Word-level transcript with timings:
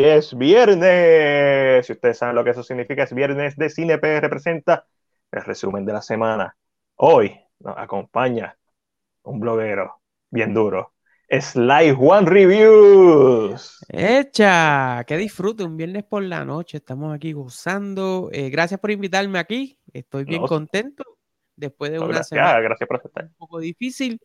hoy 0.00 0.04
es 0.08 0.36
viernes. 0.36 1.86
Si 1.86 1.92
ustedes 1.92 2.18
saben 2.18 2.34
lo 2.34 2.44
que 2.44 2.50
eso 2.50 2.62
significa, 2.62 3.02
es 3.02 3.12
viernes 3.14 3.56
de 3.56 3.68
CineP 3.70 4.02
representa 4.20 4.86
el 5.30 5.44
resumen 5.44 5.84
de 5.84 5.92
la 5.92 6.02
semana. 6.02 6.56
Hoy 6.96 7.38
nos 7.60 7.76
acompaña 7.76 8.56
un 9.22 9.40
bloguero 9.40 10.00
bien 10.30 10.54
duro. 10.54 10.94
Sly 11.28 11.94
One 11.98 12.28
Reviews. 12.28 13.78
Hecha, 13.88 15.04
que 15.06 15.16
disfrute 15.16 15.62
un 15.64 15.76
viernes 15.76 16.04
por 16.04 16.22
la 16.22 16.44
noche. 16.44 16.78
Estamos 16.78 17.14
aquí 17.14 17.32
gozando. 17.32 18.30
Eh, 18.32 18.50
gracias 18.50 18.80
por 18.80 18.90
invitarme 18.90 19.38
aquí. 19.38 19.78
Estoy 19.92 20.24
bien 20.24 20.42
No, 20.42 20.48
contento. 20.48 21.04
Después 21.54 21.92
de 21.92 21.98
no, 21.98 22.06
una 22.06 22.14
gracias, 22.14 22.28
semana 22.28 22.60
gracias 22.60 22.88
por 22.88 22.96
aceptar. 22.96 23.24
un 23.26 23.34
poco 23.34 23.58
difícil. 23.60 24.20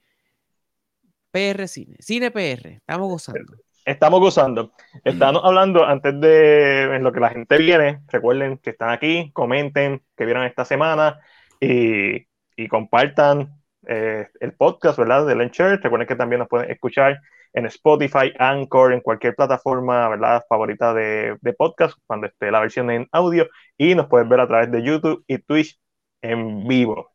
PR 1.32 1.68
Cine, 1.68 1.98
Cine 2.00 2.32
PR, 2.32 2.76
estamos 2.78 3.10
gozando. 3.10 3.65
Estamos 3.86 4.20
gozando. 4.20 4.72
Estamos 5.04 5.44
hablando 5.46 5.86
antes 5.86 6.20
de 6.20 6.96
en 6.96 7.04
lo 7.04 7.12
que 7.12 7.20
la 7.20 7.30
gente 7.30 7.56
viene. 7.60 8.02
Recuerden 8.08 8.58
que 8.58 8.72
están 8.72 8.90
aquí, 8.90 9.32
comenten 9.32 10.02
que 10.18 10.26
vieron 10.26 10.44
esta 10.44 10.66
semana 10.66 11.20
y, 11.60 12.26
y 12.56 12.68
compartan 12.68 13.62
eh, 13.88 14.28
el 14.40 14.54
podcast, 14.54 14.98
¿verdad? 14.98 15.28
De 15.28 15.52
Church. 15.52 15.84
Recuerden 15.84 16.08
que 16.08 16.16
también 16.16 16.40
nos 16.40 16.48
pueden 16.48 16.72
escuchar 16.72 17.20
en 17.54 17.68
Spotify, 17.68 18.34
Anchor, 18.40 18.92
en 18.92 19.02
cualquier 19.02 19.36
plataforma, 19.36 20.10
¿verdad? 20.10 20.44
Favorita 20.50 20.92
de, 20.96 21.38
de 21.40 21.54
podcast, 21.54 21.96
cuando 22.08 22.26
esté 22.26 22.50
la 22.50 22.62
versión 22.62 22.90
en 22.90 23.08
audio. 23.12 23.48
Y 23.78 23.94
nos 23.94 24.08
pueden 24.08 24.28
ver 24.30 24.40
a 24.40 24.48
través 24.48 24.72
de 24.72 24.82
YouTube 24.82 25.24
y 25.28 25.38
Twitch 25.38 25.80
en 26.24 26.68
vivo. 26.68 27.12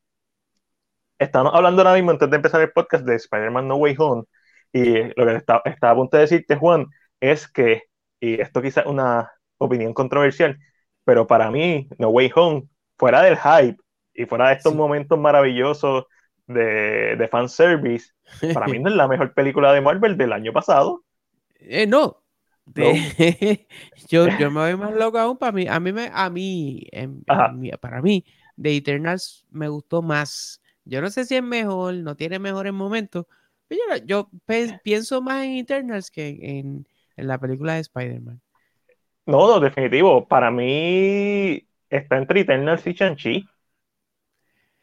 Estamos 1.18 1.52
hablando 1.52 1.82
ahora 1.82 1.94
mismo, 1.94 2.12
antes 2.12 2.30
de 2.30 2.36
empezar 2.36 2.60
el 2.60 2.70
podcast, 2.70 3.04
de 3.04 3.16
Spider-Man 3.16 3.66
No 3.66 3.74
Way 3.74 3.96
Home. 3.98 4.24
Y 4.72 5.02
lo 5.18 5.26
que 5.26 5.36
está, 5.36 5.62
estaba 5.64 5.92
a 5.92 5.96
punto 5.96 6.16
de 6.16 6.22
decirte, 6.22 6.56
Juan, 6.56 6.86
es 7.20 7.48
que, 7.50 7.84
y 8.20 8.40
esto 8.40 8.62
quizás 8.62 8.84
es 8.84 8.90
una 8.90 9.30
opinión 9.58 9.94
controversial, 9.94 10.58
pero 11.04 11.26
para 11.26 11.50
mí, 11.50 11.88
No 11.98 12.08
Way 12.10 12.30
Home, 12.36 12.68
fuera 12.98 13.22
del 13.22 13.36
hype 13.38 13.76
y 14.14 14.26
fuera 14.26 14.48
de 14.48 14.54
estos 14.54 14.74
Sí. 14.74 14.74
momentos 14.74 15.18
maravillosos 15.18 16.04
de, 16.46 17.16
de 17.16 17.28
fanservice, 17.28 18.12
para 18.52 18.68
mí 18.68 18.78
no 18.80 18.90
es 18.90 18.96
la 18.96 19.08
mejor 19.08 19.34
película 19.34 19.72
de 19.72 19.80
Marvel 19.80 20.16
del 20.16 20.32
año 20.32 20.52
pasado. 20.52 21.02
Eh, 21.60 21.86
no. 21.86 22.22
De- 22.64 23.66
yo, 24.08 24.28
yo 24.28 24.50
me 24.50 24.60
voy 24.60 24.76
más 24.76 24.92
loco 24.94 25.18
aún 25.18 25.36
para 25.38 25.52
mí. 25.52 25.66
A 25.68 25.80
mí, 25.80 25.92
me, 25.92 26.10
a 26.12 26.30
mí, 26.30 26.82
en- 26.92 27.24
en 27.28 27.70
para 27.80 28.00
mí, 28.02 28.24
The 28.60 28.76
Eternals 28.76 29.46
me 29.50 29.68
gustó 29.68 30.02
más. 30.02 30.60
Yo 30.84 31.00
no 31.00 31.10
sé 31.10 31.24
si 31.24 31.36
es 31.36 31.42
mejor, 31.42 31.94
no 31.94 32.16
tiene 32.16 32.38
mejores 32.38 32.72
momentos, 32.72 33.26
yo, 33.78 33.96
yo 34.06 34.30
pe- 34.46 34.80
pienso 34.82 35.22
más 35.22 35.44
en 35.44 35.52
Eternals 35.58 36.10
que 36.10 36.28
en, 36.42 36.86
en 37.16 37.26
la 37.28 37.38
película 37.38 37.74
de 37.74 37.80
Spider-Man. 37.80 38.40
No, 39.26 39.46
no, 39.48 39.60
definitivo. 39.60 40.26
Para 40.26 40.50
mí 40.50 41.66
está 41.88 42.16
entre 42.18 42.40
Eternals 42.40 42.86
y 42.86 42.92
Shang-Chi. 42.92 43.46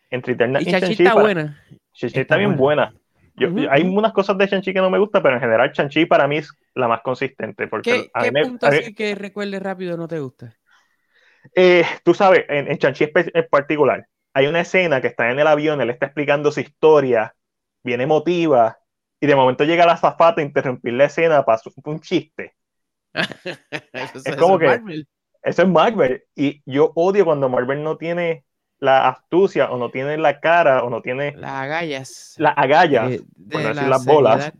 Entre 0.09 0.33
Eternals 0.33 0.65
Y 0.65 0.65
y 0.67 0.71
Shang-Chi. 0.71 0.93
está 0.93 1.13
para- 1.13 1.23
buena. 1.23 1.61
Shang-Chi 1.93 2.21
Está 2.21 2.21
está 2.21 2.37
bien 2.37 2.55
buena. 2.55 2.57
buena. 2.57 2.93
Yo- 3.35 3.49
Ujú, 3.49 3.67
hay 3.69 3.83
unas 3.83 4.13
cosas 4.13 4.37
de 4.37 4.47
Shang-Chi 4.47 4.73
que 4.73 4.81
no 4.81 4.89
me 4.89 4.99
gustan, 4.99 5.23
pero 5.23 5.35
en 5.35 5.41
general 5.41 5.71
Shang-Chi 5.73 6.05
para 6.05 6.27
mí 6.27 6.37
es 6.37 6.51
la 6.75 6.87
más 6.87 7.01
consistente. 7.01 7.67
Porque 7.67 8.05
¿Qué, 8.05 8.11
a 8.13 8.23
mí 8.23 8.29
qué 8.29 8.31
me- 8.31 8.41
punto 8.41 8.67
a 8.67 8.71
mí- 8.71 8.79
así 8.79 8.93
que 8.93 9.15
recuerde 9.15 9.59
rápido 9.59 9.97
no 9.97 10.07
te 10.07 10.19
gusta? 10.19 10.57
eh, 11.55 11.83
tú 12.03 12.13
sabes, 12.13 12.45
en, 12.49 12.67
en 12.71 12.77
Shang-Chi 12.77 13.11
en 13.15 13.47
particular, 13.49 14.07
hay 14.33 14.47
una 14.47 14.61
escena 14.61 15.01
que 15.01 15.07
está 15.07 15.31
en 15.31 15.39
el 15.39 15.47
avión, 15.47 15.81
él 15.81 15.89
está 15.89 16.05
explicando 16.07 16.51
su 16.51 16.59
historia, 16.61 17.35
bien 17.83 18.01
emotiva, 18.01 18.77
y 19.19 19.27
de 19.27 19.35
momento 19.35 19.63
llega 19.63 19.85
la 19.85 19.93
azafata 19.93 20.41
a 20.41 20.43
interrumpir 20.43 20.93
la 20.93 21.05
escena 21.05 21.43
para 21.43 21.57
su- 21.57 21.73
un 21.85 21.99
chiste. 22.01 22.55
Eso- 23.13 24.19
Es 24.19 24.25
eso 24.27 24.37
como 24.37 24.59
que- 24.59 24.67
Marvel. 24.67 25.07
Eso 25.43 25.61
es 25.61 25.67
Marvel. 25.69 26.23
Y 26.35 26.61
yo 26.65 26.91
odio 26.95 27.23
cuando 27.25 27.47
Marvel 27.47 27.81
no 27.83 27.95
tiene 27.97 28.43
la 28.79 29.07
astucia, 29.07 29.71
o 29.71 29.77
no 29.77 29.89
tiene 29.89 30.17
la 30.17 30.39
cara, 30.39 30.83
o 30.83 30.89
no 30.89 31.01
tiene 31.01 31.33
Las 31.35 31.51
agallas. 31.51 32.35
las 32.37 32.53
agallas. 32.57 33.09
de- 33.09 33.19
por 33.51 33.61
de 33.61 33.67
decir 33.69 33.83
la 33.83 33.87
las 33.89 34.05
bolas. 34.05 34.51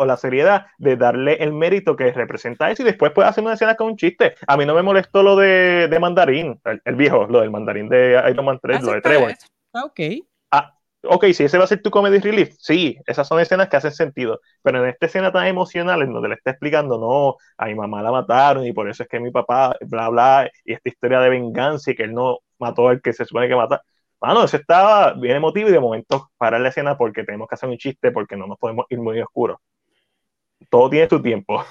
o 0.00 0.04
la 0.04 0.16
seriedad 0.16 0.66
de 0.78 0.96
darle 0.96 1.34
el 1.42 1.52
mérito 1.52 1.96
que 1.96 2.12
representa 2.12 2.70
eso 2.70 2.82
y 2.82 2.84
después 2.84 3.10
puede 3.10 3.26
hacer 3.28 3.42
una 3.42 3.54
escena 3.54 3.74
con 3.74 3.88
un 3.88 3.96
chiste. 3.96 4.34
A 4.46 4.56
mí 4.56 4.64
no 4.64 4.72
me 4.76 4.82
molestó 4.82 5.24
lo 5.24 5.34
de, 5.34 5.88
de 5.88 5.98
Mandarín, 5.98 6.60
el, 6.66 6.80
el 6.84 6.94
viejo, 6.94 7.26
lo 7.26 7.40
del 7.40 7.50
Mandarín 7.50 7.88
de 7.88 8.22
Iron 8.30 8.44
Man 8.44 8.60
3, 8.62 8.78
Ah, 8.78 8.80
lo 8.84 8.92
de 8.92 8.96
está- 8.98 9.08
Trevor. 9.08 9.30
está 9.30 9.84
ok. 9.84 10.00
Ok, 11.04 11.26
si 11.32 11.44
ese 11.44 11.58
va 11.58 11.64
a 11.64 11.66
ser 11.68 11.80
tu 11.80 11.90
comedy 11.90 12.18
relief, 12.18 12.54
sí, 12.58 12.96
esas 13.06 13.26
son 13.28 13.38
escenas 13.40 13.68
que 13.68 13.76
hacen 13.76 13.92
sentido, 13.92 14.40
pero 14.62 14.82
en 14.82 14.90
esta 14.90 15.06
escena 15.06 15.30
tan 15.32 15.46
emocional 15.46 16.02
en 16.02 16.12
donde 16.12 16.28
le 16.28 16.34
está 16.34 16.50
explicando, 16.50 16.98
no, 16.98 17.36
a 17.56 17.66
mi 17.66 17.74
mamá 17.76 18.02
la 18.02 18.10
mataron 18.10 18.66
y 18.66 18.72
por 18.72 18.88
eso 18.90 19.04
es 19.04 19.08
que 19.08 19.20
mi 19.20 19.30
papá, 19.30 19.76
bla, 19.82 20.08
bla, 20.08 20.50
y 20.64 20.72
esta 20.72 20.88
historia 20.88 21.20
de 21.20 21.30
venganza 21.30 21.92
y 21.92 21.94
que 21.94 22.02
él 22.02 22.14
no 22.14 22.38
mató 22.58 22.88
al 22.88 23.00
que 23.00 23.12
se 23.12 23.24
supone 23.24 23.46
que 23.48 23.54
mata. 23.54 23.80
Mano, 24.20 24.42
eso 24.44 24.56
estaba 24.56 25.12
bien 25.14 25.36
emotivo 25.36 25.68
y 25.68 25.72
de 25.72 25.78
momento 25.80 26.30
parar 26.36 26.60
la 26.60 26.70
escena 26.70 26.98
porque 26.98 27.22
tenemos 27.24 27.46
que 27.48 27.54
hacer 27.54 27.68
un 27.68 27.78
chiste 27.78 28.10
porque 28.10 28.36
no 28.36 28.48
nos 28.48 28.58
podemos 28.58 28.86
ir 28.90 28.98
muy 28.98 29.20
oscuros. 29.20 29.58
Todo 30.70 30.90
tiene 30.90 31.08
su 31.08 31.22
tiempo. 31.22 31.64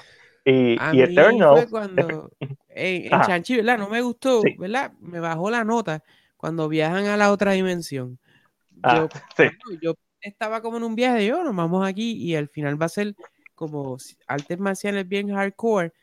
Y, 0.45 0.75
A 0.79 0.93
y 0.95 1.01
Eternal, 1.01 1.67
cuando 1.69 2.31
en, 2.69 3.05
en 3.13 3.13
Ajá. 3.13 3.21
Shang-Chi, 3.21 3.57
¿verdad? 3.57 3.77
No 3.77 3.89
me 3.89 4.01
gustó, 4.01 4.43
Sí. 4.43 4.55
¿verdad? 4.55 4.93
Me 4.99 5.19
bajó 5.19 5.49
la 5.49 5.63
nota 5.63 6.03
cuando 6.37 6.69
viajan 6.69 7.05
a 7.07 7.17
la 7.17 7.31
otra 7.31 7.51
dimensión. 7.53 8.19
Ah, 8.83 9.05
Yo, 9.05 9.11
sí. 9.37 9.49
bueno, 9.65 9.79
yo 9.81 9.95
estaba 10.21 10.61
como 10.61 10.77
en 10.77 10.83
un 10.83 10.95
viaje, 10.95 11.25
yo, 11.27 11.43
nos 11.43 11.55
vamos 11.55 11.87
aquí 11.87 12.13
y 12.17 12.35
al 12.35 12.49
final 12.49 12.81
va 12.81 12.85
a 12.87 12.89
ser 12.89 13.15
como 13.55 13.97
artes 14.27 14.59
marciales 14.59 15.07
bien 15.07 15.29
hardcore, 15.33 15.93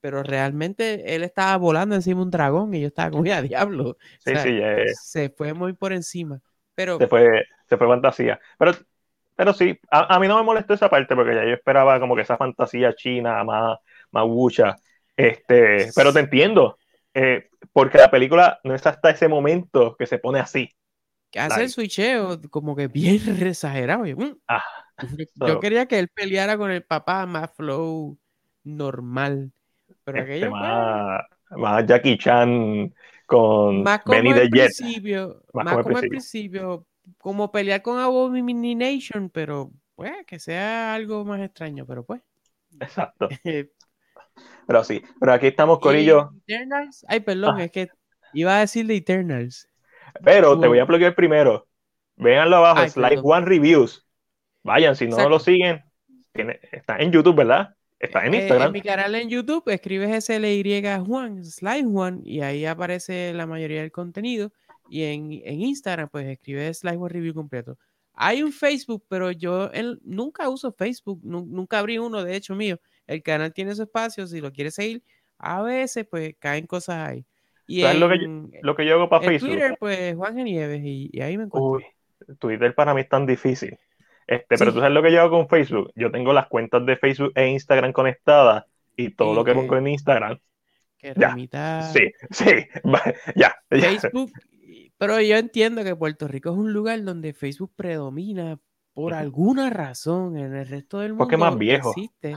pero 0.00 0.22
realmente 0.22 1.14
él 1.14 1.22
estaba 1.24 1.56
volando 1.56 1.94
encima 1.94 2.18
de 2.20 2.24
un 2.24 2.30
dragón 2.30 2.74
y 2.74 2.80
yo 2.82 2.88
estaba 2.88 3.10
como, 3.10 3.24
ya, 3.26 3.42
diablo. 3.42 3.90
O 3.92 3.96
sí, 4.18 4.36
sea, 4.36 4.38
sí, 4.38 4.48
eh, 4.62 4.94
Se 5.04 5.30
fue 5.30 5.54
muy 5.54 5.72
por 5.74 5.92
encima. 5.92 6.40
Pero 6.74 6.98
se 6.98 7.06
fue, 7.08 7.44
se 7.68 7.76
fue 7.76 7.86
fantasía. 7.88 8.40
Pero, 8.58 8.72
pero 9.36 9.52
sí, 9.52 9.78
a, 9.90 10.14
a 10.16 10.20
mí 10.20 10.28
no 10.28 10.36
me 10.38 10.42
molestó 10.44 10.74
esa 10.74 10.88
parte 10.90 11.14
porque 11.14 11.34
ya 11.34 11.44
yo 11.44 11.54
esperaba 11.54 11.98
como 12.00 12.14
que 12.16 12.22
esa 12.22 12.36
fantasía 12.36 12.94
china 12.94 13.42
más, 13.44 13.78
más 14.12 14.24
wucha. 14.26 14.76
Este, 15.16 15.92
pero 15.94 16.12
te 16.12 16.20
entiendo, 16.20 16.78
eh, 17.14 17.48
porque 17.72 17.98
la 17.98 18.10
película 18.10 18.60
no 18.64 18.74
es 18.74 18.86
hasta 18.86 19.10
ese 19.10 19.28
momento 19.28 19.96
que 19.96 20.06
se 20.06 20.18
pone 20.18 20.40
así. 20.40 20.70
Que 21.34 21.40
hace 21.40 21.54
el 21.56 21.60
Like. 21.62 21.72
switcheo 21.72 22.40
como 22.50 22.76
que 22.76 22.88
bien 22.88 23.16
exagerado. 23.50 24.06
Yo, 24.06 24.16
mm, 24.16 24.38
Ah, 24.48 24.62
Yo, 25.18 25.26
So- 25.36 25.48
yo 25.48 25.60
quería 25.60 25.86
que 25.86 25.98
él 25.98 26.08
peleara 26.08 26.56
con 26.56 26.70
el 26.70 26.84
papá 26.84 27.26
más 27.26 27.50
flow 27.56 28.16
normal. 28.62 29.52
Pero 30.04 30.18
este, 30.18 30.32
aquello, 30.34 30.50
más, 30.52 31.22
más 31.50 31.86
Jackie 31.86 32.18
Chan 32.18 32.94
con 33.26 33.82
más 33.82 34.02
como 34.02 34.16
Benny 34.16 34.34
the 34.34 34.48
Jet. 34.50 34.70
principio, 34.76 35.42
Más 35.52 35.64
más, 35.64 35.74
como 35.74 35.78
al 35.78 35.84
como 35.84 35.98
al 35.98 36.08
principio, 36.08 36.86
como 37.18 37.50
pelear 37.50 37.82
con 37.82 37.98
Abomination, 37.98 39.30
pero 39.30 39.72
pues 39.96 40.12
que 40.26 40.38
sea 40.38 40.94
algo 40.94 41.24
más 41.24 41.40
extraño, 41.40 41.86
pero 41.86 42.04
pues. 42.04 42.20
Exacto. 42.80 43.28
eh, 43.44 43.70
Pero 44.66 44.84
sí, 44.84 45.02
pero 45.20 45.32
aquí 45.32 45.46
estamos, 45.48 45.78
Corillo. 45.80 46.30
Eternals, 46.46 47.04
ay, 47.08 47.20
perdón, 47.20 47.56
Ah. 47.58 47.64
es 47.64 47.70
que 47.72 47.88
iba 48.34 48.56
a 48.56 48.60
decir 48.60 48.86
de 48.86 48.96
Eternals. 48.96 49.68
Pero 50.22 50.58
te 50.60 50.68
voy 50.68 50.78
a 50.78 50.84
bloquear 50.84 51.14
primero. 51.14 51.66
Véanlo 52.16 52.56
abajo, 52.56 52.80
Ay, 52.80 52.90
Slide 52.90 53.08
perdón. 53.16 53.24
One 53.32 53.46
Reviews. 53.46 54.06
Vayan, 54.62 54.94
si 54.96 55.06
no 55.06 55.28
lo 55.28 55.38
siguen, 55.38 55.82
tiene- 56.32 56.60
está 56.72 56.96
en 56.98 57.10
YouTube, 57.12 57.36
¿verdad? 57.36 57.74
Está 57.98 58.24
en 58.26 58.34
Eh, 58.34 58.38
Instagram. 58.38 58.66
en 58.68 58.72
mi 58.72 58.80
canal 58.82 59.14
en 59.14 59.28
YouTube 59.28 59.64
escribes 59.68 60.10
SLY 60.24 60.82
Juan, 61.06 61.44
Slide 61.44 61.84
Juan, 61.84 62.20
y 62.24 62.40
ahí 62.40 62.64
aparece 62.66 63.32
la 63.34 63.46
mayoría 63.46 63.80
del 63.80 63.92
contenido. 63.92 64.52
Y 64.88 65.02
en, 65.04 65.32
en 65.44 65.60
Instagram, 65.62 66.08
pues 66.10 66.26
escribes 66.26 66.78
Slide 66.80 66.96
Juan 66.96 67.10
Review 67.10 67.34
completo. 67.34 67.78
Hay 68.12 68.42
un 68.42 68.52
Facebook, 68.52 69.04
pero 69.08 69.32
yo 69.32 69.70
el- 69.72 69.98
nunca 70.04 70.48
uso 70.48 70.72
Facebook, 70.72 71.20
nu- 71.24 71.46
nunca 71.46 71.78
abrí 71.80 71.98
uno, 71.98 72.22
de 72.22 72.36
hecho, 72.36 72.54
mío. 72.54 72.78
El 73.06 73.22
canal 73.22 73.52
tiene 73.52 73.74
su 73.74 73.82
espacio, 73.82 74.26
si 74.26 74.40
lo 74.40 74.52
quieres 74.52 74.74
seguir, 74.74 75.02
a 75.38 75.62
veces, 75.62 76.06
pues 76.08 76.34
caen 76.38 76.66
cosas 76.66 77.08
ahí. 77.08 77.26
Y 77.66 77.82
¿Sabes 77.82 77.98
lo 77.98 78.08
que 78.08 78.18
yo- 78.18 78.48
Lo 78.62 78.76
que 78.76 78.86
yo 78.86 78.94
hago 78.94 79.08
para 79.08 79.24
en 79.24 79.30
Facebook. 79.30 79.50
Twitter, 79.50 79.76
pues 79.78 80.14
Juan 80.16 80.36
Genieves, 80.36 80.82
y, 80.84 81.10
y 81.12 81.20
ahí 81.22 81.36
me 81.38 81.44
encuentro. 81.44 81.70
Uy, 81.70 81.84
Twitter 82.38 82.74
para 82.74 82.94
mí 82.94 83.00
es 83.02 83.08
tan 83.08 83.26
difícil. 83.26 83.78
Este, 84.26 84.56
pero 84.56 84.72
tú 84.72 84.78
sabes 84.78 84.94
lo 84.94 85.02
que 85.02 85.12
yo 85.12 85.20
hago 85.20 85.36
con 85.38 85.48
Facebook. 85.48 85.92
Yo 85.94 86.10
tengo 86.10 86.32
las 86.32 86.46
cuentas 86.46 86.84
de 86.86 86.96
Facebook 86.96 87.32
e 87.34 87.48
Instagram 87.48 87.92
conectadas 87.92 88.64
y 88.96 89.10
todo 89.10 89.34
lo 89.34 89.44
que 89.44 89.52
pongo 89.54 89.76
en 89.76 89.88
Instagram. 89.88 90.38
que 90.98 91.12
ya, 91.16 91.28
remita 91.30 91.82
Sí, 91.92 92.10
sí, 92.30 92.46
ya, 93.36 93.54
ya. 93.70 93.80
Facebook, 93.90 94.32
pero 94.96 95.20
yo 95.20 95.36
entiendo 95.36 95.84
que 95.84 95.94
Puerto 95.94 96.26
Rico 96.28 96.50
es 96.50 96.56
un 96.56 96.72
lugar 96.72 97.02
donde 97.04 97.34
Facebook 97.34 97.72
predomina 97.76 98.58
por 98.94 99.12
alguna 99.12 99.68
razón 99.70 100.38
en 100.38 100.54
el 100.54 100.66
resto 100.68 101.00
del 101.00 101.10
mundo. 101.10 101.24
Porque 101.24 101.34
es 101.34 101.40
más 101.40 101.58
viejo. 101.58 101.90
Existe. 101.90 102.36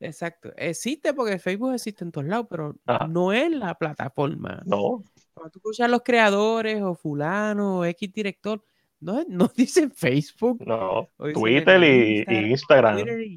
Exacto. 0.00 0.52
Existe 0.56 1.12
porque 1.14 1.38
Facebook 1.38 1.74
existe 1.74 2.04
en 2.04 2.12
todos 2.12 2.26
lados, 2.26 2.46
pero 2.48 2.74
Ajá. 2.86 3.06
no 3.06 3.32
es 3.32 3.50
la 3.50 3.74
plataforma. 3.74 4.62
No, 4.64 5.02
Cuando 5.34 5.50
tú 5.50 5.58
escuchas 5.58 5.84
a 5.86 5.88
los 5.88 6.02
creadores 6.02 6.82
o 6.82 6.94
fulano 6.94 7.78
o 7.80 7.84
X 7.84 8.12
director, 8.12 8.62
no, 9.00 9.24
no 9.28 9.48
dicen 9.56 9.90
Facebook. 9.90 10.64
no. 10.66 11.08
Twitter 11.34 11.82
y, 11.82 12.24
y 12.26 12.50
Instagram. 12.50 12.94
Twitter 12.96 13.20
y- 13.20 13.34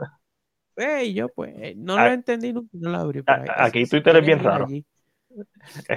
Hey, 0.82 1.14
yo 1.14 1.28
pues 1.28 1.54
eh, 1.58 1.74
no 1.76 1.98
lo 1.98 2.06
entendí 2.06 2.54
nunca, 2.54 2.70
no 2.72 2.90
lo 2.90 2.98
abrí. 3.00 3.22
aquí 3.28 3.84
Twitter 3.90 4.16
es 4.16 4.26
bien 4.26 4.42
raro. 4.42 4.66
Twitter 4.66 4.86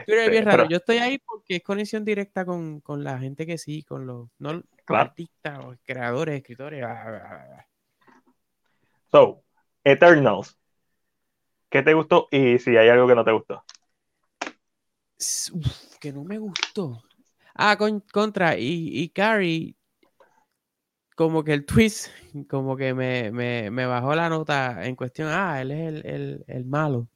es 0.09 0.31
bien 0.31 0.43
este, 0.43 0.45
raro. 0.45 0.69
Yo 0.69 0.79
estoy 0.79 0.97
ahí 0.97 1.19
porque 1.19 1.57
es 1.57 1.63
conexión 1.63 2.05
directa 2.05 2.45
con, 2.45 2.81
con 2.81 3.05
la 3.05 3.17
gente 3.21 3.47
que 3.47 3.59
sí, 3.59 3.85
con 3.85 4.07
los 4.07 4.29
no, 4.41 4.61
artistas, 4.89 5.65
o 5.65 5.77
creadores, 5.85 6.35
escritores. 6.35 6.85
So, 9.13 9.45
Eternals. 9.85 10.59
¿Qué 11.71 11.83
te 11.83 11.95
gustó 11.95 12.29
y 12.31 12.59
si 12.59 12.77
hay 12.77 12.89
algo 12.89 13.09
que 13.09 13.15
no 13.15 13.25
te 13.25 13.33
gustó? 13.33 13.65
que 16.01 16.13
no 16.13 16.25
me 16.25 16.39
gustó. 16.39 17.03
Ah, 17.55 17.77
con, 17.77 18.01
contra. 18.01 18.59
Y, 18.59 18.91
y 18.93 19.09
Carrie, 19.11 19.77
como 21.15 21.45
que 21.45 21.53
el 21.53 21.65
twist, 21.65 22.09
como 22.49 22.77
que 22.77 22.95
me, 22.95 23.31
me, 23.31 23.71
me, 23.71 23.87
bajó 23.87 24.15
la 24.15 24.29
nota 24.29 24.85
en 24.85 24.97
cuestión. 24.97 25.29
Ah, 25.31 25.61
él 25.61 25.71
es 25.71 25.89
el, 25.89 26.07
el, 26.07 26.45
el 26.47 26.65
malo. 26.65 27.09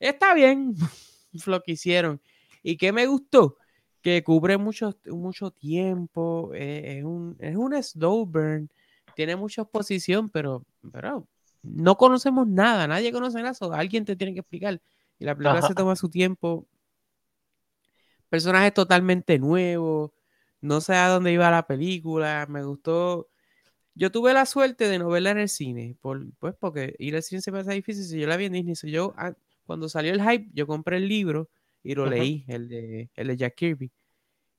Está 0.00 0.34
bien 0.34 0.74
lo 1.46 1.62
que 1.62 1.72
hicieron. 1.72 2.20
¿Y 2.62 2.76
qué 2.76 2.92
me 2.92 3.06
gustó? 3.06 3.56
Que 4.02 4.22
cubre 4.22 4.56
mucho, 4.58 4.96
mucho 5.06 5.50
tiempo. 5.50 6.50
Eh, 6.54 6.98
es, 6.98 7.04
un, 7.04 7.36
es 7.38 7.56
un 7.56 7.80
slow 7.82 8.26
burn. 8.26 8.68
Tiene 9.14 9.36
mucha 9.36 9.62
exposición, 9.62 10.28
pero, 10.28 10.64
pero 10.92 11.26
no 11.74 11.96
conocemos 11.96 12.46
nada. 12.46 12.86
Nadie 12.86 13.12
conoce 13.12 13.42
nada. 13.42 13.54
Alguien 13.72 14.04
te 14.04 14.16
tiene 14.16 14.32
que 14.34 14.40
explicar. 14.40 14.80
Y 15.18 15.24
la 15.24 15.34
película 15.34 15.62
se 15.62 15.74
toma 15.74 15.96
su 15.96 16.08
tiempo 16.10 16.66
personajes 18.28 18.74
totalmente 18.74 19.38
nuevos, 19.38 20.12
no 20.60 20.80
sé 20.80 20.94
a 20.94 21.08
dónde 21.08 21.32
iba 21.32 21.50
la 21.50 21.66
película, 21.66 22.46
me 22.48 22.62
gustó. 22.64 23.28
Yo 23.94 24.10
tuve 24.10 24.34
la 24.34 24.46
suerte 24.46 24.88
de 24.88 24.98
no 24.98 25.08
verla 25.08 25.30
en 25.30 25.38
el 25.38 25.48
cine, 25.48 25.96
por, 26.00 26.26
pues 26.38 26.54
porque 26.58 26.94
ir 26.98 27.16
al 27.16 27.22
cine 27.22 27.40
se 27.40 27.50
me 27.50 27.60
hace 27.60 27.72
difícil. 27.72 28.04
Si 28.04 28.18
yo 28.20 28.26
la 28.26 28.36
vi 28.36 28.46
en 28.46 28.52
Disney, 28.52 28.74
si 28.76 28.90
yo, 28.90 29.14
ah, 29.16 29.32
cuando 29.64 29.88
salió 29.88 30.12
el 30.12 30.22
hype, 30.22 30.50
yo 30.52 30.66
compré 30.66 30.98
el 30.98 31.08
libro 31.08 31.48
y 31.82 31.94
lo 31.94 32.06
leí, 32.06 32.44
el 32.48 32.68
de, 32.68 33.10
el 33.14 33.28
de 33.28 33.36
Jack 33.36 33.54
Kirby. 33.54 33.90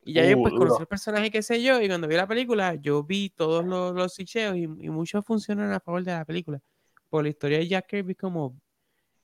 Y 0.06 0.14
ya 0.14 0.26
yo 0.28 0.42
pues 0.42 0.54
uh, 0.54 0.58
conocí 0.58 0.82
el 0.82 0.88
personaje, 0.88 1.30
qué 1.30 1.42
sé 1.44 1.62
yo, 1.62 1.82
y 1.82 1.88
cuando 1.88 2.08
vi 2.08 2.16
la 2.16 2.28
película, 2.28 2.76
yo 2.76 3.04
vi 3.04 3.30
todos 3.30 3.66
los, 3.66 3.94
los 3.94 4.18
y, 4.20 4.24
y, 4.64 4.68
muchos 4.90 5.26
funcionan 5.26 5.72
a 5.74 5.82
favor 5.82 6.04
de 6.04 6.14
la 6.14 6.24
película. 6.24 6.62
Por 7.10 7.24
la 7.24 7.30
historia 7.30 7.60
de 7.60 7.68
Jack 7.68 7.88
Kirby, 7.88 8.16
como 8.16 8.60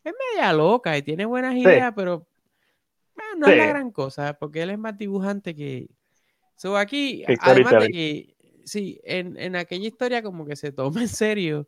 es 0.03 0.13
media 0.33 0.53
loca 0.53 0.97
y 0.97 1.01
tiene 1.01 1.25
buenas 1.25 1.56
ideas, 1.56 1.94
pero 1.95 2.27
Ah, 3.18 3.35
no 3.38 3.47
es 3.47 3.57
la 3.57 3.65
gran 3.68 3.91
cosa, 3.91 4.38
porque 4.38 4.62
él 4.62 4.71
es 4.71 4.80
más 4.80 4.97
dibujante 4.97 5.56
que. 5.56 5.89
So, 6.56 6.77
aquí, 6.77 7.24
además 7.39 7.83
de 7.83 7.89
que, 7.89 8.35
sí, 8.63 9.00
en, 9.03 9.38
en, 9.38 9.56
aquella 9.56 9.88
historia 9.88 10.21
como 10.21 10.45
que 10.45 10.56
se 10.56 10.71
toma 10.71 11.01
en 11.01 11.07
serio 11.07 11.68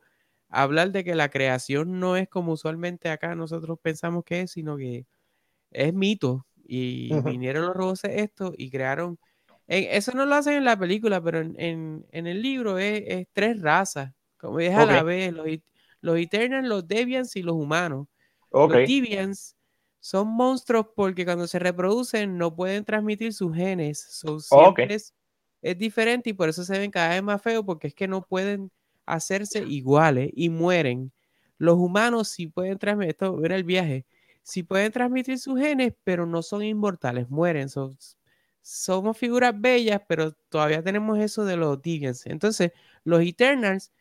hablar 0.49 0.91
de 0.91 1.03
que 1.03 1.15
la 1.15 1.29
creación 1.29 1.99
no 1.99 2.15
es 2.15 2.29
como 2.29 2.53
usualmente 2.53 3.09
acá 3.09 3.35
nosotros 3.35 3.79
pensamos 3.81 4.23
que 4.23 4.41
es, 4.41 4.51
sino 4.51 4.77
que 4.77 5.05
es 5.71 5.93
mito. 5.93 6.45
Y 6.67 7.13
vinieron 7.21 7.65
los 7.67 7.75
robots 7.75 8.05
esto 8.05 8.51
y 8.57 8.71
crearon. 8.71 9.19
eso 9.67 10.13
no 10.13 10.25
lo 10.25 10.33
hacen 10.33 10.53
en 10.53 10.63
la 10.65 10.79
película, 10.79 11.21
pero 11.21 11.39
en, 11.39 11.53
en, 11.59 12.07
en 12.11 12.25
el 12.25 12.41
libro 12.41 12.79
es, 12.79 13.03
es, 13.05 13.27
tres 13.33 13.61
razas. 13.61 14.11
Como 14.37 14.59
es 14.59 14.73
a 14.73 14.85
la 14.85 15.03
vez, 15.03 15.31
los, 15.31 15.45
los 16.01 16.17
Eternals, 16.17 16.67
los 16.67 16.87
Deviants 16.87 17.35
y 17.35 17.43
los 17.43 17.55
humanos. 17.55 18.07
Los 18.51 18.71
Deviants 18.71 19.55
son 20.05 20.27
monstruos 20.27 20.85
porque 20.95 21.25
cuando 21.25 21.47
se 21.47 21.57
reproducen 21.57 22.37
no 22.37 22.55
pueden 22.55 22.85
transmitir 22.85 23.33
sus 23.33 23.55
genes. 23.55 23.99
So, 24.11 24.37
es, 24.77 25.13
diferente 25.79 26.29
y 26.29 26.33
por 26.33 26.47
eso 26.47 26.63
se 26.63 26.77
ven 26.77 26.91
cada 26.91 27.09
vez 27.09 27.23
más 27.23 27.41
feos 27.41 27.65
porque 27.65 27.87
es 27.87 27.95
que 27.95 28.07
no 28.07 28.21
pueden 28.21 28.71
hacerse 29.07 29.63
iguales 29.63 30.29
y 30.35 30.49
mueren. 30.49 31.11
Los 31.57 31.77
humanos 31.77 32.27
sí 32.27 32.45
pueden 32.45 32.77
transmitir, 32.77 33.11
esto 33.11 33.43
era 33.43 33.55
el 33.55 33.63
viaje, 33.63 34.05
sí 34.43 34.61
pueden 34.61 34.91
transmitir 34.91 35.39
sus 35.39 35.59
genes, 35.59 35.93
pero 36.03 36.27
no 36.27 36.43
son 36.43 36.61
inmortales, 36.61 37.27
mueren. 37.29 37.67
somos 38.61 39.17
figuras 39.17 39.59
bellas, 39.59 40.01
pero 40.07 40.33
todavía 40.49 40.83
tenemos 40.83 41.17
eso 41.17 41.45
de 41.45 41.57
los 41.57 41.81
Deviants. 41.81 42.27
Entonces, 42.27 42.73
los 43.03 43.21
Eternals 43.21 43.91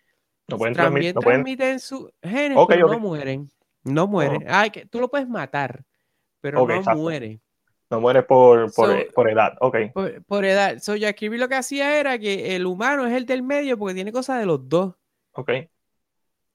pueden 0.46 0.74
también 0.74 1.14
transmiten 1.14 1.80
sus 1.80 2.10
genes, 2.22 2.58
pero 2.68 2.88
no 2.88 2.98
mueren. 2.98 3.50
No 3.82 4.06
mueren. 4.06 4.44
Ay, 4.48 4.70
que 4.70 4.86
tú 4.86 5.00
lo 5.00 5.08
puedes 5.08 5.28
matar 5.28 5.84
pero 6.44 6.66
no 6.66 6.96
muere. 6.96 7.40
No 7.88 8.02
muere 8.02 8.22
por, 8.22 8.70
por, 8.74 9.30
edad, 9.30 9.54
ok. 9.60 9.76
Por, 10.26 10.44
edad. 10.44 10.78
So, 10.80 10.92
Kirby 10.94 11.38
lo 11.38 11.48
que 11.48 11.54
hacía 11.54 11.98
era 11.98 12.18
que 12.18 12.54
el 12.54 12.66
humano 12.66 13.06
es 13.06 13.14
el 13.14 13.24
del 13.24 13.42
medio 13.42 13.78
porque 13.78 13.94
tiene 13.94 14.12
cosas 14.12 14.40
de 14.40 14.46
los 14.46 14.68
dos. 14.68 14.94
Ok. 15.32 15.50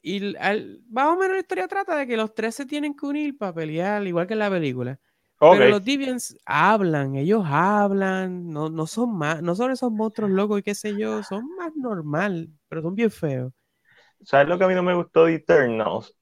Y 0.04 0.36
al, 0.38 0.84
más 0.92 1.08
o 1.08 1.16
menos 1.16 1.34
la 1.34 1.40
historia 1.40 1.68
trata 1.68 1.96
de 1.96 2.06
que 2.06 2.18
los 2.18 2.36
tres 2.36 2.54
se 2.54 2.68
tienen 2.68 2.96
que 2.96 3.04
unir 3.08 3.36
para 3.36 3.54
pelear, 3.54 4.06
igual 4.06 4.28
que 4.28 4.34
en 4.34 4.40
la 4.40 4.52
película. 4.52 5.00
Pero 5.40 5.70
los 5.70 5.84
Deviants 5.84 6.38
hablan, 6.46 7.16
ellos 7.16 7.44
hablan, 7.48 8.52
no, 8.52 8.70
no 8.70 8.86
son 8.86 9.18
más, 9.18 9.42
no 9.42 9.56
son 9.56 9.72
esos 9.72 9.92
monstruos 9.92 10.30
locos 10.30 10.60
y 10.60 10.64
qué 10.64 10.76
sé 10.76 10.96
yo, 10.96 11.24
son 11.24 11.48
más 11.58 11.76
normal, 11.76 12.50
pero 12.68 12.84
son 12.84 12.94
bien 12.94 13.10
feos. 13.10 13.52
¿Sabes 14.22 14.48
lo 14.48 14.58
que 14.58 14.66
a 14.66 14.68
mí 14.68 14.76
no 14.76 14.84
me 14.84 14.94
gustó 14.94 15.26
de 15.26 15.36
Eternals? 15.36 16.16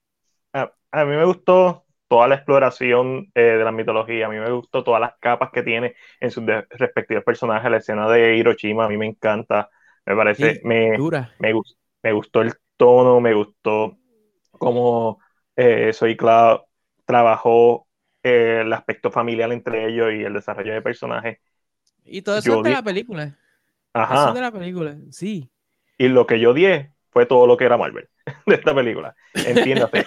a 0.90 1.04
mí 1.04 1.16
me 1.16 1.24
gustó 1.26 1.84
toda 2.08 2.26
la 2.28 2.36
exploración 2.36 3.30
eh, 3.34 3.40
de 3.40 3.64
la 3.64 3.72
mitología. 3.72 4.26
A 4.26 4.28
mí 4.30 4.38
me 4.38 4.50
gustó 4.50 4.82
todas 4.82 5.00
las 5.00 5.12
capas 5.20 5.50
que 5.52 5.62
tiene 5.62 5.94
en 6.20 6.30
sus 6.30 6.44
respectivos 6.70 7.24
personajes. 7.24 7.70
La 7.70 7.76
escena 7.76 8.08
de 8.08 8.36
Hiroshima 8.36 8.86
a 8.86 8.88
mí 8.88 8.96
me 8.96 9.06
encanta. 9.06 9.68
Me 10.06 10.16
parece, 10.16 10.60
me, 10.64 10.96
me, 11.38 11.52
me, 12.02 12.12
gustó 12.12 12.40
el 12.40 12.54
tono, 12.78 13.20
me 13.20 13.34
gustó 13.34 13.98
cómo 14.52 15.18
eh, 15.54 15.92
Soy 15.92 16.16
Cloud 16.16 16.60
trabajó 17.04 17.86
eh, 18.22 18.62
el 18.62 18.72
aspecto 18.72 19.10
familiar 19.10 19.52
entre 19.52 19.86
ellos 19.88 20.12
y 20.14 20.24
el 20.24 20.32
desarrollo 20.32 20.72
de 20.72 20.80
personajes. 20.80 21.38
Y 22.04 22.22
todo 22.22 22.38
eso 22.38 22.56
es 22.56 22.62
de 22.62 22.70
la 22.70 22.82
película. 22.82 23.36
Ajá. 23.92 24.14
Eso 24.14 24.28
es 24.28 24.34
de 24.34 24.40
la 24.40 24.52
película, 24.52 24.96
sí. 25.10 25.50
Y 25.98 26.08
lo 26.08 26.26
que 26.26 26.40
yo 26.40 26.54
di 26.54 26.66
fue 27.18 27.26
todo 27.26 27.48
lo 27.48 27.56
que 27.56 27.64
era 27.64 27.76
Marvel. 27.76 28.08
de 28.46 28.54
esta 28.54 28.72
película. 28.72 29.12
Entiéndase. 29.34 30.06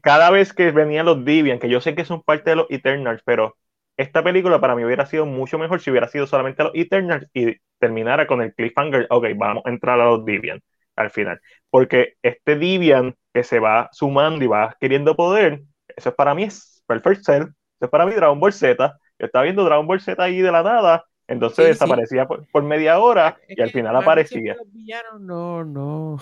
Cada 0.00 0.30
vez 0.30 0.52
que 0.52 0.70
venían 0.70 1.06
los 1.06 1.24
Divian, 1.24 1.58
que 1.58 1.68
yo 1.68 1.80
sé 1.80 1.96
que 1.96 2.04
son 2.04 2.22
parte 2.22 2.50
de 2.50 2.56
los 2.56 2.70
Eternals, 2.70 3.20
pero 3.24 3.56
esta 3.96 4.22
película 4.22 4.60
para 4.60 4.76
mí 4.76 4.84
hubiera 4.84 5.06
sido 5.06 5.26
mucho 5.26 5.58
mejor 5.58 5.80
si 5.80 5.90
hubiera 5.90 6.06
sido 6.06 6.28
solamente 6.28 6.62
los 6.62 6.72
Eternals 6.72 7.26
y 7.34 7.56
terminara 7.80 8.28
con 8.28 8.42
el 8.42 8.54
cliffhanger. 8.54 9.08
Ok, 9.10 9.26
vamos 9.34 9.64
a 9.66 9.70
entrar 9.70 10.00
a 10.00 10.04
los 10.04 10.24
Divian 10.24 10.60
al 10.94 11.10
final. 11.10 11.40
Porque 11.68 12.14
este 12.22 12.54
Divian 12.54 13.16
que 13.32 13.42
se 13.42 13.58
va 13.58 13.88
sumando 13.90 14.44
y 14.44 14.46
va 14.46 14.76
queriendo 14.78 15.16
poder, 15.16 15.62
eso 15.96 16.10
es 16.10 16.14
para 16.14 16.32
mí 16.36 16.44
es 16.44 16.84
Perfect 16.86 17.24
Cell, 17.24 17.42
eso 17.42 17.86
es 17.86 17.90
para 17.90 18.06
mí 18.06 18.14
Dragon 18.14 18.38
Ball 18.38 18.52
Z. 18.52 18.96
Yo 19.18 19.26
estaba 19.26 19.42
viendo 19.42 19.64
Dragon 19.64 19.88
Ball 19.88 20.00
Z 20.00 20.22
ahí 20.22 20.40
de 20.40 20.52
la 20.52 20.62
nada 20.62 21.04
entonces 21.26 21.66
desaparecía 21.66 22.26
Por, 22.26 22.62
media 22.62 22.98
hora 22.98 23.38
y 23.48 23.60
al 23.60 23.70
final 23.70 23.96
aparecía. 23.96 24.54
Los 24.56 24.72
villanos 24.72 25.20
no, 25.20 25.64
no, 25.64 26.18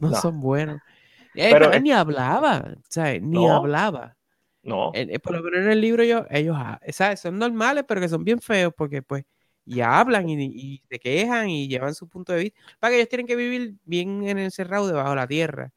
no, 0.00 0.14
son 0.14 0.40
buenos. 0.40 0.80
Eh, 1.34 1.50
pero, 1.52 1.78
ni 1.78 1.92
hablaba, 1.92 2.74
¿sabes? 2.88 3.22
Ni 3.22 3.48
hablaba. 3.48 4.16
No. 4.62 4.90
Eh, 4.94 5.18
por 5.18 5.36
lo 5.36 5.42
menos 5.42 5.60
en 5.60 5.70
el 5.70 5.80
libro 5.80 6.02
yo, 6.02 6.26
ellos, 6.30 6.56
ah, 6.58 6.80
¿sabes? 6.88 7.20
Son 7.20 7.38
normales, 7.38 7.84
pero 7.86 8.00
que 8.00 8.08
son 8.08 8.24
bien 8.24 8.40
feos 8.40 8.72
porque 8.76 9.02
pues 9.02 9.24
ya 9.64 10.00
hablan 10.00 10.28
y, 10.28 10.44
y, 10.44 10.82
se 10.88 10.98
quejan 10.98 11.48
y 11.48 11.68
llevan 11.68 11.94
su 11.94 12.08
punto 12.08 12.32
de 12.32 12.44
vista. 12.44 12.60
Para 12.78 12.90
que 12.90 12.96
ellos 12.96 13.08
tienen 13.08 13.26
que 13.26 13.36
vivir 13.36 13.74
bien 13.84 14.26
en 14.26 14.38
encerrado 14.38 14.86
debajo 14.88 15.10
de 15.10 15.16
la 15.16 15.26
tierra. 15.26 15.70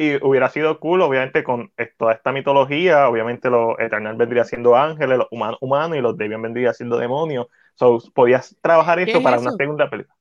Y 0.00 0.14
hubiera 0.24 0.48
sido 0.48 0.78
cool, 0.78 1.02
obviamente, 1.02 1.42
con 1.42 1.72
toda 1.96 2.12
esta 2.12 2.30
mitología. 2.30 3.08
Obviamente, 3.08 3.50
los 3.50 3.78
Eternal 3.80 4.16
vendría 4.16 4.44
siendo 4.44 4.76
ángeles, 4.76 5.18
los 5.18 5.26
humanos 5.32 5.58
humanos 5.60 5.98
y 5.98 6.00
los 6.00 6.16
Debian 6.16 6.40
vendría 6.40 6.72
siendo 6.72 6.98
demonios. 6.98 7.48
So, 7.78 7.98
podías 8.12 8.56
trabajar 8.60 8.98
esto 8.98 9.22
para 9.22 9.38
una 9.38 9.52
segunda 9.52 9.88
película. 9.88 10.16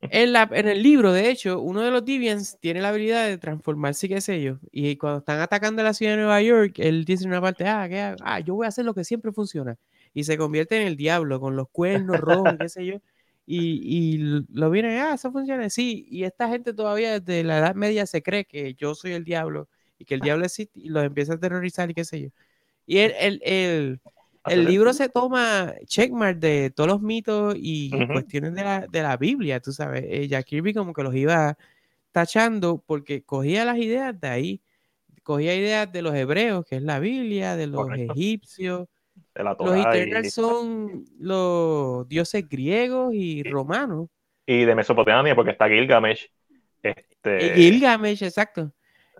En, 0.00 0.32
la, 0.32 0.48
en 0.52 0.68
el 0.68 0.82
libro, 0.82 1.12
de 1.12 1.30
hecho, 1.30 1.60
uno 1.60 1.82
de 1.82 1.90
los 1.90 2.04
Deviants 2.04 2.58
tiene 2.60 2.80
la 2.80 2.88
habilidad 2.88 3.26
de 3.26 3.36
transformarse, 3.36 4.08
qué 4.08 4.22
sé 4.22 4.42
yo. 4.42 4.58
Y 4.70 4.96
cuando 4.96 5.18
están 5.18 5.40
atacando 5.40 5.82
la 5.82 5.92
ciudad 5.92 6.12
de 6.12 6.18
Nueva 6.18 6.40
York, 6.40 6.78
él 6.78 7.04
dice 7.04 7.24
en 7.24 7.30
una 7.30 7.42
parte, 7.42 7.66
ah, 7.66 7.86
¿qué 7.88 8.14
ah, 8.22 8.40
yo 8.40 8.54
voy 8.54 8.64
a 8.64 8.68
hacer 8.68 8.86
lo 8.86 8.94
que 8.94 9.04
siempre 9.04 9.32
funciona. 9.32 9.76
Y 10.14 10.24
se 10.24 10.38
convierte 10.38 10.80
en 10.80 10.86
el 10.86 10.96
diablo, 10.96 11.40
con 11.40 11.56
los 11.56 11.68
cuernos 11.70 12.20
rojos, 12.20 12.54
qué 12.58 12.68
sé 12.70 12.86
yo. 12.86 12.96
Y, 13.46 14.14
y 14.16 14.18
lo 14.50 14.70
viene, 14.70 14.98
ah, 15.00 15.14
eso 15.14 15.30
funciona. 15.30 15.68
Sí, 15.68 16.06
y 16.08 16.24
esta 16.24 16.48
gente 16.48 16.72
todavía 16.72 17.20
desde 17.20 17.44
la 17.44 17.58
Edad 17.58 17.74
Media 17.74 18.06
se 18.06 18.22
cree 18.22 18.46
que 18.46 18.74
yo 18.74 18.94
soy 18.94 19.12
el 19.12 19.24
diablo 19.24 19.68
y 19.98 20.06
que 20.06 20.14
el 20.14 20.20
diablo 20.20 20.46
existe 20.46 20.80
y 20.80 20.88
los 20.88 21.04
empieza 21.04 21.34
a 21.34 21.38
terrorizar 21.38 21.90
y 21.90 21.94
qué 21.94 22.04
sé 22.04 22.20
yo. 22.22 22.28
Y 22.86 22.98
el, 22.98 23.12
el, 23.18 23.40
el 23.44 24.00
el 24.46 24.64
libro 24.64 24.92
se 24.92 25.08
toma 25.08 25.74
checkmark 25.86 26.38
de 26.38 26.70
todos 26.70 26.88
los 26.88 27.02
mitos 27.02 27.54
y 27.58 27.90
cuestiones 28.06 28.54
de 28.54 28.62
la, 28.62 28.86
de 28.86 29.02
la, 29.02 29.16
Biblia, 29.16 29.60
tú 29.60 29.72
sabes. 29.72 30.04
Eh, 30.06 30.28
Jack 30.28 30.46
Kirby 30.46 30.74
como 30.74 30.92
que 30.92 31.02
los 31.02 31.14
iba 31.14 31.56
tachando 32.12 32.82
porque 32.86 33.22
cogía 33.22 33.64
las 33.64 33.78
ideas 33.78 34.18
de 34.20 34.28
ahí, 34.28 34.62
cogía 35.22 35.54
ideas 35.54 35.90
de 35.90 36.02
los 36.02 36.14
hebreos, 36.14 36.64
que 36.64 36.76
es 36.76 36.82
la 36.82 36.98
Biblia, 36.98 37.56
de 37.56 37.66
los 37.66 37.88
egipcios. 37.92 38.86
los 39.34 39.76
Eternals 39.76 40.32
son 40.32 41.04
los 41.18 42.06
dioses 42.08 42.48
griegos 42.48 43.14
y 43.14 43.42
romanos. 43.42 44.08
Y 44.46 44.64
de 44.64 44.74
Mesopotamia, 44.74 45.34
porque 45.34 45.52
está 45.52 45.68
Gilgamesh. 45.68 46.30
Este... 46.82 47.54
Gilgamesh, 47.54 48.22
exacto. 48.22 48.72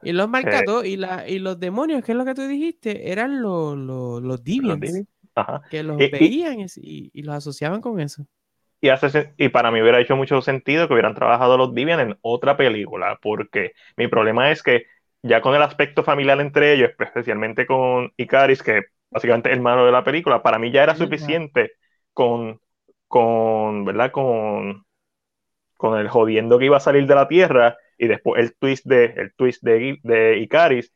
Y 0.02 0.12
los 0.12 0.28
marcados 0.28 0.84
y, 0.84 0.96
la, 0.96 1.26
y 1.26 1.38
los 1.38 1.58
demonios, 1.58 2.04
que 2.04 2.12
es 2.12 2.18
lo 2.18 2.26
que 2.26 2.34
tú 2.34 2.46
dijiste, 2.46 3.10
eran 3.10 3.40
los, 3.40 3.76
los, 3.76 4.22
los 4.22 4.44
Que 5.70 5.82
los 5.82 5.96
veían 5.96 6.60
y, 6.60 7.10
y, 7.12 7.22
los 7.22 7.34
asociaban 7.34 7.80
con 7.80 8.00
eso. 8.00 8.26
Y, 8.80 8.88
hace, 8.90 9.34
y 9.36 9.48
para 9.48 9.70
mí 9.70 9.80
hubiera 9.80 10.00
hecho 10.00 10.16
mucho 10.16 10.40
sentido 10.42 10.86
que 10.86 10.94
hubieran 10.94 11.14
trabajado 11.14 11.56
los 11.56 11.74
Deviants 11.74 12.04
en 12.04 12.18
otra 12.20 12.56
película, 12.56 13.18
porque 13.22 13.72
mi 13.96 14.08
problema 14.08 14.50
es 14.50 14.62
que 14.62 14.86
ya 15.22 15.40
con 15.40 15.54
el 15.54 15.62
aspecto 15.62 16.04
familiar 16.04 16.40
entre 16.40 16.74
ellos, 16.74 16.90
especialmente 16.98 17.66
con 17.66 18.12
Icaris, 18.16 18.62
que 18.62 18.82
básicamente 19.10 19.48
es 19.48 19.56
el 19.56 19.62
malo 19.62 19.86
de 19.86 19.92
la 19.92 20.04
película, 20.04 20.42
para 20.42 20.58
mí 20.58 20.70
ya 20.70 20.82
era 20.82 20.94
suficiente 20.94 21.72
con, 22.12 22.60
con, 23.08 23.86
¿verdad? 23.86 24.10
Con, 24.10 24.84
con 25.76 25.98
el 25.98 26.08
jodiendo 26.08 26.58
que 26.58 26.66
iba 26.66 26.76
a 26.76 26.80
salir 26.80 27.06
de 27.06 27.14
la 27.14 27.26
Tierra 27.28 27.76
y 27.96 28.06
después 28.06 28.42
el 28.42 28.54
twist 28.54 28.84
de, 28.86 29.06
el 29.16 29.34
twist 29.34 29.62
de, 29.62 29.98
de 30.02 30.38
Icaris 30.38 30.92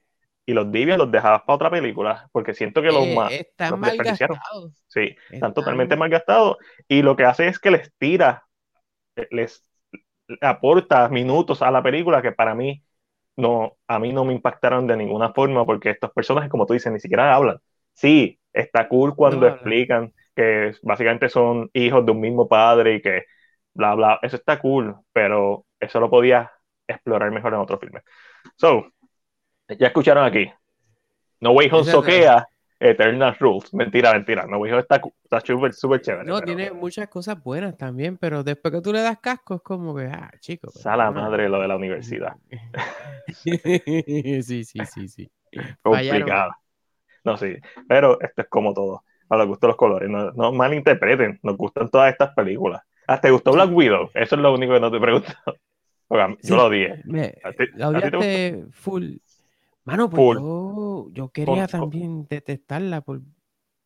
y 0.48 0.54
los 0.54 0.72
Divians 0.72 0.96
los 0.96 1.12
dejabas 1.12 1.42
para 1.42 1.56
otra 1.56 1.70
película, 1.70 2.26
porque 2.32 2.54
siento 2.54 2.80
que 2.80 2.88
los 2.88 3.06
eh, 3.06 3.14
más 3.14 3.30
están 3.30 3.78
mal 3.78 3.98
gastados. 3.98 4.82
Sí, 4.88 5.14
están, 5.28 5.52
totalmente 5.52 5.94
mal 5.94 6.08
gastados 6.08 6.56
y 6.88 7.02
lo 7.02 7.16
que 7.16 7.26
hace 7.26 7.48
es 7.48 7.58
que 7.58 7.70
les 7.70 7.92
tira, 7.98 8.46
les 9.30 9.62
aporta 10.40 11.06
minutos 11.10 11.60
a 11.60 11.70
la 11.70 11.82
película 11.82 12.22
que 12.22 12.32
para 12.32 12.54
mí 12.54 12.82
no, 13.36 13.76
a 13.86 13.98
mí 13.98 14.10
no 14.14 14.24
me 14.24 14.32
impactaron 14.32 14.86
de 14.86 14.96
ninguna 14.96 15.34
forma 15.34 15.66
porque 15.66 15.90
estos 15.90 16.12
personajes, 16.12 16.48
como 16.48 16.64
tú 16.64 16.72
dices, 16.72 16.90
ni 16.90 16.98
siquiera 16.98 17.34
hablan. 17.34 17.58
Sí, 17.92 18.40
está 18.50 18.88
cool 18.88 19.14
cuando 19.14 19.48
explican 19.48 20.14
que 20.34 20.72
básicamente 20.82 21.28
son 21.28 21.68
hijos 21.74 22.06
de 22.06 22.12
un 22.12 22.20
mismo 22.20 22.48
padre 22.48 22.94
y 22.94 23.02
que 23.02 23.24
bla, 23.74 23.94
bla, 23.94 24.18
eso 24.22 24.36
está 24.36 24.58
cool, 24.58 24.96
pero 25.12 25.66
eso 25.78 26.00
lo 26.00 26.08
podía 26.08 26.50
explorar 26.86 27.30
mejor 27.32 27.52
en 27.52 27.60
otro 27.60 27.78
filme. 27.78 28.00
So, 28.56 28.86
ya 29.76 29.88
escucharon 29.88 30.24
aquí. 30.24 30.50
No 31.40 31.52
Way 31.52 31.68
Home 31.72 31.84
soquea 31.84 32.48
Eternal 32.80 33.36
Rules. 33.38 33.72
Mentira, 33.74 34.12
mentira. 34.12 34.46
No 34.46 34.58
Way 34.58 34.72
Home 34.72 34.80
está 34.80 35.00
súper, 35.44 35.72
súper 35.72 36.00
chévere. 36.00 36.24
No, 36.24 36.40
tiene 36.40 36.72
muchas 36.72 37.08
cosas 37.08 37.42
buenas 37.42 37.76
también, 37.76 38.16
pero 38.16 38.42
después 38.42 38.72
que 38.72 38.80
tú 38.80 38.92
le 38.92 39.00
das 39.00 39.18
casco 39.18 39.56
es 39.56 39.62
como 39.62 39.94
que, 39.94 40.04
ah, 40.04 40.30
chico. 40.40 40.70
Pues, 40.72 40.84
la 40.84 41.10
madre 41.10 41.48
lo 41.48 41.60
de 41.60 41.68
la 41.68 41.76
universidad. 41.76 42.36
sí, 43.28 44.42
sí, 44.42 44.64
sí, 44.64 45.08
sí. 45.08 45.30
Complicado. 45.82 46.52
No, 47.24 47.36
sí. 47.36 47.56
Pero 47.88 48.20
esto 48.20 48.42
es 48.42 48.48
como 48.48 48.72
todo. 48.72 49.02
A 49.28 49.36
los 49.36 49.46
gustos 49.46 49.68
los 49.68 49.76
colores. 49.76 50.08
No, 50.08 50.30
no 50.32 50.52
malinterpreten. 50.52 51.38
Nos 51.42 51.56
gustan 51.56 51.90
todas 51.90 52.10
estas 52.12 52.34
películas. 52.34 52.82
¿Hasta 53.06 53.28
te 53.28 53.30
gustó 53.30 53.52
Black 53.52 53.70
Widow? 53.72 54.10
Eso 54.14 54.34
es 54.36 54.40
lo 54.40 54.54
único 54.54 54.74
que 54.74 54.80
no 54.80 54.90
te 54.90 55.00
pregunto. 55.00 55.32
yo 56.42 56.56
lo 56.56 56.70
dije. 56.70 57.02
la 57.74 57.88
odiaste 57.88 58.64
full. 58.70 59.16
Mano, 59.88 60.10
pues 60.10 60.38
yo, 60.38 61.30
quería 61.32 61.66
también 61.66 62.26
detestarla 62.28 63.00
por, 63.00 63.22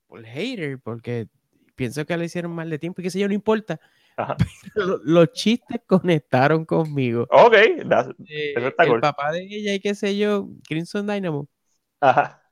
por 0.09 0.25
hater, 0.25 0.81
porque 0.81 1.29
pienso 1.77 2.05
que 2.05 2.17
le 2.17 2.25
hicieron 2.25 2.53
mal 2.53 2.69
de 2.69 2.81
tiempo 2.81 3.01
y 3.01 3.05
que 3.05 3.11
sé 3.11 3.21
yo, 3.21 3.29
no 3.29 3.35
importa. 3.35 3.79
los 5.05 5.33
chistes 5.33 5.81
conectaron 5.87 6.65
conmigo. 6.65 7.29
Ok, 7.31 7.55
eh, 7.55 8.55
el 8.57 9.01
papá 9.01 9.31
de 9.31 9.43
ella 9.45 9.75
y 9.75 9.81
qué 9.81 9.95
sé 9.95 10.19
yo, 10.19 10.49
Crimson 10.67 11.07
Dynamo. 11.07 11.49
Ajá. 12.01 12.43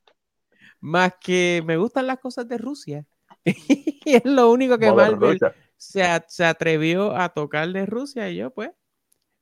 Más 0.78 1.14
que 1.20 1.60
me 1.66 1.76
gustan 1.76 2.06
las 2.06 2.18
cosas 2.18 2.46
de 2.46 2.56
Rusia. 2.56 3.04
y 3.44 4.14
es 4.14 4.24
lo 4.24 4.50
único 4.52 4.78
que 4.78 4.92
Marvel 4.92 5.40
se, 5.76 6.04
se, 6.28 6.44
atrevió 6.44 7.16
a 7.16 7.30
tocar 7.30 7.68
de 7.68 7.84
Rusia 7.84 8.30
y 8.30 8.36
yo 8.36 8.50
pues 8.52 8.70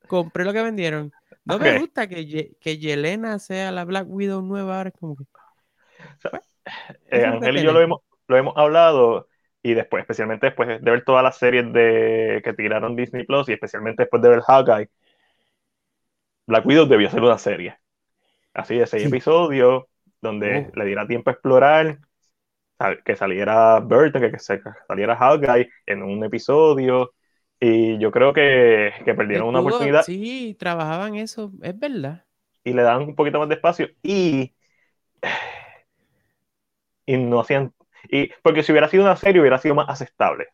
compré 0.07 0.45
lo 0.45 0.51
que 0.51 0.63
vendieron. 0.63 1.11
No 1.49 1.59
me 1.59 1.79
gusta 1.79 2.07
que, 2.07 2.55
que 2.61 2.77
Yelena 2.77 3.39
sea 3.39 3.71
la 3.71 3.83
Black 3.83 4.05
Widow 4.07 4.41
nueva 4.41 4.77
ahora. 4.77 4.91
Como 4.91 5.15
que, 5.17 5.23
pues, 6.29 6.43
eh, 7.11 7.25
Ángel 7.25 7.57
y 7.57 7.63
yo 7.63 7.73
lo 7.73 7.81
hemos, 7.81 8.01
lo 8.27 8.37
hemos 8.37 8.55
hablado 8.55 9.27
y 9.61 9.73
después, 9.73 10.01
especialmente 10.01 10.47
después 10.47 10.69
de 10.69 10.91
ver 10.91 11.03
todas 11.03 11.23
las 11.23 11.37
series 11.37 11.71
de, 11.73 12.41
que 12.43 12.53
tiraron 12.53 12.95
Disney 12.95 13.25
Plus 13.25 13.49
y 13.49 13.53
especialmente 13.53 14.03
después 14.03 14.21
de 14.21 14.29
ver 14.29 14.41
Hawkeye, 14.41 14.89
Black 16.47 16.65
Widow 16.65 16.85
debió 16.85 17.09
ser 17.09 17.21
una 17.21 17.37
serie. 17.37 17.77
Así 18.53 18.77
de 18.77 18.87
seis 18.87 19.05
episodios 19.05 19.85
donde 20.21 20.69
oh. 20.69 20.79
le 20.79 20.85
diera 20.85 21.07
tiempo 21.07 21.29
a 21.29 21.33
explorar, 21.33 21.99
que 23.03 23.15
saliera 23.15 23.79
Burton, 23.79 24.21
que, 24.21 24.31
que 24.31 24.39
saliera 24.39 25.15
Hawkeye 25.15 25.69
en 25.85 26.03
un 26.03 26.23
episodio, 26.23 27.13
y 27.59 27.97
yo 27.97 28.11
creo 28.11 28.33
que, 28.33 28.93
perdieron 29.05 29.49
una 29.49 29.59
oportunidad. 29.59 30.03
Sí, 30.03 30.55
trabajaban 30.57 31.15
eso, 31.15 31.51
es 31.61 31.77
verdad. 31.77 32.25
Y 32.63 32.73
le 32.73 32.83
daban 32.83 33.03
un 33.03 33.15
poquito 33.15 33.39
más 33.39 33.49
de 33.49 33.55
espacio 33.55 33.89
y, 34.01 34.53
y 37.05 37.17
no 37.17 37.41
hacían. 37.41 37.73
Y, 38.09 38.29
porque 38.43 38.63
si 38.63 38.71
hubiera 38.71 38.87
sido 38.87 39.03
una 39.03 39.17
serie, 39.17 39.41
hubiera 39.41 39.57
sido 39.57 39.75
más 39.75 39.89
aceptable. 39.89 40.47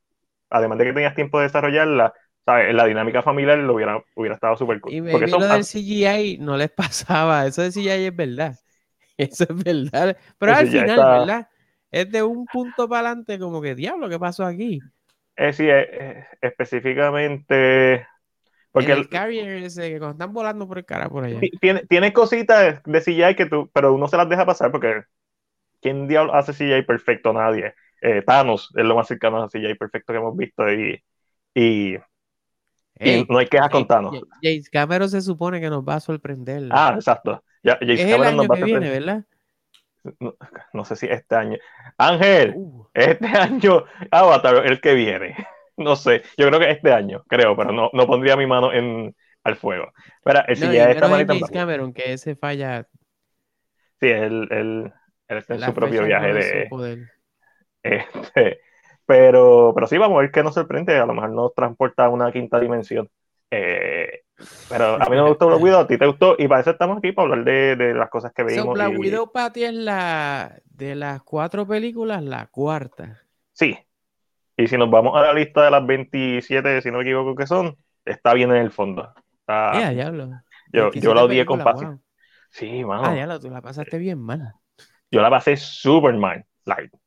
Además 0.50 0.80
de 0.80 0.86
que 0.86 0.94
tenías 0.94 1.16
tiempo 1.16 1.38
de 1.38 1.46
desarrollarla, 1.46 2.14
¿sabes? 2.44 2.74
La 2.74 2.86
dinámica 2.86 3.22
familiar 3.22 3.60
lo 3.60 3.76
hubiera, 3.76 4.04
hubiera 4.16 4.36
estado 4.36 4.58
súper 4.58 4.82
cool. 4.82 4.94
Y 4.94 5.02
porque 5.02 5.26
eso, 5.26 5.40
lo 5.40 5.48
del 5.48 5.64
CGI 5.64 6.40
no 6.40 6.58
les 6.58 6.72
pasaba. 6.76 7.46
Eso 7.46 7.62
del 7.62 7.72
CGI 7.72 8.06
es 8.06 8.16
verdad. 8.16 8.56
Eso 9.18 9.46
es 9.48 9.64
verdad. 9.64 10.18
Pero 10.40 10.56
al 10.56 10.68
final, 10.68 10.98
¿verdad? 10.98 11.50
Es 11.92 12.12
de 12.12 12.24
un 12.24 12.46
punto 12.46 12.90
para 12.90 13.10
adelante, 13.10 13.40
como 13.40 13.62
que 13.62 13.76
diablo, 13.76 14.10
¿qué 14.10 14.20
pasó 14.20 14.44
aquí? 14.44 14.82
Es 15.36 15.58
decir, 15.58 15.74
específicamente. 16.42 18.08
Porque 18.72 18.92
el, 18.92 19.08
carrier 19.08 19.64
ese 19.64 19.90
que 19.90 20.00
cuando 20.00 20.14
están 20.14 20.34
volando 20.34 20.68
por 20.68 20.78
el 20.78 20.86
cara 20.86 21.10
por 21.10 21.24
allá. 21.24 21.40
Tiene, 21.62 21.86
tiene 21.86 22.12
cositas 22.12 22.82
de 22.84 23.02
CGI 23.02 23.36
que 23.36 23.46
tú, 23.46 23.70
pero 23.74 23.94
uno 23.94 24.08
se 24.08 24.18
las 24.18 24.28
deja 24.28 24.46
pasar 24.46 24.72
porque 24.72 25.04
¿quién 25.82 26.08
diablo 26.08 26.34
hace 26.34 26.52
CGI 26.52 26.84
perfecto? 26.84 27.32
Nadie. 27.32 27.74
Eh, 28.02 28.22
Thanos 28.22 28.72
es 28.76 28.84
lo 28.84 28.96
más 28.96 29.08
cercano 29.08 29.42
a 29.42 29.50
CGI 29.50 29.76
perfecto 29.76 30.12
que 30.12 30.20
hemos 30.20 30.36
visto 30.36 30.72
y, 30.72 31.02
y, 31.54 31.98
no 33.30 33.38
hay 33.38 33.48
quejas 33.48 33.70
con 33.70 33.88
Thanos. 33.88 34.22
James 34.42 34.70
Cameron 34.70 35.10
se 35.10 35.22
supone 35.22 35.62
que 35.62 35.70
nos 35.70 35.84
va 35.84 35.96
a 35.96 36.00
sorprender. 36.00 36.68
Ah, 36.72 36.94
exacto. 36.96 37.44
Ya, 37.64 37.78
James 37.80 38.00
es 38.00 38.12
Cameron 38.12 38.34
el 38.34 38.40
año 38.42 38.50
que 38.50 38.64
viene, 38.64 38.90
¿verdad? 38.90 39.26
No, 40.74 40.86
sé 40.86 40.96
si 40.96 41.08
este 41.08 41.36
año. 41.36 41.58
Ángel, 41.98 42.54
uh. 42.56 42.88
este 42.94 43.28
año 43.28 43.86
Avatar, 44.12 44.66
el 44.66 44.82
que 44.82 44.94
viene. 44.94 45.36
No 45.78 45.96
sé, 45.96 46.24
yo 46.38 46.48
creo 46.48 46.60
que 46.60 46.72
este 46.72 46.94
año, 46.94 47.24
creo, 47.28 47.56
pero 47.58 47.74
no, 47.74 47.90
no 47.92 48.08
pondría 48.08 48.38
mi 48.38 48.48
mano 48.48 48.72
en, 48.72 49.14
al 49.44 49.56
fuego. 49.56 49.92
Pero 50.24 50.40
el 50.48 50.60
no, 50.60 50.72
está 50.72 51.08
James 51.08 51.52
Cameron, 51.52 51.94
que 51.94 52.14
ese 52.14 52.36
falla. 52.36 52.88
Sí, 54.00 54.08
él, 54.08 54.48
él, 54.52 54.94
está 55.28 55.56
en 55.56 55.62
su 55.62 55.74
propio 55.74 56.04
viaje 56.04 56.34
de. 56.34 57.08
Este, 57.84 58.62
pero, 59.06 59.72
pero 59.76 59.88
sí, 59.88 59.98
vamos 59.98 60.18
a 60.18 60.22
ver 60.22 60.32
qué 60.32 60.44
nos 60.44 60.56
sorprende. 60.56 60.98
A 60.98 61.06
lo 61.06 61.14
mejor 61.14 61.30
nos 61.32 61.54
transporta 61.54 62.06
a 62.06 62.10
una 62.10 62.32
quinta 62.32 62.60
dimensión. 62.60 63.10
Eh, 63.52 64.05
pero 64.70 64.96
a 64.96 65.10
mí 65.10 65.16
no 65.16 65.24
me 65.24 65.30
gustó 65.30 65.48
Black 65.48 65.62
Widow, 65.62 65.80
a 65.82 65.88
ti 65.88 65.98
te 65.98 66.06
gustó, 66.06 66.36
y 66.38 66.48
para 66.48 66.62
eso 66.62 66.72
estamos 66.72 66.98
aquí, 66.98 67.12
para 67.12 67.30
hablar 67.30 67.46
de, 67.46 67.76
de 67.76 67.94
las 67.94 68.10
cosas 68.10 68.34
que 68.34 68.44
vimos. 68.44 68.66
So, 68.66 68.72
Black 68.72 68.98
Widow 68.98 69.32
para 69.32 69.54
ti 69.54 69.64
es 69.64 69.74
la 69.74 70.60
de 70.66 70.96
las 70.96 71.22
cuatro 71.24 71.66
películas, 71.68 72.24
la 72.24 72.48
cuarta. 72.48 73.22
Sí. 73.54 73.78
Y 74.58 74.68
si 74.68 74.78
nos 74.78 74.90
vamos 74.90 75.18
a 75.18 75.22
la 75.22 75.34
lista 75.34 75.64
de 75.64 75.72
las 75.72 75.86
27, 75.86 76.82
si 76.82 76.92
no 76.92 76.98
me 76.98 77.04
equivoco 77.04 77.36
que 77.36 77.48
son, 77.48 77.78
está 78.06 78.34
bien 78.34 78.52
en 78.52 78.58
el 78.58 78.72
fondo. 78.72 79.14
Está... 79.40 79.90
diablo. 79.90 80.30
Yo, 80.72 80.92
yo 80.92 81.14
la 81.14 81.24
odié 81.24 81.46
con 81.46 81.60
pasión. 81.60 82.02
Sí, 82.50 82.84
mano. 82.86 83.04
Ah, 83.06 83.16
ya 83.16 83.40
tú 83.40 83.50
la 83.50 83.62
pasaste 83.62 83.98
bien 83.98 84.20
mal. 84.20 84.54
Yo 85.12 85.22
la 85.22 85.30
pasé 85.30 85.58
super 85.58 86.14
mal. 86.16 86.46
Like, 86.66 86.98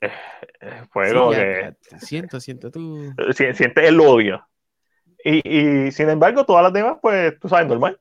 eh, 0.00 0.12
eh, 0.60 0.82
fue 0.90 1.08
sí, 1.08 1.14
que. 1.34 1.74
Siento, 1.98 2.40
siento 2.40 2.70
tú. 2.70 3.14
Siente 3.32 3.88
el 3.88 3.98
odio. 4.00 4.46
Y, 5.26 5.90
sin 5.90 6.10
embargo, 6.10 6.44
todas 6.44 6.62
las 6.62 6.72
demás, 6.72 6.98
pues, 7.00 7.38
tú 7.40 7.48
sabes, 7.48 7.66
normal. 7.66 7.98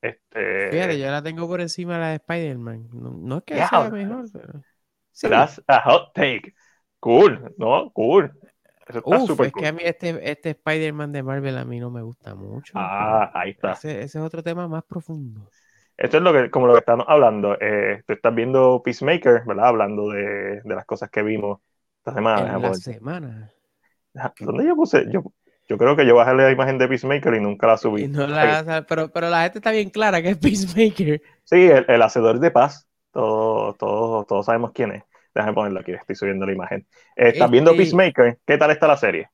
Este... 0.00 0.70
Fíjate, 0.70 0.98
yo 0.98 1.10
la 1.10 1.22
tengo 1.22 1.46
por 1.46 1.60
encima 1.60 1.94
de 1.94 2.00
la 2.00 2.08
de 2.08 2.14
Spider-Man. 2.16 2.88
No, 2.92 3.38
es 3.38 3.44
que 3.44 3.54
sea 3.56 3.90
mejor, 3.90 4.24
pero. 4.32 4.62
That's 5.20 5.62
a 5.66 5.82
hot 5.82 6.14
take. 6.14 6.54
Cool, 6.98 7.54
¿no? 7.58 7.90
Cool. 7.92 8.32
Eso 8.88 8.98
está 8.98 9.32
Uf, 9.32 9.40
es 9.40 9.52
que 9.52 9.66
a 9.66 9.72
mí 9.72 9.82
este, 9.84 10.30
este 10.30 10.50
Spider-Man 10.50 11.12
de 11.12 11.22
Marvel 11.22 11.58
a 11.58 11.64
mí 11.66 11.78
no 11.78 11.90
me 11.90 12.00
gusta 12.00 12.34
mucho. 12.34 12.72
Ah, 12.74 13.30
ahí 13.34 13.50
está. 13.50 13.72
Ese, 13.72 14.00
es 14.02 14.16
otro 14.16 14.42
tema 14.42 14.66
más 14.66 14.84
profundo. 14.84 15.50
Esto 15.96 16.16
es 16.16 16.22
lo 16.22 16.32
que, 16.32 16.50
como 16.50 16.66
lo 16.66 16.72
que 16.72 16.78
estamos 16.78 17.04
hablando. 17.06 17.58
Eh, 17.60 18.02
tú 18.06 18.14
estás 18.14 18.34
viendo 18.34 18.82
Peacemaker, 18.82 19.42
¿verdad? 19.46 19.66
Hablando 19.66 20.08
de, 20.08 20.62
de 20.62 20.74
las 20.74 20.86
cosas 20.86 21.10
que 21.10 21.22
vimos 21.22 21.60
esta 21.98 22.14
semana. 22.14 22.54
En 22.54 22.62
la 22.62 22.74
semana. 22.74 23.52
¿Dónde 24.40 24.64
yo 24.64 24.74
puse? 24.74 25.06
Yo, 25.10 25.22
yo 25.70 25.78
creo 25.78 25.94
que 25.94 26.04
yo 26.04 26.16
bajé 26.16 26.34
la 26.34 26.50
imagen 26.50 26.78
de 26.78 26.88
Peacemaker 26.88 27.32
y 27.32 27.40
nunca 27.40 27.68
la 27.68 27.76
subí. 27.76 28.08
pero, 28.88 29.08
pero 29.12 29.30
la 29.30 29.44
gente 29.44 29.58
está 29.58 29.70
bien 29.70 29.88
clara 29.88 30.20
que 30.20 30.30
es 30.30 30.36
Peacemaker. 30.36 31.22
Sí, 31.44 31.70
el, 31.86 32.02
hacedor 32.02 32.40
de 32.40 32.50
paz. 32.50 32.88
Todos 33.12 33.78
todo, 33.78 34.24
todos 34.24 34.46
sabemos 34.46 34.72
quién 34.74 34.90
es. 34.90 35.04
Déjame 35.32 35.52
ponerlo 35.52 35.78
aquí, 35.78 35.92
estoy 35.92 36.16
subiendo 36.16 36.44
la 36.44 36.54
imagen. 36.54 36.88
¿Estás 37.14 37.34
este 37.34 37.52
viendo 37.52 37.76
Peacemaker? 37.76 38.40
¿Qué 38.44 38.58
tal 38.58 38.72
está 38.72 38.88
la 38.88 38.96
serie? 38.96 39.30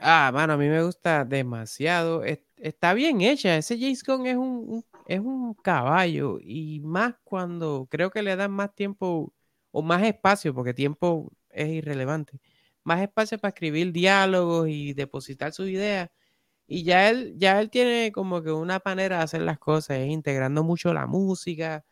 Ah, 0.00 0.30
mano, 0.32 0.52
a 0.52 0.56
mí 0.56 0.68
me 0.68 0.80
gusta 0.80 1.24
demasiado. 1.24 2.22
Está 2.56 2.94
bien 2.94 3.20
hecha. 3.20 3.56
Ese 3.56 3.76
James 3.76 4.04
Gunn 4.04 4.26
es 4.26 4.36
un, 4.36 4.84
es 5.08 5.18
un 5.18 5.54
caballo 5.54 6.38
y 6.40 6.78
más 6.84 7.14
cuando 7.24 7.88
creo 7.90 8.12
que 8.12 8.22
le 8.22 8.36
dan 8.36 8.52
más 8.52 8.72
tiempo 8.76 9.32
o 9.72 9.82
más 9.82 10.04
espacio, 10.04 10.54
porque 10.54 10.72
tiempo 10.72 11.32
es 11.50 11.66
irrelevante, 11.68 12.38
más 12.84 13.02
espacio 13.02 13.38
para 13.38 13.50
escribir 13.50 13.92
diálogos 13.92 14.68
y 14.68 14.92
depositar 14.94 15.52
sus 15.52 15.68
ideas. 15.68 16.10
Y 16.66 16.84
ya 16.84 17.10
él, 17.10 17.34
ya 17.36 17.60
él 17.60 17.70
tiene 17.70 18.12
como 18.12 18.42
que 18.42 18.52
una 18.52 18.80
manera 18.84 19.18
de 19.18 19.24
hacer 19.24 19.42
las 19.42 19.58
cosas, 19.58 19.98
integrando 20.06 20.64
mucho 20.64 20.94
la 20.94 21.06
música. 21.06 21.84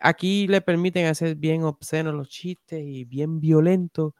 Aquí 0.00 0.46
le 0.48 0.60
permiten 0.60 1.06
hacer 1.06 1.36
bien 1.36 1.64
obscenos 1.64 2.14
los 2.14 2.28
chistes 2.28 2.82
y 2.84 3.04
bien 3.04 3.40
violentos. 3.40 4.14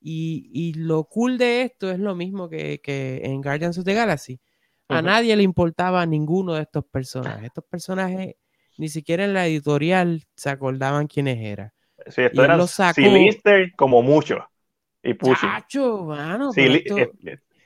Y, 0.00 0.74
lo 0.74 1.04
cool 1.04 1.38
de 1.38 1.62
esto 1.62 1.90
es 1.90 1.98
lo 2.00 2.16
mismo 2.16 2.48
que, 2.48 2.80
que 2.80 3.20
en 3.24 3.40
Guardians 3.40 3.78
of 3.78 3.84
the 3.84 3.94
Galaxy 3.94 4.40
a 4.88 5.02
nadie 5.02 5.36
le 5.36 5.42
importaba 5.42 6.04
ninguno 6.06 6.54
de 6.54 6.62
estos 6.62 6.84
personajes. 6.84 7.44
Estos 7.44 7.64
personajes 7.64 8.34
ni 8.78 8.88
siquiera 8.88 9.24
en 9.24 9.34
la 9.34 9.46
editorial 9.46 10.24
se 10.34 10.50
acordaban 10.50 11.06
quiénes 11.06 11.38
eran. 11.38 11.72
Sí, 12.08 12.22
esto 12.22 12.44
era 12.44 12.66
Silister 12.66 13.72
como 13.76 14.02
mucho. 14.02 14.44
Y 15.02 15.14
pushing. 15.14 15.48
Chacho, 15.48 16.04
mano, 16.04 16.50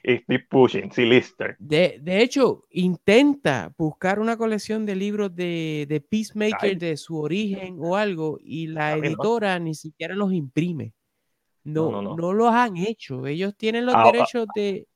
Estoy 0.07 0.39
pushing, 0.39 0.93
Silister. 0.93 1.57
De, 1.59 1.99
de 2.01 2.23
hecho, 2.23 2.63
intenta 2.71 3.73
buscar 3.77 4.21
una 4.21 4.37
colección 4.37 4.87
de 4.87 4.95
libros 4.95 5.35
de, 5.35 5.85
de 5.89 6.01
Peacemaker 6.01 6.79
de 6.79 6.97
su 6.97 7.19
origen 7.19 7.79
o 7.81 7.97
algo 7.97 8.39
y 8.41 8.69
la 8.69 8.93
editora 8.93 9.59
ni 9.59 9.75
siquiera 9.75 10.15
los 10.15 10.33
imprime. 10.33 10.93
No, 11.65 12.01
no, 12.01 12.33
los 12.33 12.53
han 12.53 12.77
hecho. 12.77 13.27
Ellos 13.27 13.57
tienen 13.57 13.85
los 13.85 13.97
ah, 13.97 14.05
derechos 14.05 14.47
de, 14.55 14.87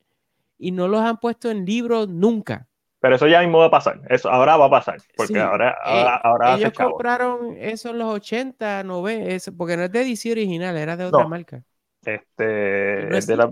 y 0.58 0.70
no 0.70 0.86
los 0.86 1.00
han 1.00 1.16
puesto 1.18 1.50
en 1.50 1.66
libros 1.66 2.08
nunca. 2.08 2.68
Pero 3.00 3.16
eso 3.16 3.26
ya 3.26 3.40
mismo 3.40 3.58
va 3.58 3.66
a 3.66 3.70
pasar. 3.70 4.00
Eso 4.08 4.30
ahora 4.30 4.56
va 4.56 4.66
a 4.66 4.70
pasar. 4.70 4.98
Porque 5.16 5.40
ahora, 5.40 5.76
eh, 5.86 6.06
ahora, 6.22 6.54
Ellos 6.54 6.72
compraron 6.72 7.56
eso 7.58 7.90
en 7.90 7.98
los 7.98 8.14
80, 8.14 8.84
90, 8.84 9.52
porque 9.56 9.76
no 9.76 9.82
es 9.82 9.90
de 9.90 10.04
DC 10.04 10.30
original, 10.30 10.76
era 10.76 10.96
de 10.96 11.06
otra 11.06 11.26
marca. 11.26 11.64
Este. 12.04 13.06
No 13.08 13.16
es 13.16 13.26
de 13.26 13.36
la... 13.36 13.50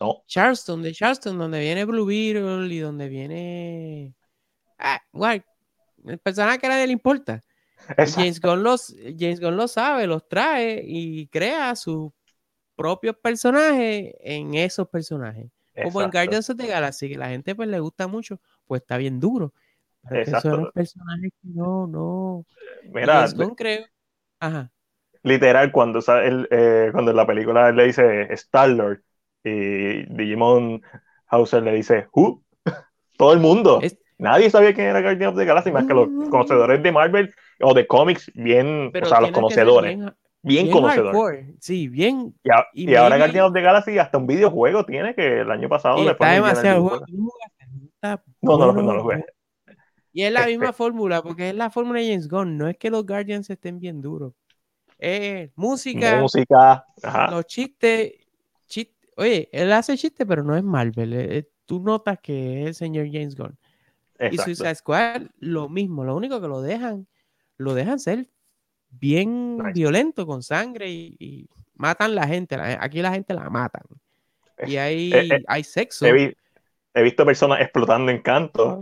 No. 0.00 0.22
Charleston, 0.26 0.82
de 0.82 0.92
Charleston, 0.92 1.38
donde 1.38 1.60
viene 1.60 1.84
Blue 1.84 2.06
Beetle 2.06 2.66
y 2.74 2.78
donde 2.78 3.08
viene. 3.08 4.14
Ah, 4.78 5.00
guay. 5.12 5.42
El 6.04 6.18
personaje 6.18 6.58
que 6.58 6.66
a 6.66 6.70
nadie 6.70 6.86
le 6.86 6.94
importa. 6.94 7.42
James 8.14 8.40
Gunn, 8.40 8.62
los, 8.62 8.94
James 9.18 9.40
Gunn 9.40 9.56
lo 9.56 9.68
sabe, 9.68 10.06
los 10.06 10.26
trae 10.28 10.82
y 10.84 11.26
crea 11.26 11.74
sus 11.76 12.12
propios 12.76 13.16
personajes 13.16 14.14
en 14.20 14.54
esos 14.54 14.88
personajes. 14.88 15.50
Como 15.82 16.02
en 16.02 16.10
Guardians 16.10 16.48
of 16.50 16.56
the 16.56 16.66
Galaxy, 16.66 17.08
que 17.08 17.18
la 17.18 17.28
gente 17.28 17.54
pues 17.54 17.68
le 17.68 17.80
gusta 17.80 18.06
mucho, 18.06 18.40
pues 18.66 18.82
está 18.82 18.96
bien 18.96 19.20
duro. 19.20 19.52
Pero 20.08 20.40
son 20.40 20.70
personajes 20.72 21.30
que 21.42 21.48
no, 21.48 21.86
no. 21.86 22.46
Mira, 22.84 23.28
creo. 23.56 23.86
Ajá. 24.38 24.70
Literal, 25.22 25.70
cuando, 25.70 26.00
el, 26.22 26.48
eh, 26.50 26.88
cuando 26.92 27.10
en 27.10 27.16
la 27.16 27.26
película 27.26 27.72
le 27.72 27.86
dice 27.86 28.32
Star-Lord 28.32 29.02
y 29.44 30.04
Digimon 30.14 30.82
Hauser 31.26 31.62
le 31.62 31.74
dice 31.74 32.08
Who? 32.12 32.42
Todo 33.16 33.32
el 33.32 33.40
mundo. 33.40 33.80
Nadie 34.18 34.50
sabía 34.50 34.74
quién 34.74 34.88
era 34.88 35.00
Guardians 35.00 35.32
of 35.32 35.38
the 35.38 35.44
Galaxy, 35.44 35.72
más 35.72 35.86
que 35.86 35.94
los 35.94 36.08
conocedores 36.30 36.82
de 36.82 36.92
Marvel 36.92 37.34
o 37.60 37.74
de 37.74 37.86
cómics, 37.86 38.30
bien, 38.34 38.92
o 38.94 39.04
sea, 39.04 39.20
los 39.20 39.30
conocedores 39.30 39.98
bien, 40.42 40.70
conocedor. 40.70 41.44
Sí, 41.58 41.88
bien. 41.88 42.34
Y, 42.72 42.94
ahora 42.94 43.18
Guardians 43.18 43.48
of 43.48 43.54
the 43.54 43.60
Galaxy 43.60 43.98
hasta 43.98 44.18
un 44.18 44.26
videojuego 44.26 44.84
tiene 44.84 45.14
que 45.14 45.40
el 45.40 45.50
año 45.50 45.68
pasado 45.68 46.02
le 46.02 46.12
Está 46.12 46.32
demasiado 46.32 46.88
juego. 46.88 47.04
No, 48.42 48.58
no, 48.58 48.72
no, 48.72 48.82
no 48.82 48.94
lo 48.94 49.02
jugué. 49.02 49.24
Y 50.12 50.22
es 50.22 50.32
la 50.32 50.40
este 50.40 50.52
misma 50.52 50.72
fórmula, 50.72 51.22
porque 51.22 51.50
es 51.50 51.54
la 51.54 51.70
fórmula 51.70 52.00
de 52.00 52.08
James 52.08 52.28
Gunn. 52.28 52.56
No 52.56 52.68
es 52.68 52.76
que 52.76 52.90
los 52.90 53.06
Guardians 53.06 53.48
estén 53.48 53.78
bien 53.78 54.00
duros. 54.00 54.34
Es 55.00 55.50
música. 55.56 56.20
Música. 56.20 56.84
Los 57.30 57.46
chistes, 57.46 58.12
Oye, 59.16 59.50
él 59.52 59.70
hace 59.72 59.98
chistes, 59.98 60.26
pero 60.26 60.42
no 60.42 60.56
es 60.56 60.62
Marvel. 60.62 61.12
Eh, 61.12 61.38
eh, 61.38 61.48
tú 61.66 61.80
notas 61.80 62.18
que 62.22 62.62
es 62.62 62.68
el 62.68 62.74
señor 62.74 63.06
James 63.12 63.36
Gunn. 63.36 63.58
Y 64.30 64.38
Suicide 64.38 64.74
Squad, 64.74 65.22
lo 65.38 65.68
mismo. 65.68 66.04
Lo 66.04 66.16
único 66.16 66.40
que 66.40 66.48
lo 66.48 66.62
dejan, 66.62 67.06
lo 67.58 67.74
dejan 67.74 67.98
ser 67.98 68.30
bien 68.88 69.58
violento 69.74 70.26
con 70.26 70.42
sangre 70.42 70.90
y, 70.90 71.48
matan 71.74 72.14
la 72.14 72.26
gente. 72.26 72.56
aquí 72.56 73.00
la 73.00 73.12
gente 73.12 73.34
la 73.34 73.48
matan. 73.48 73.82
Y 74.66 74.76
hay, 74.76 75.12
eh, 75.12 75.28
eh, 75.32 75.44
hay 75.46 75.64
sexo. 75.64 76.06
He, 76.06 77.02
visto 77.02 77.24
personas 77.24 77.60
explotando 77.60 78.10
en 78.10 78.20
canto. 78.20 78.78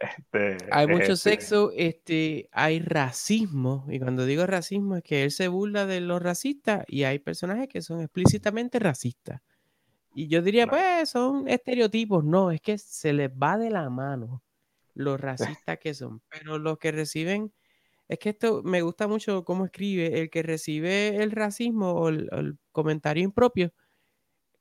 Este, 0.00 0.56
hay 0.70 0.86
mucho 0.86 1.12
este 1.12 1.16
sexo, 1.16 1.72
este, 1.74 2.48
hay 2.52 2.80
racismo. 2.80 3.86
Y 3.88 3.98
cuando 3.98 4.26
digo 4.26 4.46
racismo 4.46 4.96
es 4.96 5.02
que 5.02 5.24
él 5.24 5.30
se 5.30 5.48
burla 5.48 5.86
de 5.86 6.00
los 6.00 6.22
racistas 6.22 6.84
y 6.88 7.04
hay 7.04 7.18
personajes 7.18 7.68
que 7.68 7.82
son 7.82 8.00
explícitamente 8.00 8.78
racistas. 8.78 9.40
Y 10.14 10.28
yo 10.28 10.42
diría, 10.42 10.66
pues 10.66 11.10
son 11.10 11.48
estereotipos. 11.48 12.24
No, 12.24 12.50
es 12.50 12.60
que 12.60 12.76
se 12.78 13.12
les 13.12 13.30
va 13.30 13.56
de 13.56 13.70
la 13.70 13.88
mano 13.88 14.42
los 14.94 15.20
racistas 15.60 15.78
que 15.78 15.94
son. 15.94 16.20
Pero 16.28 16.58
los 16.58 16.78
que 16.78 16.92
reciben 16.92 17.52
es 18.08 18.18
que 18.18 18.30
esto 18.30 18.62
me 18.64 18.82
gusta 18.82 19.06
mucho 19.06 19.44
cómo 19.44 19.64
escribe. 19.64 20.20
El 20.20 20.30
que 20.30 20.42
recibe 20.42 21.22
el 21.22 21.30
racismo 21.30 21.92
o 21.92 22.08
el, 22.08 22.58
comentario 22.72 23.24
impropio 23.24 23.72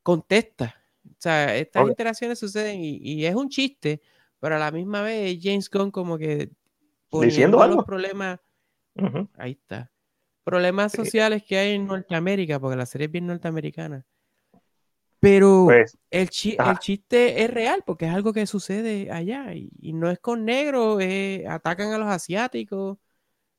contesta. 0.04 0.76
O 1.06 1.15
sea, 1.17 1.56
estas 1.56 1.88
interacciones 1.88 2.38
suceden 2.38 2.80
y, 2.82 3.26
es 3.26 3.36
un 3.36 3.50
chiste, 3.50 4.02
pero 4.39 4.56
a 4.56 4.60
la 4.60 4.71
misma 4.71 5.02
vez 5.02 5.38
James 5.41 5.69
Gunn 5.69 5.91
como 5.91 6.17
que 6.17 6.50
diciendo 7.12 7.65
los 7.67 7.86
problemas. 7.86 8.39
Ahí 9.38 9.52
está. 9.52 9.91
Problemas 10.43 10.91
sociales 10.91 11.43
que 11.43 11.58
hay 11.58 11.76
en 11.76 11.88
Norteamérica, 11.88 12.60
porque 12.60 12.78
la 12.78 12.86
serie 12.86 13.06
es 13.06 13.12
bien 13.12 13.28
norteamericana. 13.28 14.06
Pero 15.19 15.65
pues, 15.65 15.97
el, 16.12 16.30
chiste 16.30 17.43
es 17.43 17.50
real 17.50 17.84
porque 17.86 18.06
es 18.06 18.13
algo 18.13 18.34
que 18.34 18.45
sucede 18.45 19.12
allá 19.12 19.54
y, 19.54 19.93
no 19.93 20.12
es 20.12 20.19
con 20.19 20.45
negros, 20.45 21.02
atacan 21.47 21.91
a 21.91 21.97
los 21.97 22.08
asiáticos, 22.08 23.00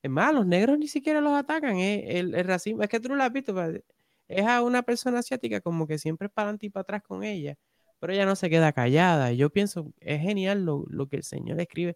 es 0.01 0.09
más, 0.09 0.33
los 0.33 0.45
negros 0.45 0.77
ni 0.77 0.87
siquiera 0.87 1.19
los 1.19 1.33
atacan. 1.33 1.77
¿eh? 1.77 2.19
El, 2.19 2.33
racismo, 2.45 2.81
es 2.81 2.89
que 2.89 2.99
tú 2.99 3.09
no 3.09 3.15
lo 3.15 3.23
has 3.23 3.33
visto. 3.33 3.53
Es 4.27 4.45
a 4.45 4.61
una 4.61 4.83
persona 4.83 5.19
asiática 5.19 5.59
como 5.59 5.85
que 5.85 5.97
siempre 5.97 6.27
es 6.27 6.33
para 6.33 6.45
adelante 6.45 6.67
y 6.67 6.69
para 6.69 6.83
atrás 6.83 7.03
con 7.03 7.23
ella. 7.23 7.55
Pero 7.99 8.13
ella 8.13 8.25
no 8.25 8.35
se 8.35 8.49
queda 8.49 8.71
callada. 8.71 9.31
Yo 9.31 9.49
pienso, 9.49 9.91
es 9.99 10.21
genial 10.21 10.65
lo, 10.65 11.07
que 11.07 11.17
el 11.17 11.23
Señor 11.23 11.59
escribe. 11.59 11.95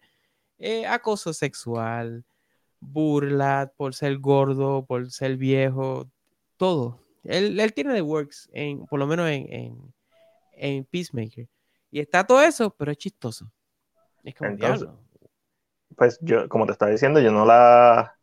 acoso 0.87 1.33
sexual, 1.33 2.25
burla 2.79 3.71
por 3.77 3.95
ser 3.95 4.17
gordo, 4.19 4.85
por 4.85 5.11
ser 5.11 5.37
viejo, 5.37 6.09
todo. 6.57 6.99
Él, 7.23 7.73
tiene 7.73 7.93
de 7.93 8.01
works, 8.01 8.49
en, 8.53 8.85
por 8.85 8.99
lo 8.99 9.07
menos 9.07 9.29
en, 9.29 9.93
en, 10.53 10.85
Peacemaker. 10.85 11.47
Y 11.89 11.99
está 11.99 12.25
todo 12.25 12.41
eso, 12.41 12.69
pero 12.77 12.91
es 12.91 12.97
chistoso. 12.97 13.49
Es 14.23 14.35
como 14.35 14.55
diablo 14.55 15.03
pues 15.95 16.19
yo, 16.21 16.49
como 16.49 16.65
te 16.65 16.71
estaba 16.73 16.91
diciendo, 16.91 17.19
yo 17.19 17.31
no 17.31 17.45
la. 17.45 18.17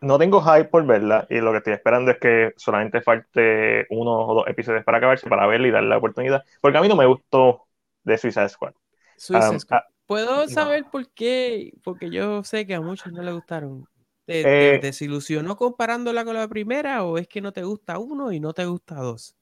No 0.00 0.18
tengo 0.18 0.40
hype 0.40 0.66
por 0.66 0.84
verla 0.86 1.26
y 1.30 1.36
lo 1.40 1.52
que 1.52 1.58
estoy 1.58 1.72
esperando 1.72 2.10
es 2.10 2.18
que 2.18 2.52
solamente 2.56 3.00
falte 3.00 3.86
uno 3.90 4.26
o 4.26 4.34
dos 4.34 4.48
episodios 4.48 4.84
para 4.84 4.98
acabarse 4.98 5.28
para 5.28 5.46
verla 5.46 5.68
y 5.68 5.70
darle 5.70 5.88
la 5.90 5.98
oportunidad. 5.98 6.44
Porque 6.60 6.78
a 6.78 6.80
mí 6.80 6.88
no 6.88 6.96
me 6.96 7.06
gustó 7.06 7.66
de 8.02 8.18
Suicide 8.18 8.48
Squad. 8.48 8.74
Suicide 9.16 9.60
Squad. 9.60 9.78
Ah, 9.78 9.88
¿Puedo 10.06 10.48
saber 10.48 10.86
por 10.90 11.08
qué? 11.10 11.74
Porque 11.84 12.10
yo 12.10 12.42
sé 12.42 12.66
que 12.66 12.74
a 12.74 12.80
muchos 12.80 13.12
no 13.12 13.22
le 13.22 13.32
gustaron. 13.32 13.86
¿Te, 14.24 14.42
eh, 14.74 14.78
desilusionó 14.80 15.56
comparándola 15.56 16.24
con 16.24 16.34
la 16.34 16.48
primera 16.48 17.04
o 17.04 17.18
es 17.18 17.28
que 17.28 17.40
no 17.40 17.52
te 17.52 17.62
gusta 17.62 17.98
uno 17.98 18.32
y 18.32 18.40
no 18.40 18.52
te 18.52 18.66
gusta 18.66 18.96
dos? 18.96 19.36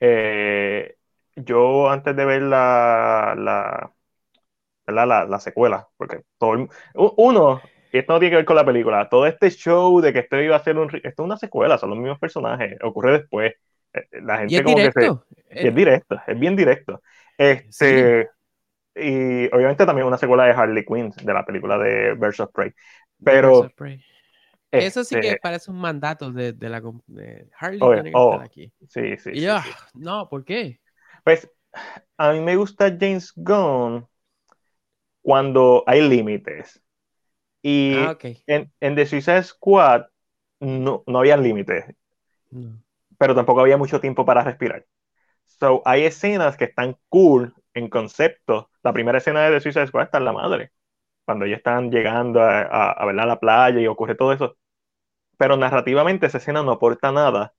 Eh, 0.00 0.96
yo 1.36 1.88
antes 1.90 2.14
de 2.14 2.24
ver 2.24 2.42
la, 2.42 3.34
la, 3.36 3.94
la, 5.26 5.40
secuela, 5.40 5.88
porque 5.96 6.22
todo 6.38 6.68
uno, 7.16 7.60
y 7.94 7.98
esto 7.98 8.12
no 8.12 8.18
tiene 8.18 8.32
que 8.32 8.36
ver 8.38 8.44
con 8.44 8.56
la 8.56 8.64
película, 8.64 9.08
todo 9.08 9.24
este 9.24 9.50
show 9.50 10.00
de 10.00 10.12
que 10.12 10.18
esto 10.18 10.36
iba 10.42 10.56
a 10.56 10.64
ser 10.64 10.78
un, 10.78 10.90
esto 10.92 11.08
es 11.08 11.18
una 11.20 11.36
secuela, 11.36 11.78
son 11.78 11.90
los 11.90 11.98
mismos 12.00 12.18
personajes, 12.18 12.76
ocurre 12.82 13.20
después, 13.20 13.54
eh, 13.92 14.08
la 14.20 14.38
gente 14.38 14.64
como 14.64 14.76
que 14.78 14.90
se, 14.90 15.06
es 15.48 15.64
eh. 15.66 15.70
directo, 15.70 16.20
es 16.26 16.36
bien 16.36 16.56
directo. 16.56 17.00
Este, 17.38 18.28
y 18.96 19.46
obviamente 19.54 19.86
también 19.86 20.08
una 20.08 20.18
secuela 20.18 20.44
de 20.44 20.50
Harley 20.50 20.84
Quinn, 20.84 21.12
de 21.22 21.32
la 21.32 21.46
película 21.46 21.78
de 21.78 22.14
Birds 22.14 22.40
of 22.40 22.50
Prey, 22.52 22.72
pero... 23.22 23.70
Eso 24.72 25.04
sí 25.04 25.14
que 25.20 25.28
este 25.28 25.38
parece 25.40 25.70
un 25.70 25.80
mandato 25.80 26.32
de, 26.32 26.52
de 26.52 26.68
la 26.68 26.82
de 27.06 27.46
Harley 27.56 27.78
oh, 27.80 27.94
oh, 28.12 28.40
aquí. 28.40 28.72
Sí, 28.88 29.16
sí. 29.18 29.30
Y 29.34 29.42
yo, 29.42 29.58
no, 29.94 30.28
¿por 30.28 30.44
qué? 30.44 30.80
Pues 31.22 31.48
a 32.16 32.32
mí 32.32 32.40
me 32.40 32.56
gusta 32.56 32.88
James 32.88 33.32
Gunn 33.36 34.04
cuando 35.22 35.84
hay 35.86 36.00
límites. 36.08 36.83
Y 37.64 37.94
ah, 37.96 38.18
en, 38.46 38.72
en, 38.80 38.94
The 38.96 39.06
Suicide 39.06 39.44
Squad 39.44 40.06
no, 40.60 41.04
no 41.06 41.18
había 41.20 41.36
límites, 41.38 41.86
pero 43.18 43.34
tampoco 43.34 43.60
había 43.60 43.76
mucho 43.78 44.00
tiempo 44.00 44.24
para 44.26 44.44
respirar. 44.44 44.86
So, 45.46 45.82
hay 45.86 46.04
escenas 46.04 46.56
que 46.56 46.66
están 46.66 46.96
cool 47.08 47.54
en 47.74 47.88
concepto. 47.90 48.70
La 48.82 48.92
primera 48.92 49.18
escena 49.18 49.42
de 49.44 49.52
The 49.52 49.60
Suicide 49.60 49.88
Squad 49.88 50.04
está 50.06 50.18
en 50.18 50.26
la 50.26 50.32
madre. 50.34 50.72
cuando 51.24 51.46
ellos 51.46 51.58
están 51.58 51.90
llegando 51.90 52.42
a, 52.42 52.62
a, 52.62 52.92
a 52.92 53.06
ver 53.06 53.20
a 53.20 53.26
la 53.26 53.40
playa 53.40 53.80
y 53.80 53.86
ocurre 53.88 54.16
todo 54.16 54.32
eso. 54.32 54.58
Pero 55.38 55.56
narrativamente 55.56 56.26
esa 56.26 56.38
escena 56.38 56.62
no 56.62 56.72
aporta 56.72 57.12
nada. 57.12 57.54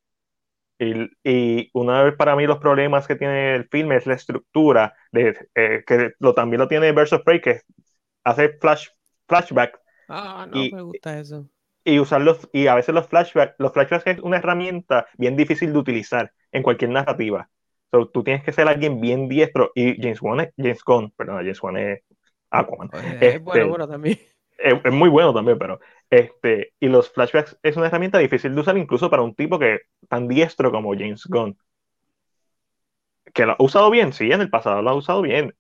Y, 0.80 1.10
y 1.24 1.70
una 1.74 2.04
vez 2.04 2.16
para 2.16 2.36
mí 2.36 2.46
los 2.48 2.60
problemas 2.60 3.08
que 3.08 3.16
tiene 3.16 3.56
el 3.56 3.70
filme 3.70 3.98
es 3.98 4.08
la 4.08 4.16
estructura, 4.16 4.96
de, 5.12 5.38
eh, 5.56 5.84
que 5.88 6.14
lo, 6.20 6.34
también 6.34 6.60
lo 6.60 6.68
tiene 6.68 6.92
of 6.92 7.24
Prey, 7.24 7.42
que 7.42 7.62
hace 8.24 8.58
flash, 8.60 8.90
flashback. 9.28 9.80
Ah, 10.08 10.46
no 10.50 10.58
Y- 10.64 10.72
me 10.72 10.82
gusta 10.82 11.20
eso. 11.20 11.50
Y 11.88 12.00
usarlos, 12.00 12.50
y 12.52 12.66
a 12.68 12.74
veces 12.76 12.96
los 12.96 13.08
flashbacks, 13.08 13.56
los 13.60 13.72
flashbacks 13.72 14.08
es 14.08 14.20
una 14.20 14.38
herramienta 14.38 15.08
bien 15.18 15.36
difícil 15.38 15.72
de 15.72 15.78
utilizar 15.80 16.32
en 16.52 16.64
cualquier 16.64 16.90
narrativa. 16.90 17.48
So, 17.92 18.08
tú 18.10 18.24
tienes 18.24 18.44
que 18.44 18.52
ser 18.52 18.68
alguien 18.68 19.00
bien 19.00 19.30
diestro. 19.30 19.72
Y 19.76 20.02
James 20.02 20.22
Wan 20.22 20.40
es, 20.40 20.54
James 20.58 20.84
Gunn, 20.84 21.12
perdón, 21.16 21.38
James 21.38 21.62
Wan 21.62 21.78
es 21.78 22.02
Aquaman. 22.50 22.90
Este, 23.22 23.36
es 23.36 23.44
bueno, 23.44 23.70
bueno 23.70 23.88
también. 23.88 24.20
es, 24.58 24.74
es 24.84 24.94
muy 24.94 25.10
bueno 25.10 25.34
también, 25.34 25.60
pero 25.60 25.80
este, 26.10 26.74
y 26.80 26.88
los 26.88 27.12
flashbacks 27.12 27.58
es 27.62 27.78
una 27.78 27.88
herramienta 27.88 28.18
difícil 28.18 28.56
de 28.56 28.62
usar 28.62 28.78
incluso 28.78 29.10
para 29.10 29.22
un 29.22 29.36
tipo 29.36 29.60
que 29.60 29.82
tan 30.10 30.28
diestro 30.28 30.72
como 30.72 30.94
James 30.94 31.24
Gunn. 31.28 31.56
Que 33.36 33.46
lo 33.46 33.52
ha 33.54 33.56
usado 33.60 33.92
bien, 33.92 34.14
sí, 34.14 34.32
en 34.32 34.42
el 34.42 34.50
pasado 34.50 34.82
lo 34.82 34.90
ha 34.90 34.96
usado 34.96 35.22
bien. 35.22 35.54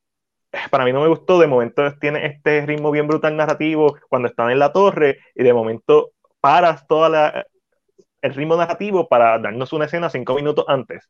Para 0.72 0.86
mí 0.86 0.94
no 0.94 1.02
me 1.02 1.08
gustó, 1.10 1.40
de 1.40 1.48
momento 1.48 1.84
tiene 2.00 2.26
este 2.26 2.66
ritmo 2.66 2.92
bien 2.92 3.08
brutal 3.08 3.36
narrativo 3.36 3.98
cuando 4.10 4.28
están 4.30 4.52
en 4.52 4.60
la 4.60 4.72
torre 4.74 5.20
y 5.36 5.44
de 5.44 5.54
momento 5.54 6.12
paras 6.42 6.86
todo 6.88 7.14
el 8.22 8.34
ritmo 8.34 8.58
narrativo 8.58 9.08
para 9.08 9.40
darnos 9.40 9.72
una 9.74 9.86
escena 9.86 10.10
cinco 10.10 10.36
minutos 10.36 10.66
antes, 10.68 11.10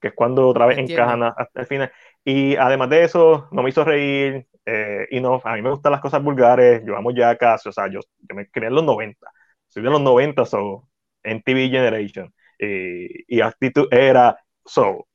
que 0.00 0.08
es 0.08 0.14
cuando 0.14 0.48
otra 0.48 0.66
vez 0.66 0.78
Entiendo. 0.78 1.02
encajan 1.04 1.22
hasta 1.36 1.60
el 1.60 1.66
final. 1.66 1.92
Y 2.24 2.56
además 2.56 2.90
de 2.90 3.04
eso, 3.04 3.48
no 3.52 3.62
me 3.62 3.70
hizo 3.70 3.84
reír. 3.84 4.46
eh, 4.66 5.06
y 5.10 5.20
no, 5.20 5.40
a 5.44 5.54
mí 5.54 5.62
me 5.62 5.70
gustan 5.70 5.92
las 5.92 6.00
cosas 6.00 6.22
vulgares. 6.22 6.82
Yo 6.84 6.96
amo 6.96 7.12
Jackass. 7.12 7.66
O 7.66 7.72
sea, 7.72 7.86
yo, 7.88 8.00
yo 8.18 8.34
me 8.36 8.48
crié 8.50 8.68
en 8.68 8.74
los 8.74 8.84
90. 8.84 9.30
Soy 9.68 9.82
de 9.82 9.90
los 9.90 10.00
90, 10.00 10.44
so. 10.44 10.88
En 11.22 11.42
TV 11.42 11.68
Generation. 11.70 12.32
Y, 12.58 13.36
y 13.36 13.40
Actitud 13.40 13.88
era. 13.92 14.38
So. 14.64 15.06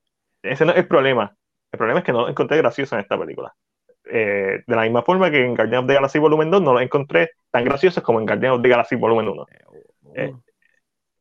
Ese 0.42 0.66
no 0.66 0.72
es 0.72 0.78
el 0.80 0.88
problema. 0.88 1.36
El 1.72 1.78
problema 1.78 2.00
es 2.00 2.06
que 2.06 2.12
no 2.14 2.22
lo 2.24 2.30
encontré 2.30 2.58
gracioso 2.58 2.96
en 2.96 3.02
esta 3.02 3.18
película. 3.18 3.54
Eh, 4.06 4.64
de 4.68 4.76
la 4.76 4.84
misma 4.84 5.04
forma 5.04 5.32
que 5.32 5.46
en 5.46 5.56
Guardian 5.56 5.84
of 5.84 5.88
the 5.88 5.94
Galaxy 5.96 6.20
Volumen 6.20 6.52
2 6.52 6.62
no 6.62 6.74
lo 6.74 6.82
encontré 6.82 7.32
tan 7.52 7.64
graciosos 7.66 8.04
como 8.04 8.20
en 8.20 8.26
Guardian 8.26 8.54
of 8.54 8.62
the 8.62 8.70
Galaxy 8.70 8.96
Volumen 8.96 9.28
1. 9.30 9.46
Eh, 10.16 10.34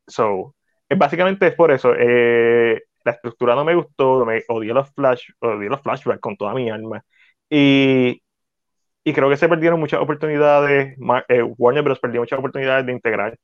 So, 0.07 0.55
es 0.89 0.97
básicamente 0.97 1.47
es 1.47 1.55
por 1.55 1.71
eso. 1.71 1.93
eh, 1.97 2.81
la 3.03 3.11
estructura 3.13 3.55
no 3.55 3.65
me 3.65 3.75
gustó, 3.75 4.25
me 4.25 4.43
odié 4.49 4.73
los 4.73 4.91
flash, 4.93 5.29
odié 5.39 5.69
los 5.69 5.81
flashbacks 5.81 6.19
con 6.21 6.37
toda 6.37 6.53
mi 6.53 6.69
alma. 6.69 7.03
Y, 7.49 8.21
y 9.03 9.13
creo 9.13 9.29
que 9.29 9.37
se 9.37 9.49
perdieron 9.49 9.79
muchas 9.79 10.01
oportunidades. 10.01 10.97
Eh, 11.29 11.43
Warner 11.57 11.83
Bros. 11.83 11.99
perdió 11.99 12.21
muchas 12.21 12.39
oportunidades 12.39 12.85
de 12.85 12.91
integrar, 12.93 13.37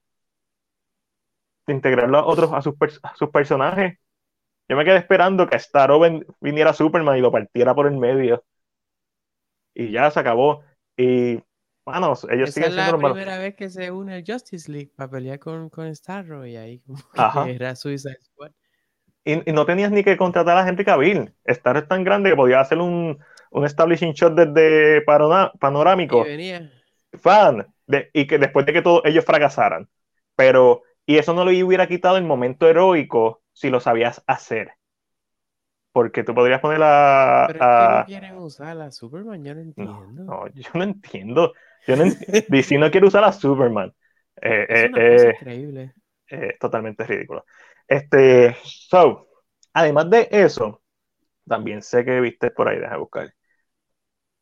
de 1.68 1.74
integrar 1.74 2.14
a 2.16 2.26
otros 2.26 2.52
a 2.54 2.62
sus, 2.62 2.76
a 3.04 3.16
sus 3.16 3.30
personajes. 3.30 3.98
Yo 4.70 4.76
me 4.76 4.84
quedé 4.86 4.98
esperando 4.98 5.48
que 5.48 5.58
Starro 5.60 6.00
viniera 6.42 6.74
Superman 6.74 7.18
y 7.18 7.22
lo 7.22 7.32
partiera 7.32 7.74
por 7.74 7.88
el 7.88 7.98
medio. 7.98 8.44
Y 9.74 9.92
ya 9.92 10.10
se 10.12 10.20
acabó. 10.20 10.64
Y, 10.98 11.36
bueno, 11.86 12.14
ellos 12.30 12.50
Esa 12.50 12.52
siguen 12.52 12.70
es 12.70 12.74
siendo 12.76 12.92
la 12.92 12.98
malos. 12.98 13.18
primera 13.18 13.38
vez 13.38 13.56
que 13.56 13.70
se 13.70 13.92
une 13.92 14.18
el 14.18 14.24
Justice 14.28 14.72
League 14.72 14.92
para 14.96 15.10
pelear 15.12 15.40
con, 15.40 15.70
con 15.70 15.94
Starro 15.96 16.46
y 16.46 16.56
ahí 16.58 16.80
como 16.80 16.98
que 17.46 17.52
era 17.56 17.76
Suicide 17.76 18.18
Squad. 18.22 18.52
Y, 19.24 19.50
y 19.50 19.54
no 19.54 19.66
tenías 19.66 19.92
ni 19.92 20.04
que 20.04 20.18
contratar 20.18 20.58
a 20.58 20.68
Henry 20.68 20.86
Cavill. 20.86 21.34
Star 21.46 21.78
es 21.78 21.88
tan 21.88 22.04
grande 22.04 22.30
que 22.32 22.36
podía 22.36 22.60
hacer 22.60 22.80
un, 22.80 23.20
un 23.52 23.66
establishing 23.66 24.14
shot 24.14 24.34
desde 24.34 25.06
parona- 25.06 25.52
Y 25.54 25.58
panorámico, 25.60 26.24
venía. 26.24 26.72
fan, 27.22 27.68
de- 27.88 28.10
y 28.14 28.26
que 28.28 28.38
después 28.40 28.66
de 28.66 28.74
que 28.74 28.82
todos 28.82 29.02
ellos 29.06 29.26
fracasaran. 29.26 29.90
Pero, 30.36 30.84
y 31.06 31.18
eso 31.18 31.34
no 31.34 31.46
le 31.46 31.64
hubiera 31.64 31.88
quitado 31.88 32.18
el 32.18 32.24
momento 32.24 32.68
heroico 32.68 33.42
si 33.58 33.72
lo 33.72 33.80
sabías 33.80 34.24
hacer. 34.28 34.72
Porque 35.92 36.24
tú 36.24 36.36
podrías 36.36 36.62
poner 36.62 36.80
a. 36.84 37.46
Pero 37.48 37.60
es 37.60 37.66
que 37.66 37.98
no 37.98 38.06
quieren 38.06 38.38
usar 38.38 38.80
a 38.80 38.92
Superman, 38.92 39.44
yo 39.44 39.56
no 39.56 39.62
entiendo. 39.62 40.24
no, 40.24 40.48
yo 40.50 40.70
no 40.76 40.84
entiendo. 40.84 41.54
Yo 41.88 41.96
no 42.80 42.92
quiere 42.92 43.08
usar 43.08 43.24
a 43.24 43.32
Superman. 43.34 43.92
Eh, 44.40 44.66
es 44.70 44.84
eh, 44.84 44.90
una 44.90 44.98
eh, 45.00 45.16
cosa 45.16 45.30
increíble. 45.30 45.94
es 46.28 46.60
totalmente 46.60 47.04
ridículo. 47.04 47.46
Este, 47.88 48.56
so, 48.64 49.28
además 49.74 50.08
de 50.12 50.28
eso, 50.30 50.84
también 51.48 51.82
sé 51.82 52.06
que 52.06 52.20
viste 52.22 52.52
por 52.52 52.68
ahí, 52.68 52.78
deja 52.78 52.98
buscar. 52.98 53.34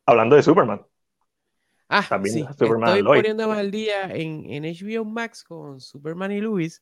Hablando 0.06 0.36
de 0.36 0.44
Superman. 0.44 0.86
Ah, 1.88 2.06
también 2.10 2.36
sí, 2.36 2.46
Superman 2.58 2.90
estoy 2.90 3.04
Lois. 3.04 3.22
poniéndome 3.22 3.60
al 3.60 3.72
día 3.72 4.14
en, 4.14 4.46
en 4.50 4.66
HBO 4.66 5.06
Max 5.06 5.44
con 5.44 5.80
Superman 5.80 6.34
y 6.34 6.42
Luis. 6.42 6.82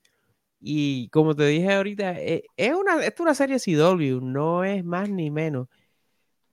Y 0.66 1.10
como 1.10 1.36
te 1.36 1.46
dije 1.46 1.74
ahorita, 1.74 2.14
eh, 2.22 2.44
es 2.56 2.74
una, 2.74 2.94
esto 3.06 3.16
es 3.16 3.20
una 3.22 3.36
serie 3.36 3.60
CW, 3.60 4.22
no 4.22 4.64
es 4.64 4.84
más 4.86 5.10
ni 5.10 5.30
menos. 5.30 5.68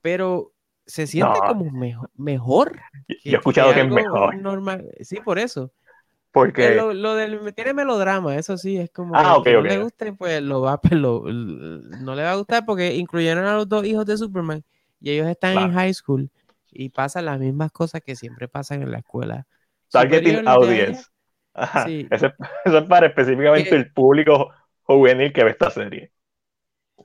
Pero 0.01 0.51
se 0.85 1.07
siente 1.07 1.39
No. 1.41 1.47
como 1.47 1.71
mejo- 1.71 2.09
mejor. 2.15 2.77
Yo 3.07 3.15
he 3.23 3.35
escuchado 3.35 3.73
que 3.73 3.81
es 3.81 3.89
mejor. 3.89 4.35
Normal. 4.35 4.89
Sí, 4.99 5.17
por 5.23 5.39
eso. 5.39 5.71
Porque, 6.33 6.67
Eh, 6.67 6.75
Lo, 6.75 6.93
lo 6.93 7.15
del 7.15 7.53
tiene 7.53 7.73
melodrama, 7.73 8.35
eso 8.35 8.57
sí, 8.57 8.77
es 8.77 8.89
como 8.91 9.15
Ah, 9.15 9.33
que 9.35 9.39
ok, 9.39 9.43
que 9.43 9.53
no 9.53 9.61
le 9.61 9.77
guste, 9.83 10.13
pues 10.13 10.41
lo 10.41 10.61
va, 10.61 10.79
pues, 10.93 10.93
lo- 10.93 11.27
l- 11.29 11.81
no 12.01 12.15
le 12.15 12.23
va 12.23 12.31
a 12.31 12.35
gustar 12.35 12.65
porque 12.65 12.95
incluyeron 12.95 13.45
a 13.45 13.55
los 13.55 13.67
dos 13.69 13.85
hijos 13.85 14.05
de 14.05 14.17
Superman 14.17 14.63
y 14.99 15.11
ellos 15.11 15.27
están 15.27 15.57
en 15.57 15.73
high 15.73 15.93
school 15.93 16.29
y 16.71 16.89
pasan 16.89 17.25
las 17.25 17.39
mismas 17.39 17.71
cosas 17.71 18.01
que 18.01 18.15
siempre 18.15 18.47
pasan 18.49 18.81
en 18.81 18.91
la 18.91 18.99
escuela. 18.99 19.45
targeting 19.89 20.47
audience. 20.47 21.05
Ajá, 21.53 21.85
Sí. 21.85 22.07
Eso, 22.09 22.27
es, 22.27 22.33
eso 22.65 22.77
es 22.77 22.83
para 22.85 23.07
específicamente 23.07 23.69
Que- 23.69 23.75
el 23.75 23.91
público 23.91 24.51
juvenil 24.83 25.31
que 25.33 25.43
ve 25.43 25.51
esta 25.51 25.69
serie. 25.69 26.11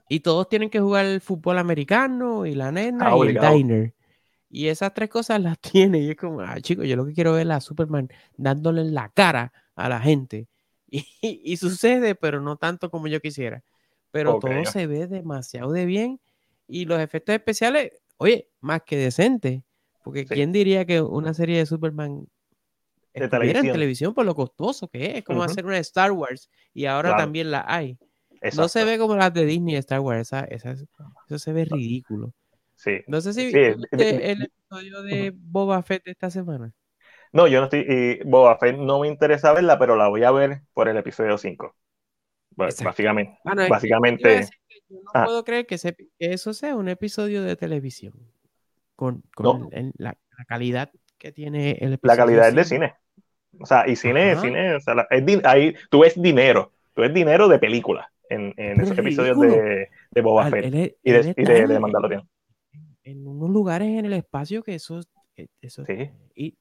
Y 0.09 0.21
todos 0.21 0.47
tienen 0.47 0.69
que 0.69 0.79
jugar 0.79 1.05
el 1.05 1.19
fútbol 1.21 1.57
americano 1.57 2.45
y 2.45 2.53
la 2.55 2.71
nena 2.71 3.07
Ah, 3.09 3.17
y 3.17 3.29
el 3.29 3.39
diner. 3.39 3.93
Y 4.49 4.67
esas 4.67 4.93
tres 4.93 5.09
cosas 5.09 5.41
las 5.41 5.59
tiene. 5.93 5.99
Y 5.99 6.11
es 6.11 6.15
como, 6.15 6.39
ah, 6.41 6.59
chicos, 6.61 6.87
yo 6.87 6.95
lo 6.95 7.05
que 7.05 7.13
quiero 7.13 7.33
ver 7.33 7.45
es 7.47 7.53
a 7.53 7.59
Superman 7.61 8.09
dándole 8.37 8.81
en 8.81 8.93
la 8.93 9.09
cara 9.09 9.51
a 9.75 9.89
la 9.89 9.99
gente. 9.99 10.47
Y, 10.89 11.05
y 11.43 11.57
sucede, 11.57 12.15
pero 12.15 12.39
no 12.39 12.55
tanto 12.55 12.89
como 12.89 13.07
yo 13.07 13.19
quisiera. 13.19 13.61
Pero 14.11 14.39
todo 14.39 14.63
se 14.63 14.87
ve 14.87 15.05
demasiado 15.07 15.73
de 15.73 15.85
bien. 15.85 16.21
Y 16.65 16.85
los 16.85 17.01
efectos 17.01 17.35
especiales, 17.35 17.91
oye, 18.15 18.47
más 18.61 18.83
que 18.83 18.95
decentes. 18.95 19.63
Porque 20.05 20.21
Sí. 20.25 20.33
quién 20.35 20.53
diría 20.53 20.85
que 20.85 21.01
una 21.01 21.33
serie 21.33 21.57
de 21.57 21.65
Superman 21.65 22.25
De 23.19 23.25
estuviera 23.25 23.45
en 23.45 23.53
televisión. 23.53 23.73
televisión 23.73 24.13
por 24.13 24.25
lo 24.25 24.35
costoso 24.35 24.87
que 24.87 25.05
es? 25.05 25.15
Es 25.17 25.23
como 25.23 25.43
hacer 25.43 25.65
una 25.65 25.77
Star 25.79 26.11
Wars. 26.11 26.49
Y 26.73 26.85
ahora 26.85 27.09
Claro. 27.09 27.23
también 27.23 27.51
la 27.51 27.65
hay. 27.67 27.97
No 28.55 28.67
se 28.67 28.83
ve 28.85 28.97
como 28.97 29.15
las 29.15 29.33
de 29.33 29.45
Disney 29.45 29.75
y 29.75 29.77
Star 29.77 29.99
Wars. 29.99 30.21
Esa, 30.21 30.41
esa- 30.45 30.71
eso 30.73 31.39
se 31.39 31.53
ve 31.53 31.65
ridículo. 31.65 32.33
Sí. 32.75 33.01
No 33.07 33.19
sé 33.21 33.33
si 33.33 33.49
Sí, 33.51 33.57
viste 33.57 34.31
el 34.31 34.43
episodio 34.43 35.01
de 35.01 35.33
Boba 35.35 35.81
Fett 35.81 36.03
de 36.03 36.11
esta 36.11 36.29
semana. 36.29 36.71
No, 37.33 37.47
yo 37.47 37.59
no 37.59 37.65
estoy. 37.65 37.85
Y 37.87 38.23
Boba 38.23 38.57
Fett 38.59 38.77
no 38.77 38.99
me 38.99 39.07
interesa 39.07 39.51
verla, 39.53 39.79
pero 39.79 39.95
la 39.95 40.07
voy 40.07 40.23
a 40.23 40.31
ver 40.31 40.61
por 40.73 40.87
el 40.87 40.97
episodio 40.97 41.37
5. 41.37 41.75
Bueno, 42.51 42.69
Exacto. 42.69 42.89
básicamente. 42.89 43.39
Bueno, 43.43 43.63
que 43.63 43.69
Básicamente- 43.69 44.41
yo 44.41 44.47
que 44.67 44.95
no 45.03 45.11
Ah. 45.13 45.25
puedo 45.25 45.43
creer 45.43 45.65
que, 45.65 45.75
ese- 45.75 45.95
que 45.95 46.07
eso 46.19 46.53
sea 46.53 46.75
un 46.75 46.87
episodio 46.89 47.41
de 47.43 47.55
televisión. 47.55 48.13
Con, 48.95 49.23
con 49.35 49.45
No. 49.61 49.69
el- 49.71 49.77
el- 49.87 49.93
la, 49.97 50.17
la 50.37 50.45
calidad 50.45 50.91
que 51.17 51.31
tiene 51.31 51.71
el 51.81 51.89
La 51.89 51.95
episodio. 51.95 52.17
calidad 52.17 52.47
es 52.49 52.55
de 52.55 52.63
cine. 52.63 52.95
O 53.59 53.65
sea, 53.65 53.87
y 53.87 53.95
cine, 53.95 54.31
Ajá. 54.31 54.41
cine, 54.41 54.75
o 54.75 54.79
sea, 54.79 54.95
la- 54.95 55.07
es 55.09 55.25
din- 55.25 55.41
ahí 55.45 55.73
tú 55.89 55.99
ves 56.01 56.19
dinero. 56.21 56.71
Tú 56.93 57.01
ves 57.01 57.13
dinero 57.13 57.47
de 57.47 57.59
película 57.59 58.11
en, 58.29 58.53
en 58.57 58.81
esos 58.81 58.91
es 58.93 58.99
episodios 58.99 59.39
de, 59.39 59.89
de 60.11 60.21
Boba 60.21 60.45
Al- 60.45 60.51
Fett 60.51 60.65
él 60.65 60.73
es- 60.75 60.95
y 61.03 61.11
de, 61.11 61.33
y 61.37 61.43
de, 61.45 61.57
en- 61.59 61.67
de 61.69 61.79
Mandalorian. 61.79 62.27
en 63.03 63.27
unos 63.27 63.49
lugares 63.49 63.87
en 63.87 64.05
el 64.05 64.13
espacio 64.13 64.61
que 64.63 64.75
eso, 64.75 64.99
eso 65.61 65.85
Sí. 65.85 66.09
y 66.35 66.55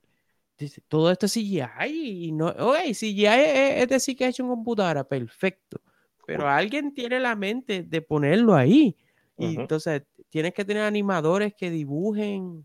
todo 0.89 1.11
esto 1.11 1.27
es 1.27 1.33
CGI 1.33 2.27
y 2.29 2.33
no, 2.33 2.47
oye, 2.59 2.95
CGI 2.95 3.27
es, 3.27 3.83
es 3.83 3.89
decir 3.89 4.17
que 4.17 4.25
ha 4.25 4.29
hecho 4.29 4.43
en 4.43 4.49
computadora, 4.49 5.05
perfecto, 5.05 5.81
pero 6.27 6.49
alguien 6.49 6.95
tiene 6.95 7.21
la 7.21 7.35
mente 7.37 7.83
de 7.83 8.01
ponerlo 8.03 8.55
ahí 8.55 8.97
y 9.39 9.57
entonces 9.57 10.03
tienes 10.31 10.55
que 10.55 10.65
tener 10.65 10.83
animadores 10.85 11.55
que 11.55 11.71
dibujen 11.71 12.65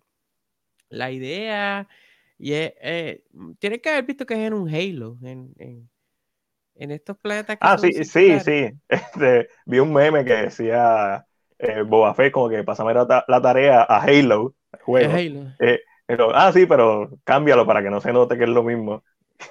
la 0.90 1.12
idea 1.12 1.88
y 2.42 2.54
es- 2.54 2.74
eh, 2.82 3.24
tienes 3.60 3.82
que 3.82 3.90
haber 3.90 4.06
visto 4.06 4.26
que 4.26 4.34
es 4.36 4.42
en 4.42 4.54
un 4.54 4.70
Halo, 4.74 5.18
en, 5.24 5.54
en, 5.58 5.90
en 6.76 6.92
estos 6.92 7.18
planetas 7.18 7.60
que 7.60 7.70
Ah, 7.70 7.78
sí, 7.78 7.92
sí, 8.04 8.40
sí. 8.40 8.70
Este, 8.90 9.48
vi 9.66 9.80
un 9.80 9.94
meme 9.94 10.26
que 10.26 10.34
decía 10.34 11.26
eh, 11.60 11.82
Boba 11.84 12.14
Fett 12.16 12.32
como 12.34 12.50
que 12.50 12.64
pasame 12.64 12.94
la, 12.94 13.24
la 13.28 13.42
tarea 13.42 13.84
a 13.84 14.02
Halo, 14.02 14.56
juego. 14.84 15.14
Halo. 15.14 15.52
Pero, 16.08 16.36
ah, 16.36 16.52
sí, 16.52 16.66
pero 16.66 17.10
cámbialo 17.24 17.66
para 17.66 17.82
que 17.84 17.90
no 17.90 18.02
se 18.02 18.12
note 18.12 18.38
que 18.38 18.44
es 18.44 18.50
lo 18.50 18.64
mismo. 18.64 19.04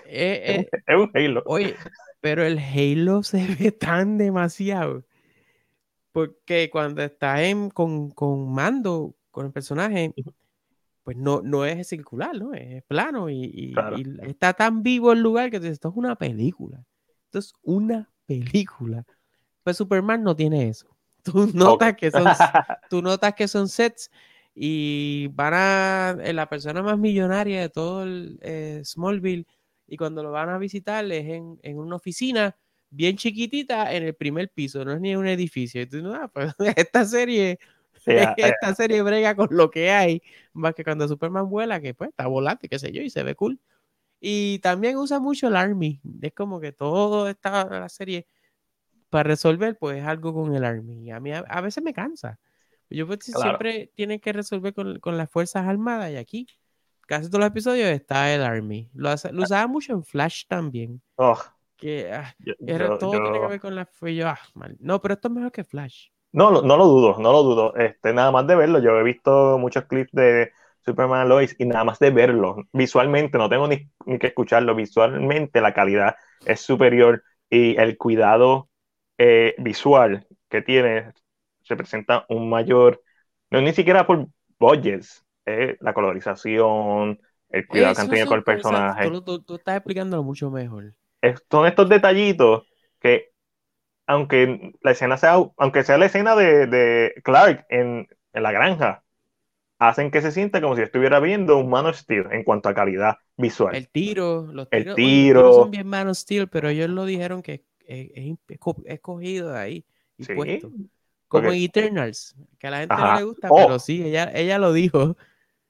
Eh, 0.04 0.42
eh, 0.66 0.70
Es 0.86 0.96
un 0.96 1.10
Halo. 1.14 1.42
Oye, 1.46 1.74
pero 2.20 2.44
el 2.44 2.58
Halo 2.58 3.22
se 3.22 3.46
ve 3.58 3.72
tan 3.72 4.18
demasiado. 4.18 5.04
Porque 6.12 6.70
cuando 6.70 7.02
estás 7.02 7.40
en, 7.40 7.70
con, 7.70 8.10
con 8.10 8.52
mando, 8.52 9.16
con 9.30 9.46
el 9.46 9.52
personaje, 9.52 10.12
pues 11.02 11.16
no, 11.16 11.40
no 11.42 11.64
es 11.64 11.88
circular, 11.88 12.36
¿no? 12.36 12.52
Es 12.54 12.82
plano 12.84 13.30
y, 13.30 13.74
está 14.22 14.52
tan 14.52 14.82
vivo 14.82 15.12
el 15.12 15.20
lugar 15.20 15.50
que 15.50 15.56
esto 15.56 15.88
es 15.88 15.96
una 15.96 16.16
película. 16.16 16.84
Esto 17.26 17.38
es 17.38 17.52
una 17.62 18.10
película. 18.26 19.04
Pues 19.62 19.76
Superman 19.76 20.22
no 20.22 20.36
tiene 20.36 20.68
eso. 20.68 20.88
Tú 21.22 21.50
notas, 21.52 21.96
que, 21.96 22.10
son, 22.10 22.24
tú 22.88 23.02
notas 23.02 23.34
que 23.34 23.46
son 23.46 23.68
sets 23.68 24.10
y 24.54 25.28
van 25.34 25.52
a 25.54 26.16
eh, 26.22 26.32
la 26.32 26.48
persona 26.48 26.82
más 26.82 26.98
millonaria 26.98 27.60
de 27.60 27.68
todo 27.68 28.04
el 28.04 28.38
eh, 28.40 28.80
Smallville 28.82 29.46
y 29.86 29.98
cuando 29.98 30.22
lo 30.22 30.30
van 30.30 30.48
a 30.48 30.56
visitar 30.56 31.04
es 31.12 31.26
en, 31.26 31.58
en, 31.62 31.78
una 31.78 31.96
oficina 31.96 32.56
bien 32.88 33.16
chiquitita 33.16 33.92
en 33.92 34.04
el 34.04 34.14
primer 34.14 34.48
piso, 34.50 34.82
no 34.82 34.92
es 34.92 35.00
ni 35.00 35.14
un 35.14 35.26
edificio. 35.26 35.82
Y 35.82 35.86
tú, 35.86 36.10
ah, 36.14 36.30
pues, 36.32 36.54
esta 36.76 37.04
serie 37.04 37.58
esta 38.36 38.74
serie 38.74 39.02
brega 39.02 39.34
con 39.34 39.48
lo 39.50 39.70
que 39.70 39.90
hay, 39.90 40.22
más 40.52 40.74
que 40.74 40.84
cuando 40.84 41.08
Superman 41.08 41.48
vuela, 41.48 41.80
que 41.80 41.94
pues 41.94 42.10
está 42.10 42.26
volante, 42.26 42.68
qué 42.68 42.78
sé 42.78 42.92
yo, 42.92 43.02
y 43.02 43.10
se 43.10 43.22
ve 43.22 43.34
cool. 43.34 43.60
Y 44.20 44.58
también 44.58 44.98
usa 44.98 45.18
mucho 45.18 45.48
el 45.48 45.56
Army. 45.56 46.00
Es 46.20 46.32
como 46.34 46.60
que 46.60 46.72
todo 46.72 47.28
esta 47.28 47.64
la 47.64 47.88
serie 47.88 48.26
para 49.08 49.24
resolver, 49.24 49.78
pues 49.78 49.98
es 49.98 50.06
algo 50.06 50.34
con 50.34 50.54
el 50.54 50.64
Army. 50.64 51.06
Y 51.06 51.10
a 51.10 51.20
mí 51.20 51.32
a, 51.32 51.60
veces 51.60 51.82
me 51.82 51.94
cansa. 51.94 52.38
Yo 52.90 53.06
pues, 53.06 53.20
siempre 53.22 53.90
tienen 53.94 54.20
que 54.20 54.32
resolver 54.32 54.74
con, 54.74 54.98
con, 54.98 55.16
las 55.16 55.30
Fuerzas 55.30 55.66
Armadas 55.66 56.10
y 56.10 56.16
aquí 56.16 56.46
casi 57.06 57.28
todos 57.28 57.40
los 57.40 57.48
episodios 57.48 57.88
está 57.88 58.32
el 58.34 58.42
Army. 58.42 58.90
Lo, 58.94 59.10
lo 59.32 59.42
usaba 59.42 59.66
mucho 59.66 59.92
en 59.92 60.04
Flash 60.04 60.44
también. 60.46 61.00
Oh, 61.16 61.38
que 61.80 62.12
ah, 62.12 62.36
todo 62.98 63.10
tiene 63.10 63.32
que 63.32 63.46
ver 63.46 63.60
con 63.60 63.74
la... 63.74 63.88
Ah, 64.26 64.38
no, 64.78 65.00
pero 65.00 65.14
esto 65.14 65.28
es 65.28 65.34
mejor 65.34 65.50
que 65.50 65.64
Flash. 65.64 66.08
No, 66.32 66.62
no 66.62 66.76
lo 66.76 66.86
dudo, 66.86 67.16
no 67.18 67.32
lo 67.32 67.42
dudo. 67.42 67.74
Este, 67.76 68.12
nada 68.12 68.30
más 68.30 68.46
de 68.46 68.56
verlo, 68.56 68.78
yo 68.78 68.98
he 68.98 69.02
visto 69.02 69.58
muchos 69.58 69.84
clips 69.86 70.12
de 70.12 70.52
Superman 70.84 71.28
Lois 71.28 71.54
y 71.58 71.66
nada 71.66 71.84
más 71.84 71.98
de 71.98 72.10
verlo, 72.10 72.56
visualmente, 72.72 73.38
no 73.38 73.48
tengo 73.48 73.68
ni, 73.68 73.88
que 74.18 74.28
escucharlo, 74.28 74.74
visualmente 74.74 75.60
la 75.60 75.74
calidad 75.74 76.16
es 76.46 76.60
superior 76.60 77.22
y 77.50 77.76
el 77.78 77.98
cuidado 77.98 78.68
eh, 79.18 79.54
visual 79.58 80.26
que 80.48 80.62
tiene 80.62 81.12
se 81.62 81.76
presenta 81.76 82.24
un 82.28 82.48
mayor, 82.48 83.02
no 83.50 83.60
ni 83.60 83.72
siquiera 83.72 84.06
por 84.06 84.26
budgets, 84.58 85.24
eh, 85.46 85.76
la 85.80 85.92
colorización, 85.92 87.20
el 87.50 87.66
cuidado 87.66 87.94
que 87.94 88.00
han 88.00 88.08
tenido 88.08 88.26
con 88.26 88.38
el 88.38 88.44
personaje. 88.44 89.10
Tú, 89.10 89.42
tú, 89.42 89.54
estás 89.56 89.76
explicándolo 89.76 90.22
mucho 90.22 90.50
mejor. 90.50 90.94
son 91.50 91.66
estos 91.66 91.88
detallitos 91.88 92.66
que 93.00 93.29
aunque 94.10 94.72
la 94.82 94.90
escena 94.90 95.16
sea, 95.16 95.36
aunque 95.56 95.84
sea 95.84 95.96
la 95.96 96.06
escena 96.06 96.34
de, 96.34 97.14
Clark 97.22 97.64
en, 97.68 98.08
la 98.32 98.50
granja, 98.50 99.04
hacen 99.78 100.10
que 100.10 100.20
se 100.20 100.32
sienta 100.32 100.60
como 100.60 100.74
si 100.74 100.82
estuviera 100.82 101.20
viendo 101.20 101.56
un 101.58 101.70
Man 101.70 101.86
of 101.86 101.96
Steel 101.96 102.26
en 102.32 102.42
cuanto 102.42 102.68
a 102.68 102.74
calidad 102.74 103.18
visual. 103.36 103.76
El 103.76 103.88
tiro, 103.88 104.48
los 104.52 104.68
tiros, 104.68 104.86
el 104.86 104.94
tiro. 104.96 105.52
son 105.52 105.70
bien 105.70 105.86
Man 105.86 106.08
of 106.08 106.16
Steel, 106.16 106.48
pero 106.48 106.68
ellos 106.68 106.90
lo 106.90 107.04
dijeron 107.04 107.40
que 107.40 107.62
es, 107.86 108.36
escogido 108.86 109.52
de 109.52 109.58
ahí 109.60 109.84
y 110.18 110.26
puesto. 110.34 110.72
Como 111.28 111.52
Eternals, 111.52 112.34
que 112.58 112.66
a 112.66 112.70
la 112.70 112.78
gente 112.78 112.96
no 112.96 113.14
le 113.14 113.22
gusta, 113.22 113.48
oh. 113.48 113.56
pero 113.58 113.78
sí, 113.78 114.04
ella, 114.04 114.32
ella 114.34 114.58
lo 114.58 114.72
dijo. 114.72 115.16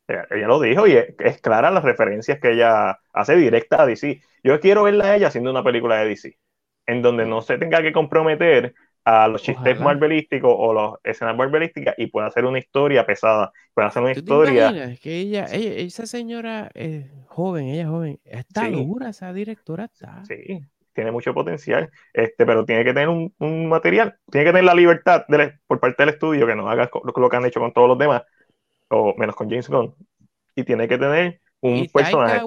Ella, 0.09 0.49
lo 0.49 0.61
dijo 0.61 0.87
y 0.87 0.93
es, 0.93 1.15
es, 1.19 1.41
clara 1.43 1.71
las 1.71 1.85
referencias 1.85 2.41
que 2.41 2.53
ella 2.53 2.99
hace 3.13 3.37
directa 3.37 3.83
a 3.83 3.87
DC. 3.87 4.23
Yo 4.43 4.59
quiero 4.61 4.85
verla 4.85 5.05
a 5.05 5.17
ella 5.17 5.29
haciendo 5.29 5.51
una 5.51 5.63
película 5.63 5.99
de 5.99 6.09
DC 6.09 6.39
en 6.91 7.03
donde 7.03 7.25
no 7.25 7.41
se 7.41 7.57
tenga 7.57 7.83
que 7.83 7.93
comprometer 7.93 8.75
a 9.05 9.29
los 9.29 9.43
chistes 9.43 9.81
marvelísticos 9.81 10.53
o 10.55 10.75
las 10.75 10.93
escenas 11.05 11.37
marvelísticas 11.37 11.95
y 11.97 12.09
pueda 12.09 12.27
hacer 12.27 12.45
una 12.45 12.59
historia 12.59 13.07
pesada, 13.07 13.53
pueda 13.73 13.89
hacer 13.89 14.03
una 14.03 14.13
historia. 14.13 14.97
que 15.03 15.19
ella, 15.19 15.45
esa 15.45 16.07
señora 16.07 16.71
es 16.75 17.07
joven, 17.27 17.67
ella 17.67 17.83
es 17.83 17.89
joven, 17.89 18.21
está 18.25 18.69
dura, 18.69 19.11
esa 19.11 19.33
directora 19.33 19.85
está. 19.85 20.23
Sí, 20.27 20.61
tiene 20.93 21.13
mucho 21.13 21.33
potencial, 21.33 21.91
este, 22.13 22.45
pero 22.45 22.65
tiene 22.65 22.85
que 22.85 22.93
tener 22.93 23.09
un, 23.09 23.69
material, 23.69 24.17
tiene 24.31 24.47
que 24.47 24.51
tener 24.51 24.65
la 24.65 24.75
libertad 24.75 25.25
por 25.67 25.81
parte 25.81 26.03
del 26.03 26.15
estudio 26.15 26.47
que 26.47 26.57
no 26.57 26.69
haga 26.69 26.91
lo, 26.93 27.31
que 27.31 27.37
han 27.37 27.47
hecho 27.47 27.61
con 27.61 27.73
todos 27.73 27.89
los 27.89 27.99
demás, 27.99 28.23
o 28.89 29.15
menos 29.17 29.35
con 29.35 29.49
James 29.49 29.69
Gunn, 29.69 29.95
y 30.55 30.65
tiene 30.65 30.89
que 30.89 30.99
tener 30.99 31.41
un 31.61 31.77
y 31.77 31.89
personaje. 31.89 32.43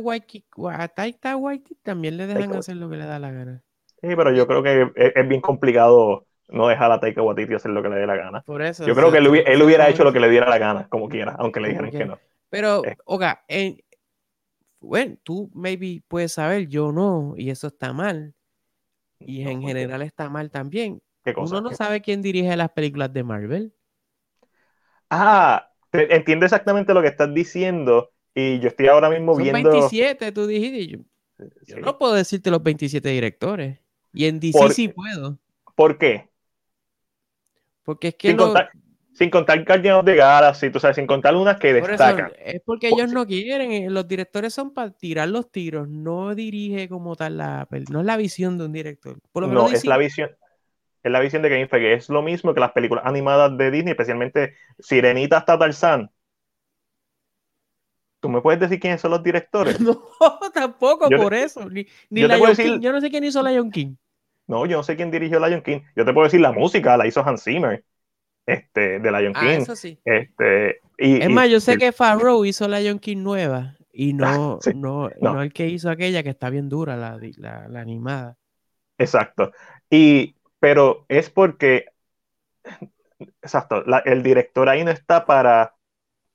Taika 0.95 1.35
Waititi 1.35 1.81
también 1.81 2.17
le 2.17 2.27
dejan 2.27 2.57
hacer 2.57 2.75
lo 2.75 2.89
que 2.89 2.97
le 2.97 3.05
da 3.05 3.17
la 3.17 3.31
gana. 3.31 3.63
Sí, 4.03 4.17
pero 4.17 4.33
yo 4.33 4.45
creo 4.47 4.61
que 4.61 4.91
es, 4.95 5.27
bien 5.29 5.39
complicado 5.39 6.25
no 6.49 6.67
dejar 6.67 6.91
a 6.91 6.99
Taika 6.99 7.21
Waititi 7.21 7.53
hacer 7.53 7.71
lo 7.71 7.81
que 7.81 7.87
le 7.87 7.95
dé 7.95 8.05
la 8.05 8.17
gana. 8.17 8.41
Por 8.41 8.61
eso. 8.61 8.85
Yo 8.85 8.93
creo 8.95 9.13
que 9.13 9.19
él, 9.19 9.27
hubiera, 9.63 9.87
hecho 9.87 10.03
lo 10.03 10.11
que 10.11 10.19
le 10.19 10.29
diera 10.29 10.49
la 10.49 10.57
gana, 10.57 10.89
como 10.89 11.07
quiera, 11.07 11.35
aunque 11.39 11.61
le 11.61 11.69
dijeran 11.69 11.89
que 11.89 12.05
no. 12.05 12.19
Pero, 12.49 12.85
eh. 12.85 12.97
Oga, 13.05 13.45
bueno, 14.81 15.15
tú 15.23 15.49
maybe 15.53 16.03
puedes 16.09 16.33
saber, 16.33 16.67
yo 16.67 16.91
no, 16.91 17.33
y 17.37 17.49
eso 17.49 17.67
está 17.67 17.93
mal. 17.93 18.35
Y 19.19 19.43
en 19.43 19.61
general 19.61 20.01
está 20.01 20.29
mal 20.29 20.51
también. 20.51 21.01
¿Qué 21.23 21.33
cosa? 21.33 21.57
Uno 21.57 21.69
no 21.69 21.75
sabe 21.75 22.01
quién 22.01 22.21
dirige 22.21 22.57
las 22.57 22.71
películas 22.71 23.13
de 23.13 23.23
Marvel. 23.23 23.73
Ah, 25.09 25.71
entiendo 25.93 26.45
exactamente 26.45 26.93
lo 26.93 27.01
que 27.01 27.07
estás 27.07 27.33
diciendo. 27.33 28.11
Y 28.35 28.59
yo 28.59 28.67
estoy 28.67 28.87
ahora 28.87 29.09
mismo 29.09 29.33
Son 29.33 29.43
viendo. 29.43 29.69
27, 29.69 30.33
tú 30.33 30.45
dijiste. 30.45 30.87
Yo, 30.87 30.97
yo 31.65 31.79
no 31.79 31.97
puedo 31.97 32.13
decirte 32.13 32.51
los 32.51 32.61
27 32.61 33.07
directores. 33.07 33.82
Y 34.13 34.25
en 34.25 34.39
DC 34.39 34.69
sí 34.69 34.87
puedo. 34.87 35.39
¿Por 35.75 35.97
qué? 35.97 36.29
Porque 37.83 38.09
es 38.09 38.15
que 38.15 38.29
sin, 38.29 38.37
contar, 38.37 38.71
sin 39.13 39.29
contar 39.29 39.65
Guardians 39.65 39.99
of 39.99 40.05
the 40.05 40.15
Galaxy, 40.15 40.69
tú 40.69 40.79
sabes, 40.79 40.95
sin 40.95 41.07
contar 41.07 41.35
unas 41.35 41.59
que 41.59 41.73
destacan. 41.73 42.31
es 42.37 42.61
porque 42.61 42.89
ellos 42.89 43.11
no 43.11 43.25
quieren, 43.25 43.71
eh, 43.71 43.89
los 43.89 44.07
directores 44.07 44.53
son 44.53 44.73
para 44.73 44.91
tirar 44.91 45.27
los 45.29 45.51
tiros, 45.51 45.89
no 45.89 46.33
dirige 46.35 46.87
como 46.87 47.15
tal 47.15 47.37
la 47.37 47.67
no 47.89 47.99
es 47.99 48.05
la 48.05 48.17
visión 48.17 48.57
de 48.57 48.65
un 48.65 48.71
director. 48.71 49.17
no, 49.33 49.69
es 49.69 49.85
la 49.85 49.97
visión. 49.97 50.29
Es 51.01 51.11
la 51.11 51.19
visión 51.19 51.41
de 51.41 51.49
Kevin 51.49 51.67
Feige. 51.67 51.93
Es 51.93 52.07
lo 52.07 52.21
mismo 52.21 52.53
que 52.53 52.61
las 52.61 52.71
películas 52.71 53.03
animadas 53.05 53.57
de 53.57 53.71
Disney, 53.71 53.91
especialmente 53.91 54.55
Sirenita 54.79 55.39
hasta 55.39 55.59
Tarzán. 55.59 56.09
¿Tú 58.21 58.29
me 58.29 58.39
puedes 58.39 58.61
decir 58.61 58.79
quiénes 58.79 59.01
son 59.01 59.11
los 59.11 59.21
directores? 59.21 59.77
No, 59.81 60.01
tampoco 60.53 61.09
por 61.09 61.33
eso. 61.33 61.67
Ni, 61.69 61.85
yo, 62.09 62.27
yo 62.79 62.91
no 62.93 63.01
sé 63.01 63.09
quién 63.09 63.25
hizo 63.25 63.43
Lion 63.43 63.69
King. 63.69 63.95
No, 64.47 64.65
yo 64.65 64.77
no 64.77 64.83
sé 64.83 64.95
quién 64.95 65.11
dirigió 65.11 65.45
Lion 65.45 65.61
King. 65.61 65.81
Yo 65.95 66.05
te 66.05 66.13
puedo 66.13 66.25
decir 66.25 66.41
la 66.41 66.51
música, 66.51 66.97
la 66.97 67.07
hizo 67.07 67.25
Hans 67.25 67.43
Zimmer, 67.43 67.83
este, 68.45 68.99
de 68.99 69.11
Lion 69.11 69.33
ah, 69.35 69.39
King. 69.39 69.61
Eso 69.61 69.75
sí. 69.75 69.99
Este, 70.03 70.81
y, 70.97 71.21
es 71.21 71.29
más, 71.29 71.49
yo 71.49 71.59
sé 71.59 71.77
que 71.77 71.91
Farrow 71.91 72.43
hizo 72.45 72.67
Lion 72.67 72.99
King 72.99 73.23
nueva 73.23 73.75
y 73.91 74.13
no, 74.13 74.59
ah, 74.65 74.69
no, 74.75 75.09
no, 75.21 75.41
el 75.41 75.53
que 75.53 75.67
hizo 75.67 75.89
aquella 75.89 76.23
que 76.23 76.29
está 76.29 76.49
bien 76.49 76.67
dura, 76.67 76.97
la, 76.97 77.19
la, 77.37 77.79
animada. 77.79 78.37
Exacto. 78.97 79.51
Y, 79.89 80.35
pero 80.59 81.05
es 81.07 81.29
porque, 81.29 81.85
exacto, 83.41 83.83
el 84.05 84.23
director 84.23 84.67
ahí 84.67 84.83
no 84.83 84.91
está 84.91 85.25
para 85.25 85.75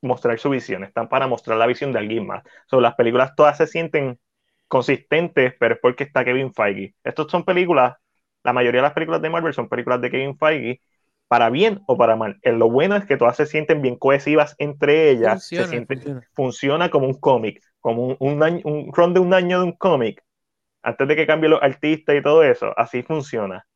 mostrar 0.01 0.39
su 0.39 0.51
visión, 0.51 0.85
está 0.85 1.09
para 1.09 1.27
mostrar 1.27 1.59
la 1.59 1.67
visión 1.67 1.93
de 1.93 1.99
alguien 1.99 2.27
más. 2.27 2.45
So, 2.67 2.81
las 2.81 2.95
películas 2.95 3.35
todas 3.35 3.57
se 3.57 3.67
sienten 3.67 4.19
consistentes, 4.69 5.55
pero 5.59 5.75
es 5.75 5.81
porque 5.81 6.05
está 6.05 6.25
Kevin 6.25 6.53
Feige. 6.53 6.95
Estas 7.03 7.27
son 7.31 7.45
películas, 7.45 7.97
la 8.45 8.53
mayoría 8.53 8.81
de 8.81 8.87
las 8.87 8.93
películas 8.93 9.23
de 9.23 9.31
Marvel 9.31 9.55
son 9.55 9.69
películas 9.69 10.01
de 10.01 10.11
Kevin 10.11 10.39
Feige, 10.39 10.81
para 11.27 11.51
bien 11.51 11.81
o 11.87 11.97
para 11.97 12.17
mal. 12.17 12.39
En 12.43 12.59
lo 12.59 12.71
bueno 12.71 12.97
es 12.97 13.05
que 13.05 13.17
todas 13.17 13.37
se 13.37 13.47
sienten 13.47 13.83
bien 13.83 13.97
cohesivas 13.97 14.55
entre 14.59 15.11
ellas, 15.11 15.49
funciona, 15.49 15.87
se 15.87 16.21
funciona. 16.35 16.91
como 16.91 17.07
un 17.07 17.19
cómic, 17.19 17.63
como 17.81 18.07
un, 18.07 18.17
un, 18.21 18.61
un 18.65 18.93
run 18.93 19.15
de 19.15 19.21
un 19.21 19.35
año 19.35 19.59
de 19.59 19.65
un 19.65 19.73
cómic, 19.73 20.23
antes 20.83 21.09
de 21.09 21.17
que 21.17 21.27
cambie 21.27 21.51
los 21.51 21.63
artistas 21.63 22.17
y 22.17 22.23
todo 22.23 22.43
eso, 22.43 22.73
así 22.77 23.03
funciona. 23.03 23.67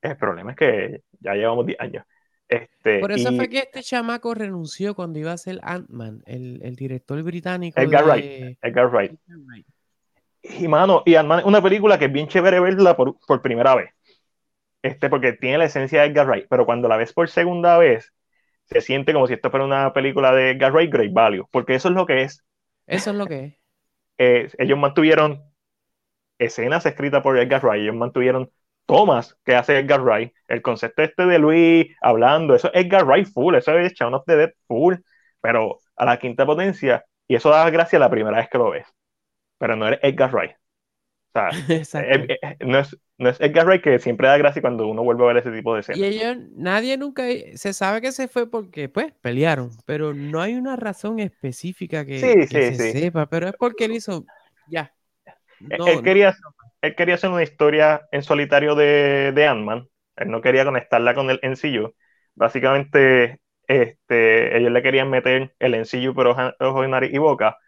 El 0.00 0.16
problema 0.16 0.52
es 0.52 0.56
que 0.56 1.02
ya 1.20 1.34
llevamos 1.34 1.66
10 1.66 1.80
años. 1.80 2.04
Este, 2.48 3.00
Por 3.00 3.12
eso 3.12 3.30
fue 3.34 3.48
que 3.50 3.58
este 3.58 3.82
chamaco 3.82 4.32
renunció 4.32 4.94
cuando 4.94 5.18
iba 5.18 5.32
a 5.32 5.36
ser 5.36 5.60
Ant-Man, 5.62 6.22
el, 6.24 6.60
el, 6.62 6.76
director 6.76 7.22
británico. 7.22 7.78
Edgar 7.78 8.06
Wright. 8.06 8.56
Edgar 8.62 8.90
Wright. 8.90 9.18
Y 10.42 10.68
mano, 10.68 11.02
y 11.04 11.16
una 11.16 11.62
película 11.62 11.98
que 11.98 12.06
es 12.06 12.12
bien 12.12 12.28
chévere 12.28 12.60
verla 12.60 12.96
por, 12.96 13.16
por, 13.26 13.42
primera 13.42 13.74
vez. 13.74 13.90
Este, 14.82 15.10
porque 15.10 15.32
tiene 15.32 15.58
la 15.58 15.64
esencia 15.64 16.02
de 16.02 16.08
Edgar 16.08 16.26
Wright, 16.28 16.46
pero 16.48 16.64
cuando 16.64 16.88
la 16.88 16.96
ves 16.96 17.12
por 17.12 17.28
segunda 17.28 17.76
vez, 17.78 18.12
se 18.66 18.80
siente 18.80 19.12
como 19.12 19.26
si 19.26 19.34
esto 19.34 19.50
fuera 19.50 19.66
una 19.66 19.92
película 19.92 20.32
de 20.32 20.50
Edgar 20.50 20.72
Wright 20.72 20.92
Great 20.92 21.12
Value, 21.12 21.46
porque 21.50 21.74
eso 21.74 21.88
es 21.88 21.94
lo 21.94 22.06
que 22.06 22.22
es. 22.22 22.44
Eso 22.86 23.10
es 23.10 23.16
lo 23.16 23.26
que 23.26 23.44
es. 23.44 23.54
Eh, 24.20 24.50
ellos 24.58 24.76
mantuvieron 24.76 25.44
escenas 26.40 26.84
escritas 26.84 27.22
por 27.22 27.38
Edgar 27.38 27.64
Wright, 27.64 27.82
ellos 27.82 27.94
mantuvieron 27.94 28.50
tomas 28.84 29.38
que 29.44 29.54
hace 29.54 29.78
Edgar 29.78 30.00
Wright, 30.00 30.32
el 30.48 30.60
concepto 30.60 31.02
este 31.02 31.24
de 31.24 31.38
Luis 31.38 31.86
hablando, 32.00 32.56
eso 32.56 32.68
es 32.74 32.84
Edgar 32.84 33.04
Wright 33.04 33.28
full, 33.28 33.54
eso 33.54 33.78
es 33.78 33.92
Shaun 33.92 34.14
of 34.14 34.24
the 34.26 34.34
Dead 34.34 34.50
full, 34.66 34.96
pero 35.40 35.78
a 35.94 36.04
la 36.04 36.18
quinta 36.18 36.44
potencia, 36.44 37.04
y 37.28 37.36
eso 37.36 37.50
da 37.50 37.70
gracia 37.70 38.00
la 38.00 38.10
primera 38.10 38.38
vez 38.38 38.48
que 38.50 38.58
lo 38.58 38.70
ves 38.70 38.88
pero 39.58 39.76
no 39.76 39.86
eres 39.88 40.00
Edgar 40.02 40.32
Wright. 40.34 40.52
sea, 41.34 41.50
Exacto. 41.68 42.28
eh, 42.28 42.38
eh, 42.42 42.56
no, 42.66 42.78
es, 42.80 42.96
no 43.18 43.30
es 43.30 43.40
Edgar 43.40 43.66
Wright 43.66 43.82
que 43.84 43.98
siempre 44.00 44.28
da 44.28 44.38
gracia 44.38 44.62
cuando 44.62 44.86
uno 44.88 45.04
vuelve 45.04 45.24
a 45.24 45.28
ver 45.28 45.38
ese 45.38 45.52
tipo 45.52 45.74
de 45.74 45.80
escenas. 45.82 45.96
Y 45.96 46.04
ellos, 46.04 46.36
nadie 46.52 46.98
nunca, 46.98 47.24
se 47.56 47.72
sabe 47.72 48.02
que 48.02 48.12
se 48.12 48.28
fue 48.28 48.50
porque, 48.50 48.88
pues, 48.90 49.12
pelearon, 49.22 49.70
pero 49.86 50.12
no 50.14 50.40
hay 50.42 50.54
una 50.54 50.76
razón 50.76 51.18
específica 51.18 52.04
que, 52.04 52.36
Sí, 52.36 52.46
que 52.46 52.60
sí, 52.60 52.62
se 52.62 52.78
sí. 52.78 53.00
sepa, 53.00 53.28
pero 53.28 53.48
es 53.48 53.54
porque 53.54 53.86
él 53.86 53.92
hizo, 53.92 54.28
ya. 54.66 54.94
Él- 55.68 55.80
No, 55.80 56.02
él, 56.02 56.02
quería, 56.02 56.34
él 56.82 56.94
quería 56.96 57.14
hacer 57.16 57.30
una 57.30 57.42
historia 57.42 58.06
en 58.12 58.22
solitario 58.22 58.74
de, 58.74 59.32
de 59.34 59.46
Ant-Man. 59.46 59.88
Él 60.16 60.30
no 60.30 60.40
quería 60.40 60.64
conectarla 60.64 61.14
con 61.14 61.30
el 61.30 61.38
MCU. 61.42 61.94
Básicamente, 62.34 63.40
este, 63.66 64.56
ellos 64.58 64.72
le 64.72 64.82
querían 64.82 65.10
meter 65.10 65.54
el 65.58 65.74
MCU 65.74 66.14
por 66.14 66.26
ojo, 66.28 66.40
ojo, 66.60 66.86
nariz 66.86 67.12
y 67.12 67.18
boca. 67.18 67.58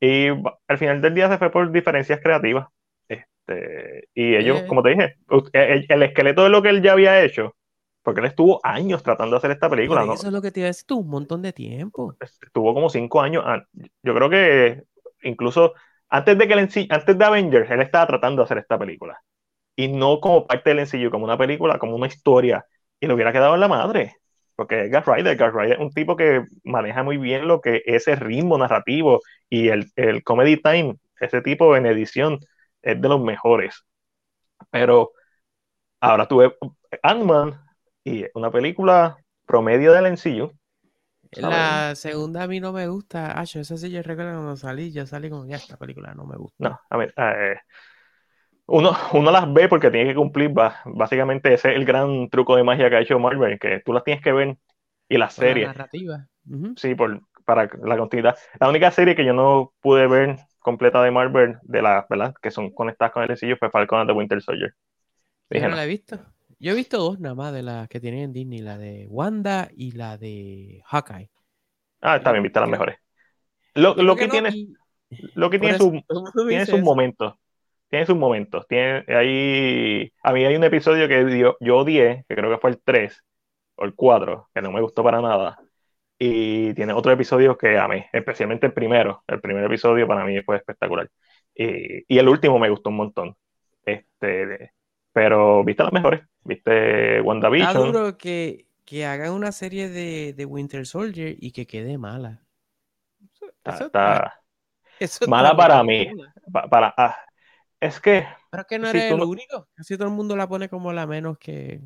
Y 0.00 0.28
al 0.28 0.78
final 0.78 1.00
del 1.00 1.14
día 1.14 1.28
se 1.28 1.38
fue 1.38 1.50
por 1.50 1.70
diferencias 1.72 2.20
creativas. 2.22 2.66
Este, 3.08 4.08
y 4.14 4.34
ellos, 4.36 4.60
Eh. 4.60 4.66
como 4.66 4.82
te 4.82 4.90
dije, 4.90 5.14
u- 5.30 5.42
el, 5.52 5.86
el 5.88 6.02
esqueleto 6.02 6.44
de 6.44 6.50
lo 6.50 6.62
que 6.62 6.68
él 6.70 6.82
ya 6.82 6.92
había 6.92 7.22
hecho, 7.22 7.56
porque 8.02 8.20
él 8.20 8.26
estuvo 8.26 8.60
años 8.64 9.02
tratando 9.02 9.32
de 9.34 9.38
hacer 9.38 9.50
esta 9.52 9.70
película, 9.70 10.04
¿no? 10.04 10.14
eso 10.14 10.26
es 10.28 10.32
lo 10.32 10.42
que 10.42 10.50
te 10.52 10.60
iba 10.60 10.66
a 10.66 10.70
decir, 10.70 10.84
tú, 10.86 10.98
un 10.98 11.08
montón 11.08 11.42
de 11.42 11.52
tiempo. 11.52 12.14
estuvo 12.20 12.74
como 12.74 12.90
cinco 12.90 13.20
años. 13.20 13.44
Yo 14.02 14.14
creo 14.14 14.30
que 14.30 14.82
incluso 15.22 15.74
antes 16.08 16.38
de 16.38 16.46
que 16.46 16.52
el 16.54 16.58
NC 16.60 16.86
antes 16.90 17.18
de 17.18 17.24
Avengers, 17.24 17.70
él 17.70 17.80
estaba 17.80 18.06
tratando 18.06 18.42
de 18.42 18.44
hacer 18.44 18.58
esta 18.58 18.78
película. 18.78 19.20
Y 19.76 19.88
no 19.88 20.20
como 20.20 20.46
parte 20.46 20.70
del 20.70 20.80
NCU, 20.80 21.10
como 21.10 21.24
una 21.24 21.38
película, 21.38 21.78
como 21.78 21.96
una 21.96 22.06
historia. 22.06 22.64
Y 23.00 23.06
le 23.06 23.14
hubiera 23.14 23.32
quedado 23.32 23.54
en 23.54 23.60
la 23.60 23.68
madre. 23.68 24.16
Porque 24.56 24.88
Wright, 24.88 25.26
Edgar 25.26 25.54
Wright 25.54 25.72
es 25.72 25.78
un 25.78 25.92
tipo 25.92 26.16
que 26.16 26.44
maneja 26.64 27.02
muy 27.02 27.18
bien 27.18 27.46
lo 27.46 27.60
que 27.60 27.82
es 27.84 28.08
el 28.08 28.18
ritmo 28.18 28.58
narrativo 28.58 29.20
y 29.50 29.68
el, 29.68 29.90
el 29.96 30.24
comedy 30.24 30.56
time. 30.56 30.96
Ese 31.20 31.42
tipo 31.42 31.76
en 31.76 31.86
edición 31.86 32.40
es 32.82 33.00
de 33.00 33.08
los 33.08 33.20
mejores. 33.20 33.84
Pero 34.70 35.12
ahora 36.00 36.26
tuve 36.26 36.56
Ant-Man 37.02 37.60
y 38.04 38.24
una 38.34 38.50
película 38.50 39.16
promedio 39.46 39.92
del 39.92 40.06
NCU. 40.06 40.52
La 41.32 41.94
segunda 41.96 42.44
a 42.44 42.46
mí 42.46 42.60
no 42.60 42.72
me 42.72 42.86
gusta. 42.88 43.38
Ah, 43.38 43.44
yo 43.44 43.60
esa 43.60 43.76
sí 43.76 43.90
yo 43.90 44.02
recuerdo 44.02 44.32
cuando 44.34 44.56
salí, 44.56 44.92
yo 44.92 45.06
salí 45.06 45.28
como, 45.28 45.46
ya, 45.46 45.56
esta 45.56 45.76
película 45.76 46.14
no 46.14 46.24
me 46.24 46.36
gusta. 46.36 46.68
No, 46.68 46.80
a 46.88 46.96
ver, 46.96 47.12
eh, 47.16 47.56
uno, 48.66 48.92
uno 49.12 49.30
las 49.30 49.52
ve 49.52 49.68
porque 49.68 49.90
tiene 49.90 50.10
que 50.10 50.14
cumplir, 50.16 50.52
básicamente 50.84 51.52
ese 51.54 51.70
es 51.70 51.76
el 51.76 51.84
gran 51.84 52.28
truco 52.30 52.56
de 52.56 52.64
magia 52.64 52.90
que 52.90 52.96
ha 52.96 53.00
hecho 53.00 53.18
Marvel, 53.18 53.58
que 53.58 53.80
tú 53.84 53.92
las 53.92 54.04
tienes 54.04 54.22
que 54.22 54.32
ver 54.32 54.56
y 55.08 55.18
las 55.18 55.34
Por 55.34 55.46
la 55.46 55.58
series, 55.58 55.68
narrativa. 55.68 56.28
Sí, 56.76 56.94
por, 56.94 57.20
para 57.44 57.68
la 57.82 57.96
continuidad. 57.96 58.36
La 58.60 58.68
única 58.68 58.90
serie 58.90 59.16
que 59.16 59.24
yo 59.24 59.32
no 59.32 59.72
pude 59.80 60.06
ver 60.06 60.36
completa 60.60 61.02
de 61.02 61.10
Marvel, 61.10 61.58
de 61.62 61.82
las, 61.82 62.06
¿verdad? 62.08 62.34
Que 62.42 62.50
son 62.50 62.70
conectadas 62.72 63.12
con 63.12 63.22
el 63.22 63.28
sencillo, 63.28 63.56
fue 63.58 63.70
Falcon 63.70 64.00
and 64.00 64.10
the 64.10 64.14
Winter 64.14 64.42
Soldier. 64.42 64.74
Yo 65.50 65.60
Dije, 65.60 65.68
no 65.68 65.70
no. 65.70 65.76
la 65.76 65.84
he 65.84 65.88
visto. 65.88 66.18
Yo 66.58 66.72
he 66.72 66.74
visto 66.74 66.98
dos 66.98 67.18
nada 67.20 67.34
más 67.34 67.52
de 67.52 67.62
las 67.62 67.88
que 67.88 68.00
tienen 68.00 68.20
en 68.20 68.32
Disney, 68.32 68.60
la 68.60 68.78
de 68.78 69.06
Wanda 69.08 69.68
y 69.74 69.92
la 69.92 70.16
de 70.18 70.82
Hawkeye. 70.86 71.30
Ah, 72.00 72.16
está 72.16 72.32
bien, 72.32 72.42
viste 72.42 72.60
las 72.60 72.68
mejores. 72.68 72.98
Lo, 73.74 73.94
lo 73.96 74.16
que 74.16 74.26
no, 74.26 74.32
tiene, 74.32 74.50
y 74.50 74.76
lo 75.34 75.50
que 75.50 75.58
tiene 75.58 75.76
eso 75.76 75.90
su, 75.90 76.02
tiene 76.48 76.66
sus 76.66 76.80
momentos. 76.80 77.34
Tiene 77.88 78.06
sus 78.06 78.16
momentos. 78.16 78.66
Tiene 78.68 79.04
ahí. 79.08 80.12
A 80.22 80.32
mí 80.32 80.44
hay 80.44 80.56
un 80.56 80.64
episodio 80.64 81.08
que 81.08 81.24
dio- 81.24 81.56
yo 81.60 81.78
odié, 81.78 82.24
que 82.28 82.34
creo 82.34 82.50
que 82.50 82.58
fue 82.58 82.70
el 82.70 82.80
3 82.82 83.22
o 83.76 83.84
el 83.84 83.94
4, 83.94 84.48
que 84.54 84.62
no 84.62 84.72
me 84.72 84.80
gustó 84.80 85.02
para 85.04 85.20
nada. 85.20 85.58
Y 86.18 86.72
tiene 86.74 86.92
otro 86.94 87.12
episodio 87.12 87.58
que 87.58 87.78
amé, 87.78 88.08
especialmente 88.12 88.66
el 88.66 88.72
primero. 88.72 89.22
El 89.26 89.40
primer 89.40 89.64
episodio 89.64 90.06
para 90.08 90.24
mí 90.24 90.40
fue 90.42 90.56
espectacular. 90.56 91.10
Y, 91.54 92.04
y 92.12 92.18
el 92.18 92.28
último 92.28 92.58
me 92.58 92.70
gustó 92.70 92.90
un 92.90 92.96
montón. 92.96 93.36
Este, 93.84 94.72
pero 95.12 95.62
viste 95.64 95.82
las 95.84 95.92
mejores. 95.92 96.22
Viste 96.44 97.16
Está 97.18 97.22
WandaVision. 97.28 97.92
duro 97.92 98.16
que, 98.18 98.66
que 98.84 99.04
hagan 99.06 99.32
una 99.32 99.52
serie 99.52 99.88
de, 99.88 100.32
de 100.32 100.44
Winter 100.46 100.86
Soldier 100.86 101.36
y 101.38 101.52
que 101.52 101.66
quede 101.66 101.98
mala. 101.98 102.42
Eso, 103.34 103.46
Está- 103.46 103.74
eso 103.74 103.86
está 103.86 104.34
eso 104.98 105.24
está 105.24 105.26
mala 105.30 105.56
para 105.56 105.82
mí. 105.84 106.10
cool. 106.10 106.28
pa- 106.52 106.68
para, 106.68 106.94
ah, 106.96 107.16
es 107.80 108.00
que 108.00 108.26
Pero 108.50 108.62
es 108.62 108.66
que 108.68 108.78
no 108.78 108.88
Si 108.88 108.88
eres 108.88 109.10
el 109.10 109.20
no- 109.20 109.24
único. 109.24 109.68
Casi 109.74 109.96
todo 109.96 110.08
el 110.08 110.14
mundo 110.14 110.36
la 110.36 110.48
pone 110.48 110.68
como 110.68 110.92
la 110.92 111.06
menos 111.06 111.38
que. 111.38 111.80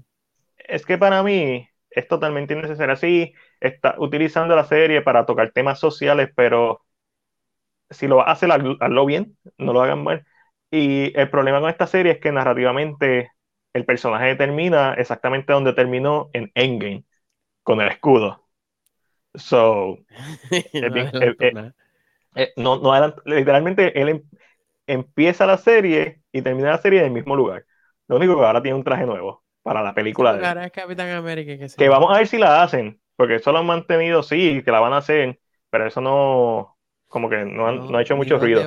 Es 0.58 0.86
que 0.86 0.98
para 0.98 1.22
mí 1.22 1.68
es 1.90 2.08
totalmente 2.08 2.54
innecesario. 2.54 2.96
Sí, 2.96 3.34
está 3.60 3.96
utilizando 3.98 4.54
la 4.56 4.64
serie 4.64 5.02
para 5.02 5.26
tocar 5.26 5.52
temas 5.52 5.78
sociales, 5.80 6.30
pero 6.36 6.82
si 7.90 8.06
lo 8.08 8.26
hace, 8.26 8.46
hazlo 8.80 9.06
bien, 9.06 9.36
no 9.58 9.72
lo 9.72 9.82
hagan 9.82 10.02
mal. 10.04 10.26
Y 10.70 11.18
el 11.18 11.30
problema 11.30 11.60
con 11.60 11.70
esta 11.70 11.86
serie 11.86 12.12
es 12.12 12.18
que 12.20 12.32
narrativamente 12.32 13.32
el 13.72 13.84
personaje 13.84 14.36
termina 14.36 14.94
exactamente 14.94 15.52
donde 15.52 15.72
terminó 15.72 16.30
en 16.32 16.50
Endgame, 16.54 17.04
con 17.64 17.80
el 17.80 17.88
escudo. 17.90 18.46
So, 19.36 19.98
no 20.74 20.92
bien, 20.92 21.10
adelantó 21.10 21.20
eh, 21.20 21.36
eh, 21.40 21.58
eh, 22.36 22.52
no, 22.56 22.78
no 22.80 22.92
literalmente 23.26 24.00
él 24.00 24.08
em- 24.10 24.22
empieza 24.92 25.46
la 25.46 25.56
serie 25.58 26.22
y 26.32 26.42
termina 26.42 26.70
la 26.70 26.78
serie 26.78 27.00
en 27.00 27.06
el 27.06 27.12
mismo 27.12 27.36
lugar. 27.36 27.64
Lo 28.08 28.16
único 28.16 28.36
que 28.38 28.44
ahora 28.44 28.62
tiene 28.62 28.76
un 28.76 28.84
traje 28.84 29.06
nuevo 29.06 29.44
para 29.62 29.82
la 29.82 29.94
película 29.94 30.32
de. 30.36 30.46
Ahora 30.46 30.66
es 30.66 30.72
Capitán 30.72 31.10
América 31.10 31.66
que 31.76 31.88
vamos 31.88 32.10
a 32.14 32.18
ver 32.18 32.26
si 32.26 32.38
la 32.38 32.62
hacen, 32.62 33.00
porque 33.16 33.36
eso 33.36 33.52
lo 33.52 33.58
han 33.58 33.66
mantenido, 33.66 34.22
sí, 34.22 34.62
que 34.64 34.70
la 34.70 34.80
van 34.80 34.92
a 34.92 34.98
hacer, 34.98 35.40
pero 35.70 35.86
eso 35.86 36.00
no, 36.00 36.76
como 37.08 37.28
que 37.30 37.44
no, 37.44 37.68
han- 37.68 37.90
no 37.90 37.98
ha 37.98 38.02
hecho 38.02 38.16
mucho 38.16 38.38
ruido, 38.38 38.62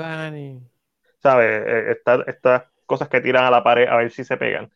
¿sabes? 1.22 1.64
Eh, 1.68 1.92
esta- 1.92 2.24
Estas 2.28 2.64
cosas 2.86 3.08
que 3.10 3.22
tiran 3.22 3.46
a 3.46 3.52
la 3.52 3.64
pared 3.64 3.88
a 3.88 3.98
ver 3.98 4.12
si 4.12 4.24
se 4.24 4.38
pegan. 4.38 4.72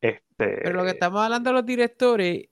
Este, 0.00 0.22
Pero 0.38 0.74
lo 0.78 0.84
que 0.84 0.90
estamos 0.90 1.22
hablando 1.22 1.50
de 1.50 1.54
los 1.54 1.66
directores, 1.66 2.46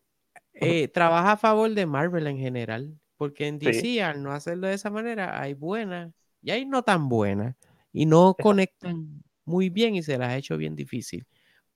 eh, 0.54 0.88
trabaja 0.88 1.32
a 1.32 1.36
favor 1.36 1.70
de 1.70 1.86
Marvel 1.86 2.26
en 2.26 2.38
general. 2.38 2.94
Porque 3.16 3.48
en 3.48 3.58
DC, 3.58 3.82
Sí. 3.82 4.00
al 4.00 4.22
no 4.22 4.32
hacerlo 4.32 4.66
de 4.68 4.74
esa 4.74 4.90
manera, 4.90 5.40
hay 5.40 5.54
buenas 5.54 6.12
y 6.42 6.50
hay 6.52 6.66
no 6.66 6.82
tan 6.82 7.08
buenas. 7.08 7.56
Y 7.92 8.06
no 8.06 8.34
conectan 8.34 9.22
muy 9.44 9.68
bien 9.70 9.94
y 9.96 10.02
se 10.02 10.16
las 10.18 10.28
ha 10.30 10.36
hecho 10.36 10.56
bien 10.56 10.76
difícil. 10.76 11.26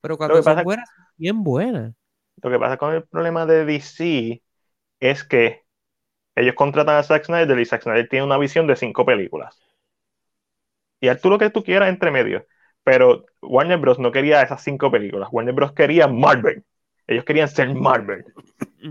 Pero 0.00 0.16
cuando 0.16 0.36
son 0.36 0.44
pasa- 0.44 0.62
buenas, 0.62 0.88
son 0.88 1.04
bien 1.16 1.42
buenas. 1.42 1.94
Lo 2.42 2.50
que 2.50 2.58
pasa 2.58 2.76
con 2.76 2.94
el 2.94 3.04
problema 3.04 3.46
de 3.46 3.64
DC 3.64 4.42
es 5.00 5.24
que 5.24 5.62
ellos 6.36 6.54
contratan 6.54 6.96
a 6.96 7.02
Zack 7.02 7.24
Snyder 7.24 7.58
y 7.58 7.64
Zack 7.64 7.82
Snyder 7.82 8.08
tiene 8.08 8.24
una 8.24 8.38
visión 8.38 8.66
de 8.66 8.76
cinco 8.76 9.04
películas. 9.06 9.60
Y 11.00 11.08
haz 11.08 11.20
tú 11.20 11.30
lo 11.30 11.38
que 11.38 11.50
tú 11.50 11.62
quieras 11.62 11.88
entre 11.88 12.10
medio. 12.10 12.46
Pero 12.82 13.24
Warner 13.40 13.78
Bros. 13.78 13.98
no 13.98 14.12
quería 14.12 14.42
esas 14.42 14.62
cinco 14.62 14.90
películas. 14.90 15.28
Warner 15.32 15.54
Bros. 15.54 15.72
quería 15.72 16.06
Marvel. 16.06 16.64
Ellos 17.06 17.24
querían 17.24 17.48
ser 17.48 17.74
Marvel. 17.74 18.24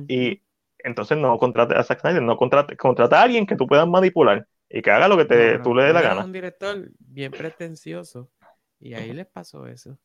Y 0.08 0.42
entonces 0.80 1.18
no 1.18 1.38
contrate 1.38 1.76
a 1.76 1.84
Zack 1.84 2.02
Snyder, 2.02 2.22
no 2.22 2.38
contrate, 2.38 2.76
contrata 2.78 3.20
a 3.20 3.24
alguien 3.24 3.46
que 3.46 3.56
tú 3.56 3.68
puedas 3.68 3.88
manipular 3.88 4.48
y 4.74 4.82
que 4.82 4.92
haga 4.92 5.08
lo 5.08 5.18
que 5.18 5.26
te, 5.26 5.60
No, 5.60 5.64
tú 5.64 5.76
le 5.76 5.84
dé 5.86 5.94
la 5.94 6.02
gana. 6.02 6.26
un 6.26 6.34
director 6.34 6.92
bien 7.00 7.32
pretencioso. 7.32 8.32
Y 8.80 8.96
ahí 8.96 9.14
les 9.14 9.28
pasó 9.28 9.68
eso. 9.68 9.98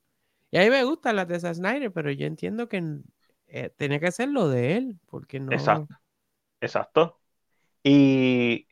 Y 0.51 0.59
a 0.59 0.63
mí 0.63 0.71
me 0.71 0.85
gustan 0.85 1.17
las 1.17 1.27
de 1.29 1.41
Zack 1.41 1.55
Snyder, 1.55 1.93
pero 1.93 2.11
yo 2.13 2.27
entiendo 2.27 2.69
que 2.69 2.83
eh, 3.49 3.71
tenía 3.77 3.99
que 4.01 4.13
ser 4.13 4.29
lo 4.29 4.49
de 4.49 4.77
él, 4.77 4.99
porque 5.07 5.41
no. 5.41 5.53
Exacto. 5.53 5.95
Exacto. 6.61 7.21
Y, 7.83 8.67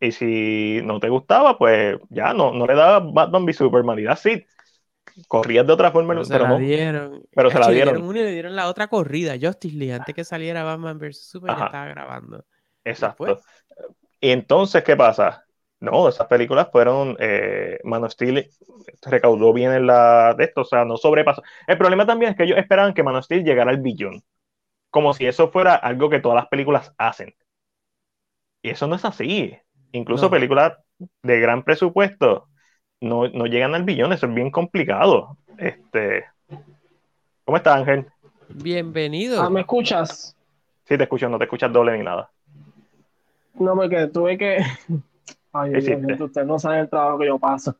y 0.00 0.12
si 0.12 0.80
no 0.84 1.00
te 1.00 1.08
gustaba, 1.08 1.58
pues 1.58 1.98
ya 2.10 2.34
no, 2.34 2.52
no 2.52 2.66
le 2.66 2.74
dabas 2.74 3.12
Batman 3.12 3.44
v 3.44 3.52
Superman 3.54 3.98
y 3.98 4.06
así. 4.06 4.44
Corrías 5.26 5.66
de 5.66 5.72
otra 5.72 5.90
forma, 5.90 6.14
Pero 6.14 6.24
se 6.24 6.38
la 6.38 6.56
dieron. 6.58 7.22
pero 7.34 7.50
se 7.50 7.58
la 7.58 7.68
le 7.70 7.74
dieron. 7.74 8.02
una 8.02 8.20
y 8.20 8.22
le 8.24 8.32
dieron 8.32 8.54
la 8.56 8.68
otra 8.68 8.88
corrida, 8.88 9.34
Justice 9.40 9.76
League, 9.76 9.94
antes 9.94 10.14
que 10.14 10.24
saliera 10.24 10.62
Batman 10.64 10.98
vs. 10.98 11.28
Superman, 11.28 11.56
Ajá. 11.56 11.64
ya 11.64 11.66
estaba 11.66 11.86
grabando. 11.86 12.46
Exacto. 12.84 13.24
Después. 13.24 13.44
Y 14.20 14.30
entonces, 14.30 14.82
¿qué 14.84 14.96
pasa? 14.96 15.44
No, 15.80 16.08
esas 16.08 16.26
películas 16.26 16.68
fueron. 16.72 17.16
Eh, 17.20 17.78
Man 17.84 18.04
of 18.04 18.12
Steel 18.12 18.50
recaudó 19.02 19.52
bien 19.52 19.72
en 19.72 19.86
la 19.86 20.34
de 20.34 20.44
esto, 20.44 20.62
o 20.62 20.64
sea, 20.64 20.84
no 20.84 20.96
sobrepasó. 20.96 21.42
El 21.66 21.78
problema 21.78 22.04
también 22.06 22.32
es 22.32 22.36
que 22.36 22.44
ellos 22.44 22.58
esperaban 22.58 22.94
que 22.94 23.02
Man 23.02 23.16
of 23.16 23.24
Steel 23.24 23.44
llegara 23.44 23.70
al 23.70 23.80
billón. 23.80 24.22
Como 24.90 25.14
si 25.14 25.26
eso 25.26 25.50
fuera 25.50 25.74
algo 25.76 26.10
que 26.10 26.20
todas 26.20 26.36
las 26.36 26.48
películas 26.48 26.92
hacen. 26.98 27.34
Y 28.62 28.70
eso 28.70 28.86
no 28.86 28.96
es 28.96 29.04
así. 29.04 29.56
Incluso 29.92 30.24
No. 30.26 30.30
películas 30.30 30.78
de 31.22 31.40
gran 31.40 31.62
presupuesto 31.62 32.48
no, 33.00 33.28
no 33.28 33.46
llegan 33.46 33.74
al 33.74 33.84
billón, 33.84 34.12
eso 34.12 34.26
es 34.26 34.34
bien 34.34 34.50
complicado. 34.50 35.36
Este. 35.58 36.24
¿Cómo 37.44 37.56
estás, 37.56 37.76
Ángel? 37.76 38.06
Bienvenido. 38.48 39.40
Ah, 39.40 39.50
¿me 39.50 39.60
escuchas? 39.60 40.36
Sí, 40.86 40.96
te 40.96 41.04
escucho, 41.04 41.28
no 41.28 41.38
te 41.38 41.44
escuchas 41.44 41.72
doble 41.72 41.96
ni 41.96 42.04
nada. 42.04 42.30
No, 43.58 43.74
porque 43.74 44.06
tuve 44.08 44.38
que. 44.38 44.58
Ay, 45.52 45.70
¿Qué 45.72 45.80
Dios 45.80 45.84
hiciste? 45.98 46.14
mío, 46.14 46.24
usted 46.24 46.44
no 46.44 46.58
sabe 46.58 46.80
el 46.80 46.88
trabajo 46.88 47.18
que 47.18 47.26
yo 47.26 47.38
paso. 47.38 47.76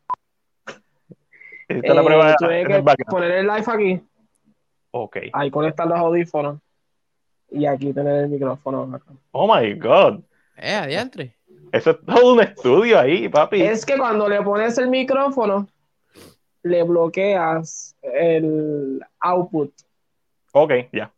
La 1.68 1.76
Eh, 1.76 1.82
prueba 1.82 2.34
tuve 2.38 2.66
que 2.66 2.76
el 2.76 2.84
poner 3.06 3.30
el 3.32 3.46
live 3.46 3.64
aquí, 3.66 4.00
Ok. 4.90 5.16
ahí 5.34 5.50
conectar 5.50 5.86
los 5.86 5.98
audífonos 5.98 6.58
y 7.50 7.66
aquí 7.66 7.92
tener 7.92 8.24
el 8.24 8.28
micrófono. 8.30 8.94
acá. 8.96 9.12
Oh 9.32 9.46
my 9.54 9.74
God. 9.74 10.20
Eh, 10.56 10.74
adiantre. 10.74 11.36
Eso 11.70 11.90
es 11.90 11.98
todo 12.06 12.32
un 12.32 12.40
estudio 12.40 12.98
ahí, 12.98 13.28
papi. 13.28 13.60
Es 13.62 13.84
que 13.84 13.98
cuando 13.98 14.28
le 14.28 14.40
pones 14.42 14.78
el 14.78 14.88
micrófono, 14.88 15.68
le 16.62 16.82
bloqueas 16.82 17.94
el 18.02 19.00
output. 19.20 19.70
Ok, 20.52 20.72
ya. 20.92 21.12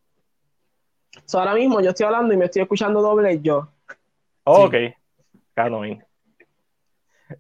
So, 1.24 1.38
ahora 1.38 1.54
mismo 1.54 1.80
yo 1.80 1.90
estoy 1.90 2.06
hablando 2.06 2.34
y 2.34 2.36
me 2.36 2.46
estoy 2.46 2.62
escuchando 2.62 3.00
doble 3.00 3.40
yo. 3.40 3.68
Ok. 4.45 4.74
Annoying. 5.57 6.03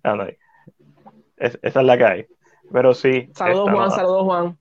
Annoying. 0.02 0.36
Es- 1.36 1.58
esa 1.62 1.80
es 1.80 1.86
la 1.86 1.96
que 1.98 2.04
hay. 2.04 2.26
Pero 2.72 2.94
sí. 2.94 3.30
Saludos, 3.34 3.70
Juan, 3.70 3.88
no- 3.88 3.90
saludos, 3.90 4.22
Juan. 4.24 4.58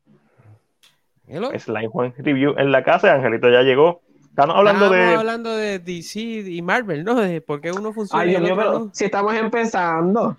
Hello. 1.27 1.51
Slime 1.59 1.87
Juan 1.89 2.13
Review 2.17 2.55
en 2.57 2.71
la 2.71 2.83
casa. 2.83 3.13
Angelito 3.13 3.49
ya 3.49 3.61
llegó. 3.61 4.01
Estamos 4.29 4.55
hablando 4.55 4.85
Estábamos 4.85 5.09
de. 5.11 5.15
hablando 5.17 5.55
de 5.57 5.79
DC 5.79 6.19
y 6.21 6.61
Marvel, 6.61 7.03
¿no? 7.03 7.15
De 7.15 7.41
por 7.41 7.59
qué 7.61 7.71
uno 7.71 7.91
funciona 7.93 8.23
Ay, 8.23 8.29
y 8.29 8.31
Dios 8.31 8.41
el 8.41 8.45
mío, 8.45 8.53
otro 8.55 8.65
pero 8.71 8.85
no. 8.85 8.91
si 8.93 9.05
estamos 9.05 9.33
empezando. 9.35 10.37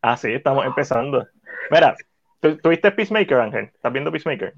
Ah, 0.00 0.16
sí, 0.16 0.32
estamos 0.32 0.64
empezando. 0.64 1.26
Mira, 1.70 1.96
¿tú- 2.40 2.56
¿tuviste 2.58 2.90
Peacemaker, 2.92 3.38
Ángel? 3.38 3.64
¿Estás 3.74 3.92
viendo 3.92 4.10
Peacemaker? 4.12 4.54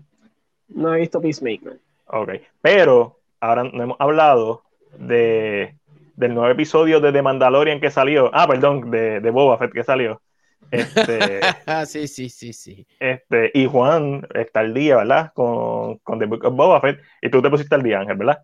No 0.68 0.94
he 0.94 1.00
visto 1.00 1.20
Peacemaker. 1.20 1.78
Ok. 2.06 2.30
Pero 2.60 3.18
ahora 3.40 3.64
no 3.64 3.82
hemos 3.82 3.96
hablado 4.00 4.62
de, 4.98 5.74
del 6.16 6.34
nuevo 6.34 6.50
episodio 6.50 7.00
de 7.00 7.12
The 7.12 7.22
Mandalorian 7.22 7.80
que 7.80 7.90
salió. 7.90 8.30
Ah, 8.32 8.46
perdón, 8.46 8.90
de, 8.90 9.20
de 9.20 9.30
Boba 9.30 9.58
Fett 9.58 9.72
que 9.72 9.84
salió. 9.84 10.20
Este, 10.70 11.40
Ah, 11.66 11.84
sí, 11.86 12.08
sí, 12.08 12.28
sí, 12.30 12.52
sí. 12.52 12.86
este, 12.98 13.50
y 13.54 13.66
Juan 13.66 14.26
está 14.34 14.60
al 14.60 14.72
día, 14.74 14.96
¿verdad? 14.96 15.32
Con, 15.34 15.98
con 15.98 16.18
The 16.18 16.26
Book 16.26 16.44
of 16.44 16.54
Boba 16.54 16.80
Fett. 16.80 17.00
Y 17.20 17.30
tú 17.30 17.42
te 17.42 17.50
pusiste 17.50 17.74
al 17.74 17.82
día, 17.82 18.00
Ángel, 18.00 18.16
¿verdad? 18.16 18.42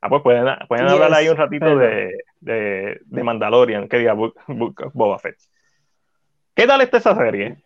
Ah, 0.00 0.08
pues 0.08 0.22
pueden, 0.22 0.46
pueden 0.68 0.86
Yes, 0.86 0.92
hablar 0.94 1.12
ahí 1.14 1.28
un 1.28 1.36
ratito 1.36 1.64
pero- 1.66 1.78
de, 1.78 2.18
de, 2.40 3.00
de 3.04 3.22
Mandalorian, 3.24 3.88
que 3.88 3.98
diga 3.98 4.12
Book, 4.12 4.34
Book 4.46 4.80
of 4.86 4.94
Boba 4.94 5.18
Fett. 5.18 5.36
¿Qué 6.54 6.66
tal 6.66 6.80
está 6.80 6.98
esa 6.98 7.16
serie? 7.16 7.56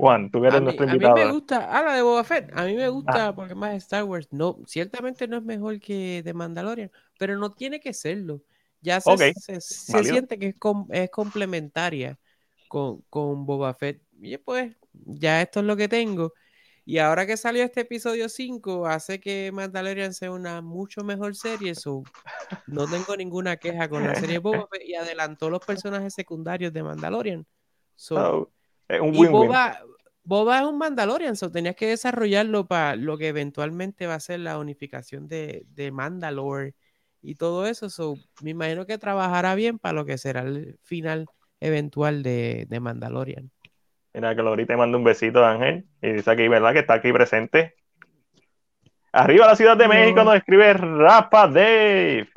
Juan, 0.00 0.30
tú 0.30 0.38
eres 0.44 0.54
A 0.54 0.60
mí, 0.60 0.64
nuestro 0.64 0.84
a 0.84 0.86
mí 0.86 0.92
invitado. 0.94 1.14
me 1.16 1.30
gusta, 1.30 1.68
ah, 1.70 1.82
la 1.82 1.94
de 1.94 2.02
Boba 2.02 2.24
Fett, 2.24 2.50
a 2.54 2.64
mí 2.64 2.74
me 2.74 2.88
gusta 2.88 3.34
porque 3.34 3.54
más 3.54 3.74
Star 3.74 4.04
Wars. 4.04 4.28
No, 4.30 4.58
ciertamente 4.66 5.28
no 5.28 5.36
es 5.36 5.42
mejor 5.42 5.78
que 5.78 6.22
The 6.24 6.32
Mandalorian, 6.32 6.90
pero 7.18 7.36
no 7.36 7.50
tiene 7.50 7.80
que 7.80 7.92
serlo. 7.92 8.42
Ya 8.80 8.98
se, 9.02 9.34
siente 9.60 10.38
que 10.38 10.48
es, 10.48 10.54
com- 10.58 10.86
es 10.90 11.10
complementaria 11.10 12.18
con, 12.68 13.02
con 13.10 13.44
Boba 13.44 13.74
Fett. 13.74 14.00
Y 14.18 14.38
pues, 14.38 14.74
ya 14.92 15.42
esto 15.42 15.60
es 15.60 15.66
lo 15.66 15.76
que 15.76 15.86
tengo. 15.86 16.32
Y 16.86 16.96
ahora 16.96 17.26
que 17.26 17.36
salió 17.36 17.62
este 17.62 17.82
episodio 17.82 18.30
5, 18.30 18.86
hace 18.86 19.20
que 19.20 19.52
Mandalorian 19.52 20.14
sea 20.14 20.30
una 20.32 20.62
mucho 20.62 21.04
mejor 21.04 21.36
serie. 21.36 21.74
So, 21.74 22.04
no 22.66 22.86
tengo 22.86 23.14
ninguna 23.18 23.58
queja 23.58 23.86
con 23.88 24.02
la 24.06 24.14
serie 24.14 24.38
Boba 24.38 24.66
Fett 24.72 24.82
y 24.86 24.94
adelantó 24.94 25.50
los 25.50 25.60
personajes 25.60 26.14
secundarios 26.14 26.72
de 26.72 26.82
Mandalorian. 26.82 27.46
So, 27.96 28.50
es 28.88 29.00
un 29.00 29.14
y 29.14 29.18
win-win. 29.18 29.32
Boba, 29.32 29.78
Boba 30.22 30.58
es 30.60 30.64
un 30.66 30.78
Mandalorian, 30.78 31.34
so 31.36 31.50
tenías 31.50 31.74
que 31.76 31.86
desarrollarlo 31.88 32.66
para 32.66 32.94
lo 32.96 33.16
que 33.18 33.28
eventualmente 33.28 34.06
va 34.06 34.14
a 34.14 34.20
ser 34.20 34.40
la 34.40 34.58
unificación 34.58 35.26
de, 35.28 35.64
de 35.68 35.90
Mandalore 35.92 36.74
y 37.22 37.34
todo 37.36 37.66
eso. 37.66 37.88
So, 37.90 38.14
me 38.42 38.50
imagino 38.50 38.86
que 38.86 38.98
trabajará 38.98 39.54
bien 39.54 39.78
para 39.78 39.94
lo 39.94 40.04
que 40.04 40.18
será 40.18 40.42
el 40.42 40.78
final 40.82 41.26
eventual 41.60 42.22
de, 42.22 42.66
de 42.68 42.80
Mandalorian. 42.80 43.50
Mira, 44.14 44.34
que 44.34 44.40
ahorita 44.40 44.76
manda 44.76 44.98
un 44.98 45.04
besito 45.04 45.44
a 45.44 45.52
Ángel 45.52 45.86
y 46.02 46.12
dice 46.12 46.30
aquí, 46.30 46.48
¿verdad? 46.48 46.72
Que 46.72 46.80
está 46.80 46.94
aquí 46.94 47.12
presente. 47.12 47.74
Arriba 49.12 49.46
la 49.46 49.56
Ciudad 49.56 49.76
de 49.76 49.84
No. 49.88 49.94
México 49.94 50.22
nos 50.24 50.36
escribe 50.36 50.72
Rapa 50.74 51.48
Dave. 51.48 52.28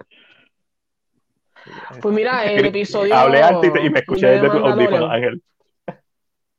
Pues 2.02 2.16
mira, 2.16 2.46
el 2.52 2.66
episodio. 2.66 3.16
Hablé 3.16 3.42
alto 3.42 3.66
y, 3.68 3.74
te- 3.74 3.86
y 3.86 3.90
me 3.90 4.00
escuché 4.00 4.26
de 4.28 4.32
desde 4.34 4.48
tu 4.48 4.54
Mandalorian. 4.54 4.94
audífono, 4.94 5.12
Ángel. 5.12 5.44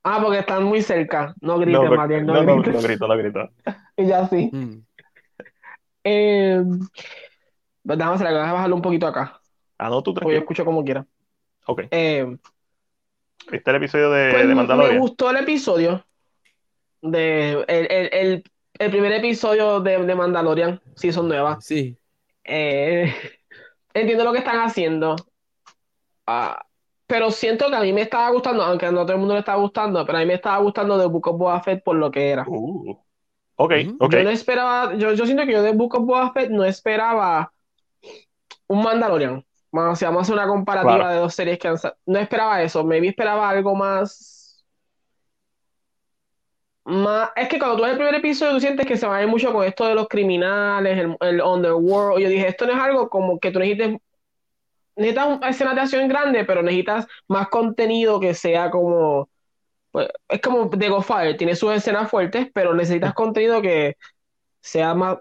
Ah, 0.05 0.21
porque 0.23 0.39
están 0.41 0.65
muy 0.65 0.83
cerca. 0.83 1.35
No 1.41 1.59
grites, 1.59 1.83
No, 1.83 1.97
Mariel, 1.97 2.27
no, 2.27 2.35
no, 2.35 2.43
no, 2.43 2.57
grites. 2.63 2.75
no 2.75 2.83
grito, 2.89 3.09
no 3.09 3.17
grito. 3.17 3.49
Y 3.97 4.07
ya 4.07 4.29
sí. 4.29 4.51
Mm. 4.53 4.85
Eh, 6.05 6.63
pues 7.85 7.99
déjame 7.99 8.15
hacer 8.17 8.29
déjame 8.29 8.53
bajarlo 8.53 8.77
un 8.77 8.83
poquito 8.83 9.07
acá. 9.07 9.41
Ah, 9.79 9.89
no, 9.89 10.03
tú 10.03 10.13
Porque 10.15 10.27
yo 10.27 10.31
tranquilo. 10.31 10.39
escucho 10.41 10.65
como 10.65 10.85
quiera. 10.85 11.07
Ok. 11.67 11.83
Eh, 11.91 12.37
¿Viste 13.51 13.71
el 13.71 13.77
episodio 13.77 14.11
de, 14.11 14.31
pues 14.31 14.43
de 14.43 14.49
me 14.49 14.55
Mandalorian? 14.55 14.99
gustó 15.01 15.31
el 15.31 15.37
episodio. 15.39 16.05
De, 17.03 17.53
el, 17.69 17.87
el, 17.91 18.09
el, 18.13 18.45
el 18.79 18.91
primer 18.91 19.13
episodio 19.13 19.81
de, 19.81 20.05
de 20.05 20.15
Mandalorian, 20.15 20.81
Season 20.97 21.29
nueva. 21.29 21.59
Sí. 21.61 21.97
Eh, 22.45 23.13
entiendo 23.95 24.25
lo 24.25 24.33
que 24.33 24.39
están 24.39 24.61
haciendo. 24.61 25.17
Ah, 26.27 26.65
pero 27.07 27.31
siento 27.31 27.69
que 27.71 27.77
a 27.77 27.81
mí 27.81 27.93
me 27.93 28.03
estaba 28.03 28.31
gustando, 28.31 28.63
aunque 28.63 28.91
no 28.91 29.01
a 29.01 29.05
todo 29.05 29.13
el 29.15 29.19
mundo 29.19 29.35
le 29.35 29.41
estaba 29.41 29.61
gustando, 29.61 30.05
pero 30.07 30.19
a 30.19 30.21
mí 30.23 30.27
me 30.27 30.35
estaba 30.35 30.59
gustando 30.59 30.99
The 30.99 31.07
Book 31.07 31.29
of 31.29 31.39
Boba 31.39 31.63
Fett 31.63 31.83
por 31.85 31.97
lo 31.97 32.11
que 32.11 32.31
era. 32.31 32.45
Uh, 32.49 32.97
ok, 33.57 33.73
Mm. 33.85 33.97
ok. 34.01 34.13
Yo 34.13 34.23
no 34.25 34.31
esperaba, 34.31 34.95
yo, 34.97 35.13
yo 35.15 35.25
siento 35.27 35.45
que 35.47 35.53
yo 35.53 35.63
de 35.63 35.73
Book 35.73 35.95
of 35.97 36.05
Boba 36.07 36.33
Fett 36.33 36.51
no 36.51 36.65
esperaba 36.65 37.53
un 38.69 38.83
Mandalorian. 38.83 39.45
Vamos, 39.73 39.99
si 39.99 40.05
vamos 40.05 40.21
a 40.21 40.23
hacer 40.23 40.35
una 40.35 40.47
comparativa 40.47 40.95
Claro. 40.97 41.15
de 41.15 41.21
dos 41.21 41.35
series 41.35 41.59
que 41.59 41.69
han 41.69 41.77
No 42.07 42.19
esperaba 42.19 42.63
eso, 42.63 42.85
maybe 42.85 43.09
esperaba 43.09 43.49
algo 43.49 43.75
más. 43.75 44.65
Más, 46.87 47.31
es 47.37 47.49
que 47.49 47.59
cuando 47.59 47.77
tú 47.77 47.83
ves 47.83 47.93
el 47.93 47.97
primer 47.97 48.15
episodio, 48.17 48.53
tú 48.55 48.61
sientes 48.61 48.87
que 48.87 48.97
se 48.99 49.07
va 49.07 49.17
a 49.17 49.23
ir 49.23 49.29
mucho 49.29 49.53
con 49.53 49.65
esto 49.65 49.87
de 49.87 49.95
los 49.95 50.07
criminales, 50.07 50.99
el, 50.99 51.17
el 51.21 51.41
underworld. 51.43 52.21
Yo 52.23 52.29
dije, 52.29 52.47
esto 52.49 52.67
no 52.67 52.73
es 52.75 52.79
algo 52.79 53.09
como 53.09 53.39
que 53.41 53.51
tú 53.51 53.59
necesites. 53.59 53.99
Necesitas 54.97 55.27
un- 55.27 55.45
escenas 55.45 55.75
de 55.75 55.81
acción 55.81 56.09
grande, 56.09 56.45
pero 56.45 56.63
necesitas 56.63 57.07
más 57.29 57.49
contenido 57.49 58.21
que 58.21 58.35
sea 58.35 58.71
como. 58.71 59.29
Pues, 59.91 60.09
es 60.29 60.41
como 60.41 60.69
The 60.71 60.89
Godfather, 60.89 61.37
tiene 61.37 61.55
sus 61.55 61.73
escenas 61.73 62.11
fuertes, 62.11 62.49
pero 62.53 62.75
necesitas 62.75 63.15
contenido 63.15 63.63
que 63.63 63.97
sea 64.61 64.95
más. 64.95 65.19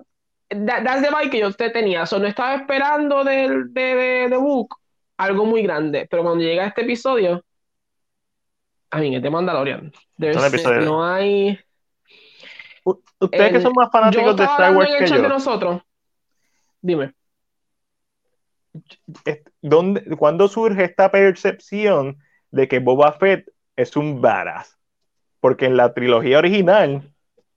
That- 0.50 0.84
that's 0.84 1.02
the 1.02 1.10
vibe 1.10 1.30
que 1.32 1.40
yo 1.40 1.52
te 1.52 1.70
tenía. 1.70 2.06
So, 2.06 2.20
no 2.20 2.28
estaba 2.28 2.56
esperando 2.56 3.24
del, 3.24 3.74
de, 3.74 3.96
de, 3.96 4.30
de 4.30 4.38
Book 4.38 4.76
algo 5.18 5.46
muy 5.46 5.62
grande, 5.64 6.08
pero 6.10 6.24
cuando 6.24 6.44
llega 6.44 6.66
este 6.66 6.82
episodio, 6.82 7.44
a 8.92 8.98
mí 9.00 9.16
es 9.16 9.22
de 9.22 9.30
Mandalorian. 9.30 9.92
Episodios. 10.20 10.86
no 10.86 11.04
hay. 11.06 11.60
Ustedes 13.20 13.52
que 13.54 13.62
son 13.62 13.74
más 13.76 13.90
fanáticos 13.92 14.36
de 14.36 14.44
Star 14.44 14.76
Wars 14.76 14.90
en 14.90 14.96
el 14.96 15.00
que 15.04 15.10
chat 15.10 15.18
de 15.18 15.24
yo, 15.24 15.30
nosotros. 15.30 15.82
Dime. 16.82 17.14
¿Dónde, 19.62 20.04
¿cuándo 20.18 20.48
surge 20.48 20.84
esta 20.84 21.12
percepción 21.12 22.18
de 22.52 22.68
que 22.68 22.80
Boba 22.80 23.14
Fett 23.14 23.50
es 23.76 23.96
un 23.96 24.22
badass? 24.22 24.78
Porque 25.40 25.66
en 25.66 25.78
la 25.78 25.94
trilogía 25.94 26.38
original 26.40 27.14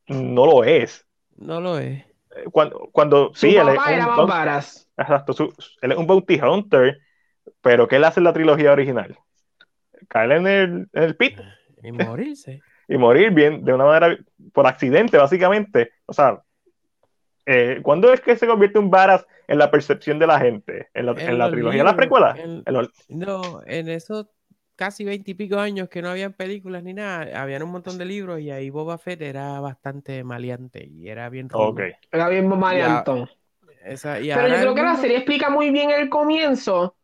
no 0.09 0.47
lo 0.47 0.65
es. 0.65 1.07
No 1.37 1.61
lo 1.61 1.79
es. 1.79 2.05
Eh, 2.37 2.45
Cuando, 2.51 2.89
cuando 2.93 3.31
Su 3.35 3.47
sí, 3.47 3.57
él 3.57 3.69
es 3.69 3.81
era 3.89 4.07
un 4.21 4.27
varas. 4.27 4.89
exacto, 4.97 5.33
su- 5.33 5.55
él 5.83 5.93
es 5.93 5.99
un 5.99 6.07
bounty 6.07 6.41
hunter, 6.41 6.99
pero 7.61 7.87
¿qué 7.87 7.97
él 7.97 8.05
hace 8.05 8.21
en 8.21 8.25
la 8.25 8.33
trilogía 8.33 8.73
original? 8.73 9.17
Caer 10.09 10.33
en 10.33 10.47
el, 10.47 10.89
en 10.93 11.03
el 11.03 11.17
pit 11.17 11.39
Y 11.83 11.93
morirse. 11.93 12.61
y 12.89 12.97
morir 12.97 13.31
bien 13.33 13.65
de 13.65 13.73
una 13.73 13.85
manera 13.85 14.17
por 14.53 14.67
accidente, 14.67 15.17
básicamente. 15.17 15.91
O 16.07 16.13
sea, 16.13 16.43
eh, 17.47 17.81
¿cuándo 17.83 18.13
es 18.13 18.21
que 18.21 18.37
se 18.37 18.47
convierte 18.47 18.79
un 18.79 18.91
badass 18.91 19.27
en 19.49 19.59
la 19.59 19.71
percepción 19.71 20.19
de 20.19 20.27
la 20.27 20.39
gente? 20.41 20.89
¿En 20.95 21.07
la, 21.07 21.13
En 21.13 21.21
en 21.31 21.39
la 21.39 21.51
trilogía 21.51 21.79
de 21.81 21.85
las 21.85 21.95
precuelas? 21.95 22.39
en- 22.39 22.63
En 22.67 22.75
los- 22.75 22.91
No, 23.09 23.63
en 23.67 23.89
esos 23.89 24.27
casi 24.75 25.05
veintipico 25.05 25.59
años 25.59 25.89
que 25.89 26.03
no 26.03 26.11
habían 26.11 26.35
películas 26.35 26.83
ni 26.83 26.93
nada, 26.93 27.41
habían 27.41 27.63
un 27.63 27.71
montón 27.71 27.97
de 27.99 28.05
libros 28.05 28.41
y 28.41 28.51
ahí 28.51 28.69
Boba 28.69 28.99
Fett 28.99 29.23
era 29.23 29.59
bastante 29.61 30.23
maleante 30.23 30.85
y 30.87 31.09
era 31.09 31.29
bien 31.31 31.49
rudo. 31.49 31.69
Ok. 31.69 31.81
Era 32.13 32.29
bien 32.29 32.47
maleantón. 32.49 33.29
Esa- 33.85 34.21
y 34.21 34.29
Pero 34.29 34.49
yo 34.49 34.55
creo 34.57 34.75
que 34.75 34.83
la 34.83 34.97
serie 34.97 35.17
explica 35.19 35.49
muy 35.49 35.71
bien 35.71 35.91
el 35.91 36.09
comienzo 36.09 36.97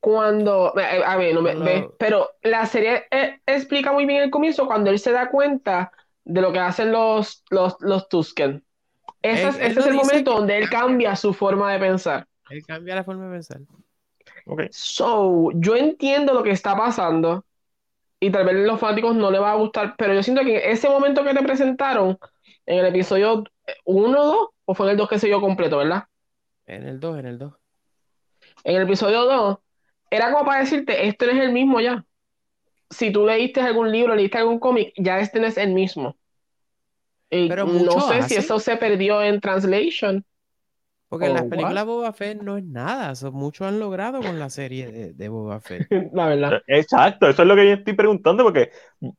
cuando, 0.00 0.74
eh, 0.78 1.02
a 1.04 1.16
ver, 1.16 1.34
no 1.34 1.42
me, 1.42 1.54
ve, 1.54 1.88
pero 1.98 2.30
la 2.42 2.66
serie 2.66 3.04
eh, 3.10 3.40
explica 3.46 3.92
muy 3.92 4.06
bien 4.06 4.22
el 4.22 4.30
comienzo 4.30 4.66
cuando 4.66 4.90
él 4.90 4.98
se 4.98 5.12
da 5.12 5.30
cuenta 5.30 5.92
de 6.24 6.40
lo 6.40 6.52
que 6.52 6.60
hacen 6.60 6.92
los, 6.92 7.44
los, 7.50 7.76
los 7.80 8.08
Tusken. 8.08 8.64
Es, 9.22 9.40
él 9.40 9.62
ese 9.62 9.80
es 9.80 9.86
el 9.86 9.94
momento 9.94 10.32
que 10.32 10.36
donde 10.38 10.58
él 10.58 10.70
cambia 10.70 11.16
su 11.16 11.32
forma 11.34 11.72
de 11.72 11.78
pensar. 11.78 12.26
Él 12.50 12.64
cambia 12.66 12.94
la 12.94 13.04
forma 13.04 13.26
de 13.26 13.32
pensar. 13.32 13.60
ok. 14.46 14.62
So, 14.70 15.50
yo 15.54 15.76
entiendo 15.76 16.34
lo 16.34 16.42
que 16.42 16.50
está 16.50 16.76
pasando 16.76 17.44
y 18.20 18.30
tal 18.30 18.44
vez 18.44 18.56
a 18.56 18.58
los 18.58 18.80
fanáticos 18.80 19.14
no 19.14 19.30
le 19.30 19.38
va 19.38 19.52
a 19.52 19.56
gustar, 19.56 19.94
pero 19.96 20.14
yo 20.14 20.22
siento 20.22 20.42
que 20.42 20.64
en 20.64 20.72
ese 20.72 20.88
momento 20.88 21.24
que 21.24 21.34
te 21.34 21.42
presentaron, 21.42 22.18
en 22.66 22.78
el 22.78 22.86
episodio 22.86 23.44
1 23.84 24.20
o 24.20 24.24
2, 24.24 24.48
o 24.66 24.74
fue 24.74 24.86
en 24.86 24.92
el 24.92 24.96
2 24.98 25.08
que 25.08 25.18
se 25.18 25.26
dio 25.26 25.40
completo, 25.40 25.78
¿verdad? 25.78 26.04
En 26.66 26.86
el 26.86 27.00
2, 27.00 27.18
en 27.18 27.26
el 27.26 27.38
2. 27.38 27.54
En 28.64 28.76
el 28.76 28.82
episodio 28.82 29.24
2, 29.24 29.58
era 30.10 30.32
como 30.32 30.44
para 30.44 30.60
decirte, 30.60 31.06
este 31.06 31.26
no 31.26 31.32
es 31.32 31.38
el 31.38 31.52
mismo 31.52 31.80
ya. 31.80 32.04
Si 32.90 33.12
tú 33.12 33.26
leíste 33.26 33.60
algún 33.60 33.90
libro, 33.92 34.14
leíste 34.14 34.38
algún 34.38 34.58
cómic, 34.58 34.92
ya 34.96 35.20
este 35.20 35.40
no 35.40 35.46
es 35.46 35.56
el 35.56 35.72
mismo. 35.72 36.16
Y 37.30 37.48
Pero 37.48 37.66
no 37.66 38.00
sé 38.00 38.22
si 38.22 38.36
eso 38.36 38.58
se 38.58 38.76
perdió 38.76 39.22
en 39.22 39.40
translation. 39.40 40.24
Porque 41.08 41.26
en 41.26 41.34
las 41.34 41.44
Oh, 41.44 41.48
películas 41.50 41.86
Boba 41.86 42.12
Fett 42.12 42.42
no 42.42 42.58
es 42.58 42.64
nada. 42.64 43.12
muchos 43.32 43.66
han 43.66 43.78
logrado 43.80 44.20
con 44.22 44.38
la 44.38 44.50
serie 44.50 44.90
de, 44.92 45.12
de 45.14 45.28
Boba 45.28 45.60
Fett. 45.60 45.88
La 46.12 46.26
verdad. 46.26 46.60
Exacto, 46.66 47.28
eso 47.28 47.42
es 47.42 47.48
lo 47.48 47.56
que 47.56 47.66
yo 47.66 47.72
estoy 47.74 47.92
preguntando, 47.94 48.44
porque 48.44 48.70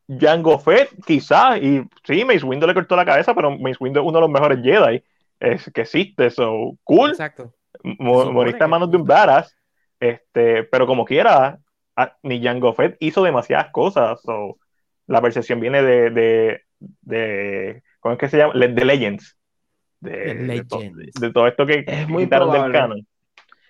Jango 0.07 0.60
Fett, 0.60 0.89
quizás, 1.05 1.60
y 1.62 1.82
sí, 2.03 2.26
Mace 2.26 2.45
Windu 2.45 2.66
le 2.68 2.74
cortó 2.74 2.95
la 2.95 3.05
cabeza, 3.05 3.36
pero 3.36 3.51
Mace 3.57 3.78
Windu 3.80 3.99
es 3.99 4.05
uno 4.05 4.18
de 4.18 4.22
los 4.22 4.30
mejores 4.32 4.60
Jedi 4.64 5.03
es, 5.39 5.72
que 5.74 5.82
existe, 5.82 6.30
so 6.32 6.76
cool, 6.84 7.12
Exacto. 7.12 7.53
mo- 7.84 8.32
moriste 8.32 8.64
a 8.64 8.68
manos 8.68 8.91
de 8.91 8.97
un 8.97 9.05
badass, 9.05 9.55
este, 9.99 10.64
pero 10.66 10.88
como 10.88 11.05
quiera, 11.05 11.60
a- 11.95 12.18
ni 12.24 12.43
Jango 12.43 12.74
Fett 12.74 12.97
hizo 12.99 13.24
demasiadas 13.24 13.72
cosas, 13.72 14.22
so 14.24 14.57
la 15.07 15.22
percepción 15.22 15.60
viene 15.60 15.84
de, 15.84 16.10
de, 16.12 16.62
de 17.01 17.84
¿cómo 18.00 18.14
es 18.14 18.20
que 18.20 18.30
se 18.30 18.38
llama? 18.38 18.54
Le- 18.54 18.70
De 18.70 18.86
Legends. 18.86 19.38
De, 20.00 20.12
The 20.12 20.34
de 20.36 20.64
to- 20.66 20.80
Legends. 20.80 21.20
de 21.20 21.34
todo 21.34 21.47
esto 21.47 21.66
que 21.66 21.84
Es 21.86 22.08
muy 22.08 22.24
quitaron 22.24 22.52
del 22.52 22.72
canon. 22.72 23.06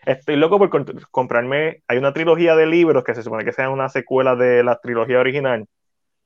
Estoy 0.05 0.37
loco 0.37 0.57
por 0.57 0.69
comprarme. 1.11 1.83
Hay 1.87 1.97
una 1.97 2.13
trilogía 2.13 2.55
de 2.55 2.65
libros 2.65 3.03
que 3.03 3.13
se 3.13 3.21
supone 3.23 3.43
que 3.43 3.51
sea 3.51 3.69
una 3.69 3.89
secuela 3.89 4.35
de 4.35 4.63
la 4.63 4.79
trilogía 4.79 5.19
original, 5.19 5.65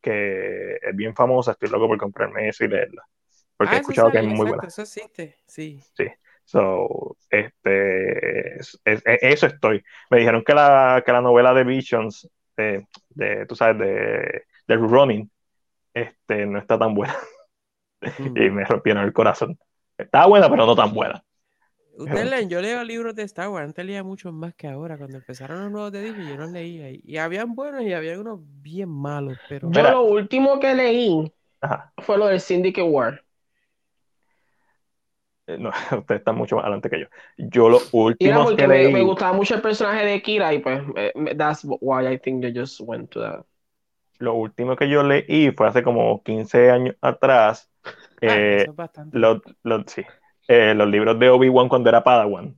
que 0.01 0.75
es 0.81 0.95
bien 0.95 1.15
famosa. 1.15 1.51
Estoy 1.51 1.69
loco 1.69 1.87
por 1.87 1.97
comprarme 1.97 2.47
eso 2.47 2.63
y 2.63 2.67
leerla. 2.67 3.03
Porque 3.57 3.75
Ah, 3.75 3.77
he 3.77 3.81
escuchado 3.81 4.11
que 4.11 4.17
es 4.19 4.23
muy 4.23 4.33
exacto, 4.33 4.47
buena. 4.49 4.67
Eso 4.67 4.81
existe, 4.83 5.37
sí. 5.45 5.79
So, 6.45 7.15
este, 7.29 8.59
es- 8.59 8.79
es- 8.83 9.01
es- 9.05 9.19
eso 9.21 9.47
estoy. 9.47 9.81
Me 10.09 10.19
dijeron 10.19 10.43
que 10.45 10.53
la, 10.53 11.01
que 11.05 11.11
la 11.11 11.21
novela 11.21 11.53
de 11.53 11.63
Visions, 11.63 12.29
de, 12.57 12.85
de, 13.09 13.45
tú 13.45 13.55
sabes, 13.55 13.77
de, 13.79 14.43
de 14.67 14.75
Running, 14.75 15.29
este, 15.93 16.45
no 16.45 16.59
está 16.59 16.77
tan 16.77 16.93
buena. 16.93 17.15
Mm. 18.19 18.37
Y 18.37 18.49
me 18.49 18.65
rompieron 18.65 19.03
el 19.03 19.13
corazón. 19.13 19.57
Está 19.97 20.25
buena, 20.25 20.49
pero 20.49 20.65
no 20.65 20.75
tan 20.75 20.93
buena. 20.93 21.23
Ustedes 21.95 22.29
leen, 22.29 22.49
yo 22.49 22.59
leo 22.59 22.83
libros 22.83 23.13
de 23.15 23.23
Star 23.23 23.49
Wars, 23.49 23.65
antes 23.65 23.85
leía 23.85 24.03
muchos 24.03 24.33
más 24.33 24.55
que 24.55 24.67
ahora. 24.67 24.97
Cuando 24.97 25.17
empezaron 25.17 25.61
los 25.61 25.71
nuevos 25.71 25.91
de 25.91 26.01
Disney, 26.01 26.27
yo 26.27 26.37
los 26.37 26.51
leía. 26.51 26.89
Y, 26.91 27.17
habían 27.17 27.53
buenos 27.53 27.83
y 27.83 27.93
había 27.93 28.19
unos 28.19 28.39
bien 28.41 28.89
malos, 28.89 29.37
pero. 29.47 29.69
Yo 29.71 29.81
Mira. 29.81 29.91
lo 29.91 30.03
último 30.03 30.59
que 30.59 30.73
leí 30.73 31.31
Ajá. 31.61 31.93
fue 31.99 32.17
lo 32.17 32.27
del 32.27 32.39
Syndicate 32.39 32.87
War. 32.87 33.23
Eh, 35.45 35.57
No, 35.59 35.69
ustedes 35.99 36.21
están 36.21 36.35
mucho 36.35 36.55
más 36.55 36.63
adelante 36.63 36.89
que 36.89 37.01
yo. 37.01 37.07
Yo 37.37 37.67
últimos 37.91 38.45
porque 38.45 38.63
que 38.63 38.67
me, 38.67 38.83
leí, 38.83 38.93
me 38.93 39.03
gustaba 39.03 39.33
mucho 39.33 39.55
el 39.55 39.61
personaje 39.61 40.05
de 40.05 40.21
Kira 40.21 40.53
y 40.53 40.59
pues 40.59 40.81
me- 41.15 41.35
that's 41.35 41.63
why 41.63 42.07
I 42.07 42.17
think 42.17 42.41
they 42.41 42.53
just 42.53 42.79
went 42.81 43.11
to 43.11 43.21
that. 43.21 43.45
Lo 44.19 44.33
último 44.35 44.75
que 44.75 44.89
yo 44.89 45.03
leí 45.03 45.51
fue 45.51 45.67
hace 45.67 45.83
como 45.83 46.23
15 46.23 46.71
años 46.71 46.95
atrás. 47.01 47.71
Ah, 48.25 48.39
eh, 48.39 48.57
eso 48.57 48.71
es 48.71 48.77
los, 49.11 49.41
los- 49.63 49.83
sí, 49.87 50.03
eh, 50.47 50.73
los 50.75 50.87
libros 50.89 51.19
de 51.19 51.29
Obi-Wan 51.29 51.69
cuando 51.69 51.89
era 51.89 52.03
Padawan, 52.03 52.57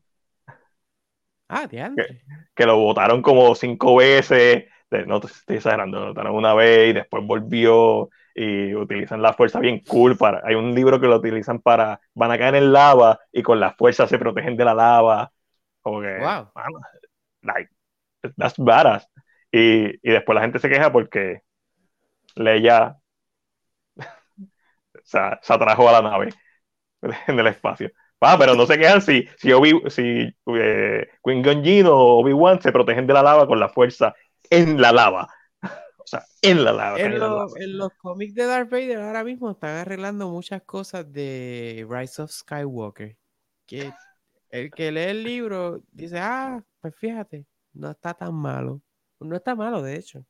Ah, 1.49 1.65
diantre. 1.67 2.21
que 2.55 2.65
lo 2.65 2.77
votaron 2.77 3.21
como 3.21 3.53
cinco 3.55 3.95
veces. 3.97 4.65
no 5.07 5.19
te 5.19 5.27
estoy 5.27 5.57
exagerando, 5.57 5.99
lo 5.99 6.07
votaron 6.09 6.35
una 6.35 6.53
vez 6.53 6.91
y 6.91 6.93
después 6.93 7.25
volvió 7.25 8.09
y 8.33 8.73
utilizan 8.75 9.21
la 9.21 9.33
fuerza 9.33 9.59
bien 9.59 9.79
cool 9.87 10.17
para. 10.17 10.41
Hay 10.45 10.55
un 10.55 10.73
libro 10.73 10.99
que 10.99 11.07
lo 11.07 11.17
utilizan 11.17 11.59
para. 11.59 11.99
Van 12.13 12.31
a 12.31 12.37
caer 12.37 12.55
en 12.55 12.71
lava 12.73 13.19
y 13.31 13.41
con 13.43 13.59
la 13.59 13.73
fuerza 13.73 14.07
se 14.07 14.17
protegen 14.19 14.55
de 14.57 14.65
la 14.65 14.73
lava. 14.73 15.31
Como 15.81 16.01
que. 16.01 16.19
Wow. 16.19 16.51
mano, 16.55 16.79
like, 17.43 17.69
that's 18.37 18.57
badass. 18.59 19.07
Y, 19.57 19.85
y 20.09 20.11
después 20.11 20.35
la 20.35 20.41
gente 20.41 20.59
se 20.59 20.67
queja 20.69 20.91
porque 20.91 21.41
Leia 22.35 22.97
se, 25.03 25.19
se 25.41 25.53
atrajo 25.53 25.89
a 25.89 25.93
la 25.93 26.01
nave 26.01 26.29
en 27.27 27.39
el 27.39 27.47
espacio. 27.47 27.91
Ah, 28.21 28.37
pero 28.39 28.55
no 28.55 28.65
se 28.65 28.77
quejan 28.77 29.01
si, 29.01 29.27
si, 29.37 29.53
Obi, 29.53 29.79
si 29.89 30.33
eh, 30.47 31.07
Jinn 31.23 31.85
o 31.87 31.95
Obi-Wan 32.19 32.59
se 32.61 32.71
protegen 32.71 33.05
de 33.05 33.13
la 33.13 33.21
lava 33.21 33.45
con 33.45 33.59
la 33.59 33.69
fuerza 33.69 34.15
en 34.49 34.81
la 34.81 34.91
lava. 34.91 35.27
O 35.97 36.07
sea, 36.07 36.23
en 36.43 36.63
la 36.63 36.71
lava. 36.71 36.99
En, 36.99 37.13
en 37.13 37.19
la 37.19 37.27
lo- 37.27 37.37
lava. 37.37 37.51
en 37.55 37.77
los 37.77 37.89
cómics 37.97 38.35
de 38.35 38.45
Darth 38.45 38.69
Vader 38.69 38.99
ahora 39.01 39.23
mismo 39.23 39.49
están 39.51 39.77
arreglando 39.77 40.29
muchas 40.29 40.61
cosas 40.61 41.11
de 41.11 41.85
Rise 41.89 42.21
of 42.21 42.31
Skywalker. 42.31 43.17
Que 43.65 43.91
el 44.51 44.71
que 44.71 44.91
lee 44.91 45.01
el 45.01 45.23
libro 45.23 45.81
dice, 45.91 46.19
ah, 46.19 46.63
pues 46.79 46.95
fíjate, 46.95 47.45
no 47.73 47.89
está 47.91 48.13
tan 48.13 48.35
malo. 48.35 48.81
No 49.19 49.35
está 49.35 49.55
malo, 49.55 49.81
de 49.81 49.95
hecho. 49.95 50.25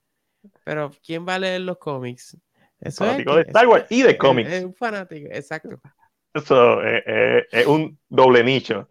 Pero 0.64 0.92
¿quién 1.04 1.28
va 1.28 1.36
a 1.36 1.40
leer 1.40 1.62
los 1.62 1.78
cómics? 1.78 2.38
Eso 2.80 2.90
es 2.90 2.96
Fanático 2.98 3.36
de 3.36 3.42
Star 3.44 3.68
Wars 3.68 3.86
y 3.90 4.02
de 4.04 4.18
cómics. 4.18 4.52
Es 4.52 4.64
un 4.64 4.74
fanático, 4.76 5.28
exacto. 5.32 5.82
Eso 6.34 6.84
eh, 6.84 7.04
eh, 7.06 7.44
es 7.52 7.66
un 7.66 7.98
doble 8.10 8.44
nicho. 8.44 8.88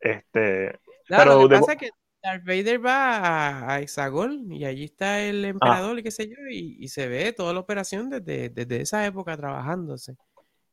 Este, 0.00 0.78
Claro, 1.06 1.30
Pero 1.30 1.42
lo 1.42 1.48
que 1.48 1.54
de- 1.54 1.60
pasa 1.60 1.72
es 1.72 1.78
que 1.78 1.90
Darth 2.22 2.44
Vader 2.44 2.84
va 2.84 3.16
a, 3.16 3.74
a 3.74 3.80
Hexagol 3.80 4.44
y 4.52 4.64
allí 4.64 4.84
está 4.84 5.20
el 5.22 5.44
emperador 5.44 5.98
y 5.98 6.02
qué 6.02 6.10
sé 6.10 6.28
yo, 6.28 6.34
y, 6.50 6.76
y 6.80 6.88
se 6.88 7.08
ve 7.08 7.32
toda 7.32 7.54
la 7.54 7.60
operación 7.60 8.10
desde, 8.10 8.50
desde 8.50 8.82
esa 8.82 9.06
época 9.06 9.36
trabajándose. 9.36 10.16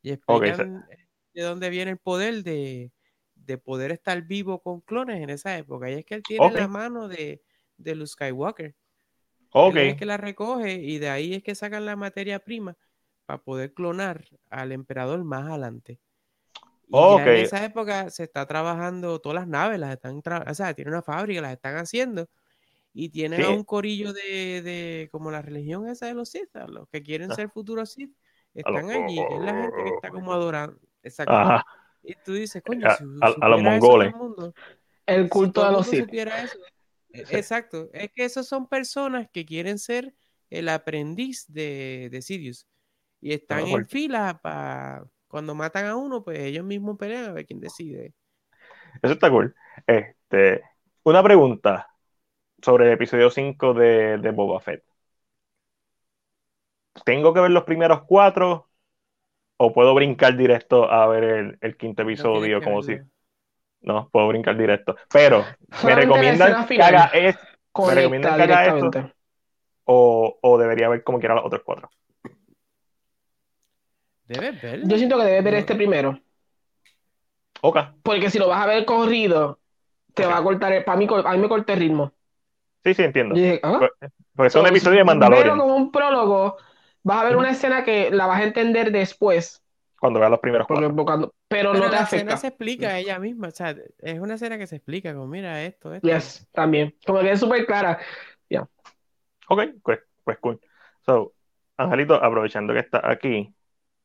Y 0.02 0.12
explican 0.12 0.84
de 1.34 1.42
dónde 1.44 1.70
viene 1.70 1.92
el 1.92 1.98
poder 1.98 2.44
de, 2.44 2.92
de 3.36 3.58
poder 3.58 3.92
estar 3.92 4.22
vivo 4.24 4.60
con 4.62 4.82
clones 4.82 5.22
en 5.22 5.30
esa 5.30 5.58
época. 5.58 5.90
Y 5.90 5.94
es 5.94 6.06
que 6.06 6.16
él 6.16 6.24
tiene 6.24 6.52
la 6.52 6.68
mano 6.68 7.08
de, 7.08 7.42
de 7.78 7.96
Luke 7.96 8.08
Skywalker. 8.08 8.76
ok. 9.52 9.76
Es 9.76 9.96
que 9.98 10.06
la 10.06 10.18
recoge 10.18 10.74
y 10.74 10.98
de 11.00 11.10
ahí 11.10 11.34
es 11.34 11.44
que 11.44 11.56
sacan 11.56 11.86
la 11.86 11.96
materia 11.96 12.40
prima 12.40 12.76
para 13.26 13.42
poder 13.42 13.74
clonar 13.74 14.26
al 14.50 14.72
emperador 14.72 15.24
más 15.24 15.48
adelante. 15.50 16.00
Y 16.88 16.92
ya 16.94 17.24
en 17.24 17.28
esa 17.44 17.66
época 17.66 18.10
se 18.12 18.24
está 18.24 18.46
trabajando, 18.46 19.20
todas 19.20 19.36
las 19.40 19.48
naves 19.48 19.80
las 19.80 19.92
están, 19.94 20.22
o 20.48 20.54
sea, 20.54 20.74
tiene 20.76 20.92
una 20.92 21.02
fábrica, 21.02 21.42
las 21.42 21.54
están 21.54 21.78
haciendo 21.78 22.28
y 22.94 23.10
tienen 23.10 23.42
a 23.44 23.50
un 23.50 23.64
corillo 23.64 24.14
de, 24.14 24.62
de 24.62 25.10
como 25.12 25.32
la 25.32 25.42
religión 25.42 25.88
esa 25.90 26.06
de 26.06 26.14
los 26.14 26.30
Sith, 26.30 26.50
los 26.68 26.88
que 26.90 27.02
quieren 27.02 27.32
Ah. 27.32 27.36
ser 27.36 27.50
futuros 27.50 27.92
Sith, 27.92 28.12
los- 28.54 28.66
están 28.66 28.90
allí, 28.92 29.16
que 29.16 29.36
es 29.36 29.42
la 29.42 29.54
gente 29.64 29.84
que 29.84 29.90
está 29.96 30.10
como 30.12 30.32
adorando. 30.32 30.80
Exacto. 31.02 31.34
Ajá. 31.34 31.66
Y 32.04 32.14
tú 32.24 32.34
dices, 32.34 32.62
coño, 32.64 32.88
A- 32.88 32.96
si 32.98 33.04
a- 33.22 33.34
a 33.46 33.50
los 33.50 33.62
mongoles. 33.64 34.14
el 34.14 34.20
mundo, 34.20 34.54
El 35.08 35.24
si 35.24 35.30
culto 35.30 35.54
todo 35.62 35.66
de 35.66 35.72
los 35.72 35.88
mundo 35.88 35.92
Sith. 35.98 36.06
supiera 36.06 36.42
eso. 36.44 36.60
e-. 37.32 37.38
Exacto. 37.38 37.90
Es 37.94 38.12
que 38.12 38.26
esos 38.26 38.48
son 38.48 38.68
personas 38.68 39.28
que 39.32 39.46
quieren 39.46 39.80
ser 39.80 40.14
el 40.50 40.70
aprendiz 40.70 41.46
de, 41.48 42.10
de 42.12 42.22
Sidious. 42.22 42.68
Y 43.22 43.34
están 43.34 43.66
en 43.68 43.88
fila 43.88 44.40
para 44.42 45.04
cuando 45.28 45.56
matan 45.56 45.86
a 45.86 45.96
uno, 45.96 46.24
pues 46.24 46.40
ellos 46.40 46.64
mismos 46.64 46.98
pelean 46.98 47.26
a 47.26 47.34
ver 47.34 47.46
quién 47.46 47.60
decide. 47.60 48.14
Eso 49.02 49.14
está 49.14 49.30
cool. 49.30 49.56
Este, 49.88 50.62
una 51.04 51.24
pregunta 51.24 51.90
sobre 52.62 52.86
el 52.86 52.94
episodio 52.94 53.30
5 53.30 53.74
de, 53.74 54.18
de 54.20 54.32
Boba 54.32 54.60
Fett. 54.60 54.84
¿Tengo 57.04 57.34
que 57.34 57.42
ver 57.42 57.52
los 57.52 57.64
primeros 57.64 58.04
cuatro 58.04 58.70
o 59.58 59.74
puedo 59.74 59.94
brincar 59.94 60.38
directo 60.38 60.90
a 60.90 61.08
ver 61.08 61.24
el, 61.24 61.58
el 61.62 61.78
quinto 61.78 62.04
episodio 62.04 62.62
como 62.62 62.82
si... 62.82 62.94
verlo. 62.94 63.15
No, 63.86 64.10
puedo 64.12 64.28
brincar 64.30 64.58
directo. 64.58 64.96
Pero, 65.12 65.58
¿me 65.82 65.96
recomiendan 65.96 66.58
que 66.74 66.82
haga 66.84 67.06
es, 67.14 67.38
Conecta 67.72 67.96
recomiendan 67.96 68.36
que 68.36 68.42
haga 68.44 68.68
esto? 68.68 68.92
directamente. 68.92 69.14
o, 69.86 70.40
o 70.42 70.58
debería 70.60 70.90
ver 70.90 71.04
como 71.04 71.20
quiera 71.20 71.36
los 71.36 71.46
otros 71.46 71.64
cuatro? 71.66 71.90
Debes 74.28 74.62
verlo. 74.62 74.86
Yo 74.88 74.98
siento 74.98 75.18
que 75.18 75.24
debes 75.26 75.44
ver 75.44 75.56
este 75.56 75.76
primero. 75.76 76.20
Ok, 77.62 77.78
Porque 78.04 78.30
si 78.30 78.40
lo 78.40 78.48
vas 78.48 78.62
a 78.64 78.68
ver 78.68 78.86
corrido, 78.86 79.60
te 80.16 80.26
va 80.28 80.38
a 80.40 80.44
cortar. 80.44 80.74
el- 80.74 80.86
Para 80.86 80.98
mí, 81.00 81.08
a 81.10 81.34
mí 81.34 81.40
me 81.40 81.50
corta 81.50 81.74
el 81.74 81.80
ritmo. 81.82 82.14
sí, 82.84 82.94
sí, 82.94 83.04
entiendo. 83.04 83.42
Dije, 83.42 83.60
¿ah? 83.64 83.92
Porque 84.36 84.48
es 84.50 84.56
un 84.56 84.68
So, 84.68 84.68
episodio 84.68 85.00
de 85.00 85.04
Mandalorian 85.06 85.60
como 85.60 85.76
un 85.78 85.92
prólogo. 85.92 86.58
Vas 87.04 87.20
a 87.22 87.26
ver 87.26 87.38
una 87.38 87.52
escena 87.52 87.86
que 87.86 88.12
la 88.12 88.28
vas 88.28 88.42
a 88.42 88.46
entender 88.46 88.92
después. 88.94 89.65
Cuando 90.00 90.20
veas 90.20 90.32
los 90.32 90.40
primeros 90.40 90.68
cuatro. 90.68 90.94
pero 90.96 91.34
Pero 91.48 91.74
no 91.74 91.86
te 91.86 91.90
la 91.92 92.02
afecta. 92.02 92.16
escena 92.16 92.38
se 92.38 92.48
explica 92.48 92.98
ella 92.98 93.20
misma. 93.20 93.48
O 93.48 93.52
sea, 93.52 93.76
es 94.00 94.20
una 94.20 94.36
escena 94.36 94.58
que 94.58 94.68
se 94.68 94.78
explica 94.78 95.14
como, 95.14 95.28
mira 95.28 95.64
esto, 95.64 95.94
esto. 95.94 96.08
Yes, 96.08 96.48
también. 96.52 96.96
Como 97.06 97.22
que 97.22 97.32
es 97.32 97.40
súper 97.40 97.66
clara. 97.66 98.00
Ok, 99.48 99.62
pues, 99.84 100.00
pues 100.24 100.38
cool. 100.40 100.60
So, 101.06 101.34
Angelito, 101.78 102.16
aprovechando 102.16 102.74
que 102.74 102.80
estás 102.80 103.02
aquí, 103.04 103.54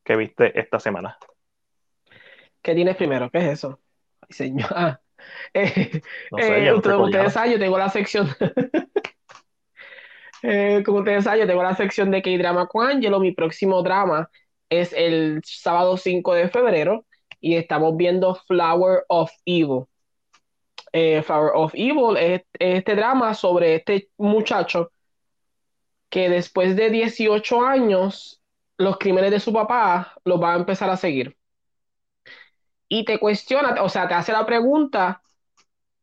¿qué 0.03 0.15
viste 0.15 0.59
esta 0.59 0.79
semana? 0.79 1.17
¿Qué 2.61 2.75
tienes 2.75 2.95
primero? 2.95 3.29
¿Qué 3.31 3.39
es 3.39 3.45
eso? 3.45 3.79
Ay, 4.21 4.29
señor. 4.29 4.69
Ah, 4.71 4.99
eh, 5.53 6.01
No 6.31 6.37
sé, 6.37 6.59
eh, 6.61 6.65
yo 6.65 6.77
ustedes, 6.77 7.33
saben, 7.33 7.53
yo 7.53 7.59
tengo 7.59 7.77
la 7.77 7.89
sección. 7.89 8.27
Eh, 10.43 10.81
como 10.83 10.97
ustedes 11.01 11.23
saben, 11.23 11.41
yo 11.41 11.47
tengo 11.47 11.61
la 11.61 11.75
sección 11.75 12.09
de 12.09 12.23
K-Drama 12.23 12.65
con 12.65 12.87
Angelo. 12.87 13.19
Mi 13.19 13.31
próximo 13.31 13.83
drama 13.83 14.27
es 14.71 14.93
el 14.93 15.41
sábado 15.45 15.97
5 15.97 16.33
de 16.33 16.49
febrero 16.49 17.05
y 17.41 17.55
estamos 17.57 17.95
viendo 17.97 18.35
Flower 18.35 19.03
of 19.09 19.31
Evil. 19.45 19.85
Eh, 20.93 21.21
Flower 21.23 21.51
of 21.55 21.73
Evil 21.75 22.17
es 22.17 22.41
es 22.59 22.77
este 22.79 22.95
drama 22.95 23.33
sobre 23.33 23.75
este 23.75 24.09
muchacho 24.17 24.91
que 26.09 26.29
después 26.29 26.75
de 26.75 26.89
18 26.89 27.61
años, 27.65 28.41
los 28.77 28.97
crímenes 28.97 29.31
de 29.31 29.39
su 29.39 29.53
papá 29.53 30.13
los 30.25 30.41
va 30.41 30.53
a 30.53 30.57
empezar 30.57 30.89
a 30.89 30.97
seguir. 30.97 31.37
y 32.87 33.05
te 33.05 33.19
cuestiona, 33.19 33.81
o 33.83 33.89
sea, 33.89 34.07
te 34.07 34.13
hace 34.15 34.31
la 34.33 34.45
pregunta 34.45 35.21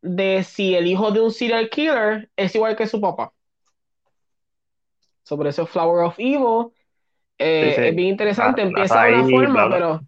de 0.03 0.45
si 0.45 0.75
el 0.75 0.87
hijo 0.89 1.11
de 1.13 1.21
un 1.21 1.33
serial 1.33 1.71
killer 1.71 2.31
es 2.37 2.55
igual 2.55 2.77
que 2.77 2.87
su 2.87 3.01
papá. 3.01 3.33
Sobre 5.23 5.51
eso 5.51 5.67
Flower 5.67 6.05
of 6.07 6.19
Evil 6.19 6.73
eh, 7.39 7.73
Sí, 7.77 7.81
sí. 7.83 7.89
es 7.89 7.95
bien 7.97 8.09
interesante, 8.09 8.63
La- 8.63 8.69
empieza 8.69 8.95
la 8.97 9.03
de 9.05 9.13
una 9.15 9.25
ahí, 9.25 9.31
forma, 9.31 9.71
pero 9.71 10.01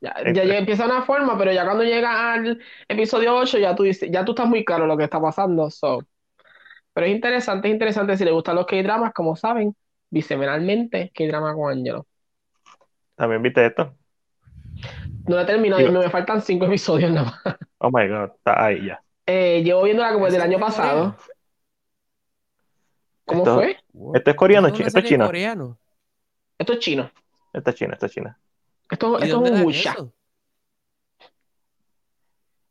ya, 0.00 0.14
ya- 0.22 0.30
Este. 0.30 0.46
ya 0.48 0.58
empieza 0.58 0.84
una 0.86 1.02
forma, 1.02 1.36
pero 1.38 1.52
ya 1.52 1.64
cuando 1.64 1.84
llega 1.84 2.32
al 2.34 2.60
episodio 2.88 3.36
8 3.36 3.58
ya 3.58 3.74
tú 3.74 3.82
dices, 3.84 4.10
ya 4.10 4.24
tú 4.24 4.32
estás 4.32 4.46
muy 4.48 4.64
claro 4.64 4.86
lo 4.86 4.96
que 4.96 5.04
está 5.04 5.20
pasando, 5.20 5.70
so. 5.70 6.00
Pero 6.92 7.06
es 7.06 7.12
interesante, 7.14 7.68
es 7.68 7.72
interesante 7.74 8.16
si 8.16 8.24
les 8.24 8.32
gustan 8.34 8.56
los 8.56 8.66
K-dramas, 8.66 9.12
como 9.12 9.36
saben, 9.36 9.74
bisemanalmente 10.10 11.12
K-drama 11.14 11.54
con 11.54 11.70
Angelo. 11.72 12.06
¿También 13.14 13.42
viste 13.42 13.64
esto? 13.66 13.94
No 15.28 15.36
lo 15.36 15.40
he 15.42 15.44
terminado, 15.44 15.80
Digo- 15.82 15.92
me 16.00 16.10
faltan 16.10 16.40
cinco 16.42 16.66
episodios 16.66 17.10
nada 17.10 17.26
más. 17.44 17.56
Oh 17.78 17.90
my 17.92 18.08
god, 18.08 18.30
está 18.36 18.64
ahí 18.64 18.86
ya. 18.86 19.00
Eh, 19.26 19.62
llevo 19.62 19.82
viéndola 19.82 20.12
como 20.12 20.24
desde 20.24 20.38
el 20.38 20.42
¿Esa 20.44 20.50
año 20.50 20.58
pasado. 20.58 21.16
¿Cómo 23.24 23.42
Esto- 23.42 23.54
fue? 23.56 23.76
Esto 24.14 24.30
es 24.30 24.36
coreano, 24.36 24.68
¿Eso 24.68 24.76
chi- 24.76 24.82
una 24.82 24.86
esto 24.88 24.98
es 25.00 25.04
chino. 25.04 25.26
coreano? 25.26 25.78
Esto 26.58 26.72
es 26.74 26.78
chino. 26.80 27.10
Esto 27.52 27.70
es 27.70 27.76
china, 27.76 27.94
esto 27.94 28.06
es 28.06 28.12
china. 28.12 28.38
Esto, 28.90 29.18
¿Y 29.20 29.24
esto 29.24 29.44
es 29.44 29.50
un 29.52 29.62
wuxia. 29.62 29.96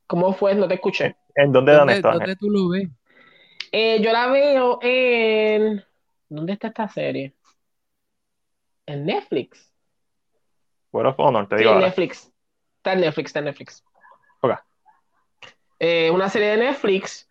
¿Cómo 0.07 0.33
fue? 0.33 0.55
No 0.55 0.67
te 0.67 0.75
escuché. 0.75 1.15
¿En 1.35 1.51
dónde 1.51 1.71
dan 1.71 1.81
¿Dónde, 1.81 1.93
esto, 1.95 2.11
dónde 2.11 2.35
tú 2.35 2.49
lo 2.49 2.69
ves? 2.69 2.87
Eh, 3.71 4.01
yo 4.01 4.11
la 4.11 4.27
veo 4.27 4.79
en... 4.81 5.83
¿Dónde 6.29 6.53
está 6.53 6.67
esta 6.67 6.87
serie? 6.87 7.33
En 8.85 9.05
Netflix. 9.05 9.71
World 10.91 11.11
of 11.11 11.19
Honor, 11.19 11.47
te 11.47 11.57
Sí, 11.57 11.59
digo 11.59 11.71
en 11.71 11.75
ahora. 11.75 11.87
Netflix. 11.87 12.31
Está 12.77 12.93
en 12.93 13.01
Netflix, 13.01 13.29
está 13.29 13.39
en 13.39 13.45
Netflix. 13.45 13.83
Ok. 14.41 14.51
Eh, 15.79 16.09
una 16.11 16.29
serie 16.29 16.49
de 16.49 16.57
Netflix. 16.57 17.29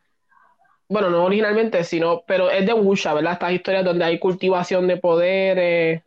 Bueno, 0.88 1.10
no 1.10 1.24
originalmente, 1.24 1.82
sino, 1.82 2.22
pero 2.26 2.50
es 2.50 2.64
de 2.64 2.72
Wuxia, 2.74 3.12
¿verdad? 3.14 3.32
Estas 3.32 3.52
historias 3.52 3.84
donde 3.84 4.04
hay 4.04 4.18
cultivación 4.18 4.86
de 4.86 4.98
poderes, 4.98 6.02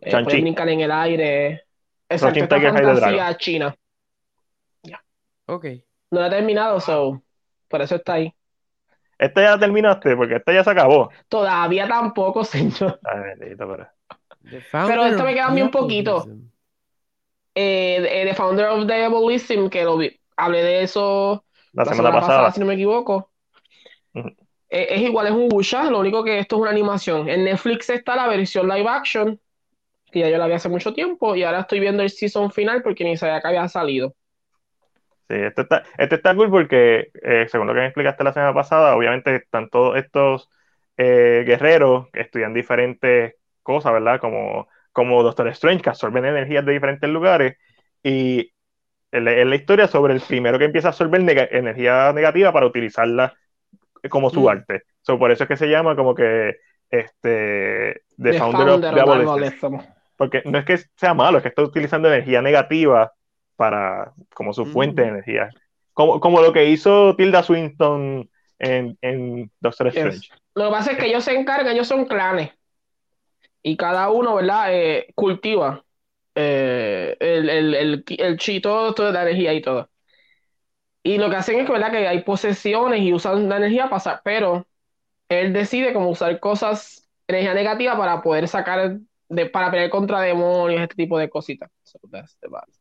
eh, 0.00 0.10
Shang-Chi. 0.10 0.24
pueden 0.24 0.42
brincar 0.42 0.68
en 0.68 0.80
el 0.80 0.92
aire. 0.92 1.62
Exacto, 2.08 2.40
esta 2.40 2.60
fantasía 2.60 3.36
china. 3.36 3.76
Ok. 5.46 5.66
No 6.10 6.20
la 6.20 6.28
he 6.28 6.30
terminado, 6.30 6.80
so, 6.80 7.22
por 7.68 7.82
eso 7.82 7.96
está 7.96 8.14
ahí. 8.14 8.34
Esta 9.18 9.42
ya 9.42 9.58
terminaste, 9.58 10.16
porque 10.16 10.36
esta 10.36 10.52
ya 10.52 10.64
se 10.64 10.70
acabó. 10.70 11.10
Todavía 11.28 11.86
tampoco, 11.86 12.44
señor. 12.44 12.98
Ay, 13.04 13.54
pero. 13.56 13.86
Esto 14.44 15.24
me 15.24 15.34
queda 15.34 15.46
a 15.46 15.50
mí 15.50 15.62
un 15.62 15.70
poquito. 15.70 16.26
Eh, 17.54 18.06
eh, 18.10 18.26
The 18.26 18.34
Founder 18.34 18.66
of 18.66 18.86
Diabolism, 18.86 19.68
que 19.68 19.84
lo 19.84 19.96
vi, 19.96 20.18
hablé 20.36 20.62
de 20.62 20.82
eso 20.82 21.44
La, 21.72 21.84
la 21.84 21.92
semana, 21.92 22.08
semana 22.08 22.20
pasada. 22.20 22.38
pasada, 22.38 22.52
si 22.52 22.60
no 22.60 22.66
me 22.66 22.74
equivoco. 22.74 23.30
Eh, 24.68 24.86
es 24.90 25.02
igual, 25.02 25.28
es 25.28 25.32
un 25.32 25.48
wuxia, 25.52 25.84
lo 25.84 26.00
único 26.00 26.24
que 26.24 26.38
esto 26.40 26.56
es 26.56 26.62
una 26.62 26.70
animación. 26.70 27.28
En 27.28 27.44
Netflix 27.44 27.90
está 27.90 28.16
la 28.16 28.26
versión 28.26 28.68
live 28.68 28.88
action, 28.88 29.40
que 30.14 30.20
ya 30.20 30.30
yo 30.30 30.38
la 30.38 30.46
vi 30.46 30.54
hace 30.54 30.68
mucho 30.68 30.94
tiempo, 30.94 31.34
y 31.34 31.42
ahora 31.42 31.60
estoy 31.60 31.80
viendo 31.80 32.02
el 32.02 32.10
season 32.10 32.52
final 32.52 32.82
porque 32.82 33.04
ni 33.04 33.16
sabía 33.16 33.40
que 33.40 33.48
había 33.48 33.68
salido. 33.68 34.14
Sí, 35.28 35.34
este 35.34 35.62
está, 35.62 35.82
este 35.98 36.14
está 36.14 36.34
cool 36.34 36.50
porque, 36.50 37.10
eh, 37.22 37.46
según 37.50 37.66
lo 37.66 37.74
que 37.74 37.80
me 37.80 37.86
explicaste 37.86 38.24
la 38.24 38.32
semana 38.32 38.54
pasada, 38.54 38.94
obviamente 38.94 39.34
están 39.36 39.68
todos 39.70 39.96
estos 39.96 40.48
eh, 40.96 41.42
guerreros 41.46 42.08
que 42.12 42.20
estudian 42.20 42.54
diferentes 42.54 43.34
cosas, 43.62 43.92
¿verdad? 43.92 44.20
Como, 44.20 44.68
como 44.92 45.22
Doctor 45.22 45.48
Strange, 45.48 45.82
que 45.82 45.90
absorben 45.90 46.24
energías 46.24 46.64
de 46.64 46.72
diferentes 46.72 47.10
lugares. 47.10 47.56
Y 48.02 48.52
es 49.10 49.22
la, 49.22 49.54
historia 49.56 49.88
sobre 49.88 50.14
el 50.14 50.20
primero 50.20 50.58
que 50.58 50.66
empieza 50.66 50.88
a 50.88 50.90
absorber 50.90 51.20
energía 51.50 52.12
negativa 52.12 52.52
para 52.52 52.66
utilizarla 52.66 53.34
como 54.10 54.30
su 54.30 54.42
Mm. 54.42 54.48
arte. 54.48 54.82
So, 55.00 55.18
por 55.18 55.30
eso 55.30 55.44
es 55.44 55.48
que 55.48 55.56
se 55.56 55.68
llama 55.68 55.96
como 55.96 56.14
que 56.14 56.56
este, 56.90 58.02
The, 58.16 58.32
The 58.32 58.38
Founder, 58.38 58.66
Founder 58.66 58.68
of 58.68 58.84
of 58.84 58.94
Diabolism. 58.94 59.93
Porque 60.16 60.42
no 60.46 60.58
es 60.58 60.64
que 60.64 60.78
sea 60.96 61.14
malo, 61.14 61.38
es 61.38 61.42
que 61.42 61.48
está 61.48 61.62
utilizando 61.62 62.08
energía 62.08 62.42
negativa 62.42 63.12
para, 63.56 64.12
como 64.34 64.52
su 64.52 64.66
fuente 64.66 65.02
de 65.02 65.08
Mm. 65.08 65.10
energía. 65.10 65.50
Como, 65.92 66.20
como 66.20 66.40
lo 66.40 66.52
que 66.52 66.66
hizo 66.70 67.14
Tilda 67.16 67.42
Swinton 67.42 68.28
en, 68.58 68.98
en 69.02 69.50
Doctor 69.60 69.88
Yes. 69.88 69.94
Strange. 69.96 70.28
Lo 70.54 70.66
que 70.66 70.70
pasa 70.72 70.92
es 70.92 70.98
que 70.98 71.06
ellos 71.06 71.24
se 71.24 71.34
encargan, 71.34 71.72
ellos 71.74 71.88
son 71.88 72.04
clanes. 72.06 72.50
Y 73.62 73.76
cada 73.76 74.10
uno, 74.10 74.34
¿verdad? 74.36 74.66
Eh, 74.74 75.12
cultiva 75.14 75.84
eh, 76.34 77.16
el, 77.20 77.48
el, 77.50 77.74
el, 77.74 78.04
el 78.18 78.36
chi, 78.38 78.60
todo, 78.60 78.94
toda 78.94 79.12
la 79.12 79.22
energía 79.22 79.54
y 79.54 79.62
todo. 79.62 79.90
Y 81.02 81.18
lo 81.18 81.28
que 81.30 81.36
hacen 81.36 81.58
es 81.60 81.66
que, 81.66 81.72
¿verdad? 81.72 81.90
Que 81.90 82.08
hay 82.08 82.22
posesiones 82.22 83.00
y 83.02 83.12
usan 83.12 83.48
la 83.48 83.58
energía 83.58 83.84
para 83.84 83.90
pasar, 83.96 84.20
pero 84.24 84.66
él 85.28 85.52
decide 85.52 85.92
cómo 85.94 86.10
usar 86.10 86.40
cosas, 86.40 87.08
energía 87.28 87.54
negativa 87.54 87.96
para 87.98 88.22
poder 88.22 88.48
sacar, 88.48 88.98
de, 89.34 89.46
para 89.46 89.70
pelear 89.70 89.90
contra 89.90 90.20
demonios, 90.20 90.82
este 90.82 90.94
tipo 90.96 91.18
de 91.18 91.28
cositas. 91.28 91.70
So. 91.82 91.98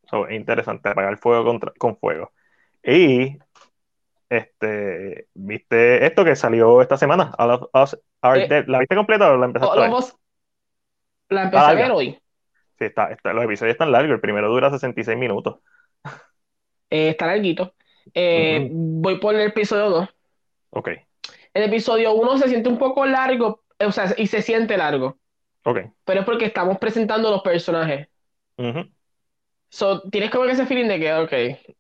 So, 0.10 0.28
es 0.28 0.36
interesante, 0.36 0.90
apagar 0.90 1.18
fuego 1.18 1.44
contra, 1.46 1.72
con 1.78 1.98
fuego. 1.98 2.32
Y 2.84 3.38
este, 4.30 5.28
¿viste 5.34 6.06
esto 6.06 6.26
que 6.26 6.36
salió 6.36 6.82
esta 6.82 6.98
semana? 6.98 7.34
All 7.38 7.52
of 7.52 7.70
Us 7.74 8.00
Are 8.22 8.44
Eh, 8.44 8.48
Dead. 8.48 8.66
¿La 8.68 8.80
viste 8.80 8.96
completa 8.96 9.32
o 9.32 9.38
la 9.38 9.46
empezaste 9.46 9.72
a 9.72 9.82
All 9.84 9.88
ver? 9.90 9.98
of 9.98 10.00
Us- 10.04 10.16
la 11.30 11.44
empecé 11.44 11.64
a 11.66 11.74
ver 11.74 11.92
hoy. 11.92 12.20
Sí, 12.80 12.86
está, 12.86 13.12
está- 13.12 13.34
los 13.34 13.44
episodios 13.46 13.74
están 13.74 13.92
largos. 13.92 14.12
El 14.12 14.22
primero 14.22 14.50
dura 14.50 14.70
66 14.72 15.18
minutos. 15.18 15.60
Eh, 16.90 17.10
está 17.10 17.28
larguito. 17.28 17.74
Eh, 18.14 18.68
Voy 18.72 19.20
por 19.20 19.36
el 19.36 19.42
episodio 19.42 19.90
2. 19.90 20.10
Ok, 20.72 20.90
El 21.54 21.64
episodio 21.64 22.14
1 22.14 22.38
se 22.38 22.50
siente 22.50 22.68
un 22.70 22.78
poco 22.80 23.06
largo, 23.06 23.64
o 23.80 23.92
sea, 23.92 24.14
y 24.18 24.28
se 24.28 24.42
siente 24.42 24.76
largo, 24.76 25.18
ok. 25.64 25.80
pero 26.04 26.20
es 26.22 26.26
porque 26.26 26.46
estamos 26.46 26.78
presentando 26.78 27.32
los 27.32 27.42
personajes. 27.42 28.08
Ujú. 28.58 28.90
So, 29.70 30.02
tienes 30.10 30.30
como 30.30 30.46
ese 30.46 30.68
feeling 30.68 30.88
de 30.88 31.00
que, 31.00 31.14
ok, 31.14 31.32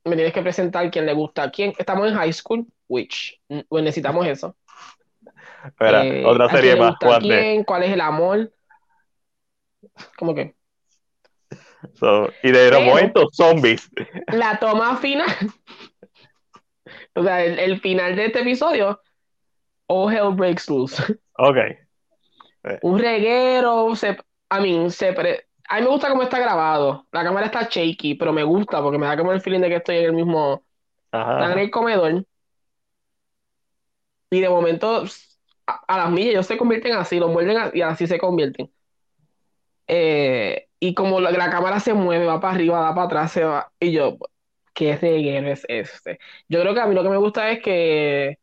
me 0.06 0.16
tienes 0.16 0.34
que 0.34 0.42
presentar 0.42 0.90
quién 0.90 1.06
le 1.06 1.14
gusta 1.14 1.44
a 1.44 1.52
quién. 1.52 1.74
Estamos 1.78 2.10
en 2.10 2.16
high 2.16 2.34
school, 2.34 2.66
which 2.88 3.40
mm, 3.50 3.60
pues 3.70 3.84
necesitamos 3.84 4.26
eso. 4.26 4.56
Espera, 5.66 6.04
Eh, 6.04 6.24
otra 6.26 6.50
serie 6.50 6.76
más. 6.76 6.96
gusta 7.00 7.20
quién, 7.20 7.64
cuál 7.64 7.84
es 7.84 7.92
el 7.92 8.02
amor. 8.02 8.52
¿Cómo 10.18 10.34
que? 10.34 10.56
So, 11.96 12.30
y 12.42 12.52
de 12.52 12.72
los 12.72 12.84
momentos, 12.84 13.26
zombies. 13.34 13.90
La 14.34 14.58
toma 14.60 14.98
final. 14.98 15.28
O 17.16 17.24
sea, 17.24 17.44
el, 17.44 17.60
el 17.60 17.80
final 17.80 18.16
de 18.16 18.26
este 18.26 18.42
episodio, 18.42 19.00
all 19.88 20.14
hell 20.14 20.34
breaks 20.36 20.70
loose. 20.70 21.02
Ok. 21.38 21.83
Un 22.82 23.00
reguero, 23.00 23.96
se, 23.96 24.12
I 24.52 24.62
mean, 24.62 24.92
se 24.92 25.14
pre- 25.14 25.48
a 25.70 25.78
mí 25.78 25.84
me 25.84 25.90
gusta 25.90 26.10
cómo 26.10 26.24
está 26.24 26.40
grabado. 26.40 27.08
La 27.12 27.24
cámara 27.24 27.46
está 27.48 27.64
shaky, 27.70 28.16
pero 28.16 28.34
me 28.34 28.44
gusta 28.44 28.82
porque 28.82 28.98
me 28.98 29.08
da 29.08 29.18
como 29.18 29.32
el 29.32 29.42
feeling 29.42 29.62
de 29.62 29.70
que 29.70 29.76
estoy 29.78 29.98
en 29.98 30.06
el 30.06 30.14
mismo, 30.14 30.66
Ajá. 31.12 31.54
en 31.54 31.60
el 31.60 31.72
comedor. 31.72 32.26
Y 34.30 34.42
de 34.42 34.50
momento, 34.50 35.04
a, 35.68 35.74
a 35.88 35.98
las 35.98 36.12
millas, 36.12 36.32
ellos 36.32 36.48
se 36.48 36.58
convierten 36.58 36.94
así, 36.94 37.20
los 37.20 37.32
muerden 37.32 37.58
a- 37.58 37.72
y 37.74 37.82
así 37.82 38.08
se 38.08 38.20
convierten. 38.20 38.72
Eh, 39.88 40.68
y 40.80 40.94
como 40.94 41.20
la, 41.20 41.32
la 41.32 41.50
cámara 41.50 41.80
se 41.80 41.94
mueve, 41.94 42.26
va 42.26 42.40
para 42.40 42.54
arriba, 42.56 42.80
va 42.82 42.96
para 42.96 43.06
atrás, 43.08 43.32
se 43.32 43.44
va. 43.44 43.72
Y 43.80 43.92
yo, 43.92 44.18
¿qué 44.74 44.96
reguero 44.98 45.48
es 45.50 45.66
este? 45.68 46.20
Yo 46.50 46.62
creo 46.62 46.74
que 46.74 46.82
a 46.82 46.88
mí 46.88 46.96
lo 46.96 47.04
que 47.04 47.10
me 47.10 47.18
gusta 47.18 47.52
es 47.52 47.62
que 47.62 48.40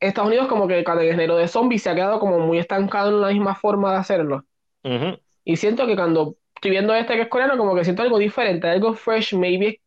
Estados 0.00 0.28
Unidos, 0.28 0.48
como 0.48 0.68
que 0.68 0.84
con 0.84 0.98
el 1.00 1.10
género 1.10 1.36
de 1.36 1.48
zombies, 1.48 1.82
se 1.82 1.90
ha 1.90 1.94
quedado 1.94 2.20
como 2.20 2.38
muy 2.40 2.58
estancado 2.58 3.10
en 3.10 3.20
la 3.20 3.28
misma 3.28 3.54
forma 3.54 3.92
de 3.92 3.98
hacerlo. 3.98 4.44
Ujú. 4.84 5.18
Y 5.44 5.56
siento 5.56 5.86
que 5.86 5.96
cuando 5.96 6.36
estoy 6.54 6.72
viendo 6.72 6.94
este 6.94 7.14
que 7.14 7.22
es 7.22 7.28
coreano, 7.28 7.56
como 7.56 7.74
que 7.74 7.84
siento 7.84 8.02
algo 8.02 8.18
diferente, 8.18 8.68
algo 8.68 8.94
fresh, 8.94 9.34
maybe, 9.34 9.80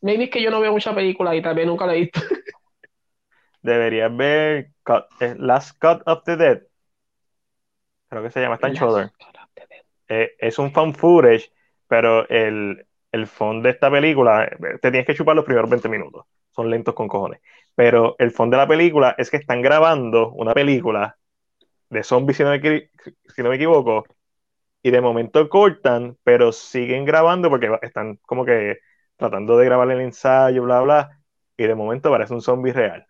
maybe 0.00 0.24
es 0.24 0.30
que 0.30 0.42
yo 0.42 0.50
no 0.50 0.60
veo 0.60 0.72
mucha 0.72 0.94
película 0.94 1.34
y 1.34 1.40
vez 1.40 1.66
nunca 1.66 1.86
la 1.86 1.94
he 1.94 2.00
visto. 2.02 2.20
Deberías 3.62 4.16
ver 4.16 4.70
Cut- 4.84 5.08
eh, 5.20 5.34
Last 5.38 5.78
Cut 5.80 6.02
of 6.06 6.22
the 6.24 6.36
Dead. 6.36 6.62
Creo 8.08 8.22
que 8.22 8.30
se 8.30 8.40
llama, 8.40 8.54
está 8.56 8.68
en 8.68 8.74
Shudder. 8.74 9.12
Eh, 10.08 10.32
es 10.38 10.58
un 10.58 10.72
fan 10.72 10.94
footage, 10.94 11.52
pero 11.88 12.28
el, 12.28 12.86
el 13.12 13.26
fondo 13.26 13.64
de 13.68 13.70
esta 13.74 13.90
película, 13.90 14.44
eh, 14.44 14.78
te 14.80 14.90
tienes 14.90 15.06
que 15.06 15.14
chupar 15.14 15.36
los 15.36 15.44
primeros 15.44 15.70
20 15.70 15.88
minutos. 15.88 16.26
Son 16.50 16.70
lentos 16.70 16.94
con 16.94 17.08
cojones. 17.08 17.40
Pero 17.74 18.16
el 18.18 18.30
fondo 18.30 18.56
de 18.56 18.62
la 18.62 18.68
película 18.68 19.14
es 19.18 19.30
que 19.30 19.36
están 19.38 19.62
grabando 19.62 20.30
una 20.32 20.54
película 20.54 21.16
de 21.90 22.02
zombies, 22.04 22.36
si 22.38 22.44
no 22.44 22.50
me, 22.50 22.60
equi- 22.60 22.90
si 23.34 23.42
no 23.42 23.50
me 23.50 23.56
equivoco, 23.56 24.04
y 24.82 24.90
de 24.90 25.00
momento 25.00 25.48
cortan, 25.48 26.16
pero 26.24 26.52
siguen 26.52 27.04
grabando 27.04 27.50
porque 27.50 27.70
están 27.82 28.16
como 28.26 28.44
que 28.44 28.78
tratando 29.16 29.56
de 29.56 29.64
grabar 29.66 29.90
el 29.90 30.00
ensayo, 30.00 30.62
bla, 30.64 30.80
bla, 30.82 31.20
y 31.56 31.64
de 31.66 31.74
momento 31.74 32.08
aparece 32.08 32.34
un 32.34 32.42
zombie 32.42 32.72
real. 32.72 33.06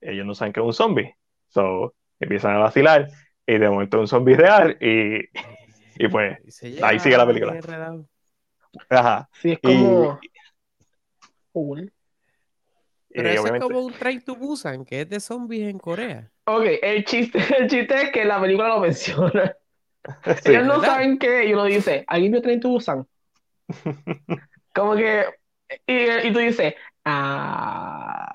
Ellos 0.00 0.26
no 0.26 0.34
saben 0.34 0.52
que 0.52 0.60
es 0.60 0.66
un 0.66 0.72
zombie. 0.74 1.14
So, 1.48 1.94
empiezan 2.20 2.56
a 2.56 2.58
vacilar, 2.58 3.08
y 3.46 3.58
de 3.58 3.70
momento 3.70 3.98
es 3.98 4.00
un 4.02 4.08
zombie 4.08 4.36
real, 4.36 4.76
y, 4.80 5.20
y 5.96 6.08
pues 6.08 6.38
ahí 6.82 6.98
sigue 6.98 7.16
la 7.16 7.26
película. 7.26 7.58
Ajá. 8.90 9.28
Sí, 9.40 9.52
es 9.52 9.58
Y, 9.62 9.64
como, 9.64 10.20
Cool. 11.52 11.92
Pero 13.16 13.28
Y 13.30 13.32
eso 13.32 13.42
obviamente- 13.42 13.66
es 13.66 13.72
como 13.72 13.86
un 13.86 13.92
Train 13.94 14.22
to 14.22 14.36
Busan, 14.36 14.84
que 14.84 15.00
es 15.00 15.08
de 15.08 15.20
zombies 15.20 15.68
en 15.68 15.78
Corea. 15.78 16.30
Ok, 16.44 16.64
el 16.82 17.04
chiste, 17.04 17.38
el 17.58 17.68
chiste 17.68 17.94
es 18.02 18.10
que 18.10 18.24
la 18.24 18.40
película 18.40 18.68
lo 18.68 18.80
menciona. 18.80 19.54
Sí. 20.44 20.52
Ellos 20.52 20.66
no 20.66 20.74
¿Verdad? 20.80 20.86
saben 20.94 21.18
qué, 21.18 21.46
y 21.46 21.52
uno 21.52 21.64
dice, 21.64 22.04
¿alguien 22.06 22.30
vio 22.30 22.40
Train 22.40 22.60
to 22.60 22.68
Busan? 22.68 23.06
Como 24.72 24.94
que, 24.94 25.24
y, 25.84 26.28
y 26.28 26.32
tú 26.32 26.38
dices, 26.38 26.74
ah. 27.04 28.28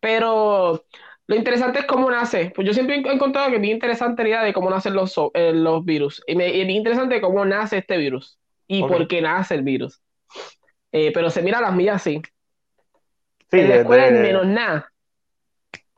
Pero 0.00 0.84
lo 1.26 1.34
interesante 1.36 1.80
es 1.80 1.86
cómo 1.86 2.10
nace. 2.10 2.52
Pues 2.54 2.66
yo 2.66 2.74
siempre 2.74 2.96
he 2.96 2.98
encontrado 3.12 3.48
que 3.48 3.56
es 3.56 3.60
bien 3.62 3.74
interesante 3.74 4.22
la 4.22 4.28
idea 4.28 4.42
de 4.42 4.52
cómo 4.52 4.68
nacen 4.70 4.94
los, 4.94 5.14
eh, 5.34 5.52
los 5.54 5.84
virus. 5.84 6.22
Y, 6.26 6.36
me, 6.36 6.48
y 6.48 6.60
es 6.60 6.66
bien 6.66 6.78
interesante 6.78 7.20
cómo 7.20 7.44
nace 7.44 7.78
este 7.78 7.96
virus 7.96 8.38
y 8.66 8.80
por 8.82 9.08
qué 9.08 9.22
nace 9.22 9.54
el 9.54 9.62
virus. 9.62 10.00
Eh, 10.92 11.10
pero 11.12 11.30
se 11.30 11.42
mira 11.42 11.58
a 11.58 11.62
las 11.62 11.74
millas 11.74 11.96
así. 11.96 12.20
Sí, 13.50 13.58
en 13.60 13.68
la 13.68 13.76
es 13.76 13.86
menos 14.12 14.46
nada. 14.46 14.92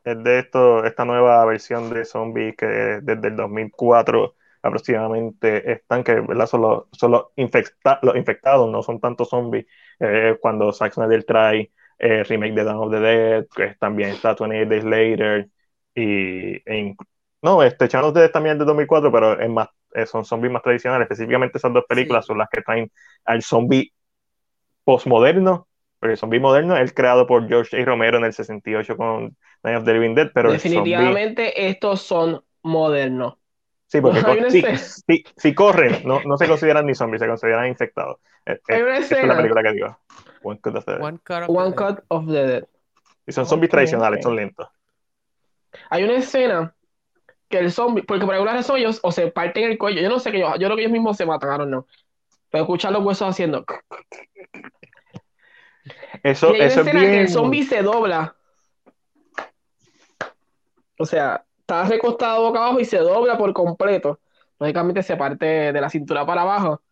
es 0.05 0.23
de 0.25 0.39
esto, 0.41 0.85
esta 0.85 1.05
nueva 1.05 1.45
versión 1.45 1.91
de 1.91 2.05
zombies 2.05 2.57
que 2.57 2.67
desde 2.67 3.29
el 3.29 3.37
2004 3.37 4.35
aproximadamente 4.63 5.73
están, 5.73 6.05
que 6.05 6.15
¿verdad? 6.21 6.47
Son, 6.47 6.63
los, 6.63 6.85
son 6.93 7.13
los, 7.13 7.25
infecta- 7.37 7.99
los 8.03 8.17
infectados, 8.17 8.71
no 8.71 8.83
son 8.83 9.01
tantos 9.01 9.29
zombies. 9.31 9.67
Eh, 9.99 10.37
cuando 10.41 10.73
Zack 10.73 10.93
Snyder 10.95 11.25
trae 11.25 11.73
eh, 11.99 12.25
remake 12.25 12.55
de 12.55 12.65
Dawn 12.65 12.79
of 12.89 12.91
the 12.93 13.01
Dead, 13.01 13.47
que 13.55 13.75
también 13.79 14.11
está 14.11 14.35
28 14.35 14.69
Days 14.69 14.85
Later, 14.85 15.49
y 15.95 16.57
e 16.57 16.63
inc- 16.67 17.07
no, 17.43 17.63
este 17.63 17.89
Shaun 17.89 18.05
of 18.05 18.15
the 18.15 18.21
Dead 18.21 18.31
también 18.31 18.55
es 18.55 18.59
de 18.61 18.65
2004, 18.67 19.11
pero 19.13 19.39
es 19.41 19.49
más, 19.49 19.69
eh, 19.95 20.07
son 20.07 20.25
zombies 20.25 20.53
más 20.53 20.63
tradicionales. 20.63 21.07
Específicamente 21.07 21.57
esas 21.59 21.73
dos 21.73 21.85
películas 21.89 22.25
Sí. 22.25 22.27
son 22.27 22.39
las 22.39 22.49
que 22.51 22.61
traen 22.63 22.91
al 23.25 23.43
zombie 23.43 23.93
postmoderno, 24.85 25.69
porque 26.01 26.13
el 26.13 26.19
zombie 26.19 26.41
moderno 26.41 26.77
es 26.77 26.93
creado 26.93 27.27
por 27.27 27.47
George 27.49 27.81
A. 27.81 27.85
Romero 27.85 28.19
en 28.19 28.25
el 28.25 28.33
68 28.33 28.97
con 28.97 29.37
Night 29.63 29.79
of 29.79 29.85
the 29.85 29.93
Living 29.93 30.15
Dead, 30.15 30.31
pero 30.35 30.51
zombie, 30.51 30.63
Definitivamente 30.63 31.69
estos 31.69 32.03
son 32.03 32.43
modernos. 32.63 33.37
sí, 33.87 34.01
porque 34.01 34.21
sí, 34.51 35.25
si 35.37 35.55
corren, 35.55 36.03
no, 36.05 36.21
no 36.25 36.37
se 36.37 36.47
consideran 36.49 36.87
ni 36.87 36.95
zombies, 36.95 37.21
se 37.21 37.29
consideran 37.29 37.69
infectados. 37.69 38.19
Eh, 38.47 38.61
eh, 38.69 38.75
Hay 38.75 38.83
una 38.83 38.99
esa 38.99 39.15
es 39.21 39.27
la 39.27 39.35
escena. 39.35 39.37
película 39.37 39.63
que 39.63 39.73
digo. 39.73 39.99
One 40.43 40.61
Cut 40.61 40.77
of 40.77 40.85
the 40.85 40.93
Dead. 40.93 41.01
One 41.03 41.19
cut 41.19 41.43
of 41.43 41.47
the 41.47 41.53
One 41.53 41.71
dead. 41.71 41.77
Cut 41.77 42.05
of 42.09 42.27
the 42.27 42.33
Dead. 42.47 42.65
Y 43.27 43.33
son 43.33 43.47
zombies 43.47 43.69
Ok, 43.69 43.73
tradicionales, 43.73 44.23
son 44.23 44.37
lentos. 44.37 44.69
Hay 45.91 46.05
una 46.05 46.15
escena 46.17 46.75
que 47.49 47.59
el 47.59 47.73
zombie, 47.73 48.03
porque 48.05 48.25
por 48.27 48.35
alguna 48.35 48.55
razón 48.55 48.79
ellos 48.79 49.01
o 49.03 49.13
se 49.13 49.29
parten 49.31 49.65
el 49.71 49.79
cuello, 49.79 50.01
yo 50.03 50.09
no 50.09 50.19
sé 50.21 50.31
que 50.33 50.39
ellos, 50.39 50.53
yo 50.59 50.67
creo 50.67 50.77
que 50.77 50.83
ellos 50.83 50.93
mismos 50.93 51.17
se 51.17 51.27
mataron, 51.27 51.71
no. 51.71 51.87
Pero 52.51 52.65
escuchar 52.65 52.93
los 52.93 53.05
huesos 53.05 53.29
haciendo. 53.29 53.65
Eso, 56.23 56.51
y 56.51 56.55
hay 56.55 56.57
una 56.57 56.67
eso 56.67 56.81
es 56.81 56.87
escena 56.87 57.01
que 57.01 57.09
bien. 57.09 57.21
el 57.23 57.29
zombie 57.29 57.65
se 57.65 57.83
dobla. 57.83 58.37
O 60.99 61.07
sea, 61.07 61.45
está 61.61 61.85
recostado 61.85 62.43
boca 62.43 62.59
abajo 62.59 62.81
y 62.81 62.85
se 62.85 62.99
dobla 62.99 63.39
por 63.39 63.53
completo. 63.53 64.21
Lógicamente 64.59 65.03
se 65.03 65.17
parte 65.17 65.73
de 65.73 65.81
la 65.81 65.89
cintura 65.89 66.27
para 66.27 66.43
abajo. 66.43 66.83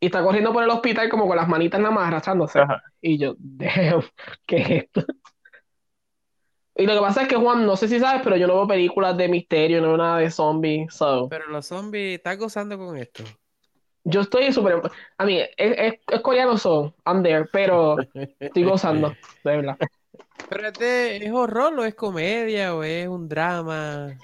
Y 0.00 0.06
está 0.06 0.22
corriendo 0.22 0.52
por 0.52 0.64
el 0.64 0.70
hospital 0.70 1.08
como 1.08 1.28
con 1.28 1.36
las 1.36 1.46
manitas 1.48 1.80
nada 1.80 1.94
más 1.94 2.08
arrastrándose. 2.08 2.58
Ajá. 2.60 2.82
Y 3.00 3.18
yo, 3.18 3.34
damn, 3.38 4.02
¿qué 4.46 4.56
es 4.56 4.70
esto? 4.70 5.04
Y 6.74 6.86
lo 6.86 6.94
que 6.94 7.00
pasa 7.00 7.22
es 7.22 7.28
que, 7.28 7.36
Juan, 7.36 7.66
no 7.66 7.76
sé 7.76 7.86
si 7.86 8.00
sabes, 8.00 8.22
pero 8.24 8.36
yo 8.36 8.46
no 8.46 8.54
veo 8.54 8.66
películas 8.66 9.16
de 9.16 9.28
misterio, 9.28 9.80
no 9.82 9.88
veo 9.88 9.96
nada 9.98 10.18
de 10.18 10.30
zombies. 10.30 10.94
So, 10.94 11.28
Pero 11.28 11.46
los 11.48 11.66
zombies, 11.66 12.16
¿estás 12.16 12.38
gozando 12.38 12.78
con 12.78 12.96
esto? 12.96 13.24
Yo 14.04 14.20
estoy 14.22 14.52
súper. 14.52 14.82
A 15.18 15.24
mí, 15.24 15.38
es, 15.38 15.50
es, 15.56 15.94
es 16.08 16.20
coreano, 16.20 16.56
so, 16.58 16.94
I'm 17.06 17.22
there, 17.22 17.46
pero 17.52 17.96
estoy 18.40 18.64
gozando, 18.64 19.14
de 19.44 19.56
verdad. 19.56 19.76
Pero 20.48 20.68
este, 20.68 21.24
¿es 21.24 21.32
horror 21.32 21.78
o 21.78 21.84
es 21.84 21.94
comedia 21.94 22.74
o 22.74 22.82
es 22.82 23.08
un 23.08 23.28
drama? 23.28 24.16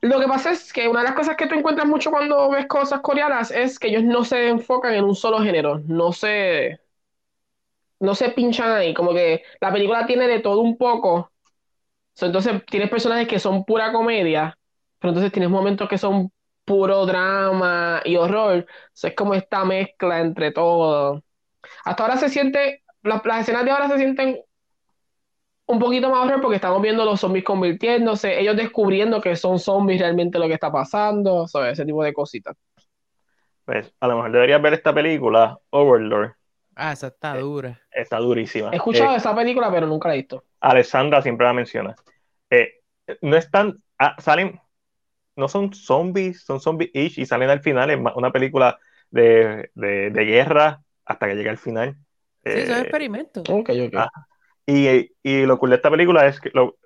Lo 0.00 0.18
que 0.20 0.26
pasa 0.26 0.50
es 0.52 0.72
que 0.72 0.88
una 0.88 1.00
de 1.00 1.06
las 1.06 1.14
cosas 1.14 1.36
que 1.36 1.46
tú 1.46 1.54
encuentras 1.54 1.86
mucho 1.86 2.10
cuando 2.10 2.50
ves 2.50 2.66
cosas 2.66 3.00
coreanas 3.00 3.50
es 3.50 3.78
que 3.78 3.88
ellos 3.88 4.04
no 4.04 4.24
se 4.24 4.48
enfocan 4.48 4.94
en 4.94 5.04
un 5.04 5.14
solo 5.14 5.40
género, 5.40 5.80
no 5.86 6.12
se, 6.12 6.80
no 8.00 8.14
se 8.14 8.30
pinchan 8.30 8.72
ahí, 8.72 8.94
como 8.94 9.12
que 9.12 9.42
la 9.60 9.72
película 9.72 10.06
tiene 10.06 10.28
de 10.28 10.40
todo 10.40 10.60
un 10.60 10.76
poco. 10.76 11.30
So, 12.14 12.26
entonces 12.26 12.64
tienes 12.66 12.88
personajes 12.88 13.28
que 13.28 13.38
son 13.38 13.64
pura 13.64 13.92
comedia, 13.92 14.56
pero 14.98 15.10
entonces 15.10 15.32
tienes 15.32 15.50
momentos 15.50 15.88
que 15.88 15.98
son 15.98 16.32
puro 16.66 17.06
drama 17.06 18.02
y 18.04 18.16
horror. 18.16 18.66
So, 18.92 19.06
es 19.06 19.14
como 19.14 19.32
esta 19.32 19.64
mezcla 19.64 20.20
entre 20.20 20.52
todo. 20.52 21.22
Hasta 21.84 22.02
ahora 22.02 22.16
se 22.18 22.28
siente, 22.28 22.82
las, 23.02 23.24
las 23.24 23.40
escenas 23.40 23.64
de 23.64 23.70
ahora 23.70 23.88
se 23.88 23.96
sienten 23.96 24.38
un 25.68 25.78
poquito 25.78 26.10
más 26.10 26.26
horror 26.26 26.40
porque 26.40 26.56
estamos 26.56 26.82
viendo 26.82 27.04
los 27.04 27.20
zombies 27.20 27.44
convirtiéndose, 27.44 28.38
ellos 28.38 28.56
descubriendo 28.56 29.20
que 29.20 29.34
son 29.34 29.58
zombies 29.58 30.00
realmente 30.00 30.38
lo 30.38 30.46
que 30.46 30.54
está 30.54 30.70
pasando, 30.70 31.48
so, 31.48 31.64
ese 31.64 31.84
tipo 31.84 32.04
de 32.04 32.12
cositas. 32.12 32.56
Pues, 33.64 33.92
a 33.98 34.06
lo 34.06 34.16
mejor 34.16 34.32
deberías 34.32 34.62
ver 34.62 34.74
esta 34.74 34.94
película, 34.94 35.58
Overlord. 35.70 36.32
Ah, 36.76 36.92
esa 36.92 37.08
está 37.08 37.36
dura. 37.38 37.80
Está 37.90 38.18
durísima. 38.18 38.70
He 38.70 38.76
escuchado 38.76 39.14
Eh, 39.14 39.16
esa 39.16 39.34
película, 39.34 39.70
pero 39.72 39.86
nunca 39.86 40.08
la 40.08 40.14
he 40.14 40.18
visto. 40.18 40.44
Alessandra 40.60 41.22
siempre 41.22 41.46
la 41.46 41.52
menciona. 41.52 41.96
Eh, 42.50 42.80
no 43.22 43.36
están, 43.36 43.82
ah, 43.98 44.14
salen, 44.18 44.60
no 45.36 45.48
son 45.48 45.72
zombies, 45.74 46.42
son 46.44 46.60
zombies-ish 46.60 47.18
y 47.18 47.26
salen 47.26 47.50
al 47.50 47.60
final 47.60 47.90
en 47.90 48.04
una 48.14 48.32
película 48.32 48.78
de, 49.10 49.70
de, 49.74 50.10
de 50.10 50.24
guerra 50.24 50.80
hasta 51.04 51.28
que 51.28 51.34
llega 51.34 51.50
al 51.50 51.58
final. 51.58 51.96
Sí, 52.44 52.66
son 52.66 52.78
Eh, 52.78 52.80
experimentos. 52.80 53.44
Ok, 53.48 53.70
ok. 53.86 53.94
ah, 53.96 54.10
y, 54.66 55.10
y 55.22 55.46
lo 55.46 55.58
cool 55.58 55.70
de 55.70 55.76
esta 55.76 55.90
película 55.90 56.26
es 56.26 56.40
que 56.40 56.50
lo- 56.54 56.76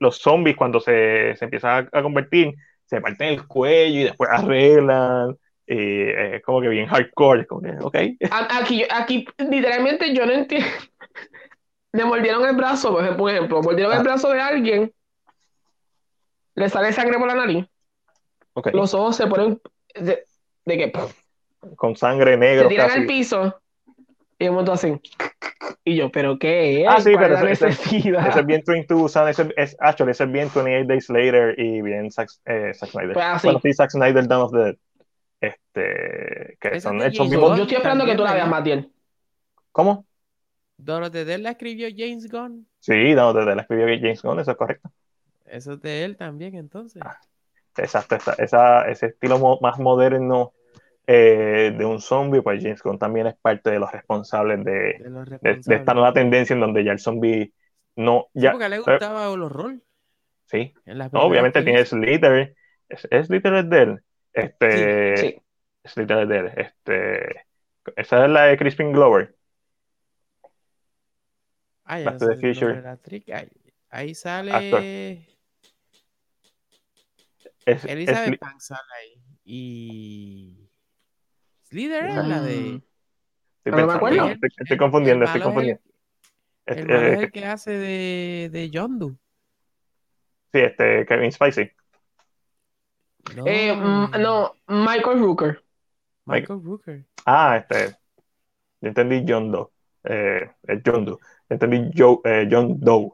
los 0.00 0.18
zombies 0.18 0.56
cuando 0.56 0.80
se, 0.80 1.34
se 1.36 1.44
empiezan 1.44 1.88
a, 1.92 1.98
a 1.98 2.02
convertir, 2.02 2.54
se 2.86 3.00
parten 3.00 3.28
el 3.28 3.46
cuello 3.46 4.00
y 4.00 4.04
después 4.04 4.30
arreglan. 4.32 5.36
Y 5.66 6.00
es 6.02 6.42
como 6.42 6.62
que 6.62 6.68
bien 6.68 6.86
hardcore, 6.86 7.42
es 7.42 7.46
como 7.46 7.60
que, 7.60 7.72
ok. 7.80 7.96
A- 8.30 8.58
Aquí, 8.60 8.84
aquí, 8.90 9.26
literalmente, 9.38 10.14
yo 10.14 10.24
no 10.24 10.32
entiendo. 10.32 10.66
Le 11.92 12.04
mordieron 12.04 12.44
el 12.48 12.56
brazo, 12.56 12.92
por 12.92 13.02
ejemplo, 13.02 13.24
por 13.24 13.30
ejemplo, 13.32 13.62
mordieron 13.62 13.92
el 13.92 13.98
Ah. 14.00 14.02
brazo 14.02 14.30
de 14.30 14.40
alguien, 14.40 14.92
le 16.54 16.68
sale 16.68 16.92
sangre 16.92 17.18
por 17.18 17.28
la 17.28 17.34
nariz, 17.34 17.66
los 18.72 18.94
ojos 18.94 19.16
se 19.16 19.26
ponen 19.26 19.60
de, 19.94 20.24
de 20.64 20.76
que 20.78 20.92
Con 21.76 21.96
sangre 21.96 22.32
se 22.32 22.36
negra 22.38 22.68
tiran 22.68 22.88
casi. 22.88 23.00
al 23.00 23.06
piso 23.06 23.60
y 24.38 24.44
de 24.44 24.50
momento 24.50 24.72
así. 24.72 25.00
Y 25.84 25.96
yo, 25.96 26.10
¿pero 26.12 26.38
qué 26.38 26.82
es? 26.82 26.88
Ah, 26.88 27.00
sí, 27.00 27.12
¿Cuál 27.12 27.24
pero 27.24 27.48
ese- 27.48 27.68
ese-? 27.68 27.98
Ese 28.28 28.40
es 28.40 28.46
bien 28.46 28.62
Train 28.62 28.86
to 28.86 28.96
Busan, 28.96 29.28
ese 29.28 29.52
es, 29.56 29.76
actually, 29.80 30.12
ese 30.12 30.24
es 30.24 30.30
bien 30.32 30.48
28 30.54 30.86
Days 30.86 31.08
Later 31.10 31.58
y 31.58 31.82
bien 31.82 32.10
Zack, 32.10 32.28
eh, 32.44 32.72
Zack 32.74 32.90
Snyder. 32.90 33.14
Pues 33.14 33.26
así. 33.26 33.46
Bueno, 33.46 33.60
sí, 33.62 33.72
Zack 33.72 33.90
Snyder, 33.90 34.26
Dawn 34.28 34.42
of 34.42 34.52
the 34.52 34.58
Dead. 34.58 34.76
Este, 35.40 36.56
que 36.60 36.80
son 36.80 37.00
el 37.00 37.12
James 37.12 37.30
Yo, 37.32 37.54
estoy 37.54 37.76
esperando 37.76 38.04
que 38.04 38.14
tú 38.16 38.22
la 38.24 38.34
veas, 38.34 38.48
Matiel. 38.48 38.92
¿Cómo? 39.72 40.04
Dorothy 40.76 41.24
Dead 41.24 41.38
la 41.40 41.50
escribió 41.50 41.88
James 41.96 42.30
Gunn. 42.30 42.66
Sí, 42.80 43.14
Dawn 43.14 43.30
of 43.36 43.40
the 43.42 43.46
Dead 43.46 43.56
la 43.56 43.62
escribió 43.62 43.86
James 43.86 44.22
Gunn, 44.22 44.40
eso 44.40 44.50
es 44.52 44.56
correcto. 44.56 44.90
Eso 45.46 45.72
es 45.72 45.80
de 45.80 46.04
él 46.04 46.16
también, 46.16 46.54
entonces. 46.54 47.02
Ah, 47.04 47.18
Exacto, 47.82 48.16
esa, 48.16 48.32
esa- 48.34 48.88
ese 48.88 49.06
estilo 49.06 49.38
mo- 49.38 49.58
más 49.62 49.78
moderno 49.78 50.54
eh, 51.06 51.74
de 51.76 51.84
un 51.84 52.00
zombie, 52.00 52.42
pues 52.42 52.62
James 52.62 52.82
Gunn 52.82 52.98
también 52.98 53.26
es 53.28 53.36
parte 53.40 53.70
de 53.70 53.78
los 53.80 53.92
responsables 53.92 54.64
de, 54.64 54.72
De 54.98 55.08
los 55.08 55.26
de- 55.40 55.60
de 55.64 55.76
esta 55.76 55.94
responsables. 55.94 55.94
nueva 55.94 56.12
tendencia 56.12 56.54
en 56.54 56.60
donde 56.60 56.84
ya 56.84 56.92
el 56.92 56.98
zombie 57.00 57.54
no, 57.96 58.28
Sí, 58.36 58.48
ya, 58.48 58.50
porque 58.50 58.64
a 58.64 58.66
él 58.66 58.72
le 58.72 58.78
gustaba 58.80 59.32
el 59.32 59.42
horror. 59.42 59.80
sí, 60.46 60.76
no, 61.10 61.22
obviamente 61.24 61.62
tiene. 61.62 61.84
Slither, 61.84 62.54
es, 62.88 63.06
es 63.10 63.26
Slither 63.26 63.54
es 63.54 63.70
de 63.70 63.82
él, 63.82 64.00
este, 64.32 65.34
Sí. 65.34 65.42
Slither 65.84 66.18
es 66.22 66.28
de 66.28 66.38
él, 66.38 66.52
este, 66.56 67.46
esa 67.96 68.24
es 68.24 68.30
la 68.30 68.44
de 68.44 68.58
Crispin 68.58 68.92
Glover, 68.92 69.34
Ah, 71.84 71.98
ya 71.98 72.10
Back 72.10 72.14
no 72.14 72.18
to 72.18 72.26
the 72.26 72.34
Future. 72.36 72.82
Ahí, 73.90 74.14
sale 74.14 75.37
es 77.72 77.84
Elizabeth 77.84 78.28
Sli- 78.34 78.38
Banks 78.40 78.66
sale 78.66 78.80
ahí. 79.00 79.22
Y 79.44 80.70
Slither 81.64 82.04
es 82.06 82.16
Ah. 82.16 82.22
la 82.22 82.40
Mm. 82.40 82.44
de. 82.44 82.52
estoy 82.54 82.82
no 83.64 83.76
me 83.76 83.82
pensando, 83.82 83.92
acuerdo. 83.94 84.16
no, 84.16 84.28
estoy, 84.28 84.50
estoy 84.58 84.76
confundiendo, 84.78 85.24
el 85.24 85.26
estoy 85.28 85.40
es 85.40 85.42
el- 85.42 85.52
confundiendo. 85.52 85.82
Este, 86.66 86.82
El 86.82 86.90
es 86.90 87.02
eh, 87.02 87.22
el 87.24 87.32
que 87.32 87.44
hace 87.46 87.70
de, 87.72 88.48
de 88.52 88.70
Yondu. 88.70 89.16
sí, 90.52 90.58
este, 90.60 91.06
Kevin 91.06 91.32
Spacey. 91.32 91.72
No, 93.36 93.44
Eh, 93.46 93.74
mm, 93.74 94.10
no, 94.20 94.54
Michael 94.68 95.18
Rooker. 95.20 95.62
Michael 96.24 96.60
Rooker. 96.62 97.04
Ah, 97.26 97.56
este, 97.58 97.96
yo 98.80 98.88
entendí 98.88 99.24
John 99.26 99.50
Doe, 99.50 99.68
eh, 100.04 100.50
es 100.62 100.80
John 100.84 101.04
Doe, 101.04 101.16
Yo 101.20 101.54
entendí 101.54 101.90
Joe, 101.96 102.18
eh, 102.24 102.48
John 102.50 102.78
Doe, 102.80 103.12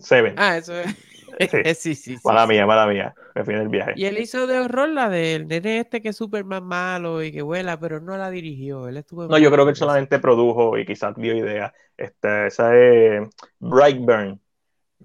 Seven. 0.00 0.34
Ah, 0.36 0.56
eso 0.56 0.78
es. 0.78 0.94
Sí. 1.38 1.46
sí, 1.74 1.74
sí, 1.74 1.94
sí, 1.94 2.16
Mala 2.24 2.42
sí. 2.42 2.48
mía, 2.48 2.66
mala 2.66 2.86
mía. 2.86 3.14
Me 3.34 3.44
fui 3.44 3.54
en 3.54 3.60
el 3.60 3.68
viaje. 3.68 3.92
Y 3.96 4.04
él 4.06 4.18
hizo 4.18 4.46
de 4.46 4.58
horror 4.58 4.88
la 4.88 5.08
del 5.08 5.46
nene 5.48 5.80
este 5.80 6.00
que 6.00 6.10
es 6.10 6.16
súper 6.16 6.44
más 6.44 6.62
malo 6.62 7.22
y 7.22 7.32
que 7.32 7.42
vuela, 7.42 7.78
pero 7.78 8.00
no 8.00 8.16
la 8.16 8.30
dirigió. 8.30 8.88
Él 8.88 8.96
estuvo 8.96 9.26
No, 9.26 9.38
yo 9.38 9.50
creo 9.50 9.64
que 9.64 9.70
él 9.70 9.76
solamente 9.76 10.18
produjo 10.18 10.78
y 10.78 10.86
quizás 10.86 11.14
dio 11.16 11.34
idea. 11.36 11.72
Este, 11.96 12.46
esa 12.46 12.74
es 12.76 13.28
Brightburn. 13.60 14.40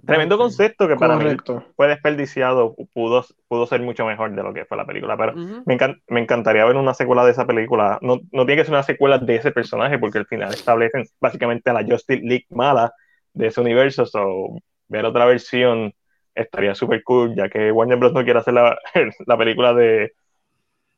Tremendo 0.06 0.38
concepto 0.38 0.88
que 0.88 0.96
para 0.96 1.16
mí 1.16 1.24
Correcto. 1.24 1.64
fue 1.76 1.88
desperdiciado. 1.88 2.76
Pudo, 2.94 3.26
pudo 3.48 3.68
ser 3.68 3.82
mucho 3.82 4.06
mejor 4.06 4.34
de 4.34 4.42
lo 4.44 4.54
que 4.54 4.66
fue 4.66 4.78
la 4.78 4.86
película. 4.86 5.16
Pero 5.18 5.34
me, 5.66 5.78
encan- 5.78 6.02
me 6.08 6.22
encantaría 6.22 6.66
ver 6.66 6.76
una 6.78 6.94
secuela 6.94 7.26
de 7.26 7.32
esa 7.32 7.46
película. 7.46 8.00
No, 8.02 8.20
no 8.32 8.46
tiene 8.46 8.62
que 8.62 8.66
ser 8.66 8.74
una 8.74 8.84
secuela 8.84 9.18
de 9.20 9.36
ese 9.36 9.52
personaje, 9.52 10.00
porque 10.00 10.18
al 10.20 10.26
final 10.28 10.54
establecen 10.54 11.06
básicamente 11.20 11.70
a 11.70 11.74
la 11.74 11.84
Justice 11.86 12.22
League 12.24 12.46
mala 12.50 12.94
de 13.34 13.48
ese 13.48 13.62
universo. 13.62 14.06
So, 14.06 14.56
ver 14.88 15.06
otra 15.06 15.26
versión 15.26 15.94
estaría 16.36 16.76
súper 16.76 17.04
cool, 17.04 17.36
ya 17.36 17.50
que 17.50 17.72
Warner 17.72 17.98
Bros. 17.98 18.14
no 18.14 18.24
quiere 18.24 18.40
hacer 18.40 18.54
la, 18.54 18.78
la 19.28 19.38
película 19.38 19.74
de, 19.74 20.14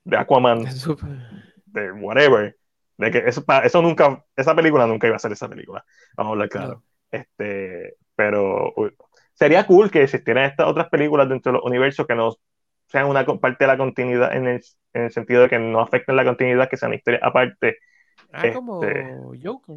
de 0.04 0.18
Aquaman, 0.18 0.66
de 1.66 1.92
whatever. 1.94 2.56
De 2.98 3.10
que 3.12 3.18
eso, 3.20 3.44
eso 3.64 3.82
nunca, 3.82 4.24
esa 4.36 4.56
película 4.56 4.86
nunca 4.86 5.08
iba 5.08 5.16
a 5.16 5.20
ser 5.20 5.32
esa 5.32 5.50
película. 5.50 5.84
Vamos 6.16 6.30
a 6.30 6.34
hablar 6.34 6.50
claro. 6.50 6.74
No. 6.76 6.84
Este, 7.12 7.96
pero 8.16 8.72
uy, 8.76 8.96
sería 9.34 9.66
cool 9.66 9.90
que 9.90 10.04
existieran 10.04 10.46
estas 10.46 10.68
otras 10.68 10.90
películas 10.90 11.28
dentro 11.30 11.52
de 11.52 11.58
los 11.58 11.66
universos 11.66 12.06
que 12.08 12.16
no 12.16 12.36
sean 12.88 13.08
una 13.08 13.26
parte 13.26 13.64
de 13.64 13.68
la 13.68 13.78
continuidad 13.78 14.36
en 14.36 14.48
el, 14.48 14.62
en 14.94 15.04
el 15.04 15.12
sentido 15.12 15.42
de 15.42 15.50
que 15.50 15.58
no 15.60 15.80
afecten 15.82 16.16
la 16.16 16.24
continuidad, 16.24 16.70
que 16.70 16.78
sean 16.78 16.94
historias 16.94 17.24
aparte, 17.24 17.78
Ah, 18.32 18.44
como 18.54 18.84
Este- 18.84 19.16
Joker. 19.44 19.76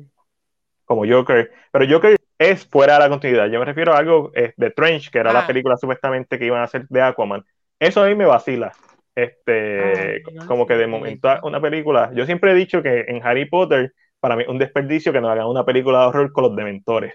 como 0.85 1.07
Joker. 1.07 1.51
Pero 1.73 1.87
Joker 1.91 2.17
es 2.39 2.67
fuera 2.67 2.95
de 2.95 3.01
la 3.01 3.09
continuidad. 3.09 3.47
Yo 3.49 3.59
me 3.59 3.65
refiero 3.65 3.95
a 3.95 3.99
algo 3.99 4.31
eh, 4.35 4.53
de 4.57 4.71
Trench, 4.71 5.11
que 5.11 5.19
era 5.19 5.33
la 5.33 5.41
Ah. 5.41 5.47
película 5.47 5.77
supuestamente 5.77 6.39
que 6.39 6.47
iban 6.47 6.61
a 6.61 6.65
hacer 6.65 6.87
de 6.89 7.03
Aquaman. 7.03 7.45
Eso 7.79 8.03
a 8.03 8.07
mí 8.09 8.15
me 8.15 8.27
vacila. 8.27 8.73
Este, 9.15 10.23
Ah, 10.27 10.31
no, 10.33 10.47
como 10.47 10.67
que 10.67 10.75
de 10.77 10.87
momento 10.87 11.29
una 11.43 11.61
película. 11.61 12.11
Yo 12.15 12.27
siempre 12.27 12.53
he 12.53 12.55
dicho 12.55 12.83
que 12.83 13.07
en 13.09 13.25
Harry 13.27 13.47
Potter, 13.49 13.93
para 14.21 14.37
mí 14.37 14.43
es 14.43 14.49
un 14.49 14.59
desperdicio 14.59 15.13
que 15.13 15.21
nos 15.21 15.31
hagan 15.31 15.47
una 15.47 15.65
película 15.65 16.01
de 16.01 16.07
horror 16.07 16.33
con 16.33 16.45
los 16.45 16.57
dementores. 16.57 17.15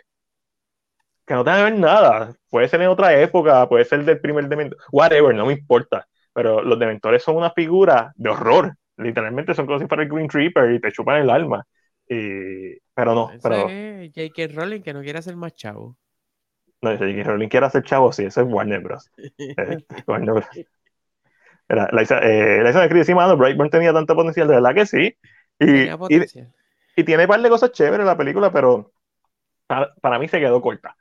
Que 1.25 1.33
no 1.35 1.43
tenga 1.43 1.57
que 1.59 1.63
ver 1.71 1.79
nada. 1.79 2.33
Puede 2.49 2.67
ser 2.67 2.81
en 2.81 2.89
otra 2.89 3.15
época, 3.19 3.67
puede 3.69 3.85
ser 3.85 4.03
del 4.03 4.19
primer 4.19 4.47
dementor, 4.47 4.77
whatever, 4.91 5.33
no 5.35 5.45
me 5.45 5.53
importa. 5.53 6.07
Pero 6.33 6.61
los 6.61 6.79
dementores 6.79 7.23
son 7.23 7.35
una 7.37 7.51
figura 7.51 8.11
de 8.15 8.29
horror. 8.29 8.73
Literalmente 8.97 9.53
son 9.53 9.65
como 9.65 9.79
si 9.79 9.87
fuera 9.87 10.03
el 10.03 10.09
Green 10.09 10.29
Reaper 10.29 10.71
y 10.71 10.79
te 10.81 10.91
chupan 10.91 11.21
el 11.21 11.29
alma. 11.29 11.63
Y- 12.13 12.77
pero 12.93 13.15
no, 13.15 13.31
pero 13.41 13.69
es 13.69 14.11
J.K. 14.13 14.47
Rowling 14.53 14.81
que 14.81 14.93
no 14.93 15.01
quiere 15.01 15.19
hacer 15.19 15.35
más 15.35 15.53
chavo. 15.53 15.95
no, 16.81 16.91
J.K. 16.91 17.23
Rowling 17.23 17.47
quiere 17.49 17.65
hacer 17.65 17.83
chavo, 17.83 18.11
sí, 18.11 18.25
eso 18.25 18.41
es 18.41 18.47
Warner 18.51 18.81
Bros. 18.81 19.09
Eh, 19.37 19.77
Warner 20.07 20.33
Bros. 20.33 20.47
Era, 21.69 21.87
la 21.91 22.01
hizo, 22.03 22.15
eh, 22.15 22.61
la 22.63 22.69
hizo 22.69 22.79
de 22.81 22.89
Chris 22.89 23.07
y 23.09 23.15
mano, 23.15 23.37
Brightburn 23.37 23.69
tenía 23.69 23.93
tanto 23.93 24.13
potencial, 24.15 24.47
de 24.47 24.55
verdad 24.55 24.75
que 24.75 24.85
sí. 24.85 25.15
Y, 25.59 25.87
y, 26.97 27.03
tiene 27.05 27.23
un 27.23 27.29
par 27.29 27.41
de 27.41 27.49
cosas 27.49 27.71
chéveres 27.71 28.05
la 28.05 28.17
película, 28.17 28.51
pero 28.51 28.91
para, 29.67 29.93
para 29.95 30.19
mí 30.19 30.27
se 30.27 30.39
quedó 30.39 30.61
corta. 30.61 30.97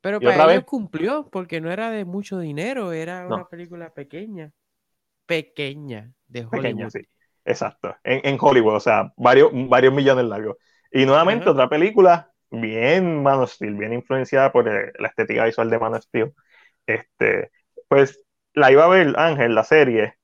Pero 0.00 0.18
y 0.20 0.24
para 0.24 0.44
ellos 0.44 0.56
vez- 0.58 0.64
cumplió, 0.64 1.28
porque 1.30 1.60
no 1.60 1.70
era 1.70 1.90
de 1.90 2.04
mucho 2.04 2.38
dinero, 2.38 2.92
era 2.92 3.24
No. 3.24 3.34
una 3.36 3.44
película 3.48 3.92
pequeña. 3.92 4.52
Pequeña, 5.26 6.12
de 6.28 6.40
Hollywood. 6.40 6.62
Pequeña, 6.62 6.90
sí. 6.90 7.00
Exacto. 7.46 7.96
En, 8.04 8.20
en 8.24 8.38
Hollywood, 8.40 8.76
o 8.76 8.80
sea, 8.80 9.12
varios, 9.16 9.50
varios 9.54 9.94
millones 9.94 10.26
largos. 10.26 10.58
Y 10.92 11.06
nuevamente 11.06 11.44
Ajá. 11.44 11.52
otra 11.52 11.68
película 11.70 12.32
bien 12.50 13.22
Man 13.22 13.40
of 13.40 13.52
Steel, 13.52 13.74
bien 13.76 13.94
influenciada 13.94 14.52
por 14.52 14.68
eh, 14.68 14.92
la 14.98 15.08
estética 15.08 15.46
visual 15.46 15.70
de 15.70 15.78
Man 15.80 15.94
of 15.94 16.02
Steel. 16.04 16.34
Este, 16.86 17.52
pues 17.88 18.22
la 18.54 18.72
iba 18.72 18.84
a 18.84 18.88
ver 18.88 19.14
Ángel, 19.18 19.54
la 19.54 19.64
serie, 19.64 20.14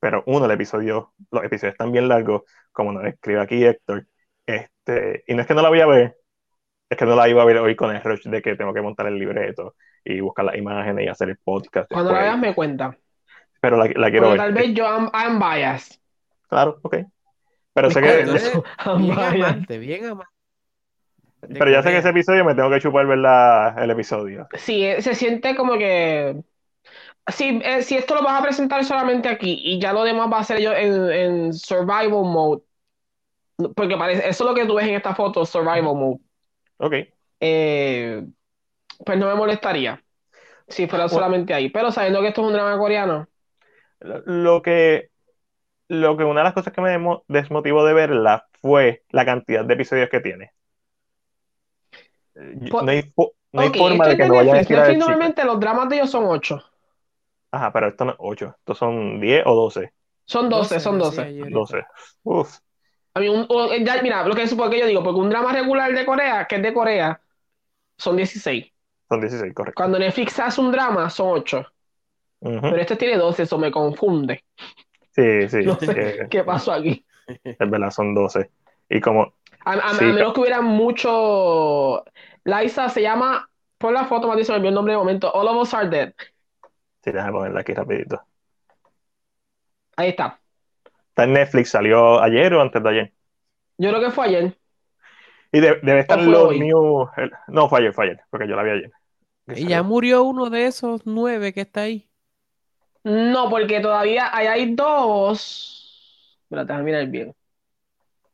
pero 0.00 0.24
uno, 0.26 0.46
el 0.46 0.52
episodio, 0.52 1.14
los 1.32 1.44
episodios 1.44 1.74
están 1.74 1.92
bien 1.92 2.08
largos, 2.08 2.42
como 2.72 2.92
nos 2.92 3.06
escribe 3.06 3.40
aquí 3.42 3.64
Héctor. 3.64 4.06
Este, 4.46 5.24
y 5.28 5.34
no 5.34 5.42
es 5.42 5.48
que 5.48 5.54
no 5.54 5.62
la 5.62 5.70
voy 5.70 5.80
a 5.80 5.86
ver, 5.86 6.18
es 6.90 6.98
que 6.98 7.06
no 7.06 7.16
la 7.16 7.28
iba 7.28 7.42
a 7.42 7.46
ver 7.46 7.58
hoy 7.58 7.76
con 7.76 7.94
el 7.94 8.02
rush 8.02 8.24
de 8.24 8.42
que 8.42 8.56
tengo 8.56 8.74
que 8.74 8.82
montar 8.82 9.06
el 9.08 9.18
libreto 9.18 9.76
y 10.04 10.20
buscar 10.20 10.46
las 10.46 10.56
imágenes 10.56 11.06
y 11.06 11.08
hacer 11.08 11.30
el 11.30 11.38
podcast. 11.44 11.90
Cuando 11.90 12.12
la 12.12 12.22
después. 12.22 12.22
veas 12.22 12.38
me 12.38 12.54
cuenta. 12.54 12.98
Pero 13.60 13.76
la, 13.76 13.86
la 13.94 14.10
quiero 14.10 14.28
Porque 14.28 14.30
ver. 14.30 14.38
tal 14.38 14.52
vez 14.54 14.74
yo 14.74 14.86
am, 14.86 15.10
I'm 15.14 15.38
biased. 15.40 15.98
Claro, 16.48 16.80
ok. 16.82 16.96
Pero 17.74 17.90
sé 17.90 18.02
que, 18.02 18.24
I'm 18.84 18.98
Bien 18.98 19.18
amante, 19.22 19.78
bien 19.78 20.04
amante. 20.06 20.32
pero 21.40 21.70
ya 21.70 21.82
sé 21.82 21.90
que 21.90 21.98
ese 21.98 22.08
episodio 22.10 22.44
me 22.44 22.54
tengo 22.54 22.70
que 22.70 22.80
chupar 22.80 23.06
ver 23.06 23.18
la- 23.18 23.74
el 23.78 23.90
episodio. 23.90 24.48
Sí, 24.58 24.84
eh, 24.84 25.02
se 25.02 25.14
siente 25.14 25.54
como 25.56 25.78
que. 25.78 26.42
Sí, 27.28 27.60
eh, 27.64 27.82
si 27.82 27.96
esto 27.96 28.14
lo 28.14 28.22
vas 28.22 28.40
a 28.40 28.44
presentar 28.44 28.84
solamente 28.84 29.28
aquí 29.28 29.60
y 29.64 29.80
ya 29.80 29.92
lo 29.92 30.04
demás 30.04 30.30
va 30.32 30.40
a 30.40 30.44
ser 30.44 30.60
yo 30.60 30.72
en, 30.74 31.10
en 31.12 31.52
survival 31.54 32.10
mode. 32.10 32.62
Porque 33.74 33.96
parece, 33.96 34.28
eso 34.28 34.44
es 34.44 34.50
lo 34.50 34.54
que 34.54 34.66
tú 34.66 34.74
ves 34.76 34.86
en 34.86 34.94
esta 34.94 35.14
foto, 35.14 35.44
survival 35.44 35.82
mode. 35.96 36.20
Ok. 36.78 36.94
Eh, 37.40 38.26
pues 39.04 39.18
no 39.18 39.26
me 39.28 39.34
molestaría 39.34 40.02
si 40.68 40.86
fuera 40.88 41.06
Bueno. 41.06 41.16
solamente 41.16 41.54
ahí. 41.54 41.70
Pero 41.70 41.92
sabiendo 41.92 42.20
que 42.22 42.28
esto 42.28 42.42
es 42.42 42.48
un 42.48 42.52
drama 42.54 42.78
coreano, 42.78 43.28
Lo 44.00 44.62
que, 44.62 45.07
lo 45.88 46.16
que 46.16 46.24
una 46.24 46.40
de 46.40 46.44
las 46.44 46.54
cosas 46.54 46.72
que 46.72 46.80
me 46.80 46.98
desmotivó 47.28 47.84
de 47.84 47.94
verla 47.94 48.48
fue 48.60 49.04
la 49.10 49.24
cantidad 49.24 49.64
de 49.64 49.74
episodios 49.74 50.08
que 50.10 50.20
tiene. 50.20 50.52
Eh, 52.34 52.56
Por- 52.70 52.84
No 52.84 52.90
hay, 52.90 53.12
no 53.52 53.60
hay 53.62 53.68
Ok, 53.68 53.76
forma 53.76 54.06
de 54.08 54.16
que 54.16 54.26
no 54.26 54.34
vayan 54.36 54.56
a 54.56 54.60
el 54.60 54.66
Netflix 54.68 54.98
normalmente 54.98 55.44
los 55.44 55.60
dramas 55.60 55.88
de 55.88 55.96
ellos 55.96 56.10
son 56.10 56.24
8. 56.26 56.62
Ajá, 57.50 57.72
pero 57.72 57.88
esto 57.88 58.04
no 58.04 58.12
es 58.12 58.16
8, 58.20 58.54
estos 58.58 58.78
son 58.78 59.20
10 59.20 59.42
o 59.46 59.54
12. 59.54 59.92
Son 60.26 60.48
12, 60.48 60.78
12, 60.78 60.80
son 60.80 60.96
decía 60.96 61.28
12. 61.28 61.30
yo 61.30 61.42
ahorita. 61.44 61.74
12. 61.74 61.84
Uf, 62.24 62.58
A 63.14 63.20
mí 63.20 63.28
un- 63.28 63.46
o- 63.48 63.74
ya, 63.76 64.00
mira, 64.02 64.24
lo 64.26 64.34
que 64.34 64.42
es 64.42 64.54
porque 64.54 64.78
yo 64.78 64.86
digo, 64.86 65.02
porque 65.02 65.20
un 65.20 65.30
drama 65.30 65.52
regular 65.52 65.92
de 65.92 66.06
Corea, 66.06 66.46
que 66.46 66.56
es 66.56 66.62
de 66.62 66.72
Corea, 66.74 67.20
son 67.98 68.16
16. 68.16 68.72
son 69.08 69.20
16, 69.20 69.54
correcto. 69.54 69.74
Cuando 69.76 69.98
Netflix 69.98 70.38
hace 70.40 70.60
un 70.60 70.72
drama, 70.72 71.08
son 71.10 71.28
8. 71.30 71.66
Ujú. 72.40 72.60
Pero 72.68 72.82
este 72.82 72.96
tiene 72.96 73.16
12, 73.18 73.44
eso 73.44 73.58
me 73.58 73.70
confunde. 73.70 74.44
Sí, 75.18 75.48
sí, 75.48 75.58
No 75.64 75.78
sé 75.80 75.96
eh, 75.96 76.28
qué 76.30 76.44
pasó 76.44 76.72
aquí. 76.72 77.04
es 77.58 77.70
verdad, 77.70 77.90
son 77.90 78.14
12. 78.14 78.50
Y 78.88 79.00
como, 79.00 79.34
A, 79.64 79.72
a- 79.74 79.94
Sí, 79.98 80.04
a 80.04 80.12
menos 80.12 80.32
que 80.34 80.40
hubiera 80.40 80.60
mucho. 80.62 82.04
Liza 82.44 82.88
se 82.88 83.02
llama. 83.02 83.50
Pon 83.78 83.94
la 83.94 84.04
foto, 84.06 84.26
Mati, 84.28 84.44
se 84.44 84.52
me 84.52 84.56
olvidó 84.58 84.68
el 84.70 84.74
nombre 84.74 84.92
de 84.94 84.98
momento. 84.98 85.30
All 85.32 85.46
of 85.48 85.56
Us 85.62 85.74
Are 85.74 85.88
Dead. 85.88 86.12
sí, 87.02 87.10
déjame 87.12 87.32
ponerla 87.32 87.60
aquí 87.60 87.74
rapidito. 87.74 88.22
Ahí 89.96 90.08
está. 90.10 90.40
Está 91.10 91.24
en 91.24 91.32
Netflix, 91.34 91.70
salió 91.70 92.20
ayer 92.22 92.54
o 92.54 92.62
antes 92.62 92.82
de 92.82 92.88
ayer. 92.88 93.12
Yo 93.78 93.90
creo 93.90 94.00
que 94.02 94.10
fue 94.10 94.26
ayer. 94.26 94.58
Y 95.52 95.60
de- 95.60 95.80
debe 95.82 96.00
estar 96.00 96.18
¿O 96.18 96.20
en 96.20 96.24
fue 96.24 96.32
los 96.32 96.48
hoy? 96.48 96.58
new. 96.58 97.08
el- 97.16 97.32
no, 97.48 97.68
fue 97.68 97.80
ayer, 97.80 97.92
fue 97.94 98.06
ayer, 98.06 98.20
porque 98.30 98.48
yo 98.48 98.56
la 98.56 98.62
vi 98.62 98.70
ayer. 98.70 98.92
Y 99.52 99.66
ya 99.66 99.82
salió. 99.82 99.82
murió 99.82 100.22
uno 100.24 100.48
de 100.50 100.64
esos 100.66 101.02
nueve 101.04 101.52
que 101.52 101.60
está 101.62 101.82
ahí. 101.82 102.07
No, 103.08 103.48
porque 103.48 103.80
todavía 103.80 104.30
ahí 104.36 104.46
hay 104.46 104.74
dos. 104.74 106.38
Espérate, 106.44 106.68
déjame 106.72 106.84
mirar 106.84 107.06
bien. 107.06 107.34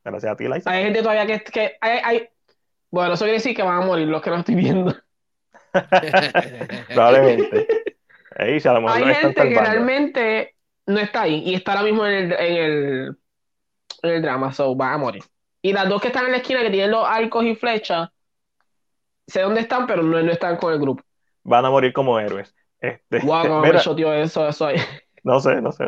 Gracias 0.05 0.33
a 0.33 0.37
ti, 0.37 0.49
Liza. 0.49 0.71
Hay 0.71 0.85
gente 0.85 1.03
todavía 1.03 1.27
que. 1.27 1.45
que 1.45 1.77
hay, 1.81 2.01
hay- 2.03 2.29
Bueno, 2.91 3.15
eso 3.15 3.25
quiere 3.25 3.39
decir 3.39 3.57
que 3.57 3.63
van 3.63 3.83
a 3.83 3.87
morir 3.87 4.07
los 4.09 4.21
que 4.23 4.31
no 4.31 4.37
estoy 4.37 4.55
viendo. 4.55 4.95
Probablemente. 6.95 7.67
Ey, 8.37 8.61
si 8.61 8.69
a 8.69 8.73
lo 8.73 8.81
mejor 8.83 8.99
Hay 8.99 9.15
gente 9.15 9.29
que 9.35 9.35
salvando. 9.55 9.61
realmente 9.61 10.57
no 10.87 10.99
está 10.99 11.23
ahí 11.23 11.43
y 11.47 11.55
está 11.55 11.73
ahora 11.73 11.85
mismo 11.85 12.07
en 12.07 12.13
el, 12.13 12.33
en 12.33 12.57
el, 12.57 13.17
en 14.03 14.11
el 14.11 14.23
drama, 14.23 14.53
so 14.53 14.77
va 14.77 14.93
a 14.93 14.99
morir. 14.99 15.23
Y 15.63 15.73
las 15.73 15.89
dos 15.89 16.01
que 16.03 16.09
están 16.09 16.27
en 16.27 16.33
la 16.33 16.39
esquina 16.39 16.61
que 16.63 16.71
tienen 16.71 16.91
los 16.91 17.07
arcos 17.07 17.45
y 17.45 17.55
flechas, 17.55 18.11
sé 19.27 19.41
dónde 19.43 19.61
están, 19.61 19.87
pero 19.87 20.03
no, 20.03 20.21
no 20.23 20.33
están 20.33 20.57
con 20.57 20.73
el 20.73 20.79
grupo. 20.79 21.03
Van 21.45 21.65
a 21.65 21.71
morir 21.71 21.93
como 21.93 22.19
héroes. 22.19 22.55
Este, 22.89 23.21
Guau, 23.21 23.43
cómo 23.49 23.61
mira, 23.61 23.75
me 23.75 23.81
choteó 23.81 24.13
eso, 24.13 24.47
eso 24.47 24.67
ahí. 24.67 24.77
no 25.25 25.41
sé, 25.41 25.61
no 25.61 25.73
sé. 25.73 25.85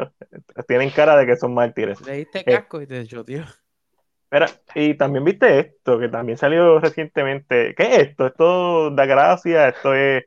Tienen 0.67 0.91
cara 0.91 1.17
de 1.17 1.27
que 1.27 1.37
son 1.37 1.55
mártires. 1.55 2.01
Le 2.07 2.13
diste 2.19 2.41
Eh. 2.41 2.45
casco 2.45 2.81
y 2.81 2.87
te 2.87 3.05
tío. 3.05 3.45
Mira, 4.31 4.47
y 4.75 4.95
también 4.95 5.25
viste 5.25 5.59
esto, 5.61 5.99
que 5.99 6.09
también 6.09 6.37
salió 6.37 6.81
recientemente. 6.81 7.75
¿Qué 7.77 7.83
es 7.85 7.99
esto? 8.09 8.27
¿Esto 8.27 8.91
da 8.91 9.07
gracia? 9.07 9.69
¿Esto 9.69 9.95
es 9.95 10.25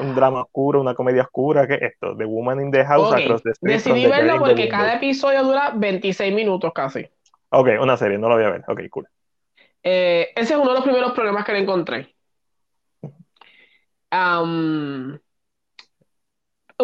un 0.00 0.14
drama 0.14 0.42
oscuro, 0.42 0.80
una 0.80 0.94
comedia 0.94 1.22
oscura? 1.22 1.66
¿Qué 1.66 1.74
es 1.74 1.82
esto? 1.82 2.16
The 2.16 2.24
Woman 2.24 2.62
in 2.62 2.70
the 2.70 2.84
House 2.84 3.12
Across 3.12 3.42
the 3.42 3.50
Street 3.50 3.74
Decidí 3.74 4.06
verlo 4.06 4.38
porque 4.38 4.68
cada 4.68 4.94
episodio 4.94 5.42
dura 5.42 5.72
26 5.76 6.34
minutos 6.34 6.72
casi. 6.74 7.06
Ok, 7.50 7.68
una 7.80 7.96
serie, 7.98 8.16
no 8.16 8.30
lo 8.30 8.36
voy 8.36 8.44
a 8.44 8.50
ver. 8.50 8.64
Ok, 8.66 8.80
cool. 8.90 9.06
Eh, 9.82 10.30
ese 10.34 10.54
es 10.54 10.58
uno 10.58 10.70
de 10.70 10.74
los 10.76 10.84
primeros 10.84 11.12
problemas 11.12 11.44
que 11.44 11.52
le 11.52 11.58
encontré. 11.58 12.14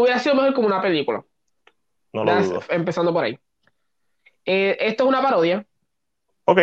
Hubiera 0.01 0.19
sido 0.19 0.35
mejor 0.35 0.55
como 0.55 0.67
una 0.67 0.83
película. 0.83 1.25
No 2.13 2.25
lo 2.25 2.35
dudo. 2.43 2.63
empezando 2.71 3.13
por 3.13 3.25
ahí. 3.25 3.39
Eh, 4.45 4.77
esto 4.81 5.05
es 5.05 5.09
una 5.09 5.23
parodia 5.23 5.65
Ok, 6.47 6.59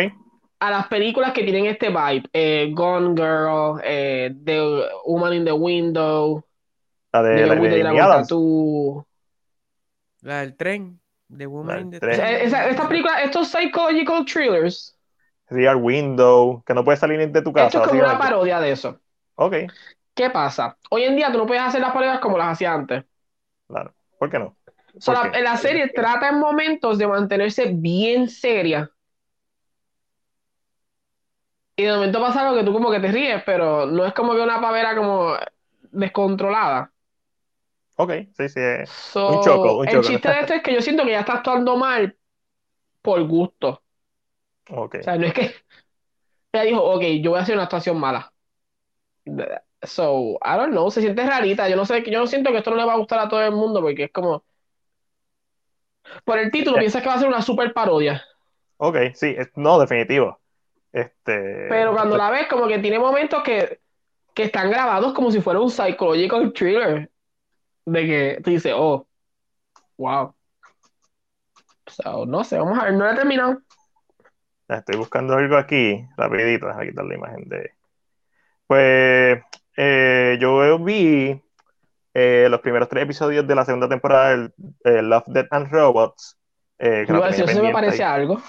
a 0.58 0.70
las 0.70 0.88
películas 0.88 1.32
que 1.32 1.44
tienen 1.44 1.66
este 1.66 1.88
vibe. 1.88 2.28
eh, 2.32 2.70
Gone 2.72 3.14
Girl, 3.14 3.80
eh, 3.84 4.34
The 4.44 4.60
Woman 5.04 5.34
in 5.34 5.44
the 5.44 5.52
Window, 5.52 6.44
La 7.12 7.22
de, 7.22 7.34
De 7.34 7.46
la, 7.46 7.54
de 7.54 7.68
de 7.68 7.82
la 7.84 8.26
tú. 8.26 9.06
La 10.22 10.40
del 10.40 10.56
tren. 10.56 11.00
De 11.28 11.44
La 11.44 11.50
Woman 11.50 11.80
in 11.82 11.90
the 11.92 12.00
tren. 12.00 12.16
Train. 12.16 12.34
Esa- 12.46 12.68
esta 12.68 12.88
película, 12.88 13.22
estos 13.22 13.48
psychological 13.48 14.24
thrillers, 14.24 14.96
Rear 15.48 15.76
Window, 15.76 16.62
que 16.66 16.74
no 16.74 16.84
puedes 16.84 16.98
salir 16.98 17.30
de 17.30 17.42
tu 17.42 17.52
casa, 17.52 17.66
esto 17.66 17.82
es 17.84 17.88
como 17.88 18.00
una 18.00 18.18
parodia 18.18 18.58
de 18.60 18.72
eso. 18.72 18.98
Ok, 19.36 19.54
¿Qué 20.14 20.30
pasa? 20.30 20.76
Hoy 20.90 21.04
en 21.04 21.14
día 21.14 21.30
tú 21.30 21.38
no 21.38 21.46
puedes 21.46 21.62
hacer 21.62 21.80
las 21.80 21.92
parodias 21.92 22.18
como 22.20 22.38
las 22.38 22.52
hacía 22.52 22.72
antes. 22.72 23.04
Claro. 23.68 23.94
¿Por 24.18 24.30
qué 24.30 24.38
no? 24.38 24.56
¿Por 25.04 25.18
la, 25.18 25.20
qué? 25.20 25.36
la 25.42 25.56
serie 25.56 25.88
trata 25.88 26.28
en 26.28 26.38
momentos 26.38 26.98
de 26.98 27.06
mantenerse 27.06 27.70
bien 27.72 28.28
seria. 28.28 28.90
Y 31.76 31.84
de 31.84 31.92
momento 31.92 32.20
pasa 32.20 32.40
algo 32.42 32.56
que 32.58 32.64
tú 32.64 32.72
como 32.72 32.90
que 32.90 33.00
te 33.00 33.08
ríes, 33.12 33.42
pero 33.44 33.86
no 33.86 34.04
es 34.06 34.14
como 34.14 34.34
que 34.34 34.40
una 34.40 34.60
pavera 34.60 34.96
como 34.96 35.34
descontrolada. 35.92 36.92
Ok, 37.96 38.10
sí, 38.36 38.48
sí. 38.48 38.60
So, 38.84 39.22
Un 39.26 39.40
choco, 39.40 39.76
un 39.78 39.86
el 39.86 40.00
choco. 40.02 40.02
chiste 40.02 40.28
de 40.28 40.40
esto 40.40 40.54
es 40.54 40.62
que 40.62 40.72
yo 40.74 40.80
siento 40.82 41.04
que 41.04 41.10
ya 41.10 41.20
está 41.20 41.34
actuando 41.34 41.76
mal 41.76 42.16
por 43.02 43.22
gusto. 43.26 43.82
Ok. 44.70 44.96
O 45.00 45.02
sea, 45.04 45.16
no 45.18 45.26
es 45.26 45.32
que 45.34 45.54
ella 46.52 46.64
dijo, 46.64 46.82
ok, 46.84 47.02
yo 47.22 47.30
voy 47.32 47.40
a 47.40 47.42
hacer 47.42 47.54
una 47.56 47.64
actuación 47.64 47.98
mala. 48.00 48.32
So, 49.82 50.38
I 50.42 50.56
don't 50.56 50.72
know, 50.72 50.90
se 50.90 51.00
siente 51.00 51.24
rarita. 51.26 51.68
Yo 51.68 51.76
no 51.76 51.84
sé, 51.84 52.02
yo 52.10 52.18
no 52.18 52.26
siento 52.26 52.50
que 52.50 52.58
esto 52.58 52.70
no 52.70 52.76
le 52.76 52.84
va 52.84 52.94
a 52.94 52.98
gustar 52.98 53.18
a 53.20 53.28
todo 53.28 53.42
el 53.42 53.52
mundo 53.52 53.80
porque 53.80 54.04
es 54.04 54.12
como. 54.12 54.44
Por 56.24 56.38
el 56.38 56.50
título 56.50 56.78
piensas 56.78 57.02
que 57.02 57.08
va 57.08 57.14
a 57.14 57.18
ser 57.18 57.28
una 57.28 57.42
super 57.42 57.72
parodia. 57.72 58.22
Ok, 58.78 58.96
sí, 59.14 59.34
es- 59.36 59.50
no, 59.56 59.78
definitivo. 59.78 60.40
Este, 60.92 61.66
Pero 61.68 61.92
cuando 61.92 62.16
la 62.16 62.30
ves, 62.30 62.48
como 62.48 62.66
que 62.68 62.78
tiene 62.78 62.98
momentos 62.98 63.42
que, 63.42 63.80
que 64.34 64.44
están 64.44 64.70
grabados 64.70 65.12
como 65.12 65.30
si 65.30 65.40
fuera 65.40 65.60
un 65.60 65.70
psychological 65.70 66.52
thriller. 66.52 67.10
De 67.84 68.06
que 68.06 68.40
tú 68.42 68.50
dices, 68.50 68.72
oh, 68.74 69.06
wow. 69.96 70.34
So, 71.88 72.26
no 72.26 72.42
sé, 72.42 72.58
vamos 72.58 72.78
a 72.78 72.84
ver, 72.84 72.94
no 72.94 73.04
lo 73.04 73.12
he 73.12 73.14
terminado. 73.14 73.60
Estoy 74.68 74.96
buscando 74.96 75.34
algo 75.34 75.56
aquí, 75.56 76.04
rapidito, 76.16 76.66
déjame 76.66 76.88
quitar 76.88 77.04
la 77.04 77.14
imagen 77.14 77.48
de... 77.48 77.70
Pues 78.66 79.42
eh, 79.76 80.38
yo 80.40 80.78
vi 80.78 81.40
eh, 82.14 82.48
los 82.50 82.60
primeros 82.60 82.88
tres 82.88 83.04
episodios 83.04 83.46
de 83.46 83.54
la 83.54 83.64
segunda 83.64 83.88
temporada 83.88 84.36
de 84.36 84.50
eh, 84.84 85.02
Love, 85.02 85.24
Death 85.26 85.48
and 85.50 85.70
Robots. 85.70 86.38
eh, 86.78 87.04
Igual, 87.08 87.34
si 87.34 87.42
eso 87.42 87.62
me 87.62 87.72
parece 87.72 88.04
ahí. 88.04 88.20
algo. 88.20 88.40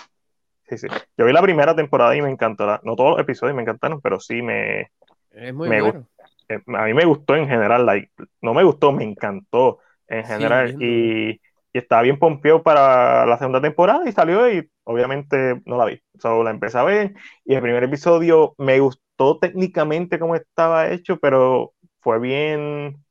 Sí, 0.70 0.78
sí. 0.78 0.88
Yo 1.18 1.26
vi 1.26 1.34
la 1.34 1.42
primera 1.42 1.76
temporada 1.76 2.16
y 2.16 2.22
me 2.22 2.30
encantó. 2.30 2.66
la- 2.66 2.82
No 2.84 2.96
todos 2.96 3.12
los 3.12 3.20
episodios 3.20 3.56
me 3.56 3.62
encantaron, 3.62 4.02
pero 4.02 4.20
sí 4.20 4.42
me, 4.42 4.92
Es 5.32 5.54
muy 5.54 5.70
Me 5.70 5.82
bueno. 5.82 6.08
eh, 6.50 6.60
a 6.76 6.84
mí 6.86 6.94
me 6.94 7.06
gustó 7.06 7.36
en 7.36 7.48
general, 7.48 7.86
like, 7.86 8.12
no 8.42 8.54
me 8.54 8.64
gustó, 8.64 8.92
me 8.92 9.04
encantó 9.04 9.80
en 10.08 10.24
general 10.26 10.82
y, 10.82 11.40
estaba 11.78 12.02
bien 12.04 12.20
pompeado 12.20 12.64
para 12.64 13.26
la 13.26 13.38
segunda 13.38 13.62
temporada 13.62 14.08
y 14.08 14.12
salió 14.12 14.52
y 14.52 14.70
obviamente 14.84 15.62
no 15.66 15.78
la 15.78 15.86
vi, 15.86 16.02
solo 16.20 16.44
la 16.44 16.52
empecé 16.52 16.78
a 16.78 16.84
ver 16.84 17.14
y 17.46 17.56
el 17.56 17.62
primer 17.62 17.84
episodio 17.84 18.56
me 18.58 18.80
gustó 18.80 19.40
técnicamente 19.40 20.20
cómo 20.20 20.36
estaba 20.36 20.90
hecho, 20.92 21.18
pero 21.20 21.74
fue 22.02 22.20
bien 22.20 23.04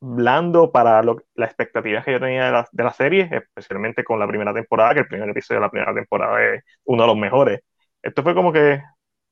blando 0.00 0.70
para 0.72 1.02
lo, 1.02 1.16
las 1.34 1.48
expectativas 1.50 2.04
que 2.04 2.12
yo 2.12 2.20
tenía 2.20 2.46
de 2.46 2.52
la, 2.52 2.68
de 2.72 2.84
la 2.84 2.92
serie, 2.92 3.28
especialmente 3.32 4.04
con 4.04 4.18
la 4.20 4.28
primera 4.28 4.52
temporada, 4.54 4.94
que 4.94 5.00
el 5.00 5.08
primer 5.08 5.28
episodio 5.30 5.60
de 5.60 5.66
la 5.66 5.70
primera 5.70 5.94
temporada 5.94 6.44
es 6.54 6.62
uno 6.84 7.02
de 7.04 7.06
los 7.08 7.16
mejores. 7.16 7.60
Esto 8.02 8.22
fue 8.22 8.34
como 8.34 8.52
que... 8.52 8.82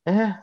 eh, 0.06 0.34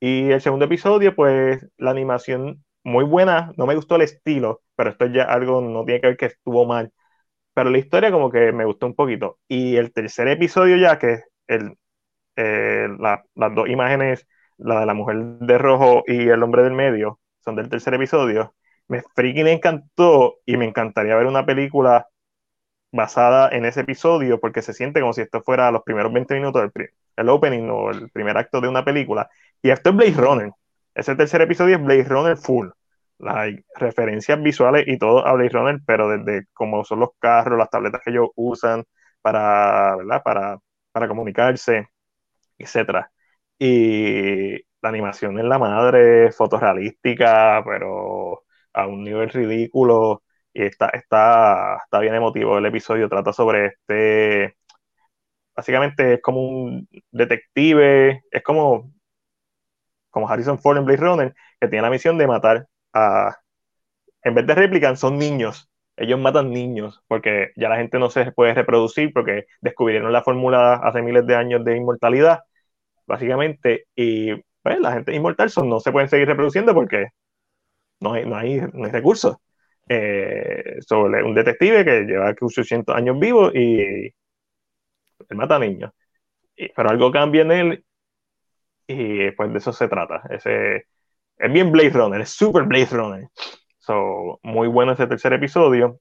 y 0.00 0.30
el 0.30 0.40
segundo 0.40 0.66
episodio, 0.66 1.14
pues 1.14 1.66
la 1.78 1.90
animación 1.90 2.64
muy 2.84 3.04
buena, 3.04 3.52
no 3.56 3.66
me 3.66 3.74
gustó 3.76 3.96
el 3.96 4.02
estilo, 4.02 4.62
pero 4.76 4.90
esto 4.90 5.06
ya 5.06 5.24
algo 5.24 5.60
no 5.62 5.84
tiene 5.84 6.00
que 6.00 6.06
ver 6.08 6.16
que 6.16 6.26
estuvo 6.26 6.66
mal, 6.66 6.92
pero 7.54 7.70
la 7.70 7.78
historia 7.78 8.10
como 8.12 8.30
que 8.30 8.52
me 8.52 8.64
gustó 8.64 8.86
un 8.86 8.94
poquito. 8.94 9.38
Y 9.48 9.76
el 9.76 9.92
tercer 9.92 10.28
episodio 10.28 10.76
ya, 10.76 10.98
que 10.98 11.22
el, 11.46 11.76
eh, 12.36 12.88
la- 13.00 13.24
las 13.34 13.54
dos 13.54 13.68
imágenes, 13.68 14.26
la 14.58 14.80
de 14.80 14.86
la 14.86 14.94
mujer 14.94 15.18
de 15.40 15.58
rojo 15.58 16.04
y 16.06 16.28
el 16.28 16.42
hombre 16.42 16.62
del 16.64 16.72
medio, 16.74 17.20
son 17.44 17.56
del 17.56 17.68
tercer 17.68 17.94
episodio, 17.94 18.54
me 18.88 19.02
freaking 19.14 19.48
encantó 19.48 20.36
y 20.46 20.56
me 20.56 20.66
encantaría 20.66 21.16
ver 21.16 21.26
una 21.26 21.46
película 21.46 22.08
basada 22.92 23.48
en 23.50 23.64
ese 23.64 23.80
episodio 23.80 24.40
porque 24.40 24.62
se 24.62 24.72
siente 24.72 25.00
como 25.00 25.12
si 25.12 25.22
esto 25.22 25.42
fuera 25.42 25.70
los 25.70 25.82
primeros 25.82 26.12
20 26.12 26.34
minutos 26.34 26.62
del 26.74 26.90
el 27.16 27.28
opening 27.28 27.68
o 27.70 27.90
el 27.90 28.10
primer 28.10 28.36
acto 28.36 28.60
de 28.60 28.68
una 28.68 28.84
película. 28.84 29.30
Y 29.62 29.70
esto 29.70 29.90
es 29.90 29.96
Blade 29.96 30.12
Runner. 30.16 30.52
Ese 30.94 31.14
tercer 31.16 31.42
episodio 31.42 31.76
es 31.76 31.82
Blade 31.84 32.04
Runner 32.04 32.36
full. 32.36 32.68
Hay 33.20 33.64
referencias 33.76 34.42
visuales 34.42 34.84
y 34.86 34.98
todo 34.98 35.26
a 35.26 35.32
Blade 35.34 35.50
Runner, 35.50 35.80
pero 35.86 36.08
desde 36.08 36.46
cómo 36.52 36.84
son 36.84 37.00
los 37.00 37.10
carros, 37.18 37.58
las 37.58 37.70
tabletas 37.70 38.00
que 38.04 38.10
ellos 38.10 38.28
usan 38.36 38.84
para, 39.22 39.96
¿verdad? 39.96 40.22
para, 40.24 40.58
para 40.92 41.08
comunicarse, 41.08 41.88
etcétera. 42.58 43.10
Y 43.58 44.54
la 44.82 44.88
animación 44.90 45.38
en 45.38 45.48
la 45.48 45.58
madre, 45.58 46.32
fotorrealística, 46.32 47.62
pero 47.64 48.44
a 48.72 48.86
un 48.86 49.04
nivel 49.04 49.30
ridículo. 49.30 50.22
Y 50.52 50.64
está, 50.64 50.88
está, 50.90 51.78
está 51.84 51.98
bien 52.00 52.14
emotivo 52.14 52.58
el 52.58 52.66
episodio. 52.66 53.08
Trata 53.08 53.32
sobre 53.32 53.66
este. 53.66 54.56
Básicamente 55.56 56.14
es 56.14 56.22
como 56.22 56.42
un 56.42 56.88
detective. 57.10 58.22
Es 58.30 58.42
como, 58.42 58.92
como 60.10 60.28
Harrison 60.28 60.58
Ford 60.58 60.78
en 60.78 60.84
Blade 60.84 61.00
Runner, 61.00 61.34
que 61.60 61.68
tiene 61.68 61.82
la 61.82 61.90
misión 61.90 62.18
de 62.18 62.26
matar 62.26 62.66
a. 62.94 63.36
En 64.22 64.34
vez 64.34 64.46
de 64.46 64.54
replican, 64.54 64.96
son 64.96 65.18
niños. 65.18 65.68
Ellos 65.96 66.18
matan 66.20 66.50
niños 66.52 67.02
porque 67.08 67.52
ya 67.56 67.68
la 67.68 67.76
gente 67.76 67.98
no 67.98 68.10
se 68.10 68.32
puede 68.32 68.54
reproducir 68.54 69.12
porque 69.12 69.46
descubrieron 69.60 70.12
la 70.12 70.22
fórmula 70.22 70.74
hace 70.76 71.02
miles 71.02 71.26
de 71.26 71.36
años 71.36 71.64
de 71.64 71.76
inmortalidad, 71.76 72.40
básicamente. 73.06 73.86
Y 73.96 74.34
pues, 74.62 74.80
la 74.80 74.92
gente 74.94 75.14
inmortal 75.14 75.50
son, 75.50 75.68
no 75.70 75.80
se 75.80 75.92
pueden 75.92 76.08
seguir 76.10 76.28
reproduciendo 76.28 76.74
porque 76.74 77.08
no 78.00 78.12
hay, 78.14 78.26
no 78.26 78.36
hay, 78.36 78.60
no 78.72 78.84
hay 78.86 78.90
recursos. 78.92 79.36
Eh, 79.88 80.78
sobre 80.86 81.22
un 81.22 81.34
detective 81.34 81.84
que 81.84 82.02
lleva 82.04 82.30
800 82.40 82.96
años 82.96 83.18
vivo 83.18 83.50
y 83.54 84.12
él 85.28 85.36
mata 85.36 85.58
niños. 85.58 85.92
Y- 86.56 86.70
pero 86.70 86.90
algo 86.90 87.10
cambia 87.12 87.42
en 87.42 87.52
él 87.52 87.84
y 88.86 89.30
pues 89.32 89.52
de 89.52 89.58
eso 89.58 89.72
se 89.72 89.88
trata. 89.88 90.22
Ese, 90.30 90.86
es 91.38 91.52
bien 91.52 91.72
Blade 91.72 91.90
Runner, 91.90 92.20
es 92.20 92.30
super 92.30 92.64
Blade 92.64 92.88
Runner. 92.92 93.28
So, 93.78 94.40
muy 94.42 94.68
bueno 94.68 94.92
ese 94.92 95.06
tercer 95.06 95.32
episodio. 95.34 96.00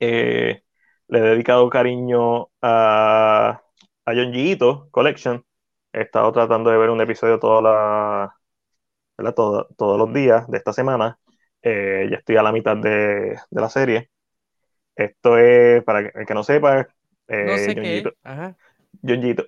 Eh, 0.00 0.62
le 1.08 1.18
he 1.18 1.22
dedicado 1.22 1.68
cariño 1.70 2.48
a, 2.62 3.62
a 4.06 4.14
Junji 4.14 4.52
Ito 4.52 4.88
Collection. 4.90 5.44
He 5.92 6.02
estado 6.02 6.32
tratando 6.32 6.70
de 6.70 6.78
ver 6.78 6.90
un 6.90 7.00
episodio 7.00 7.38
toda 7.38 7.62
la, 7.62 8.34
¿verdad? 9.18 9.34
Todo- 9.34 9.68
todos 9.76 9.98
los 9.98 10.12
días 10.12 10.48
de 10.48 10.58
esta 10.58 10.72
semana. 10.72 11.18
Eh, 11.62 12.08
ya 12.10 12.18
estoy 12.18 12.36
a 12.36 12.42
la 12.42 12.52
mitad 12.52 12.76
de, 12.76 12.90
de 13.50 13.60
la 13.60 13.68
serie. 13.70 14.10
Esto 14.96 15.38
es, 15.38 15.82
para 15.84 16.00
el 16.00 16.26
que 16.26 16.34
no 16.34 16.44
sepa, 16.44 16.80
eh, 17.28 17.46
No 17.46 17.58
sé 17.58 17.74
Junji 17.74 17.80
qué. 17.82 17.98
Ito- 17.98 18.14
Ajá. 18.22 18.56
Junji 19.02 19.30
Ito. 19.30 19.44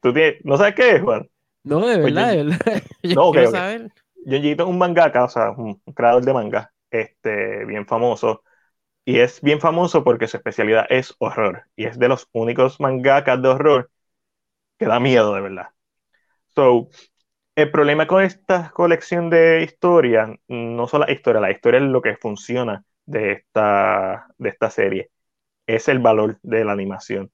¿Tú 0.00 0.12
tienes- 0.12 0.44
¿No 0.44 0.56
sabes 0.56 0.74
qué 0.74 0.96
es, 0.96 1.02
Juan? 1.02 1.28
No, 1.64 1.86
de 1.86 1.98
Pues 2.00 2.14
verdad, 2.14 2.32
yo- 2.32 2.36
de 2.36 2.44
verdad. 2.44 2.82
Yo 3.02 3.16
No, 3.16 3.24
ok, 3.28 3.32
quiero 3.36 3.48
ok. 3.48 3.54
saber. 3.54 3.92
Junji 4.28 4.50
Ito 4.52 4.64
es 4.64 4.68
un 4.70 4.78
mangaka, 4.78 5.24
o 5.24 5.28
sea, 5.28 5.50
un 5.52 5.80
creador 5.94 6.24
de 6.24 6.32
manga, 6.34 6.72
este, 6.90 7.64
bien 7.64 7.86
famoso. 7.86 8.42
Y 9.04 9.20
es 9.20 9.40
bien 9.42 9.60
famoso 9.60 10.04
porque 10.04 10.28
su 10.28 10.36
especialidad 10.38 10.86
es 10.90 11.14
horror. 11.18 11.64
Y 11.76 11.86
es 11.86 11.98
de 11.98 12.08
los 12.08 12.28
únicos 12.32 12.80
mangakas 12.80 13.42
de 13.42 13.48
horror 13.48 13.90
que 14.78 14.86
da 14.86 15.00
miedo, 15.00 15.34
de 15.34 15.40
verdad. 15.42 15.68
So, 16.54 16.88
el 17.56 17.70
problema 17.70 18.06
con 18.06 18.22
esta 18.24 18.70
colección 18.72 19.30
de 19.30 19.62
historias, 19.64 20.30
no 20.48 20.86
solo 20.88 21.06
la 21.06 21.12
historia, 21.12 21.40
la 21.42 21.50
historia 21.52 21.80
es 21.80 21.86
lo 21.86 22.02
que 22.02 22.16
funciona 22.16 22.84
de 23.06 23.32
esta, 23.32 24.28
de 24.38 24.48
esta 24.50 24.70
serie. 24.70 25.10
Es 25.66 25.88
el 25.88 26.00
valor 26.00 26.38
de 26.42 26.64
la 26.64 26.72
animación. 26.72 27.32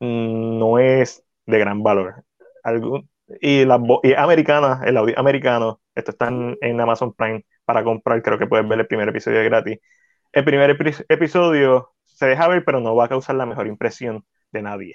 No 0.00 0.78
es 0.78 1.24
de 1.46 1.58
gran 1.58 1.82
valor. 1.82 2.24
Algún- 2.62 3.08
y 3.40 3.64
la 3.64 3.80
y 4.02 4.14
americana, 4.14 4.82
el 4.86 4.96
audio 4.96 5.18
americano. 5.18 5.80
Esto 5.96 6.12
está 6.12 6.28
en, 6.28 6.58
en 6.62 6.80
Amazon 6.82 7.14
Prime 7.14 7.46
para 7.66 7.84
comprar. 7.84 8.22
Creo 8.22 8.38
que 8.38 8.48
puedes 8.48 8.68
ver 8.68 8.80
el 8.80 8.88
primer 8.88 9.08
episodio 9.10 9.44
gratis. 9.44 9.80
El 10.32 10.44
primer 10.44 10.70
epi- 10.78 11.04
episodio 11.08 11.92
se 12.06 12.26
deja 12.26 12.48
ver, 12.48 12.64
pero 12.64 12.80
no 12.80 12.96
va 12.96 13.06
a 13.06 13.08
causar 13.10 13.36
la 13.36 13.46
mejor 13.46 13.66
impresión 13.68 14.24
de 14.52 14.62
nadie. 14.62 14.94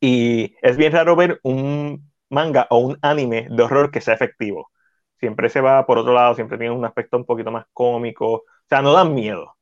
Y 0.00 0.56
es 0.62 0.76
bien 0.76 0.92
raro 0.92 1.16
ver 1.16 1.40
un 1.42 2.12
manga 2.28 2.66
o 2.70 2.78
un 2.78 2.98
anime 3.02 3.48
de 3.50 3.62
horror 3.62 3.90
que 3.90 4.00
sea 4.00 4.14
efectivo. 4.14 4.70
Siempre 5.18 5.48
se 5.48 5.60
va 5.60 5.86
por 5.86 5.98
otro 5.98 6.12
lado, 6.14 6.34
siempre 6.34 6.58
tiene 6.58 6.74
un 6.74 6.84
aspecto 6.84 7.16
un 7.16 7.24
poquito 7.26 7.50
más 7.50 7.66
cómico. 7.72 8.26
O 8.34 8.44
sea, 8.68 8.82
no 8.82 8.92
dan 8.92 9.14
miedo. 9.14 9.56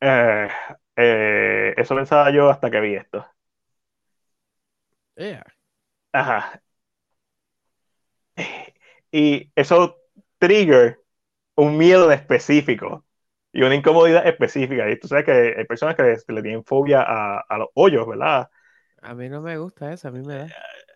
Eh, 0.00 0.48
eh, 0.96 1.74
eso 1.76 1.94
pensaba 1.96 2.30
yo 2.30 2.50
hasta 2.50 2.70
que 2.70 2.80
vi 2.80 2.94
esto. 2.94 3.26
Yeah. 5.16 5.42
Ajá. 6.12 6.62
Y 9.16 9.52
eso 9.54 9.96
trigger 10.40 10.98
un 11.54 11.78
miedo 11.78 12.10
específico 12.10 13.04
y 13.52 13.62
una 13.62 13.76
incomodidad 13.76 14.26
específica. 14.26 14.90
Y 14.90 14.98
tú 14.98 15.06
sabes 15.06 15.24
que 15.24 15.54
hay 15.56 15.64
personas 15.66 15.94
que 15.94 16.32
le 16.32 16.42
tienen 16.42 16.64
fobia 16.64 17.00
a, 17.02 17.38
a 17.48 17.58
los 17.58 17.68
hoyos, 17.74 18.08
¿verdad? 18.08 18.50
A 19.02 19.14
mí 19.14 19.28
no 19.28 19.40
me 19.40 19.56
gusta 19.56 19.92
eso, 19.92 20.08
a 20.08 20.10
mí 20.10 20.20
me 20.26 20.38
da. 20.38 20.48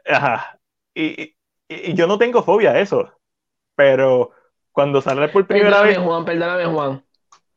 Ajá. 0.05 0.59
Y, 0.95 1.37
y, 1.69 1.95
yo 1.95 2.09
no 2.09 2.19
tengo 2.19 2.43
fobia 2.43 2.73
a 2.73 2.81
eso. 2.81 3.09
Pero 3.77 4.33
cuando 4.73 5.01
sale 5.01 5.29
por 5.29 5.47
primera 5.47 5.71
perdóname, 5.71 5.97
vez. 5.97 5.99
Juan, 6.05 6.25
perdóname, 6.25 6.66
Juan. 6.66 7.05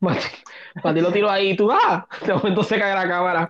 Cuando 0.83 1.01
lo 1.01 1.11
tiro 1.11 1.27
ahí, 1.27 1.55
tú 1.55 1.71
ah, 1.71 2.07
de 2.25 2.35
momento 2.35 2.61
se 2.61 2.77
cae 2.77 2.93
la 2.93 3.07
cámara. 3.07 3.49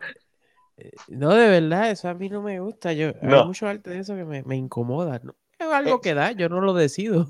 Eh, 0.78 0.92
no, 1.10 1.36
de 1.36 1.60
verdad, 1.60 1.92
eso 1.92 2.08
a 2.08 2.14
mí 2.14 2.30
no 2.30 2.42
me 2.42 2.62
gusta. 2.62 2.94
Yo, 2.94 3.12
Hay 3.22 3.46
mucho 3.46 3.68
arte 3.68 3.90
de 3.90 4.00
eso 4.00 4.16
que 4.16 4.24
me, 4.24 4.44
me 4.44 4.56
incomoda. 4.56 5.20
¿no? 5.22 5.36
Es 5.62 5.68
algo 5.74 6.02
que 6.02 6.14
da, 6.14 6.32
yo 6.32 6.50
no 6.50 6.62
lo 6.62 6.74
decido. 6.74 7.28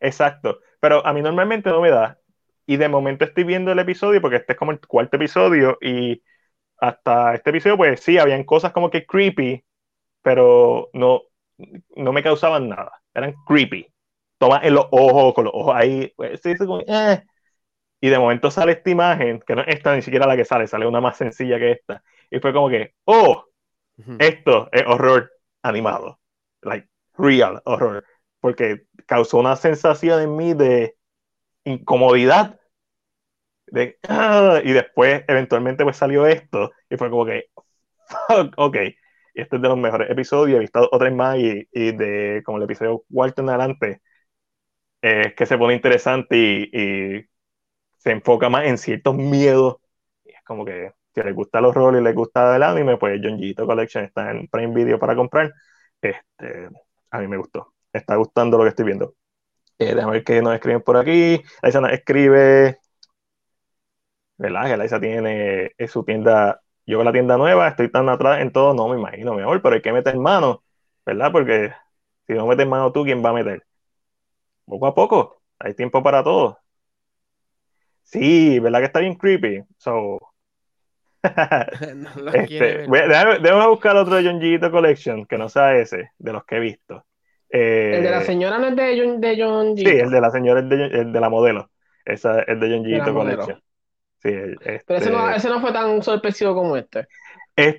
Exacto. 0.00 0.60
Pero 0.80 1.06
a 1.06 1.12
mí 1.12 1.22
normalmente 1.22 1.70
no 1.70 1.80
me 1.80 1.90
da. 1.90 2.18
Y 2.66 2.76
de 2.76 2.88
momento 2.88 3.24
estoy 3.24 3.44
viendo 3.44 3.72
el 3.72 3.78
episodio, 3.78 4.20
porque 4.20 4.36
este 4.36 4.52
es 4.52 4.58
como 4.58 4.72
el 4.72 4.80
cuarto 4.80 5.16
episodio, 5.16 5.76
y 5.80 6.22
hasta 6.78 7.34
este 7.34 7.50
episodio, 7.50 7.76
pues 7.76 8.00
sí, 8.00 8.18
habían 8.18 8.44
cosas 8.44 8.72
como 8.72 8.90
que 8.90 9.04
creepy, 9.06 9.64
pero 10.22 10.88
no, 10.92 11.22
no 11.96 12.12
me 12.12 12.22
causaban 12.22 12.68
nada. 12.68 12.92
Eran 13.14 13.34
creepy. 13.46 13.86
Toma 14.38 14.60
en 14.62 14.74
los 14.74 14.86
ojos, 14.90 15.34
con 15.34 15.44
los 15.44 15.54
ojos 15.54 15.74
ahí. 15.76 16.12
Pues, 16.16 16.40
sí, 16.42 16.54
eh. 16.86 17.22
Y 18.00 18.08
de 18.08 18.18
momento 18.18 18.50
sale 18.50 18.72
esta 18.72 18.90
imagen, 18.90 19.42
que 19.46 19.54
no 19.54 19.62
es 19.62 19.68
esta 19.76 19.94
ni 19.94 20.02
siquiera 20.02 20.26
la 20.26 20.36
que 20.36 20.44
sale, 20.46 20.66
sale 20.66 20.86
una 20.86 21.00
más 21.00 21.18
sencilla 21.18 21.58
que 21.58 21.72
esta. 21.72 22.02
Y 22.30 22.38
fue 22.40 22.52
como 22.52 22.70
que, 22.70 22.94
oh, 23.04 23.44
esto 24.18 24.68
es 24.72 24.84
horror 24.86 25.30
animado. 25.62 26.20
Like, 26.62 26.88
real 27.20 27.62
horror. 27.64 28.04
Porque 28.40 28.86
causó 29.06 29.38
una 29.38 29.56
sensación 29.56 30.22
en 30.22 30.36
mí 30.36 30.54
de 30.54 30.96
incomodidad. 31.64 32.60
De, 33.66 33.98
ah", 34.08 34.60
y 34.64 34.72
después, 34.72 35.24
eventualmente, 35.28 35.84
pues 35.84 35.96
salió 35.96 36.26
esto. 36.26 36.72
Y 36.88 36.96
fue 36.96 37.10
como 37.10 37.26
que, 37.26 37.46
fuck, 38.06 38.54
ok. 38.56 38.76
Y 39.34 39.40
este 39.42 39.56
es 39.56 39.62
de 39.62 39.68
los 39.68 39.78
mejores 39.78 40.10
episodios. 40.10 40.56
He 40.58 40.60
visto 40.60 40.88
otros 40.90 41.12
más 41.12 41.38
y, 41.38 41.68
y 41.72 41.92
de 41.92 42.42
como 42.44 42.58
el 42.58 42.64
episodio 42.64 43.04
cuarto 43.12 43.42
en 43.42 43.48
adelante, 43.50 44.00
es 45.02 45.34
que 45.34 45.46
se 45.46 45.58
pone 45.58 45.74
interesante 45.74 46.36
y, 46.72 47.26
se 47.98 48.12
enfoca 48.12 48.48
más 48.48 48.66
en 48.66 48.78
ciertos 48.78 49.14
miedos. 49.16 49.76
Y 50.24 50.30
es 50.30 50.42
como 50.44 50.64
que 50.64 50.92
si 51.14 51.22
les 51.22 51.34
gusta 51.34 51.60
los 51.60 51.74
roles 51.74 52.00
y 52.02 52.04
les 52.04 52.14
gusta 52.14 52.56
el 52.56 52.62
anime, 52.62 52.96
pues 52.98 53.20
Jonjito 53.22 53.66
Collection 53.66 54.04
está 54.04 54.30
en 54.30 54.48
Prime 54.48 54.74
Video 54.74 54.98
para 54.98 55.16
comprar. 55.16 55.52
Este, 56.02 56.68
a 57.10 57.18
mí 57.18 57.28
me 57.28 57.36
gustó. 57.36 57.74
Está 57.92 58.16
gustando 58.16 58.58
lo 58.58 58.64
que 58.64 58.70
estoy 58.70 58.86
viendo. 58.86 59.14
Eh, 59.78 59.94
déjame 59.94 60.12
ver 60.14 60.24
qué 60.24 60.42
nos 60.42 60.54
escriben 60.54 60.82
por 60.82 60.96
aquí. 60.96 61.42
Laisa 61.62 61.80
nos 61.80 61.92
escribe, 61.92 62.78
¿verdad? 64.38 64.66
Que 64.66 64.76
Laisa 64.76 65.00
tiene 65.00 65.72
en 65.76 65.88
su 65.88 66.04
tienda, 66.04 66.62
yo 66.86 66.98
con 66.98 67.06
la 67.06 67.12
tienda 67.12 67.36
nueva, 67.36 67.68
estoy 67.68 67.90
tan 67.90 68.08
atrás 68.08 68.40
en 68.40 68.52
todo, 68.52 68.74
no 68.74 68.88
me 68.88 68.98
imagino 68.98 69.34
mejor, 69.34 69.62
pero 69.62 69.74
hay 69.76 69.82
que 69.82 69.92
meter 69.92 70.16
mano, 70.16 70.62
¿verdad? 71.06 71.32
Porque 71.32 71.72
si 72.26 72.34
no 72.34 72.46
metes 72.46 72.66
mano 72.66 72.92
tú, 72.92 73.04
¿quién 73.04 73.24
va 73.24 73.30
a 73.30 73.32
meter? 73.34 73.64
Poco 74.64 74.86
a 74.86 74.94
poco, 74.94 75.42
hay 75.58 75.74
tiempo 75.74 76.02
para 76.02 76.22
todo. 76.24 76.58
Sí, 78.02 78.58
¿verdad 78.58 78.80
que 78.80 78.86
está 78.86 79.00
bien 79.00 79.14
creepy? 79.14 79.62
So, 79.78 80.18
no 81.96 82.32
este, 82.32 82.86
déjame, 82.88 83.66
buscar 83.68 83.96
otro 83.96 84.16
de 84.16 84.24
John 84.24 84.70
Collection 84.70 85.26
que 85.26 85.38
no 85.38 85.48
sea 85.48 85.76
ese, 85.76 86.12
de 86.18 86.32
los 86.32 86.44
que 86.44 86.56
he 86.56 86.60
visto. 86.60 87.04
el 87.48 88.02
de 88.02 88.10
la 88.10 88.22
eh, 88.22 88.24
señora 88.24 88.58
no 88.58 88.68
es 88.68 88.76
de 88.76 89.00
John, 89.00 89.20
de 89.20 89.42
John 89.42 89.76
Sí, 89.76 89.86
el 89.86 90.10
de 90.10 90.20
la 90.20 90.30
señora 90.30 90.60
es 90.60 90.68
de, 90.68 90.84
el 90.86 91.12
de 91.12 91.20
la 91.20 91.28
modelo. 91.28 91.70
Esa 92.04 92.40
es 92.42 92.58
de 92.58 92.70
John 92.70 93.14
Collection. 93.14 93.62
Sí, 94.22 94.30
Pero 94.86 94.98
ese 94.98 95.10
no, 95.10 95.28
este 95.28 95.36
ese 95.36 95.48
no, 95.48 95.60
fue 95.60 95.72
tan 95.72 96.02
sorpresivo 96.02 96.54
como 96.54 96.76
este. 96.76 97.06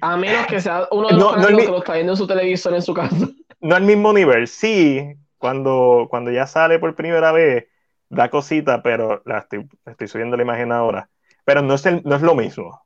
a 0.01 0.17
menos 0.17 0.47
que 0.47 0.59
sea 0.59 0.87
uno 0.91 1.07
de 1.09 1.13
los 1.15 1.47
que 1.47 1.67
lo 1.67 1.77
está 1.79 1.93
viendo 1.93 2.13
en 2.13 2.17
su 2.17 2.27
televisor 2.27 2.73
en 2.73 2.81
su 2.81 2.93
casa. 2.93 3.15
No 3.63 3.75
al 3.75 3.83
mismo 3.83 4.11
nivel, 4.11 4.47
sí. 4.47 5.13
Cuando, 5.37 6.07
cuando 6.09 6.31
ya 6.31 6.47
sale 6.47 6.79
por 6.79 6.95
primera 6.95 7.31
vez, 7.31 7.67
da 8.09 8.29
cosita, 8.29 8.81
pero 8.81 9.21
la 9.25 9.39
estoy, 9.39 9.69
estoy 9.85 10.07
subiendo 10.07 10.35
la 10.35 10.41
imagen 10.41 10.71
ahora. 10.71 11.09
Pero 11.45 11.61
no 11.61 11.75
es, 11.75 11.85
el, 11.85 12.01
no 12.03 12.15
es 12.15 12.23
lo 12.23 12.33
mismo. 12.33 12.81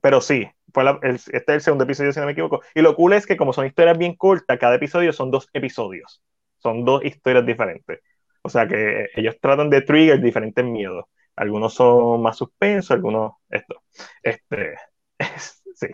Pero 0.00 0.20
sí, 0.20 0.48
fue 0.72 0.84
este 1.02 1.36
es 1.36 1.48
el 1.48 1.60
segundo 1.60 1.84
episodio, 1.84 2.12
si 2.12 2.20
no 2.20 2.26
me 2.26 2.32
equivoco. 2.32 2.60
Y 2.74 2.80
lo 2.80 2.94
cool 2.96 3.12
es 3.12 3.26
que 3.26 3.36
como 3.36 3.52
son 3.52 3.66
historias 3.66 3.98
bien 3.98 4.16
cortas, 4.16 4.58
cada 4.58 4.76
episodio 4.76 5.12
son 5.12 5.30
dos 5.30 5.48
episodios. 5.52 6.22
Son 6.58 6.84
dos 6.84 7.04
historias 7.04 7.44
diferentes. 7.44 8.00
O 8.42 8.48
sea 8.48 8.66
que 8.66 9.08
ellos 9.14 9.36
tratan 9.40 9.70
de 9.70 9.82
trigger 9.82 10.20
diferentes 10.20 10.64
miedos. 10.64 11.04
Algunos 11.36 11.74
son 11.74 12.22
más 12.22 12.36
suspensos, 12.36 12.90
algunos 12.90 13.32
esto. 13.48 13.82
Este, 14.22 14.76
sí. 15.74 15.86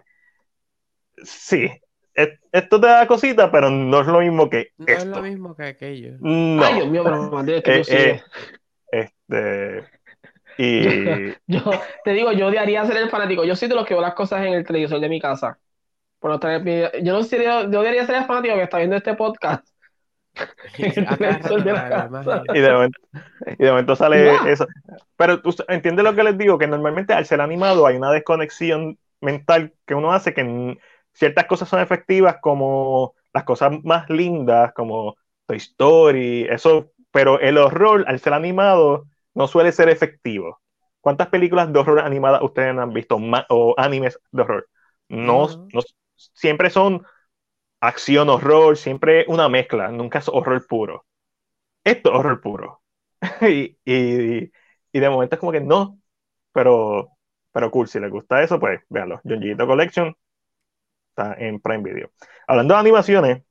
Sí. 1.22 1.70
esto 2.52 2.80
te 2.80 2.86
da 2.86 3.07
cosita, 3.07 3.50
pero 3.50 3.70
no 3.70 4.00
es 4.00 4.07
lo 4.07 4.20
mismo 4.20 4.48
que 4.48 4.70
no 4.78 4.86
esto. 4.86 5.02
es 5.02 5.16
lo 5.16 5.22
mismo 5.22 5.57
que 5.57 5.64
aquello. 5.64 6.16
No. 6.20 6.64
Ay, 6.64 6.74
Dios 6.74 6.88
mío, 6.88 7.02
pero 7.04 7.46
eh, 7.48 7.62
eh, 7.88 8.22
este, 8.90 9.84
y... 10.59 11.30
Yo, 11.46 11.62
te 12.04 12.12
digo, 12.12 12.32
yo 12.32 12.46
odiaría 12.46 12.84
ser 12.84 12.96
el 12.96 13.11
fanático. 13.11 13.44
Yo 13.44 13.57
soy 13.57 13.68
de 13.68 13.74
los 13.74 13.86
que 13.86 13.94
veo 13.94 14.02
las 14.02 14.14
cosas 14.14 14.44
en 14.44 14.54
el 14.54 14.64
televisor 14.64 15.00
de 15.00 15.09
mi 15.09 15.20
casa. 15.20 15.59
Por 16.18 16.30
no 16.30 16.64
yo 17.02 17.12
no 17.12 17.22
sería, 17.22 17.70
yo 17.70 17.80
odiaría 17.80 18.07
ser 18.07 18.16
el 18.16 18.24
fanático 18.24 18.54
que 18.54 18.62
está 18.62 18.78
viendo 18.78 18.96
este 18.96 19.14
podcast. 19.14 19.66
y, 20.78 20.90
de 20.90 22.72
momento, 22.72 23.00
y 23.59 23.62
de 23.62 23.70
momento 23.70 23.96
sale 23.96 24.30
eso. 24.50 24.66
Pero 25.16 25.40
entiende 25.68 26.02
lo 26.02 26.14
que 26.14 26.24
les 26.24 26.36
digo, 26.36 26.59
que 26.59 26.66
normalmente 26.66 27.12
al 27.12 27.26
ser 27.26 27.40
animado 27.40 27.86
hay 27.86 27.96
una 27.96 28.11
desconexión 28.11 28.98
mental 29.20 29.72
que 29.86 29.94
uno 29.94 30.12
hace 30.12 30.34
que 30.34 30.78
ciertas 31.12 31.46
cosas 31.46 31.68
son 31.68 31.80
efectivas 31.80 32.36
como 32.40 33.14
las 33.32 33.44
cosas 33.44 33.72
más 33.84 34.09
lindas, 34.11 34.72
como 34.74 35.16
Toy 35.46 35.57
Story, 35.57 36.46
eso, 36.50 36.92
pero 37.11 37.40
el 37.40 37.57
horror 37.59 38.04
al 38.07 38.18
ser 38.20 38.34
animado 38.34 39.04
no 39.37 39.47
suele 39.47 39.70
ser 39.70 39.89
efectivo. 39.91 40.61
¿Cuántas 41.01 41.28
películas 41.28 41.72
de 41.72 41.78
horror 41.78 42.01
animadas 42.01 42.43
ustedes 42.43 42.76
han 42.76 42.93
visto 42.93 43.18
o 43.51 43.74
animes 43.78 44.18
de 44.32 44.43
horror? 44.43 44.68
No, 45.09 45.47
no, 45.72 45.80
siempre 46.16 46.70
son 46.70 47.07
acción, 47.80 48.28
horror, 48.30 48.76
siempre 48.76 49.26
una 49.28 49.49
mezcla, 49.49 49.91
nunca 49.93 50.18
es 50.18 50.28
horror 50.28 50.66
puro. 50.66 51.05
Esto 51.84 52.11
es 52.11 52.16
horror 52.16 52.41
puro. 52.41 52.82
y, 53.43 53.78
y, 53.84 54.51
y, 54.93 55.01
de 55.01 55.11
momento 55.11 55.37
es 55.37 55.41
como 55.41 55.53
que 55.53 55.61
no, 55.61 56.01
pero, 56.53 57.11
pero 57.53 57.70
cool, 57.70 57.89
si 57.89 58.01
les 58.01 58.11
gusta 58.11 58.43
eso, 58.43 58.59
pues 58.59 58.80
véanlo. 58.89 59.20
John 59.24 59.57
Collection 59.66 60.16
está 61.11 61.34
en 61.34 61.61
Prime 61.61 61.84
Video. 61.84 62.11
Hablando 62.49 62.74
de 62.74 62.80
animaciones, 62.80 63.43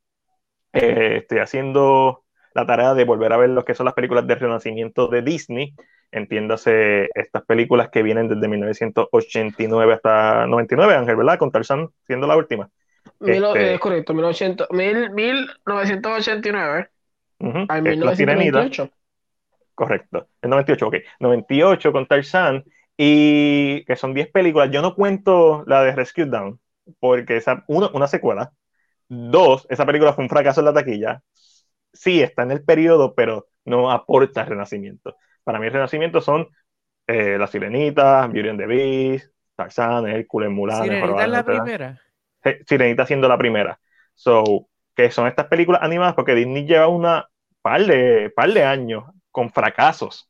eh, 0.74 1.20
estoy 1.22 1.40
haciendo 1.40 2.25
la 2.56 2.66
tarea 2.66 2.94
de 2.94 3.04
volver 3.04 3.34
a 3.34 3.38
ver 3.38 3.50
lo 3.50 3.66
que 3.66 3.76
son 3.76 3.86
las 3.86 3.94
películas 3.94 4.26
de 4.26 4.36
renacimiento 4.36 5.10
de 5.10 5.22
Disney. 5.22 5.76
Entiéndase 6.12 7.10
estas 7.14 7.44
películas 7.44 7.90
que 7.90 8.02
vienen 8.02 8.30
desde 8.30 8.48
1989 8.48 9.94
hasta 9.94 10.48
99, 10.48 10.96
Ángel, 10.96 11.18
¿verdad? 11.18 11.38
Con 11.38 11.52
Tarzan 11.52 11.90
siendo 12.08 12.28
la 12.28 12.38
última. 12.38 12.70
Este, 13.20 13.74
es 13.74 13.80
correcto, 13.80 14.14
1989 14.14 16.90
al 17.68 17.82
1998. 17.82 18.90
Correcto, 19.76 20.28
el 20.42 20.50
98, 20.50 20.88
ok. 20.88 20.96
98 21.20 21.92
con 21.92 22.08
Tarzan 22.08 22.64
y 22.96 23.84
que 23.84 23.98
son 23.98 24.14
10 24.14 24.32
películas. 24.32 24.72
Yo 24.72 24.82
no 24.82 24.96
cuento 24.96 25.66
la 25.68 25.84
de 25.84 25.94
Rescue 25.94 26.26
Down 26.26 26.58
porque 27.02 27.36
esa, 27.36 27.66
uno, 27.68 27.92
una 27.94 28.08
secuela. 28.08 28.54
Dos, 29.10 29.68
esa 29.70 29.86
película 29.86 30.14
fue 30.14 30.24
un 30.24 30.30
fracaso 30.30 30.62
en 30.62 30.66
la 30.66 30.74
taquilla 30.74 31.22
sí 31.96 32.22
está 32.22 32.44
en 32.44 32.52
el 32.52 32.64
periodo, 32.64 33.16
pero 33.16 33.48
no 33.66 33.92
aporta 33.92 34.46
renacimiento. 34.46 35.18
Para 35.44 35.60
mí 35.60 35.68
el 35.68 35.74
renacimiento 35.74 36.22
son 36.22 36.48
eh, 37.08 37.38
La 37.38 37.48
Sirenita, 37.48 38.28
Beauty 38.28 38.50
and 38.50 38.60
the 38.60 38.66
Beast, 38.68 39.32
Tarzan, 39.56 40.08
Hércules, 40.08 40.50
Mulan. 40.50 40.84
¿Sirenita 40.84 41.24
es 41.24 41.30
la 41.30 41.44
primera? 41.44 42.02
Sirenita 42.68 43.06
siendo 43.06 43.28
la 43.28 43.38
primera. 43.38 43.80
So, 44.14 44.68
que 44.96 45.12
son 45.12 45.28
estas 45.28 45.48
películas 45.48 45.82
animadas 45.84 46.14
porque 46.14 46.36
Disney 46.36 46.66
lleva 46.66 46.88
una 46.88 47.28
par 47.62 47.86
de, 47.86 48.30
par 48.30 48.52
de 48.52 48.64
años 48.64 49.04
con 49.32 49.52
fracasos 49.52 50.30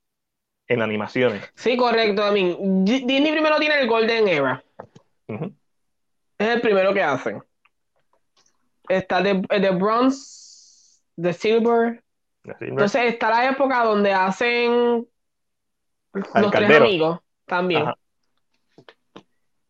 en 0.68 0.82
animaciones. 0.82 1.52
Sí, 1.56 1.78
correcto. 1.78 2.28
I 2.28 2.32
mean, 2.32 2.86
Disney 2.86 3.32
primero 3.32 3.58
tiene 3.58 3.80
el 3.80 3.88
Golden 3.88 4.28
Era. 4.28 4.64
Es 5.28 6.48
el 6.48 6.62
primero 6.62 6.94
que 6.94 7.04
hacen. 7.04 7.44
Está 8.88 9.22
de, 9.22 9.42
de 9.60 9.70
Bronze 9.72 10.45
The 11.22 11.34
Silver. 11.34 12.04
Entonces 12.70 13.02
está 13.14 13.30
la 13.30 13.50
época 13.50 13.84
donde 13.84 14.14
hacen 14.14 15.08
los 16.14 16.52
tres 16.52 16.70
amigos 16.86 17.20
también. 17.46 17.86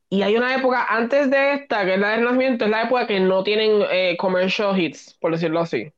Y 0.10 0.22
hay 0.22 0.38
una 0.38 0.56
época 0.56 0.86
antes 0.90 1.30
de 1.30 1.54
esta, 1.56 1.84
que 1.84 1.96
es 1.96 2.00
la 2.00 2.12
del 2.12 2.24
nacimiento, 2.24 2.66
es 2.66 2.72
la 2.72 2.84
época 2.84 3.08
que 3.08 3.20
no 3.20 3.44
tienen 3.44 3.82
eh, 3.92 4.16
commercial 4.18 4.80
hits, 4.80 5.18
por 5.20 5.32
decirlo 5.32 5.60
así. 5.60 5.92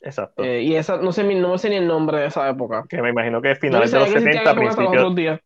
Exacto. 0.00 0.42
Eh, 0.42 0.62
y 0.62 0.74
esa, 0.74 0.96
no 0.98 1.12
sé, 1.12 1.22
mi- 1.24 1.34
no 1.34 1.58
sé 1.58 1.68
ni 1.70 1.76
el 1.76 1.86
nombre 1.86 2.18
de 2.18 2.26
esa 2.26 2.48
época. 2.48 2.84
que 2.88 3.02
me 3.02 3.10
imagino 3.10 3.42
que 3.42 3.50
es 3.52 3.58
no 3.58 3.60
finales 3.60 3.90
de 3.92 3.98
los 3.98 4.08
sabía 4.08 4.22
que 4.22 4.28
existían 4.30 4.44
70, 4.44 4.50
épocas 4.52 4.78
hasta 4.78 4.82
los 5.02 5.14
principios, 5.14 5.40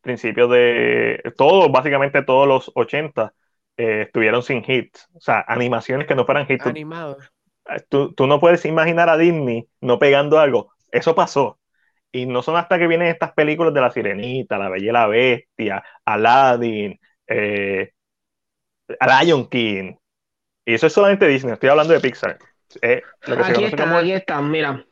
principios 0.00 0.50
de 0.50 1.32
todo, 1.36 1.68
básicamente 1.70 2.22
todos 2.22 2.48
los 2.48 2.72
80 2.74 3.32
eh, 3.76 4.02
estuvieron 4.02 4.42
sin 4.42 4.62
hits. 4.66 5.08
O 5.14 5.20
sea, 5.20 5.44
animaciones 5.46 6.06
que 6.06 6.14
no 6.14 6.24
fueran 6.24 6.46
hits. 6.48 6.62
Tú- 6.64 6.70
Animado. 6.70 7.18
Tú, 7.88 8.12
tú 8.14 8.26
no 8.26 8.40
puedes 8.40 8.64
imaginar 8.64 9.08
a 9.08 9.16
Disney 9.16 9.66
no 9.80 9.98
pegando 9.98 10.38
algo. 10.38 10.72
Eso 10.90 11.14
pasó. 11.14 11.58
Y 12.12 12.26
no 12.26 12.42
son 12.42 12.56
hasta 12.56 12.78
que 12.78 12.86
vienen 12.86 13.08
estas 13.08 13.32
películas 13.32 13.74
de 13.74 13.80
La 13.80 13.90
Sirenita, 13.90 14.58
La 14.58 14.68
Bella 14.68 14.88
y 14.88 14.92
la 14.92 15.06
Bestia, 15.06 15.82
Aladdin, 16.04 16.98
eh, 17.26 17.90
Lion 18.88 19.48
King. 19.48 19.94
Y 20.64 20.74
eso 20.74 20.86
es 20.86 20.92
solamente 20.92 21.26
Disney, 21.26 21.54
estoy 21.54 21.68
hablando 21.70 21.92
de 21.92 22.00
Pixar. 22.00 22.38
Eh, 22.80 23.02
lo 23.26 23.36
que 23.36 23.42
Aquí 23.42 23.64
están, 23.64 23.88
como- 23.88 23.98
aquí 23.98 24.12
están, 24.12 24.50
mira. 24.50 24.84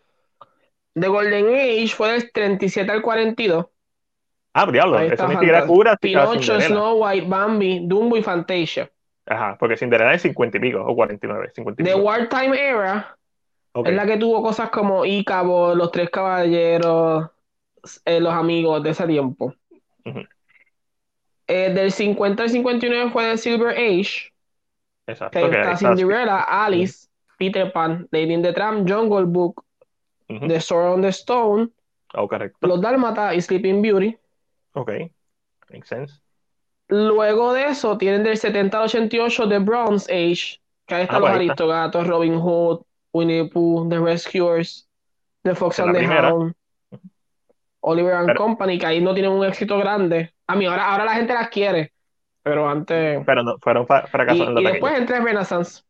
The 0.95 1.09
Golden 1.09 1.47
Age 1.49 1.89
fue 1.89 2.13
del 2.13 2.33
37 2.33 2.93
al 2.93 3.03
42. 3.03 3.67
Ah, 4.53 4.71
diablo, 4.71 4.99
eso 5.01 5.27
ni 5.27 5.35
siquiera 5.35 5.67
cura 5.67 5.97
Pinocho. 5.97 6.61
Snow 6.61 7.03
White, 7.03 7.27
Bambi, 7.27 7.87
Dumbo 7.87 8.19
y 8.19 8.23
Fantasia. 8.23 8.91
Ajá, 9.27 9.57
porque 9.59 9.77
Cinderella 9.77 10.15
es 10.15 10.23
50 10.23 10.59
y 10.59 10.61
pico, 10.61 10.85
o 10.85 10.95
49, 10.95 11.51
50 11.55 11.83
y 11.83 11.85
The 11.85 11.93
pico. 11.93 12.05
Wartime 12.05 12.61
Era 12.61 13.17
Ok, 13.75 13.89
es 13.89 13.95
la 13.95 14.05
que 14.07 14.19
tuvo 14.19 14.43
cosas 14.43 14.71
como 14.71 15.05
Ícabo, 15.05 15.75
Los 15.75 15.91
Tres 15.93 16.11
Caballeros, 16.11 17.31
eh, 18.05 18.21
Los 18.21 18.35
Amigos 18.35 18.83
de 18.83 18.91
ese 18.91 19.07
tiempo. 19.07 19.55
Ujú. 20.05 20.21
Eh, 21.47 21.73
del 21.73 21.91
50 21.91 22.45
al 22.45 22.51
59 22.51 23.11
fue 23.11 23.31
The 23.31 23.39
Silver 23.39 23.71
Age, 23.71 24.33
exacto. 25.07 25.39
que 25.39 25.51
que 25.51 25.57
está 25.57 25.77
Cinderella, 25.77 26.41
Alice, 26.43 27.09
Peter 27.39 27.73
Pan, 27.73 28.09
Lady 28.11 28.33
in 28.35 28.43
the 28.43 28.53
Tramp, 28.53 28.89
Jungle 28.89 29.25
Book, 29.25 29.65
Ujú. 30.29 30.49
The 30.49 30.61
Sword 30.61 30.95
on 30.95 31.03
the 31.03 31.09
Stone, 31.09 31.71
Oh, 32.15 32.29
correcto. 32.29 32.67
Los 32.67 32.81
Dálmatas 32.81 33.35
y 33.35 33.41
Sleeping 33.41 33.81
Beauty. 33.81 34.17
Ok, 34.75 34.91
makes 35.71 35.89
sense. 35.89 36.22
Luego 36.95 37.55
de 37.55 37.69
eso, 37.69 37.97
tienen 37.97 38.23
del 38.23 38.37
70 38.37 38.77
al 38.77 38.85
88 38.85 39.49
The 39.49 39.59
Bronze 39.61 40.13
Age, 40.13 40.61
que 40.87 40.95
ahí 40.95 41.03
están 41.05 41.17
Ah, 41.17 41.21
los 41.21 41.29
pues 41.31 41.41
ahí 41.41 41.47
está. 41.49 41.53
Aristogatos, 41.53 42.07
Robin 42.07 42.35
Hood, 42.37 42.83
Winnie 43.15 43.49
Pooh, 43.49 43.89
The 43.89 43.99
Rescuers, 43.99 44.87
The 45.43 45.55
Fox 45.55 45.81
and 45.81 45.97
the. 45.97 46.07
Hound, 46.07 46.55
Oliver 47.81 48.15
and 48.15 48.27
Pero- 48.27 48.39
Company, 48.39 48.79
que 48.79 48.87
ahí 48.87 49.01
no 49.01 49.15
tienen 49.15 49.33
un 49.33 49.45
éxito 49.45 49.79
grande. 49.79 50.35
A 50.47 50.55
mí, 50.55 50.67
ahora, 50.67 50.91
ahora 50.91 51.05
la 51.07 51.15
gente 51.15 51.33
las 51.33 51.49
quiere, 51.49 51.93
pero 52.43 52.69
antes. 52.69 53.25
Pero 53.25 53.43
no, 53.43 53.57
fueron 53.59 53.87
fra- 53.87 54.05
Y, 54.07 54.11
fracasos 54.11 54.43
y 54.51 54.55
taquilla. 54.55 54.71
después 54.73 54.99
entra 54.99 55.21
Renaissance. 55.21 55.83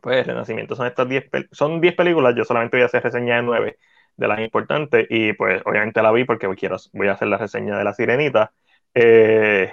Pues 0.00 0.26
Renacimiento 0.26 0.74
son 0.74 0.88
estas 0.88 1.08
10 1.08 1.30
pel- 1.30 1.48
son 1.52 1.80
10 1.80 1.94
películas, 1.94 2.34
yo 2.36 2.44
solamente 2.44 2.76
voy 2.76 2.82
a 2.82 2.86
hacer 2.86 3.04
reseña 3.04 3.36
de 3.36 3.42
9 3.42 3.78
de 4.16 4.28
las 4.28 4.40
importantes 4.40 5.06
y 5.08 5.32
pues 5.34 5.62
obviamente 5.64 6.02
la 6.02 6.10
vi 6.10 6.24
porque 6.24 6.48
quiero, 6.56 6.76
voy 6.92 7.06
a 7.06 7.12
hacer 7.12 7.28
la 7.28 7.38
reseña 7.38 7.78
de 7.78 7.84
La 7.84 7.94
Sirenita. 7.94 8.52
Eh, 8.94 9.72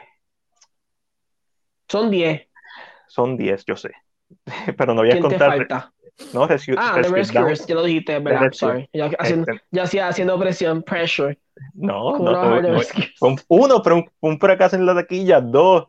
Son 1.90 2.10
10. 2.10 2.48
son 3.08 3.38
10, 3.38 3.66
yo 3.66 3.76
sé. 3.76 3.92
Pero 4.78 4.94
no 4.94 5.02
voy 5.02 5.10
a 5.10 5.14
¿Quién 5.14 5.24
te 5.24 5.30
contar. 5.30 5.50
falta? 5.58 5.94
No, 6.34 6.46
Rescue, 6.48 6.76
Ah, 6.78 6.92
The 7.02 7.10
Rescue 7.10 7.40
Down. 7.40 7.50
Rescuers, 7.50 7.66
ya 7.68 7.76
lo 7.76 7.84
dijiste, 7.84 8.20
¿verdad? 8.20 8.52
Sorry. 8.52 8.90
Ya, 8.94 9.10
haciendo, 9.18 9.52
Este, 9.52 9.64
ya 9.72 9.84
hacía 9.84 10.08
haciendo 10.10 10.38
presión, 10.38 10.84
pressure. 10.84 11.40
no, 11.74 12.14
¿Cómo 12.14 12.32
no, 12.32 12.62
The 12.62 12.72
un- 13.22 13.40
uno, 13.48 13.82
pero 13.82 13.96
un, 13.96 14.12
un 14.20 14.40
fracaso 14.40 14.76
en 14.76 14.86
la 14.86 14.96
taquilla. 14.96 15.40
Dos, 15.42 15.88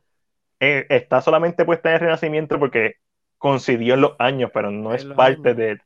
eh, 0.61 0.87
está 0.89 1.21
solamente 1.21 1.65
puesta 1.65 1.89
en 1.91 1.95
el 1.97 2.01
Renacimiento 2.03 2.59
porque 2.59 2.95
coincidió 3.39 3.95
en 3.95 4.03
los 4.03 4.13
años, 4.19 4.51
pero 4.55 4.71
no 4.71 4.95
es 4.95 5.05
parte 5.05 5.49
años. 5.51 5.57
de, 5.57 5.81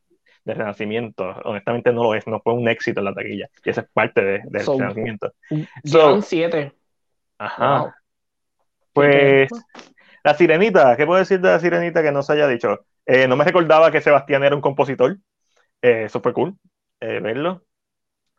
del 0.45 0.55
Renacimiento. 0.57 1.23
Honestamente 1.43 1.91
no 1.91 2.03
lo 2.03 2.13
es, 2.13 2.27
no 2.27 2.39
fue 2.39 2.53
un 2.53 2.67
éxito 2.69 2.99
en 2.99 3.05
la 3.05 3.13
taquilla. 3.15 3.49
Y 3.63 3.69
esa 3.71 3.81
es 3.81 3.87
parte 3.91 4.21
de- 4.23 4.41
del 4.45 4.61
So, 4.61 4.77
Renacimiento. 4.77 5.33
Llevan 5.83 6.21
7. 6.21 6.71
Ajá. 7.39 7.79
Wow. 7.79 7.91
Pues 8.93 9.49
la 10.25 10.33
Sirenita, 10.33 10.97
¿qué 10.97 11.05
puedo 11.05 11.19
decir 11.19 11.39
de 11.39 11.49
la 11.49 11.59
Sirenita 11.59 12.01
que 12.01 12.11
no 12.11 12.23
se 12.23 12.33
haya 12.33 12.47
dicho? 12.47 12.79
Eh, 13.05 13.27
no 13.27 13.35
me 13.35 13.43
recordaba 13.43 13.91
que 13.91 14.01
Sebastián 14.01 14.43
era 14.43 14.55
un 14.55 14.61
compositor. 14.61 15.17
Eh, 15.83 16.05
eso 16.05 16.19
fue 16.19 16.33
cool 16.33 16.55
eh, 16.99 17.19
verlo. 17.19 17.63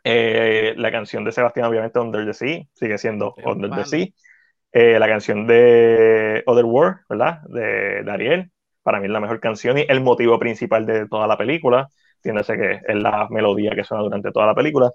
La 0.02 0.90
canción 0.90 1.22
de 1.22 1.30
Sebastián, 1.30 1.66
obviamente, 1.66 2.00
Under 2.00 2.26
the 2.26 2.34
Sea, 2.34 2.64
sigue 2.74 2.98
siendo 2.98 3.36
Under 3.44 3.70
the. 3.70 3.84
Sea. 3.84 4.98
La 4.98 5.06
canción 5.06 5.46
de 5.46 6.42
Other 6.46 6.64
World, 6.64 6.98
¿verdad? 7.08 7.42
De, 7.44 8.02
de 8.02 8.10
Ariel, 8.10 8.50
para 8.82 8.98
mí 8.98 9.06
es 9.06 9.12
la 9.12 9.20
mejor 9.20 9.38
canción 9.38 9.78
y 9.78 9.86
el 9.88 10.00
motivo 10.00 10.40
principal 10.40 10.86
de 10.86 11.06
toda 11.06 11.28
la 11.28 11.38
película. 11.38 11.88
Entiéndase 12.16 12.56
que 12.56 12.80
es 12.84 12.96
la 12.96 13.28
melodía 13.30 13.76
que 13.76 13.84
suena 13.84 14.02
durante 14.02 14.32
toda 14.32 14.46
la 14.46 14.56
película. 14.56 14.90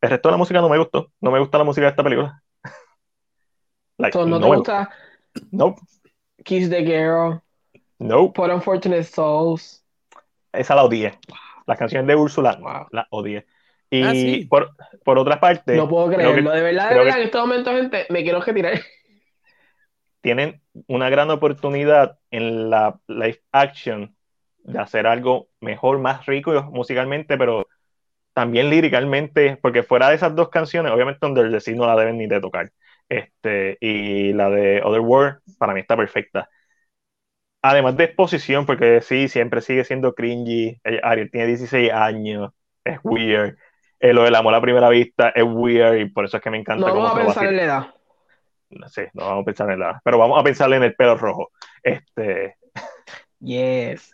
El 0.00 0.08
resto 0.08 0.30
de 0.30 0.32
la 0.32 0.38
música 0.38 0.62
no 0.62 0.70
me 0.70 0.78
gustó. 0.78 1.12
No 1.20 1.30
me 1.30 1.38
gusta 1.38 1.58
la 1.58 1.64
música 1.64 1.84
de 1.84 1.90
esta 1.90 2.02
película. 2.02 2.42
Like, 3.98 4.12
So, 4.12 4.26
¿No 4.26 4.38
no 4.38 4.50
te 4.50 4.56
gusta 4.56 4.90
Nope, 5.50 5.80
Kiss 6.44 6.68
the 6.68 6.82
Girl, 6.82 7.40
nope. 7.98 8.34
Put 8.34 8.50
Unfortunate 8.50 9.04
Souls? 9.04 9.84
Esa 10.52 10.74
la 10.74 10.84
odié. 10.84 11.18
Las 11.66 11.78
canciones 11.78 12.06
de 12.06 12.16
Úrsula, 12.16 12.58
Wow. 12.60 12.88
la 12.90 13.06
odié. 13.10 13.46
Y 13.90 14.02
Ah, 14.02 14.12
sí. 14.12 14.46
por, 14.46 14.74
por 15.04 15.18
otra 15.18 15.38
parte, 15.38 15.76
No 15.76 15.88
puedo 15.88 16.08
que 16.10 16.16
creerlo. 16.16 16.50
De 16.50 16.62
verdad, 16.62 16.88
de 16.90 16.94
verdad, 16.96 17.14
que- 17.14 17.20
en 17.20 17.26
este 17.26 17.38
momento, 17.38 17.70
gente, 17.72 18.06
me 18.10 18.22
quiero 18.22 18.40
retirar. 18.40 18.80
tienen 20.20 20.60
una 20.86 21.10
gran 21.10 21.30
oportunidad 21.30 22.18
en 22.30 22.70
la 22.70 22.98
live 23.08 23.42
action 23.52 24.14
de 24.58 24.78
hacer 24.78 25.06
algo 25.06 25.48
mejor, 25.60 25.98
más 25.98 26.26
rico 26.26 26.52
musicalmente, 26.70 27.36
pero 27.36 27.66
también 28.32 28.70
líricamente, 28.70 29.58
porque 29.60 29.82
fuera 29.82 30.08
de 30.08 30.14
esas 30.14 30.34
dos 30.34 30.48
canciones, 30.48 30.92
obviamente 30.92 31.26
Under 31.26 31.50
the 31.50 31.60
Sea 31.60 31.74
no 31.74 31.86
la 31.86 31.96
deben 31.96 32.18
ni 32.18 32.26
de 32.26 32.40
tocar. 32.40 32.70
Este, 33.12 33.76
y 33.78 34.32
la 34.32 34.48
de 34.48 34.80
Other 34.82 35.00
World, 35.00 35.40
para 35.58 35.74
mí 35.74 35.80
está 35.80 35.98
perfecta. 35.98 36.48
Además 37.60 37.94
de 37.98 38.04
exposición, 38.04 38.64
porque 38.64 39.02
sí, 39.02 39.28
siempre 39.28 39.60
sigue 39.60 39.84
siendo 39.84 40.14
cringy. 40.14 40.80
Eh, 40.82 40.98
Ariel 41.02 41.30
tiene 41.30 41.48
16 41.48 41.92
años, 41.92 42.52
es 42.82 42.98
weird. 43.04 43.58
Eh, 44.00 44.14
lo 44.14 44.22
del 44.22 44.34
amor 44.34 44.54
a 44.54 44.62
primera 44.62 44.88
vista 44.88 45.28
es 45.28 45.44
weird 45.44 45.98
y 45.98 46.06
por 46.06 46.24
eso 46.24 46.38
es 46.38 46.42
que 46.42 46.50
me 46.50 46.58
encanta 46.58 46.86
No 46.86 46.92
cómo 46.94 47.04
vamos 47.04 47.20
a 47.20 47.24
pensar 47.26 47.46
en 47.48 47.56
la 47.56 47.62
edad. 47.62 47.86
No 48.70 48.88
sé, 48.88 49.10
no 49.12 49.26
vamos 49.26 49.42
a 49.42 49.44
pensar 49.44 49.70
en 49.70 49.80
la, 49.80 50.00
pero 50.02 50.16
vamos 50.16 50.40
a 50.40 50.42
pensar 50.42 50.72
en 50.72 50.82
el 50.82 50.94
pelo 50.94 51.18
rojo. 51.18 51.50
Este, 51.82 52.56
Yes. 53.40 54.10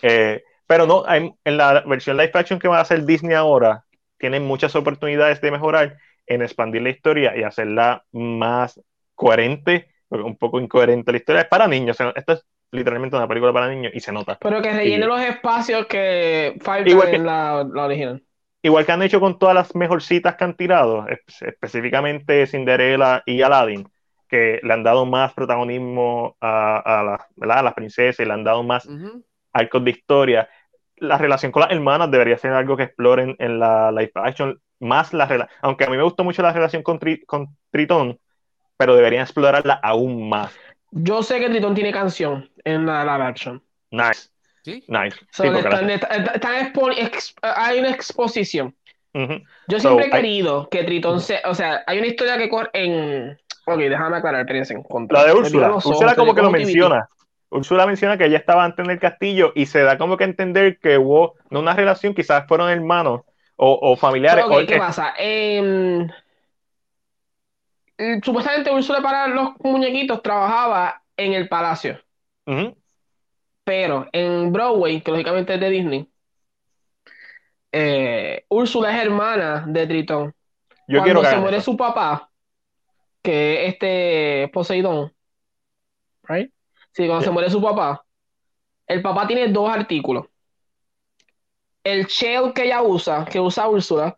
eh, 0.00 0.42
pero 0.66 0.86
no, 0.86 1.04
en 1.06 1.36
la 1.44 1.82
versión 1.82 2.16
live 2.16 2.30
action 2.32 2.58
que 2.58 2.68
va 2.68 2.78
a 2.78 2.82
hacer 2.82 3.04
Disney 3.04 3.34
ahora, 3.34 3.84
tienen 4.16 4.42
muchas 4.42 4.74
oportunidades 4.74 5.42
de 5.42 5.50
mejorar 5.50 5.98
en 6.26 6.42
expandir 6.42 6.82
la 6.82 6.90
historia 6.90 7.36
y 7.36 7.42
hacerla 7.42 8.04
más 8.12 8.80
coherente, 9.14 9.88
porque 10.08 10.24
un 10.24 10.36
poco 10.36 10.60
incoherente 10.60 11.12
la 11.12 11.18
historia. 11.18 11.42
Es 11.42 11.48
para 11.48 11.66
niños, 11.68 11.96
esto 12.14 12.32
es 12.32 12.44
literalmente 12.70 13.16
una 13.16 13.28
película 13.28 13.52
para 13.52 13.68
niños 13.68 13.92
y 13.94 14.00
se 14.00 14.12
nota. 14.12 14.38
Pero 14.40 14.62
que 14.62 14.72
rellene 14.72 15.04
Y- 15.04 15.08
los 15.08 15.20
espacios 15.20 15.86
que 15.86 16.56
faltan 16.60 16.88
Igual 16.88 17.10
que- 17.10 17.16
en 17.16 17.26
la, 17.26 17.66
la 17.72 17.84
original. 17.84 18.22
Igual 18.64 18.86
que 18.86 18.92
han 18.92 19.02
hecho 19.02 19.18
con 19.20 19.38
todas 19.38 19.54
las 19.56 19.74
mejorcitas 19.74 20.36
que 20.36 20.44
han 20.44 20.56
tirado, 20.56 21.06
es- 21.08 21.42
específicamente 21.42 22.46
Cinderella 22.46 23.22
y 23.26 23.42
Aladdin, 23.42 23.88
que 24.28 24.60
le 24.62 24.72
han 24.72 24.82
dado 24.84 25.04
más 25.04 25.32
protagonismo 25.34 26.36
a, 26.40 26.78
a, 26.78 27.02
la- 27.02 27.26
¿verdad? 27.36 27.58
a 27.58 27.62
las 27.64 27.74
princesas 27.74 28.20
y 28.20 28.24
le 28.28 28.32
han 28.32 28.44
dado 28.44 28.62
más 28.62 28.86
Ujú. 28.86 29.24
arcos 29.52 29.84
de 29.84 29.90
historia. 29.90 30.48
La 30.96 31.18
relación 31.18 31.50
con 31.52 31.62
las 31.62 31.72
hermanas 31.72 32.10
debería 32.10 32.38
ser 32.38 32.52
algo 32.52 32.76
que 32.76 32.84
exploren 32.84 33.34
en 33.38 33.58
la 33.58 33.90
live 33.90 34.12
action, 34.14 34.58
más 34.82 35.12
la 35.14 35.26
relación, 35.26 35.56
aunque 35.62 35.84
a 35.84 35.88
mí 35.88 35.96
me 35.96 36.02
gustó 36.02 36.24
mucho 36.24 36.42
la 36.42 36.52
relación 36.52 36.82
con, 36.82 36.98
Tri- 37.00 37.24
con 37.24 37.56
Tritón, 37.70 38.18
pero 38.76 38.94
deberían 38.96 39.22
explorarla 39.22 39.74
aún 39.82 40.28
más. 40.28 40.52
Yo 40.90 41.22
sé 41.22 41.38
que 41.40 41.48
Tritón 41.48 41.74
tiene 41.74 41.92
canción 41.92 42.50
en 42.64 42.84
la 42.84 43.04
live 43.04 43.24
action. 43.26 43.62
Nice, 43.90 44.28
Sí. 44.64 44.84
nice. 44.88 45.16
So, 45.30 45.42
Sí, 45.44 45.50
porque 45.50 45.62
la- 45.62 45.80
están- 45.80 45.90
están- 45.90 46.34
están 46.34 46.72
expo- 46.72 46.94
ex- 46.96 47.34
hay 47.42 47.78
una 47.80 47.90
exposición. 47.90 48.74
Yo 49.14 49.78
So, 49.78 49.88
siempre 49.90 50.06
he 50.06 50.10
querido 50.10 50.68
que 50.70 50.84
Tritón 50.84 51.20
se. 51.20 51.40
O 51.44 51.54
sea, 51.54 51.82
hay 51.86 51.98
una 51.98 52.06
historia 52.06 52.38
que 52.38 52.48
corre 52.48 52.70
en. 52.72 53.38
Ok, 53.66 53.78
déjame 53.78 54.16
aclarar, 54.16 54.46
en 54.50 54.82
contra. 54.82 55.20
La 55.20 55.26
de 55.26 55.34
Úrsula. 55.34 55.72
Úrsula 55.74 56.14
como 56.16 56.34
que 56.34 56.42
lo 56.42 56.50
menciona. 56.50 57.08
Úrsula 57.50 57.86
menciona 57.86 58.16
que 58.16 58.24
ella 58.24 58.38
estaba 58.38 58.64
antes 58.64 58.82
en 58.84 58.90
el 58.90 58.98
castillo 58.98 59.52
y 59.54 59.66
se 59.66 59.82
da 59.82 59.98
como 59.98 60.16
que 60.16 60.24
a 60.24 60.26
entender 60.26 60.78
que 60.78 60.96
hubo 60.96 61.34
no 61.50 61.60
una 61.60 61.74
relación, 61.74 62.14
quizás 62.14 62.46
fueron 62.48 62.70
hermanos 62.70 63.20
o, 63.56 63.78
o 63.92 63.96
familiares. 63.96 64.44
O- 64.48 64.66
¿qué 64.66 64.78
pasa? 64.78 65.14
Em, 65.18 66.08
eh, 67.98 68.20
supuestamente 68.22 68.70
Úrsula 68.72 69.00
para 69.02 69.28
los 69.28 69.50
muñequitos 69.60 70.22
trabajaba 70.22 71.02
en 71.16 71.34
el 71.34 71.48
palacio. 71.48 71.98
Pero 73.64 74.08
en 74.12 74.52
Broadway, 74.52 75.00
que 75.02 75.10
lógicamente 75.12 75.54
es 75.54 75.60
de 75.60 75.70
Disney, 75.70 76.08
eh, 77.70 78.44
Úrsula 78.48 78.94
es 78.96 79.02
hermana 79.04 79.64
de 79.66 79.86
Tritón. 79.86 80.34
Yo 80.88 80.98
Cuando 80.98 81.04
quiero 81.04 81.24
se 81.24 81.36
muere 81.36 81.56
eso. 81.58 81.70
su 81.70 81.76
papá, 81.76 82.30
que 83.22 83.66
es 83.66 83.72
este 83.74 84.50
Poseidón, 84.52 85.12
right? 86.28 86.52
Sí, 86.92 87.06
cuando 87.06 87.20
Yeah. 87.20 87.24
se 87.26 87.30
muere 87.30 87.50
su 87.50 87.62
papá, 87.62 88.04
el 88.86 89.00
papá 89.00 89.26
tiene 89.26 89.48
dos 89.48 89.70
artículos. 89.70 90.26
El 91.84 92.06
shell 92.06 92.52
que 92.54 92.64
ella 92.64 92.82
usa, 92.82 93.24
que 93.24 93.40
usa 93.40 93.68
Úrsula, 93.68 94.16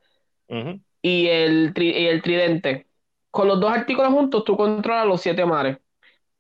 y 1.03 1.27
el, 1.29 1.75
tri- 1.75 1.93
y 1.95 2.07
el 2.07 2.23
tridente. 2.23 2.89
Con 3.31 3.49
los 3.49 3.61
dos 3.61 3.71
artículos 3.73 4.13
juntos, 4.13 4.45
tú 4.45 4.57
controlas 4.57 5.07
los 5.07 5.21
siete 5.21 5.45
mares. 5.45 5.79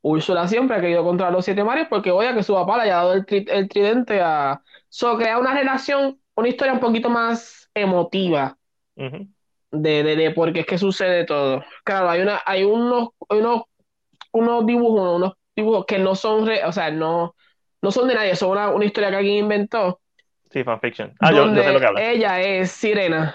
Úrsula 0.02 0.48
siempre 0.48 0.76
ha 0.76 0.80
querido 0.80 1.04
controlar 1.04 1.32
los 1.34 1.44
siete 1.44 1.64
mares 1.64 1.88
porque 1.90 2.10
oye 2.12 2.34
que 2.34 2.42
su 2.42 2.54
papá 2.54 2.78
le 2.78 2.84
haya 2.84 2.96
dado 2.96 3.14
el, 3.14 3.26
tri- 3.26 3.48
el 3.50 3.68
tridente 3.68 4.20
a... 4.22 4.62
So, 4.88 5.16
crea 5.18 5.38
una 5.38 5.54
relación, 5.54 6.20
una 6.36 6.48
historia 6.48 6.74
un 6.74 6.80
poquito 6.80 7.10
más 7.10 7.70
emotiva 7.74 8.58
Ujú. 8.96 9.28
de, 9.70 10.02
de, 10.02 10.16
de 10.16 10.30
por 10.30 10.52
qué 10.52 10.60
es 10.60 10.66
que 10.66 10.78
sucede 10.78 11.24
todo. 11.24 11.64
Claro, 11.84 12.10
hay 12.10 12.20
una, 12.22 12.40
hay 12.46 12.64
unos, 12.64 13.10
unos, 13.28 13.62
unos 14.32 14.66
dibujos, 14.66 15.16
unos 15.16 15.34
dibujos 15.56 15.86
que 15.86 15.98
no 15.98 16.14
son, 16.16 16.46
re- 16.46 16.64
o 16.66 16.72
sea, 16.72 16.90
no, 16.90 17.34
no 17.82 17.92
son 17.92 18.08
de 18.08 18.14
nadie, 18.14 18.36
son 18.36 18.50
una, 18.52 18.70
una 18.70 18.84
historia 18.86 19.10
que 19.10 19.16
alguien 19.16 19.36
inventó, 19.38 20.00
Sí, 20.54 20.62
fanfiction. 20.62 21.12
Ah, 21.18 21.32
yo, 21.32 21.52
sé 21.52 21.72
lo 21.72 21.80
que 21.80 21.86
hablas. 21.86 22.04
ella 22.04 22.40
es 22.40 22.70
sirena. 22.70 23.34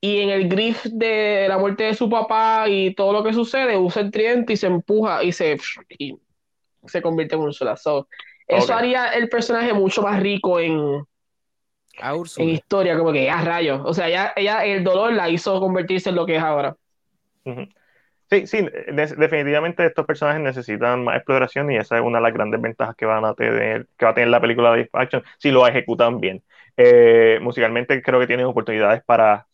Y 0.00 0.20
en 0.20 0.30
el 0.30 0.48
grief 0.48 0.82
de 0.84 1.44
la 1.50 1.58
muerte 1.58 1.84
de 1.84 1.94
su 1.94 2.08
papá 2.08 2.64
y 2.66 2.94
todo 2.94 3.12
lo 3.12 3.22
que 3.22 3.34
sucede, 3.34 3.76
usa 3.76 4.00
el 4.00 4.10
tridente 4.10 4.54
y 4.54 4.56
se 4.56 4.68
empuja 4.68 5.22
y 5.22 5.32
se, 5.32 5.58
y 5.98 6.16
se 6.86 7.02
convierte 7.02 7.34
en 7.34 7.42
Úrsula. 7.42 7.76
So, 7.76 8.08
eso 8.48 8.74
haría 8.74 9.08
el 9.08 9.28
personaje 9.28 9.74
mucho 9.74 10.00
más 10.00 10.18
rico 10.18 10.58
en, 10.58 11.04
A 12.00 12.14
en 12.14 12.48
historia, 12.48 12.96
como 12.96 13.12
que 13.12 13.28
a 13.28 13.42
rayos. 13.42 13.82
O 13.84 13.92
sea, 13.92 14.08
ella, 14.08 14.32
ella 14.36 14.64
el 14.64 14.82
dolor 14.82 15.12
la 15.12 15.28
hizo 15.28 15.60
convertirse 15.60 16.08
en 16.08 16.16
lo 16.16 16.24
que 16.24 16.36
es 16.36 16.42
ahora. 16.42 16.74
Sí, 18.30 18.46
sí, 18.46 18.62
de- 18.62 19.14
definitivamente 19.16 19.84
estos 19.84 20.06
personajes 20.06 20.40
necesitan 20.40 21.02
más 21.02 21.16
exploración 21.16 21.70
y 21.72 21.76
esa 21.76 21.96
es 21.96 22.02
una 22.02 22.18
de 22.18 22.22
las 22.22 22.32
grandes 22.32 22.60
ventajas 22.60 22.94
que 22.94 23.04
van 23.06 23.24
a 23.24 23.34
tener, 23.34 23.88
que 23.98 24.04
va 24.04 24.12
a 24.12 24.14
tener 24.14 24.28
la 24.28 24.40
película 24.40 24.72
de 24.72 24.88
action 24.92 25.22
si 25.38 25.50
lo 25.50 25.66
ejecutan 25.66 26.20
bien. 26.20 26.42
Eh, 26.76 27.38
musicalmente 27.42 28.00
creo 28.02 28.20
que 28.20 28.28
tienen 28.28 28.46
oportunidades 28.46 29.02
para 29.04 29.46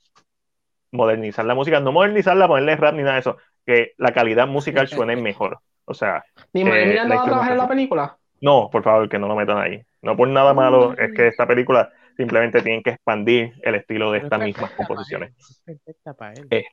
modernizar 0.92 1.44
la 1.44 1.54
música, 1.54 1.80
no 1.80 1.92
modernizarla, 1.92 2.48
ponerle 2.48 2.76
rap 2.76 2.94
ni 2.94 3.02
nada 3.02 3.14
de 3.14 3.20
eso, 3.20 3.36
que 3.64 3.92
la 3.96 4.12
calidad 4.12 4.46
musical 4.46 4.86
suene 4.88 5.16
mejor. 5.22 5.58
O 5.84 5.94
sea, 5.94 6.24
Ni 6.52 6.62
Eh, 6.62 7.00
la 7.06 7.16
va 7.16 7.22
a 7.22 7.24
trabajar 7.24 7.52
en 7.52 7.58
la 7.58 7.68
película. 7.68 8.18
no, 8.40 8.68
por 8.70 8.82
favor, 8.82 9.08
que 9.08 9.18
no 9.18 9.28
lo 9.28 9.36
metan 9.36 9.58
ahí. 9.58 9.82
No 10.02 10.16
por 10.16 10.28
nada 10.28 10.52
malo, 10.52 10.92
es 10.98 11.12
que 11.12 11.28
esta 11.28 11.46
película 11.46 11.90
simplemente 12.16 12.62
tienen 12.62 12.82
que 12.82 12.90
expandir 12.90 13.54
el 13.62 13.74
estilo 13.76 14.12
de 14.12 14.18
estas 14.18 14.40
es 14.40 14.46
mismas 14.46 14.70
composiciones. 14.72 15.32
perfecta 15.64 16.14
para 16.14 16.32
él. 16.34 16.46
Eh, 16.50 16.64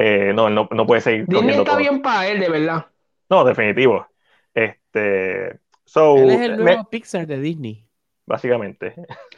Eh, 0.00 0.32
no, 0.34 0.48
él 0.48 0.54
no, 0.54 0.68
no 0.70 0.86
puede 0.86 1.00
seguir 1.00 1.28
Disney 1.28 1.56
está 1.58 1.64
todo. 1.64 1.78
bien 1.78 2.02
para 2.02 2.28
él, 2.28 2.40
de 2.40 2.48
verdad. 2.50 2.86
No, 3.28 3.44
definitivo. 3.44 4.06
Este, 4.54 5.60
so, 5.84 6.14
Él 6.14 6.30
es 6.30 6.40
el 6.42 6.56
me- 6.58 6.76
nuevo 6.76 6.88
Pixar 6.88 7.26
de 7.26 7.40
Disney. 7.40 7.84
básicamente. 8.26 8.94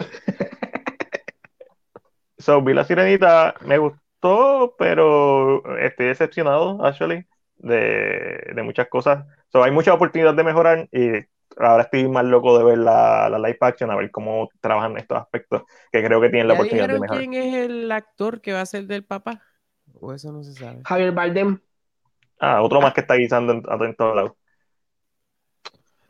So, 2.39 2.61
vi 2.63 2.75
la 2.75 2.85
sirenita, 2.85 3.55
me 3.61 3.79
gustó, 3.79 4.75
pero 4.79 5.79
estoy 5.79 6.07
decepcionado, 6.07 6.85
actually, 6.85 7.27
de, 7.57 8.53
de 8.55 8.63
muchas 8.63 8.89
cosas. 8.89 9.25
So, 9.53 9.63
hay 9.63 9.71
mucha 9.71 9.95
oportunidad 9.95 10.35
de 10.35 10.45
mejorar 10.45 10.89
y 10.91 11.11
ahora 11.59 11.85
estoy 11.85 12.09
más 12.09 12.25
loco 12.25 12.59
de 12.59 12.65
ver 12.65 12.79
la, 12.79 13.29
la 13.29 13.39
live 13.39 13.59
action, 13.61 13.91
a 13.91 13.97
ver 13.97 14.11
cómo 14.11 14.49
trabajan 14.61 14.97
estos 14.97 15.19
aspectos, 15.19 15.63
que 15.93 16.03
creo 16.05 16.21
que 16.21 16.31
tienen 16.31 16.49
la 16.49 16.55
¿Ya 16.55 16.55
oportunidad 16.55 16.89
de 16.91 16.99
mejorar. 16.99 17.25
quién 17.25 17.35
es 17.35 17.55
el 17.55 17.91
actor 17.93 18.41
que 18.41 18.53
va 18.53 18.61
a 18.63 18.67
ser 18.67 18.87
del 18.87 19.05
papá? 19.05 19.43
¿O 20.01 20.13
eso 20.13 20.33
no 20.33 20.43
se 20.43 20.53
sabe? 20.53 20.81
Javier 20.85 21.13
Bardem. 21.13 21.59
Ah, 22.41 22.63
otro 22.63 22.81
más 22.81 22.93
que 22.95 23.01
está 23.03 23.15
guisando 23.15 23.53
en, 23.53 23.63
en 23.85 23.95
todos 23.95 24.17
lados. 24.17 24.33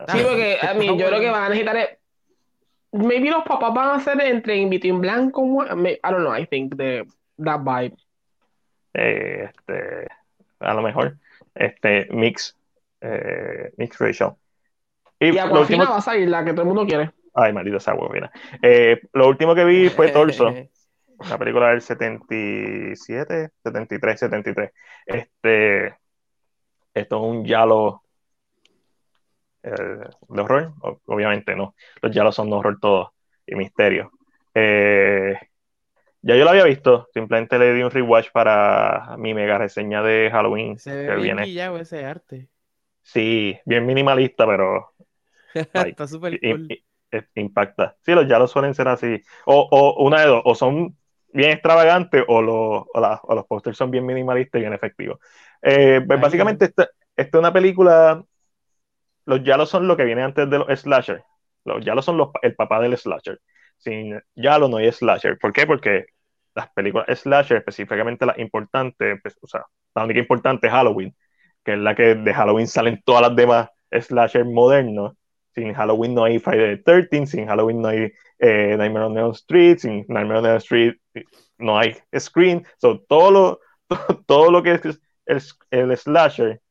Sí, 0.07 0.19
porque 0.23 0.57
a 0.61 0.73
mí, 0.73 0.87
yo 0.97 1.07
creo 1.07 1.19
que 1.19 1.29
van 1.29 1.43
a 1.43 1.49
necesitar. 1.49 1.77
es- 1.77 1.97
Maybe 2.91 3.31
los 3.31 3.43
papás 3.43 3.73
van 3.73 3.89
a 3.89 3.95
hacer 3.95 4.21
entre 4.21 4.55
in 4.57 4.69
between 4.69 5.01
blanco. 5.01 5.41
I 5.65 5.97
don't 6.03 6.19
know, 6.23 6.35
I 6.35 6.45
think 6.45 6.75
the, 6.77 7.05
that 7.43 7.61
vibe. 7.61 7.95
Eh, 8.93 9.49
este, 9.49 10.07
a 10.59 10.73
lo 10.75 10.81
mejor, 10.83 11.17
este, 11.55 12.07
mix, 12.11 12.55
eh, 13.01 13.71
mix 13.77 13.97
racial. 13.99 14.35
Y 15.19 15.27
Y 15.29 15.31
lo 15.31 15.41
Aquafina 15.41 15.61
último, 15.61 15.83
va 15.85 15.97
a 15.97 16.01
salir, 16.01 16.29
la 16.29 16.45
que 16.45 16.51
todo 16.51 16.61
el 16.61 16.67
mundo 16.67 16.85
quiere. 16.85 17.11
ay, 17.33 17.51
maldita 17.51 17.77
esa 17.77 17.95
huevina. 17.95 18.31
Eh, 18.61 19.01
lo 19.13 19.27
último 19.27 19.55
que 19.55 19.65
vi 19.65 19.89
fue 19.89 20.09
Torso, 20.11 20.53
la 21.29 21.37
película 21.37 21.69
del 21.69 21.81
77, 21.81 23.51
73, 23.63 24.19
73. 24.19 24.71
Este, 25.05 25.87
esto 26.93 27.15
es 27.17 27.21
un 27.21 27.45
yalo 27.45 28.03
eh, 29.63 29.69
de 30.29 30.41
horror, 30.41 30.73
obviamente 31.05 31.55
no. 31.55 31.75
Los 32.01 32.13
yalos 32.13 32.35
son 32.35 32.49
de 32.49 32.55
horror 32.55 32.79
todos 32.79 33.09
y 33.45 33.55
misterio. 33.55 34.11
Eh, 34.53 35.35
ya 36.21 36.35
yo 36.35 36.43
lo 36.43 36.51
había 36.51 36.63
visto, 36.63 37.07
simplemente 37.13 37.59
le 37.59 37.73
di 37.73 37.83
un 37.83 37.91
rewatch 37.91 38.31
para 38.31 39.15
mi 39.17 39.33
mega 39.33 39.57
reseña 39.57 40.01
de 40.01 40.29
Halloween 40.31 40.77
Se 40.77 40.91
que 40.91 40.95
ve 40.95 41.15
bien 41.15 41.37
viene. 41.37 41.79
ese 41.79 42.05
arte. 42.05 42.49
Sí, 43.01 43.59
bien 43.65 43.85
minimalista, 43.85 44.45
pero 44.45 44.93
like, 45.73 45.91
Está 45.91 46.07
súper 46.07 46.39
cool. 46.41 46.67
impacta. 47.35 47.95
Sí, 48.01 48.13
los 48.13 48.27
yalos 48.27 48.51
suelen 48.51 48.73
ser 48.73 48.87
así. 48.87 49.21
O, 49.45 49.67
o 49.69 50.03
una 50.05 50.21
de 50.21 50.27
dos, 50.27 50.41
o 50.45 50.55
son 50.55 50.97
bien 51.33 51.51
extravagantes 51.51 52.23
o 52.27 52.41
los, 52.41 52.83
o, 52.93 52.99
la- 53.01 53.19
o 53.23 53.35
los 53.35 53.45
pósters 53.47 53.77
son 53.77 53.91
bien 53.91 54.05
minimalistas 54.05 54.59
y 54.59 54.61
bien 54.63 54.73
efectivos. 54.73 55.19
Eh, 55.61 56.01
pues 56.07 56.19
básicamente 56.19 56.65
esta, 56.65 56.83
esta 57.15 57.37
es 57.37 57.39
una 57.39 57.53
película, 57.53 58.23
los 59.25 59.43
yalos 59.43 59.69
son 59.69 59.87
lo 59.87 59.95
que 59.97 60.03
viene 60.05 60.23
antes 60.23 60.49
de 60.49 60.59
los 60.59 60.79
slasher. 60.79 61.23
Los 61.65 61.83
yalos 61.85 62.05
son 62.05 62.17
los, 62.17 62.29
el 62.41 62.55
papá 62.55 62.79
del 62.81 62.97
slasher. 62.97 63.39
Sin 63.77 64.19
yalo 64.35 64.67
no 64.67 64.77
hay 64.77 64.91
slasher. 64.91 65.37
¿Por 65.39 65.53
qué? 65.53 65.65
Porque 65.65 66.05
las 66.55 66.69
películas 66.71 67.07
slasher, 67.19 67.57
específicamente 67.57 68.25
las 68.25 68.37
importantes, 68.39 69.19
pues, 69.21 69.37
o 69.41 69.47
sea, 69.47 69.63
la 69.95 70.03
única 70.03 70.19
importante 70.19 70.67
es 70.67 70.73
Halloween, 70.73 71.15
que 71.63 71.73
es 71.73 71.79
la 71.79 71.95
que 71.95 72.15
de 72.15 72.33
Halloween 72.33 72.67
salen 72.67 73.01
todas 73.05 73.21
las 73.23 73.35
demás 73.35 73.69
slasher 73.91 74.45
modernos. 74.45 75.13
Sin 75.55 75.73
Halloween 75.73 76.15
no 76.15 76.23
hay 76.25 76.39
Friday 76.39 76.77
the 76.77 76.83
13 76.83 77.27
sin 77.27 77.45
Halloween 77.47 77.81
no 77.81 77.89
hay 77.89 78.11
eh, 78.39 78.75
Nightmare 78.77 79.05
on 79.05 79.17
Elm 79.17 79.31
Street, 79.33 79.77
sin 79.79 80.03
Nightmare 80.07 80.39
on 80.39 80.45
Elm 80.47 80.57
Street 80.57 80.95
no 81.57 81.77
hay 81.77 81.97
Scream. 82.17 82.63
So, 82.77 82.99
todo, 83.01 83.31
lo, 83.31 83.59
todo 84.25 84.51
lo 84.51 84.63
que 84.63 84.73
es 84.73 84.99
el, 85.25 85.41
el 85.71 85.97
slasher 85.97 86.61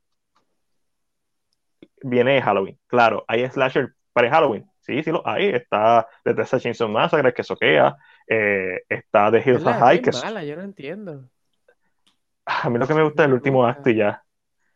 viene 2.03 2.35
de 2.35 2.43
Halloween. 2.43 2.79
Claro, 2.87 3.25
hay 3.29 3.49
slasher 3.49 3.95
para 4.13 4.31
Halloween. 4.31 4.67
Sí, 4.81 5.03
sí 5.03 5.11
lo 5.13 5.27
hay. 5.27 5.51
Está 5.51 6.07
The 6.25 6.35
Texas 6.35 6.63
Chainsaw 6.63 6.89
Massacre, 6.89 7.33
que 7.33 7.45
soquea. 7.45 7.97
Eh, 8.27 8.81
está 8.89 9.31
The 9.31 9.39
Hills. 9.39 9.65
Are 9.67 9.79
High, 9.79 10.03
que 10.03 10.11
es- 10.11 10.23
mala, 10.23 10.45
yo 10.45 10.57
no 10.57 10.63
entiendo. 10.63 11.29
a 12.45 12.69
mí 12.69 12.79
lo 12.79 12.87
que 12.89 12.95
me 12.95 13.05
gusta 13.05 13.23
es 13.23 13.29
el 13.29 13.35
último 13.35 13.65
acto 13.67 13.91
y 13.91 13.97
ya. 13.97 14.23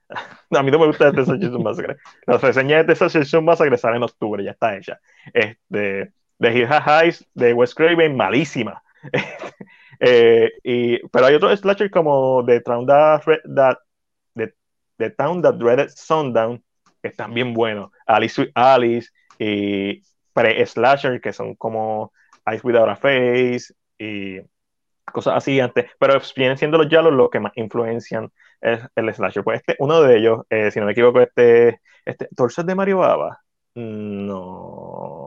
A 0.50 0.62
mí 0.62 0.70
no 0.70 0.78
me 0.78 0.86
gusta 0.86 1.10
The 1.10 1.16
Texas 1.16 1.40
Chainsaw 1.40 1.60
Massacre. 1.60 1.96
La 2.26 2.38
reseña 2.38 2.76
de 2.78 2.84
Texas 2.84 3.12
Chainsaw 3.12 3.42
Massacre 3.42 3.76
sale 3.76 3.96
en 3.96 4.04
octubre, 4.04 4.44
ya 4.44 4.52
está 4.52 4.76
hecha. 4.76 5.00
Este, 5.34 6.12
The 6.38 6.52
Hills 6.52 6.70
Are 6.70 6.84
High 6.84 7.14
de 7.34 7.52
Wes 7.52 7.74
Craven, 7.74 8.16
malísima. 8.16 8.80
Eh, 9.98 10.50
y, 10.62 10.98
pero 11.08 11.24
hay 11.24 11.34
otros 11.36 11.58
slasher 11.58 11.90
como 11.90 12.44
The 12.44 12.60
Town 12.60 12.86
That, 12.86 13.22
The, 14.34 14.52
The 14.98 15.10
Town 15.10 15.40
That 15.40 15.54
Dreaded 15.54 15.88
Sundown, 15.88 16.62
que 17.00 17.08
están 17.08 17.32
bien 17.32 17.54
buenos. 17.54 17.90
Alice 18.06 18.50
Alice 18.54 19.10
y 19.38 20.02
pre-slasher, 20.34 21.18
que 21.20 21.32
son 21.32 21.54
como 21.54 22.12
Eyes 22.44 22.62
Without 22.62 22.90
a 22.90 22.96
Face 22.96 23.74
y 23.98 24.38
cosas 25.10 25.36
así 25.36 25.60
antes. 25.60 25.90
Pero 25.98 26.20
vienen 26.36 26.58
siendo 26.58 26.76
los 26.76 26.90
yalos 26.90 27.14
los 27.14 27.30
que 27.30 27.40
más 27.40 27.52
influencian 27.56 28.30
el, 28.60 28.80
el 28.94 29.14
slasher. 29.14 29.42
Pues 29.44 29.60
este, 29.60 29.76
uno 29.78 30.02
de 30.02 30.18
ellos, 30.18 30.40
eh, 30.50 30.70
si 30.70 30.78
no 30.78 30.84
me 30.84 30.92
equivoco, 30.92 31.20
este, 31.22 31.80
este 32.04 32.28
Torso 32.36 32.60
es 32.60 32.66
de 32.66 32.74
Mario 32.74 32.98
Baba. 32.98 33.40
No 33.74 35.25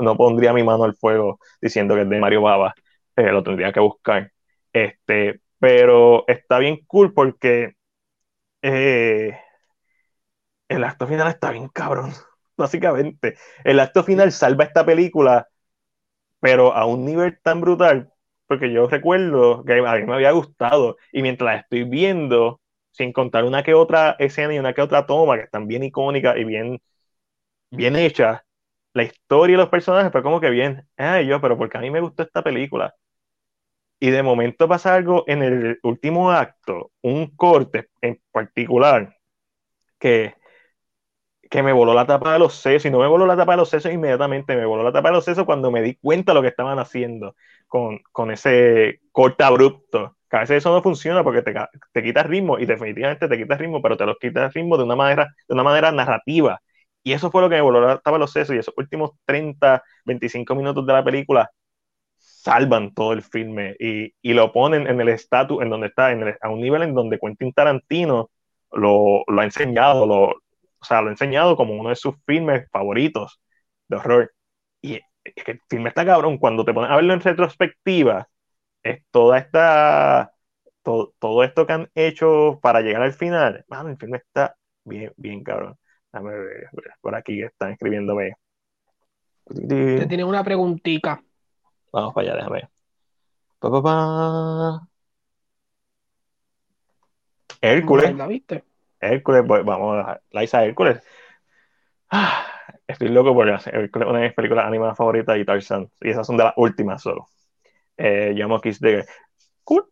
no 0.00 0.16
pondría 0.16 0.52
mi 0.52 0.62
mano 0.62 0.84
al 0.84 0.94
fuego 0.96 1.38
diciendo 1.60 1.94
que 1.94 2.02
es 2.02 2.08
de 2.08 2.18
Mario 2.18 2.42
Baba. 2.42 2.74
Eh, 3.16 3.30
lo 3.32 3.42
tendría 3.42 3.72
que 3.72 3.80
buscar. 3.80 4.32
Este, 4.72 5.40
pero 5.58 6.24
está 6.28 6.58
bien 6.58 6.78
cool 6.86 7.12
porque 7.14 7.74
eh, 8.62 9.38
el 10.68 10.84
acto 10.84 11.06
final 11.06 11.28
está 11.28 11.50
bien 11.50 11.68
cabrón, 11.68 12.12
básicamente. 12.56 13.36
El 13.64 13.80
acto 13.80 14.04
final 14.04 14.32
salva 14.32 14.64
esta 14.64 14.84
película, 14.84 15.48
pero 16.40 16.74
a 16.74 16.86
un 16.86 17.04
nivel 17.04 17.38
tan 17.42 17.60
brutal, 17.62 18.12
porque 18.46 18.72
yo 18.72 18.88
recuerdo 18.88 19.64
que 19.64 19.74
a 19.74 19.96
mí 19.96 20.04
me 20.06 20.14
había 20.14 20.32
gustado, 20.32 20.96
y 21.12 21.22
mientras 21.22 21.46
la 21.54 21.60
estoy 21.62 21.84
viendo, 21.84 22.60
sin 22.92 23.12
contar 23.12 23.44
una 23.44 23.62
que 23.62 23.74
otra 23.74 24.16
escena 24.18 24.54
y 24.54 24.58
una 24.58 24.74
que 24.74 24.82
otra 24.82 25.06
toma, 25.06 25.36
que 25.36 25.44
están 25.44 25.66
bien 25.68 25.84
icónicas 25.84 26.36
y 26.38 26.44
bien, 26.44 26.80
bien 27.70 27.96
hechas, 27.96 28.42
la 28.94 29.04
historia 29.04 29.54
y 29.54 29.56
los 29.58 29.68
personajes 29.68 30.12
fue 30.12 30.22
como 30.22 30.40
que 30.40 30.50
bien, 30.50 30.86
ay 30.96 31.26
yo, 31.26 31.40
pero 31.40 31.56
porque 31.58 31.78
a 31.78 31.80
mí 31.80 31.90
me 31.90 32.00
gustó 32.00 32.22
esta 32.22 32.42
película. 32.42 32.94
Y 34.00 34.10
de 34.10 34.22
momento 34.22 34.68
pasa 34.68 34.94
algo 34.94 35.24
en 35.28 35.42
el 35.42 35.78
último 35.84 36.30
acto, 36.32 36.90
un 37.02 37.28
corte 37.36 37.88
en 38.00 38.20
particular, 38.32 39.16
que, 39.98 40.34
que 41.50 41.62
me 41.62 41.72
voló 41.72 41.92
la 41.94 42.06
tapa 42.06 42.32
de 42.32 42.38
los 42.38 42.54
sesos, 42.54 42.86
y 42.86 42.90
no 42.90 42.98
me 42.98 43.06
voló 43.06 43.26
la 43.26 43.36
tapa 43.36 43.52
de 43.52 43.58
los 43.58 43.68
sesos 43.68 43.92
inmediatamente, 43.92 44.56
me 44.56 44.64
voló 44.64 44.82
la 44.82 44.92
tapa 44.92 45.08
de 45.10 45.14
los 45.16 45.24
sesos 45.24 45.44
cuando 45.44 45.70
me 45.70 45.82
di 45.82 45.96
cuenta 45.96 46.32
de 46.32 46.34
lo 46.36 46.42
que 46.42 46.48
estaban 46.48 46.78
haciendo 46.78 47.36
con, 47.68 47.98
con 48.12 48.30
ese 48.30 49.00
corte 49.12 49.44
abrupto. 49.44 50.16
Que 50.30 50.36
a 50.38 50.40
veces 50.40 50.58
eso 50.58 50.72
no 50.72 50.82
funciona 50.82 51.22
porque 51.22 51.42
te, 51.42 51.54
te 51.92 52.02
quita 52.02 52.22
ritmo, 52.22 52.58
y 52.58 52.64
definitivamente 52.66 53.28
te 53.28 53.36
quita 53.36 53.56
ritmo, 53.56 53.82
pero 53.82 53.96
te 53.98 54.06
lo 54.06 54.16
quita 54.16 54.48
ritmo 54.48 54.78
de 54.78 54.84
una 54.84 54.96
manera, 54.96 55.34
de 55.46 55.54
una 55.54 55.62
manera 55.62 55.92
narrativa. 55.92 56.62
Y 57.02 57.12
eso 57.12 57.30
fue 57.30 57.42
lo 57.42 57.48
que 57.48 57.56
me 57.56 57.62
voló 57.62 57.80
de 57.80 58.18
los 58.18 58.32
sesos, 58.32 58.54
y 58.54 58.58
esos 58.58 58.74
últimos 58.76 59.12
30, 59.24 59.82
25 60.04 60.54
minutos 60.54 60.86
de 60.86 60.92
la 60.92 61.04
película 61.04 61.50
salvan 62.42 62.94
todo 62.94 63.12
el 63.12 63.22
filme 63.22 63.76
y, 63.78 64.12
lo 64.34 64.52
ponen 64.52 64.86
en 64.88 65.00
el 65.00 65.08
estatus 65.08 65.62
en 65.62 65.70
donde 65.70 65.88
está, 65.88 66.12
en 66.12 66.36
a 66.40 66.48
un 66.50 66.60
nivel 66.60 66.82
en 66.82 66.94
donde 66.94 67.18
Quentin 67.18 67.52
Tarantino 67.52 68.30
lo, 68.72 69.24
ha 69.28 69.44
enseñado, 69.44 70.04
o 70.04 70.34
sea, 70.82 71.02
lo 71.02 71.08
ha 71.08 71.12
enseñado 71.12 71.56
como 71.56 71.74
uno 71.74 71.90
de 71.90 71.96
sus 71.96 72.16
filmes 72.26 72.68
favoritos 72.70 73.40
de 73.88 73.96
horror. 73.96 74.32
Y 74.82 74.94
es 75.24 75.44
que 75.44 75.52
el 75.52 75.60
filme 75.68 75.88
está 75.90 76.04
cabrón, 76.06 76.38
cuando 76.38 76.64
te 76.64 76.74
pones 76.74 76.90
a 76.90 76.96
verlo 76.96 77.14
en 77.14 77.20
retrospectiva, 77.20 78.28
es 78.82 79.04
toda 79.10 79.38
esta, 79.38 80.32
todo, 80.82 81.14
todo 81.18 81.44
esto 81.44 81.66
que 81.66 81.72
han 81.74 81.90
hecho 81.94 82.60
para 82.62 82.80
llegar 82.82 83.02
al 83.02 83.14
final, 83.14 83.64
mano, 83.68 83.90
el 83.90 83.98
filme 83.98 84.18
está 84.18 84.56
bien, 84.84 85.12
bien 85.16 85.44
cabrón. 85.44 85.78
Déjame 86.12 86.38
ver, 86.38 86.68
por 87.00 87.14
aquí 87.14 87.42
están 87.42 87.72
escribiéndome. 87.72 88.34
Te 89.46 90.06
tiene 90.06 90.24
una 90.24 90.44
preguntita. 90.44 91.22
Vamos 91.90 92.14
para 92.14 92.28
allá, 92.28 92.36
déjame 92.36 92.56
ver. 92.56 92.68
Pa, 93.58 93.70
pa, 93.70 93.82
pa. 93.82 94.88
Hércules. 97.60 98.14
¿La 98.14 98.26
viste? 98.26 98.64
Hércules, 99.00 99.44
pues, 99.46 99.64
vamos 99.64 100.04
a 100.04 100.20
Liza 100.32 100.64
Hércules. 100.64 101.02
Ah, 102.10 102.46
estoy 102.86 103.08
loco 103.08 103.32
por 103.32 103.48
Hércules, 103.48 104.08
una 104.08 104.18
de 104.18 104.26
mis 104.26 104.34
películas 104.34 104.66
animadas 104.66 104.96
favoritas 104.96 105.38
y 105.38 105.44
Tarzan. 105.44 105.90
Y 106.00 106.10
esas 106.10 106.26
son 106.26 106.36
de 106.36 106.44
las 106.44 106.54
últimas 106.56 107.02
solo. 107.02 107.26
Eh, 107.96 108.32
llamo 108.34 108.60
Kiss 108.60 108.80
the 108.80 108.90
Girl. 108.90 109.04
Cool. 109.64 109.86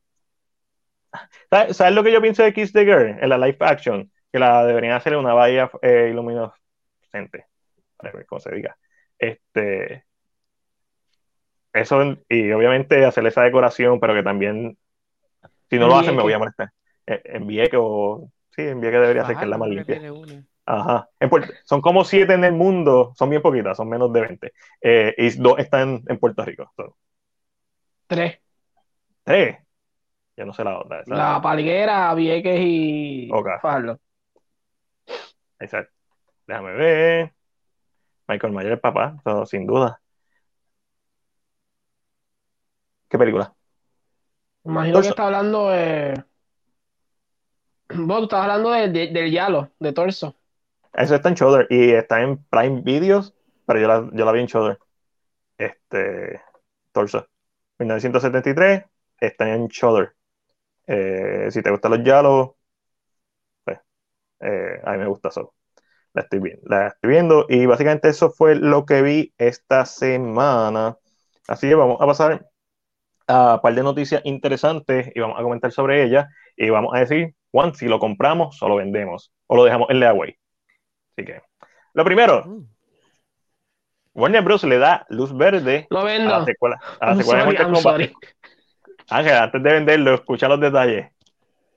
¿Sabes, 1.48 1.76
¿Sabes 1.76 1.94
lo 1.94 2.02
que 2.02 2.12
yo 2.12 2.20
pienso 2.20 2.42
de 2.42 2.52
Kiss 2.52 2.72
the 2.72 2.84
Girl 2.84 3.18
en 3.20 3.28
la 3.28 3.38
live 3.38 3.56
action? 3.60 4.10
Que 4.32 4.38
la 4.38 4.64
deberían 4.64 4.94
hacer 4.94 5.16
una 5.16 5.34
bahía 5.34 5.70
eh, 5.82 6.12
ver 8.02 8.26
cómo 8.26 8.40
se 8.40 8.54
diga. 8.54 8.76
Este. 9.18 10.04
Eso, 11.72 12.16
y 12.28 12.50
obviamente 12.50 13.04
hacer 13.04 13.26
esa 13.26 13.42
decoración, 13.42 14.00
pero 14.00 14.14
que 14.14 14.22
también, 14.22 14.76
si 15.68 15.78
no 15.78 15.86
lo 15.86 15.96
hacen, 15.96 16.16
me 16.16 16.22
voy 16.22 16.32
a 16.32 16.38
molestar. 16.38 16.70
Eh, 17.06 17.22
Envié 17.24 17.68
que 17.68 17.76
o 17.78 18.30
Sí, 18.50 18.62
en 18.62 18.80
Vieques 18.80 19.00
debería 19.00 19.24
ser 19.24 19.36
que 19.36 19.44
es 19.44 19.48
la 19.50 19.58
más 19.58 19.68
limpia. 19.68 20.00
Ajá. 20.66 21.08
En 21.18 21.30
Puerto, 21.30 21.52
son 21.64 21.80
como 21.80 22.04
siete 22.04 22.34
en 22.34 22.44
el 22.44 22.52
mundo, 22.52 23.12
son 23.16 23.30
bien 23.30 23.42
poquitas, 23.42 23.76
son 23.76 23.88
menos 23.88 24.12
de 24.12 24.20
20. 24.20 24.52
Eh, 24.80 25.14
y 25.16 25.30
dos 25.30 25.58
están 25.58 26.02
en 26.06 26.18
Puerto 26.18 26.44
Rico. 26.44 26.72
Tres. 28.06 28.38
Tres. 29.24 29.56
Ya 30.36 30.44
no 30.44 30.52
sé 30.52 30.64
la 30.64 30.78
otra. 30.78 31.02
La 31.06 31.40
Palguera, 31.40 32.12
Vieques 32.14 32.60
y 32.60 33.30
Ok. 33.32 33.48
Fajardo. 33.60 34.00
Exacto. 35.60 35.92
Déjame 36.46 36.72
ver. 36.72 37.32
Michael 38.26 38.52
Mayer, 38.52 38.80
papá, 38.80 39.20
so, 39.24 39.44
sin 39.46 39.66
duda. 39.66 40.00
¿Qué 43.08 43.18
película? 43.18 43.54
Imagino 44.64 44.94
Torso. 44.94 45.08
que 45.08 45.10
está 45.10 45.26
hablando 45.26 45.70
de. 45.70 46.24
Vos 47.94 48.18
tú 48.18 48.24
estás 48.24 48.42
hablando 48.42 48.70
de- 48.70 48.88
de- 48.88 49.08
del 49.08 49.30
Yalo, 49.32 49.70
de 49.78 49.92
Torso. 49.92 50.36
Eso 50.92 51.14
está 51.14 51.28
en 51.28 51.34
Shudder 51.34 51.66
y 51.70 51.90
está 51.92 52.20
en 52.22 52.44
Prime 52.44 52.82
Videos, 52.82 53.34
pero 53.66 53.80
yo 53.80 53.88
la, 53.88 54.08
yo 54.12 54.24
la 54.24 54.32
vi 54.32 54.40
en 54.40 54.46
Shudder. 54.46 54.78
Este, 55.58 56.40
Torso. 56.92 57.26
1973, 57.78 58.84
está 59.20 59.52
en 59.54 59.68
Shudder. 59.68 60.14
Eh, 60.86 61.48
si 61.50 61.62
te 61.62 61.70
gustan 61.70 61.92
los 61.92 62.04
Yalos, 62.04 62.50
eh, 64.40 64.80
a 64.84 64.92
mí 64.92 64.98
me 64.98 65.06
gusta 65.06 65.28
eso. 65.28 65.54
La 66.12 66.22
estoy 66.22 66.40
viendo, 66.40 66.62
la 66.66 66.88
estoy 66.88 67.10
viendo 67.10 67.46
y 67.48 67.66
básicamente 67.66 68.08
eso 68.08 68.30
fue 68.30 68.56
lo 68.56 68.84
que 68.84 69.02
vi 69.02 69.32
esta 69.38 69.86
semana. 69.86 70.96
Así 71.46 71.68
que 71.68 71.74
vamos 71.76 72.00
a 72.00 72.06
pasar 72.06 72.46
a 73.28 73.54
un 73.54 73.60
par 73.60 73.74
de 73.74 73.82
noticias 73.82 74.20
interesantes 74.24 75.10
y 75.14 75.20
vamos 75.20 75.38
a 75.38 75.42
comentar 75.42 75.70
sobre 75.70 76.02
ellas 76.02 76.26
y 76.56 76.68
vamos 76.70 76.92
a 76.94 77.00
decir, 77.00 77.34
Juan, 77.52 77.74
si 77.74 77.86
lo 77.86 78.00
compramos 78.00 78.60
o 78.62 78.68
lo 78.68 78.76
vendemos 78.76 79.32
o 79.46 79.56
lo 79.56 79.64
dejamos 79.64 79.88
en 79.90 80.00
layaway. 80.00 80.36
Así 81.16 81.24
que, 81.26 81.42
lo 81.94 82.04
primero, 82.04 82.44
Mm. 82.44 82.64
Warner 84.14 84.42
Bros. 84.42 84.64
le 84.64 84.78
da 84.78 85.06
luz 85.08 85.32
verde 85.36 85.86
Lo 85.90 86.00
a 86.00 86.04
la 86.04 86.10
vendo. 86.10 86.44
secuela, 86.44 86.80
a 86.98 87.06
la 87.06 87.16
secuela 87.16 87.40
de 87.40 87.46
Mortal 87.46 87.72
Kombat. 87.72 88.10
Ángel, 89.08 89.34
antes 89.34 89.62
de 89.62 89.72
venderlo, 89.72 90.14
escucha 90.14 90.48
los 90.48 90.60
detalles. 90.60 91.06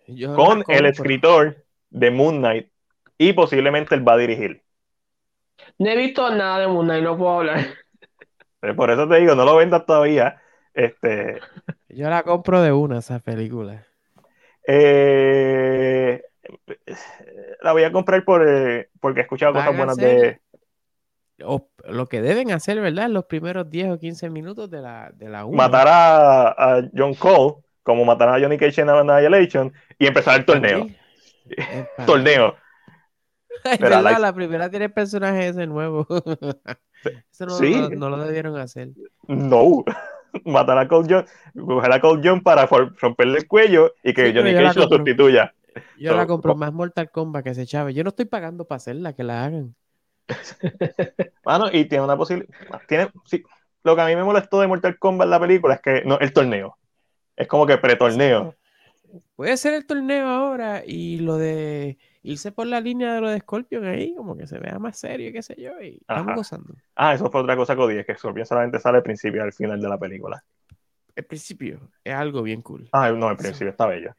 Yo 0.08 0.36
Con 0.36 0.64
el 0.68 0.86
escritor 0.88 1.63
de 1.94 2.12
Moon 2.12 2.38
Knight 2.40 2.70
y 3.18 3.34
posiblemente 3.34 3.96
él 3.96 4.08
va 4.08 4.14
a 4.14 4.18
dirigir. 4.18 4.62
No 5.78 5.90
he 5.90 5.96
visto 5.96 6.30
nada 6.36 6.60
de 6.60 6.68
Moon 6.68 6.86
Knight, 6.86 7.04
no 7.04 7.18
puedo 7.18 7.40
hablar. 7.40 7.60
Eh, 8.62 8.74
Por 8.74 8.90
eso 8.92 9.08
te 9.08 9.18
digo, 9.20 9.36
no 9.36 9.46
lo 9.46 9.56
vendas 9.58 9.86
todavía. 9.86 10.42
Este, 10.74 11.40
Yo 11.90 12.10
la 12.10 12.24
compro 12.24 12.62
de 12.62 12.72
una, 12.72 13.00
esa 13.00 13.20
película. 13.20 13.86
eh, 14.68 16.22
la 17.62 17.72
voy 17.74 17.84
a 17.84 17.92
comprar 17.92 18.24
por, 18.26 18.44
eh, 18.48 18.90
porque 19.00 19.20
he 19.22 19.24
escuchado 19.24 19.54
cosas 19.54 19.76
buenas 19.78 19.98
hacer- 19.98 20.40
de. 21.40 21.46
O 21.46 21.68
lo 21.90 22.08
que 22.08 22.22
deben 22.22 22.52
hacer, 22.52 22.80
¿verdad? 22.80 23.06
En 23.06 23.14
los 23.14 23.26
primeros 23.26 23.70
10 23.70 23.90
o 23.90 24.00
15 24.00 24.30
minutos 24.30 24.70
de 24.70 24.82
la, 24.82 25.12
de 25.14 25.30
la 25.30 25.46
1. 25.46 25.58
matar 25.58 25.88
a, 25.90 26.48
a 26.50 26.82
John 26.96 27.16
Cole, 27.16 27.56
como 27.82 28.06
matar 28.06 28.30
a 28.30 28.40
Johnny 28.40 28.58
Cage 28.58 28.82
en 28.82 28.90
Annihilation, 28.90 29.74
y 30.00 30.06
empezar 30.08 30.40
el 30.40 30.46
torneo. 30.46 30.88
Torneo. 32.06 32.56
Pero 33.64 33.78
verdad, 33.80 34.00
Alex- 34.08 34.20
la 34.22 34.34
primera 34.34 34.70
tiene 34.70 34.90
personaje 34.90 35.48
ese 35.50 35.68
nuevo. 35.68 36.08
Eso 37.32 37.46
no, 37.46 37.52
Sí. 37.58 37.76
no- 37.76 37.90
no 37.90 38.10
lo 38.10 38.18
debieron 38.24 38.58
hacer. 38.58 38.90
No. 39.28 39.84
Matar 40.46 40.80
a 40.80 40.88
Cole 40.88 41.08
John, 41.08 41.26
coger 41.66 41.92
a 41.94 42.02
Cole 42.02 42.22
John 42.24 42.42
para 42.42 42.66
romperle 42.66 43.38
el 43.38 43.48
cuello 43.48 43.94
y 44.04 44.14
que 44.14 44.28
Sí, 44.28 44.34
Johnny 44.36 44.54
Cage 44.54 44.80
lo 44.80 44.88
sustituya. 44.88 45.54
Yo 45.98 46.16
la 46.16 46.26
compro 46.26 46.54
co- 46.54 46.58
más 46.60 46.74
Mortal 46.74 47.12
Kombat 47.12 47.44
que 47.44 47.50
ese 47.52 47.68
chave. 47.68 47.94
Yo 47.94 48.04
no 48.04 48.10
estoy 48.10 48.26
pagando 48.26 48.66
para 48.66 48.78
hacerla, 48.78 49.14
que 49.14 49.24
la 49.24 49.46
hagan. 49.46 49.76
Mano, 51.46 51.68
y 51.72 51.86
tiene 51.86 52.04
una 52.04 52.18
posibilidad. 52.18 52.50
Tiene, 52.88 53.10
sí, 53.26 53.44
lo 53.84 53.96
que 53.96 54.02
a 54.02 54.06
mí 54.08 54.16
me 54.16 54.24
molestó 54.24 54.60
de 54.60 54.68
Mortal 54.68 54.98
Kombat 54.98 55.26
en 55.26 55.30
la 55.32 55.40
película 55.40 55.76
es 55.76 55.82
que 55.82 56.04
no, 56.06 56.18
el 56.20 56.34
torneo. 56.34 56.78
Es 57.36 57.48
como 57.48 57.66
que 57.66 57.78
pre-torneo. 57.78 58.56
Puede 59.36 59.58
ser 59.58 59.74
el 59.74 59.86
torneo 59.86 60.28
ahora 60.28 60.84
y 60.86 61.20
lo 61.20 61.38
de 61.38 61.98
irse 62.24 62.52
por 62.52 62.68
la 62.68 62.80
línea 62.82 63.14
de 63.14 63.22
lo 63.22 63.30
de 63.30 63.40
Scorpion 63.40 63.86
ahí, 63.86 64.16
como 64.16 64.36
que 64.38 64.48
se 64.48 64.58
vea 64.58 64.80
más 64.80 64.98
serio, 64.98 65.32
qué 65.32 65.42
sé 65.44 65.56
yo, 65.58 65.80
y 65.82 65.98
estamos 66.02 66.28
Ajá. 66.28 66.36
gozando. 66.36 66.74
Ah, 66.96 67.14
eso 67.14 67.30
fue 67.30 67.42
otra 67.42 67.56
cosa 67.56 67.76
que 67.76 67.82
odié, 67.82 68.06
que 68.06 68.16
Scorpion 68.16 68.46
solamente 68.46 68.80
sale 68.80 68.98
al 68.98 69.04
principio 69.04 69.42
y 69.42 69.44
al 69.44 69.54
final 69.54 69.80
de 69.82 69.90
la 69.90 69.98
película. 69.98 70.44
El 71.16 71.26
principio 71.26 71.92
es 72.04 72.14
algo 72.14 72.42
bien 72.42 72.62
cool. 72.62 72.90
Ah, 72.92 73.12
no, 73.12 73.28
al 73.28 73.38
principio 73.38 73.70
está 73.70 73.86
bello. 73.86 74.16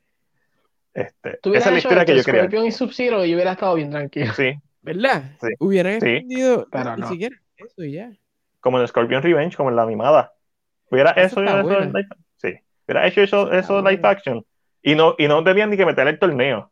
Este, 0.92 1.38
Tú 1.42 1.52
esa 1.54 1.66
es 1.70 1.72
la 1.72 1.78
historia 1.78 2.04
que 2.04 2.16
yo 2.16 2.22
quería. 2.22 2.42
Scorpion 2.42 2.66
y 2.66 2.70
Sub-Zero 2.72 3.24
y 3.24 3.30
yo 3.30 3.36
hubiera 3.36 3.52
estado 3.52 3.74
bien 3.74 3.90
tranquilo. 3.90 4.32
Sí, 4.34 4.54
¿Verdad? 4.82 5.32
Sí. 5.40 5.48
Hubieran 5.58 6.00
Sí. 6.00 6.08
extendido 6.08 6.68
Pero 6.70 6.94
ni 6.94 7.00
no. 7.02 7.08
siquiera 7.08 7.36
eso 7.56 7.82
y 7.82 7.92
ya. 7.92 8.12
como 8.60 8.80
en 8.80 8.86
Scorpion 8.86 9.22
Revenge, 9.22 9.56
como 9.56 9.70
en 9.70 9.76
la 9.76 9.82
animada. 9.82 10.32
Hubiera 10.90 11.10
Eso 11.12 11.42
eso, 11.42 11.60
eso 11.60 11.80
live, 11.80 12.06
sí. 12.36 12.54
Hubiera 12.86 13.06
hecho 13.08 13.22
eso, 13.22 13.42
Eso 13.50 13.58
está 13.58 13.58
eso 13.58 13.82
live 13.90 14.00
action. 14.08 14.44
Y 14.84 14.94
no, 14.94 15.14
y 15.18 15.26
no 15.26 15.42
debían 15.42 15.70
ni 15.70 15.76
que 15.76 15.86
meter 15.86 16.06
el 16.06 16.18
torneo. 16.18 16.70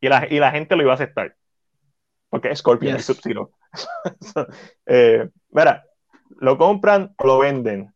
Y 0.00 0.08
la, 0.08 0.26
y 0.28 0.38
la 0.40 0.50
gente 0.50 0.74
lo 0.74 0.82
iba 0.82 0.92
a 0.92 0.94
aceptar. 0.94 1.36
Porque 2.30 2.50
es 2.50 2.58
Scorpion 2.58 2.96
Yes. 2.96 3.10
y 3.10 3.14
Sub-Zero. 3.14 3.50
Eh, 4.86 5.28
mira, 5.50 5.84
lo 6.40 6.56
compran 6.56 7.14
o 7.18 7.26
lo 7.26 7.38
venden. 7.38 7.92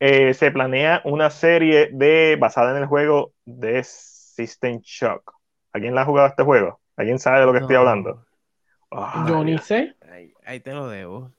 Eh, 0.00 0.34
se 0.34 0.50
planea 0.50 1.00
una 1.04 1.30
serie 1.30 1.90
de 1.92 2.36
basada 2.38 2.72
en 2.72 2.78
el 2.78 2.86
juego 2.86 3.32
de 3.44 3.82
System 3.84 4.80
Shock. 4.82 5.32
¿Alguien 5.72 5.94
la 5.94 6.02
ha 6.02 6.04
jugado 6.04 6.28
este 6.28 6.42
juego? 6.42 6.80
¿Alguien 6.96 7.18
sabe 7.18 7.40
de 7.40 7.46
lo 7.46 7.52
que 7.52 7.60
estoy 7.60 7.76
hablando? 7.76 8.24
Ay, 8.90 9.28
Yo 9.28 9.44
ni 9.44 9.58
sé. 9.58 9.94
Ahí, 10.10 10.32
ahí 10.44 10.60
te 10.60 10.72
lo 10.74 10.88
debo. 10.88 11.30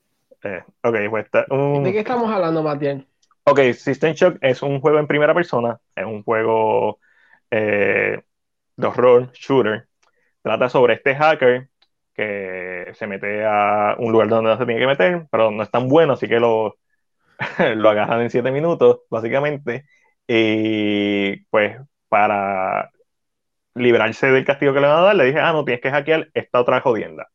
eh, 0.44 0.64
ok, 0.84 0.96
pues 1.10 1.26
está 1.26 1.46
¿De 1.50 1.92
qué 1.92 2.00
estamos 2.00 2.32
hablando, 2.32 2.64
Matiel? 2.64 3.06
Ok, 3.50 3.60
System 3.74 4.14
Shock 4.14 4.38
es 4.42 4.62
un 4.62 4.82
juego 4.82 5.00
en 5.00 5.08
primera 5.08 5.34
persona, 5.34 5.80
es 5.96 6.06
un 6.06 6.22
juego 6.24 7.00
eh, 7.50 8.22
de 8.76 8.88
horror, 8.88 9.32
shooter. 9.34 9.88
Trata 10.42 10.70
sobre 10.70 10.96
este 10.96 11.16
hacker 11.16 11.70
que 12.14 12.92
se 12.96 13.08
mete 13.08 13.46
a 13.46 13.96
un 14.00 14.12
lugar 14.12 14.28
donde 14.28 14.52
no 14.52 14.58
se 14.58 14.66
tiene 14.66 14.82
que 14.82 14.88
meter, 14.88 15.28
pero 15.32 15.52
no 15.52 15.64
es 15.64 15.72
tan 15.72 15.88
bueno, 15.88 16.14
así 16.14 16.28
que 16.28 16.40
lo, 16.42 16.78
lo 17.76 17.90
agarran 17.90 18.22
en 18.22 18.30
7 18.32 18.52
minutos, 18.52 19.02
básicamente. 19.10 19.86
Y 20.28 21.38
pues 21.46 21.78
para 22.10 22.92
librarse 23.76 24.28
del 24.32 24.46
castigo 24.46 24.74
que 24.74 24.82
le 24.82 24.88
van 24.88 25.00
a 25.00 25.02
dar, 25.04 25.16
le 25.16 25.26
dije, 25.26 25.40
ah, 25.40 25.54
no, 25.54 25.66
tienes 25.66 25.82
que 25.82 25.92
hackear 25.92 26.30
esta 26.34 26.62
otra 26.62 26.82
jodienda. 26.82 27.30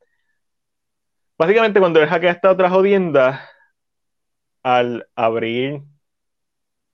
Básicamente, 1.39 1.81
cuando 1.81 2.01
él 2.01 2.09
hackea 2.09 2.33
esta 2.33 2.51
otra 2.51 2.71
jodienda, 2.71 3.49
al 4.63 5.09
abrir 5.17 5.83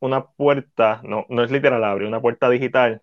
una 0.01 0.27
puerta, 0.27 1.01
no, 1.05 1.27
no 1.29 1.43
es 1.45 1.51
literal, 1.51 1.85
abre 1.85 2.07
una 2.07 2.21
puerta 2.21 2.49
digital, 2.51 3.03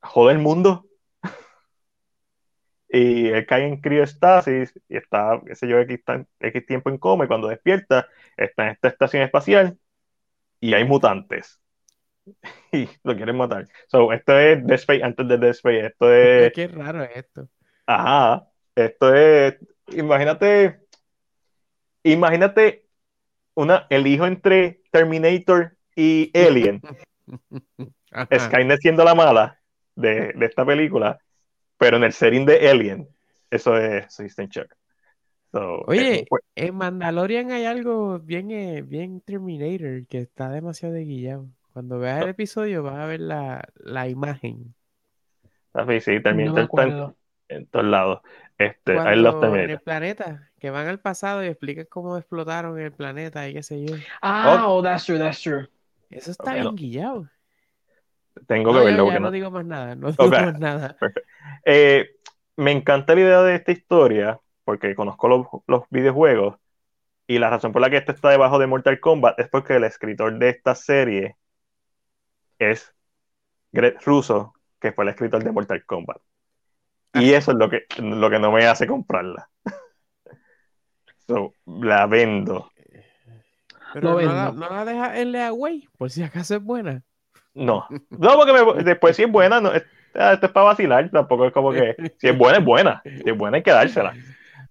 jode 0.00 0.32
el 0.32 0.38
mundo. 0.38 0.86
y 2.88 3.28
él 3.28 3.46
cae 3.46 3.66
en 3.66 3.80
criostasis 3.80 4.72
y 4.88 4.96
está, 4.96 5.40
qué 5.46 5.54
sé 5.54 5.68
yo, 5.68 5.78
X, 5.80 6.00
X 6.40 6.66
tiempo 6.66 6.90
en 6.90 6.98
coma 6.98 7.24
y 7.24 7.28
cuando 7.28 7.48
despierta 7.48 8.08
está 8.36 8.64
en 8.64 8.70
esta 8.72 8.88
estación 8.88 9.22
espacial 9.22 9.78
y 10.60 10.74
hay 10.74 10.84
mutantes. 10.84 11.60
y 12.72 12.88
lo 13.04 13.14
quieren 13.16 13.36
matar. 13.36 13.66
So, 13.88 14.12
esto 14.12 14.38
es 14.38 14.64
Dead 14.66 14.78
Space 14.78 15.02
antes 15.02 15.28
de 15.28 15.38
Dead 15.38 15.50
Space. 15.50 15.86
Esto 15.86 16.12
es. 16.12 16.52
Qué 16.52 16.68
raro 16.68 17.02
es 17.04 17.16
esto. 17.16 17.48
Ajá. 17.86 18.48
Esto 18.74 19.14
es. 19.14 19.56
Imagínate. 19.88 20.80
Imagínate 22.02 22.85
una, 23.56 23.86
el 23.90 24.06
hijo 24.06 24.26
entre 24.26 24.82
Terminator 24.92 25.76
y 25.96 26.30
Alien. 26.38 26.80
Skynet 28.38 28.80
siendo 28.80 29.04
la 29.04 29.14
mala 29.14 29.60
de, 29.96 30.32
de, 30.32 30.46
esta 30.46 30.64
película, 30.64 31.18
pero 31.76 31.96
en 31.96 32.04
el 32.04 32.12
setting 32.12 32.46
de 32.46 32.70
Alien, 32.70 33.08
eso 33.50 33.76
es 33.76 34.14
System 34.14 34.48
Shock. 34.48 34.72
Oye, 35.86 36.26
en 36.54 36.74
Mandalorian 36.74 37.50
hay 37.50 37.64
algo 37.64 38.18
bien, 38.18 38.50
eh, 38.50 38.82
bien 38.82 39.20
Terminator 39.20 40.06
que 40.06 40.18
está 40.18 40.50
demasiado 40.50 40.96
guillado. 40.96 41.48
Cuando 41.72 41.98
veas 41.98 42.22
el 42.22 42.30
episodio 42.30 42.82
vas 42.82 42.96
a 42.96 43.06
ver 43.06 43.20
la, 43.20 43.66
la 43.76 44.08
imagen. 44.08 44.74
Sí, 45.88 46.00
sí, 46.00 46.22
también 46.22 46.56
está 46.56 46.68
en, 47.48 47.66
todos 47.66 47.86
lados. 47.86 48.20
Este, 48.58 48.96
en 48.96 49.70
el 49.70 49.80
planeta, 49.80 50.50
que 50.58 50.70
van 50.70 50.86
al 50.88 50.98
pasado 50.98 51.44
y 51.44 51.48
explican 51.48 51.86
cómo 51.88 52.16
explotaron 52.16 52.78
el 52.80 52.92
planeta 52.92 53.48
y 53.48 53.54
qué 53.54 53.62
sé 53.62 53.84
yo. 53.84 53.96
Ah, 54.22 54.64
oh, 54.66 54.82
that's 54.82 55.04
true, 55.04 55.18
that's 55.18 55.42
true. 55.42 55.68
Eso 56.10 56.30
está 56.30 56.54
bien 56.54 56.74
guillado. 56.74 57.28
Tengo 58.46 58.72
que 58.72 58.84
verlo. 58.84 59.10
Ya, 59.10 59.20
no, 59.20 59.30
digo 59.30 59.50
más 59.50 59.64
nada, 59.64 59.94
no 59.94 60.10
digo 60.10 60.28
más 60.28 60.58
nada. 60.58 60.96
Eh, 61.68 62.10
me 62.56 62.70
encanta 62.70 63.14
la 63.14 63.20
idea 63.20 63.42
de 63.42 63.56
esta 63.56 63.72
historia 63.72 64.38
porque 64.64 64.94
conozco 64.94 65.26
los, 65.26 65.46
los 65.66 65.82
videojuegos 65.90 66.56
y 67.26 67.38
la 67.38 67.50
razón 67.50 67.72
por 67.72 67.82
la 67.82 67.90
que 67.90 67.96
esto 67.96 68.12
está 68.12 68.30
debajo 68.30 68.58
de 68.58 68.68
Mortal 68.68 69.00
Kombat 69.00 69.38
es 69.40 69.48
porque 69.48 69.74
el 69.74 69.84
escritor 69.84 70.38
de 70.38 70.48
esta 70.50 70.76
serie 70.76 71.36
es 72.58 72.94
Greg 73.72 73.98
Russo, 74.04 74.54
que 74.80 74.92
fue 74.92 75.04
el 75.04 75.10
escritor 75.10 75.42
de 75.42 75.50
Mortal 75.50 75.84
Kombat. 75.84 76.18
Y 77.20 77.32
eso 77.32 77.52
es 77.52 77.56
lo 77.58 77.68
que, 77.68 77.86
lo 77.98 78.30
que 78.30 78.38
no 78.38 78.52
me 78.52 78.66
hace 78.66 78.86
comprarla. 78.86 79.48
la 81.66 82.06
vendo. 82.06 82.70
Pero 83.92 84.12
no, 84.12 84.20
La, 84.20 84.52
no 84.52 84.68
la 84.68 84.84
deja 84.84 85.18
en 85.20 85.32
Leaway, 85.32 85.88
por 85.96 86.10
si 86.10 86.22
acaso 86.22 86.56
es 86.56 86.62
buena. 86.62 87.02
No, 87.54 87.86
no, 88.10 88.34
porque 88.34 88.82
después 88.84 89.16
si 89.16 89.22
es 89.22 89.30
buena, 89.30 89.60
no, 89.60 89.70
ah, 90.14 90.32
esto 90.34 90.46
es 90.46 90.52
para 90.52 90.66
vacilar, 90.66 91.10
tampoco 91.10 91.46
es 91.46 91.52
como 91.52 91.72
que 91.72 91.96
si 92.18 92.28
es 92.28 92.36
buena, 92.36 92.58
es 92.58 92.64
buena. 92.64 93.02
Si 93.04 93.30
es 93.30 93.36
buena, 93.36 93.56
hay 93.56 93.62
que 93.62 93.70
dársela. 93.70 94.14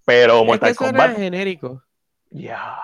Pero 0.04 0.44
Mortal 0.44 0.70
es 0.70 0.78
que 0.78 0.84
Kombat. 0.84 1.16
genérico. 1.16 1.82
Ya. 2.30 2.78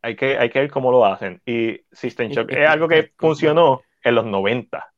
Hay, 0.00 0.16
que, 0.16 0.38
hay 0.38 0.48
que 0.48 0.60
ver 0.60 0.70
cómo 0.70 0.90
lo 0.90 1.04
hacen. 1.04 1.42
Y 1.44 1.80
System 1.92 2.30
Shock 2.30 2.50
es 2.52 2.68
algo 2.68 2.88
que 2.88 3.12
funcionó 3.18 3.82
en 4.02 4.14
los 4.14 4.24
90, 4.24 4.92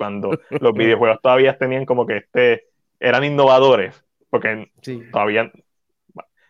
cuando 0.00 0.30
los 0.48 0.72
videojuegos 0.72 1.20
todavía 1.20 1.58
tenían 1.58 1.84
como 1.84 2.06
que 2.06 2.16
este, 2.16 2.64
eran 2.98 3.22
innovadores, 3.22 4.02
porque 4.30 4.72
todavía, 5.12 5.52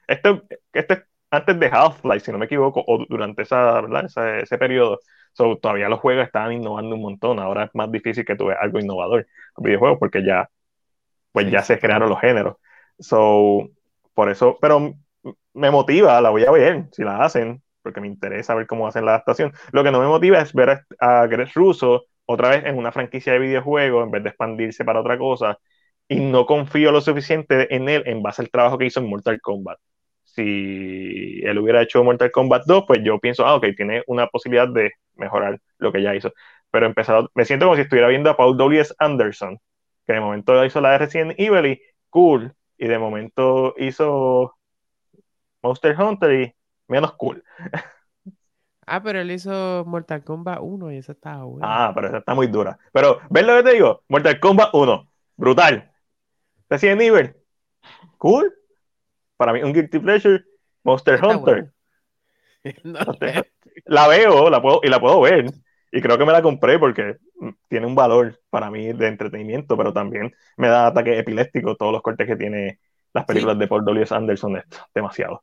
este, 0.07 0.41
este 0.73 1.05
antes 1.33 1.59
de 1.59 1.67
Half-Life, 1.67 2.21
si 2.21 2.31
no 2.31 2.39
me 2.39 2.47
equivoco, 2.47 2.85
o 2.87 3.05
durante 3.09 3.43
esa, 3.43 3.83
Ese, 4.05 4.43
ese, 4.43 4.57
periodo, 4.57 5.01
todavía 5.61 5.89
los 5.89 5.99
juegos 5.99 6.27
estaban 6.27 6.53
innovando 6.53 6.95
un 6.95 7.03
montón, 7.03 7.41
ahora 7.41 7.65
es 7.65 7.71
más 7.75 7.91
difícil 7.91 8.25
que 8.25 8.37
tuve 8.37 8.55
algo 8.55 8.79
innovador 8.79 9.27
en 9.57 9.65
videojuegos 9.65 9.99
porque 9.99 10.25
ya, 10.25 10.49
pues 11.33 11.51
ya 11.51 11.63
se 11.63 11.79
crearon 11.81 12.09
los 12.09 12.21
géneros. 12.21 12.57
So, 13.01 13.69
por 14.15 14.31
eso, 14.31 14.59
pero 14.61 14.95
me 15.55 15.71
motiva, 15.73 16.21
la 16.21 16.31
voy 16.31 16.45
a 16.45 16.53
ver 16.53 16.87
si 16.93 17.03
la 17.03 17.25
hacen, 17.25 17.63
porque 17.83 18.01
me 18.01 18.07
interesa 18.07 18.55
ver 18.55 18.67
cómo 18.69 18.87
hacen 18.87 19.05
la 19.05 19.13
adaptación. 19.13 19.53
Lo 19.73 19.83
que 19.83 19.91
no 19.91 20.01
me 20.01 20.07
motiva 20.07 20.39
es 20.41 20.53
ver 20.53 20.85
a, 21.01 21.27
Greg 21.27 21.49
Russo 21.55 22.05
otra 22.31 22.51
vez 22.51 22.65
en 22.65 22.79
una 22.79 22.93
franquicia 22.93 23.33
de 23.33 23.39
videojuegos 23.41 24.05
en 24.05 24.11
vez 24.13 24.23
de 24.23 24.29
expandirse 24.31 24.85
para 24.85 25.01
otra 25.01 25.19
cosa. 25.19 25.59
Y 26.09 26.17
no 26.21 26.47
confío 26.47 26.93
lo 26.93 27.01
suficiente 27.01 27.75
en 27.75 27.89
él 27.89 28.03
en 28.07 28.23
base 28.23 28.43
al 28.43 28.51
trabajo 28.51 28.79
que 28.79 28.87
hizo 28.87 29.01
en 29.01 29.09
Mortal 29.09 29.41
Kombat. 29.41 29.79
Si 30.25 31.41
él 31.45 31.59
hubiera 31.59 31.83
hecho 31.83 32.05
Mortal 32.05 32.31
Kombat 32.31 32.65
2, 32.67 32.85
pues 32.87 33.01
yo 33.05 33.19
pienso, 33.19 33.47
ah, 33.47 33.57
ok, 33.57 33.67
tiene 33.77 34.03
una 34.07 34.27
posibilidad 34.29 34.69
de 34.69 34.93
mejorar 35.17 35.61
lo 35.79 35.93
que 35.93 36.03
ya 36.03 36.15
hizo. 36.15 36.33
Pero 36.71 36.87
empezado, 36.87 37.31
me 37.35 37.45
siento 37.45 37.67
como 37.67 37.77
si 37.77 37.83
estuviera 37.83 38.09
viendo 38.09 38.31
a 38.31 38.37
Paul 38.37 38.57
W.S. 38.57 38.95
Anderson, 38.99 39.59
que 40.07 40.13
de 40.15 40.21
momento 40.21 40.65
hizo 40.65 40.81
la 40.81 40.93
de 40.93 40.99
Resident 40.99 41.35
Evil 41.39 41.67
y 41.67 41.81
cool, 42.11 42.55
y 42.79 42.87
de 42.89 42.99
momento 42.99 43.75
hizo 43.79 44.55
Monster 45.63 45.95
Hunter 46.01 46.33
y 46.41 46.55
menos 46.89 47.13
cool. 47.15 47.43
Ah, 48.87 49.03
pero 49.03 49.21
él 49.21 49.31
hizo 49.31 49.85
Mortal 49.87 50.25
Kombat 50.25 50.59
1 50.63 50.93
y 50.93 50.97
esa 50.97 51.13
estaba 51.13 51.45
buena. 51.45 51.67
Ah, 51.69 51.93
pero 51.95 52.09
esa 52.09 52.19
está 52.19 52.35
muy 52.35 52.47
dura. 52.49 52.79
Pero, 52.93 53.21
¿ves 53.31 53.47
lo 53.47 53.57
que 53.57 53.63
te 53.63 53.75
digo? 53.75 54.03
Mortal 54.09 54.41
Kombat 54.41 54.71
1, 54.75 55.13
brutal. 55.37 55.93
Resident 56.69 57.01
Evil, 57.03 57.35
cool. 58.19 58.53
Para 59.37 59.53
mí, 59.53 59.63
un 59.63 59.73
Guilty 59.73 59.99
Pleasure, 59.99 60.45
Monster 60.85 61.21
Hunter. 61.25 61.73
la 63.87 64.09
veo 64.09 64.51
la 64.51 64.61
puedo, 64.61 64.81
y 64.83 64.89
la 64.89 65.01
puedo 65.01 65.21
ver. 65.21 65.47
Y 65.93 66.01
creo 66.01 66.19
que 66.19 66.25
me 66.25 66.33
la 66.33 66.43
compré 66.43 66.79
porque 66.79 67.17
tiene 67.69 67.87
un 67.87 67.95
valor 67.95 68.41
para 68.51 68.71
mí 68.71 68.93
de 68.93 69.09
entretenimiento, 69.09 69.77
pero 69.77 69.93
también 69.93 70.33
me 70.57 70.69
da 70.69 70.87
ataque 70.89 71.19
epiléptico 71.19 71.75
todos 71.75 71.93
los 71.93 72.03
cortes 72.03 72.27
que 72.27 72.37
tiene 72.37 72.79
las 73.13 73.25
películas 73.25 73.59
de 73.59 73.67
Paul 73.67 73.85
W. 73.85 74.07
Anderson. 74.09 74.57
Esto, 74.57 74.79
demasiado. 74.95 75.43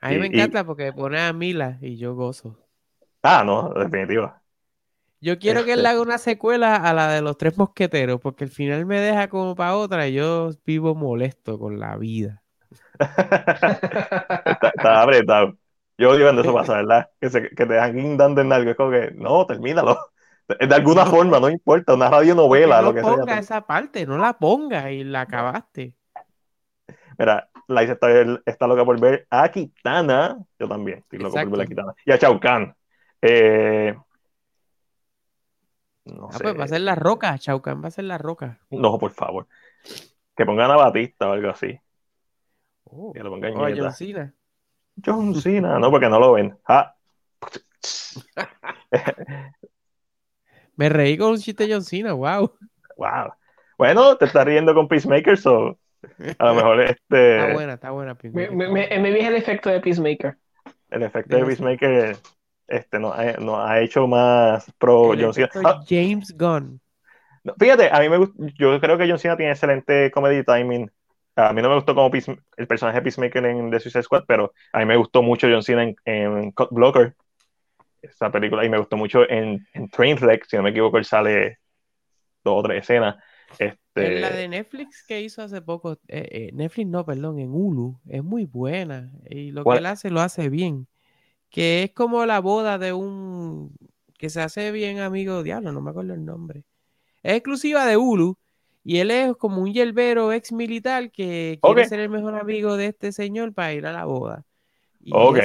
A 0.00 0.10
mí 0.10 0.18
me 0.18 0.26
encanta 0.26 0.64
porque 0.64 0.92
pone 0.92 1.20
a 1.20 1.32
Mila 1.32 1.78
y 1.80 1.96
yo 1.96 2.14
gozo. 2.14 2.58
Ah, 3.22 3.44
no, 3.44 3.70
definitivo. 3.70 4.32
Yo 5.20 5.38
quiero 5.38 5.64
que 5.64 5.74
él 5.74 5.78
este 5.78 5.90
haga 5.90 6.00
una 6.00 6.18
secuela 6.18 6.76
a 6.76 6.92
la 6.92 7.12
de 7.12 7.22
los 7.22 7.38
tres 7.38 7.56
mosqueteros, 7.56 8.20
porque 8.20 8.44
al 8.44 8.50
final 8.50 8.84
me 8.86 9.00
deja 9.00 9.28
como 9.28 9.54
para 9.54 9.76
otra 9.76 10.08
y 10.08 10.14
yo 10.14 10.50
vivo 10.66 10.96
molesto 10.96 11.60
con 11.60 11.78
la 11.78 11.96
vida. 11.96 12.42
está, 12.98 15.02
apretado. 15.02 15.56
Yo 15.96 16.10
odio 16.10 16.24
cuando 16.24 16.42
eso 16.42 16.52
pasa, 16.52 16.74
¿verdad? 16.74 17.08
Que, 17.20 17.30
se, 17.30 17.42
que 17.50 17.66
te 17.66 17.74
dejan 17.74 17.96
guindando 17.96 18.40
en 18.40 18.52
algo. 18.52 18.72
Es 18.72 18.76
como 18.76 18.90
que, 18.90 19.12
no, 19.14 19.46
termínalo. 19.46 19.96
De 20.48 20.74
alguna 20.74 21.06
forma, 21.06 21.38
no 21.38 21.48
importa, 21.48 21.94
una 21.94 22.10
radionovela, 22.10 22.82
no 22.82 22.88
lo 22.88 22.94
que 22.94 23.00
ponga 23.00 23.18
ponga 23.18 23.38
esa 23.38 23.64
parte, 23.64 24.04
no 24.04 24.18
la 24.18 24.38
ponga 24.38 24.90
y 24.90 25.04
la 25.04 25.20
acabaste. 25.22 25.94
Mira, 27.16 27.48
Laisa 27.68 27.92
está, 27.92 28.08
está 28.44 28.66
loca 28.66 28.84
por 28.84 29.00
ver 29.00 29.24
a 29.30 29.48
Kitana. 29.50 30.36
Yo 30.58 30.68
también 30.68 30.98
estoy 30.98 31.20
loco 31.20 31.34
por 31.34 31.50
ver 31.50 31.60
a 31.60 31.66
Kitana. 31.66 31.94
Y 32.04 32.10
a 32.10 32.18
Chao 32.18 32.40
Kahn. 32.40 32.74
Eh, 33.22 33.94
no 36.04 36.28
ah, 36.32 36.38
pues 36.40 36.58
va 36.58 36.64
a 36.64 36.68
ser 36.68 36.80
la 36.80 36.96
roca, 36.96 37.38
Chao 37.38 37.62
Kahn 37.62 37.82
va 37.82 37.88
a 37.88 37.92
ser 37.92 38.04
la 38.04 38.18
roca. 38.18 38.60
No, 38.70 38.98
por 38.98 39.12
favor. 39.12 39.46
Que 40.36 40.44
pongan 40.44 40.70
a 40.70 40.76
Batista 40.76 41.28
o 41.28 41.32
algo 41.32 41.50
así. 41.50 41.78
Oh, 42.84 43.12
que 43.12 43.20
lo 43.20 43.30
pongan 43.30 43.56
o 43.56 43.64
a 43.64 43.70
John 43.74 43.92
Cena. 43.92 44.34
John 45.04 45.34
Cena, 45.36 45.78
no, 45.78 45.90
porque 45.90 46.08
no 46.08 46.18
lo 46.18 46.32
ven. 46.32 46.58
Ah. 46.66 46.94
Me 50.76 50.88
reí 50.88 51.16
con 51.16 51.30
un 51.30 51.38
chiste 51.38 51.66
de 51.66 51.74
John 51.74 51.84
Cena, 51.84 52.14
wow. 52.14 52.52
Wow. 52.96 53.34
Bueno, 53.78 54.16
te 54.16 54.24
estás 54.24 54.44
riendo 54.44 54.74
con 54.74 54.88
Peacemaker, 54.88 55.38
so 55.38 55.78
a 56.38 56.46
lo 56.46 56.54
mejor 56.54 56.80
este. 56.82 57.38
Está 57.38 57.52
buena, 57.52 57.74
está 57.74 57.90
buena. 57.90 58.16
Me, 58.22 58.50
me, 58.50 58.68
me, 58.68 58.98
me 58.98 59.26
el 59.26 59.36
efecto 59.36 59.70
de 59.70 59.80
Peacemaker. 59.80 60.36
El 60.90 61.02
efecto 61.04 61.36
de 61.36 61.44
Peacemaker 61.44 62.16
este, 62.68 62.98
nos, 62.98 63.14
ha, 63.14 63.70
ha 63.70 63.80
hecho 63.80 64.06
más 64.06 64.70
pro 64.78 65.12
John 65.18 65.34
Cena. 65.34 65.50
Ah. 65.64 65.80
James 65.88 66.34
Gunn. 66.36 66.80
fíjate, 67.58 67.90
a 67.90 68.00
mí 68.00 68.08
me 68.08 68.26
yo 68.58 68.80
creo 68.80 68.98
que 68.98 69.08
John 69.08 69.18
Cena 69.18 69.36
tiene 69.36 69.52
excelente 69.52 70.10
comedy 70.10 70.44
timing. 70.44 70.90
A 71.36 71.52
mí 71.52 71.62
no 71.62 71.70
me 71.70 71.76
gustó 71.76 71.94
como 71.94 72.10
el 72.56 72.66
personaje 72.66 72.98
de 72.98 73.02
Peacemaker 73.02 73.44
en 73.46 73.70
The 73.70 73.80
Suicide 73.80 74.02
Squad, 74.02 74.24
pero 74.26 74.52
a 74.72 74.78
mí 74.80 74.84
me 74.84 74.96
gustó 74.96 75.22
mucho 75.22 75.48
John 75.50 75.62
Cena 75.62 75.82
en, 75.82 75.96
en 76.04 76.52
Cut 76.52 76.68
Blocker, 76.70 77.14
esa 78.02 78.30
película, 78.30 78.64
y 78.64 78.68
me 78.68 78.78
gustó 78.78 78.96
mucho 78.96 79.28
en, 79.28 79.66
en 79.72 79.88
Trainwreck, 79.88 80.44
si 80.46 80.56
no 80.56 80.62
me 80.62 80.70
equivoco, 80.70 80.98
él 80.98 81.04
sale 81.04 81.58
dos 82.44 82.58
o 82.58 82.62
tres 82.62 82.82
escenas. 82.82 83.16
Este... 83.58 84.20
La 84.20 84.30
de 84.30 84.48
Netflix 84.48 85.04
que 85.06 85.20
hizo 85.20 85.42
hace 85.42 85.62
poco, 85.62 85.92
eh, 86.08 86.28
eh, 86.30 86.50
Netflix 86.52 86.88
no, 86.88 87.04
perdón, 87.04 87.38
en 87.38 87.50
Hulu, 87.50 88.00
es 88.08 88.22
muy 88.22 88.44
buena. 88.44 89.12
Y 89.28 89.52
lo 89.52 89.64
que 89.64 89.78
él 89.78 89.86
hace, 89.86 90.10
lo 90.10 90.20
hace 90.20 90.48
bien. 90.48 90.86
Que 91.52 91.84
es 91.84 91.92
como 91.92 92.26
la 92.26 92.40
boda 92.40 92.78
de 92.78 92.92
un 92.92 93.76
que 94.18 94.30
se 94.30 94.40
hace 94.40 94.72
bien 94.72 95.00
amigo, 95.00 95.42
diablo, 95.42 95.70
no 95.70 95.80
me 95.80 95.90
acuerdo 95.90 96.14
el 96.14 96.24
nombre. 96.24 96.64
Es 97.22 97.34
exclusiva 97.34 97.86
de 97.86 97.96
Hulu. 97.96 98.36
Y 98.84 98.98
él 98.98 99.10
es 99.12 99.36
como 99.36 99.62
un 99.62 99.72
yerbero 99.72 100.32
ex 100.32 100.50
militar 100.50 101.12
que 101.12 101.60
quiere 101.62 101.84
ser 101.86 102.00
el 102.00 102.08
mejor 102.08 102.34
amigo 102.34 102.76
de 102.76 102.86
este 102.86 103.12
señor 103.12 103.52
para 103.52 103.72
ir 103.72 103.86
a 103.86 103.92
la 103.92 104.04
boda. 104.04 104.44
ok. 105.12 105.38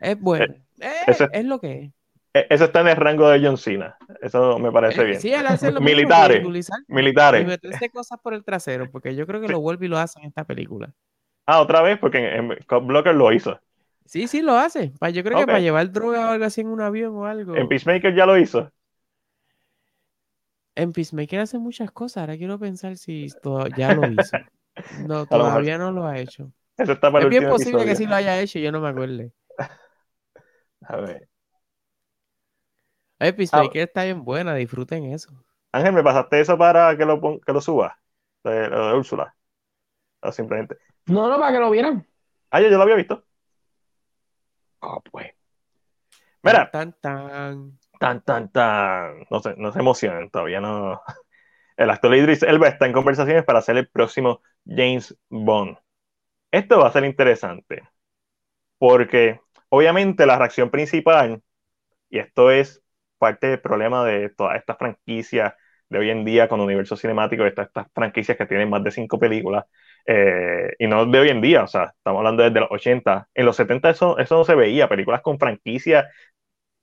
Es, 0.00 0.20
bueno. 0.20 0.54
Eh, 0.78 1.28
es, 1.32 1.44
lo 1.44 1.60
que 1.60 1.84
es. 1.84 1.92
E, 2.34 2.46
eso 2.50 2.64
está 2.64 2.80
en 2.80 2.88
el 2.88 2.96
rango 2.96 3.28
de 3.28 3.44
John 3.44 3.56
Cena. 3.56 3.96
Eso 4.20 4.58
me 4.58 4.70
parece 4.72 5.02
eh, 5.02 5.04
bien. 5.04 5.20
Sí, 5.20 5.32
él 5.32 5.46
hace 5.46 5.70
lo 5.70 5.80
militares. 5.80 6.42
militares. 6.88 7.42
Y 7.42 7.46
meterse 7.46 7.90
cosas 7.90 8.18
por 8.20 8.34
el 8.34 8.44
trasero, 8.44 8.90
porque 8.90 9.14
yo 9.14 9.26
creo 9.26 9.40
que 9.40 9.48
lo 9.48 9.60
vuelve 9.60 9.86
y 9.86 9.88
lo 9.88 9.98
hace 9.98 10.20
en 10.20 10.26
esta 10.26 10.44
película. 10.44 10.92
Ah, 11.46 11.60
otra 11.60 11.82
vez, 11.82 11.98
porque 11.98 12.34
en, 12.34 12.48
Blocker 12.86 13.14
lo 13.14 13.32
hizo. 13.32 13.60
Sí, 14.12 14.28
sí, 14.28 14.42
lo 14.42 14.58
hace. 14.58 14.92
Yo 15.14 15.24
creo 15.24 15.38
que 15.38 15.46
para 15.46 15.60
llevar 15.60 15.90
droga 15.90 16.28
o 16.28 16.30
algo 16.32 16.44
así 16.44 16.60
en 16.60 16.66
un 16.66 16.82
avión 16.82 17.16
o 17.16 17.24
algo. 17.24 17.56
En 17.56 17.66
Peacemaker 17.66 18.14
ya 18.14 18.26
lo 18.26 18.36
hizo. 18.36 18.70
En 20.74 20.92
Peacemaker 20.92 21.40
hace 21.40 21.58
muchas 21.58 21.90
cosas. 21.90 22.18
Ahora 22.18 22.36
quiero 22.36 22.58
pensar 22.58 22.98
si 22.98 23.28
ya 23.74 23.94
lo 23.94 24.12
hizo. 24.12 24.36
No, 25.06 25.26
todavía 25.26 25.76
no 25.76 25.92
lo 25.92 26.06
ha 26.06 26.18
hecho. 26.18 26.50
Eso 26.78 26.92
está 26.92 27.12
para 27.12 27.24
es 27.24 27.30
bien 27.30 27.46
posible 27.46 27.84
que 27.84 27.94
sí 27.94 28.06
lo 28.06 28.14
haya 28.14 28.40
hecho, 28.40 28.58
yo 28.58 28.72
no 28.72 28.80
me 28.80 28.88
acuerdo. 28.88 29.30
A 30.88 30.96
ver. 30.96 31.28
Ay, 33.18 33.32
Peacemaker 33.32 33.82
está 33.82 34.04
bien 34.04 34.24
buena, 34.24 34.54
disfruten 34.54 35.04
eso. 35.04 35.30
Ángel, 35.72 35.92
¿me 35.92 36.02
pasaste 36.02 36.40
eso 36.40 36.56
para 36.56 36.96
que 36.96 37.04
lo, 37.04 37.20
que 37.40 37.52
lo 37.52 37.60
suba? 37.60 37.98
De, 38.44 38.68
lo 38.68 38.88
de 38.88 38.94
Úrsula. 38.94 39.34
O 40.20 40.32
simplemente. 40.32 40.78
No, 41.06 41.28
no, 41.28 41.38
para 41.38 41.52
que 41.52 41.60
lo 41.60 41.70
vieran. 41.70 42.06
Ah, 42.50 42.60
yo, 42.62 42.68
lo 42.70 42.82
había 42.82 42.96
visto. 42.96 43.24
Ah, 44.82 44.98
pues. 45.10 45.32
Mira. 46.42 46.70
Tan, 46.70 46.92
tan. 47.00 47.78
Tan, 47.98 48.20
tan, 48.22 48.50
tan. 48.50 49.26
No 49.30 49.40
se, 49.40 49.54
no 49.56 49.72
se 49.72 49.78
emocionen, 49.78 50.28
todavía 50.28 50.60
no. 50.60 51.00
El 51.76 51.88
actor 51.90 52.14
Idris 52.14 52.42
Elba 52.42 52.68
está 52.68 52.86
en 52.86 52.92
conversaciones 52.92 53.44
para 53.44 53.62
ser 53.62 53.76
el 53.76 53.88
próximo 53.88 54.42
James 54.66 55.16
Bond. 55.30 55.78
Esto 56.50 56.80
va 56.80 56.88
a 56.88 56.92
ser 56.92 57.04
interesante. 57.04 57.82
Porque, 58.78 59.40
obviamente, 59.68 60.26
la 60.26 60.38
reacción 60.38 60.70
principal, 60.70 61.42
y 62.10 62.18
esto 62.18 62.50
es 62.50 62.82
parte 63.18 63.46
del 63.46 63.60
problema 63.60 64.04
de 64.04 64.28
todas 64.30 64.56
estas 64.56 64.76
franquicias 64.76 65.54
de 65.88 65.98
hoy 65.98 66.10
en 66.10 66.24
día 66.24 66.48
con 66.48 66.60
universo 66.60 66.96
cinemático, 66.96 67.46
estas, 67.46 67.68
estas 67.68 67.86
franquicias 67.94 68.36
que 68.36 68.46
tienen 68.46 68.68
más 68.68 68.82
de 68.82 68.90
cinco 68.90 69.18
películas, 69.18 69.64
eh, 70.06 70.74
y 70.78 70.86
no 70.86 71.06
de 71.06 71.18
hoy 71.18 71.28
en 71.28 71.40
día, 71.40 71.64
o 71.64 71.66
sea, 71.66 71.92
estamos 71.96 72.18
hablando 72.18 72.42
desde 72.42 72.60
los 72.60 72.70
80. 72.70 73.28
En 73.34 73.46
los 73.46 73.56
70 73.56 73.90
eso, 73.90 74.18
eso 74.18 74.36
no 74.36 74.44
se 74.44 74.54
veía, 74.54 74.88
películas 74.88 75.22
con 75.22 75.38
franquicias 75.38 76.06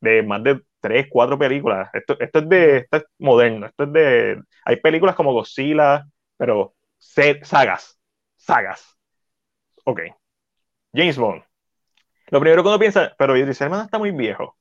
de 0.02 0.24
más 0.24 0.44
de 0.44 0.62
tres, 0.80 1.08
cuatro 1.10 1.38
películas. 1.38 1.90
Esto, 1.94 2.18
esto, 2.20 2.40
es 2.40 2.50
de, 2.50 2.78
esto 2.78 2.98
es 2.98 3.04
moderno, 3.20 3.68
esto 3.68 3.84
es 3.84 3.94
de... 3.94 4.44
Hay 4.66 4.78
películas 4.78 5.16
como 5.16 5.34
Godzilla, 5.34 6.06
pero 6.38 6.76
sagas, 6.98 8.00
sagas. 8.36 8.98
Ok. 9.86 10.02
James 10.94 11.18
Bond. 11.18 11.44
Lo 12.28 12.40
primero 12.40 12.64
que 12.64 12.70
uno 12.70 12.80
piensa, 12.80 13.14
pero 13.18 13.34
dice, 13.34 13.64
hermano, 13.64 13.84
está 13.84 13.98
muy 14.00 14.12
viejo 14.12 14.58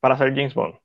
para 0.00 0.18
ser 0.18 0.34
James 0.34 0.54
Bond. 0.54 0.76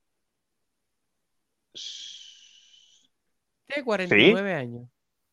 Tiene 3.68 3.84
49 3.84 4.54
años. 4.54 4.90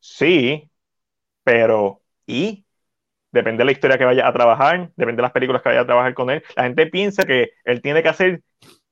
Sí, 0.08 0.70
pero 1.42 2.00
¿y? 2.26 2.64
Depende 3.32 3.58
de 3.58 3.64
la 3.66 3.72
historia 3.72 3.98
que 3.98 4.04
vaya 4.04 4.26
a 4.26 4.32
trabajar, 4.32 4.92
depende 4.96 5.16
de 5.16 5.22
las 5.22 5.32
películas 5.32 5.60
que 5.60 5.68
vaya 5.68 5.80
a 5.80 5.86
trabajar 5.86 6.14
con 6.14 6.30
él. 6.30 6.42
La 6.54 6.62
gente 6.62 6.86
piensa 6.86 7.24
que 7.24 7.50
él 7.64 7.82
tiene 7.82 8.02
que 8.02 8.08
hacer 8.08 8.42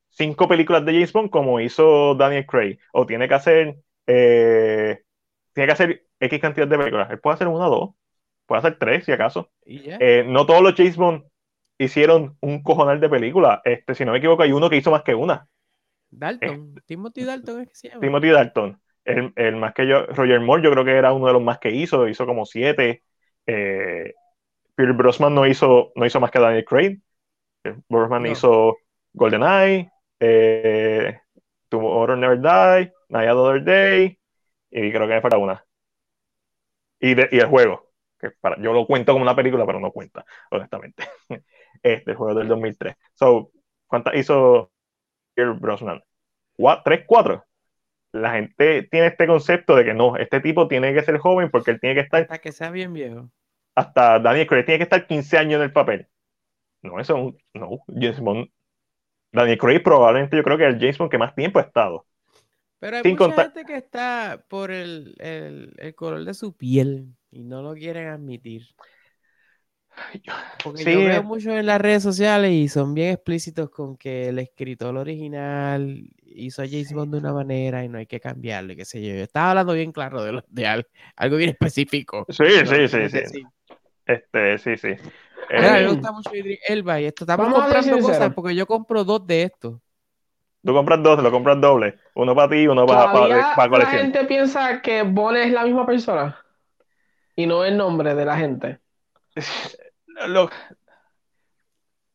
cinco 0.09 0.47
películas 0.47 0.85
de 0.85 0.91
James 0.91 1.13
Bond 1.13 1.29
como 1.29 1.59
hizo 1.61 2.15
Daniel 2.15 2.45
Craig, 2.45 2.77
o 2.91 3.05
tiene 3.05 3.27
que 3.29 3.33
hacer, 3.33 3.77
eh, 4.07 5.03
tiene 5.53 5.67
que 5.67 5.73
hacer 5.73 6.05
X 6.19 6.39
cantidad 6.41 6.67
de 6.67 6.77
películas. 6.77 7.09
Él 7.09 7.19
puede 7.19 7.35
hacer 7.35 7.47
una 7.47 7.69
o 7.69 7.69
dos, 7.69 7.95
puede 8.45 8.59
hacer 8.59 8.77
tres 8.77 9.05
si 9.05 9.13
acaso. 9.13 9.49
Eh, 9.65 10.25
no 10.27 10.45
todos 10.45 10.61
los 10.61 10.75
James 10.75 10.97
Bond 10.97 11.23
hicieron 11.77 12.37
un 12.41 12.61
cojonal 12.61 12.99
de 12.99 13.09
película. 13.09 13.61
Este, 13.63 13.95
si 13.95 14.03
no 14.05 14.11
me 14.11 14.17
equivoco, 14.17 14.43
hay 14.43 14.51
uno 14.51 14.69
que 14.69 14.77
hizo 14.77 14.91
más 14.91 15.03
que 15.03 15.15
una. 15.15 15.47
Dalton, 16.11 16.75
Timothy 16.85 17.23
Dalton 17.23 17.61
es 17.61 17.69
que 17.69 17.75
se 17.75 17.87
llama. 17.89 18.01
Timothy 18.01 18.29
Dalton. 18.29 18.81
El, 19.05 19.55
más 19.57 19.73
que 19.73 19.87
yo, 19.87 20.05
Roger 20.07 20.39
Moore, 20.39 20.63
yo 20.63 20.71
creo 20.71 20.83
que 20.83 20.91
era 20.97 21.13
uno 21.13 21.27
de 21.27 21.33
los 21.33 21.41
más 21.41 21.59
que 21.59 21.71
hizo, 21.71 22.07
hizo 22.07 22.25
como 22.25 22.45
siete. 22.45 23.03
Eh, 23.45 24.13
Pierre 24.75 24.93
Brosnan 24.93 25.35
no 25.35 25.45
hizo, 25.45 25.91
no 25.95 26.05
hizo 26.05 26.19
más 26.19 26.31
que 26.31 26.39
Daniel 26.39 26.65
Craig. 26.65 26.99
Eh, 27.63 27.75
Brosnan 27.87 28.25
hizo 28.25 28.77
GoldenEye, 29.13 29.91
eh, 30.19 31.19
Tomorrow 31.69 32.17
Never 32.17 32.39
Die, 32.39 32.93
Night 33.09 33.29
Other 33.29 33.63
Day, 33.63 34.19
y 34.71 34.91
creo 34.91 35.07
que 35.07 35.13
me 35.13 35.21
falta 35.21 35.37
una. 35.37 35.63
Y, 36.99 37.11
y 37.11 37.39
el 37.39 37.47
juego, 37.47 37.91
que 38.19 38.31
para, 38.31 38.59
yo 38.59 38.73
lo 38.73 38.87
cuento 38.87 39.13
como 39.13 39.23
una 39.23 39.35
película, 39.35 39.65
pero 39.65 39.79
no 39.79 39.91
cuenta, 39.91 40.25
honestamente. 40.49 41.03
este 41.83 42.15
juego 42.15 42.33
del 42.33 42.47
2003. 42.47 42.95
So, 43.13 43.51
¿cuántas 43.87 44.15
hizo 44.15 44.71
Pierre 45.33 45.53
Brosnan? 45.53 46.03
¿Tres, 46.83 47.03
cuatro? 47.05 47.45
La 48.15 48.31
gente 48.31 48.83
tiene 48.83 49.07
este 49.07 49.27
concepto 49.27 49.75
de 49.75 49.83
que 49.85 49.93
no, 49.93 50.15
este 50.17 50.39
tipo 50.39 50.67
tiene 50.67 50.93
que 50.93 51.03
ser 51.03 51.17
joven 51.17 51.49
porque 51.51 51.71
él 51.71 51.79
tiene 51.79 51.95
que 51.95 52.01
estar. 52.01 52.21
Hasta 52.21 52.39
que 52.39 52.51
sea 52.51 52.71
bien 52.71 52.93
viejo. 52.93 53.29
Hasta 53.75 54.19
Daniel 54.19 54.47
Craig 54.47 54.65
tiene 54.65 54.77
que 54.79 54.83
estar 54.83 55.05
15 55.05 55.37
años 55.37 55.57
en 55.57 55.63
el 55.63 55.73
papel. 55.73 56.07
No, 56.81 56.99
eso 56.99 57.17
es 57.17 57.23
un. 57.23 57.37
No, 57.53 57.79
James 57.87 58.19
Bond. 58.19 58.47
Daniel 59.31 59.57
Craig 59.57 59.83
probablemente 59.83 60.37
yo 60.37 60.43
creo 60.43 60.57
que 60.57 60.67
es 60.67 60.73
el 60.73 60.79
James 60.79 60.97
Bond 60.97 61.11
que 61.11 61.17
más 61.17 61.35
tiempo 61.35 61.59
ha 61.59 61.63
estado. 61.63 62.05
Pero 62.79 62.97
hay 62.97 63.03
mucha 63.03 63.43
gente 63.43 63.65
que 63.65 63.77
está 63.77 64.45
por 64.47 64.71
el, 64.71 65.15
el, 65.19 65.73
el 65.77 65.95
color 65.95 66.23
de 66.23 66.33
su 66.33 66.55
piel 66.55 67.15
y 67.31 67.43
no 67.43 67.61
lo 67.61 67.73
quieren 67.73 68.07
admitir. 68.07 68.67
Porque 70.63 70.83
yo 70.83 70.99
veo 70.99 71.23
mucho 71.23 71.51
en 71.51 71.65
las 71.65 71.79
redes 71.79 72.03
sociales 72.03 72.51
y 72.51 72.67
son 72.67 72.93
bien 72.93 73.13
explícitos 73.13 73.69
con 73.69 73.97
que 73.97 74.29
el 74.29 74.39
escritor 74.39 74.95
original 74.97 76.09
hizo 76.35 76.61
a 76.61 76.67
James 76.67 76.93
Bond 76.93 77.13
de 77.13 77.19
una 77.19 77.33
manera 77.33 77.83
y 77.83 77.89
no 77.89 77.97
hay 77.97 78.05
que 78.05 78.19
cambiarlo 78.19 78.73
y 78.73 78.75
qué 78.75 78.85
sé 78.85 79.01
yo. 79.01 79.13
estaba 79.15 79.51
hablando 79.51 79.73
bien 79.73 79.91
claro 79.91 80.23
de, 80.23 80.43
de 80.47 80.67
algo, 81.15 81.37
bien 81.37 81.49
específico. 81.59 82.25
Sí, 82.29 82.45
sí, 82.65 82.87
sí, 82.87 83.09
sí. 83.09 83.43
Este, 84.05 84.57
sí, 84.59 84.77
sí. 84.77 84.89
a 84.89 85.53
mí 85.55 85.61
me 85.61 85.81
eh, 85.81 85.87
gusta 85.87 86.11
mucho 86.11 86.29
Elba 86.67 87.01
y 87.01 87.05
esto. 87.05 87.23
Estamos 87.23 87.53
comprando 87.53 87.99
cosas 87.99 88.33
porque 88.33 88.55
yo 88.55 88.67
compro 88.67 89.03
dos 89.03 89.25
de 89.25 89.43
estos. 89.43 89.79
Tú 90.63 90.73
compras 90.73 91.01
dos, 91.03 91.21
lo 91.21 91.31
compras 91.31 91.61
doble. 91.61 91.99
Uno 92.15 92.35
para 92.35 92.49
ti 92.49 92.55
y 92.57 92.67
uno 92.67 92.85
para, 92.85 93.11
para, 93.11 93.55
para 93.55 93.69
colección. 93.69 93.97
La 93.97 94.03
gente 94.03 94.25
piensa 94.25 94.81
que 94.81 95.03
Bond 95.03 95.37
es 95.37 95.51
la 95.51 95.63
misma 95.63 95.85
persona 95.85 96.39
y 97.35 97.45
no 97.45 97.63
el 97.63 97.77
nombre 97.77 98.15
de 98.15 98.25
la 98.25 98.37
gente. 98.37 98.79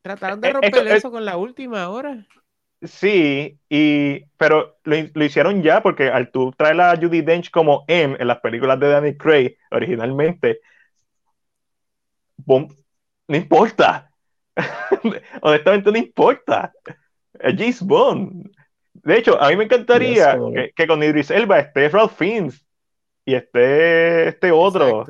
Trataron 0.03 0.41
de 0.41 0.49
eh, 0.49 0.53
romper 0.53 0.87
eso 0.89 1.11
con 1.11 1.25
la 1.25 1.37
última 1.37 1.89
hora. 1.91 2.27
Sí, 2.83 3.59
y, 3.69 4.25
pero 4.39 4.79
lo, 4.85 5.25
hicieron 5.25 5.63
ya 5.63 5.83
porque 5.83 6.09
al 6.09 6.31
tú 6.31 6.51
traer 6.57 6.81
a 6.81 6.97
Judy 6.97 7.21
Dench 7.21 7.51
como 7.51 7.85
M 7.89 8.17
en 8.19 8.27
las 8.27 8.41
películas 8.41 8.81
de 8.81 8.89
Danny 8.89 9.17
Craig 9.17 9.57
originalmente, 9.71 10.61
no 12.47 13.37
importa. 13.37 14.11
Honestamente 15.43 15.93
no 15.93 15.99
importa. 15.99 16.73
Es 17.39 17.83
Bond. 17.83 18.51
De 18.93 19.19
hecho, 19.19 19.41
a 19.41 19.49
mí 19.49 19.57
me 19.57 19.65
encantaría 19.65 20.39
que, 20.75 20.87
con 20.87 21.03
Idris 21.03 21.31
Elba 21.31 21.59
esté 21.59 21.89
Ralph 21.89 22.17
Fiennes 22.17 22.67
y 23.25 23.35
esté 23.35 24.29
este 24.29 24.51
otro. 24.51 25.07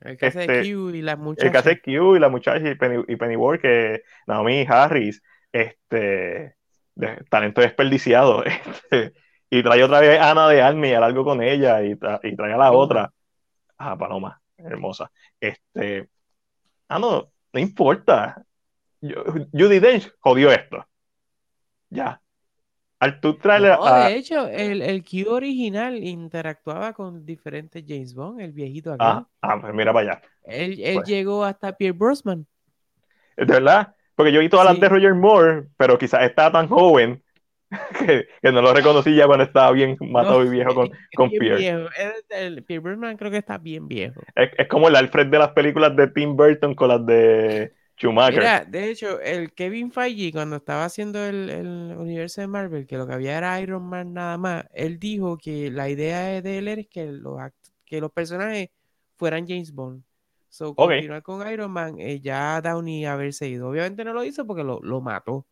El 0.00 0.16
que 0.16 0.26
hace 0.26 0.40
este, 0.40 0.72
Q 0.72 0.90
y 0.94 1.02
la 1.02 1.16
muchacha. 1.16 1.46
El 1.46 1.52
que 1.52 1.58
hace 1.58 1.80
Q 1.80 2.16
y 2.16 2.18
la 2.18 2.28
muchacha 2.28 2.70
y 2.70 2.74
Penny, 2.74 3.04
y 3.06 3.16
Pennyworth, 3.16 3.60
que 3.60 4.02
Naomi 4.26 4.66
Harris, 4.68 5.22
este, 5.52 6.56
talento 7.28 7.60
desperdiciado. 7.60 8.44
Este, 8.90 9.12
y 9.52 9.64
trae 9.64 9.82
otra 9.82 9.98
vez 9.98 10.20
a 10.20 10.30
Ana 10.30 10.48
de 10.48 10.62
Army, 10.62 10.92
algo 10.92 11.24
con 11.24 11.42
ella, 11.42 11.82
y, 11.82 11.92
y 11.92 12.36
trae 12.36 12.52
a 12.52 12.56
la 12.56 12.70
otra. 12.70 13.12
Ah, 13.78 13.98
Paloma, 13.98 14.40
hermosa. 14.56 15.10
Este, 15.40 16.08
ah, 16.88 16.98
no, 17.00 17.32
no 17.52 17.60
importa. 17.60 18.44
Judy 19.00 19.80
Dench 19.80 20.12
jodió 20.20 20.52
esto. 20.52 20.86
Ya, 21.88 22.20
al 23.00 23.18
tú 23.18 23.38
De 23.42 24.14
hecho, 24.14 24.46
el, 24.46 24.82
el 24.82 25.02
Q 25.02 25.30
original 25.30 25.96
interactuaba 25.96 26.92
con 26.92 27.24
diferentes 27.24 27.82
James 27.88 28.14
Bond, 28.14 28.42
el 28.42 28.52
viejito 28.52 28.92
acá. 28.92 29.04
Ah, 29.04 29.28
ah 29.40 29.58
pues 29.58 29.72
mira 29.72 29.90
para 29.90 30.12
allá. 30.12 30.22
Él, 30.44 30.78
él 30.82 30.96
pues. 30.96 31.08
llegó 31.08 31.42
hasta 31.42 31.72
Pierre 31.72 31.96
Brosnan. 31.96 32.46
¿De 33.38 33.46
verdad? 33.46 33.94
Porque 34.20 34.32
yo 34.34 34.40
vi 34.40 34.50
todas 34.50 34.66
las 34.66 34.78
de 34.78 34.86
Roger 34.86 35.14
Moore, 35.14 35.68
pero 35.78 35.96
quizás 35.96 36.24
estaba 36.24 36.52
tan 36.52 36.68
joven 36.68 37.22
que, 38.06 38.28
que, 38.42 38.52
no 38.52 38.60
lo 38.60 38.74
reconocí 38.74 39.14
ya 39.14 39.26
cuando 39.26 39.44
estaba 39.44 39.72
bien 39.72 39.96
matado 39.98 40.44
y 40.44 40.50
viejo 40.50 40.74
con, 40.74 40.90
con 41.16 41.30
Pierre. 41.30 41.88
El, 42.28 42.62
Pierre 42.64 42.82
Brosnan 42.82 43.16
creo 43.16 43.30
que 43.30 43.38
está 43.38 43.56
bien 43.56 43.88
viejo. 43.88 44.20
Es, 44.34 44.50
es, 44.58 44.68
como 44.68 44.88
el 44.88 44.96
Alfred 44.96 45.28
de 45.28 45.38
las 45.38 45.52
películas 45.52 45.96
de 45.96 46.08
Tim 46.08 46.36
Burton 46.36 46.74
con 46.74 46.88
las 46.88 47.06
de 47.06 47.72
Schumacher. 47.96 48.40
Mira, 48.40 48.64
de 48.66 48.90
hecho, 48.90 49.18
el 49.22 49.54
Kevin 49.54 49.90
Feige, 49.90 50.32
cuando 50.32 50.56
estaba 50.56 50.84
haciendo 50.84 51.24
el, 51.24 51.48
el 51.48 51.96
universo 51.96 52.42
de 52.42 52.46
Marvel, 52.46 52.86
que 52.86 52.98
lo 52.98 53.06
que 53.06 53.14
había 53.14 53.38
era 53.38 53.58
Iron 53.62 53.84
Man 53.84 54.12
nada 54.12 54.36
más, 54.36 54.66
él 54.74 54.98
dijo 54.98 55.38
que 55.38 55.70
la 55.70 55.88
idea 55.88 56.42
de 56.42 56.58
él 56.58 56.68
era 56.68 56.82
que 56.82 57.06
los, 57.06 57.40
que 57.86 58.02
los 58.02 58.12
personajes 58.12 58.68
fueran 59.16 59.48
James 59.48 59.72
Bond. 59.72 60.02
So, 60.50 60.74
continuar 60.74 61.22
con 61.22 61.48
Iron 61.50 61.70
Man, 61.70 61.94
eh, 62.00 62.20
ya 62.20 62.60
Downey 62.60 63.04
haberse 63.06 63.48
ido. 63.48 63.68
Obviamente 63.70 64.04
no 64.04 64.12
lo 64.12 64.24
hizo 64.24 64.46
porque 64.46 64.64
lo, 64.64 64.80
lo 64.82 65.00
mató. 65.00 65.46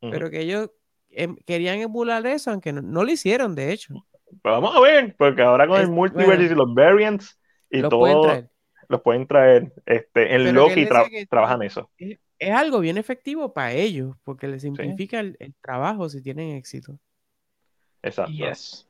Pero 0.00 0.28
que 0.28 0.40
ellos 0.40 0.70
em, 1.08 1.36
querían 1.46 1.78
emular 1.78 2.26
eso, 2.26 2.50
aunque 2.50 2.72
no, 2.72 2.82
no 2.82 3.04
lo 3.04 3.10
hicieron, 3.10 3.54
de 3.54 3.72
hecho. 3.72 3.94
Pero 4.42 4.56
vamos 4.60 4.76
a 4.76 4.80
ver, 4.80 5.14
porque 5.16 5.40
ahora 5.40 5.66
con 5.66 5.76
Es- 5.78 5.84
el 5.84 5.90
multiverse 5.90 6.36
bueno, 6.36 6.52
y 6.52 6.54
los 6.56 6.74
variants 6.74 7.40
y 7.70 7.80
todo, 7.80 8.00
pueden 8.00 8.20
traer. 8.22 8.50
los 8.88 9.00
pueden 9.02 9.26
traer. 9.26 9.72
Este, 9.86 10.34
en 10.34 10.42
Pero 10.42 10.44
que 10.44 10.52
Loki 10.52 10.86
tra- 10.86 11.28
trabajan 11.30 11.62
eso. 11.62 11.88
Es, 11.96 12.18
es 12.38 12.50
algo 12.50 12.80
bien 12.80 12.98
efectivo 12.98 13.54
para 13.54 13.72
ellos, 13.72 14.16
porque 14.24 14.48
les 14.48 14.60
simplifica 14.62 15.20
el, 15.20 15.36
el 15.38 15.54
trabajo 15.62 16.08
si 16.10 16.20
tienen 16.20 16.56
éxito. 16.56 16.98
Exacto. 18.02 18.32
Yes. 18.32 18.86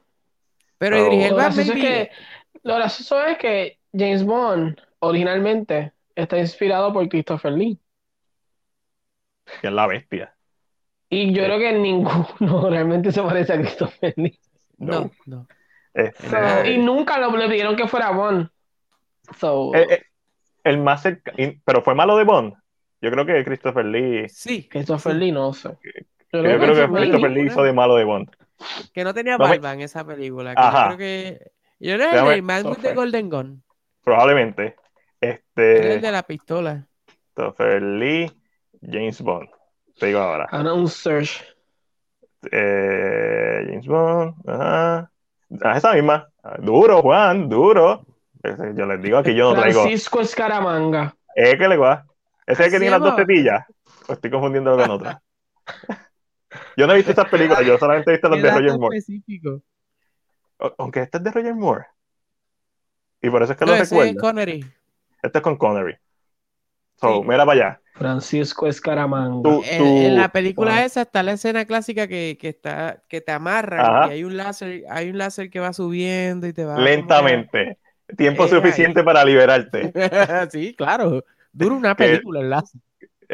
Pero 0.79 0.97
Pero- 0.97 1.07
Idris 1.13 1.21
Lo 1.21 1.27
Elba, 1.29 1.43
gracioso, 1.45 1.73
es 1.73 1.79
maybe- 1.79 1.87
que, 1.87 2.11
lo 2.65 2.75
gracioso 2.77 3.25
es 3.27 3.39
que 3.39 3.79
James 3.93 4.25
Bond 4.25 4.81
originalmente 5.05 5.93
está 6.15 6.39
inspirado 6.39 6.93
por 6.93 7.09
Christopher 7.09 7.53
Lee. 7.53 7.79
Que 9.61 9.69
es 9.69 9.73
la 9.73 9.87
bestia. 9.87 10.35
Y 11.11 11.33
yo 11.33 11.43
Sí. 11.43 11.47
creo 11.47 11.59
que 11.59 11.73
ninguno 11.73 12.27
realmente 12.71 13.13
se 13.13 13.23
parece 13.23 13.53
a 13.53 13.59
Christopher 13.59 14.15
Lee. 14.17 14.39
No, 14.79 15.11
no. 15.27 15.47
Este, 15.93 16.29
So, 16.29 16.65
y 16.65 16.79
nunca 16.79 17.19
lo, 17.19 17.37
le 17.37 17.49
pidieron 17.49 17.77
que 17.77 17.87
fuera 17.87 18.11
Bond. 18.11 18.49
So, 19.39 19.75
eh, 19.75 19.87
eh, 19.91 20.03
el 20.65 20.79
más 20.79 21.05
pero 21.65 21.83
fue 21.83 21.95
malo 21.95 22.17
de 22.17 22.25
Bond. 22.25 22.55
Yo 23.01 23.11
creo 23.11 23.25
que 23.27 23.45
Christopher 23.45 23.85
Lee. 23.85 24.29
Sí, 24.29 24.69
Christopher 24.69 25.13
sí. 25.13 25.19
Lee 25.19 25.33
no 25.33 25.53
sé. 25.53 25.69
Yo 25.69 25.73
Yo 26.33 26.43
creo 26.43 26.59
que 26.59 26.67
Christopher 26.67 27.01
Christopher 27.01 27.31
Lee, 27.31 27.47
hizo 27.47 27.63
de 27.63 27.73
malo 27.73 27.97
de 27.97 28.05
Bond. 28.05 28.31
que 28.93 29.05
no 29.05 29.15
tenía 29.15 29.37
No 29.39 29.47
me- 29.47 29.55
en 29.57 29.81
esa 29.83 30.05
película. 30.05 30.55
Que 30.55 30.61
Ajá. 30.61 30.91
yo 30.91 30.97
creo 30.97 30.99
que. 30.99 31.51
Yo 31.81 31.95
era 31.95 32.35
el 32.35 32.43
Man 32.43 32.63
the 32.63 32.69
Christopher. 32.71 32.95
Golden 32.97 33.29
Gun. 33.31 33.63
Probablemente. 34.03 34.77
Este. 35.31 35.95
el 35.95 36.01
de 36.01 36.13
la 36.13 36.23
pistola. 36.23 36.87
Christopher 37.07 37.83
Lee, 37.83 38.31
James 38.83 39.21
Bond. 39.21 39.49
Te 39.99 40.07
digo 40.07 40.19
ahora. 40.21 40.49
Un 40.73 40.89
search. 40.89 41.43
Eh, 42.51 43.65
James 43.69 43.87
Bond. 43.87 44.35
Ajá. 44.49 45.11
Ah, 45.63 45.77
esa 45.77 45.93
misma. 45.95 46.29
Ah, 46.43 46.57
Duro, 46.61 47.01
Juan, 47.03 47.49
duro. 47.49 48.05
Ese- 48.43 48.75
Yo 48.77 48.87
les 48.87 49.01
digo 49.03 49.19
aquí, 49.19 49.35
yo 49.35 49.51
no 49.55 49.61
traigo. 49.61 49.83
Francisco 49.83 50.21
Escaramanga. 50.21 51.17
Eh, 51.35 51.57
que 51.57 51.69
le 51.69 51.77
va. 51.77 52.05
Ese 52.47 52.63
es 52.63 52.67
el 52.69 52.73
que 52.75 52.79
tiene 52.79 52.91
las 52.91 53.01
dos 53.01 53.17
tetillas. 53.17 53.65
O 54.09 54.13
estoy 54.13 54.31
confundiendo 54.31 54.77
con 54.77 54.91
otra. 54.91 55.21
Yo 56.77 56.87
no 56.87 56.93
he 56.93 56.97
visto 56.97 57.11
estas 57.11 57.29
películas, 57.29 57.65
yo 57.67 57.77
solamente 57.79 58.11
he 58.11 58.15
visto 58.15 58.29
las 58.29 58.41
de 58.43 58.51
Roger 58.51 58.79
Moore. 58.79 58.97
específico. 58.99 59.61
O- 60.59 60.75
Aunque 60.79 61.01
este 61.03 61.19
es 61.19 61.25
de 61.25 61.31
Roger 61.33 61.55
Moore. 61.55 61.87
Y 63.23 63.31
por 63.31 63.43
eso 63.43 63.53
es 63.53 63.59
que 63.59 63.65
No, 63.65 63.73
lo 63.73 63.77
ese 63.77 63.85
es 63.85 63.91
recuerdo. 63.91 64.21
Connery. 64.21 64.65
Este 65.25 65.39
es 65.39 65.43
con 65.43 65.57
Connery. 65.57 65.97
So, 67.01 67.23
Sí. 67.23 67.29
mira 67.29 67.45
para 67.45 67.53
allá. 67.53 67.81
Francisco 67.95 68.67
Escaramanga. 68.67 69.43
Tú- 69.49 69.63
En, 69.69 69.79
tú- 69.79 69.85
en 70.07 70.17
la 70.17 70.29
película 70.29 70.73
wow. 70.77 70.81
esa 70.85 71.03
está 71.03 71.23
la 71.23 71.33
escena 71.33 71.65
clásica 71.65 72.07
que, 72.09 72.37
que 72.41 72.49
está, 72.49 73.03
que 73.09 73.21
te 73.21 73.31
amarran 73.33 73.81
Ajá. 73.81 74.09
y 74.09 74.11
hay 74.13 74.25
un 74.25 74.37
láser, 74.37 74.85
hay 74.91 75.11
un 75.11 75.19
láser 75.19 75.49
que 75.51 75.61
va 75.61 75.73
subiendo 75.73 76.47
y 76.47 76.53
te 76.53 76.65
va 76.65 76.79
Lentamente. 76.79 77.79
Tiempo 78.17 78.45
Eh, 78.45 78.49
suficiente 78.49 79.03
para 79.03 79.25
liberarte. 79.25 79.93
sí, 80.51 80.75
claro. 80.77 81.25
Dura 81.53 81.75
una 81.75 81.95
Que- 81.95 82.05
película 82.05 82.41
el 82.41 82.51
láser. 82.51 82.81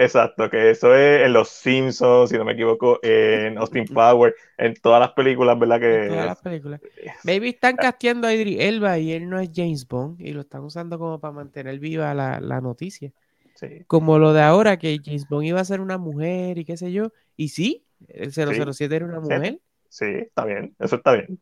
Exacto, 0.01 0.49
que 0.49 0.71
eso 0.71 0.95
es 0.95 1.27
en 1.27 1.33
Los 1.35 1.51
Simpsons, 1.51 2.31
si 2.31 2.39
no 2.39 2.45
me 2.47 2.53
equivoco, 2.53 2.99
en 3.03 3.59
Austin 3.59 3.87
Power, 3.93 4.35
en 4.57 4.75
todas 4.75 4.99
las 5.01 5.13
películas, 5.13 5.59
¿verdad? 5.59 5.81
en 5.91 6.07
todas 6.07 6.27
Que 6.27 6.27
las 6.27 6.39
películas. 6.39 6.81
Maybe 7.23 7.49
están 7.51 7.77
casteando 7.77 8.27
a 8.29 8.35
Idris 8.35 8.59
Elba 8.61 8.99
y 8.99 9.13
él 9.13 9.29
no 9.29 9.39
es 9.41 9.51
James 9.55 9.87
Bond 9.89 10.21
y 10.21 10.33
lo 10.33 10.43
están 10.43 10.63
usando 10.65 10.99
como 10.99 11.21
para 11.21 11.33
mantener 11.33 11.79
viva 11.79 12.15
la, 12.15 12.41
la 12.41 12.61
noticia. 12.61 13.13
sí, 13.55 13.87
Como 13.87 14.19
lo 14.19 14.33
de 14.35 14.43
ahora, 14.43 14.79
que 14.79 15.01
James 15.05 15.29
Bond 15.29 15.47
iba 15.47 15.61
a 15.61 15.65
ser 15.65 15.81
una 15.83 15.99
mujer 15.99 16.59
y 16.59 16.65
qué 16.67 16.77
sé 16.79 16.93
yo. 16.93 17.13
Y 17.37 17.51
sí, 17.51 17.87
el 18.09 18.33
007 18.33 18.97
era 18.97 19.07
una 19.07 19.21
mujer. 19.21 19.61
sí, 19.89 20.05
está 20.07 20.45
bien, 20.45 20.75
eso 20.79 20.97
está 20.97 21.13
bien. 21.15 21.41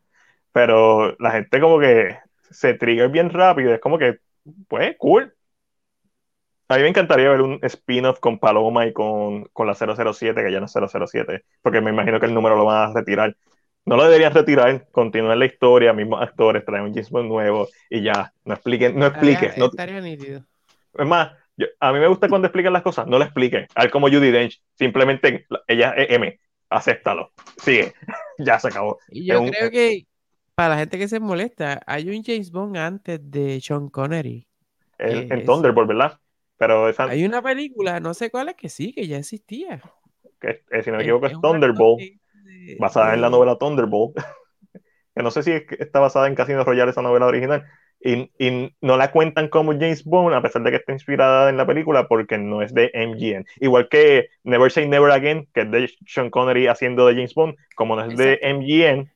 Pero 0.53 1.17
la 1.21 1.33
gente 1.33 1.61
como 1.61 1.81
que 1.81 2.19
se 2.51 2.75
trigger 2.75 3.11
bien 3.11 3.31
rápido, 3.31 3.75
es 3.75 3.81
como 3.81 3.99
que, 3.99 4.21
pues, 4.69 4.97
cool. 4.99 5.35
A 6.69 6.77
mí 6.77 6.83
me 6.83 6.89
encantaría 6.89 7.31
ver 7.31 7.41
un 7.41 7.59
spin-off 7.63 8.21
con 8.21 8.39
Paloma 8.39 8.87
y 8.87 8.93
con, 8.93 9.45
con 9.53 9.67
la 9.67 9.75
007, 9.75 10.43
que 10.45 10.53
ya 10.53 10.61
no 10.61 10.67
es 10.67 10.73
007, 10.73 11.45
porque 11.63 11.81
me 11.81 11.91
imagino 11.91 12.21
que 12.21 12.27
el 12.27 12.35
número 12.35 12.57
lo 12.57 12.65
van 12.67 12.91
a 12.91 12.95
retirar. 12.95 13.35
No 13.87 13.97
lo 13.97 14.05
deberían 14.05 14.35
retirar, 14.35 14.87
continúen 14.91 15.39
la 15.39 15.47
historia, 15.47 15.95
mismos 15.95 16.21
actores, 16.21 16.65
traen 16.67 16.85
un 16.85 16.91
James 16.93 17.09
Bond 17.11 17.29
nuevo 17.29 17.69
y 17.89 18.03
ya, 18.03 18.33
no 18.45 18.53
expliquen, 18.55 18.99
no 18.99 19.07
expliques, 19.07 19.49
Estaría, 19.49 19.59
no, 19.59 19.65
estaría 19.71 20.01
nítido. 20.03 20.45
Es 20.93 21.07
más, 21.07 21.33
yo- 21.57 21.67
a 21.81 21.93
mí 21.93 21.99
me 22.01 22.07
gusta 22.07 22.29
cuando 22.29 22.47
explican 22.49 22.73
las 22.75 22.83
cosas, 22.83 23.07
no 23.07 23.19
lo 23.19 23.25
expliquen. 23.25 23.67
A 23.75 23.83
ver 23.83 23.91
como 23.91 24.09
Judy 24.09 24.31
Dench, 24.31 24.61
simplemente 24.75 25.47
la- 25.49 25.63
ella 25.67 25.93
es 25.93 26.11
M, 26.11 26.39
acéptalo, 26.69 27.33
sigue, 27.59 27.95
ya 28.39 28.59
se 28.59 28.69
acabó. 28.69 28.99
Y 29.11 29.25
yo 29.27 29.35
Es 29.37 29.41
un- 29.41 29.51
creo 29.51 29.71
que 29.71 30.07
para 30.55 30.71
la 30.71 30.79
gente 30.79 30.99
que 30.99 31.09
se 31.09 31.19
molesta, 31.21 31.81
hay 31.87 32.11
un 32.11 32.23
James 32.23 32.51
Bond 32.51 32.77
antes 32.77 33.21
de 33.23 33.59
Sean 33.63 33.89
Connery. 33.89 34.47
En, 34.99 35.33
en 35.33 35.39
es- 35.39 35.47
Thunderbolt, 35.47 35.89
¿verdad? 35.89 36.21
Pero 36.59 36.89
esa, 36.89 37.05
Hay 37.05 37.25
una 37.25 37.43
película, 37.43 38.01
no 38.01 38.15
sé 38.15 38.31
cuál 38.31 38.49
es, 38.51 38.55
que 38.57 38.69
sí, 38.69 38.93
que 38.93 39.07
ya 39.07 39.19
existía. 39.19 39.81
que, 40.41 40.63
eh, 40.71 40.83
si 40.83 40.91
no 40.91 40.97
me 40.97 41.03
equivoco, 41.05 41.27
es 41.27 41.33
es 41.33 41.41
Thunderbolt, 41.41 42.01
de- 42.01 42.77
basada 42.79 43.15
en 43.15 43.21
la 43.21 43.29
de- 43.29 43.33
novela 43.33 43.57
Thunderbolt. 43.57 44.17
que 45.15 45.23
no 45.23 45.31
sé 45.31 45.43
si 45.43 45.53
es 45.53 45.67
que 45.67 45.77
está 45.81 46.01
basada 46.01 46.27
en 46.29 46.35
Casino 46.35 46.65
Royale, 46.65 46.91
esa 46.91 47.03
novela 47.03 47.27
original. 47.27 47.65
Y, 48.01 48.31
y 48.39 48.73
no 48.81 48.97
la 48.97 49.11
cuentan 49.11 49.49
como 49.49 49.73
James 49.73 50.05
Bond, 50.05 50.33
a 50.35 50.41
pesar 50.43 50.63
de 50.63 50.71
que 50.71 50.77
está 50.77 50.93
inspirada 50.93 51.51
en 51.51 51.57
la 51.57 51.67
película, 51.67 52.07
porque 52.07 52.39
no 52.39 52.63
es 52.63 52.73
de 52.73 52.91
MGM. 52.95 53.45
Igual 53.61 53.89
que 53.89 54.29
Never 54.45 54.71
Say 54.71 54.89
Never 54.89 55.11
Again, 55.11 55.49
que 55.53 55.63
es 55.63 55.71
de 55.73 55.91
Sean 56.07 56.31
Connery 56.31 56.69
haciendo 56.69 57.07
de 57.07 57.15
James 57.15 57.35
Bond, 57.35 57.57
como 57.75 57.97
no 57.97 58.05
es 58.05 58.17
de 58.17 58.35
Exacto. 58.35 58.47
MGM, 58.57 59.11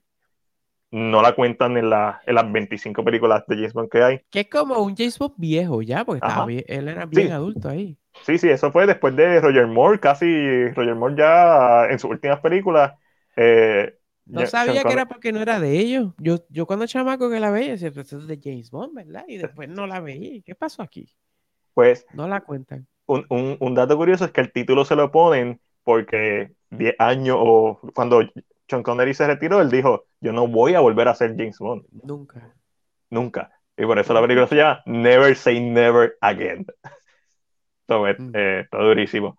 no 0.93 1.23
la 1.23 1.35
cuentan 1.35 1.77
en, 1.77 1.90
la, 1.90 2.20
en 2.27 2.35
las 2.36 2.51
25 2.52 3.05
películas 3.05 3.44
de 3.48 3.56
James 3.56 3.73
Bond 3.73 3.89
que 3.90 4.02
hay. 4.02 4.20
Que 4.31 4.40
es 4.40 4.48
como 4.48 4.78
un 4.82 4.94
James 4.97 5.19
Bond 5.19 5.35
viejo 5.39 5.82
ya, 5.82 6.05
porque 6.05 6.19
estaba 6.24 6.47
bien- 6.47 6.64
él 6.69 6.89
era 6.89 7.06
bien 7.06 7.27
Sí. 7.28 7.32
adulto 7.32 7.69
ahí. 7.69 7.98
Sí, 8.24 8.39
sí, 8.39 8.48
eso 8.51 8.70
fue 8.70 8.86
después 8.86 9.16
de 9.16 9.40
Roger 9.40 9.66
Moore, 9.66 9.98
casi 9.98 10.69
Roger 10.69 10.94
Moore 10.94 11.14
ya 11.16 11.86
en 11.90 11.98
sus 11.98 12.10
últimas 12.10 12.40
películas. 12.40 12.93
eh, 13.36 13.98
No 14.27 14.47
sabía 14.47 14.85
que 14.85 14.93
era 14.93 15.06
porque 15.09 15.32
no 15.32 15.40
era 15.40 15.59
de 15.59 15.78
ellos. 15.81 16.12
Yo, 16.19 16.44
yo 16.51 16.66
cuando 16.66 16.86
chamaco 16.86 17.28
que 17.31 17.40
la 17.40 17.51
veía, 17.51 17.73
decía, 17.73 17.90
"Pues, 17.90 18.05
esto 18.06 18.19
es 18.19 18.27
de 18.28 18.39
James 18.43 18.70
Bond, 18.70 18.94
¿verdad? 18.94 19.24
Y 19.28 19.39
después 19.39 19.69
no 19.69 19.86
la 19.86 20.01
veía. 20.01 20.35
¿Y 20.36 20.43
¿Qué 20.43 20.55
pasó 20.55 20.82
aquí? 20.82 21.09
Pues 21.74 22.06
No 22.12 22.28
la 22.28 22.40
cuentan. 22.43 22.86
un, 23.06 23.27
un- 23.31 23.56
un 23.60 23.74
dato 23.74 23.97
curioso 23.97 24.24
es 24.27 24.31
que 24.32 24.40
el 24.43 24.52
título 24.52 24.85
se 24.85 24.97
lo 24.97 25.10
ponen 25.10 25.60
porque 25.85 26.52
10 26.70 26.94
años 26.98 27.36
o 27.40 27.81
cuando 27.94 28.23
Sean 28.72 28.82
Connery 28.82 29.14
se 29.14 29.26
retiró, 29.26 29.60
él 29.60 29.70
dijo, 29.70 30.04
yo 30.20 30.32
no 30.32 30.48
voy 30.48 30.74
a 30.74 30.80
volver 30.80 31.08
a 31.08 31.14
ser 31.14 31.30
James 31.36 31.58
Bond, 31.58 31.84
Nunca. 32.02 32.54
nunca. 33.10 33.50
Y 33.76 33.86
por 33.86 33.98
eso 33.98 34.12
la 34.14 34.20
película 34.20 34.46
se 34.46 34.56
llama 34.56 34.82
Never 34.86 35.36
Say 35.36 35.60
Never 35.60 36.16
Again. 36.20 36.66
So, 37.88 38.06
eh, 38.06 38.16
Mm. 38.18 38.32
eh, 38.34 38.60
está 38.60 38.78
durísimo. 38.78 39.36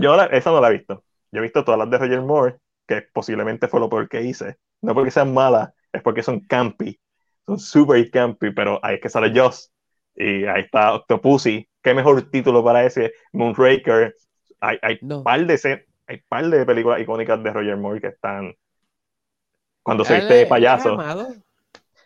Yo 0.00 0.16
la- 0.16 0.26
esa 0.26 0.50
no 0.50 0.60
la 0.60 0.68
he 0.68 0.72
visto. 0.78 1.04
Yo 1.32 1.40
he 1.40 1.42
visto 1.42 1.64
todas 1.64 1.78
las 1.78 1.90
de 1.90 1.98
Roger 1.98 2.22
Moore, 2.22 2.56
que 2.86 3.02
posiblemente 3.12 3.68
fue 3.68 3.80
lo 3.80 3.88
peor 3.88 4.08
que 4.08 4.22
hice. 4.22 4.56
No 4.82 4.94
porque 4.94 5.10
sean 5.10 5.34
malas, 5.34 5.70
es 5.92 6.02
porque 6.02 6.22
son 6.22 6.40
campy. 6.40 6.98
Son 7.46 7.58
super 7.58 8.10
campy, 8.10 8.52
pero 8.52 8.78
ahí 8.82 8.94
es 8.96 9.00
que 9.00 9.08
sale 9.08 9.32
Joss. 9.38 9.72
Y 10.14 10.44
ahí 10.44 10.62
está 10.62 10.94
Octopussy. 10.94 11.68
Qué 11.82 11.94
mejor 11.94 12.22
título 12.30 12.62
para 12.64 12.84
ese. 12.84 13.12
Moonraker. 13.32 14.14
Hay, 14.60 14.78
hay 14.82 14.98
No. 15.02 15.22
par 15.24 15.44
de 15.46 15.84
hay 16.06 16.22
par 16.28 16.48
de 16.48 16.64
películas 16.66 17.00
icónicas 17.00 17.42
de 17.42 17.52
Roger 17.52 17.76
Moore 17.76 18.00
que 18.00 18.08
están 18.08 18.54
cuando 19.82 20.04
se 20.04 20.14
viste 20.14 20.34
de 20.34 20.46
payaso. 20.46 20.98
amado. 20.98 21.42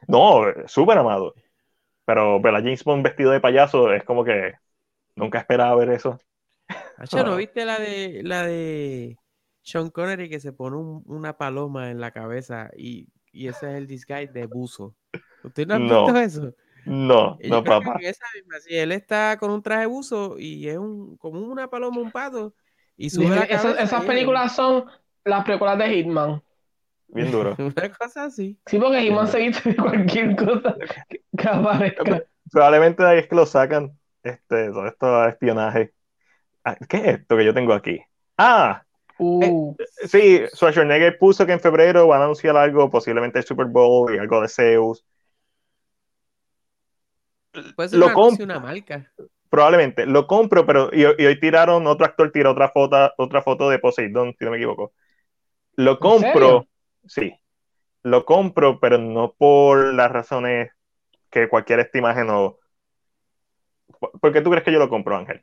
No, 0.06 0.44
súper 0.66 0.98
amado. 0.98 1.34
Pero 2.06 2.40
ver 2.40 2.55
a 2.56 2.59
James 2.60 2.84
Bond 2.84 3.05
vestido 3.05 3.32
de 3.32 3.40
payaso 3.40 3.92
es 3.92 4.05
como 4.05 4.24
que 4.24 4.55
nunca 5.16 5.40
esperaba 5.40 5.76
ver 5.76 5.90
eso. 5.90 6.18
Hacho, 6.96 7.24
¿no 7.24 7.36
viste 7.36 7.64
la 7.64 7.78
de 7.78 8.22
la 8.22 8.44
de 8.46 9.18
Sean 9.62 9.90
Connery 9.90 10.28
que 10.30 10.38
se 10.40 10.52
pone 10.52 10.76
un- 10.76 11.02
una 11.06 11.36
paloma 11.36 11.90
en 11.90 12.01
la 12.01 12.12
cabeza 12.12 12.70
y, 12.76 13.09
y 13.32 13.48
ese 13.48 13.66
es 13.70 13.74
el 13.78 13.86
disguise 13.86 14.32
de 14.32 14.46
buzo? 14.46 14.94
¿Usted 15.42 15.66
no 15.66 15.74
ha 15.74 15.78
No. 15.88 16.01
visto 16.01 16.16
eso? 16.16 16.55
No, 16.84 17.38
Y 17.38 17.52
no, 17.52 17.64
yo 17.64 17.76
creo 17.76 17.76
papá. 17.76 18.05
esa 18.06 18.26
misma, 18.34 18.60
sí, 18.60 18.76
él 18.76 18.92
está 18.92 19.38
con 19.38 19.51
un 19.52 19.62
traje 19.62 19.86
buzo 19.86 20.38
y 20.38 20.68
es 20.68 20.78
un, 20.78 21.16
como 21.18 21.40
una 21.40 21.68
paloma, 21.70 22.01
un 22.01 22.12
pato, 22.12 22.55
y 22.96 23.10
sube 23.10 23.36
la 23.36 23.48
Esas, 23.48 23.48
cabeza 23.48 23.80
esas 23.80 24.05
y- 24.05 24.05
películas 24.05 24.55
son 24.55 24.84
las 25.24 25.44
precuelas 25.44 25.78
de 25.78 25.88
Hitman. 25.90 26.42
Bien 27.09 27.31
duro. 27.31 27.56
Una 27.59 27.93
cosa 27.93 28.24
así. 28.24 28.59
Sí, 28.66 28.78
porque 28.78 29.01
Bien. 29.01 29.26
se 29.26 29.39
viste 29.39 29.70
de 29.70 29.76
cualquier 29.82 30.36
cosa 30.36 30.76
que, 31.09 31.48
aparezca. 31.48 32.24
Probablemente 32.51 33.02
de 33.02 33.09
ahí 33.09 33.18
es 33.18 33.28
que 33.28 33.36
lo 33.36 33.47
sacan 33.47 33.98
este, 34.22 34.68
todo 34.70 34.86
esto 34.86 35.22
de 35.22 35.28
espionaje. 35.28 35.93
Ah, 36.64 36.76
¿Qué 36.89 36.97
es 36.97 37.06
esto 37.18 37.36
que 37.36 37.44
yo 37.44 37.55
tengo 37.55 37.72
aquí? 37.72 38.01
Ah, 38.39 38.85
Uh, 39.18 39.76
sí, 40.06 40.43
Schwarzenegger 40.55 41.18
puso 41.18 41.47
que 41.47 41.52
en 41.52 41.60
febrero 41.60 42.09
van 42.09 42.20
a 42.20 42.24
anunciar 42.24 42.56
algo, 42.56 42.90
posiblemente 42.90 43.39
el 43.39 43.44
Super 43.44 43.66
Bowl 43.66 44.12
y 44.12 44.18
algo 44.18 44.40
de 44.40 44.48
Zeus. 44.48 45.05
Puede 47.76 47.90
ser 47.90 47.98
Lo 48.01 48.06
una, 48.06 48.16
una 48.40 48.59
marca. 48.59 49.12
Probablemente, 49.48 50.05
lo 50.06 50.26
compro, 50.26 50.66
pero 50.66 50.90
y, 50.93 51.02
y 51.02 51.26
hoy 51.26 51.39
tiraron, 51.39 51.86
otro 51.86 52.06
actor 52.06 52.32
tiró 52.32 52.51
otra 52.51 52.70
foto, 52.70 53.12
otra 53.18 53.40
foto 53.43 53.70
de 53.70 53.78
Poseidón, 53.78 54.35
si 54.36 54.44
no 54.44 54.51
me 54.51 54.56
equivoco. 54.56 54.93
Lo 55.76 56.01
compro, 56.01 56.32
serio? 56.32 56.68
Sí, 57.06 57.35
lo 58.02 58.24
compro, 58.24 58.78
pero 58.81 58.98
no 58.98 59.32
por 59.32 59.94
las 59.94 60.10
razones 60.10 60.70
que 61.31 61.48
cualquier 61.48 61.81
esta 61.81 61.98
imagen 61.98 62.28
o... 62.31 62.59
¿Por 64.20 64.32
qué 64.32 64.40
tú 64.40 64.51
crees 64.51 64.64
que 64.64 64.72
yo 64.72 64.78
lo 64.78 64.89
compro, 64.89 65.16
Ángel? 65.16 65.43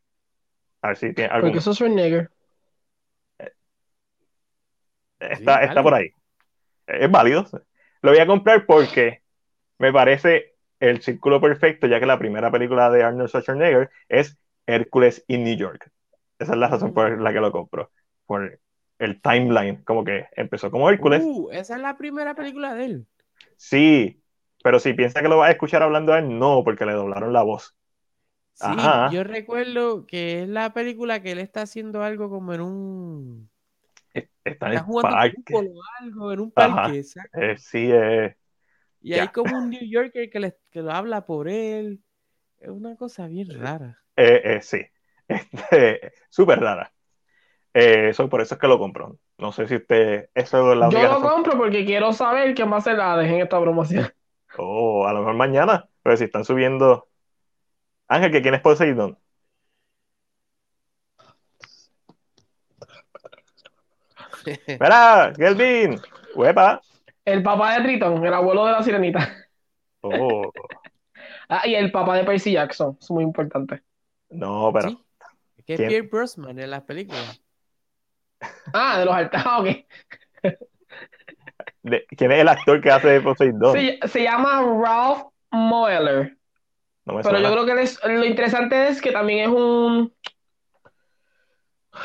A 0.82 0.90
ver 0.90 0.98
si 0.98 1.14
tiene 1.14 1.32
algún... 1.32 1.50
porque 1.50 1.60
eso 1.60 1.72
es 1.72 1.78
Schwarzenegger. 1.78 2.32
Está, 5.20 5.60
Sí, 5.60 5.66
está 5.68 5.84
por 5.84 5.94
ahí. 5.94 6.12
Es 6.88 7.10
válido. 7.10 7.46
Lo 8.02 8.12
voy 8.12 8.20
a 8.20 8.28
comprar 8.28 8.66
porque 8.66 9.22
me 9.78 9.92
parece 9.92 10.56
el 10.80 11.02
círculo 11.02 11.40
perfecto, 11.40 11.88
ya 11.88 12.00
que 12.00 12.06
la 12.06 12.20
primera 12.20 12.52
película 12.52 12.90
de 12.90 13.04
Arnold 13.04 13.30
Schwarzenegger 13.30 13.90
es 14.10 14.38
Hércules 14.66 15.24
in 15.28 15.44
New 15.44 15.56
York. 15.56 15.92
Esa 16.40 16.54
es 16.54 16.58
la 16.58 16.68
razón 16.68 16.94
por 16.94 17.20
la 17.22 17.34
que 17.34 17.40
lo 17.40 17.52
compro. 17.52 17.92
Por 18.26 18.60
el 19.02 19.22
timeline, 19.22 19.84
como 19.84 20.04
que 20.06 20.28
empezó 20.36 20.72
como 20.72 20.90
Hércules. 20.90 21.30
Uh, 21.30 21.50
esa 21.52 21.76
es 21.76 21.82
la 21.82 21.98
primera 21.98 22.34
película 22.36 22.74
de 22.76 22.86
él. 22.86 23.08
Sí, 23.58 24.22
pero 24.64 24.80
si 24.80 24.94
piensa 24.94 25.22
que 25.22 25.28
lo 25.30 25.38
va 25.38 25.48
a 25.48 25.52
escuchar 25.52 25.84
hablando 25.84 26.14
a 26.14 26.20
él, 26.20 26.38
no, 26.40 26.64
porque 26.64 26.86
le 26.86 26.94
doblaron 26.94 27.34
la 27.34 27.44
voz. 27.44 27.76
Sí, 28.54 29.02
Ajá. 29.02 29.10
yo 29.10 29.24
recuerdo 29.24 30.06
que 30.06 30.44
es 30.44 30.48
la 30.50 30.74
película 30.74 31.22
que 31.22 31.32
él 31.32 31.40
está 31.40 31.64
haciendo 31.64 32.04
algo 32.04 32.30
como 32.30 32.54
en 32.54 32.62
un... 32.62 33.52
Es- 34.14 34.30
Está 34.44 34.74
en 34.74 34.80
Está 34.80 34.84
jugando 34.84 35.18
parque. 35.18 35.34
fútbol 35.34 35.68
o 35.76 35.82
algo, 36.00 36.32
en 36.34 36.40
un 36.40 36.52
parque, 36.52 37.00
exacto. 37.00 37.34
Eh, 37.34 37.58
sí, 37.58 37.90
eh, 37.92 38.36
Y 39.02 39.14
hay 39.14 39.30
como 39.30 39.58
un 39.58 39.70
New 39.70 39.84
Yorker 39.88 40.30
que, 40.30 40.40
le, 40.40 40.58
que 40.72 40.82
lo 40.82 40.92
habla 40.92 41.26
por 41.26 41.48
él. 41.50 42.04
Es 42.60 42.70
una 42.70 42.96
cosa 42.98 43.28
bien 43.28 43.50
rara. 43.52 44.04
eh, 44.16 44.42
eh, 44.58 44.62
sí. 44.62 44.82
Este, 45.28 46.14
súper 46.30 46.60
rara. 46.60 46.94
Eh, 47.74 48.10
eso, 48.10 48.28
por 48.30 48.42
eso 48.42 48.56
es 48.56 48.62
que 48.62 48.68
lo 48.68 48.78
compro. 48.80 49.18
No 49.38 49.52
sé 49.52 49.68
si 49.68 49.76
usted. 49.78 50.30
Eso 50.34 50.72
es 50.74 50.78
la 50.78 50.90
Yo 50.90 51.02
lo 51.02 51.08
razón. 51.10 51.30
compro 51.30 51.58
porque 51.58 51.86
quiero 51.86 52.12
saber 52.14 52.54
quién 52.54 52.72
va 52.72 52.78
a 52.78 52.82
ser 52.82 52.98
la 52.98 53.18
de 53.18 53.28
en 53.28 53.42
esta 53.42 53.60
promoción. 53.60 54.12
O 54.58 55.08
a 55.08 55.14
lo 55.14 55.20
mejor 55.20 55.36
mañana. 55.36 55.88
Pero 56.04 56.18
si 56.18 56.26
están 56.26 56.44
subiendo. 56.44 57.08
Ángel, 58.10 58.32
¿que 58.32 58.42
quién 58.42 58.54
es 58.56 58.62
Poseidón? 58.62 59.18
Mira, 64.80 65.34
Kelvin. 65.38 66.00
Huepa. 66.36 66.82
El 67.26 67.44
papá 67.44 67.76
de 67.78 67.84
Triton, 67.84 68.26
el 68.26 68.34
abuelo 68.34 68.66
de 68.66 68.72
la 68.72 68.84
sirenita. 68.84 69.30
Oh, 70.02 70.52
Ah, 71.50 71.68
y 71.68 71.76
el 71.76 71.92
papá 71.92 72.16
de 72.16 72.24
Percy 72.24 72.54
Jackson, 72.54 72.98
es 73.00 73.12
muy 73.12 73.24
importante. 73.24 73.84
no, 74.30 74.72
pero. 74.74 74.90
Sí. 74.90 75.06
Es 75.58 75.66
que 75.66 75.74
es 75.74 75.78
¿Quién? 75.80 75.90
Pierre 75.90 76.08
Brosnan 76.08 76.58
en 76.60 76.70
las 76.72 76.84
películas. 76.84 77.42
Ah, 78.74 79.00
de 79.00 79.06
los 79.06 79.14
altares, 79.16 79.46
ah, 79.48 79.60
ok. 79.60 79.68
de- 81.84 82.06
¿quién 82.18 82.32
es 82.32 82.40
el 82.40 82.48
actor 82.48 82.82
que 82.82 82.92
hace 82.92 83.08
de 83.10 83.22
Poseidón? 83.22 83.74
Se, 83.78 84.00
se 84.08 84.24
llama 84.24 84.62
Ralph 84.62 85.24
Moeller. 85.52 86.38
No 87.06 87.14
me 87.16 87.24
Pero 87.24 87.36
suena. 87.36 87.42
yo 87.50 87.52
creo 87.54 87.66
que 87.66 87.72
él 87.74 87.80
es- 87.80 88.00
lo 88.04 88.26
interesante 88.26 88.88
es 88.88 89.02
que 89.02 89.12
también 89.12 89.50
es 89.50 89.56
un 89.56 90.14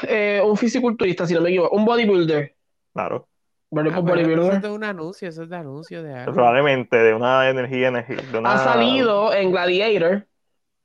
eh, 0.08 0.42
un 0.44 0.56
fisiculturista, 0.56 1.26
si 1.26 1.34
no 1.34 1.40
me 1.40 1.50
equivoco, 1.50 1.74
un 1.76 1.84
bodybuilder. 1.84 2.54
Claro. 2.92 3.28
¿Verdad? 3.70 3.92
Ah, 3.96 4.02
Pues 4.02 4.12
pero 4.14 4.20
eso 4.20 4.30
es 4.30 4.36
bodybuilder. 4.36 4.62
de 4.62 4.70
un 4.70 4.84
anuncio, 4.84 5.28
eso 5.28 5.42
es 5.44 5.48
de 5.48 5.56
anuncio 5.56 6.02
de 6.02 6.12
algo. 6.14 6.32
Probablemente 6.34 6.96
de 6.96 7.14
una 7.14 7.48
energía, 7.48 7.88
energía 7.88 8.16
de 8.32 8.38
una... 8.38 8.54
Ha 8.54 8.58
salido 8.58 9.32
en 9.32 9.50
Gladiator, 9.52 10.26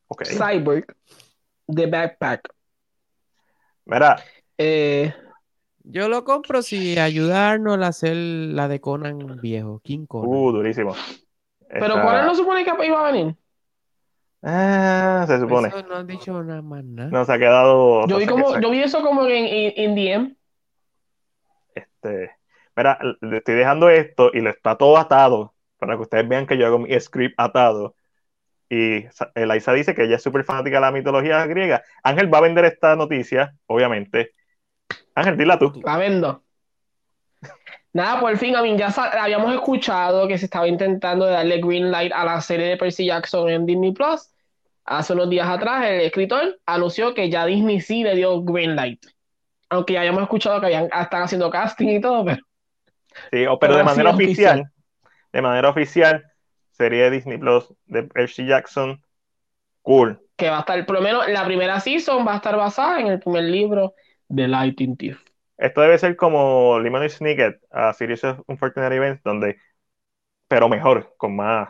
Ok. 0.07 0.23
Cyborg, 0.25 0.85
The 1.73 1.85
Backpack. 1.87 2.49
Mira, 3.85 4.17
Eh, 4.57 5.13
Yo 5.91 6.07
lo 6.07 6.23
compro 6.23 6.61
si 6.61 6.97
ayudarnos 6.97 7.77
a 7.81 7.87
hacer 7.87 8.15
la 8.15 8.67
de 8.69 8.79
Conan 8.79 9.41
viejo, 9.41 9.81
King 9.83 10.05
Conan. 10.05 10.29
uh, 10.29 10.51
durísimo. 10.51 10.95
pero 11.67 11.85
Está- 11.95 12.01
¿cuál 12.01 12.25
no 12.25 12.33
supone 12.33 12.63
que 12.63 12.85
iba 12.85 13.07
a 13.07 13.11
venir? 13.11 13.35
Ah, 14.41 15.25
se 15.27 15.39
supone. 15.39 15.67
Eso 15.67 15.83
no 15.83 15.97
han 15.97 16.07
dicho 16.07 16.43
nada 16.43 16.61
más 16.61 16.83
nada. 16.83 17.09
No 17.11 17.25
se 17.25 17.33
ha 17.33 17.37
quedado. 17.37 18.07
Yo 18.07 18.17
vi, 18.17 18.25
no 18.25 18.35
sé 18.37 18.41
como, 18.41 18.53
qué- 18.55 18.61
yo 18.61 18.71
vi 18.71 18.79
eso 18.79 19.01
como 19.01 19.27
en, 19.27 19.73
en, 19.75 19.95
DM. 19.95 20.35
Este, 21.75 22.31
mira, 22.75 22.97
le 23.21 23.37
estoy 23.37 23.55
dejando 23.55 23.89
esto 23.89 24.31
y 24.33 24.41
le 24.41 24.51
está 24.51 24.77
todo 24.77 24.97
atado 24.97 25.53
para 25.77 25.95
que 25.95 26.01
ustedes 26.03 26.27
vean 26.27 26.47
que 26.47 26.57
yo 26.57 26.65
hago 26.67 26.79
mi 26.79 26.99
script 26.99 27.35
atado. 27.37 27.95
Y 28.69 29.05
Eliza 29.35 29.73
dice 29.73 29.93
que 29.93 30.05
ella 30.05 30.15
es 30.15 30.23
súper 30.23 30.45
fanática 30.45 30.77
de 30.77 30.81
la 30.81 30.91
mitología 30.91 31.45
griega. 31.45 31.83
Ángel 32.01 32.33
va 32.33 32.37
a 32.37 32.41
vender 32.41 32.63
esta 32.65 32.95
noticia, 32.95 33.53
obviamente. 33.67 34.31
Ángel, 35.15 35.37
dila 35.37 35.59
tú. 35.59 35.81
La 35.83 35.97
vendo. 35.97 36.43
Nada, 37.93 38.21
por 38.21 38.37
fin, 38.37 38.55
a 38.55 38.61
mí 38.61 38.77
ya 38.77 38.87
habíamos 39.19 39.53
escuchado 39.53 40.27
que 40.27 40.37
se 40.37 40.45
estaba 40.45 40.67
intentando 40.67 41.25
de 41.25 41.33
darle 41.33 41.59
green 41.59 41.91
light 41.91 42.13
a 42.13 42.23
la 42.23 42.39
serie 42.39 42.67
de 42.67 42.77
Percy 42.77 43.05
Jackson 43.05 43.49
en 43.49 43.65
Disney 43.65 43.91
Plus. 43.91 44.29
Hace 44.85 45.13
unos 45.13 45.29
días 45.29 45.47
atrás, 45.47 45.85
el 45.85 46.01
escritor 46.01 46.59
anunció 46.65 47.13
que 47.13 47.29
ya 47.29 47.45
Disney 47.45 47.81
sí 47.81 48.03
le 48.03 48.15
dio 48.15 48.41
green 48.43 48.75
light. 48.75 49.05
Aunque 49.69 49.93
ya 49.93 49.99
habíamos 49.99 50.23
escuchado 50.23 50.59
que 50.59 50.67
habían, 50.67 50.85
están 50.85 51.23
haciendo 51.23 51.49
casting 51.49 51.87
y 51.87 52.01
todo, 52.01 52.23
pero 52.25 52.37
Sí, 53.13 53.43
pero 53.43 53.59
Pero 53.59 53.75
de 53.77 53.83
manera 53.83 54.11
oficial, 54.11 54.59
oficial. 54.59 54.71
de 55.33 55.41
manera 55.41 55.69
oficial, 55.69 56.25
serie 56.71 57.03
de 57.03 57.11
Disney 57.11 57.37
Plus 57.37 57.73
de 57.87 58.03
Percy 58.03 58.45
Jackson. 58.45 59.01
Cool. 59.81 60.19
que 60.37 60.49
va 60.49 60.57
a 60.57 60.59
estar, 60.61 60.85
por 60.85 60.95
lo 60.95 61.01
menos 61.01 61.27
la 61.27 61.43
primera 61.43 61.79
season 61.79 62.25
va 62.25 62.33
a 62.33 62.35
estar 62.37 62.55
basada 62.55 62.99
en 62.99 63.07
el 63.07 63.19
primer 63.19 63.43
libro 63.43 63.95
de 64.31 64.47
Lightning 64.47 64.95
Thief. 64.95 65.19
Esto 65.57 65.81
debe 65.81 65.97
ser 65.97 66.15
como 66.15 66.79
Lemon 66.79 67.07
Snicket 67.07 67.61
a 67.69 67.93
Series 67.93 68.23
of 68.23 68.41
Unfortunate 68.47 68.95
Events, 68.95 69.21
donde, 69.23 69.57
pero 70.47 70.67
mejor, 70.67 71.13
con 71.17 71.35
más, 71.35 71.69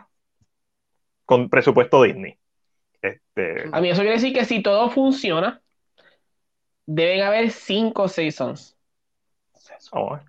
con 1.24 1.50
presupuesto 1.50 2.02
Disney. 2.02 2.38
Este, 3.02 3.64
A 3.72 3.80
mí 3.80 3.90
eso 3.90 4.00
quiere 4.00 4.16
decir 4.16 4.32
que 4.32 4.44
si 4.44 4.62
todo 4.62 4.88
funciona, 4.88 5.60
deben 6.86 7.22
haber 7.22 7.50
cinco 7.50 8.08
seasons. 8.08 8.76
vamos 9.92 10.12
a 10.12 10.14
ver. 10.16 10.24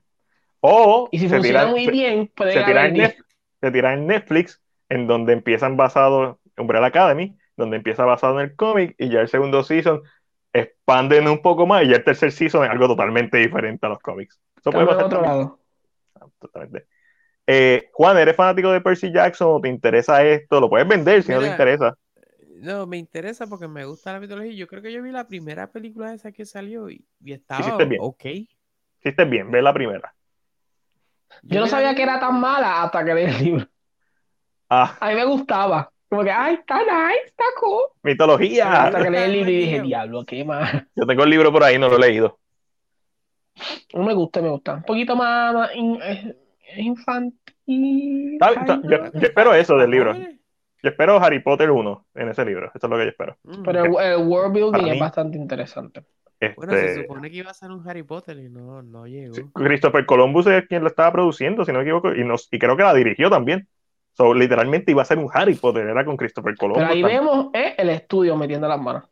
O 0.60 1.10
Y 1.12 1.20
si 1.20 1.30
se 1.30 1.36
funciona 1.36 1.62
tira, 1.62 1.72
muy 1.72 1.88
bien, 1.88 2.32
pueden 2.36 2.54
se 2.54 2.64
tira. 2.64 2.88
Netflix, 2.90 3.26
se 3.62 3.72
tira 3.72 3.94
en 3.94 4.08
Netflix, 4.08 4.62
en 4.90 5.08
donde 5.08 5.34
empiezan 5.34 5.78
basado 5.78 6.40
Umbrella 6.58 6.88
Academy, 6.88 7.38
donde 7.56 7.78
empieza 7.78 8.06
basado 8.06 8.40
en 8.40 8.46
el 8.50 8.56
cómic, 8.56 8.96
y 8.98 9.10
ya 9.10 9.22
el 9.22 9.28
segundo 9.28 9.64
season 9.64 10.02
expanden 10.54 11.28
un 11.28 11.42
poco 11.42 11.66
más, 11.68 11.84
y 11.84 11.90
ya 11.90 11.98
el 11.98 12.04
tercer 12.04 12.32
season 12.32 12.66
es 12.66 12.72
algo 12.72 12.88
totalmente 12.88 13.38
diferente 13.38 13.86
a 13.86 13.90
los 13.90 14.00
cómics. 14.00 14.40
Eso 14.58 14.74
puede 14.74 14.88
pasar 14.88 15.06
otro 15.06 15.22
también. 15.22 15.22
lado. 15.22 15.60
Totalmente. 16.40 16.88
Eh, 17.48 17.90
Juan, 17.94 18.18
¿eres 18.18 18.36
fanático 18.36 18.72
de 18.72 18.82
Percy 18.82 19.12
Jackson 19.14 19.50
o 19.52 19.62
te 19.62 19.70
interesa 19.70 20.24
esto? 20.26 20.60
Lo 20.62 20.70
puedes 20.70 20.88
vender 20.88 21.24
si 21.24 21.32
no 21.32 21.42
te 21.42 21.50
interesa. 21.50 21.98
No, 22.62 22.86
me 22.88 22.98
interesa 22.98 23.48
porque 23.48 23.68
me 23.68 23.86
gusta 23.86 24.14
la 24.14 24.20
mitología. 24.20 24.54
Yo 24.54 24.68
creo 24.68 24.82
que 24.82 24.92
yo 24.94 25.02
vi 25.04 25.12
la 25.12 25.28
primera 25.28 25.72
película 25.72 26.14
esa 26.14 26.32
que 26.32 26.46
salió 26.46 26.90
y, 26.90 27.06
y 27.24 27.34
estaba 27.34 27.62
Hiciste 27.62 27.86
bien. 27.86 28.02
ok. 28.02 28.26
Hiciste 29.02 29.26
bien, 29.26 29.52
ve 29.52 29.62
la 29.62 29.74
primera. 29.74 30.16
Yo 31.44 31.60
no 31.60 31.66
la 31.66 31.68
sabía 31.68 31.96
que 31.96 32.04
era 32.04 32.20
tan 32.20 32.40
mala 32.40 32.84
hasta 32.84 33.04
que 33.06 33.14
leí 33.14 33.26
el 33.26 33.44
libro. 33.44 33.68
Ah, 34.70 34.98
A 35.00 35.10
mí 35.10 35.16
me 35.16 35.26
gustaba. 35.26 35.93
Como 36.14 36.24
que, 36.26 36.32
ay, 36.32 36.54
está 36.56 36.78
nice, 36.80 37.26
está 37.26 37.44
cool. 37.60 37.82
mitología. 38.04 38.84
Hasta 38.84 39.02
que 39.04 39.10
leí 39.10 39.24
el 39.24 39.32
libro 39.32 39.50
y 39.50 39.56
dije, 39.58 39.82
diablo, 39.84 40.24
qué 40.26 40.46
mal. 40.46 40.88
Yo 40.96 41.08
tengo 41.08 41.24
el 41.24 41.30
libro 41.32 41.52
por 41.52 41.64
ahí, 41.64 41.80
no 41.80 41.90
lo 41.90 41.96
he 41.96 42.00
leído. 42.00 42.38
No 43.96 44.04
me 44.04 44.14
gusta, 44.14 44.40
me 44.42 44.50
gusta. 44.50 44.76
Un 44.76 44.84
poquito 44.84 45.16
más, 45.16 45.54
más 45.56 45.76
in- 45.76 46.00
infantil. 46.78 48.34
Está- 48.34 48.52
está- 48.52 48.82
kind 48.82 48.92
yo, 48.92 49.20
espero 49.22 49.54
eso 49.56 49.76
del 49.78 49.90
libro. 49.90 50.14
Yo 50.16 50.90
espero 50.90 51.18
Harry 51.18 51.40
Potter 51.40 51.72
1 51.72 52.06
en 52.16 52.30
ese 52.30 52.46
libro. 52.46 52.68
Eso 52.76 52.86
es 52.88 52.90
lo 52.92 52.98
que 52.98 53.04
yo 53.06 53.10
espero. 53.10 53.38
Mm. 53.44 53.64
Pero 53.64 53.86
el, 54.00 54.06
el 54.12 54.28
world 54.28 54.54
building 54.54 54.88
es 54.94 55.00
bastante 55.00 55.38
interesante. 55.38 56.04
Bueno, 56.58 56.74
se 56.74 56.86
Este, 56.88 57.02
supone 57.04 57.32
que 57.32 57.38
iba 57.38 57.50
a 57.50 57.54
ser 57.54 57.72
un 57.72 57.88
Harry 57.88 58.04
Potter 58.04 58.38
y 58.38 58.50
no, 58.50 58.82
no 58.84 59.08
llegó. 59.08 59.34
sí, 59.34 59.44
Christopher 59.54 60.06
Columbus 60.06 60.46
es 60.48 60.68
quien 60.68 60.82
lo 60.84 60.90
estaba 60.90 61.10
produciendo, 61.12 61.64
si 61.64 61.72
no 61.72 61.78
me 61.80 61.86
equivoco, 61.86 62.14
y, 62.14 62.26
nos, 62.26 62.50
y 62.52 62.60
creo 62.60 62.76
que 62.76 62.84
la 62.84 62.94
dirigió 62.94 63.30
también. 63.30 63.66
So, 64.14 64.34
literalmente 64.34 64.92
iba 64.92 65.02
a 65.02 65.06
ser 65.06 65.18
un 65.18 65.30
Harry 65.34 65.56
Potter, 65.56 65.88
era 65.88 66.06
con 66.06 66.16
Christopher 66.18 66.56
Columbus. 66.56 66.82
Pero 66.84 66.94
ahí 66.94 67.02
también. 67.02 67.22
vemos 67.22 67.48
eh, 67.54 67.76
el 67.78 67.90
estudio 67.90 68.36
metiendo 68.38 68.68
las 68.68 68.80
manos. 68.80 69.04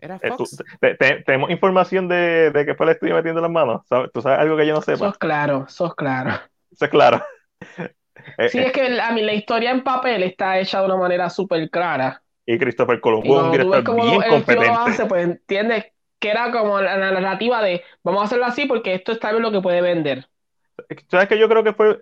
Era 0.00 0.16
Eh, 0.16 0.30
tú- 0.30 0.38
Fox. 0.38 0.56
te- 0.80 0.94
te- 0.96 1.22
tenemos 1.22 1.50
información 1.50 2.08
de, 2.08 2.50
de 2.50 2.66
que 2.66 2.74
fue 2.74 2.86
el 2.86 2.92
estudio 2.92 3.14
metiendo 3.14 3.40
las 3.40 3.50
manos. 3.50 3.82
¿Sabes? 3.88 4.10
¿Tú 4.12 4.20
sabes 4.22 4.38
algo 4.40 4.56
que 4.56 4.66
yo 4.66 4.74
no 4.74 4.80
sepa? 4.82 4.98
Sos 4.98 5.18
claro, 5.18 5.66
sos 5.68 5.94
claro. 5.94 6.30
Eso 6.70 6.84
es 6.86 6.90
claro. 6.90 7.22
Sí, 8.50 8.58
es 8.58 8.72
que 8.72 9.00
a 9.00 9.10
mí 9.10 9.22
la 9.22 9.32
historia 9.32 9.70
en 9.70 9.82
papel 9.82 10.22
está 10.22 10.58
hecha 10.58 10.78
de 10.80 10.86
una 10.86 10.96
manera 10.96 11.28
súper 11.30 11.68
clara. 11.70 12.22
y 12.46 12.56
Christopher 12.58 13.00
Columbus 13.00 13.26
Y 13.28 13.32
es 13.32 13.42
un 13.42 13.50
director 13.52 13.82
bien 13.96 14.06
el 14.06 14.10
tío 14.12 14.20
lo 14.20 14.28
competente. 14.36 14.70
hace, 14.70 15.06
pues 15.06 15.24
entiendes 15.24 15.86
que 16.20 16.30
era 16.30 16.52
como 16.52 16.80
la, 16.80 16.96
la 16.98 17.10
narrativa 17.10 17.62
de 17.62 17.82
vamos 18.04 18.22
a 18.22 18.24
hacerlo 18.26 18.44
así 18.44 18.66
porque 18.66 18.94
esto 18.94 19.12
está 19.12 19.30
bien 19.32 19.42
lo 19.42 19.50
que 19.50 19.60
puede 19.60 19.80
vender. 19.80 20.28
¿Sabes 21.08 21.28
que 21.28 21.38
yo 21.38 21.48
creo 21.48 21.64
que 21.64 21.72
fue 21.72 21.98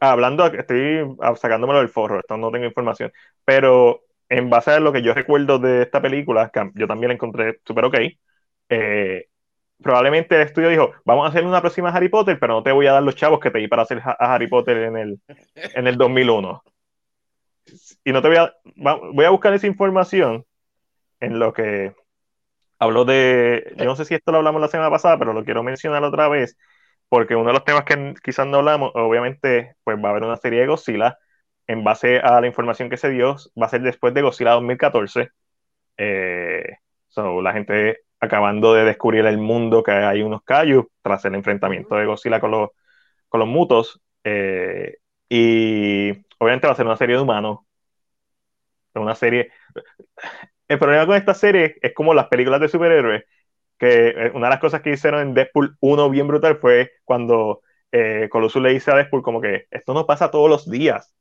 hablando, 0.00 0.46
estoy 0.46 1.16
sacándomelo 1.36 1.80
del 1.80 1.88
forro, 1.88 2.20
esto 2.20 2.36
no 2.36 2.50
tengo 2.50 2.66
información, 2.66 3.12
pero 3.44 4.02
en 4.28 4.48
base 4.48 4.72
a 4.72 4.80
lo 4.80 4.92
que 4.92 5.02
yo 5.02 5.12
recuerdo 5.12 5.58
de 5.58 5.82
esta 5.82 6.00
película, 6.00 6.50
que 6.50 6.70
yo 6.74 6.86
también 6.86 7.08
la 7.08 7.14
encontré 7.14 7.60
súper 7.64 7.84
ok, 7.84 7.96
eh, 8.68 9.26
probablemente 9.82 10.36
el 10.36 10.42
estudio 10.42 10.68
dijo, 10.68 10.92
vamos 11.04 11.26
a 11.26 11.28
hacer 11.30 11.44
una 11.44 11.60
próxima 11.60 11.90
Harry 11.90 12.08
Potter, 12.08 12.38
pero 12.38 12.54
no 12.54 12.62
te 12.62 12.72
voy 12.72 12.86
a 12.86 12.92
dar 12.92 13.02
los 13.02 13.16
chavos 13.16 13.40
que 13.40 13.50
te 13.50 13.58
di 13.58 13.68
para 13.68 13.82
hacer 13.82 14.00
a 14.04 14.34
Harry 14.34 14.48
Potter 14.48 14.76
en 14.78 14.96
el, 14.96 15.20
en 15.54 15.86
el 15.86 15.96
2001. 15.96 16.62
Y 18.04 18.12
no 18.12 18.22
te 18.22 18.28
voy 18.28 18.36
a, 18.36 18.52
voy 19.12 19.24
a 19.24 19.30
buscar 19.30 19.52
esa 19.54 19.66
información 19.66 20.44
en 21.20 21.38
lo 21.38 21.52
que 21.52 21.94
habló 22.78 23.04
de, 23.04 23.74
yo 23.76 23.84
no 23.84 23.96
sé 23.96 24.04
si 24.04 24.14
esto 24.14 24.32
lo 24.32 24.38
hablamos 24.38 24.60
la 24.60 24.68
semana 24.68 24.90
pasada, 24.90 25.18
pero 25.18 25.32
lo 25.32 25.44
quiero 25.44 25.62
mencionar 25.62 26.02
otra 26.02 26.28
vez, 26.28 26.56
porque 27.10 27.36
uno 27.36 27.48
de 27.48 27.54
los 27.54 27.64
temas 27.64 27.84
que 27.84 28.14
quizás 28.22 28.46
no 28.46 28.58
hablamos, 28.58 28.92
obviamente, 28.94 29.76
pues 29.84 29.98
va 29.98 30.08
a 30.08 30.10
haber 30.12 30.24
una 30.24 30.36
serie 30.36 30.60
de 30.60 30.68
Godzilla, 30.68 31.18
en 31.66 31.84
base 31.84 32.20
a 32.20 32.40
la 32.40 32.46
información 32.46 32.90
que 32.90 32.96
se 32.96 33.10
dio, 33.10 33.36
va 33.60 33.66
a 33.66 33.68
ser 33.68 33.82
después 33.82 34.14
de 34.14 34.22
Godzilla 34.22 34.52
2014. 34.52 35.30
Eh, 35.98 36.64
la 37.16 37.52
gente 37.52 38.00
acabando 38.20 38.74
de 38.74 38.84
descubrir 38.84 39.26
el 39.26 39.38
mundo 39.38 39.82
que 39.82 39.92
hay 39.92 40.22
unos 40.22 40.42
Kaiju 40.44 40.90
tras 41.02 41.24
el 41.24 41.34
enfrentamiento 41.34 41.96
de 41.96 42.06
Godzilla 42.06 42.40
con 42.40 42.52
los, 42.52 42.70
con 43.28 43.40
los 43.40 43.48
mutos. 43.48 44.00
Eh, 44.24 44.98
y 45.28 46.12
obviamente 46.38 46.66
va 46.68 46.74
a 46.74 46.76
ser 46.76 46.86
una 46.86 46.96
serie 46.96 47.16
de 47.16 47.22
humanos. 47.22 47.60
Una 48.94 49.14
serie. 49.14 49.50
El 50.68 50.78
problema 50.78 51.06
con 51.06 51.16
esta 51.16 51.34
serie 51.34 51.76
es 51.82 51.92
como 51.94 52.14
las 52.14 52.28
películas 52.28 52.60
de 52.60 52.68
superhéroes, 52.68 53.24
que 53.80 54.08
eh, 54.10 54.30
una 54.34 54.46
de 54.46 54.50
las 54.50 54.60
cosas 54.60 54.82
que 54.82 54.92
hicieron 54.92 55.22
en 55.22 55.34
Deadpool 55.34 55.76
1 55.80 56.10
bien 56.10 56.28
brutal 56.28 56.58
fue 56.58 56.92
cuando 57.04 57.62
eh, 57.90 58.28
Colossus 58.30 58.62
le 58.62 58.72
dice 58.72 58.90
a 58.92 58.96
Deadpool 58.96 59.22
como 59.22 59.40
que 59.40 59.66
esto 59.70 59.94
no 59.94 60.06
pasa 60.06 60.30
todos 60.30 60.50
los 60.50 60.70
días. 60.70 61.14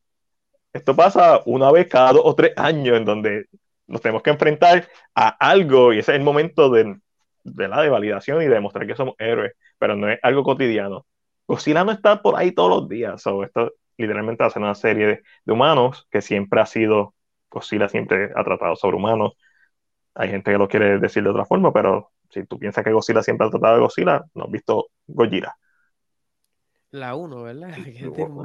Esto 0.74 0.96
pasa 0.96 1.42
una 1.46 1.72
vez 1.72 1.88
cada 1.88 2.14
dos 2.14 2.22
o 2.26 2.36
tres 2.36 2.54
años 2.58 2.98
en 2.98 3.06
donde 3.06 3.46
nos 3.88 4.02
tenemos 4.02 4.22
que 4.24 4.32
enfrentar 4.32 4.88
a 5.16 5.30
algo 5.30 5.94
y 5.94 6.00
ese 6.00 6.12
es 6.12 6.18
el 6.18 6.24
momento 6.24 6.70
de, 6.70 7.00
la 7.44 7.82
de 7.82 7.90
validación 7.90 8.42
y 8.42 8.46
de 8.46 8.56
demostrar 8.56 8.86
que 8.86 8.96
somos 8.96 9.16
héroes, 9.20 9.54
pero 9.80 9.96
no 9.96 10.10
es 10.10 10.20
algo 10.22 10.44
cotidiano. 10.44 11.06
Godzilla 11.48 11.84
no 11.84 11.92
está 11.94 12.22
por 12.22 12.36
ahí 12.38 12.52
todos 12.52 12.70
los 12.82 12.90
días, 12.90 13.22
so, 13.22 13.44
esto 13.44 13.74
literalmente 13.98 14.44
hace 14.44 14.60
una 14.60 14.76
serie 14.76 15.24
de, 15.46 15.52
humanos 15.52 16.08
que 16.12 16.22
siempre 16.22 16.62
ha 16.62 16.66
sido, 16.66 17.16
Godzilla 17.50 17.90
siempre 17.90 18.32
ha 18.36 18.44
tratado 18.44 18.76
sobre 18.76 18.98
humanos. 18.98 19.34
Hay 20.16 20.30
gente 20.30 20.52
que 20.52 20.58
lo 20.58 20.68
quiere 20.68 21.00
decir 21.00 21.24
de 21.24 21.30
otra 21.30 21.46
forma, 21.46 21.74
pero 21.74 22.12
si 22.30 22.46
tú 22.46 22.60
piensas 22.60 22.84
que 22.84 22.92
Godzilla 22.92 23.24
siempre 23.24 23.48
ha 23.48 23.50
tratado 23.50 23.76
de 23.76 23.82
Godzilla, 23.82 24.24
no 24.34 24.46
has 24.46 24.52
visto 24.52 24.90
Gojira. 25.08 25.56
La 26.92 27.16
1, 27.16 27.44
¿verdad? 27.44 27.76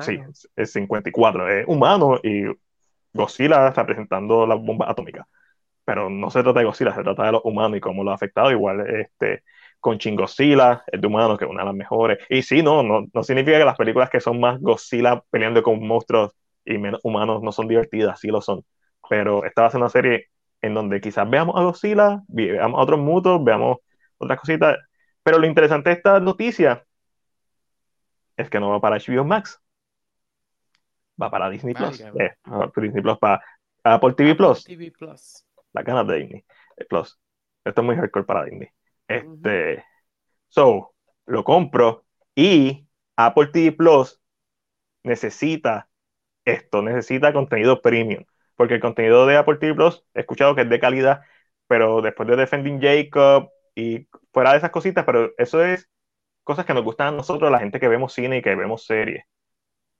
sí, 0.01 0.21
es 0.57 0.73
54. 0.73 1.49
Es 1.49 1.67
humano 1.67 2.19
y 2.23 2.45
Godzilla 3.13 3.71
representando 3.71 4.47
la 4.47 4.55
bomba 4.55 4.91
atómica. 4.91 5.27
Pero 5.85 6.11
no 6.11 6.31
se 6.31 6.43
trata 6.43 6.61
de 6.61 6.67
Godzilla, 6.67 6.95
se 6.95 7.03
trata 7.03 7.25
de 7.25 7.33
los 7.33 7.45
humanos 7.45 7.77
y 7.79 7.81
cómo 7.81 8.05
lo 8.05 8.11
ha 8.11 8.15
afectado. 8.15 8.51
Igual 8.51 8.89
este, 9.01 9.45
con 9.81 9.99
Shin 9.99 10.17
Godzilla, 10.17 10.83
el 10.87 11.01
de 11.01 11.07
humanos, 11.07 11.39
que 11.39 11.45
es 11.45 11.51
una 11.51 11.63
de 11.63 11.67
las 11.67 11.75
mejores. 11.75 12.19
Y 12.29 12.43
sí, 12.43 12.63
no, 12.63 12.83
no, 12.83 13.07
no 13.13 13.23
significa 13.23 13.59
que 13.59 13.65
las 13.65 13.77
películas 13.77 14.11
que 14.11 14.21
son 14.21 14.41
más 14.41 14.61
Godzilla 14.61 15.23
peleando 15.31 15.63
con 15.63 15.87
monstruos 15.87 16.33
y 16.65 16.79
menos 16.79 17.01
humanos 17.03 17.43
no 17.43 17.53
son 17.53 17.69
divertidas, 17.69 18.21
sí 18.21 18.29
lo 18.29 18.41
son. 18.41 18.65
Pero 19.09 19.45
esta 19.45 19.63
va 19.63 19.69
a 19.69 19.71
ser 19.71 19.81
una 19.81 19.91
serie 19.91 20.29
en 20.65 20.73
donde 20.73 20.99
quizás 20.99 21.29
veamos 21.29 21.57
a 21.57 21.63
Godzilla, 21.63 22.23
veamos 22.27 22.79
a 22.79 22.83
otros 22.83 22.99
mutos, 22.99 23.45
veamos 23.45 23.79
otras 24.17 24.41
cositas. 24.41 24.79
Pero 25.23 25.39
lo 25.39 25.47
interesante 25.47 25.91
de 25.91 25.97
esta 25.97 26.21
noticia 26.21 26.87
es 28.35 28.49
que 28.49 28.59
no 28.59 28.71
va 28.71 28.81
para 28.81 28.97
HBO 28.97 29.25
Max, 29.25 29.61
va 31.21 31.31
para 31.31 31.51
Disney 31.51 31.75
Plus. 31.75 32.01
Eh, 32.01 32.35
Disney 32.77 33.03
Plus 33.03 33.19
para 33.19 33.45
Apple 33.83 34.15
TV 34.15 34.35
Plus. 34.35 34.65
TV 34.65 34.91
Plus. 34.91 35.45
La 35.75 35.83
ganas 35.83 36.07
de 36.07 36.17
Disney 36.17 36.45
eh, 36.79 36.85
Plus. 36.87 37.21
Esto 37.63 37.81
es 37.83 37.85
muy 37.85 37.97
hardcore 37.97 38.25
para 38.25 38.45
Disney. 38.45 38.69
Este, 39.07 39.85
so, 40.49 40.95
lo 41.27 41.45
compro 41.45 42.07
y 42.35 42.89
Apple 43.17 43.49
TV 43.49 43.73
Plus 43.73 44.19
necesita 45.03 45.91
esto, 46.47 46.81
necesita 46.81 47.35
contenido 47.35 47.83
premium. 47.83 48.25
Porque 48.57 48.75
el 48.75 48.81
contenido 48.81 49.27
de 49.27 49.37
Apple 49.37 49.57
TV 49.57 49.75
Plus 49.75 50.05
he 50.15 50.21
escuchado 50.21 50.55
que 50.55 50.63
es 50.63 50.69
de 50.69 50.81
calidad, 50.81 51.23
pero 51.67 52.03
después 52.03 52.29
de 52.29 52.37
Defending 52.37 52.81
Jacob 52.81 53.51
y 53.75 54.09
fuera 54.33 54.53
de 54.53 54.59
esas 54.59 54.71
cositas, 54.71 55.05
pero 55.05 55.33
eso 55.39 55.65
es 55.65 55.91
cosas 56.45 56.67
que 56.67 56.75
nos 56.75 56.85
gustan 56.85 57.09
a 57.09 57.17
nosotros, 57.17 57.51
la 57.51 57.61
gente 57.61 57.81
que 57.81 57.89
vemos 57.89 58.13
cine 58.15 58.39
y 58.39 58.43
que 58.43 58.55
vemos 58.55 58.85
series 58.87 59.25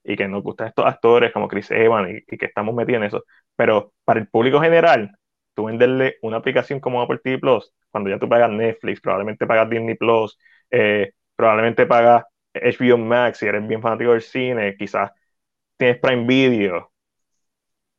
y 0.03 0.15
que 0.15 0.27
nos 0.27 0.43
gustan 0.43 0.67
estos 0.67 0.85
actores 0.85 1.33
como 1.33 1.47
Chris 1.47 1.71
Evans 1.71 2.21
y, 2.27 2.37
que 2.37 2.45
estamos 2.45 2.75
metidos 2.75 3.01
en 3.01 3.07
eso. 3.07 3.25
Pero 3.55 3.93
para 4.05 4.19
el 4.19 4.27
público 4.27 4.61
general, 4.61 5.17
tú 5.53 5.65
venderle 5.65 6.17
una 6.21 6.37
aplicación 6.37 6.79
como 6.79 7.01
Apple 7.01 7.19
TV 7.23 7.39
Plus, 7.39 7.73
cuando 7.89 8.09
ya 8.09 8.19
tú 8.19 8.29
pagas 8.29 8.51
Netflix, 8.51 9.01
probablemente 9.01 9.47
pagas 9.47 9.69
Disney 9.69 9.95
Plus, 9.95 10.37
eh, 10.71 11.13
probablemente 11.35 11.85
pagas 11.85 12.23
HBO 12.53 12.97
Max 12.97 13.39
si 13.39 13.47
eres 13.47 13.67
bien 13.67 13.81
fanático 13.81 14.11
del 14.11 14.21
cine, 14.21 14.75
quizás 14.77 15.11
tienes 15.77 15.99
Prime 15.99 16.25
Video, 16.25 16.91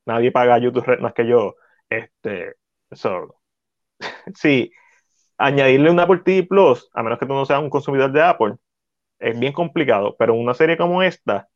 nadie 0.07 0.33
paga 0.33 0.59
YouTube 0.59 0.85
Red 0.87 1.01
más 1.01 1.15
que 1.15 1.27
yo. 1.27 1.57
Este, 1.91 2.57
so, 2.93 3.37
sí, 4.35 4.73
añadirle 5.39 5.91
una 5.91 6.05
Apple 6.05 6.23
TV 6.25 6.47
Plus, 6.47 6.91
a 6.95 7.03
menos 7.03 7.19
que 7.19 7.27
tú 7.27 7.35
no 7.35 7.45
seas 7.47 7.61
un 7.63 7.71
consumidor 7.71 8.13
de 8.13 8.23
Apple, 8.23 8.55
es 9.19 9.39
bien 9.39 9.53
complicado, 9.53 10.17
pero 10.19 10.35
una 10.35 10.55
serie 10.55 10.77
como 10.77 11.03
esta, 11.03 11.49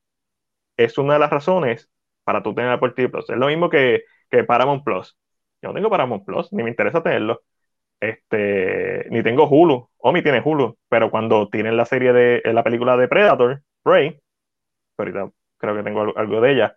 es 0.76 0.98
una 0.98 1.14
de 1.14 1.20
las 1.20 1.30
razones 1.30 1.90
para 2.24 2.42
tú 2.42 2.54
tener 2.54 2.70
Apple 2.72 2.92
TV 2.96 3.08
Plus. 3.10 3.30
Es 3.30 3.36
lo 3.36 3.46
mismo 3.48 3.70
que, 3.70 4.04
que 4.30 4.44
Paramount 4.44 4.84
Plus. 4.84 5.16
Yo 5.62 5.68
no 5.70 5.74
tengo 5.74 5.90
Paramount 5.90 6.24
Plus, 6.24 6.52
ni 6.52 6.62
me 6.62 6.70
interesa 6.70 7.02
tenerlo. 7.02 7.42
Este, 8.00 9.06
ni 9.10 9.22
tengo 9.22 9.48
Hulu. 9.48 9.90
Omi 9.98 10.22
tiene 10.22 10.42
Hulu, 10.44 10.78
pero 10.88 11.10
cuando 11.10 11.48
tienen 11.48 11.76
la 11.76 11.84
serie 11.84 12.12
de 12.12 12.42
la 12.52 12.64
película 12.64 12.96
de 12.96 13.08
Predator, 13.08 13.62
Prey, 13.82 14.18
ahorita 14.98 15.30
creo 15.58 15.76
que 15.76 15.82
tengo 15.82 16.16
algo, 16.16 16.40
de 16.40 16.52
ella, 16.52 16.76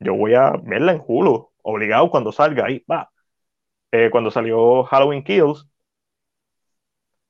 yo 0.00 0.14
voy 0.14 0.34
a 0.34 0.52
verla 0.62 0.92
en 0.92 1.02
Hulu, 1.06 1.50
obligado 1.62 2.10
cuando 2.10 2.32
salga 2.32 2.66
ahí, 2.66 2.84
va. 2.90 3.10
Eh, 3.92 4.10
cuando 4.10 4.30
salió 4.30 4.84
Halloween 4.84 5.24
Kills, 5.24 5.68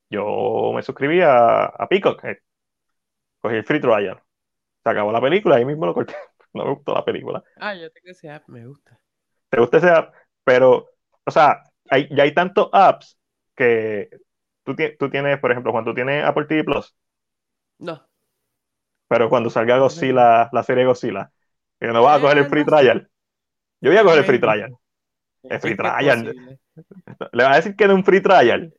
yo 0.09 0.71
me 0.73 0.81
suscribí 0.81 1.21
a, 1.21 1.65
a 1.65 1.87
Peacock, 1.87 2.23
eh, 2.25 2.39
cogí 3.41 3.55
el 3.55 3.65
free 3.65 3.81
trial 3.81 4.21
se 4.83 4.89
acabó 4.89 5.11
la 5.11 5.21
película, 5.21 5.55
ahí 5.55 5.65
mismo 5.65 5.85
lo 5.85 5.93
corté. 5.93 6.15
No 6.51 6.65
me 6.65 6.73
gustó 6.73 6.95
la 6.95 7.05
película. 7.05 7.43
Ah, 7.57 7.75
yo 7.75 7.91
tengo 7.91 8.09
ese 8.09 8.27
app, 8.27 8.49
me 8.49 8.65
gusta. 8.65 8.99
¿Te 9.51 9.59
gusta 9.59 9.77
ese 9.77 9.89
app? 9.91 10.15
Pero, 10.43 10.89
o 11.23 11.29
sea, 11.31 11.61
hay, 11.91 12.07
ya 12.09 12.23
hay 12.23 12.33
tantos 12.33 12.69
apps 12.73 13.19
que 13.55 14.09
tú, 14.63 14.75
tú 14.97 15.11
tienes, 15.11 15.39
por 15.39 15.51
ejemplo, 15.51 15.71
cuando 15.71 15.91
tú 15.91 15.95
tienes 15.95 16.25
Apple 16.25 16.45
TV 16.45 16.63
Plus. 16.63 16.95
No. 17.77 18.01
Pero 19.07 19.29
cuando 19.29 19.51
salga 19.51 19.77
Godzilla, 19.77 20.49
la 20.51 20.63
serie 20.63 20.85
Godzilla, 20.85 21.31
que 21.79 21.87
no 21.87 22.03
vas 22.03 22.17
a 22.17 22.21
coger 22.21 22.39
el 22.39 22.49
free 22.49 22.65
trial. 22.65 23.09
Yo 23.81 23.91
voy 23.91 23.99
a 23.99 24.03
coger 24.03 24.19
el 24.19 24.25
free 24.25 24.39
trial. 24.39 24.75
El 25.43 25.59
free 25.59 25.75
trial. 25.75 26.59
Le 27.31 27.43
vas 27.43 27.53
a 27.53 27.55
decir 27.57 27.75
que 27.75 27.85
no 27.85 27.93
es 27.93 27.97
un 27.97 28.03
free 28.03 28.21
trial 28.21 28.73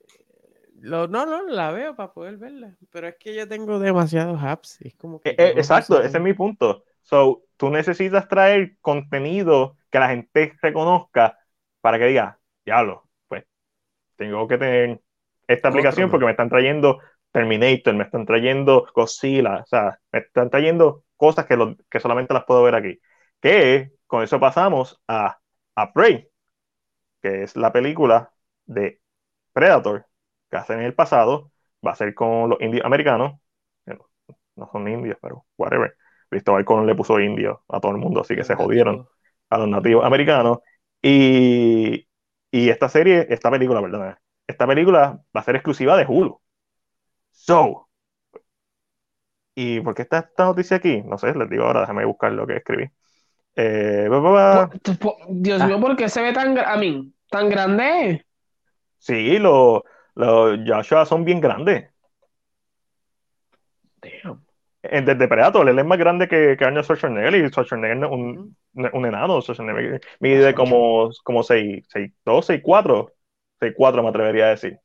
no, 0.83 1.07
no, 1.07 1.47
la 1.49 1.71
veo 1.73 1.95
para 1.95 2.13
poder 2.13 2.37
verla. 2.37 2.77
Pero 2.91 3.09
es 3.09 3.17
que 3.19 3.35
yo 3.35 3.47
tengo 3.49 3.79
demasiados 3.79 4.43
apps. 4.43 4.81
Es 4.81 4.95
como 4.95 5.21
que 5.21 5.31
eh, 5.31 5.37
eh, 5.39 5.53
exacto, 5.57 6.03
ese 6.03 6.19
es 6.19 6.23
mi 6.23 6.33
punto. 6.33 6.85
So, 7.03 7.43
tú 7.57 7.71
necesitas 7.71 8.29
traer 8.29 8.77
contenido 8.81 9.77
que 9.91 9.99
la 9.99 10.09
gente 10.09 10.55
reconozca 10.63 11.39
para 11.81 11.99
que 11.99 12.07
diga, 12.07 12.39
diablo, 12.65 13.09
pues 13.29 13.45
tengo 14.17 14.47
que 14.47 14.59
tener 14.59 15.01
esta 15.47 15.69
aplicación 15.69 16.11
porque 16.11 16.27
me 16.27 16.33
están 16.33 16.49
trayendo 16.49 17.01
Terminator, 17.33 17.95
me 17.95 18.05
están 18.05 18.27
trayendo 18.27 18.87
Godzilla, 18.95 19.59
o 19.59 19.67
sea, 19.67 19.99
me 20.13 20.21
están 20.21 20.51
trayendo 20.51 21.05
cosas 21.21 21.47
que, 21.47 21.77
que 21.91 22.01
solamente 22.01 22.35
las 22.35 22.45
puedo 22.45 22.63
ver 22.65 22.75
aquí. 22.75 23.01
Que 23.41 23.93
con 24.09 24.23
eso 24.25 24.41
pasamos 24.41 25.01
a, 25.09 25.39
a 25.77 25.93
Prey, 25.93 26.29
que 27.23 27.45
es 27.45 27.57
la 27.57 27.73
película 27.73 28.33
de 28.67 29.01
Predator, 29.53 30.07
que 30.51 30.57
hacen 30.59 30.81
en 30.81 30.87
el 30.87 30.95
pasado 30.95 31.53
va 31.87 31.93
a 31.93 31.97
ser 31.97 32.15
con 32.15 32.51
los 32.51 32.61
indios 32.61 32.85
americanos, 32.85 33.41
no 34.57 34.69
son 34.73 34.89
indios, 34.89 35.19
pero 35.21 35.47
whatever. 35.57 35.97
Cristóbal 36.29 36.65
Colón 36.65 36.87
le 36.87 36.95
puso 36.95 37.19
indio 37.21 37.65
a 37.69 37.81
todo 37.81 37.93
el 37.93 37.99
mundo, 37.99 38.21
así 38.21 38.37
que 38.37 38.45
se 38.45 38.55
jodieron 38.55 39.09
a 39.49 39.59
los 39.59 39.69
nativos 39.69 40.05
americanos. 40.05 40.59
Y, 41.03 42.07
y 42.51 42.69
esta 42.71 42.89
serie, 42.89 43.27
esta 43.31 43.51
película, 43.51 43.81
perdón, 43.81 44.17
esta 44.47 44.67
película 44.67 45.21
va 45.37 45.41
a 45.41 45.45
ser 45.45 45.57
exclusiva 45.57 45.97
de 45.97 46.07
Hulu. 46.07 46.41
So, 47.33 47.90
¿y 49.61 49.81
por 49.81 49.95
qué 49.95 50.03
está 50.03 50.21
esta 50.21 50.45
noticia 50.45 50.79
aquí? 50.79 51.03
No 51.03 51.19
sé, 51.19 51.35
les 51.35 51.51
digo 51.51 51.65
ahora, 51.65 51.81
déjame 51.81 52.07
buscar 52.07 52.33
lo 52.33 52.47
que 52.47 52.57
escribí. 52.57 52.91
Eh, 53.55 54.09
Dios 55.29 55.65
mío, 55.67 55.79
¿por 55.79 55.97
qué 55.97 56.09
se 56.09 56.23
ve 56.23 56.33
tan, 56.33 56.57
a 56.59 56.77
mí, 56.77 57.13
tan 57.29 57.51
grande? 57.51 58.25
Sí, 58.99 59.39
lo, 59.39 59.85
Los 60.15 60.59
Joshua 60.67 61.05
son 61.05 61.25
bien 61.25 61.41
grandes. 61.41 61.91
Damn. 64.01 64.43
Desde 64.83 65.29
Predator, 65.29 65.69
él 65.69 65.79
es 65.79 65.85
más 65.85 65.99
grande 65.99 66.27
que, 66.27 66.57
que 66.57 66.65
Arnold 66.65 66.85
Schwarzenegger 66.87 67.35
y 67.35 67.49
Schwarzenegger 67.49 67.99
es 67.99 68.11
un, 68.11 68.57
un 68.73 69.07
enano. 69.07 69.43
Schwarzenegger 69.43 70.01
mide 70.21 70.55
como, 70.55 71.11
como 71.23 71.43
6, 71.43 71.85
6, 71.87 72.13
2, 72.25 72.47
6, 72.47 72.61
4. 72.65 73.13
6, 73.61 73.75
4 73.77 74.03
me 74.03 74.09
atrevería 74.09 74.47
a 74.47 74.51
decir. 74.51 74.81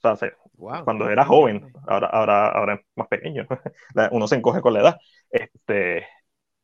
O 0.00 0.02
sea, 0.02 0.16
se- 0.16 0.34
Wow. 0.56 0.84
cuando 0.84 1.08
era 1.10 1.24
joven, 1.24 1.72
ahora, 1.86 2.08
ahora, 2.08 2.48
ahora 2.48 2.74
es 2.74 2.80
más 2.96 3.08
pequeño. 3.08 3.46
Uno 4.12 4.26
se 4.28 4.36
encoge 4.36 4.60
con 4.60 4.72
la 4.74 4.80
edad. 4.80 4.98
Este, 5.30 6.06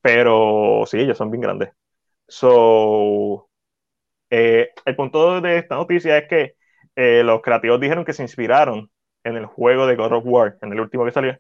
pero 0.03 0.85
sí, 0.87 0.99
ellos 1.01 1.19
son 1.19 1.31
bien 1.31 1.43
grandes. 1.43 1.71
So, 2.29 3.49
eh, 4.31 4.71
el 4.85 4.97
punto 4.97 5.41
de 5.41 5.59
esta 5.59 5.77
noticia 5.77 6.19
es 6.19 6.29
que 6.29 6.55
eh, 6.97 7.23
los 7.25 7.43
creativos 7.43 7.81
dijeron 7.81 8.05
que 8.05 8.13
se 8.13 8.23
inspiraron 8.23 8.91
en 9.25 9.37
el 9.37 9.47
juego 9.47 9.87
de 9.87 9.97
God 9.97 10.13
of 10.15 10.25
War, 10.27 10.59
en 10.63 10.73
el 10.73 10.81
último 10.81 11.05
que 11.05 11.13
salió, 11.13 11.39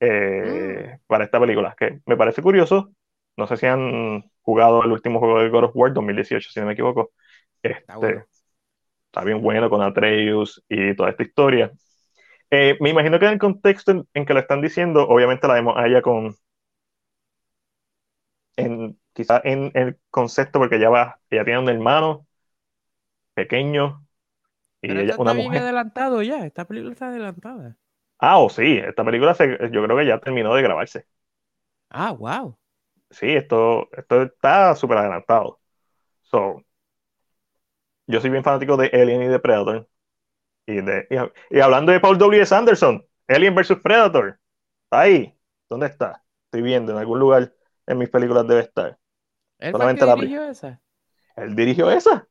eh, 0.00 0.98
para 1.06 1.24
esta 1.24 1.40
película, 1.40 1.74
que 1.78 2.00
me 2.06 2.16
parece 2.16 2.42
curioso. 2.42 2.92
No 3.36 3.46
sé 3.46 3.56
si 3.56 3.66
han 3.66 4.24
jugado 4.42 4.82
el 4.84 4.92
último 4.92 5.18
juego 5.20 5.40
de 5.40 5.48
God 5.50 5.64
of 5.64 5.72
War 5.76 5.92
2018, 5.92 6.50
si 6.52 6.60
no 6.60 6.66
me 6.66 6.72
equivoco. 6.74 7.12
Este, 7.62 7.86
bueno. 7.98 8.26
Está 9.12 9.24
bien 9.24 9.42
bueno 9.42 9.70
con 9.70 9.82
Atreus 9.82 10.64
y 10.68 10.94
toda 10.96 11.10
esta 11.10 11.22
historia. 11.24 11.72
Eh, 12.50 12.76
me 12.80 12.90
imagino 12.90 13.18
que 13.20 13.26
en 13.26 13.34
el 13.34 13.38
contexto 13.38 13.92
en, 13.92 14.08
en 14.14 14.26
que 14.26 14.34
lo 14.34 14.40
están 14.40 14.62
diciendo, 14.62 15.08
obviamente 15.08 15.48
la 15.48 15.54
vemos 15.56 15.76
a 15.78 15.86
ella 15.88 16.02
con. 16.02 16.36
En, 18.56 18.98
quizá 19.14 19.40
en 19.44 19.70
el 19.74 19.98
concepto, 20.10 20.58
porque 20.58 20.76
ella 20.76 20.90
va, 20.90 21.20
ella 21.30 21.44
tiene 21.44 21.60
un 21.60 21.68
hermano 21.68 22.26
pequeño 23.34 24.06
y 24.82 24.86
Pero 24.86 25.00
ella 25.00 25.14
esto 25.14 25.16
una 25.16 25.32
está 25.32 25.34
bien 25.34 25.54
mujer. 25.54 25.56
adelantado 25.56 26.22
ya. 26.22 26.46
Esta 26.46 26.66
película 26.66 26.92
está 26.92 27.08
adelantada. 27.08 27.76
Ah, 28.18 28.38
o 28.38 28.48
sí, 28.48 28.78
esta 28.78 29.04
película 29.04 29.34
se- 29.34 29.58
yo 29.72 29.82
creo 29.84 29.96
que 29.98 30.06
ya 30.06 30.18
terminó 30.20 30.54
de 30.54 30.62
grabarse. 30.62 31.06
Ah, 31.92 32.10
wow. 32.12 32.56
Sí, 33.10 33.26
esto, 33.30 33.88
esto 33.92 34.22
está 34.22 34.74
súper 34.74 34.98
adelantado. 34.98 35.60
So, 36.22 36.62
yo 38.06 38.20
soy 38.20 38.30
bien 38.30 38.44
fanático 38.44 38.76
de 38.76 38.88
Alien 38.92 39.22
y 39.22 39.28
de 39.28 39.38
Predator. 39.38 39.88
Y, 40.66 40.80
de, 40.80 41.06
y, 41.50 41.56
y 41.56 41.60
hablando 41.60 41.92
de 41.92 42.00
Paul 42.00 42.18
W.S. 42.18 42.54
Anderson, 42.54 43.04
Alien 43.28 43.54
vs. 43.54 43.78
Predator. 43.82 44.38
Está 44.84 45.00
ahí. 45.00 45.36
¿Dónde 45.68 45.86
está? 45.86 46.22
Estoy 46.46 46.62
viendo, 46.62 46.92
en 46.92 46.98
algún 46.98 47.18
lugar 47.18 47.54
en 47.86 47.98
mis 47.98 48.10
películas 48.10 48.46
debe 48.46 48.60
estar. 48.62 48.98
¿Él 49.58 49.72
fue 49.72 49.90
el 49.90 49.98
Solamente 49.98 50.06
la 50.06 50.14
dirigió 50.16 50.42
esa? 50.44 50.80
Él 51.36 51.56
dirigió 51.56 51.90
esa. 51.90 52.28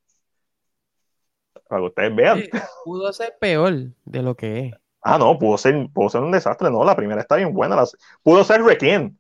Para 1.68 1.82
que 1.82 1.88
ustedes 1.88 2.16
vean. 2.16 2.44
Pudo 2.84 3.12
ser 3.14 3.36
peor 3.40 3.74
de 4.06 4.22
lo 4.22 4.36
que 4.36 4.60
es. 4.68 4.74
Ah, 5.02 5.18
no, 5.18 5.38
pudo 5.40 5.58
ser, 5.58 5.88
pudo 5.94 6.10
ser 6.10 6.22
un 6.22 6.32
desastre. 6.32 6.70
No, 6.70 6.84
la 6.84 6.96
primera 6.96 7.22
está 7.22 7.36
bien 7.36 7.54
buena. 7.54 7.76
la- 7.76 7.88
pudo 8.24 8.44
ser 8.44 8.62
Requiem. 8.62 9.18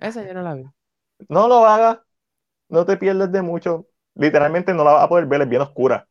Esa 0.00 0.24
yo 0.26 0.34
no 0.34 0.42
la 0.42 0.54
vi. 0.54 0.64
No 1.28 1.48
lo 1.48 1.66
hagas. 1.66 1.98
No 2.68 2.84
te 2.84 2.96
pierdes 2.96 3.32
de 3.32 3.42
mucho. 3.42 3.86
Literalmente 4.16 4.72
no 4.74 4.82
la 4.84 4.92
vas 4.92 5.04
a 5.04 5.08
poder 5.08 5.26
ver, 5.26 5.42
es 5.42 5.48
bien 5.48 5.62
oscura. 5.62 6.06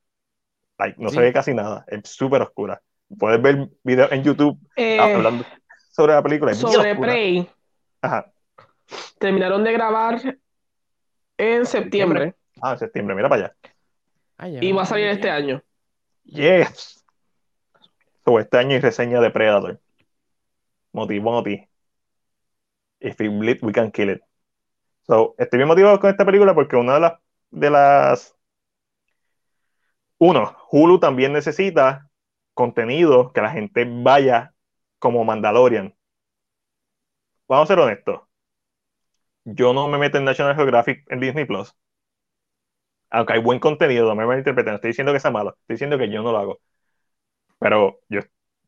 Like, 0.77 1.01
no 1.01 1.09
Sí. 1.09 1.15
se 1.15 1.21
ve 1.21 1.33
casi 1.33 1.53
nada. 1.53 1.83
Es 1.87 2.01
súper 2.09 2.41
oscura. 2.41 2.81
Puedes 3.17 3.41
ver 3.41 3.69
videos 3.83 4.11
en 4.11 4.23
YouTube 4.23 4.57
Eh, 4.75 4.99
hablando 4.99 5.45
sobre 5.91 6.13
la 6.13 6.23
película. 6.23 6.51
Es 6.51 6.59
sobre. 6.59 6.95
Prey, 6.95 7.49
Ajá. 8.01 8.31
terminaron 9.19 9.63
de 9.63 9.73
grabar 9.73 10.21
en 11.37 11.65
septiembre 11.65 12.35
Ah, 12.61 12.73
en 12.73 12.79
septiembre, 12.79 13.15
mira 13.15 13.27
para 13.27 13.53
allá. 14.37 14.61
Y 14.61 14.71
va 14.71 14.83
a 14.83 14.85
salir 14.85 15.07
este 15.07 15.29
año. 15.29 15.61
Yes. 16.23 17.03
So, 18.23 18.39
este 18.39 18.57
año 18.57 18.71
hay 18.71 18.79
reseña 18.79 19.19
de 19.21 19.29
Predator. 19.29 19.79
Moti 20.93 21.19
Moti. 21.19 21.67
If 22.99 23.19
it 23.21 23.31
bleed, 23.31 23.59
we 23.61 23.71
can 23.73 23.91
kill 23.91 24.09
it. 24.09 24.21
So, 25.05 25.35
estoy 25.37 25.57
bien 25.57 25.67
motivado 25.67 25.99
con 25.99 26.09
esta 26.09 26.25
película 26.25 26.53
porque 26.55 26.75
una 26.75 26.95
de 26.95 26.99
las, 27.01 27.13
de 27.51 27.69
las... 27.69 28.35
Uno, 30.17 30.55
Hulu 30.71 30.99
también 30.99 31.33
necesita 31.33 32.09
contenido 32.53 33.31
que 33.33 33.41
la 33.41 33.51
gente 33.51 33.85
vaya 33.85 34.53
como 34.99 35.23
Mandalorian. 35.25 35.95
Vamos 37.47 37.69
a 37.69 37.73
ser 37.73 37.79
honestos. 37.79 38.21
Yo 39.45 39.73
no 39.73 39.87
me 39.87 39.97
meto 39.97 40.17
en 40.17 40.25
National 40.25 40.55
Geographic 40.55 41.05
en 41.11 41.19
Disney 41.19 41.45
Plus. 41.45 41.75
Aunque 43.09 43.33
hay 43.33 43.41
buen 43.41 43.59
contenido, 43.59 44.07
no 44.07 44.15
me 44.15 44.25
malinterpreten. 44.25 44.73
No 44.73 44.75
estoy 44.75 44.89
diciendo 44.89 45.13
que 45.13 45.19
sea 45.19 45.31
malo, 45.31 45.51
estoy 45.61 45.75
diciendo 45.75 45.97
que 45.97 46.09
yo 46.09 46.21
no 46.23 46.31
lo 46.31 46.37
hago. 46.39 46.59
Pero 47.59 47.99
yo, 48.09 48.21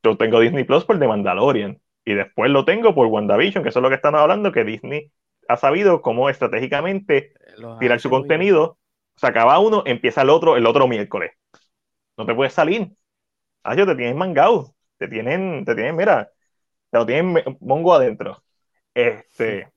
yo 0.03 0.17
tengo 0.17 0.39
Disney 0.39 0.63
Plus 0.63 0.85
por 0.85 0.99
The 0.99 1.07
Mandalorian. 1.07 1.81
Y 2.05 2.13
después 2.13 2.49
lo 2.51 2.65
tengo 2.65 2.95
por 2.95 3.07
WandaVision, 3.07 3.63
que 3.63 3.69
es 3.69 3.75
lo 3.75 3.89
que 3.89 3.95
están 3.95 4.15
hablando, 4.15 4.51
que 4.51 4.63
Disney 4.63 5.11
ha 5.47 5.57
sabido 5.57 6.01
cómo 6.01 6.29
estratégicamente 6.29 7.33
Los 7.57 7.79
tirar 7.79 7.99
su 7.99 8.09
contenido. 8.09 8.77
Se 9.15 9.27
acaba 9.27 9.59
uno, 9.59 9.83
empieza 9.85 10.21
el 10.21 10.29
otro 10.29 10.57
el 10.57 10.65
otro 10.65 10.87
miércoles. 10.87 11.31
No 12.17 12.25
te 12.25 12.35
puedes 12.35 12.53
salir. 12.53 12.91
Ah, 13.63 13.75
yo 13.75 13.85
te 13.85 13.95
tienen 13.95 14.17
mangado. 14.17 14.73
Te 14.97 15.07
tienen, 15.07 15.63
te 15.65 15.75
tienen, 15.75 15.95
mira, 15.95 16.31
te 16.89 16.97
lo 16.97 17.05
tienen 17.05 17.43
mongo 17.59 17.93
adentro. 17.93 18.43
Este, 18.93 19.71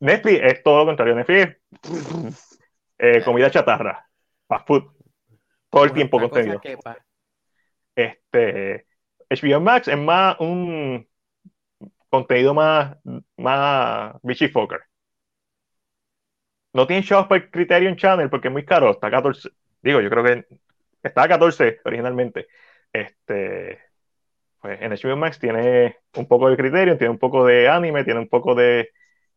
Netflix 0.00 0.40
es 0.42 0.62
todo 0.62 0.78
lo 0.78 0.86
contrario. 0.86 1.14
Netflix 1.14 1.56
es 2.98 3.18
eh, 3.18 3.22
comida 3.24 3.50
chatarra, 3.50 4.06
fast 4.46 4.66
food, 4.66 4.84
todo 5.70 5.84
el 5.84 5.92
tiempo 5.92 6.20
contenido. 6.20 6.60
que 6.60 6.76
Este, 7.94 8.86
HBO 9.30 9.60
Max 9.60 9.88
es 9.88 9.98
más 9.98 10.38
un 10.40 11.08
contenido 12.08 12.54
más, 12.54 12.96
más 13.36 14.16
fucker. 14.52 14.80
No 16.78 16.86
tiene 16.86 17.02
shows 17.02 17.26
por 17.26 17.50
Criterion 17.50 17.96
Channel 17.96 18.30
porque 18.30 18.46
es 18.46 18.52
muy 18.52 18.64
caro, 18.64 18.92
está 18.92 19.08
a 19.08 19.10
14. 19.10 19.48
Digo, 19.82 20.00
yo 20.00 20.08
creo 20.08 20.22
que 20.22 20.46
está 21.02 21.24
a 21.24 21.28
14 21.28 21.80
originalmente. 21.84 22.46
Este, 22.92 23.80
pues 24.60 24.80
en 24.80 24.92
HBO 24.92 25.16
Max 25.16 25.40
tiene 25.40 25.96
un 26.14 26.28
poco 26.28 26.48
de 26.48 26.56
Criterion, 26.56 26.96
tiene 26.96 27.10
un 27.10 27.18
poco 27.18 27.44
de 27.44 27.68
anime, 27.68 28.04
tiene 28.04 28.20
un 28.20 28.28
poco 28.28 28.54
de, 28.54 28.90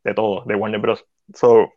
de 0.04 0.14
todo, 0.14 0.44
de 0.46 0.54
Warner 0.54 0.80
Bros. 0.80 1.04
So, 1.34 1.74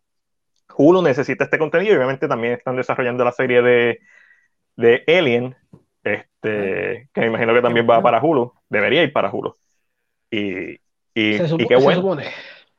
Hulu 0.76 1.00
necesita 1.00 1.44
este 1.44 1.58
contenido 1.58 1.94
y 1.94 1.96
obviamente 1.96 2.28
también 2.28 2.52
están 2.52 2.76
desarrollando 2.76 3.24
la 3.24 3.32
serie 3.32 3.62
de, 3.62 4.00
de 4.76 5.02
Alien, 5.08 5.56
este, 6.02 7.08
que 7.14 7.20
me 7.22 7.28
imagino 7.28 7.54
que 7.54 7.62
también 7.62 7.88
va 7.88 8.02
para 8.02 8.22
Hulu, 8.22 8.52
debería 8.68 9.02
ir 9.02 9.14
para 9.14 9.30
Hulu. 9.32 9.54
Y, 10.30 10.74
y, 10.74 10.78
Se, 11.38 11.44
y 11.44 11.48
supo- 11.48 11.68
qué 11.68 11.76
se 11.78 11.82
bueno, 11.82 12.00
supone. 12.02 12.24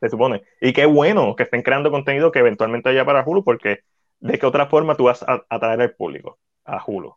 Se 0.05 0.11
supone. 0.11 0.43
Y 0.61 0.73
qué 0.73 0.85
bueno 0.85 1.35
que 1.35 1.43
estén 1.43 1.61
creando 1.61 1.91
contenido 1.91 2.31
que 2.31 2.39
eventualmente 2.39 2.89
vaya 2.89 3.05
para 3.05 3.23
Hulu, 3.25 3.43
porque 3.43 3.81
de 4.19 4.39
qué 4.39 4.45
otra 4.45 4.67
forma 4.67 4.95
tú 4.95 5.05
vas 5.05 5.23
a 5.23 5.45
atraer 5.49 5.81
al 5.81 5.95
público 5.95 6.39
a 6.65 6.83
Hulu. 6.85 7.15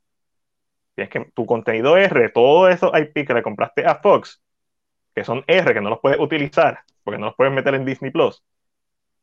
Tienes 0.95 1.11
que 1.11 1.31
tu 1.35 1.47
contenido 1.47 1.97
R, 1.97 2.29
todos 2.31 2.75
esos 2.75 2.91
IP 2.99 3.27
que 3.27 3.35
le 3.35 3.43
compraste 3.43 3.87
a 3.87 3.97
Fox, 3.97 4.43
que 5.15 5.25
son 5.25 5.45
R, 5.47 5.75
que 5.75 5.81
no 5.81 5.91
los 5.91 6.01
puedes 6.01 6.19
utilizar, 6.21 6.81
porque 7.05 7.19
no 7.19 7.27
los 7.27 7.37
puedes 7.37 7.53
meter 7.53 7.75
en 7.75 7.85
Disney 7.85 8.11
Plus, 8.11 8.43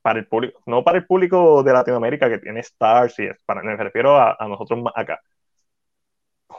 para 0.02 0.20
el 0.20 0.28
público, 0.28 0.62
no 0.66 0.84
para 0.84 1.00
el 1.00 1.06
público 1.06 1.64
de 1.64 1.74
Latinoamérica 1.74 2.30
que 2.30 2.40
tiene 2.40 2.62
Stars 2.62 3.20
y 3.20 3.26
es, 3.26 3.38
para, 3.46 3.64
me 3.64 3.76
refiero 3.76 4.16
a, 4.18 4.38
nosotros 4.48 4.82
más 4.82 4.94
acá. 4.96 5.20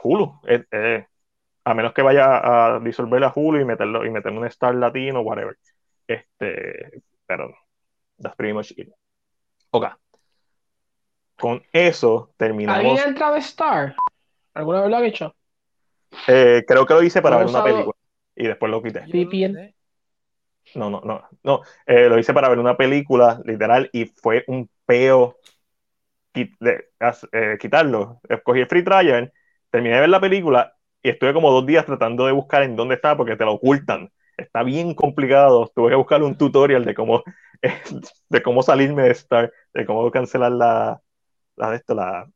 Hulu, 0.03 0.39
a 1.63 1.73
menos 1.73 1.93
que 1.93 2.01
vaya 2.01 2.75
a 2.75 2.79
disolver 2.79 3.23
a 3.23 3.33
Hulu 3.35 3.59
y 3.59 3.65
meterlo 3.65 4.05
y 4.05 4.09
meterle 4.09 4.39
un 4.39 4.45
Star 4.45 4.75
latino, 4.75 5.21
whatever. 5.21 5.57
Este, 6.07 7.01
pero 7.25 7.53
that's 8.19 8.35
pretty 8.35 8.53
much 8.53 8.71
it. 8.77 8.89
Ok. 9.71 9.85
Con 11.39 11.61
eso 11.71 12.33
terminamos. 12.37 12.79
¿Alguien 12.79 12.97
ha 12.99 13.03
entrado 13.09 13.35
a 13.35 13.39
Star? 13.39 13.95
¿Alguna 14.53 14.81
vez 14.81 14.89
lo 14.89 14.97
han 14.97 15.05
hecho? 15.05 15.35
Eh, 16.27 16.63
creo 16.67 16.85
que 16.85 16.93
lo 16.93 17.03
hice 17.03 17.21
para 17.21 17.35
¿No 17.37 17.43
ver 17.45 17.49
una 17.53 17.63
película 17.63 17.95
y 18.35 18.47
después 18.47 18.71
lo 18.71 18.81
quité. 18.81 19.01
VPN. 19.01 19.73
no. 20.75 20.89
No, 20.89 21.01
no, 21.03 21.29
no. 21.43 21.61
Eh, 21.85 22.09
lo 22.09 22.19
hice 22.19 22.33
para 22.33 22.49
ver 22.49 22.59
una 22.59 22.75
película, 22.75 23.41
literal, 23.45 23.89
y 23.93 24.05
fue 24.05 24.43
un 24.47 24.69
peo 24.85 25.37
de- 26.59 26.89
eh, 27.31 27.57
quitarlo. 27.59 28.19
Escogí 28.29 28.61
el 28.61 28.67
free 28.67 28.83
trial, 28.83 29.31
terminé 29.69 29.95
de 29.95 30.01
ver 30.01 30.09
la 30.09 30.21
película 30.21 30.73
y 31.01 31.09
estuve 31.09 31.33
como 31.33 31.51
dos 31.51 31.65
días 31.65 31.85
tratando 31.85 32.25
de 32.25 32.31
buscar 32.31 32.63
en 32.63 32.75
dónde 32.75 32.95
está 32.95 33.15
porque 33.17 33.35
te 33.35 33.45
lo 33.45 33.53
ocultan. 33.53 34.09
Está 34.37 34.63
bien 34.63 34.93
complicado. 34.93 35.71
Tuve 35.73 35.89
que 35.89 35.95
buscar 35.95 36.21
un 36.21 36.37
tutorial 36.37 36.85
de 36.85 36.93
cómo, 36.93 37.23
de 38.29 38.43
cómo 38.43 38.61
salirme 38.61 39.03
de 39.03 39.11
Star, 39.11 39.51
de 39.73 39.85
cómo 39.85 40.09
cancelar 40.11 40.51
la, 40.51 41.01
la 41.55 41.75
esto, 41.75 41.95
la, 41.95 42.29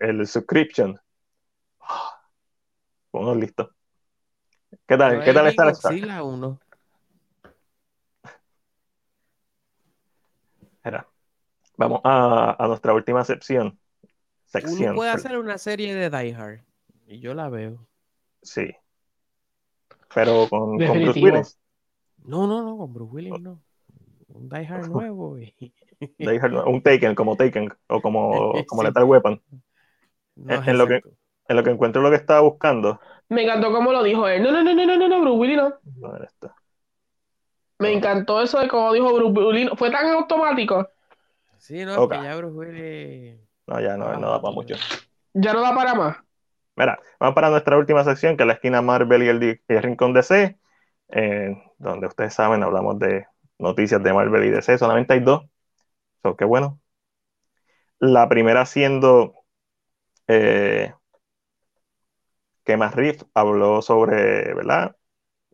el, 0.00 0.26
subscription. 0.26 0.98
Bueno, 3.12 3.34
listo. 3.34 3.70
¿Qué 4.86 4.96
tal? 4.96 5.22
¿Qué 5.22 5.32
tal 5.32 5.46
está 5.48 5.70
Star? 5.70 5.92
Godzilla 5.92 6.22
1. 6.22 6.60
Espera. 10.72 11.06
Vamos 11.76 12.00
a, 12.04 12.56
a 12.58 12.68
nuestra 12.68 12.94
última 12.94 13.24
sección. 13.24 13.66
Uno 13.68 13.78
Sección. 14.46 14.94
puede 14.96 15.10
hacer 15.10 15.36
una 15.36 15.58
serie 15.58 15.94
de 15.94 16.08
Die 16.08 16.34
Hard. 16.34 16.60
Y 17.06 17.20
yo 17.20 17.34
la 17.34 17.50
veo. 17.50 17.86
Sí. 18.42 18.74
Pero 20.14 20.48
con, 20.48 20.78
con 20.78 21.02
Bruce. 21.02 21.20
Willis. 21.20 21.58
No, 22.24 22.46
no, 22.46 22.62
no, 22.62 22.76
con 22.78 22.92
Bruce 22.92 23.12
Willis 23.12 23.40
no. 23.40 23.60
Un 24.28 24.48
Die 24.48 24.66
Hard 24.66 24.88
nuevo. 24.90 25.38
y- 25.38 25.54
Die 26.18 26.38
Hard, 26.40 26.54
un 26.66 26.82
Taken, 26.82 27.14
como 27.14 27.36
Taken, 27.36 27.68
o 27.88 28.00
como, 28.00 28.52
como 28.66 28.82
Sí. 28.82 28.88
Lethal 28.88 29.04
Weapon. 29.04 29.42
No, 30.36 30.54
En- 30.54 30.68
en 30.68 30.78
lo 30.78 30.86
que-. 30.86 31.02
En 31.48 31.56
lo 31.56 31.64
que 31.64 31.70
encuentro 31.70 32.02
lo 32.02 32.10
que 32.10 32.16
estaba 32.16 32.40
buscando. 32.40 33.00
Me 33.30 33.42
encantó 33.44 33.72
como 33.72 33.90
lo 33.90 34.02
dijo 34.02 34.28
él. 34.28 34.42
No, 34.42 34.52
no, 34.52 34.62
no, 34.62 34.74
no, 34.74 34.84
no, 34.84 34.96
no, 34.98 35.08
no, 35.08 35.20
Bruce 35.22 35.38
Willis 35.38 35.56
no. 35.56 35.74
¿dónde 35.82 36.26
está? 36.26 36.54
Me 37.78 37.92
encantó 37.92 38.42
eso 38.42 38.58
de 38.58 38.68
como 38.68 38.92
dijo 38.92 39.14
Bruce 39.14 39.40
Willis. 39.40 39.70
Fue 39.76 39.90
tan 39.90 40.08
automático. 40.10 40.88
Sí, 41.56 41.84
no, 41.86 42.02
Ok. 42.02 42.12
es 42.12 42.18
que 42.18 42.24
ya 42.24 42.36
Bruce 42.36 42.54
Willis. 42.54 43.40
No, 43.66 43.80
ya 43.80 43.96
no, 43.96 44.14
no 44.18 44.30
da 44.30 44.42
para 44.42 44.54
mucho. 44.54 44.74
Ya 45.32 45.52
no 45.54 45.60
da 45.62 45.74
para 45.74 45.94
más. 45.94 46.16
Mira, 46.78 46.98
vamos 47.20 47.34
para 47.34 47.50
nuestra 47.50 47.76
última 47.76 48.04
sección, 48.04 48.36
que 48.36 48.44
es 48.44 48.46
la 48.46 48.54
esquina 48.54 48.82
Marvel 48.82 49.22
y 49.24 49.28
el, 49.28 49.42
y 49.44 49.60
el 49.74 49.82
rincón 49.82 50.12
DC, 50.12 50.58
eh, 51.10 51.56
donde 51.78 52.06
ustedes 52.06 52.34
saben, 52.34 52.62
hablamos 52.62 52.98
de 52.98 53.26
noticias 53.58 54.02
de 54.02 54.12
Marvel 54.12 54.44
y 54.44 54.50
DC, 54.50 54.78
solamente 54.78 55.14
hay 55.14 55.20
dos, 55.20 55.44
so, 56.22 56.36
qué 56.36 56.44
bueno. 56.44 56.80
La 58.00 58.28
primera 58.28 58.66
siendo 58.66 59.34
eh, 60.28 60.94
que 62.64 62.76
Matt 62.76 62.94
Reeves 62.94 63.26
habló 63.34 63.82
sobre, 63.82 64.54
¿verdad? 64.54 64.96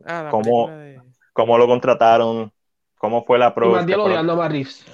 Ah, 0.05 0.27
¿Cómo? 0.31 0.43
película 0.43 0.77
de- 0.77 1.01
Cómo 1.33 1.57
lo 1.57 1.67
contrataron, 1.67 2.53
cómo 2.97 3.25
fue 3.25 3.37
la 3.39 3.53
Y 3.61 3.67
más 3.67 3.85
fue 3.85 3.97
lo- 3.97 4.03
odiando 4.05 4.41
a 4.41 4.47
Reeves. 4.47 4.85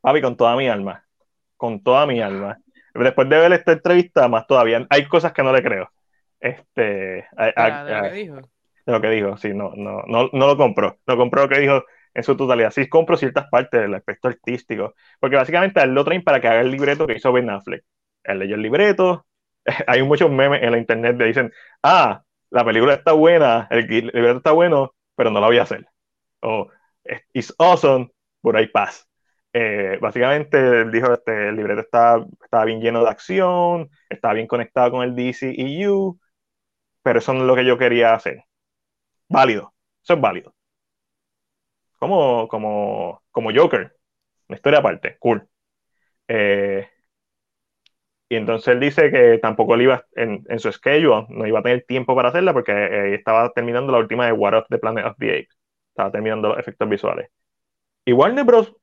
Papi, 0.00 0.20
con 0.20 0.36
toda 0.36 0.56
mi 0.56 0.68
alma. 0.68 1.04
Con 1.56 1.82
toda 1.82 2.06
mi 2.06 2.20
alma. 2.20 2.58
Después 3.04 3.28
de 3.28 3.38
ver 3.38 3.52
esta 3.52 3.72
entrevista, 3.72 4.28
más 4.28 4.46
todavía. 4.46 4.86
Hay 4.90 5.06
cosas 5.06 5.32
que 5.32 5.42
no 5.42 5.52
le 5.52 5.62
creo. 5.62 5.90
Este. 6.40 7.26
a- 7.36 7.44
a- 7.46 7.52
Ah, 7.56 7.84
de 7.84 7.94
lo 7.94 8.02
que 8.02 8.12
dijo. 8.12 8.36
de 8.36 8.92
lo 8.92 9.00
que 9.00 9.10
dijo. 9.10 9.36
Sí, 9.36 9.54
no, 9.54 9.72
no, 9.76 10.02
no, 10.06 10.28
no 10.32 10.46
lo 10.46 10.56
compró. 10.56 10.98
No 11.06 11.16
compró 11.16 11.42
lo 11.42 11.48
que 11.48 11.60
dijo 11.60 11.84
en 12.14 12.22
su 12.22 12.36
totalidad. 12.36 12.70
Sí, 12.70 12.88
compro 12.88 13.16
ciertas 13.16 13.46
partes 13.50 13.80
del 13.80 13.94
aspecto 13.94 14.28
artístico. 14.28 14.94
Porque 15.20 15.36
básicamente 15.36 15.82
él 15.82 15.90
lo 15.94 16.04
traen 16.04 16.22
para 16.22 16.40
que 16.40 16.48
haga 16.48 16.60
el 16.60 16.70
libreto 16.70 17.06
que 17.06 17.14
hizo 17.14 17.32
Ben 17.32 17.50
Affleck. 17.50 17.84
Él 18.24 18.38
leyó 18.38 18.54
el 18.54 18.62
libreto. 18.62 19.26
Hay 19.86 20.02
muchos 20.02 20.30
memes 20.30 20.62
en 20.62 20.70
la 20.72 20.78
internet 20.78 21.18
que 21.18 21.24
dicen: 21.24 21.52
Ah, 21.82 22.22
la 22.50 22.64
película 22.64 22.94
está 22.94 23.12
buena, 23.12 23.66
el 23.70 23.86
libreto 23.88 24.38
está 24.38 24.52
bueno, 24.52 24.94
pero 25.16 25.30
no 25.30 25.40
la 25.40 25.46
voy 25.48 25.58
a 25.58 25.62
hacer. 25.62 25.86
O 26.40 26.68
It's 27.32 27.54
awesome, 27.58 28.10
but 28.42 28.56
I 28.58 28.66
pass. 28.66 29.06
Eh, 29.52 29.98
básicamente 30.02 30.58
él 30.82 30.90
dijo 30.92 31.12
este, 31.14 31.48
el 31.48 31.56
libreto 31.56 31.80
estaba 31.80 32.26
bien 32.66 32.80
lleno 32.80 33.02
de 33.02 33.10
acción, 33.10 33.90
estaba 34.10 34.34
bien 34.34 34.46
conectado 34.46 34.90
con 34.92 35.02
el 35.04 35.14
DCEU, 35.16 36.18
pero 37.02 37.18
eso 37.20 37.32
no 37.34 37.40
es 37.42 37.46
lo 37.46 37.56
que 37.56 37.64
yo 37.66 37.78
quería 37.78 38.14
hacer. 38.14 38.44
Válido, 39.28 39.74
eso 40.04 40.14
es 40.14 40.20
válido. 40.20 40.54
Como, 41.98 42.46
como, 42.48 43.22
como 43.30 43.50
Joker, 43.54 43.96
una 44.48 44.56
historia 44.56 44.80
aparte, 44.80 45.16
cool. 45.20 45.48
Eh, 46.28 46.88
y 48.28 48.36
entonces 48.36 48.68
él 48.74 48.80
dice 48.80 49.10
que 49.10 49.38
tampoco 49.38 49.74
él 49.74 49.82
iba 49.82 50.04
en, 50.16 50.44
en 50.48 50.58
su 50.58 50.72
schedule, 50.72 51.26
no 51.28 51.46
iba 51.46 51.60
a 51.60 51.62
tener 51.62 51.84
tiempo 51.86 52.16
para 52.16 52.30
hacerla 52.30 52.52
porque 52.52 52.72
eh, 52.72 53.14
estaba 53.14 53.52
terminando 53.52 53.92
la 53.92 53.98
última 53.98 54.26
de 54.26 54.32
War 54.32 54.54
of 54.56 54.66
the 54.68 54.78
Planet 54.78 55.06
of 55.06 55.16
the 55.18 55.30
Apes. 55.30 55.56
Estaba 55.90 56.10
terminando 56.10 56.48
los 56.48 56.58
efectos 56.58 56.88
visuales. 56.88 57.30
Y 58.06 58.12
Warner 58.12 58.44
Bros. 58.44 58.74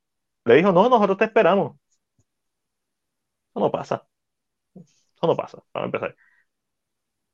Le 0.45 0.55
dijo, 0.55 0.71
no, 0.71 0.89
nosotros 0.89 1.17
te 1.17 1.25
esperamos. 1.25 1.77
Eso 3.51 3.59
no 3.59 3.71
pasa. 3.71 4.07
Eso 5.15 5.27
no 5.27 5.35
pasa, 5.35 5.63
para 5.71 5.85
empezar. 5.85 6.15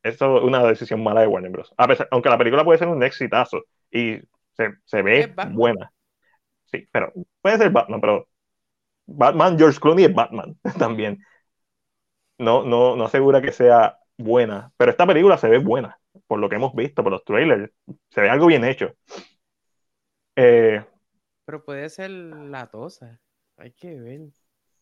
Eso 0.04 0.38
es 0.38 0.44
una 0.44 0.64
decisión 0.64 1.04
mala 1.04 1.22
de 1.22 1.28
Warner 1.28 1.52
Bros. 1.52 1.74
A 1.78 1.88
pesar, 1.88 2.08
aunque 2.12 2.30
la 2.30 2.38
película 2.38 2.64
puede 2.64 2.80
ser 2.80 2.88
un 2.88 3.04
exitazo 3.04 3.64
y 3.92 4.18
se, 4.54 4.74
se 4.86 5.02
ve 5.02 5.34
buena. 5.52 5.92
Sí, 6.66 6.88
pero 6.92 7.14
puede 7.42 7.58
ser 7.60 7.72
Batman, 7.72 8.02
pero 8.02 8.30
Batman, 9.08 9.58
George 9.58 9.80
Clooney 9.80 10.06
es 10.06 10.16
Batman 10.16 10.58
también. 10.80 11.20
No, 12.38 12.64
no, 12.64 12.96
no 12.96 13.06
asegura 13.06 13.42
que 13.42 13.52
sea 13.52 14.00
buena, 14.18 14.72
pero 14.78 14.92
esta 14.92 15.06
película 15.06 15.38
se 15.38 15.50
ve 15.50 15.58
buena, 15.60 16.00
por 16.28 16.40
lo 16.40 16.48
que 16.50 16.56
hemos 16.56 16.74
visto, 16.74 17.04
por 17.04 17.12
los 17.12 17.24
trailers. 17.26 17.72
Se 18.10 18.22
ve 18.22 18.30
algo 18.30 18.48
bien 18.48 18.64
hecho. 18.64 18.94
Eh, 20.36 20.84
Pero 21.50 21.64
puede 21.66 21.90
ser 21.90 22.12
la 22.12 22.68
tosa. 22.70 23.20
Hay 23.58 23.72
que 23.72 24.00
ver. 24.00 24.30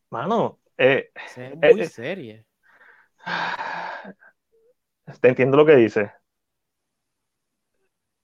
mano, 0.09 0.59
eh, 0.77 1.11
ve 1.37 1.55
Eh, 1.61 1.69
muy 1.69 1.83
eh. 1.83 1.89
seria. 1.95 2.45
te 5.21 5.27
entiendo 5.29 5.57
lo 5.57 5.65
que 5.65 5.75
dice. 5.75 6.11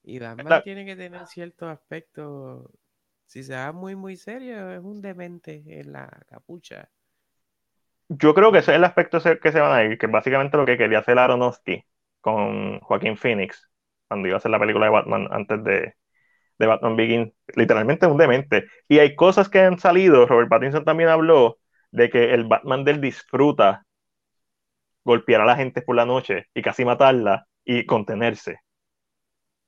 Y 0.03 0.19
Batman 0.19 0.45
la- 0.49 0.61
tiene 0.61 0.85
que 0.85 0.95
tener 0.95 1.27
ciertos 1.27 1.67
aspectos. 1.69 2.69
Si 3.25 3.43
se 3.43 3.55
va 3.55 3.71
muy, 3.71 3.95
muy 3.95 4.15
serio, 4.17 4.71
es 4.71 4.79
un 4.83 5.01
demente 5.01 5.63
en 5.67 5.91
la 5.93 6.07
capucha. 6.27 6.89
Yo 8.09 8.33
creo 8.33 8.51
que 8.51 8.59
ese 8.59 8.71
es 8.71 8.77
el 8.77 8.83
aspecto 8.83 9.19
que 9.41 9.51
se 9.51 9.59
van 9.59 9.71
a 9.73 9.83
ir, 9.83 9.97
que 9.97 10.05
es 10.05 10.11
básicamente 10.11 10.57
lo 10.57 10.65
que 10.65 10.77
quería 10.77 10.99
hacer 10.99 11.17
Aronofsky 11.17 11.83
con 12.21 12.79
Joaquín 12.81 13.17
Phoenix 13.17 13.69
cuando 14.07 14.27
iba 14.27 14.35
a 14.35 14.37
hacer 14.37 14.51
la 14.51 14.59
película 14.59 14.85
de 14.85 14.91
Batman 14.91 15.27
antes 15.31 15.63
de, 15.63 15.95
de 16.63 16.67
Batman 16.67 16.95
Begins. 16.97 17.33
Literalmente 17.55 18.07
un 18.07 18.17
demente. 18.17 18.65
Y 18.87 18.99
hay 18.99 19.15
cosas 19.15 19.49
que 19.49 19.59
han 19.61 19.79
salido. 19.79 20.25
Robert 20.27 20.49
Pattinson 20.49 20.85
también 20.85 21.09
habló 21.09 21.59
de 21.91 22.09
que 22.09 22.33
el 22.33 22.45
Batman 22.45 22.83
del 22.85 23.01
disfruta 23.01 23.85
golpear 25.05 25.39
a 25.41 25.45
la 25.45 25.55
gente 25.55 25.81
por 25.81 25.95
la 25.95 26.05
noche 26.05 26.47
y 26.53 26.61
casi 26.61 26.83
matarla 26.83 27.47
y 27.63 27.85
contenerse. 27.85 28.59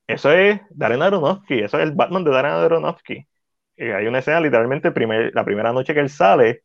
Eso 0.07 0.31
es 0.31 0.61
Darren 0.69 1.01
Aronofsky, 1.01 1.59
eso 1.61 1.77
es 1.79 1.83
el 1.83 1.93
Batman 1.95 2.23
de 2.23 2.31
Darren 2.31 2.51
Aronofsky. 2.53 3.25
Y 3.77 3.85
hay 3.89 4.07
una 4.07 4.19
escena, 4.19 4.39
literalmente, 4.41 4.91
primer- 4.91 5.31
la 5.33 5.43
primera 5.45 5.73
noche 5.73 5.93
que 5.93 5.99
él 6.01 6.09
sale 6.09 6.63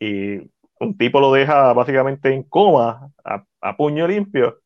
y 0.00 0.38
un 0.80 0.96
tipo 0.98 1.20
lo 1.20 1.32
deja 1.32 1.72
básicamente 1.74 2.32
en 2.34 2.44
coma, 2.44 3.10
a, 3.24 3.44
a 3.60 3.76
puño 3.76 4.06
limpio. 4.08 4.60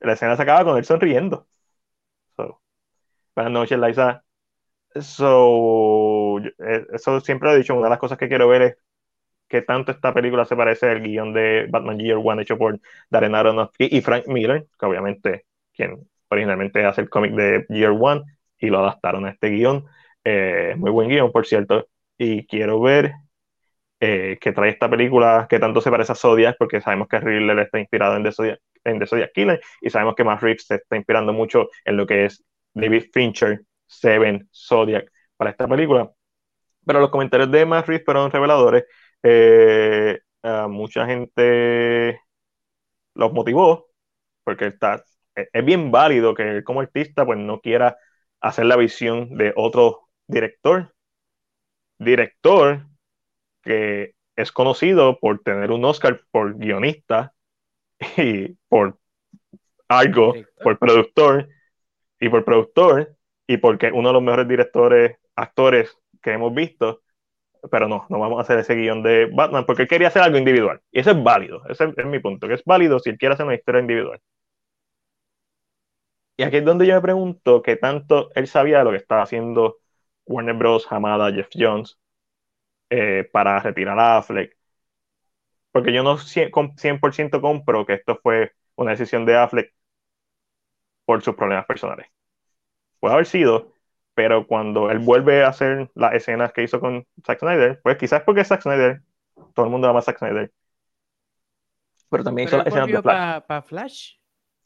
La 0.00 0.12
escena 0.12 0.36
se 0.36 0.42
acaba 0.42 0.62
con 0.64 0.78
él 0.78 0.84
sonriendo. 0.84 1.48
Buenas 3.34 3.52
noches, 3.52 3.78
Liza. 3.78 4.24
So, 5.00 6.38
eh, 6.40 6.86
eso 6.92 7.20
siempre 7.20 7.48
lo 7.50 7.54
he 7.56 7.58
dicho, 7.58 7.74
una 7.74 7.84
de 7.84 7.90
las 7.90 7.98
cosas 7.98 8.18
que 8.18 8.28
quiero 8.28 8.48
ver 8.48 8.62
es 8.62 8.76
qué 9.48 9.62
tanto 9.62 9.92
esta 9.92 10.14
película 10.14 10.44
se 10.46 10.56
parece 10.56 10.90
al 10.90 11.02
guion 11.02 11.32
de 11.34 11.66
Batman 11.70 11.98
Year 11.98 12.18
One 12.22 12.42
hecho 12.42 12.58
por 12.58 12.80
Darren 13.10 13.34
Aronofsky 13.34 13.88
y 13.92 14.02
Frank 14.02 14.26
Miller, 14.28 14.66
que 14.78 14.86
obviamente 14.86 15.46
quien 15.74 16.08
originalmente 16.30 16.84
hace 16.86 17.02
el 17.02 17.10
cómic 17.10 17.32
de 17.34 17.66
Year 17.70 17.92
One 17.98 18.22
y 18.58 18.68
lo 18.68 18.80
adaptaron 18.80 19.26
a 19.26 19.30
este 19.30 19.50
guion. 19.50 19.86
Eh, 20.24 20.74
muy 20.78 20.90
buen 20.92 21.08
guion, 21.08 21.32
por 21.32 21.46
cierto. 21.46 21.88
Y 22.18 22.46
quiero 22.46 22.80
ver 22.80 23.12
eh, 24.00 24.38
que 24.40 24.52
trae 24.52 24.70
esta 24.70 24.90
película 24.90 25.46
que 25.48 25.58
tanto 25.58 25.80
se 25.80 25.90
parece 25.90 26.12
a 26.12 26.14
Zodiac, 26.14 26.56
porque 26.58 26.80
sabemos 26.80 27.08
que 27.08 27.20
Riddler 27.20 27.58
está 27.60 27.78
inspirado 27.80 28.16
en 28.16 28.24
The 28.24 28.32
Zodiac, 28.32 28.60
en 28.84 28.98
The 28.98 29.30
Killer, 29.34 29.60
y 29.80 29.90
sabemos 29.90 30.14
que 30.14 30.24
Matt 30.24 30.42
Reeves 30.42 30.66
se 30.66 30.76
está 30.76 30.96
inspirando 30.96 31.32
mucho 31.32 31.68
en 31.84 31.96
lo 31.96 32.06
que 32.06 32.26
es 32.26 32.44
David 32.74 33.04
Fincher, 33.12 33.62
Seven, 33.86 34.48
Zodiac, 34.52 35.10
para 35.36 35.50
esta 35.50 35.66
película. 35.68 36.12
Pero 36.86 37.00
los 37.00 37.10
comentarios 37.10 37.50
de 37.50 37.66
Matt 37.66 37.86
Reeves 37.86 38.04
fueron 38.04 38.30
reveladores. 38.30 38.84
Eh, 39.22 40.20
a 40.42 40.68
mucha 40.68 41.06
gente 41.06 42.20
los 43.14 43.32
motivó, 43.32 43.86
porque 44.44 44.66
está, 44.66 45.04
es 45.34 45.64
bien 45.64 45.90
válido 45.90 46.34
que 46.34 46.42
él 46.42 46.64
como 46.64 46.80
artista 46.80 47.24
pues 47.24 47.38
no 47.38 47.60
quiera 47.60 47.96
hacer 48.40 48.66
la 48.66 48.76
visión 48.76 49.36
de 49.36 49.52
otro 49.56 50.08
director. 50.26 50.94
Director 51.98 52.86
que 53.62 54.14
es 54.36 54.52
conocido 54.52 55.18
por 55.18 55.40
tener 55.42 55.70
un 55.70 55.84
Oscar 55.84 56.20
por 56.30 56.58
guionista 56.58 57.32
y 58.18 58.48
por 58.68 58.98
algo, 59.88 60.34
por 60.62 60.78
productor 60.78 61.48
y 62.24 62.28
por 62.30 62.44
productor 62.44 63.16
y 63.46 63.58
porque 63.58 63.90
uno 63.92 64.08
de 64.08 64.14
los 64.14 64.22
mejores 64.22 64.48
directores, 64.48 65.18
actores 65.36 65.96
que 66.22 66.32
hemos 66.32 66.54
visto, 66.54 67.02
pero 67.70 67.88
no, 67.88 68.06
no 68.10 68.20
vamos 68.20 68.38
a 68.38 68.42
hacer 68.42 68.58
ese 68.60 68.74
guion 68.76 69.02
de 69.02 69.26
Batman 69.32 69.66
porque 69.66 69.82
él 69.82 69.88
quería 69.88 70.08
hacer 70.08 70.22
algo 70.22 70.38
individual 70.38 70.80
y 70.92 71.00
eso 71.00 71.12
es 71.12 71.22
válido, 71.24 71.62
ese 71.68 71.92
es, 71.96 72.06
mi 72.06 72.20
punto, 72.20 72.48
que 72.48 72.54
es 72.54 72.64
válido 72.64 72.98
si 73.00 73.10
él 73.10 73.18
quiere 73.18 73.34
hacer 73.34 73.46
una 73.46 73.56
historia 73.56 73.80
individual. 73.82 74.20
Y 76.36 76.42
aquí 76.42 76.56
es 76.58 76.64
donde 76.64 76.86
yo 76.86 76.94
me 76.94 77.00
pregunto 77.00 77.62
qué 77.62 77.76
tanto 77.76 78.30
él 78.34 78.46
sabía 78.48 78.78
de 78.78 78.84
lo 78.84 78.90
que 78.90 78.96
estaba 78.96 79.22
haciendo 79.22 79.76
Warner 80.26 80.54
Bros., 80.56 80.86
Hamada, 80.90 81.32
Jeff 81.32 81.48
Jones, 81.54 81.98
eh, 82.90 83.28
para 83.32 83.60
retirar 83.60 83.98
a 84.00 84.18
Affleck. 84.18 84.56
Porque 85.72 85.92
yo 85.92 86.02
no 86.02 86.18
100%, 86.18 86.50
com- 86.52 86.76
100% 86.76 87.40
compro 87.40 87.84
que 87.86 87.94
esto 87.94 88.18
fue 88.22 88.52
una 88.76 88.92
decisión 88.92 89.26
de 89.26 89.36
Affleck 89.36 89.74
por 91.04 91.22
sus 91.22 91.34
problemas 91.34 91.66
personales. 91.66 92.08
Puede 93.00 93.14
haber 93.14 93.26
sido, 93.26 93.72
pero 94.14 94.46
cuando 94.46 94.90
él 94.90 94.98
vuelve 94.98 95.44
a 95.44 95.48
hacer 95.48 95.90
las 95.94 96.14
escenas 96.14 96.52
que 96.52 96.62
hizo 96.62 96.80
con 96.80 97.06
Zack 97.26 97.40
Snyder, 97.40 97.80
pues 97.82 97.96
quizás 97.98 98.22
porque 98.22 98.42
es 98.42 98.48
Zack 98.48 98.62
Snyder, 98.62 99.02
todo 99.54 99.66
el 99.66 99.72
mundo 99.72 99.88
ama 99.88 100.00
a 100.00 100.02
Zack 100.02 100.18
Snyder. 100.18 100.52
Pero 102.10 102.24
también 102.24 102.48
hizo 102.48 102.56
las 102.56 102.66
escenas 102.66 102.86
de 102.86 102.92
volvió 102.92 103.02
Flash. 103.02 103.42
para 103.46 103.62
Flash. 103.62 104.12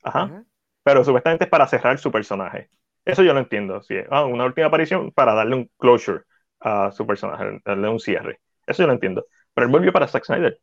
Ajá. 0.02 0.22
Ajá. 0.22 0.44
Pero 0.82 1.04
supuestamente 1.04 1.44
es 1.44 1.50
para 1.50 1.66
cerrar 1.66 1.98
su 1.98 2.10
personaje. 2.10 2.70
Eso 3.04 3.22
yo 3.22 3.32
lo 3.32 3.40
entiendo. 3.40 3.82
Sí, 3.82 3.96
ah, 4.10 4.24
una 4.24 4.44
última 4.44 4.66
aparición 4.66 5.10
para 5.12 5.34
darle 5.34 5.56
un 5.56 5.70
closure 5.78 6.22
a 6.60 6.90
su 6.92 7.06
personaje, 7.06 7.60
darle 7.64 7.88
un 7.88 8.00
cierre. 8.00 8.40
Eso 8.66 8.82
yo 8.82 8.86
lo 8.86 8.92
entiendo. 8.94 9.26
Pero 9.54 9.66
él 9.66 9.72
volvió 9.72 9.92
para 9.92 10.08
Zack 10.08 10.24
Snyder. 10.24 10.60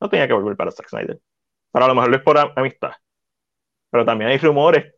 No 0.00 0.08
tenía 0.10 0.26
que 0.28 0.34
volver 0.34 0.56
para 0.56 0.70
Zack 0.72 0.88
Snyder. 0.88 1.20
Pero 1.72 1.84
a 1.84 1.88
lo 1.88 1.94
mejor 1.94 2.10
lo 2.10 2.16
es 2.16 2.22
por 2.22 2.38
am- 2.38 2.52
amistad. 2.56 2.92
Pero 3.94 4.04
también 4.04 4.32
hay 4.32 4.38
rumores 4.38 4.92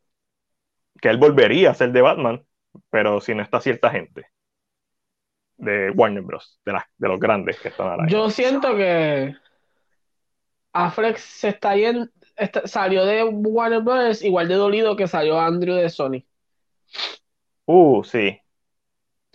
que 1.03 1.11
él 1.11 1.19
volvería 1.19 1.71
a 1.71 1.75
ser 1.75 1.93
de 1.93 2.01
Batman, 2.01 2.43
pero 2.89 3.21
si 3.21 3.35
no 3.35 3.43
está 3.43 3.61
cierta 3.61 3.91
gente 3.91 4.29
de 5.59 5.91
Warner 5.91 6.23
Bros., 6.23 6.59
de, 6.65 6.73
de 6.97 7.09
los 7.09 7.21
grandes 7.21 7.61
que 7.61 7.69
están 7.69 7.89
ahora. 7.89 8.07
Yo 8.09 8.31
siento 8.31 8.75
que 8.75 9.37
Affleck 10.73 11.19
se 11.19 11.49
está 11.49 11.77
yendo, 11.77 12.09
está- 12.37 12.67
salió 12.67 13.05
de 13.05 13.23
Warner 13.25 13.83
Bros. 13.83 14.23
igual 14.23 14.49
de 14.49 14.55
dolido 14.55 14.97
que 14.97 15.07
salió 15.07 15.39
Andrew 15.39 15.75
de 15.75 15.91
Sony. 15.91 16.25
Uh, 17.67 18.03
sí. 18.03 18.41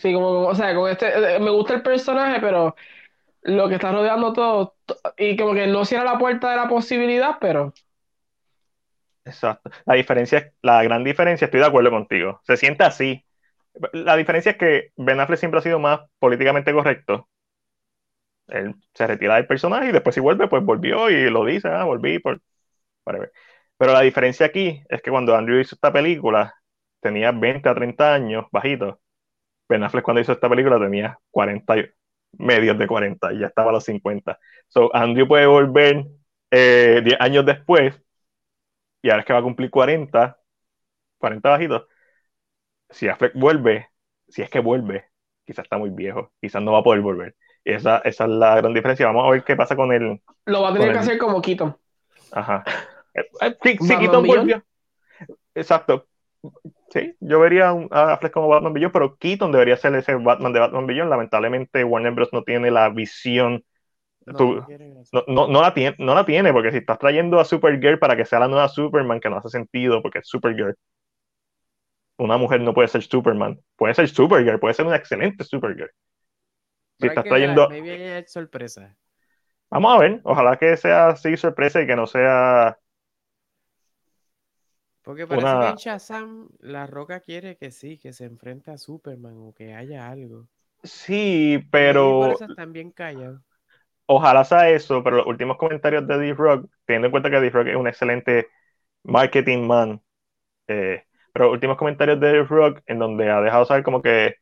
Sí, 0.00 0.12
como, 0.12 0.48
o 0.48 0.54
sea, 0.56 0.74
con 0.74 0.90
este, 0.90 1.36
eh, 1.36 1.38
me 1.38 1.52
gusta 1.52 1.74
el 1.74 1.82
personaje, 1.84 2.40
pero 2.40 2.74
lo 3.42 3.68
que 3.68 3.76
está 3.76 3.92
rodeando 3.92 4.32
todo, 4.32 4.74
to- 4.86 4.96
y 5.18 5.36
como 5.36 5.54
que 5.54 5.68
no 5.68 5.84
cierra 5.84 6.02
la 6.14 6.18
puerta 6.18 6.50
de 6.50 6.56
la 6.56 6.68
posibilidad, 6.68 7.36
pero 7.40 7.72
Exacto. 9.24 9.70
La 9.86 9.94
diferencia, 9.94 10.52
la 10.62 10.82
gran 10.82 11.04
diferencia, 11.04 11.44
estoy 11.46 11.60
de 11.60 11.66
acuerdo 11.66 11.90
contigo. 11.90 12.40
Se 12.44 12.56
siente 12.56 12.84
así. 12.84 13.24
La 13.92 14.16
diferencia 14.16 14.52
es 14.52 14.58
que 14.58 14.90
Ben 14.96 15.20
Affleck 15.20 15.38
siempre 15.40 15.60
ha 15.60 15.62
sido 15.62 15.78
más 15.80 16.00
políticamente 16.18 16.72
correcto. 16.72 17.28
Él 18.48 18.74
se 18.94 19.06
retira 19.06 19.36
del 19.36 19.46
personaje 19.46 19.88
y 19.88 19.92
después 19.92 20.14
si 20.14 20.20
vuelve, 20.20 20.48
pues 20.48 20.64
volvió 20.64 21.08
y 21.10 21.30
lo 21.30 21.44
dice, 21.44 21.68
ah, 21.68 21.84
volví 21.84 22.18
por 22.18 22.40
whatever. 23.06 23.32
Pero 23.78 23.94
la 23.94 24.02
diferencia 24.02 24.46
aquí 24.46 24.82
es 24.88 25.02
que 25.02 25.10
cuando 25.12 25.36
Andrew 25.36 25.60
hizo 25.60 25.76
esta 25.76 25.92
película, 25.92 26.54
tenía 27.00 27.32
20 27.32 27.68
a 27.70 27.74
30 27.76 28.14
años, 28.14 28.46
bajito. 28.52 29.00
Ben 29.68 29.84
Affleck 29.84 30.04
cuando 30.04 30.22
hizo 30.22 30.32
esta 30.32 30.50
película 30.50 30.80
tenía 30.80 31.18
40, 31.30 31.78
y- 31.78 31.86
medios 32.38 32.78
de 32.78 32.88
40, 32.88 33.32
y 33.34 33.40
ya 33.40 33.48
estaba 33.48 33.70
a 33.70 33.74
los 33.74 33.84
50. 33.84 34.38
So, 34.68 34.94
Andrew 34.96 35.28
puede 35.28 35.46
volver 35.46 36.06
eh, 36.52 37.02
10 37.04 37.18
años 37.20 37.46
después 37.46 38.01
y 39.02 39.10
ahora 39.10 39.20
es 39.20 39.26
que 39.26 39.32
va 39.32 39.40
a 39.40 39.42
cumplir 39.42 39.70
40, 39.70 40.38
40 41.18 41.50
bajitos. 41.50 41.86
Si 42.90 43.08
Affleck 43.08 43.34
vuelve, 43.34 43.88
si 44.28 44.42
es 44.42 44.50
que 44.50 44.60
vuelve, 44.60 45.06
quizás 45.46 45.64
está 45.64 45.78
muy 45.78 45.90
viejo, 45.90 46.32
quizás 46.40 46.62
no 46.62 46.72
va 46.72 46.78
a 46.80 46.82
poder 46.82 47.00
volver. 47.00 47.34
Y 47.64 47.72
esa, 47.72 47.98
esa 47.98 48.24
es 48.24 48.30
la 48.30 48.56
gran 48.56 48.74
diferencia. 48.74 49.06
Vamos 49.06 49.26
a 49.26 49.30
ver 49.30 49.44
qué 49.44 49.56
pasa 49.56 49.76
con 49.76 49.92
el. 49.92 50.20
lo 50.46 50.62
va 50.62 50.70
a 50.70 50.72
tener 50.72 50.88
que 50.88 50.92
el- 50.92 50.98
hacer 50.98 51.18
como 51.18 51.40
Keaton. 51.40 51.76
Ajá. 52.32 52.64
Eh, 53.14 53.28
eh, 53.42 53.56
si 53.62 53.76
¿Batman 53.78 54.00
Keaton 54.00 54.26
volvió. 54.26 54.64
Exacto. 55.54 56.06
Sí, 56.90 57.14
yo 57.20 57.40
vería 57.40 57.70
a 57.90 58.12
Affleck 58.12 58.32
como 58.32 58.48
Batman 58.48 58.72
Beyond, 58.72 58.92
pero 58.92 59.16
Keaton 59.16 59.52
debería 59.52 59.76
ser 59.76 59.94
ese 59.94 60.14
Batman 60.14 60.52
de 60.52 60.60
Batman 60.60 60.86
Beyond. 60.86 61.10
Lamentablemente, 61.10 61.84
Warner 61.84 62.12
Bros. 62.12 62.30
no 62.32 62.42
tiene 62.42 62.70
la 62.70 62.88
visión 62.90 63.64
No, 64.26 64.34
Tú- 64.36 64.64
no 65.12 65.24
no, 65.28 65.46
no, 65.48 65.60
la 65.62 65.74
tiene, 65.74 65.94
no 65.98 66.14
la 66.14 66.24
tiene, 66.24 66.52
porque 66.52 66.70
si 66.70 66.78
estás 66.78 66.98
trayendo 66.98 67.38
a 67.40 67.44
Supergirl 67.44 67.98
para 67.98 68.16
que 68.16 68.24
sea 68.24 68.40
la 68.40 68.48
nueva 68.48 68.68
Superman, 68.68 69.20
que 69.20 69.28
no 69.30 69.36
hace 69.38 69.50
sentido, 69.50 70.00
porque 70.02 70.20
es 70.20 70.28
Supergirl. 70.28 70.74
Una 72.18 72.38
mujer 72.38 72.62
no 72.62 72.72
puede 72.72 72.88
ser 72.88 73.02
Superman. 73.02 73.60
Puede 73.76 73.92
ser 73.94 74.08
Supergirl, 74.08 74.58
puede 74.58 74.72
ser 74.72 74.86
una 74.86 74.96
excelente 74.96 75.44
Supergirl. 75.44 75.90
Si 77.00 77.06
Pero 77.06 77.08
estás 77.08 77.26
trayendo. 77.28 77.68
maybe 77.68 78.24
sorpresa. 78.28 78.96
Vamos 79.70 79.92
a 79.94 79.98
ver, 79.98 80.20
ojalá 80.24 80.56
que 80.58 80.76
sea 80.76 81.08
así 81.08 81.36
sorpresa 81.36 81.80
y 81.82 81.86
que 81.86 81.96
no 81.96 82.06
sea. 82.06 82.78
Porque 85.04 85.28
parece 85.28 85.48
Una- 85.48 85.60
que 85.60 85.68
en 85.68 85.76
Shazam 85.76 86.48
La 86.58 86.88
Roca 86.88 87.20
quiere 87.20 87.56
que 87.56 87.70
sí, 87.70 87.98
que 87.98 88.12
se 88.12 88.24
enfrente 88.24 88.72
a 88.72 88.78
Superman 88.78 89.36
o 89.38 89.54
que 89.54 89.74
haya 89.74 90.08
algo. 90.10 90.48
Sí, 90.84 91.58
Y 92.04 92.12
por 92.14 92.30
pero 92.30 92.32
eso 92.32 92.44
están 92.44 92.72
bien 92.72 92.90
callados. 92.90 93.40
Ojalá 94.16 94.44
sea 94.44 94.70
eso. 94.70 95.02
Pero 95.02 95.16
los 95.18 95.26
últimos 95.26 95.56
comentarios 95.58 96.06
de 96.06 96.18
D-Rock, 96.18 96.70
teniendo 96.86 97.06
en 97.08 97.10
cuenta 97.12 97.30
que 97.30 97.40
D-Rock 97.40 97.68
es 97.68 97.76
un 97.76 97.88
excelente 97.88 98.48
marketing 99.04 99.66
man, 99.66 100.02
eh, 100.68 101.04
pero 101.32 101.46
los 101.46 101.54
últimos 101.54 101.76
comentarios 101.78 102.20
de 102.20 102.28
D-Rock, 102.32 102.82
en 102.86 102.98
donde 103.00 103.30
ha 103.30 103.40
dejado 103.42 103.64
saber 103.66 103.84
como 103.84 104.02
que, 104.02 104.36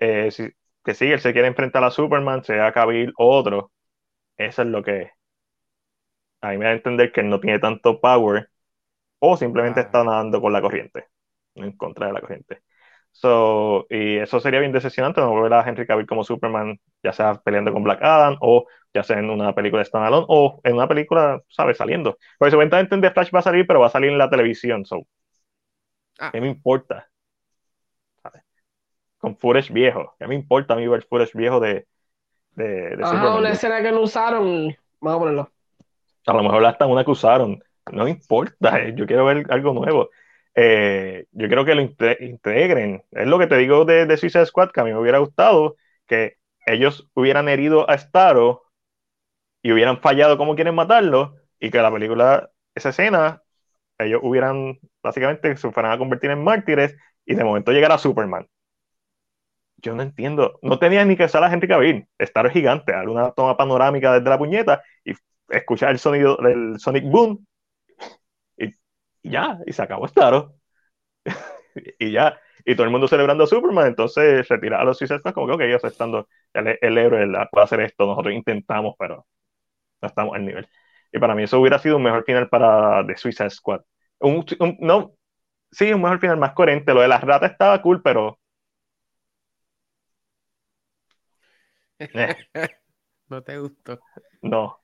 eh, 0.00 0.30
si- 0.32 0.50
que 0.84 0.94
sí, 0.94 1.06
él 1.12 1.20
se 1.20 1.32
quiere 1.32 1.48
enfrentar 1.48 1.84
a 1.84 1.90
Superman, 1.90 2.44
sea 2.44 2.72
Cavill 2.72 3.12
o 3.18 3.36
otro. 3.36 3.72
Eso 4.36 4.62
es 4.62 4.68
lo 4.68 4.82
que 4.84 5.10
a 6.40 6.50
mí 6.50 6.58
me 6.58 6.64
da 6.66 6.70
a 6.72 6.74
entender 6.74 7.12
que 7.12 7.20
él 7.20 7.28
no 7.30 7.40
tiene 7.40 7.58
tanto 7.58 8.00
power 8.00 8.50
o 9.20 9.36
simplemente 9.36 9.80
Ah. 9.80 9.84
está 9.84 10.04
nadando 10.04 10.40
con 10.40 10.52
la 10.54 10.62
corriente, 10.62 11.08
en 11.54 11.72
contra 11.76 12.08
de 12.08 12.14
la 12.14 12.22
corriente. 12.22 12.62
So, 13.18 13.86
y 13.88 14.18
eso 14.18 14.40
sería 14.40 14.60
bien 14.60 14.72
decepcionante, 14.72 15.20
no 15.22 15.40
ver 15.42 15.52
a 15.54 15.66
Henry 15.66 15.86
Cavill 15.86 16.06
como 16.06 16.22
Superman, 16.22 16.78
ya 17.02 17.12
sea 17.12 17.34
peleando 17.42 17.72
con 17.72 17.82
Black 17.82 18.00
Adam 18.02 18.36
o 18.40 18.66
ya 18.92 19.02
sea 19.02 19.18
en 19.18 19.30
una 19.30 19.54
película 19.54 19.80
de 19.80 19.86
standalone 19.86 20.26
o 20.28 20.60
en 20.64 20.74
una 20.74 20.86
película, 20.88 21.40
¿sabes? 21.48 21.78
Saliendo. 21.78 22.18
Porque 22.38 22.50
supuestamente 22.52 22.94
en 22.94 23.00
The 23.00 23.10
Flash 23.12 23.30
va 23.34 23.38
a 23.40 23.42
salir, 23.42 23.66
pero 23.66 23.80
va 23.80 23.86
a 23.86 23.90
salir 23.90 24.10
en 24.10 24.18
la 24.18 24.28
televisión, 24.30 24.84
so, 24.84 25.06
Ah, 26.18 26.32
¿qué 26.32 26.40
me 26.40 26.48
importa? 26.48 27.10
Con 29.18 29.36
footage 29.36 29.72
viejo, 29.72 30.14
¿qué 30.18 30.26
me 30.26 30.34
importa 30.34 30.74
a 30.74 30.76
mí 30.76 30.86
ver 30.88 31.02
footage 31.04 31.36
viejo 31.36 31.60
de, 31.60 31.86
de, 32.52 32.96
de 32.96 33.06
Ajá, 33.06 33.06
Superman? 33.06 33.38
una 33.38 33.52
escena 33.52 33.82
que 33.82 33.90
no 33.92 34.02
usaron, 34.02 34.76
vamos 35.00 35.16
a 35.16 35.18
ponerlo. 35.20 35.52
A 36.26 36.32
lo 36.32 36.42
mejor 36.42 36.64
hasta 36.64 36.86
una 36.86 37.04
que 37.04 37.10
usaron. 37.10 37.62
No 37.92 38.04
me 38.04 38.10
importa, 38.10 38.80
eh, 38.82 38.94
yo 38.96 39.06
quiero 39.06 39.24
ver 39.24 39.46
algo 39.50 39.72
nuevo. 39.72 40.10
Eh, 40.56 41.26
yo 41.32 41.48
quiero 41.48 41.64
que 41.64 41.74
lo 41.74 41.82
inte- 41.82 42.16
integren. 42.20 43.04
Es 43.12 43.26
lo 43.26 43.38
que 43.38 43.46
te 43.46 43.56
digo 43.58 43.84
de, 43.84 44.06
de 44.06 44.16
Suicide 44.16 44.46
Squad, 44.46 44.70
que 44.70 44.80
a 44.80 44.84
mí 44.84 44.92
me 44.92 44.98
hubiera 44.98 45.18
gustado 45.18 45.76
que 46.06 46.38
ellos 46.66 47.08
hubieran 47.14 47.48
herido 47.48 47.88
a 47.90 47.98
Starro 47.98 48.64
y 49.62 49.72
hubieran 49.72 50.00
fallado 50.00 50.38
como 50.38 50.54
quieren 50.54 50.74
matarlo 50.74 51.36
y 51.60 51.70
que 51.70 51.78
la 51.82 51.92
película, 51.92 52.50
esa 52.74 52.90
escena, 52.90 53.42
ellos 53.98 54.20
hubieran 54.22 54.78
básicamente 55.02 55.56
se 55.56 55.72
fueran 55.72 55.92
a 55.92 55.98
convertir 55.98 56.30
en 56.30 56.44
mártires 56.44 56.96
y 57.26 57.34
de 57.34 57.44
momento 57.44 57.72
llegara 57.72 57.98
Superman. 57.98 58.48
Yo 59.78 59.94
no 59.94 60.02
entiendo. 60.02 60.58
No 60.62 60.78
tenía 60.78 61.04
ni 61.04 61.16
que 61.16 61.24
usar 61.24 61.44
a 61.44 61.52
Henry 61.52 61.68
Cavill. 61.68 62.08
Starro 62.20 62.48
es 62.48 62.54
gigante. 62.54 62.92
Dar 62.92 63.08
una 63.08 63.32
toma 63.32 63.56
panorámica 63.56 64.14
desde 64.14 64.30
la 64.30 64.38
puñeta 64.38 64.82
y 65.04 65.12
escuchar 65.50 65.90
el 65.90 65.98
sonido 65.98 66.36
del 66.36 66.78
Sonic 66.80 67.04
Boom 67.04 67.46
y 69.26 69.30
ya, 69.30 69.58
y 69.66 69.72
se 69.72 69.82
acabó 69.82 70.06
Starro. 70.08 70.54
y 71.98 72.12
ya, 72.12 72.38
y 72.64 72.74
todo 72.74 72.84
el 72.84 72.90
mundo 72.92 73.08
celebrando 73.08 73.44
a 73.44 73.46
Superman, 73.46 73.86
entonces 73.88 74.46
retirar 74.48 74.80
a 74.80 74.84
los 74.84 74.98
Suicide 74.98 75.18
Squad 75.20 75.34
como 75.34 75.46
que, 75.48 75.52
ok, 75.54 75.60
ellos 75.62 75.84
estando 75.84 76.28
el, 76.52 76.78
el 76.80 76.98
héroe 76.98 77.22
el- 77.22 77.36
puede 77.50 77.64
hacer 77.64 77.80
esto, 77.80 78.06
nosotros 78.06 78.34
intentamos, 78.34 78.94
pero 78.98 79.26
no 80.02 80.08
estamos 80.08 80.36
al 80.36 80.46
nivel. 80.46 80.68
Y 81.12 81.20
para 81.20 81.34
mí 81.34 81.44
eso 81.44 81.60
hubiera 81.60 81.78
sido 81.78 81.96
un 81.98 82.04
mejor 82.04 82.24
final 82.24 82.48
para 82.50 83.06
The 83.06 83.16
Suicide 83.16 83.50
Squad. 83.50 83.82
Un, 84.20 84.44
un- 84.60 84.78
no, 84.80 85.12
sí, 85.72 85.92
un 85.92 86.02
mejor 86.02 86.20
final 86.20 86.38
más 86.38 86.54
coherente. 86.54 86.94
Lo 86.94 87.02
de 87.02 87.08
las 87.08 87.22
ratas 87.22 87.52
estaba 87.52 87.82
cool, 87.82 88.02
pero 88.02 88.38
eh, 91.98 92.36
no 93.28 93.42
te 93.42 93.58
gustó. 93.58 94.00
no. 94.42 94.80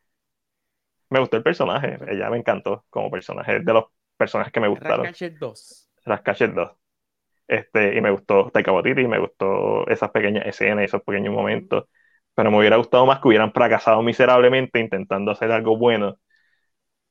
Me 1.10 1.20
gustó 1.20 1.36
el 1.36 1.42
personaje, 1.42 1.98
ella 2.08 2.30
me 2.30 2.38
encantó 2.38 2.84
como 2.90 3.10
personaje, 3.10 3.60
de 3.60 3.72
los 3.72 3.84
personajes 4.22 4.52
que 4.52 4.60
me 4.60 4.68
gustaron. 4.68 5.06
Ratchet 5.06 5.38
2. 5.38 5.88
Ratchet 6.04 6.52
2. 6.54 6.70
Este, 7.48 7.96
y 7.96 8.00
me 8.00 8.10
gustó 8.10 8.50
Taika 8.50 8.72
Waititi, 8.72 9.06
me 9.06 9.18
gustó 9.18 9.86
esas 9.88 10.10
pequeñas 10.10 10.46
escenas, 10.46 10.84
esos 10.86 11.02
pequeños 11.02 11.34
momentos, 11.34 11.84
pero 12.34 12.50
me 12.50 12.58
hubiera 12.58 12.76
gustado 12.76 13.06
más 13.06 13.20
que 13.20 13.28
hubieran 13.28 13.52
fracasado 13.52 14.02
miserablemente 14.02 14.80
intentando 14.80 15.32
hacer 15.32 15.52
algo 15.52 15.76
bueno 15.76 16.18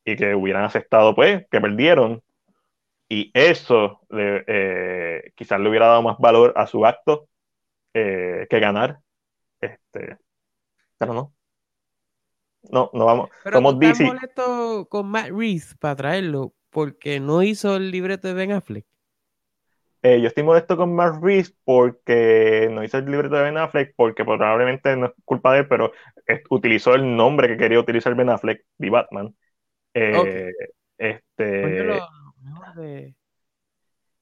y 0.06 0.16
que 0.16 0.36
hubieran 0.36 0.64
aceptado, 0.66 1.16
pues, 1.16 1.46
que 1.52 1.62
perdieron 1.62 2.24
y 3.10 3.32
eso 3.34 4.02
le- 4.10 4.44
eh, 4.48 5.34
quizás 5.36 5.60
le 5.60 5.70
hubiera 5.70 5.88
dado 5.88 6.04
más 6.04 6.18
valor 6.20 6.54
a 6.58 6.68
su 6.68 6.86
acto 6.86 7.30
eh, 7.96 8.48
que 8.50 8.60
ganar. 8.60 9.00
Este, 9.62 10.18
pero 10.98 11.14
no. 11.14 11.36
No, 12.72 12.90
no 12.94 13.06
vamos. 13.06 13.30
Pero 13.44 13.60
Somos 13.60 13.74
tú 13.80 13.88
estás 13.88 13.98
DC. 13.98 14.06
molesto 14.06 14.88
con 14.90 15.08
Matt 15.10 15.30
Reeves 15.30 15.76
para 15.80 15.96
traerlo 15.96 16.54
porque 16.72 17.20
no 17.20 17.44
hizo 17.44 17.76
el 17.76 17.92
libreto 17.92 18.28
de 18.28 18.34
Ben 18.34 18.52
Affleck. 18.52 18.86
Eh, 20.04 20.20
yo 20.20 20.28
estoy 20.28 20.42
molesto 20.44 20.76
con 20.78 20.96
Mark 20.96 21.20
Reeves 21.22 21.56
porque 21.64 22.68
no 22.72 22.84
hizo 22.84 22.98
el 22.98 23.06
libreto 23.06 23.36
de 23.36 23.44
Ben 23.44 23.58
Affleck, 23.58 23.94
porque 23.96 24.26
probablemente 24.26 24.96
no 24.98 25.06
es 25.08 25.12
culpa 25.26 25.54
de 25.54 25.60
él, 25.60 25.68
pero 25.68 25.92
eh, 26.28 26.42
utilizó 26.50 26.96
el 26.96 27.16
nombre 27.16 27.48
que 27.48 27.58
quería 27.58 27.80
utilizar 27.80 28.16
Ben 28.16 28.30
Affleck, 28.30 28.66
The 28.80 28.90
Batman. 28.90 29.36
Eh, 29.94 30.52
este, 30.98 31.62
Coño, 31.62 31.84
lo- 31.84 32.82
de- 32.82 33.16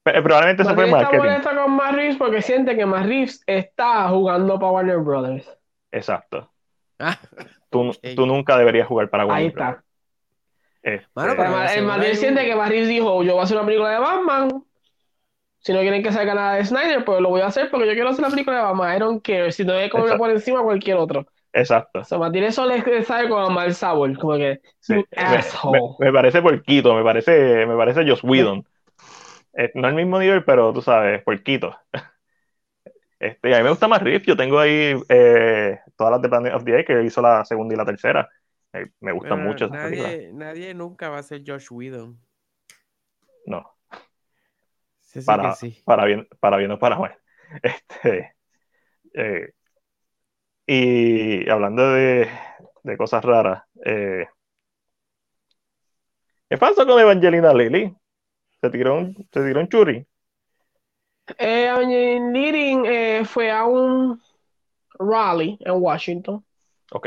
pe- 0.02 0.22
probablemente 0.22 0.62
eso 0.62 0.74
fue 0.74 0.86
Martín 0.86 0.96
está 0.96 1.12
marketing. 1.12 1.30
molesto 1.30 1.64
con 1.64 1.76
Matt 1.76 1.94
Reeves 1.94 2.16
porque 2.16 2.42
siente 2.42 2.76
que 2.76 2.84
Matt 2.86 3.06
Reeves 3.06 3.42
está 3.46 4.08
jugando 4.10 4.58
para 4.58 4.72
Warner 4.72 4.98
Brothers. 4.98 5.58
Exacto. 5.92 6.52
Ah, 6.98 7.18
Tú, 7.70 7.90
tú 8.16 8.26
nunca 8.26 8.58
deberías 8.58 8.86
jugar 8.86 9.08
para 9.08 9.22
Ahí 9.22 9.28
Warner 9.28 9.48
está. 9.48 9.84
Este, 10.82 11.06
Mano, 11.14 11.34
Pero 11.36 11.68
el 11.68 11.84
Madrid 11.84 12.14
siente 12.14 12.40
un- 12.40 12.46
que 12.46 12.54
Barry 12.54 12.84
dijo, 12.86 13.22
yo 13.22 13.32
voy 13.32 13.40
a 13.40 13.44
hacer 13.44 13.56
una 13.56 13.66
película 13.66 13.90
de 13.90 13.98
Batman. 13.98 14.64
Si 15.58 15.72
no 15.74 15.80
quieren 15.80 16.02
que 16.02 16.10
salga 16.10 16.34
nada 16.34 16.54
de 16.54 16.64
Snyder, 16.64 17.04
pues 17.04 17.20
lo 17.20 17.28
voy 17.28 17.42
a 17.42 17.46
hacer 17.46 17.70
porque 17.70 17.86
yo 17.86 17.92
quiero 17.92 18.08
hacer 18.08 18.22
la 18.22 18.30
película 18.30 18.56
de 18.56 18.62
Batman. 18.62 18.96
I 18.96 18.98
don't 18.98 19.22
care. 19.22 19.52
Si 19.52 19.62
no 19.64 19.74
voy 19.74 19.82
a 19.84 19.90
comer 19.90 20.16
por 20.16 20.30
encima 20.30 20.62
cualquier 20.62 20.96
otro. 20.96 21.26
exacto. 21.52 21.98
O 22.00 22.04
sea, 22.04 22.16
Martín 22.16 22.44
eso 22.44 22.64
le 22.64 23.02
sabe 23.04 23.28
con 23.28 23.52
mal 23.52 23.74
sabor. 23.74 24.16
Como 24.18 24.36
que, 24.36 24.60
Sí, 24.80 24.94
you 24.94 25.04
me, 25.16 25.22
asshole. 25.22 25.80
me- 25.98 26.06
me 26.06 26.12
parece 26.12 26.40
porquito, 26.40 26.94
me 26.94 27.02
parece, 27.04 27.66
me 27.66 27.76
parece 27.76 28.08
Joss 28.08 28.24
Whedon. 28.24 28.64
Eh, 29.52 29.70
no 29.74 29.88
al 29.88 29.94
mismo 29.94 30.18
nivel, 30.18 30.44
pero 30.44 30.72
tú 30.72 30.80
sabes, 30.80 31.22
porquito. 31.22 31.76
Este, 33.18 33.54
a 33.54 33.58
mí 33.58 33.64
me 33.64 33.68
gusta 33.70 33.86
más 33.86 34.02
Riff, 34.02 34.24
yo 34.24 34.34
tengo 34.34 34.58
ahí 34.58 34.94
eh, 35.10 35.78
todas 35.94 36.12
las 36.12 36.22
de 36.22 36.28
Planet 36.30 36.54
of 36.54 36.64
the 36.64 36.72
Apes, 36.72 36.86
que 36.86 37.02
hizo 37.04 37.20
la 37.20 37.44
segunda 37.44 37.74
y 37.74 37.76
la 37.76 37.84
tercera. 37.84 38.26
Eh, 38.72 38.90
me 39.00 39.12
gustan 39.12 39.38
Pero 39.38 39.42
mucho 39.42 39.66
esas 39.66 39.78
películas. 39.78 40.16
nadie, 40.16 40.32
nadie 40.32 40.74
nunca 40.74 41.08
va 41.10 41.18
a 41.18 41.22
ser 41.22 41.42
Josh 41.46 41.68
Whedon. 41.70 42.20
No, 43.46 43.74
Sí, 45.00 45.20
sí 45.22 45.36
para, 45.36 45.52
sí. 45.52 45.84
para 45.84 46.04
bien, 46.04 46.28
para 46.40 46.56
bien 46.56 46.70
o 46.72 46.78
para 46.78 46.98
mal. 46.98 47.16
Este, 47.62 48.36
eh, 49.14 49.52
y 50.66 51.48
hablando 51.50 51.92
de, 51.92 52.28
de 52.84 52.96
cosas 52.96 53.24
raras, 53.24 53.64
eh, 53.84 54.26
¿qué 56.48 56.58
pasó 56.58 56.86
con 56.86 57.00
Evangelina 57.00 57.52
Lilly? 57.54 57.94
Se 58.60 58.70
tiró 58.70 58.98
un, 58.98 59.14
se 59.32 59.42
tiró 59.44 59.60
un 59.60 59.68
churri. 59.68 60.06
Eh, 61.38 61.66
Evangeline 61.66 62.32
Leading 62.32 62.86
eh, 62.86 63.24
fue 63.24 63.50
a 63.50 63.64
un 63.64 64.20
rally 64.98 65.58
en 65.60 65.74
Washington. 65.82 66.44
Ok, 66.92 67.06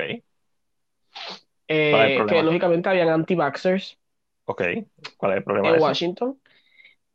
eh, 1.68 1.92
¿Cuál 1.92 2.12
es 2.12 2.20
el 2.20 2.26
que 2.28 2.44
lógicamente 2.44 2.90
habían 2.90 3.10
anti-vaxxers 3.10 3.98
ok. 4.46 4.62
¿Cuál 5.18 5.32
es 5.32 5.38
el 5.38 5.44
problema 5.44 5.68
en 5.68 5.74
de 5.74 5.78
eso? 5.78 5.88
Washington. 5.88 6.40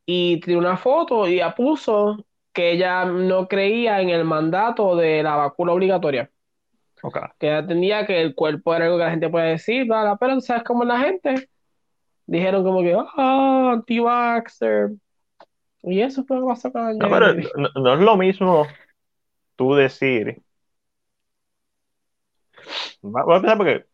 Y 0.05 0.39
tiró 0.41 0.59
una 0.59 0.77
foto 0.77 1.27
y 1.27 1.37
ya 1.37 1.53
puso 1.53 2.25
que 2.51 2.71
ella 2.71 3.05
no 3.05 3.47
creía 3.47 4.01
en 4.01 4.09
el 4.09 4.25
mandato 4.25 4.95
de 4.95 5.21
la 5.23 5.35
vacuna 5.35 5.73
obligatoria. 5.73 6.29
Ok. 7.01 7.17
que 7.37 7.47
ella 7.47 7.59
entendía 7.59 8.05
que 8.05 8.21
el 8.21 8.35
cuerpo 8.35 8.75
era 8.75 8.85
algo 8.85 8.97
que 8.97 9.05
la 9.05 9.11
gente 9.11 9.29
puede 9.29 9.51
decir, 9.51 9.85
bla, 9.85 10.17
pero 10.19 10.41
¿sabes 10.41 10.63
cómo 10.63 10.83
la 10.83 10.99
gente? 10.99 11.47
Dijeron 12.25 12.61
como 12.63 12.81
que, 12.81 12.93
ah, 12.93 13.71
anti-vaxxer. 13.73 14.91
Y 15.83 16.01
eso 16.01 16.25
fue 16.25 16.37
lo 16.37 16.43
que 16.43 16.49
pasó 16.49 16.73
con 16.73 16.97
No, 16.97 17.09
pero 17.09 17.33
no, 17.55 17.69
no 17.75 17.93
es 17.93 17.99
lo 18.01 18.17
mismo 18.17 18.67
tú 19.55 19.75
decir. 19.75 20.41
Voy 23.01 23.33
a 23.33 23.37
empezar 23.37 23.57
porque 23.57 23.85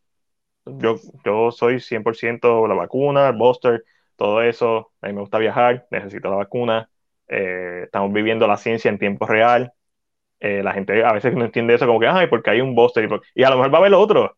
yo, 0.66 0.96
yo 1.26 1.52
soy 1.52 1.80
100% 1.80 2.68
la 2.68 2.76
vacuna, 2.76 3.30
el 3.30 3.36
booster, 3.38 3.84
todo 4.16 4.42
eso. 4.42 4.92
A 5.02 5.08
mí 5.08 5.14
me 5.14 5.22
gusta 5.22 5.38
viajar, 5.40 5.88
necesito 5.92 6.30
la 6.30 6.38
vacuna. 6.38 6.90
eh, 7.28 7.84
estamos 7.86 8.14
viviendo 8.14 8.48
la 8.48 8.58
ciencia 8.58 8.90
en 8.90 9.00
tiempo 9.00 9.26
real. 9.26 9.74
eh, 10.42 10.64
la 10.64 10.74
gente 10.74 11.04
a 11.06 11.14
veces 11.14 11.34
no 11.36 11.46
entiende 11.46 11.76
eso, 11.76 11.88
como 11.88 12.00
que, 12.00 12.08
ay, 12.08 12.28
porque 12.28 12.52
hay 12.52 12.62
un 12.62 12.76
booster 12.76 13.06
y, 13.36 13.42
y 13.42 13.44
a 13.44 13.50
lo 13.52 13.58
mejor 13.58 13.74
va 13.74 13.78
a 13.80 13.82
haber 13.82 13.94
otro. 13.96 14.38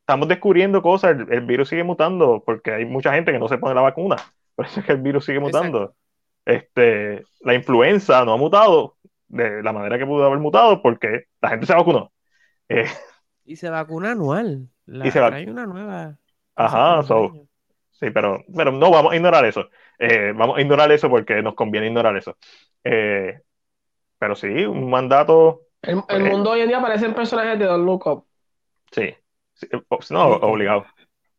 Estamos 0.00 0.28
descubriendo 0.28 0.82
cosas, 0.82 1.16
el, 1.18 1.32
el 1.32 1.40
virus 1.46 1.68
sigue 1.68 1.82
mutando 1.84 2.42
porque 2.46 2.70
hay 2.72 2.84
mucha 2.84 3.12
gente 3.12 3.32
que 3.32 3.38
no 3.40 3.48
se 3.48 3.58
pone 3.58 3.74
la 3.74 3.80
vacuna. 3.82 4.16
Por 4.54 4.66
eso 4.66 4.80
es 4.80 4.86
que 4.86 4.92
el 4.92 5.02
virus 5.02 5.24
sigue 5.26 5.40
mutando. 5.40 5.94
Este, 6.44 7.22
la 7.40 7.54
influenza 7.54 8.24
no 8.24 8.32
ha 8.34 8.36
mutado 8.36 8.96
de 9.28 9.62
la 9.62 9.72
manera 9.72 9.98
que 9.98 10.06
pudo 10.06 10.24
haber 10.26 10.38
mutado 10.38 10.80
porque 10.82 11.24
la 11.40 11.50
gente 11.50 11.66
se 11.66 11.74
vacunó. 11.74 12.12
Eh, 12.68 12.86
Y 13.46 13.56
se 13.56 13.70
vacuna 13.70 14.12
anual. 14.12 14.68
La- 14.86 15.06
Y 15.06 15.10
se 15.10 15.20
vac- 15.20 15.34
hay 15.34 15.46
una 15.46 15.66
nueva. 15.66 16.18
Ajá, 16.54 17.02
so- 17.02 17.32
sí, 17.92 18.10
pero, 18.10 18.44
pero 18.54 18.72
no 18.72 18.90
vamos 18.90 19.12
a 19.12 19.16
ignorar 19.16 19.44
eso. 19.44 19.68
Eh, 19.98 20.32
vamos 20.34 20.58
a 20.58 20.60
ignorar 20.60 20.90
eso 20.92 21.08
porque 21.08 21.42
nos 21.42 21.54
conviene 21.54 21.86
ignorar 21.88 22.16
eso. 22.16 22.36
Eh, 22.84 23.40
pero 24.18 24.34
sí, 24.36 24.48
un 24.48 24.90
mandato, 24.90 25.62
El, 25.82 26.02
el 26.08 26.22
mundo 26.24 26.50
hoy 26.50 26.60
en 26.60 26.68
día 26.68 26.80
parecen 26.80 27.14
personajes 27.14 27.58
de 27.58 27.66
Look 27.78 28.06
Up. 28.06 28.26
sí. 28.92 29.14
Sí, 29.54 29.66
o- 29.88 29.98
no, 30.10 30.34
Sí, 30.34 30.40
que- 30.40 30.46
obligado. 30.46 30.86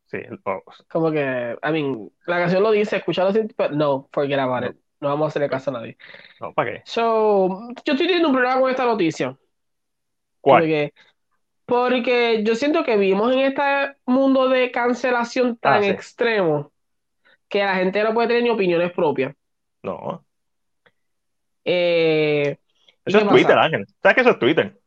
Sí, 0.07 0.17
o- 0.45 0.63
Como 0.89 1.11
que, 1.11 1.57
I 1.63 1.71
mean, 1.71 2.09
la 2.25 2.39
canción 2.39 2.63
lo 2.63 2.71
dice, 2.71 2.97
escucharlo 2.97 3.31
así, 3.31 3.41
pero 3.55 3.75
no, 3.75 4.09
forget 4.11 4.39
about 4.39 4.63
it. 4.71 4.77
No 4.99 5.09
vamos 5.09 5.25
a 5.25 5.27
hacerle 5.29 5.49
caso 5.49 5.69
a 5.69 5.73
nadie. 5.73 5.97
no, 6.39 6.53
¿para 6.53 6.71
qué? 6.71 6.81
So, 6.85 7.47
yo 7.85 7.93
estoy 7.93 8.07
teniendo 8.07 8.29
un 8.29 8.34
problema 8.35 8.59
con 8.59 8.69
esta 8.71 8.85
noticia. 8.85 9.38
¿Cuál? 10.41 10.61
Porque, 10.61 10.93
porque 11.68 12.44
yo 12.45 12.56
siento 12.56 12.84
que 12.85 12.98
vivimos 12.98 13.34
en 13.34 13.41
este 13.41 13.64
mundo 14.07 14.49
de 14.49 14.72
cancelación 14.72 15.57
tan 15.57 15.80
Ah, 15.80 15.84
sí. 15.84 15.91
extremo 15.91 16.73
que 17.49 17.60
la 17.64 17.76
gente 17.76 18.03
no 18.03 18.14
puede 18.14 18.30
tener 18.30 18.44
ni 18.44 18.49
opiniones 18.52 18.91
propias. 18.94 19.35
No, 19.84 20.26
Eh, 21.65 22.57
¿y 23.06 23.11
eso 23.11 23.18
es 23.19 23.27
Twitter? 23.27 23.57
Ángel. 23.57 23.85
¿Sabes 24.02 24.15
que 24.15 24.22
eso 24.22 24.30
es 24.31 24.39
Twitter? 24.39 24.80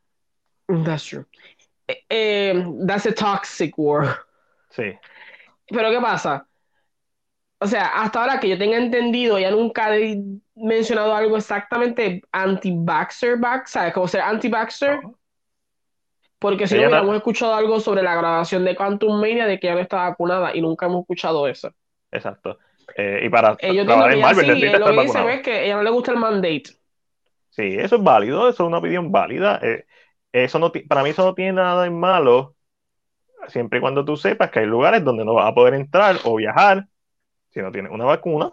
That's 0.69 1.05
true. 1.07 1.27
Eh, 1.89 1.97
eh, 2.11 2.73
that's 2.86 3.07
a 3.07 3.12
toxic 3.12 3.77
war. 3.78 4.19
Sí, 4.70 4.98
Pero 5.69 5.90
¿qué 5.90 6.01
pasa? 6.01 6.47
O 7.62 7.66
sea, 7.66 7.89
hasta 7.89 8.20
ahora 8.23 8.40
que 8.40 8.48
yo 8.48 8.59
tenga 8.59 8.78
entendido, 8.78 9.36
ella 9.36 9.51
nunca 9.51 9.86
ha 9.86 9.90
mencionado 10.55 11.15
algo 11.15 11.36
exactamente 11.36 12.23
anti-vaxxer, 12.32 13.39
back, 13.39 13.66
¿sabes? 13.66 13.93
Como 13.93 14.09
ser 14.09 14.23
anti-vaxxer. 14.23 15.01
no. 15.02 15.19
Porque 16.41 16.67
si 16.67 16.75
no 16.77 16.83
hubiéramos 16.83 17.17
escuchado 17.17 17.55
algo 17.55 17.81
sobre 17.81 18.03
la 18.03 18.15
grabación 18.17 18.65
de 18.65 18.75
Quantum 18.77 19.21
Mania 19.21 19.47
de 19.47 19.61
que 19.61 19.69
ella 19.69 19.77
no 19.77 19.81
está 19.83 20.09
vacunada 20.09 20.57
y 20.57 20.61
nunca 20.62 20.87
hemos 20.87 21.03
escuchado 21.03 21.47
eso. 21.49 21.73
exacto. 22.11 22.59
Eh, 22.97 23.21
y 23.25 23.29
para 23.29 23.57
Eh, 23.59 23.75
yo 23.75 23.83
entiendo 23.83 23.87
trabajar 23.87 24.12
en 24.12 24.21
Marvel 24.21 24.47
sí, 24.47 24.51
eh, 24.65 24.79
lo 24.79 24.87
que 24.87 24.93
dice 25.03 25.33
es 25.35 25.43
que 25.43 25.53
a 25.53 25.62
ella 25.65 25.77
no 25.77 25.83
le 25.83 25.91
gusta 25.91 26.12
el 26.12 26.19
mandate. 26.19 26.65
Sí, 27.51 27.62
eso 27.79 27.97
es 27.97 28.03
válido, 28.03 28.49
eso 28.49 28.62
es 28.65 28.69
una 28.69 28.79
opinión 28.79 29.11
válida. 29.12 29.59
eh, 29.62 29.87
eso 30.33 30.59
no, 30.59 30.71
para 30.89 31.03
mí 31.03 31.11
eso 31.11 31.25
no 31.25 31.35
tiene 31.35 31.55
nada 31.55 31.83
de 31.85 31.91
malo, 31.91 32.57
siempre 33.49 33.79
y 33.79 33.83
cuando 33.83 34.05
tú 34.05 34.17
sepas 34.17 34.51
que 34.51 34.61
hay 34.61 34.67
lugares 34.67 35.05
donde 35.05 35.25
no 35.25 35.35
vas 35.35 35.49
a 35.51 35.55
poder 35.55 35.75
entrar 35.75 36.19
o 36.25 36.37
viajar 36.37 36.89
si 37.51 37.61
no 37.62 37.73
tienes 37.73 37.93
una 37.93 38.07
vacuna. 38.07 38.53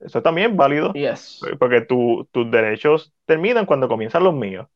Eso 0.00 0.22
también 0.22 0.52
es 0.52 0.56
válido, 0.56 0.94
Yes. 0.94 1.40
porque 1.58 1.82
tu- 1.82 2.28
tus 2.32 2.50
derechos 2.50 3.14
terminan 3.26 3.66
cuando 3.66 3.88
comienzan 3.88 4.24
los 4.24 4.34
míos. 4.34 4.68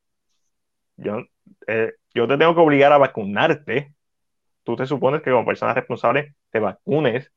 Yo, 0.97 1.19
eh, 1.67 1.93
yo 2.17 2.27
te 2.27 2.39
tengo 2.39 2.55
que 2.55 2.61
obligar 2.63 2.93
a 2.93 2.99
vacunarte. 2.99 3.93
Tú 4.65 4.75
te 4.75 4.87
supones 4.87 5.23
que 5.23 5.31
como 5.31 5.45
persona 5.45 5.75
responsable 5.75 6.35
te 6.51 6.59
vacunes 6.61 7.31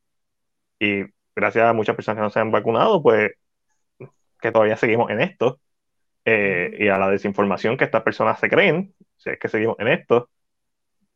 y 0.79 1.03
gracias 1.35 1.65
a 1.65 1.73
muchas 1.73 1.95
personas 1.95 2.17
que 2.17 2.23
no 2.23 2.29
se 2.29 2.39
han 2.39 2.51
vacunado, 2.51 3.03
pues 3.03 3.31
que 4.41 4.51
todavía 4.51 4.77
seguimos 4.77 5.11
en 5.11 5.19
esto 5.21 5.59
eh, 6.23 6.77
y 6.79 6.87
a 6.87 6.97
la 6.97 7.09
desinformación 7.09 7.75
que 7.77 7.83
estas 7.83 8.03
personas 8.03 8.39
se 8.39 8.49
creen, 8.49 8.95
si 9.17 9.31
es 9.31 9.39
que 9.39 9.49
seguimos 9.49 9.77
en 9.79 9.89
esto, 9.89 10.29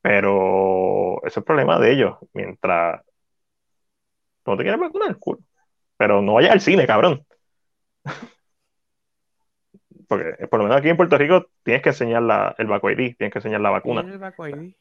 pero 0.02 1.20
ese 1.20 1.30
es 1.30 1.38
el 1.38 1.44
problema 1.44 1.80
de 1.80 1.94
ellos, 1.94 2.18
mientras 2.34 3.02
no 4.46 4.58
te 4.58 4.64
quieres 4.64 4.80
vacunar, 4.80 5.18
cool. 5.20 5.40
pero 5.96 6.22
no 6.22 6.34
vayas 6.34 6.52
al 6.52 6.62
cine, 6.62 6.86
cabrón. 6.86 7.26
Porque 10.18 10.44
eh, 10.44 10.48
por 10.48 10.60
lo 10.60 10.66
menos 10.66 10.78
aquí 10.80 10.90
en 10.90 10.98
Puerto 10.98 11.18
Rico 11.18 11.48
tienes 11.64 11.82
que 11.82 11.90
enseñar 11.90 12.22
la, 12.22 12.56
el 12.58 12.68
vacu 12.68 12.90
ID, 12.90 13.16
tienes 13.18 13.32
que 13.32 13.40
enseñar 13.40 13.62
la 13.62 13.70
vacuna. 13.72 14.02
El 14.02 14.20
ID. 14.50 14.76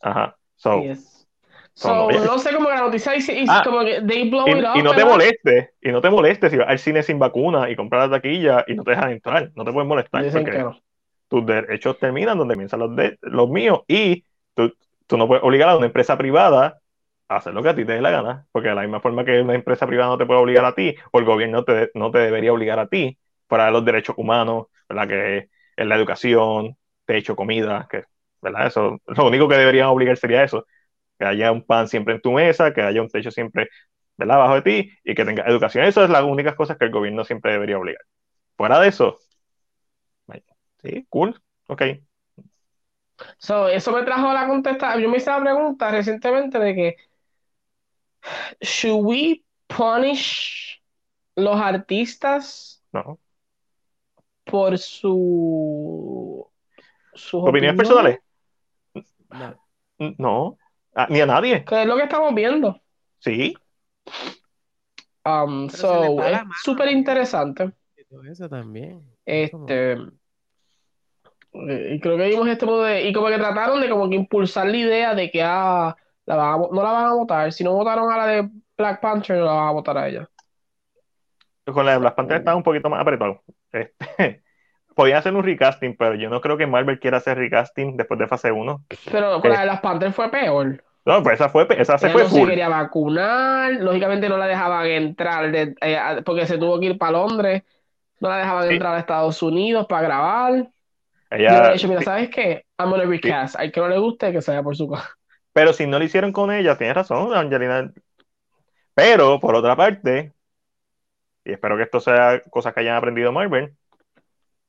Ajá. 0.00 0.36
So, 0.56 0.82
Yes. 0.82 1.26
so, 1.74 2.10
So, 2.10 2.24
no 2.26 2.38
sé 2.38 2.54
cómo 2.54 2.68
la 2.68 2.80
noticia 2.80 3.12
dice, 3.12 3.38
y 3.38 3.46
Ah, 3.48 3.62
como 3.64 3.80
que 3.84 4.00
they 4.02 4.28
blow 4.28 4.46
Y, 4.48 4.50
it 4.50 4.64
up, 4.64 4.78
y 4.78 4.82
no 4.82 4.90
te 4.90 4.96
¿verdad? 4.96 5.10
molestes, 5.10 5.70
y 5.80 5.92
no 5.92 6.00
te 6.00 6.10
molestes 6.10 6.50
si 6.50 6.56
vas 6.56 6.68
al 6.68 6.78
cine 6.78 7.02
sin 7.02 7.18
vacuna 7.18 7.70
y 7.70 7.76
compras 7.76 8.08
la 8.08 8.16
taquilla 8.16 8.64
y 8.66 8.74
no 8.74 8.82
te 8.84 8.90
dejan 8.92 9.10
entrar, 9.10 9.50
no 9.54 9.64
te 9.64 9.72
puedes 9.72 9.88
molestar 9.88 10.24
Dicen 10.24 10.44
porque 10.44 10.58
que 10.58 10.64
no. 10.64 10.80
tus 11.28 11.46
derechos 11.46 11.98
terminan 11.98 12.38
donde 12.38 12.54
comienzan 12.54 12.80
los, 12.80 12.96
de, 12.96 13.18
los 13.22 13.48
míos 13.48 13.80
y 13.86 14.24
tú, 14.54 14.72
tú 15.06 15.16
no 15.16 15.28
puedes 15.28 15.44
obligar 15.44 15.68
a 15.68 15.76
una 15.76 15.86
empresa 15.86 16.16
privada 16.18 16.78
a 17.28 17.36
hacer 17.36 17.52
lo 17.54 17.62
que 17.62 17.68
a 17.68 17.76
ti 17.76 17.84
te 17.84 17.92
dé 17.92 18.00
la 18.00 18.10
gana, 18.10 18.46
porque 18.52 18.70
de 18.70 18.74
la 18.74 18.82
misma 18.82 19.00
forma 19.00 19.24
que 19.24 19.40
una 19.40 19.54
empresa 19.54 19.86
privada 19.86 20.10
no 20.10 20.18
te 20.18 20.26
puede 20.26 20.40
obligar 20.40 20.64
a 20.64 20.74
ti, 20.74 20.94
o 21.12 21.18
el 21.18 21.24
gobierno 21.26 21.62
te, 21.64 21.90
no 21.94 22.10
te 22.10 22.18
debería 22.18 22.52
obligar 22.52 22.78
a 22.78 22.88
ti 22.88 23.18
para 23.48 23.70
los 23.70 23.84
derechos 23.84 24.16
humanos, 24.18 24.66
¿verdad? 24.88 25.08
Que 25.08 25.48
es 25.76 25.86
la 25.86 25.96
educación, 25.96 26.76
techo, 27.04 27.36
comida, 27.36 27.88
que, 27.90 28.04
¿verdad? 28.42 28.66
Eso, 28.68 28.98
lo 29.06 29.26
único 29.26 29.48
que 29.48 29.56
deberían 29.56 29.88
obligar 29.88 30.16
sería 30.16 30.44
eso, 30.44 30.66
que 31.18 31.24
haya 31.26 31.52
un 31.52 31.64
pan 31.64 31.88
siempre 31.88 32.14
en 32.14 32.20
tu 32.20 32.32
mesa, 32.32 32.72
que 32.72 32.82
haya 32.82 33.02
un 33.02 33.08
techo 33.08 33.30
siempre, 33.30 33.68
¿verdad? 34.16 34.36
Abajo 34.36 34.54
de 34.56 34.62
ti 34.62 34.92
y 35.04 35.14
que 35.14 35.24
tenga 35.24 35.44
educación. 35.44 35.84
Eso 35.84 36.04
es 36.04 36.10
las 36.10 36.24
únicas 36.24 36.54
cosas 36.54 36.78
que 36.78 36.84
el 36.86 36.90
gobierno 36.92 37.24
siempre 37.24 37.52
debería 37.52 37.78
obligar. 37.78 38.02
Fuera 38.56 38.80
de 38.80 38.88
eso, 38.88 39.18
sí, 40.82 41.06
cool, 41.08 41.40
ok. 41.68 41.82
So, 43.38 43.68
eso 43.68 43.92
me 43.92 44.04
trajo 44.04 44.32
la 44.32 44.46
contesta. 44.46 44.98
Yo 44.98 45.08
me 45.08 45.16
hice 45.16 45.30
la 45.30 45.40
pregunta 45.40 45.90
recientemente 45.90 46.58
de 46.58 46.74
que 46.74 46.96
should 48.60 49.04
we 49.04 49.44
punish 49.66 50.80
los 51.36 51.60
artistas 51.60 52.82
No. 52.92 53.18
Por 54.50 54.78
su 54.78 56.46
sus 57.14 57.42
¿Opiniones 57.42 57.74
opiniones? 57.74 57.76
personales? 57.76 58.20
No. 59.30 60.14
No. 60.18 60.58
Ah, 60.94 61.06
ni 61.10 61.20
a 61.20 61.26
nadie. 61.26 61.64
Que 61.64 61.82
es 61.82 61.86
lo 61.86 61.96
que 61.96 62.04
estamos 62.04 62.34
viendo. 62.34 62.80
Sí. 63.18 63.54
Um, 65.24 65.68
so, 65.68 66.22
es 66.22 66.40
súper 66.62 66.90
interesante. 66.90 67.72
Eso 68.30 68.48
también. 68.48 69.02
Este, 69.26 69.92
eh, 71.52 71.94
y 71.94 72.00
creo 72.00 72.16
que 72.16 72.28
vimos 72.28 72.48
este 72.48 72.64
modo 72.64 72.84
de, 72.84 73.08
y 73.08 73.12
como 73.12 73.26
que 73.28 73.36
trataron 73.36 73.80
de 73.80 73.90
como 73.90 74.08
que 74.08 74.16
impulsar 74.16 74.66
la 74.66 74.76
idea 74.76 75.14
de 75.14 75.30
que 75.30 75.42
ah, 75.42 75.94
la 76.24 76.36
van 76.36 76.54
a 76.54 76.56
no 76.56 76.82
la 76.82 76.92
van 76.92 77.04
a 77.06 77.14
votar. 77.14 77.52
Si 77.52 77.64
no 77.64 77.74
votaron 77.74 78.10
a 78.10 78.16
la 78.16 78.26
de 78.26 78.48
Black 78.76 79.00
Panther, 79.00 79.38
no 79.38 79.44
la 79.44 79.52
van 79.52 79.68
a 79.68 79.72
votar 79.72 79.98
a 79.98 80.08
ella. 80.08 80.30
Con 81.66 81.84
la 81.84 81.92
de 81.92 81.98
Black 81.98 82.14
Panther 82.14 82.38
estaba 82.38 82.56
un 82.56 82.62
poquito 82.62 82.88
más 82.88 83.02
apretado. 83.02 83.42
Este, 83.72 84.42
podía 84.94 85.18
hacer 85.18 85.34
un 85.34 85.44
recasting, 85.44 85.96
pero 85.96 86.14
yo 86.14 86.30
no 86.30 86.40
creo 86.40 86.56
que 86.56 86.66
Marvel 86.66 86.98
quiera 86.98 87.18
hacer 87.18 87.38
recasting 87.38 87.96
después 87.96 88.18
de 88.18 88.26
fase 88.28 88.52
1. 88.52 88.84
Pero 89.10 89.40
con 89.40 89.50
la 89.50 89.60
de 89.60 89.64
Black 89.66 89.80
Panther 89.80 90.12
fue 90.12 90.30
peor. 90.30 90.82
No, 91.04 91.22
pues 91.22 91.36
esa 91.36 91.48
fue, 91.48 91.66
esa 91.70 91.96
se 91.98 92.06
Ella 92.06 92.12
fue 92.12 92.22
no 92.24 92.28
se 92.28 92.46
quería 92.46 92.68
vacunar, 92.68 93.72
lógicamente 93.74 94.28
no 94.28 94.36
la 94.36 94.46
dejaban 94.46 94.86
entrar 94.86 95.50
de- 95.50 95.74
eh, 95.80 95.98
porque 96.24 96.46
se 96.46 96.58
tuvo 96.58 96.78
que 96.78 96.86
ir 96.86 96.98
para 96.98 97.12
Londres, 97.12 97.62
no 98.20 98.28
la 98.28 98.38
dejaban 98.38 98.68
Sí. 98.68 98.74
entrar 98.74 98.94
a 98.94 98.98
Estados 98.98 99.42
Unidos 99.42 99.86
para 99.88 100.02
grabar. 100.02 100.52
Yo 100.54 100.68
le 101.38 101.44
Ella, 101.44 101.70
he 101.70 101.72
dicho, 101.74 101.88
mira, 101.88 102.00
sí, 102.00 102.04
¿sabes 102.06 102.30
qué? 102.30 102.64
I'm 102.78 102.90
gonna 102.90 103.04
recast. 103.04 103.56
Al 103.56 103.72
que 103.72 103.80
no 103.80 103.88
le 103.88 103.98
guste, 103.98 104.32
que 104.32 104.42
se 104.42 104.50
vaya 104.50 104.62
por 104.62 104.76
su 104.76 104.88
casa. 104.88 105.08
pero 105.52 105.72
si 105.72 105.86
no 105.86 105.98
lo 105.98 106.04
hicieron 106.04 106.32
con 106.32 106.52
ella, 106.52 106.76
tienes 106.76 106.96
razón, 106.96 107.34
Angelina. 107.34 107.92
Pero, 108.94 109.40
por 109.40 109.54
otra 109.54 109.76
parte, 109.76 110.32
y 111.48 111.52
espero 111.52 111.76
que 111.78 111.84
esto 111.84 111.98
sea 111.98 112.42
cosas 112.50 112.74
que 112.74 112.80
hayan 112.80 112.96
aprendido 112.96 113.32
Marvel, 113.32 113.74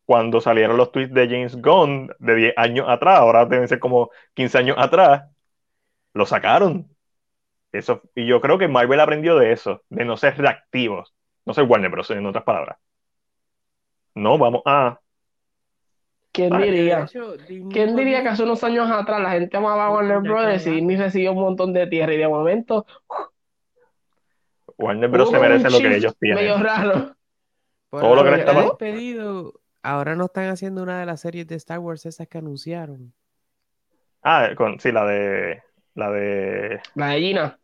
cuando 0.05 0.39
salieron 0.39 0.77
los 0.77 0.91
tweets 0.91 1.13
de 1.13 1.27
James 1.27 1.61
Gunn 1.61 2.09
de 2.19 2.35
10 2.35 2.53
años 2.57 2.85
atrás, 2.87 3.19
ahora 3.19 3.45
deben 3.45 3.67
ser 3.67 3.79
como 3.79 4.09
15 4.33 4.57
años 4.57 4.77
atrás, 4.79 5.29
lo 6.13 6.25
sacaron. 6.25 6.87
Eso, 7.73 8.01
y 8.15 8.25
yo 8.25 8.39
creo 8.39 8.57
que 8.57 8.69
Marvel 8.69 8.99
aprendió 9.01 9.37
de 9.37 9.51
eso, 9.51 9.83
de 9.89 10.05
no 10.05 10.15
ser 10.15 10.37
reactivos, 10.37 11.13
no 11.45 11.53
ser 11.53 11.65
Warner 11.65 11.91
Bros. 11.91 12.09
en 12.11 12.25
otras 12.25 12.45
palabras. 12.45 12.77
No, 14.15 14.37
vamos 14.37 14.61
a. 14.65 14.99
¿Quién 16.31 16.49
Vale, 16.49 16.71
diría? 16.71 17.05
¿Quién 17.71 17.95
diría 17.95 18.23
que 18.23 18.29
hace 18.29 18.43
unos 18.43 18.63
años 18.63 18.89
atrás 18.89 19.19
la 19.19 19.31
gente 19.31 19.57
amaba 19.57 19.87
a 19.87 19.91
Warner 19.91 20.19
Brothers 20.19 20.65
y. 20.65 20.71
Disney 20.71 20.95
recibió 20.95 21.33
un 21.33 21.41
montón 21.41 21.73
de 21.73 21.87
tierra 21.87 22.13
y 22.13 22.17
de 22.17 22.27
momento 22.27 22.85
Warner 24.79 25.09
Bros. 25.09 25.29
se 25.29 25.39
merece 25.39 25.69
lo 25.69 25.77
que 25.79 25.95
ellos 25.97 26.15
medio 26.19 26.37
tienen. 26.55 26.63
raro. 26.63 27.15
Por 27.89 28.01
Todo 28.01 28.15
lo 28.15 28.23
que 28.23 28.31
le 28.31 28.39
estaba- 28.39 28.63
despedido, 28.63 29.59
ahora 29.83 30.15
no 30.15 30.25
están 30.25 30.49
haciendo 30.49 30.83
una 30.83 30.99
de 30.99 31.05
las 31.05 31.21
series 31.21 31.47
de 31.47 31.55
Star 31.55 31.79
Wars 31.79 32.05
esas 32.05 32.27
que 32.27 32.37
anunciaron. 32.37 33.13
Ah, 34.23 34.49
con, 34.55 34.79
sí, 34.79 34.91
la 34.91 35.05
de. 35.05 35.61
La 35.95 36.11
de. 36.11 36.79
La 36.95 37.07
de 37.09 37.19
Gina. 37.19 37.59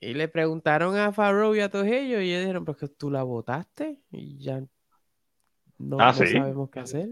Y 0.00 0.14
le 0.14 0.28
preguntaron 0.28 0.96
a 0.96 1.10
Farrow 1.12 1.54
y 1.54 1.60
a 1.60 1.70
todos 1.70 1.86
ellos 1.86 2.22
y 2.22 2.30
ellos 2.30 2.40
dijeron, 2.42 2.64
pues 2.64 2.76
que 2.76 2.88
tú 2.88 3.10
la 3.10 3.22
votaste 3.22 3.98
y 4.10 4.38
ya 4.38 4.60
no, 5.78 5.96
Ah, 5.98 6.06
no 6.08 6.12
sí. 6.12 6.26
sabemos 6.32 6.70
qué 6.70 6.80
hacer. 6.80 7.08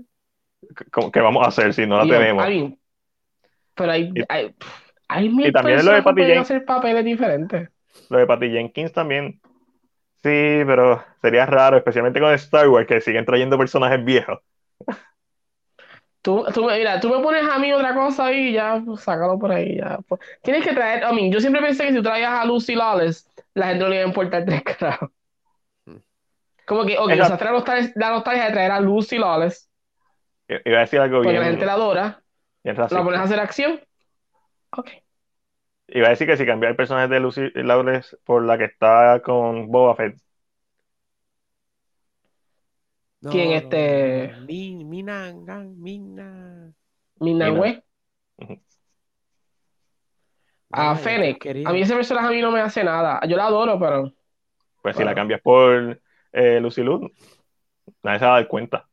¿Cómo- 0.93 1.11
¿Qué 1.11 1.21
vamos 1.21 1.45
a 1.45 1.49
hacer 1.49 1.73
si 1.75 1.87
no 1.87 1.97
la 1.99 2.05
Y 2.07 2.11
tenemos? 2.11 2.47
I 2.47 2.49
mean, 2.51 2.79
pero 3.75 3.91
hay, 3.93 4.13
Y- 4.15 4.23
hay, 4.29 4.55
hay 5.09 5.29
mil 5.29 5.47
y 5.49 5.53
también 5.53 5.79
lo 5.79 5.83
de 5.85 5.91
personas 5.91 6.01
que 6.01 6.05
Patty 6.05 6.15
pueden 6.15 6.29
Jenkins. 6.35 6.51
hacer 6.51 6.65
papeles 6.65 7.05
diferentes. 7.05 7.69
Lo 8.09 8.19
de 8.19 8.27
Patty 8.27 8.51
Jenkins 8.51 8.93
también. 8.93 9.41
Sí, 10.23 10.63
pero 10.67 11.05
sería 11.21 11.47
raro, 11.47 11.77
especialmente 11.77 12.21
con 12.21 12.33
Star 12.35 12.69
Wars, 12.69 12.87
que 12.87 13.01
siguen 13.01 13.25
trayendo 13.27 13.59
personajes 13.59 14.05
viejos. 14.05 14.41
Tú, 16.23 16.45
tú, 16.55 16.65
me- 16.65 16.79
mira, 16.79 17.01
tú 17.01 17.11
me 17.11 17.21
pones 17.23 17.45
a 17.47 17.59
mí 17.59 17.71
otra 17.73 17.95
cosa 17.95 18.33
y 18.33 18.53
ya, 18.55 18.83
pues, 18.85 19.03
sácalo 19.03 19.39
por 19.39 19.53
ahí. 19.53 19.77
Ya. 19.77 19.99
Pues, 20.09 20.21
tienes 20.43 20.65
que 20.65 20.73
traer, 20.73 21.03
I 21.03 21.15
mean, 21.15 21.31
yo 21.31 21.41
siempre 21.41 21.61
pensé 21.61 21.85
que 21.85 21.91
si 21.91 21.97
tú 21.97 22.03
traías 22.03 22.33
a 22.33 22.45
Lucy 22.47 22.75
Lawless, 22.75 23.29
la 23.53 23.67
gente 23.69 23.85
no 23.85 23.91
le 23.91 23.97
iba 23.97 24.05
a 24.05 24.09
importar 24.09 24.45
tres 24.45 24.63
carajos. 24.63 25.11
Como 26.67 26.87
que, 26.87 26.97
ok, 26.99 27.11
Exacto. 27.11 27.35
usaste 27.35 27.45
la 27.45 27.51
nostalgia, 27.53 27.93
la 27.97 28.11
nostalgia 28.11 28.45
de 28.47 28.53
traer 28.53 28.71
a 28.71 28.81
Lucy 28.81 29.19
Lawless, 29.19 29.69
Iba 30.49 30.79
a 30.79 30.81
decir 30.81 31.01
algo 31.01 31.19
porque 31.19 31.31
bien, 31.31 31.41
la 31.41 31.47
gente 31.49 31.67
la 31.67 31.73
adora, 31.75 32.23
bien 32.63 32.77
la 32.77 32.89
pones 32.89 33.21
a 33.21 33.23
hacer 33.25 33.41
acción. 33.41 33.81
Ok. 34.77 35.04
Iba 35.89 36.07
a 36.09 36.11
decir 36.11 36.27
que 36.27 36.37
si 36.37 36.45
cambiar 36.47 36.71
el 36.73 36.77
personaje 36.77 37.09
de 37.09 37.21
Lucy 37.21 37.51
Lawless 37.55 38.17
por 38.25 38.45
la 38.45 38.59
que 38.59 38.65
está 38.65 39.21
con 39.23 39.69
Boba 39.71 39.95
Fett, 39.97 40.17
No, 43.23 43.31
¿Quién, 43.31 43.51
no, 43.61 43.61
este? 43.63 44.35
no, 44.41 44.47
Mi- 44.47 44.85
Mina, 44.85 45.33
Gang, 45.47 45.77
Mina. 45.79 46.73
Minangüe. 47.21 47.83
A 50.73 50.97
Fennec. 50.97 51.47
A 51.65 51.73
mí 51.73 51.81
ese 51.83 51.95
personaje 51.95 52.27
a 52.29 52.31
mí 52.31 52.41
no 52.43 52.51
me 52.51 52.61
hace 52.61 52.85
nada. 52.85 53.21
Yo 53.27 53.37
la 53.37 53.47
adoro, 53.47 53.79
pero 53.79 54.13
pues 54.83 54.97
si 54.97 55.05
la 55.05 55.15
cambias 55.15 55.41
por 55.41 56.01
eh, 56.33 56.61
Lucy 56.61 56.83
Liu, 56.83 57.11
nadie 58.03 58.19
se 58.21 58.25
va 58.27 58.33
a 58.37 58.41
dar 58.41 58.49
cuenta. 58.49 58.89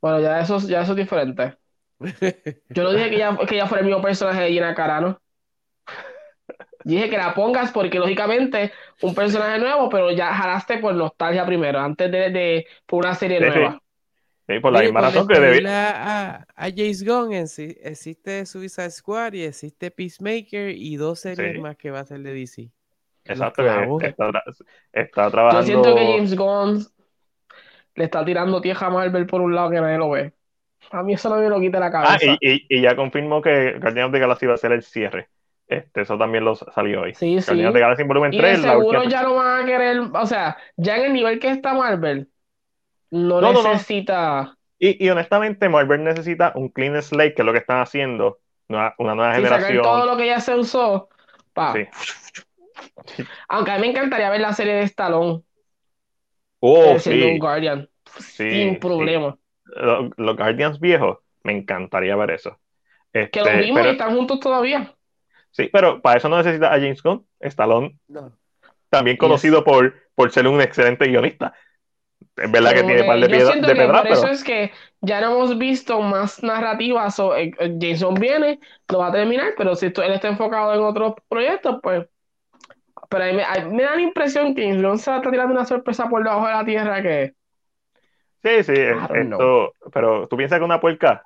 bueno, 0.00 0.20
ya 0.20 0.40
eso, 0.40 0.58
ya 0.60 0.82
eso 0.82 0.92
es 0.92 0.96
diferente. 0.98 1.58
Yo 2.74 2.82
no 2.84 2.92
dije 2.92 3.10
que 3.10 3.16
ella, 3.16 3.36
que 3.48 3.54
ella 3.54 3.66
fuera 3.66 3.80
el 3.80 3.86
mismo 3.86 4.02
personaje 4.02 4.42
de 4.42 4.50
Gina 4.50 4.74
Carano. 4.74 5.20
Dije 6.86 7.10
que 7.10 7.16
la 7.18 7.34
pongas 7.34 7.72
porque, 7.72 7.98
lógicamente, 7.98 8.72
un 9.02 9.14
personaje 9.14 9.58
nuevo, 9.58 9.88
pero 9.88 10.10
ya 10.12 10.32
jalaste 10.32 10.78
por 10.78 10.94
nostalgia 10.94 11.44
primero, 11.44 11.80
antes 11.80 12.10
de, 12.12 12.30
de 12.30 12.66
por 12.86 13.04
una 13.04 13.14
serie 13.14 13.38
Sí, 13.38 13.44
nueva. 13.46 13.82
Sí, 14.48 14.60
por 14.60 14.72
la 14.72 14.78
Oye, 14.78 14.86
misma 14.86 15.00
razón 15.00 15.26
que 15.26 15.40
debí. 15.40 15.66
a, 15.66 16.46
James 16.56 17.02
Gunn, 17.04 17.32
exi- 17.32 17.76
existe 17.82 18.46
Suicide 18.46 18.90
Squad 18.90 19.32
y 19.32 19.42
existe 19.42 19.90
Peacemaker 19.90 20.70
y 20.70 20.96
dos 20.96 21.20
series 21.20 21.54
Sí. 21.54 21.60
más 21.60 21.76
que 21.76 21.90
va 21.90 22.00
a 22.00 22.04
ser 22.04 22.20
de 22.20 22.32
DC. 22.32 22.70
Exacto, 23.24 23.62
clavos. 23.64 24.02
está, 24.04 24.30
está 24.92 25.24
Yo 25.24 25.30
trabajando. 25.32 25.64
siento 25.66 25.94
que 25.96 26.06
James 26.06 26.36
Gunn 26.36 26.86
le 27.94 28.04
está 28.04 28.24
tirando 28.24 28.60
tierra 28.60 28.86
a 28.88 28.90
Marvel 28.90 29.26
por 29.26 29.40
un 29.40 29.54
lado 29.54 29.70
que 29.70 29.80
nadie 29.80 29.98
lo 29.98 30.10
ve. 30.10 30.32
A 30.92 31.02
mí 31.02 31.14
eso 31.14 31.28
no 31.28 31.36
me 31.36 31.48
lo 31.48 31.60
quita 31.60 31.80
la 31.80 31.86
Ah, 31.86 31.92
cabeza. 31.92 32.36
y, 32.40 32.52
y- 32.52 32.66
y 32.68 32.82
ya 32.82 32.94
confirmó 32.94 33.42
que 33.42 33.78
Guardians 33.80 34.06
of 34.08 34.12
the 34.12 34.18
Galaxy 34.20 34.46
va 34.46 34.54
a 34.54 34.56
ser 34.58 34.72
el 34.72 34.82
cierre. 34.82 35.28
Este, 35.68 36.02
eso 36.02 36.16
también 36.16 36.44
lo 36.44 36.54
salió 36.54 37.02
hoy. 37.02 37.14
Sí, 37.14 37.40
sí. 37.40 37.56
The 37.56 37.62
Galaxy 37.80 38.04
Volumen 38.04 38.32
Y 38.32 38.36
de 38.36 38.42
3, 38.42 38.60
la 38.62 38.72
seguro 38.72 39.02
ya 39.04 39.22
no 39.22 39.34
van 39.34 39.62
a 39.62 39.66
querer, 39.66 39.98
o 40.12 40.26
sea, 40.26 40.56
ya 40.76 40.96
en 40.96 41.06
el 41.06 41.12
nivel 41.12 41.38
que 41.40 41.48
está 41.48 41.74
Marvel, 41.74 42.28
no, 43.10 43.40
No, 43.40 43.52
no, 43.52 43.62
no. 43.62 43.72
necesita. 43.72 44.56
Y, 44.78 45.04
y 45.04 45.08
honestamente, 45.10 45.68
Marvel 45.68 46.04
necesita 46.04 46.52
un 46.54 46.68
clean 46.68 47.00
slate, 47.02 47.34
que 47.34 47.42
es 47.42 47.46
lo 47.46 47.52
que 47.52 47.58
están 47.58 47.80
haciendo, 47.80 48.38
una 48.68 48.94
nueva 48.98 49.34
Sí, 49.34 49.42
sacar 49.42 49.58
generación. 49.60 49.82
todo 49.82 50.06
lo 50.06 50.16
que 50.16 50.26
ya 50.26 50.40
se 50.40 50.54
usó. 50.54 51.08
pa. 51.52 51.72
Sí. 51.72 51.86
Aunque 53.48 53.70
a 53.70 53.76
mí 53.76 53.80
me 53.82 53.86
encantaría 53.88 54.30
ver 54.30 54.40
la 54.40 54.52
serie 54.52 54.74
de 54.74 54.82
Stallone 54.82 55.42
Oh, 56.60 56.94
eh, 56.96 57.00
sí. 57.00 57.22
un 57.22 57.38
Guardian. 57.38 57.88
Sí, 58.18 58.50
sin 58.50 58.78
problema. 58.78 59.36
Los, 59.64 60.10
los 60.16 60.36
Guardians 60.36 60.80
viejos, 60.80 61.18
me 61.42 61.52
encantaría 61.56 62.16
ver 62.16 62.30
eso. 62.32 62.58
Que 63.12 63.22
Este, 63.22 63.40
los 63.40 63.58
vimos 63.58 63.76
pero- 63.80 63.88
y 63.88 63.92
están 63.92 64.14
juntos 64.16 64.40
todavía. 64.40 64.94
Sí, 65.56 65.68
pero 65.72 66.00
para 66.00 66.18
eso 66.18 66.28
no 66.28 66.36
necesita 66.38 66.68
a 66.68 66.78
James 66.78 67.02
Gunn. 67.02 67.26
Stallone, 67.40 67.98
No. 68.08 68.32
también 68.90 69.16
Yes. 69.16 69.20
conocido 69.20 69.64
por, 69.64 69.94
por 70.14 70.30
ser 70.32 70.46
un 70.46 70.60
excelente 70.60 71.06
guionista. 71.06 71.54
Es 72.36 72.50
verdad 72.50 72.70
que 72.72 72.76
Como 72.82 72.88
tiene 72.88 73.02
un 73.02 73.06
par 73.08 73.18
de, 73.20 73.28
piedra- 73.28 73.54
de 73.54 73.60
que 73.60 73.74
pedras, 73.74 74.02
por 74.02 74.10
eso 74.10 74.28
es 74.28 74.44
que 74.44 74.72
ya 75.00 75.20
no 75.20 75.32
hemos 75.34 75.56
visto 75.58 76.00
más 76.00 76.42
narrativas. 76.42 77.18
o, 77.18 77.34
eh, 77.34 77.52
eh, 77.58 77.76
Jason 77.80 78.14
viene, 78.14 78.60
lo 78.88 78.98
va 78.98 79.08
a 79.08 79.12
terminar, 79.12 79.54
pero 79.56 79.74
si 79.74 79.86
él 79.86 80.12
está 80.12 80.28
enfocado 80.28 80.74
en 80.74 80.80
otros 80.80 81.14
proyectos, 81.28 81.78
pues. 81.82 82.06
Pero 83.08 83.24
a 83.24 83.26
mí 83.28 83.32
me, 83.34 83.44
a 83.44 83.54
mí 83.64 83.74
me 83.74 83.82
da 83.84 83.94
la 83.94 84.00
impresión 84.02 84.54
que 84.54 84.62
James 84.70 85.00
se 85.02 85.10
va 85.10 85.16
a 85.16 85.20
estar 85.20 85.30
tirando 85.32 85.54
una 85.54 85.64
sorpresa 85.64 86.08
por 86.08 86.22
debajo 86.24 86.46
de 86.46 86.52
la 86.52 86.64
tierra 86.64 87.02
que. 87.02 87.34
sí, 88.42 88.62
sí, 88.64 88.74
esto, 88.76 89.72
pero 89.92 90.26
tú 90.28 90.36
piensas 90.36 90.58
que 90.58 90.64
una 90.64 90.80
puerca. 90.80 91.22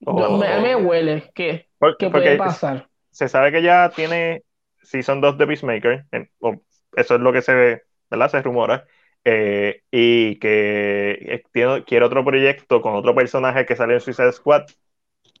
me, 0.00 0.60
me 0.60 0.76
huele 0.76 1.30
que, 1.34 1.66
Por- 1.78 1.96
que 1.96 2.06
Oh. 2.06 2.10
porque 2.12 2.36
puede 2.36 2.38
pasar. 2.38 2.87
Se 3.18 3.28
sabe 3.28 3.52
que 3.52 3.62
ya 3.62 3.90
tiene 3.94 4.44
Season 4.82 5.20
2 5.20 5.36
de 5.38 5.46
Peacemaker, 5.46 6.06
en- 6.12 6.30
o 6.40 6.62
eso 6.96 7.14
es 7.16 7.20
lo 7.20 7.32
que 7.32 7.42
se 7.42 7.54
ve, 7.54 7.82
¿verdad? 8.10 8.30
Se 8.30 8.42
rumora. 8.42 8.86
eh, 9.24 9.82
y 9.90 10.38
que 10.38 11.10
eh, 11.20 11.42
tiene- 11.52 11.84
quiere 11.84 12.06
otro 12.06 12.24
proyecto 12.24 12.80
con 12.80 12.94
otro 12.94 13.14
personaje 13.14 13.66
que 13.66 13.76
sale 13.76 13.94
en 13.94 14.00
Suicide 14.00 14.32
Squad 14.32 14.62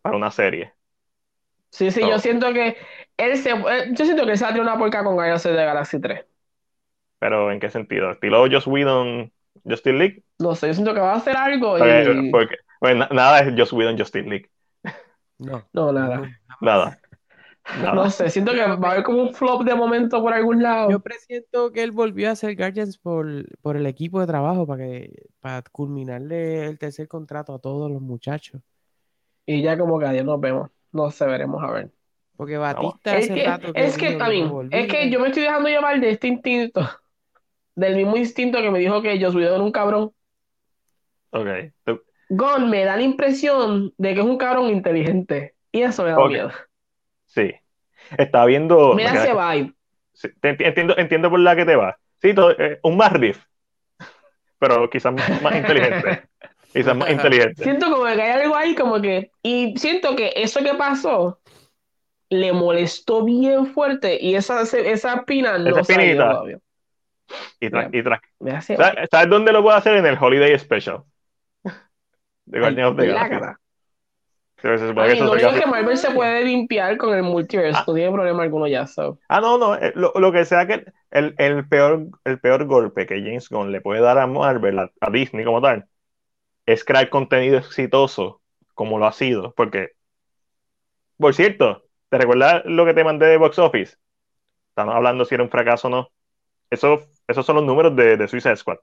para 0.02 0.16
una 0.16 0.30
serie. 0.30 0.74
Sí, 1.70 1.90
sí, 1.90 2.00
yo 2.00 2.18
siento 2.18 2.52
que 2.52 2.76
él 3.16 3.36
se, 3.38 3.50
él- 3.50 3.94
yo 3.94 4.04
siento 4.04 4.24
que 4.24 4.32
él 4.32 4.38
se 4.38 4.44
va 4.44 4.50
a 4.50 4.52
tirar 4.52 4.66
una 4.68 4.78
porca 4.78 5.04
con 5.04 5.14
Guardians 5.14 5.42
the 5.42 5.52
Galaxy 5.54 6.00
3. 6.00 6.24
Pero 7.18 7.50
¿en 7.50 7.60
qué 7.60 7.70
sentido? 7.70 8.10
¿Estilo 8.12 8.46
Joss 8.50 8.66
Whedon, 8.66 9.32
Justice 9.64 9.92
League? 9.96 10.22
No 10.38 10.54
sé, 10.54 10.68
yo 10.68 10.74
siento 10.74 10.94
que 10.94 11.00
va 11.00 11.12
a 11.14 11.16
hacer 11.16 11.36
algo 11.36 11.76
Porque, 11.78 12.04
y. 12.04 12.30
porque- 12.30 12.56
bueno, 12.80 13.00
na- 13.00 13.08
nada 13.12 13.40
es 13.40 13.54
Joss 13.56 13.72
Whedon, 13.72 13.98
Justice 13.98 14.28
League. 14.28 14.50
No. 15.38 15.62
No, 15.72 15.92
nada. 15.92 16.16
No. 16.18 16.26
Nada. 16.60 16.98
No 17.94 18.10
sé, 18.10 18.30
siento 18.30 18.52
que 18.52 18.58
va 18.60 18.88
a 18.88 18.92
haber 18.92 19.02
como 19.02 19.22
un 19.22 19.34
flop 19.34 19.62
de 19.62 19.74
momento 19.74 20.22
por 20.22 20.32
algún 20.32 20.62
lado. 20.62 20.90
Yo 20.90 21.00
presiento 21.00 21.70
que 21.70 21.82
él 21.82 21.92
volvió 21.92 22.28
a 22.28 22.32
hacer 22.32 22.56
Guardians 22.56 22.98
por, 22.98 23.26
por 23.60 23.76
el 23.76 23.86
equipo 23.86 24.20
de 24.20 24.26
trabajo 24.26 24.66
para 24.66 24.84
que 24.84 25.26
para 25.40 25.62
culminarle 25.62 26.66
el 26.66 26.78
tercer 26.78 27.08
contrato 27.08 27.54
a 27.54 27.58
todos 27.58 27.90
los 27.90 28.00
muchachos. 28.00 28.62
Y 29.46 29.62
ya 29.62 29.78
como 29.78 29.98
que 29.98 30.06
adiós 30.06 30.24
nos 30.24 30.40
vemos. 30.40 30.70
No 30.92 31.10
sé, 31.10 31.26
veremos 31.26 31.62
a 31.62 31.70
ver. 31.70 31.90
Porque 32.36 32.56
Batista 32.56 33.16
Es 33.18 33.24
hace 33.24 33.34
que, 33.34 33.46
rato 33.46 33.72
que 33.72 33.84
es 33.84 33.98
que, 33.98 34.16
volvía. 34.44 34.80
es 34.80 34.86
que 34.86 35.10
yo 35.10 35.20
me 35.20 35.28
estoy 35.28 35.42
dejando 35.42 35.68
llevar 35.68 36.00
de 36.00 36.10
este 36.10 36.28
instinto, 36.28 36.80
del 37.74 37.96
mismo 37.96 38.16
instinto 38.16 38.60
que 38.62 38.70
me 38.70 38.78
dijo 38.78 39.02
que 39.02 39.20
Joss 39.20 39.34
Whedon 39.34 39.54
era 39.54 39.62
un 39.62 39.72
cabrón. 39.72 40.12
Ok. 41.30 41.48
Gon 42.30 42.70
me 42.70 42.84
da 42.84 42.96
la 42.96 43.02
impresión 43.02 43.92
de 43.96 44.14
que 44.14 44.20
es 44.20 44.26
un 44.26 44.38
cabrón 44.38 44.70
inteligente. 44.70 45.54
Y 45.72 45.82
eso 45.82 46.04
me 46.04 46.10
da 46.10 46.24
miedo. 46.26 46.50
Sí. 47.28 47.54
Estaba 48.16 48.46
viendo. 48.46 48.94
Me 48.94 49.04
ese 49.04 49.32
vibe. 49.32 49.72
sí, 50.12 50.28
entiendo, 50.42 50.96
entiendo 50.98 51.30
por 51.30 51.40
la 51.40 51.54
que 51.54 51.64
te 51.64 51.76
va. 51.76 51.96
Sí, 52.20 52.34
todo- 52.34 52.50
eh, 52.58 52.80
un 52.82 52.96
más 52.96 53.12
riff. 53.12 53.44
Pero 54.58 54.90
quizás 54.90 55.12
más 55.12 55.56
inteligente. 55.56 56.24
Quizás 56.72 56.94
más 56.94 57.08
inteligente. 57.10 57.62
Siento 57.62 57.90
como 57.90 58.04
que 58.04 58.20
hay 58.20 58.42
algo 58.42 58.54
ahí 58.54 58.74
como 58.74 59.00
que... 59.00 59.30
Y 59.42 59.74
siento 59.78 60.14
que 60.14 60.32
eso 60.36 60.62
que 60.62 60.74
pasó 60.74 61.40
le 62.28 62.52
molestó 62.52 63.24
bien 63.24 63.66
fuerte 63.68 64.18
y 64.20 64.34
esa, 64.34 64.60
esa 64.62 65.14
espina 65.14 65.56
no 65.56 65.70
Esa 65.78 65.84
salió. 65.94 66.60
Y 67.58 67.68
tra- 67.68 67.88
y 67.90 68.02
tra-. 68.02 68.20
¿Sabes 68.62 69.08
sabes 69.10 69.30
dónde 69.30 69.52
lo 69.52 69.62
puedo 69.62 69.76
hacer? 69.76 69.96
En 69.96 70.04
el 70.04 70.18
Holiday 70.20 70.58
Special. 70.58 71.04
De 72.44 72.60
Guardians 72.60 72.90
of 72.90 72.96
the 72.98 73.06
la 73.06 73.28
Galaxy. 73.28 73.62
Sí, 74.60 74.68
se 74.68 74.88
supone 74.88 75.02
Ay, 75.08 75.18
que 75.18 75.24
eso 75.24 75.34
es 75.36 75.44
hace- 75.44 75.60
que 75.60 75.66
Marvel 75.66 75.96
se 75.96 76.10
puede 76.10 76.44
limpiar 76.44 76.96
con 76.96 77.14
el 77.14 77.22
multiverse, 77.22 77.78
Ah. 77.80 77.84
no 77.86 77.94
tiene 77.94 78.10
problema 78.12 78.42
alguno 78.42 78.66
ya, 78.66 78.86
so. 78.86 79.18
Ah, 79.28 79.40
no, 79.40 79.56
no. 79.58 79.76
eh, 79.76 79.92
Lo, 79.94 80.12
lo 80.16 80.32
que 80.32 80.44
sea 80.44 80.66
que 80.66 80.84
el, 81.12 81.34
el 81.38 81.68
peor, 81.68 82.08
el 82.24 82.40
peor 82.40 82.64
golpe 82.66 83.06
que 83.06 83.20
James 83.20 83.48
Gunn 83.48 83.70
le 83.70 83.80
puede 83.80 84.00
dar 84.00 84.18
a 84.18 84.26
Marvel, 84.26 84.78
a, 84.80 84.90
a 85.00 85.10
Disney 85.10 85.44
como 85.44 85.60
tal, 85.62 85.86
es 86.66 86.84
crear 86.84 87.08
contenido 87.10 87.58
exitoso 87.58 88.42
como 88.74 88.98
lo 88.98 89.06
ha 89.06 89.12
sido. 89.12 89.54
Porque, 89.54 89.90
por 91.16 91.34
cierto, 91.34 91.84
¿te 92.08 92.18
recuerdas 92.18 92.62
lo 92.64 92.84
que 92.84 92.94
te 92.94 93.04
mandé 93.04 93.26
de 93.26 93.36
Box 93.36 93.58
Office? 93.58 93.96
Estamos 94.70 94.94
hablando 94.94 95.24
si 95.24 95.34
era 95.34 95.44
un 95.44 95.50
fracaso 95.50 95.88
o 95.88 95.90
no. 95.90 96.08
Eso, 96.70 97.02
esos 97.28 97.46
son 97.46 97.56
los 97.56 97.64
números 97.64 97.96
de, 97.96 98.16
de 98.16 98.28
Suicide 98.28 98.56
Squad. 98.56 98.78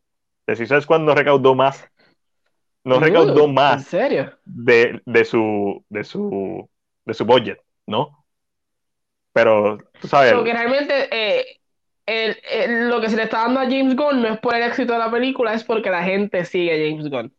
De 0.47 0.55
Suicide 0.55 0.81
Squad 0.81 0.99
no 1.01 1.15
recaudó 1.15 1.55
más. 1.55 1.89
No 2.85 2.99
recaudó 2.99 3.47
Uh, 3.47 3.53
¿En 3.67 3.79
más 3.79 3.83
serio? 3.83 4.37
de, 4.45 5.01
de 5.05 5.25
su, 5.25 5.85
de 5.89 6.03
su, 6.03 6.69
de 7.05 7.13
su 7.13 7.25
budget, 7.25 7.59
¿no? 7.87 8.25
Pero, 9.33 9.77
tú 9.99 10.07
sabes, 10.07 10.31
So 10.31 10.43
que 10.43 10.53
realmente 10.53 11.07
eh, 11.11 11.61
el- 12.05 12.37
el- 12.49 12.89
lo 12.89 13.01
que 13.01 13.09
se 13.09 13.15
le 13.15 13.23
está 13.23 13.39
dando 13.43 13.59
a 13.59 13.63
James 13.65 13.95
Gunn 13.95 14.21
no 14.21 14.27
es 14.33 14.39
por 14.39 14.55
el 14.55 14.63
éxito 14.63 14.93
de 14.93 14.99
la 14.99 15.11
película, 15.11 15.53
es 15.53 15.63
porque 15.63 15.89
la 15.89 16.03
gente 16.03 16.45
sigue 16.45 16.73
a 16.73 16.89
James 16.89 17.09
Gunn. 17.09 17.33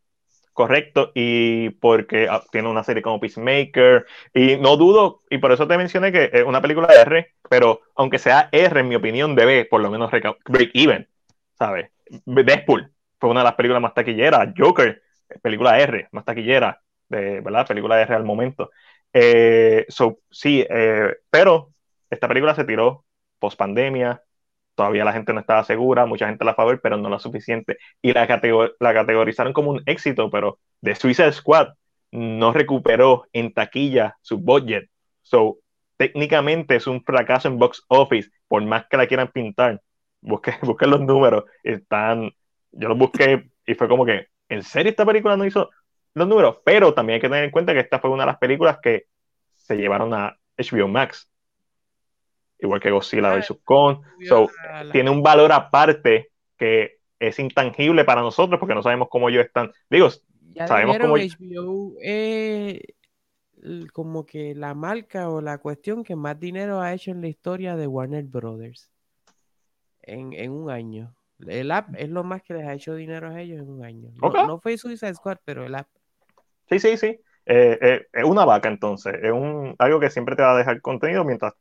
correcto, 0.52 1.12
y 1.14 1.70
porque 1.70 2.28
ah, 2.30 2.42
tiene 2.50 2.68
una 2.68 2.82
serie 2.82 3.02
como 3.02 3.20
Peacemaker, 3.20 4.06
y 4.34 4.56
no 4.56 4.76
dudo, 4.76 5.22
y 5.30 5.38
por 5.38 5.52
eso 5.52 5.66
te 5.68 5.76
mencioné 5.76 6.12
que 6.12 6.30
es 6.32 6.44
una 6.44 6.62
película 6.62 6.86
de 6.88 7.00
R, 7.00 7.34
pero 7.50 7.80
aunque 7.94 8.18
sea 8.18 8.48
R, 8.52 8.80
en 8.80 8.88
mi 8.88 8.94
opinión, 8.96 9.34
debe 9.36 9.64
por 9.66 9.80
lo 9.82 9.90
menos 9.90 10.10
break 10.10 10.70
even, 10.74 11.08
¿sabes? 11.58 11.90
Deadpool 12.24 12.90
fue 13.20 13.30
una 13.30 13.40
de 13.40 13.44
las 13.44 13.54
películas 13.54 13.82
más 13.82 13.94
taquilleras, 13.94 14.48
Joker, 14.56 15.02
película 15.42 15.78
R, 15.80 16.08
más 16.12 16.24
taquillera, 16.24 16.80
de, 17.08 17.40
¿verdad? 17.40 17.66
Película 17.66 18.00
R 18.00 18.14
al 18.14 18.24
momento. 18.24 18.70
Eh, 19.12 19.84
so, 19.88 20.20
sí, 20.30 20.64
eh, 20.68 21.14
pero 21.30 21.72
esta 22.10 22.28
película 22.28 22.54
se 22.54 22.64
tiró 22.64 23.04
post 23.38 23.58
pandemia, 23.58 24.22
todavía 24.74 25.04
la 25.04 25.12
gente 25.12 25.32
no 25.32 25.40
estaba 25.40 25.64
segura, 25.64 26.06
mucha 26.06 26.28
gente 26.28 26.44
la 26.44 26.54
ver, 26.54 26.80
pero 26.82 26.96
no 26.96 27.08
lo 27.08 27.18
suficiente. 27.18 27.78
Y 28.02 28.12
la, 28.12 28.26
catego- 28.28 28.72
la 28.80 28.92
categorizaron 28.94 29.52
como 29.52 29.70
un 29.70 29.82
éxito, 29.86 30.30
pero 30.30 30.58
The 30.82 30.94
Suicide 30.94 31.32
Squad 31.32 31.68
no 32.12 32.52
recuperó 32.52 33.24
en 33.32 33.52
taquilla 33.52 34.16
su 34.22 34.38
budget. 34.38 34.88
So, 35.22 35.58
técnicamente 35.96 36.76
es 36.76 36.86
un 36.86 37.02
fracaso 37.02 37.48
en 37.48 37.58
box 37.58 37.82
office, 37.88 38.30
por 38.48 38.62
más 38.64 38.86
que 38.88 38.96
la 38.96 39.06
quieran 39.06 39.30
pintar. 39.32 39.80
Busquen, 40.20 40.54
busquen 40.62 40.90
los 40.90 41.00
números, 41.00 41.44
están, 41.62 42.30
yo 42.72 42.88
los 42.88 42.98
busqué 42.98 43.48
y 43.66 43.74
fue 43.74 43.88
como 43.88 44.04
que, 44.04 44.26
¿en 44.48 44.62
serio 44.62 44.90
esta 44.90 45.04
película 45.06 45.36
no 45.36 45.44
hizo 45.44 45.70
los 46.14 46.28
números? 46.28 46.58
Pero 46.64 46.94
también 46.94 47.14
hay 47.16 47.20
que 47.20 47.28
tener 47.28 47.44
en 47.44 47.50
cuenta 47.50 47.72
que 47.72 47.80
esta 47.80 47.98
fue 47.98 48.10
una 48.10 48.22
de 48.24 48.28
las 48.32 48.38
películas 48.38 48.78
que 48.82 49.06
se 49.54 49.76
llevaron 49.76 50.14
a 50.14 50.36
HBO 50.56 50.88
Max, 50.88 51.30
igual 52.58 52.80
que 52.80 52.90
Godzilla 52.90 53.32
Ah, 53.32 53.36
vs. 53.36 53.58
Kong. 53.64 53.98
So, 54.28 54.48
tiene 54.92 55.10
un 55.10 55.22
valor 55.22 55.52
aparte 55.52 56.30
que 56.56 56.98
es 57.18 57.38
intangible 57.38 58.04
para 58.04 58.20
nosotros 58.20 58.58
porque 58.60 58.74
no 58.74 58.82
sabemos 58.82 59.08
cómo 59.10 59.28
ellos 59.28 59.44
están. 59.44 59.72
Digo, 59.90 60.08
ya 60.52 60.66
sabemos 60.66 60.98
cómo- 60.98 61.16
HBO 61.16 61.92
como 63.92 64.24
que 64.26 64.54
la 64.54 64.74
marca 64.74 65.28
o 65.28 65.40
la 65.40 65.58
cuestión 65.58 66.04
que 66.04 66.14
más 66.14 66.38
dinero 66.38 66.80
ha 66.80 66.92
hecho 66.94 67.10
en 67.10 67.20
la 67.20 67.28
historia 67.28 67.74
de 67.74 67.86
Warner 67.86 68.24
Brothers 68.24 68.90
en, 70.02 70.32
en 70.34 70.52
un 70.52 70.70
año. 70.70 71.14
El 71.46 71.70
app 71.70 71.94
es 71.96 72.08
lo 72.08 72.24
más 72.24 72.42
que 72.42 72.54
les 72.54 72.66
ha 72.66 72.74
hecho 72.74 72.94
dinero 72.94 73.28
a 73.28 73.40
ellos 73.40 73.60
en 73.60 73.68
un 73.68 73.84
año. 73.84 74.10
No, 74.22 74.30
no 74.46 74.60
fue 74.60 74.78
Suicide 74.78 75.14
Squad, 75.14 75.38
pero 75.44 75.66
el 75.66 75.74
app. 75.74 75.88
sí, 76.68 76.78
sí, 76.78 76.96
sí. 76.96 77.20
Eh, 77.48 77.78
eh, 77.80 78.06
es 78.12 78.24
una 78.24 78.44
vaca 78.44 78.68
entonces. 78.68 79.14
Es 79.22 79.30
un, 79.30 79.74
algo 79.78 80.00
que 80.00 80.10
siempre 80.10 80.34
te 80.34 80.42
va 80.42 80.54
a 80.54 80.58
dejar 80.58 80.80
contenido 80.80 81.24
mientras, 81.24 81.52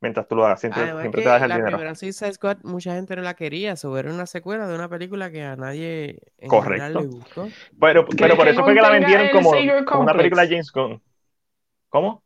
mientras 0.00 0.26
tú 0.26 0.34
lo 0.36 0.46
hagas. 0.46 0.60
Siempre, 0.60 0.82
Además 0.82 1.02
siempre 1.02 1.20
que 1.20 1.22
te 1.22 1.28
va 1.28 1.34
a 1.34 1.38
dejar 1.38 1.48
la 1.48 1.56
dinero. 1.56 1.76
primera 1.76 1.94
Suicide 1.94 2.32
Squad 2.32 2.58
mucha 2.64 2.94
gente 2.94 3.14
no 3.14 3.22
la 3.22 3.34
quería, 3.34 3.76
sobre 3.76 4.10
una 4.10 4.26
secuela 4.26 4.66
de 4.66 4.74
una 4.74 4.88
película 4.88 5.30
que 5.30 5.42
a 5.44 5.56
nadie 5.56 6.18
en 6.38 6.48
Correcto. 6.48 6.72
general 6.84 6.92
le 6.94 7.06
gustó. 7.06 7.54
Pero, 7.78 8.06
pero 8.06 8.36
por 8.36 8.48
eso 8.48 8.64
fue 8.64 8.74
que 8.74 8.80
la 8.80 8.90
vendieron 8.90 9.28
como, 9.30 9.50
como 9.84 10.02
una 10.02 10.14
película 10.14 10.42
de 10.42 10.48
James 10.48 10.72
Gunn. 10.72 11.02
¿Cómo? 11.88 12.24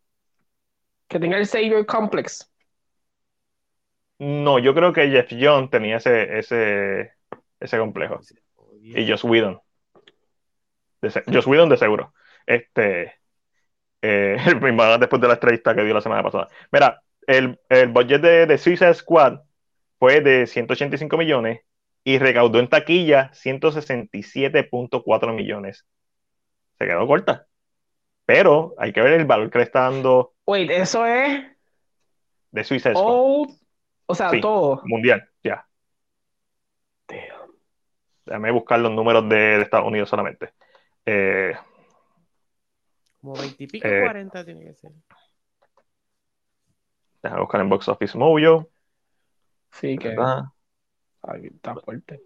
Que 1.09 1.21
tenga 1.21 1.37
el 1.39 1.47
Savior 1.47 1.85
Complex. 1.85 2.52
No, 4.25 4.61
yo 4.61 4.73
creo 4.73 4.93
que 4.93 5.11
Jeff 5.11 5.33
John 5.33 5.69
tenía 5.69 5.97
ese, 5.97 6.39
ese, 6.39 7.11
ese 7.59 7.79
complejo. 7.79 8.21
y 8.81 9.11
Joss 9.11 9.25
Whedon. 9.25 9.61
De 11.01 11.11
Joss 11.27 11.49
Whedon 11.49 11.69
de 11.69 11.77
seguro. 11.77 12.15
Este, 12.47 13.15
eh, 14.01 14.37
después 15.01 15.21
de 15.21 15.27
la 15.27 15.35
entrevista 15.35 15.75
que 15.75 15.83
dio 15.83 15.93
la 15.93 16.01
semana 16.01 16.23
pasada. 16.23 16.47
Mira, 16.71 17.03
el, 17.27 17.59
el 17.69 17.89
budget 17.89 18.21
de, 18.21 18.47
de 18.47 18.59
Suicide 18.59 18.95
Squad 18.95 19.41
fue 19.99 20.21
de 20.21 20.47
185 20.47 21.17
millones 21.17 21.63
y 22.05 22.19
recaudó 22.19 22.61
en 22.61 22.69
taquilla 22.69 23.33
167.4 23.33 25.35
millones. 25.35 25.85
Se 26.79 26.87
quedó 26.87 27.09
corta. 27.09 27.49
Pero 28.25 28.77
hay 28.79 28.93
que 28.93 29.01
ver 29.01 29.15
el 29.15 29.25
valor 29.25 29.51
que 29.51 29.59
le 29.59 29.65
está 29.65 29.91
dando 29.91 30.35
Wait, 30.47 30.71
eso 30.71 31.05
es 31.07 31.43
de 32.53 32.63
Suicide 32.63 32.95
Squad 32.95 33.05
all, 33.05 33.62
o 34.13 34.15
sea, 34.15 34.31
Sí. 34.31 34.41
todo. 34.41 34.81
mundial. 34.85 35.29
Ya. 35.43 35.67
Damn. 37.09 37.51
Déjame 38.25 38.51
buscar 38.53 38.79
los 38.81 38.93
números 38.93 39.29
de, 39.29 39.37
de 39.37 39.63
Estados 39.63 39.87
Unidos 39.87 40.09
solamente. 40.09 40.53
Eh, 41.05 41.55
Como 43.21 43.35
20 43.35 43.65
y 43.65 43.67
pico, 43.67 43.89
Eh, 43.89 44.01
40 44.03 44.45
tiene 44.45 44.65
que 44.65 44.75
ser. 44.75 44.93
déjame 47.23 47.41
buscar 47.43 47.61
en 47.61 47.69
Box 47.69 47.89
Office 47.89 48.17
Mojo. 48.19 48.69
Sí, 49.73 49.97
que 49.97 50.09
¿verdad? 50.09 50.45
ay, 51.23 51.47
está 51.47 51.75
fuerte. 51.77 52.21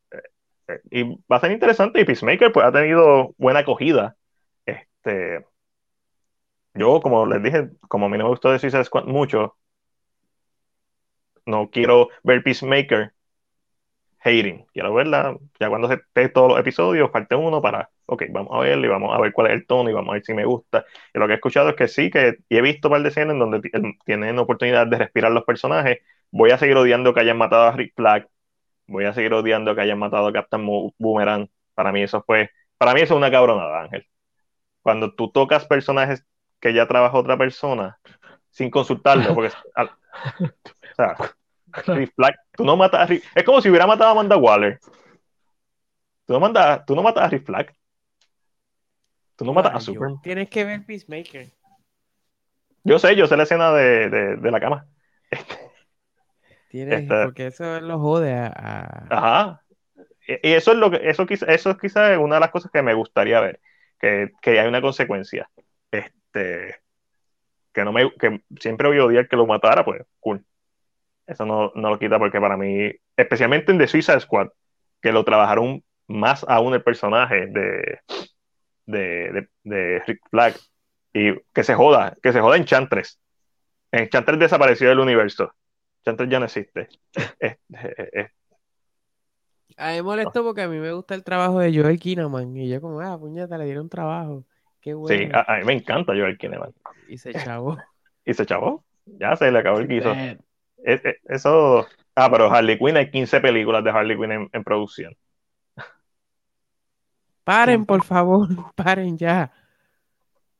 eh, 0.68 0.80
y 0.90 1.02
va 1.30 1.36
a 1.36 1.40
ser 1.40 1.52
interesante. 1.52 2.00
Y 2.00 2.04
Peacemaker 2.04 2.52
pues 2.52 2.66
ha 2.66 2.72
tenido 2.72 3.34
buena 3.36 3.60
acogida. 3.60 4.16
Este. 4.64 5.44
Yo, 6.72 7.00
como 7.00 7.26
les 7.26 7.42
dije, 7.42 7.68
como 7.86 8.06
a 8.06 8.08
mí 8.08 8.16
no 8.16 8.24
me 8.24 8.30
gustó 8.30 8.50
de 8.50 8.58
Suicide 8.58 8.84
Squad 8.84 9.04
mucho, 9.04 9.56
no 11.44 11.68
quiero 11.70 12.08
ver 12.22 12.42
Peacemaker 12.42 13.13
hating. 14.24 14.66
Quiero 14.72 14.94
verla 14.94 15.36
ya 15.60 15.68
cuando 15.68 15.88
se 15.88 15.94
esté 15.94 16.28
todos 16.30 16.50
los 16.50 16.58
episodios, 16.60 17.10
parte 17.10 17.34
uno 17.36 17.60
para, 17.62 17.90
ok, 18.06 18.24
vamos 18.30 18.52
a 18.54 18.60
verlo 18.60 18.86
y 18.86 18.88
vamos 18.88 19.14
a 19.14 19.20
ver 19.20 19.32
cuál 19.32 19.48
es 19.48 19.52
el 19.54 19.66
tono 19.66 19.90
y 19.90 19.92
vamos 19.92 20.10
a 20.10 20.14
ver 20.14 20.24
si 20.24 20.34
me 20.34 20.44
gusta. 20.44 20.84
Y 21.12 21.18
lo 21.18 21.26
que 21.26 21.34
he 21.34 21.36
escuchado 21.36 21.68
es 21.70 21.76
que 21.76 21.88
sí, 21.88 22.10
que 22.10 22.38
y 22.48 22.56
he 22.56 22.62
visto 22.62 22.88
un 22.88 22.92
par 22.92 23.02
de 23.02 23.08
escenas 23.10 23.34
en 23.34 23.38
donde 23.38 23.60
tienen 24.04 24.38
oportunidad 24.38 24.86
de 24.86 24.98
respirar 24.98 25.30
los 25.32 25.44
personajes. 25.44 25.98
Voy 26.30 26.50
a 26.50 26.58
seguir 26.58 26.76
odiando 26.76 27.14
que 27.14 27.20
hayan 27.20 27.38
matado 27.38 27.64
a 27.64 27.72
Rick 27.72 27.94
Flag. 27.94 28.28
Voy 28.86 29.04
a 29.04 29.12
seguir 29.12 29.34
odiando 29.34 29.74
que 29.74 29.82
hayan 29.82 29.98
matado 29.98 30.26
a 30.28 30.32
Captain 30.32 30.66
Boomerang. 30.98 31.48
Para 31.74 31.92
mí 31.92 32.02
eso 32.02 32.22
fue, 32.26 32.50
para 32.78 32.94
mí 32.94 33.00
eso 33.02 33.14
es 33.14 33.18
una 33.18 33.30
cabronada, 33.30 33.82
Ángel. 33.82 34.06
Cuando 34.82 35.14
tú 35.14 35.30
tocas 35.30 35.66
personajes 35.66 36.24
que 36.60 36.74
ya 36.74 36.86
trabaja 36.88 37.18
otra 37.18 37.36
persona 37.38 37.98
sin 38.50 38.70
consultarlo, 38.70 39.34
porque 39.34 39.52
o 40.40 40.94
sea, 40.96 41.16
Flag, 42.14 42.34
tú 42.52 42.64
no 42.64 42.76
matas 42.76 43.00
a 43.00 43.06
Rick, 43.06 43.24
Es 43.34 43.44
como 43.44 43.60
si 43.60 43.68
hubiera 43.68 43.86
matado 43.86 44.10
a 44.10 44.12
Amanda 44.12 44.36
Waller. 44.36 44.78
Tú 46.26 46.32
no, 46.32 46.40
mandas, 46.40 46.84
tú 46.86 46.94
no 46.94 47.02
matas 47.02 47.24
a 47.24 47.28
Rick 47.28 47.44
Flag. 47.44 47.74
Tú 49.36 49.44
no 49.44 49.52
matas 49.52 49.74
a 49.74 49.80
Superman. 49.80 50.20
Tienes 50.22 50.48
que 50.48 50.64
ver 50.64 50.86
Peacemaker. 50.86 51.48
Yo 52.84 52.98
sé, 52.98 53.16
yo 53.16 53.26
sé 53.26 53.36
la 53.36 53.42
escena 53.42 53.72
de, 53.72 54.08
de, 54.08 54.36
de 54.36 54.50
la 54.50 54.60
cama. 54.60 54.86
Tienes, 56.68 57.02
este, 57.02 57.24
porque 57.24 57.46
eso 57.46 57.80
lo 57.80 57.98
jode 57.98 58.32
a, 58.32 59.06
Ajá. 59.10 59.62
Y 60.26 60.52
eso 60.52 60.72
es 60.72 60.78
lo 60.78 60.90
que, 60.90 61.08
eso 61.08 61.26
quizá, 61.26 61.46
eso 61.46 61.70
es 61.70 61.78
quizás 61.78 62.18
una 62.18 62.36
de 62.36 62.40
las 62.40 62.50
cosas 62.50 62.70
que 62.70 62.82
me 62.82 62.94
gustaría 62.94 63.40
ver. 63.40 63.60
Que, 63.98 64.32
que 64.40 64.58
hay 64.58 64.66
una 64.66 64.80
consecuencia. 64.80 65.48
Este 65.90 66.82
que 67.72 67.84
no 67.84 67.92
me 67.92 68.10
que 68.14 68.40
siempre 68.60 68.88
voy 68.88 68.98
a 68.98 69.04
odiar 69.04 69.28
que 69.28 69.36
lo 69.36 69.46
matara, 69.46 69.84
pues 69.84 70.02
cool. 70.20 70.44
Eso 71.26 71.46
no, 71.46 71.72
lo 71.74 71.98
quita 71.98 72.18
porque 72.18 72.40
para 72.40 72.56
mí, 72.56 72.90
especialmente 73.16 73.72
en 73.72 73.78
The 73.78 73.88
Suicide 73.88 74.20
Squad, 74.20 74.48
que 75.00 75.12
lo 75.12 75.24
trabajaron 75.24 75.82
más 76.06 76.44
aún 76.48 76.74
el 76.74 76.82
personaje 76.82 77.46
de, 77.46 78.00
de, 78.86 79.48
de, 79.62 80.02
Rick 80.06 80.20
Flag 80.30 80.54
y 81.12 81.34
que 81.52 81.62
se 81.62 81.74
joda, 81.74 82.16
que 82.22 82.32
se 82.32 82.40
joda 82.40 82.56
en 82.56 82.64
Chantres. 82.64 83.20
En 83.90 84.08
Chantres 84.08 84.38
desapareció 84.38 84.88
del 84.88 84.98
universo. 84.98 85.52
Chantres 86.04 86.28
ya 86.28 86.38
no 86.38 86.44
existe. 86.44 86.88
a 89.76 89.88
mí 89.88 89.96
me 89.96 90.02
molesto 90.02 90.44
porque 90.44 90.62
a 90.62 90.68
mí 90.68 90.78
me 90.78 90.92
gusta 90.92 91.14
el 91.14 91.24
trabajo 91.24 91.60
de 91.60 91.74
Joel 91.74 91.98
Kinnaman 91.98 92.56
y 92.56 92.68
yo 92.68 92.80
como, 92.80 93.00
ah, 93.00 93.18
puñeta, 93.18 93.56
le 93.56 93.64
dieron 93.64 93.88
trabajo. 93.88 94.44
Qué 94.80 94.92
bueno. 94.92 95.16
Sí, 95.16 95.30
a, 95.32 95.58
mí 95.58 95.64
me 95.64 95.72
encanta 95.72 96.12
Joel 96.12 96.36
Kinnaman. 96.36 96.74
Y 97.08 97.16
se 97.16 97.32
chavó. 97.32 97.78
y 98.26 98.34
se 98.34 98.44
chavó. 98.44 98.84
Ya 99.06 99.36
se 99.36 99.50
le 99.50 99.58
acabó 99.58 99.78
el 99.78 99.88
guiso. 99.88 100.14
Eso. 100.84 101.86
Ah, 102.14 102.30
pero 102.30 102.50
Harley 102.52 102.78
Quinn 102.78 102.96
hay 102.96 103.10
15 103.10 103.40
películas 103.40 103.82
de 103.82 103.90
Harley 103.90 104.16
Quinn 104.16 104.48
en, 104.52 104.64
producción. 104.64 105.16
Paren, 107.42 107.84
por 107.84 108.04
favor, 108.04 108.48
paren 108.74 109.18
ya. 109.18 109.52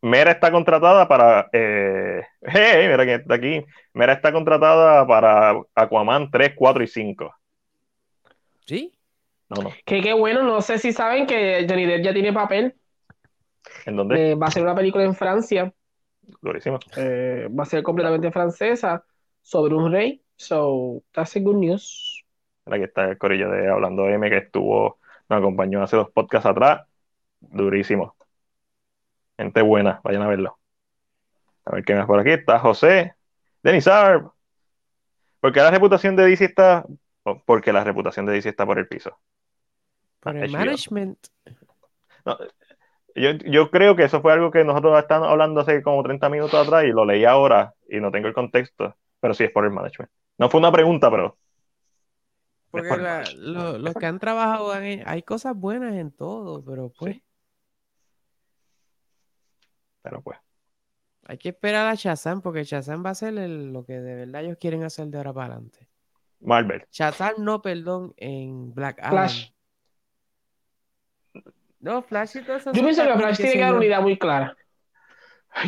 Mera 0.02 0.32
está 0.32 0.50
contratada 0.50 1.08
para. 1.08 1.48
Eh, 1.52 2.22
hey, 2.42 2.88
mira 2.88 3.04
quién 3.04 3.20
está 3.20 3.34
aquí. 3.34 3.64
Mera 3.94 4.14
está 4.14 4.32
contratada 4.32 5.06
para 5.06 5.54
Aquaman 5.74 6.30
3, 6.30 6.52
4 6.54 6.82
y 6.82 6.86
5. 6.86 7.34
¿Sí? 8.66 8.92
No, 9.48 9.62
no. 9.62 9.70
Que 9.86 10.02
qué 10.02 10.12
bueno, 10.12 10.42
no 10.42 10.60
sé 10.60 10.78
si 10.78 10.92
saben 10.92 11.26
que 11.26 11.66
Johnny 11.68 11.86
Depp 11.86 12.04
ya 12.04 12.12
tiene 12.12 12.32
papel. 12.34 12.74
¿En 13.86 13.96
dónde? 13.96 14.32
Eh, 14.32 14.34
va 14.34 14.48
a 14.48 14.50
ser 14.50 14.62
una 14.62 14.74
película 14.74 15.04
en 15.04 15.14
Francia. 15.14 15.72
Glorísimo. 16.42 16.80
Eh, 16.96 17.48
va 17.48 17.62
a 17.62 17.66
ser 17.66 17.82
completamente 17.82 18.30
francesa 18.30 19.04
sobre 19.44 19.74
un 19.74 19.92
rey. 19.92 20.22
So, 20.36 21.04
that's 21.12 21.36
a 21.36 21.40
good 21.40 21.56
news. 21.56 22.24
Aquí 22.66 22.82
está 22.82 23.08
el 23.08 23.18
corillo 23.18 23.50
de 23.50 23.68
Hablando 23.68 24.08
M 24.08 24.28
que 24.28 24.38
estuvo, 24.38 24.98
nos 25.28 25.38
acompañó 25.38 25.82
hace 25.82 25.96
dos 25.96 26.10
podcasts 26.10 26.46
atrás. 26.46 26.88
Durísimo. 27.40 28.16
Gente 29.36 29.62
buena, 29.62 30.00
vayan 30.02 30.22
a 30.22 30.28
verlo. 30.28 30.58
A 31.66 31.74
ver 31.74 31.84
qué 31.84 31.94
más 31.94 32.06
por 32.06 32.18
aquí. 32.18 32.30
Está 32.30 32.58
José, 32.58 33.14
Denis 33.62 33.86
Arb. 33.86 34.32
Porque 35.40 35.60
la 35.60 35.70
reputación 35.70 36.16
de 36.16 36.24
DC 36.24 36.46
está. 36.46 36.84
Porque 37.44 37.72
la 37.72 37.84
reputación 37.84 38.26
de 38.26 38.32
DC 38.32 38.48
está 38.48 38.64
por 38.64 38.78
el 38.78 38.88
piso. 38.88 39.18
Por 40.20 40.36
el 40.36 40.50
management. 40.50 41.18
yo, 43.14 43.32
yo, 43.32 43.70
creo 43.70 43.94
que 43.94 44.04
eso 44.04 44.22
fue 44.22 44.32
algo 44.32 44.50
que 44.50 44.64
nosotros 44.64 44.98
estábamos 44.98 45.30
hablando 45.30 45.60
hace 45.60 45.82
como 45.82 46.02
30 46.02 46.28
minutos 46.30 46.54
atrás 46.54 46.84
y 46.84 46.92
lo 46.92 47.04
leí 47.04 47.26
ahora 47.26 47.74
y 47.88 48.00
no 48.00 48.10
tengo 48.10 48.28
el 48.28 48.34
contexto 48.34 48.96
pero 49.24 49.32
sí 49.32 49.42
es 49.42 49.50
por 49.50 49.64
el 49.64 49.70
management. 49.70 50.12
No 50.36 50.50
fue 50.50 50.60
una 50.60 50.70
pregunta, 50.70 51.10
pero. 51.10 51.38
Porque 52.70 53.24
los 53.38 53.94
que 53.94 54.04
han 54.04 54.18
trabajado, 54.18 54.70
hay 54.70 55.22
cosas 55.22 55.56
buenas 55.56 55.94
en 55.94 56.10
todo, 56.10 56.62
pero 56.62 56.90
pues. 56.90 57.22
Pero 60.02 60.20
pues. 60.20 60.38
Hay 61.24 61.38
que 61.38 61.48
esperar 61.48 61.86
a 61.86 61.94
Shazam, 61.94 62.42
porque 62.42 62.64
Shazam 62.64 63.02
va 63.02 63.10
a 63.10 63.14
ser 63.14 63.32
lo 63.32 63.86
que 63.86 63.94
de 63.94 64.14
verdad 64.14 64.44
ellos 64.44 64.58
quieren 64.60 64.82
hacer 64.82 65.06
de 65.06 65.16
ahora 65.16 65.32
para 65.32 65.54
adelante. 65.54 65.88
Marvel. 66.40 66.84
Shazam 66.92 67.36
no, 67.38 67.62
perdón, 67.62 68.12
en 68.18 68.74
Black 68.74 68.98
Adam. 68.98 69.10
Flash. 69.10 69.50
No, 71.80 72.02
Flash 72.02 72.36
y 72.36 72.42
todo 72.42 72.56
eso. 72.58 72.72
Yo 72.74 72.82
pienso 72.82 73.02
que 73.02 73.14
Flash 73.14 73.36
tiene 73.38 73.52
que 73.54 73.60
dar 73.60 73.74
una 73.74 73.86
idea 73.86 74.02
muy 74.02 74.18
clara 74.18 74.54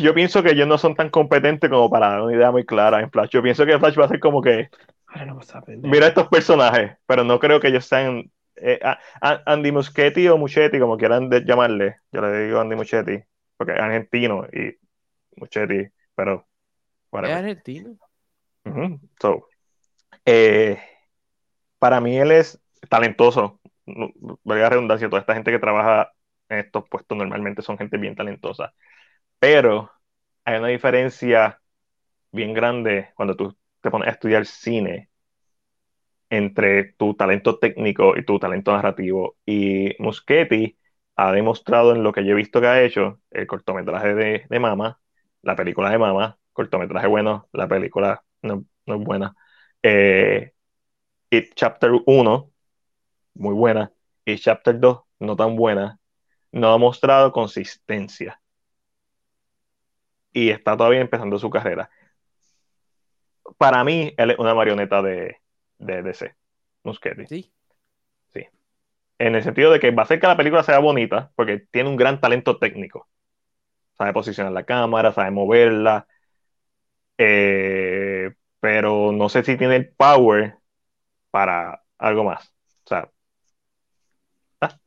yo 0.01 0.13
pienso 0.13 0.43
que 0.43 0.51
ellos 0.51 0.67
no 0.67 0.77
son 0.77 0.95
tan 0.95 1.09
competentes 1.09 1.69
como 1.69 1.89
para 1.89 2.09
dar 2.09 2.21
una 2.21 2.35
idea 2.35 2.51
muy 2.51 2.65
clara 2.65 2.99
en 2.99 3.09
Flash. 3.09 3.29
Yo 3.29 3.41
pienso 3.41 3.65
que 3.65 3.77
Flash 3.79 3.97
va 3.99 4.05
a 4.05 4.09
ser 4.09 4.19
como 4.19 4.41
que. 4.41 4.69
Mira 5.81 6.07
estos 6.07 6.27
personajes, 6.27 6.97
pero 7.05 7.23
no 7.23 7.39
creo 7.39 7.59
que 7.59 7.69
ellos 7.69 7.85
sean. 7.85 8.31
Eh, 8.55 8.79
Andy 9.21 9.71
Muschietti 9.71 10.27
o 10.27 10.37
Muchetti, 10.37 10.79
como 10.79 10.97
quieran 10.97 11.29
llamarle. 11.45 11.97
Yo 12.11 12.21
le 12.21 12.45
digo 12.45 12.59
Andy 12.59 12.75
Muchetti, 12.75 13.19
porque 13.55 13.73
es 13.73 13.79
argentino 13.79 14.45
y 14.51 14.75
Muchetti, 15.35 15.87
pero. 16.15 16.47
Es 17.11 17.29
argentino. 17.31 17.97
Eh, 20.25 20.77
para 21.79 22.01
mí 22.01 22.17
él 22.17 22.31
es 22.31 22.59
talentoso. 22.89 23.59
Voy 23.85 24.59
a 24.59 24.69
redundancia, 24.69 25.09
toda 25.09 25.21
esta 25.21 25.33
gente 25.33 25.51
que 25.51 25.59
trabaja 25.59 26.11
en 26.49 26.59
estos 26.59 26.87
puestos 26.89 27.17
normalmente 27.17 27.61
son 27.61 27.77
gente 27.77 27.97
bien 27.97 28.15
talentosa. 28.15 28.73
Pero 29.39 29.91
hay 30.45 30.57
una 30.59 30.67
diferencia 30.69 31.61
bien 32.31 32.53
grande 32.53 33.11
cuando 33.15 33.35
tú 33.35 33.57
te 33.81 33.91
pones 33.91 34.09
a 34.09 34.11
estudiar 34.11 34.45
cine 34.45 35.09
entre 36.29 36.93
tu 36.93 37.15
talento 37.15 37.57
técnico 37.59 38.17
y 38.17 38.25
tu 38.25 38.39
talento 38.39 38.73
narrativo. 38.73 39.37
Y 39.45 39.95
Muschetti 39.99 40.77
ha 41.15 41.31
demostrado 41.31 41.95
en 41.95 42.03
lo 42.03 42.11
que 42.13 42.25
yo 42.25 42.31
he 42.33 42.35
visto 42.35 42.61
que 42.61 42.67
ha 42.67 42.83
hecho, 42.83 43.21
el 43.31 43.47
cortometraje 43.47 44.13
de, 44.15 44.45
de 44.49 44.59
Mama, 44.59 44.99
la 45.41 45.55
película 45.55 45.89
de 45.89 45.97
Mama, 45.97 46.37
cortometraje 46.53 47.07
bueno, 47.07 47.47
la 47.53 47.67
película 47.67 48.23
no, 48.41 48.65
es 48.85 48.97
buena. 48.97 49.35
Eh, 49.83 50.53
y 51.29 51.49
Chapter 51.51 51.91
1, 52.05 52.51
muy 53.35 53.53
buena, 53.55 53.93
y 54.25 54.37
Chapter 54.37 54.79
2, 54.79 55.01
no 55.19 55.35
tan 55.35 55.55
buena, 55.55 55.99
no 56.51 56.73
ha 56.73 56.77
mostrado 56.77 57.31
consistencia 57.31 58.41
y 60.37 60.51
está 60.51 60.77
todavía 60.77 61.01
empezando 61.01 61.39
su 61.39 61.49
carrera. 61.49 61.89
Para 63.57 63.83
mí, 63.83 64.13
él 64.17 64.31
es 64.31 64.37
una 64.37 64.53
marioneta 64.53 65.01
de, 65.01 65.37
de 65.79 66.03
DC, 66.03 66.35
Muschetti. 66.83 67.25
Sí. 67.25 67.51
Sí. 68.33 68.45
En 69.17 69.33
el 69.33 69.41
sentido 69.41 69.71
de 69.71 69.79
que 69.79 69.89
va 69.89 70.03
a 70.03 70.05
hacer 70.05 70.19
que 70.19 70.27
la 70.27 70.37
película 70.37 70.61
sea 70.61 70.77
bonita, 70.77 71.31
porque 71.35 71.65
tiene 71.71 71.89
un 71.89 71.95
gran 71.95 72.21
talento 72.21 72.59
técnico. 72.59 73.07
Sabe 73.97 74.13
posicionar 74.13 74.51
la 74.51 74.63
cámara, 74.63 75.11
sabe 75.11 75.31
moverla. 75.31 76.07
Eh, 77.17 78.31
pero 78.59 79.11
no 79.11 79.29
sé 79.29 79.43
si 79.43 79.57
tiene 79.57 79.77
el 79.77 79.89
power 79.89 80.55
para 81.31 81.81
algo 81.97 82.23
más. 82.25 82.53
O 82.85 82.89
sea, 82.89 83.09
¿ah? 84.61 84.77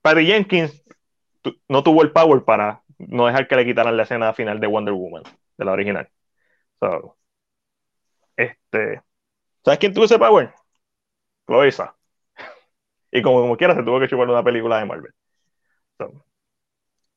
Patty 0.00 0.26
Jenkins 0.26 0.84
no 1.68 1.82
tuvo 1.82 2.02
el 2.02 2.12
power 2.12 2.44
para 2.44 2.84
no 2.98 3.26
dejar 3.26 3.48
que 3.48 3.56
le 3.56 3.64
quitaran 3.64 3.96
la 3.96 4.04
escena 4.04 4.32
final 4.34 4.60
de 4.60 4.66
Wonder 4.66 4.94
Woman, 4.94 5.22
de 5.58 5.64
la 5.64 5.72
original. 5.72 6.08
So, 6.80 7.16
este, 8.36 9.02
¿Sabes 9.64 9.80
quién 9.80 9.94
tuvo 9.94 10.04
ese 10.06 10.18
power? 10.18 10.54
Cloisa. 11.46 11.96
Y 13.12 13.22
como, 13.22 13.40
como 13.42 13.56
quiera, 13.56 13.74
se 13.74 13.82
tuvo 13.84 14.00
que 14.00 14.08
chupar 14.08 14.28
una 14.30 14.44
película 14.44 14.78
de 14.78 14.86
Marvel. 14.86 15.12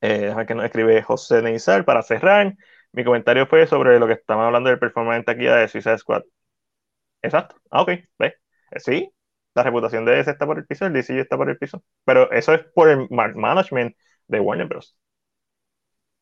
eh, 0.01 0.33
que 0.47 0.55
nos 0.55 0.65
escribe 0.65 1.01
José 1.03 1.41
Neizar 1.41 1.85
para 1.85 2.01
cerrar. 2.03 2.55
Mi 2.91 3.03
comentario 3.03 3.45
fue 3.47 3.67
sobre 3.67 3.99
lo 3.99 4.07
que 4.07 4.13
estamos 4.13 4.45
hablando 4.45 4.69
del 4.69 4.79
performance 4.79 5.27
aquí 5.27 5.43
de 5.45 5.67
Suicide 5.67 5.97
Squad. 5.97 6.23
Exacto. 7.21 7.55
Ah, 7.71 7.81
ok. 7.81 7.91
¿Ves? 8.19 8.33
Eh, 8.71 8.79
sí, 8.79 9.11
la 9.55 9.63
reputación 9.63 10.05
de 10.05 10.19
ese 10.19 10.31
está 10.31 10.45
por 10.45 10.57
el 10.59 10.65
piso, 10.65 10.85
el 10.85 10.93
DC 10.93 11.19
está 11.19 11.37
por 11.37 11.49
el 11.49 11.57
piso. 11.57 11.83
Pero 12.05 12.31
eso 12.31 12.53
es 12.53 12.63
por 12.73 12.89
el 12.89 13.07
management 13.09 13.95
de 14.27 14.39
Warner 14.39 14.67
Bros. 14.67 14.97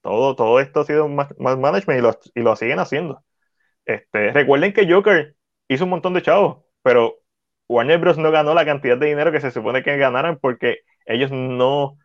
Todo, 0.02 0.36
todo 0.36 0.60
esto 0.60 0.82
ha 0.82 0.86
sido 0.86 1.08
más, 1.08 1.30
management 1.38 2.00
y 2.00 2.02
lo, 2.02 2.20
y 2.36 2.42
lo 2.42 2.56
siguen 2.56 2.80
haciendo. 2.80 3.24
Este, 3.86 4.32
recuerden 4.34 4.74
que 4.74 4.92
Joker 4.92 5.36
hizo 5.68 5.86
un 5.86 5.92
montón 5.92 6.14
de 6.14 6.22
chavos, 6.22 6.64
pero 6.82 7.20
Warner 7.70 8.00
Bros. 8.00 8.18
no 8.18 8.32
ganó 8.32 8.54
la 8.54 8.66
cantidad 8.66 8.98
de 8.98 9.08
dinero 9.08 9.32
que 9.32 9.42
se 9.42 9.52
supone 9.52 9.84
que 9.84 9.98
ganaran 9.98 10.40
porque 10.40 10.80
ellos 11.06 11.32
no 11.32 11.98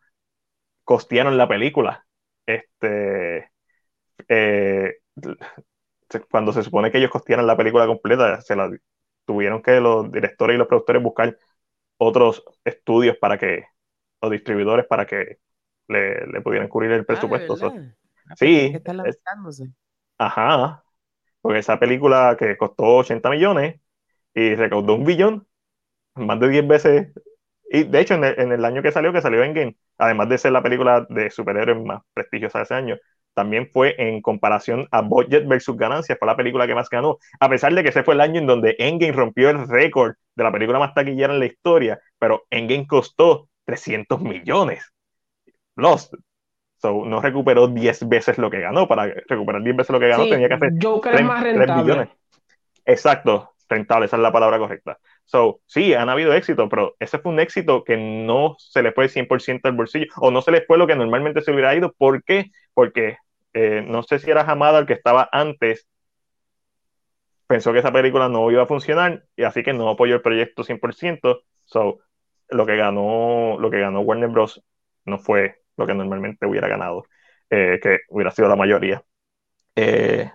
costearon 0.84 1.36
la 1.38 1.48
película. 1.48 2.06
Este, 2.46 3.50
eh, 4.28 4.94
cuando 6.30 6.52
se 6.52 6.62
supone 6.62 6.90
que 6.90 6.98
ellos 6.98 7.10
costearon 7.10 7.46
la 7.46 7.56
película 7.56 7.86
completa, 7.86 8.40
se 8.40 8.56
la 8.56 8.70
tuvieron 9.24 9.62
que 9.62 9.80
los 9.80 10.10
directores 10.10 10.54
y 10.54 10.58
los 10.58 10.68
productores 10.68 11.02
buscar 11.02 11.36
otros 11.96 12.44
estudios 12.64 13.16
para 13.18 13.38
que, 13.38 13.64
o 14.20 14.30
distribuidores 14.30 14.86
para 14.86 15.06
que 15.06 15.38
le, 15.92 16.40
pudieran 16.40 16.68
cubrir 16.68 16.92
el 16.92 17.02
ah, 17.02 17.04
presupuesto. 17.04 17.56
sí. 18.36 18.72
ajá. 20.18 20.82
Porque 21.40 21.58
esa 21.58 21.78
película 21.78 22.36
que 22.38 22.56
costó 22.56 22.84
80 22.96 23.28
millones 23.30 23.80
y 24.34 24.54
recaudó 24.54 24.94
un 24.94 25.04
billón, 25.04 25.46
más 26.14 26.40
de 26.40 26.48
10 26.48 26.68
veces. 26.68 27.12
Y 27.70 27.84
de 27.84 28.00
hecho, 28.00 28.14
en 28.14 28.24
el, 28.24 28.64
año 28.64 28.82
que 28.82 28.92
salió, 28.92 29.12
que 29.12 29.22
salió 29.22 29.42
en 29.42 29.54
Game, 29.54 29.76
además 29.98 30.28
de 30.28 30.38
ser 30.38 30.52
la 30.52 30.62
película 30.62 31.06
de 31.08 31.30
superhéroes 31.30 31.82
más 31.82 32.02
prestigiosa 32.14 32.58
de 32.58 32.64
ese 32.64 32.74
año, 32.74 32.96
también 33.34 33.68
fue 33.72 33.94
en 33.98 34.20
comparación 34.20 34.86
a 34.90 35.00
budget 35.00 35.46
versus 35.46 35.76
ganancias, 35.76 36.18
fue 36.18 36.26
la 36.26 36.36
película 36.36 36.66
que 36.66 36.74
más 36.74 36.90
ganó, 36.90 37.18
a 37.40 37.48
pesar 37.48 37.74
de 37.74 37.82
que 37.82 37.88
ese 37.88 38.02
fue 38.02 38.14
el 38.14 38.20
año 38.20 38.40
en 38.40 38.46
donde 38.46 38.76
Endgame 38.78 39.12
rompió 39.12 39.48
el 39.48 39.66
récord 39.68 40.14
de 40.34 40.44
la 40.44 40.52
película 40.52 40.78
más 40.78 40.94
taquillera 40.94 41.32
en 41.32 41.38
la 41.40 41.46
historia, 41.46 41.98
pero 42.18 42.44
Endgame 42.50 42.86
costó 42.86 43.48
300 43.64 44.20
millones. 44.20 44.91
Lost. 45.76 46.14
So, 46.76 47.04
no 47.04 47.20
recuperó 47.20 47.68
10 47.68 48.08
veces 48.08 48.38
lo 48.38 48.50
que 48.50 48.60
ganó. 48.60 48.88
Para 48.88 49.06
recuperar 49.06 49.62
10 49.62 49.76
veces 49.76 49.90
lo 49.90 50.00
que 50.00 50.08
ganó 50.08 50.24
tenía 50.28 50.48
que 50.48 50.54
hacer 50.54 50.72
Joker 50.82 51.12
3, 51.12 51.24
más 51.24 51.42
rentable. 51.42 51.82
millones. 51.82 52.08
Exacto, 52.84 53.52
rentable, 53.68 54.06
esa 54.06 54.16
es 54.16 54.22
la 54.22 54.32
palabra 54.32 54.58
correcta. 54.58 54.98
So, 55.24 55.60
sí, 55.66 55.94
han 55.94 56.08
habido 56.08 56.34
éxito, 56.34 56.68
pero 56.68 56.96
ese 56.98 57.18
fue 57.18 57.32
un 57.32 57.40
éxito 57.40 57.84
que 57.84 57.96
no 57.96 58.56
se 58.58 58.82
le 58.82 58.92
fue 58.92 59.08
100% 59.08 59.68
al 59.68 59.76
bolsillo, 59.76 60.06
o 60.16 60.30
no 60.30 60.42
se 60.42 60.50
les 60.50 60.66
fue 60.66 60.78
lo 60.78 60.86
que 60.86 60.96
normalmente 60.96 61.40
se 61.40 61.52
hubiera 61.52 61.74
ido. 61.74 61.92
¿Por 61.92 62.24
qué? 62.24 62.50
Porque 62.74 63.18
eh, 63.52 63.84
no 63.86 64.02
sé 64.02 64.18
si 64.18 64.30
era 64.30 64.42
Hamada 64.42 64.80
el 64.80 64.86
que 64.86 64.94
estaba 64.94 65.28
antes, 65.30 65.86
pensó 67.46 67.72
que 67.72 67.78
esa 67.78 67.92
película 67.92 68.28
no 68.28 68.50
iba 68.50 68.64
a 68.64 68.66
funcionar, 68.66 69.24
y 69.36 69.44
así 69.44 69.62
que 69.62 69.72
no 69.72 69.88
apoyó 69.88 70.16
el 70.16 70.22
proyecto 70.22 70.64
100%. 70.64 71.42
So, 71.64 72.00
lo 72.48 72.66
que 72.66 72.76
ganó, 72.76 73.56
lo 73.58 73.70
que 73.70 73.80
ganó 73.80 74.00
Warner 74.00 74.28
Bros. 74.28 74.62
no 75.04 75.18
fue 75.18 75.61
lo 75.76 75.86
que 75.86 75.94
normalmente 75.94 76.46
hubiera 76.46 76.68
ganado, 76.68 77.04
eh, 77.50 77.80
que 77.82 78.00
hubiera 78.08 78.30
sido 78.30 78.48
la 78.48 78.56
mayoría. 78.56 79.02
Eh, 79.76 80.30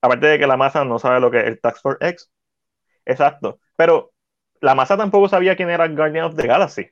Aparte 0.00 0.26
de 0.26 0.38
que 0.38 0.46
la 0.46 0.56
masa 0.56 0.84
no 0.84 0.98
sabe 0.98 1.20
lo 1.20 1.30
que 1.30 1.38
es 1.38 1.44
el 1.46 1.60
Tax 1.60 1.80
for 1.82 1.98
X. 2.00 2.30
Exacto. 3.04 3.60
Pero 3.76 4.12
la 4.60 4.74
masa 4.74 4.96
tampoco 4.96 5.28
sabía 5.28 5.56
quién 5.56 5.70
era 5.70 5.88
Guardian 5.88 6.26
of 6.26 6.36
the 6.36 6.46
Galaxy. 6.46 6.90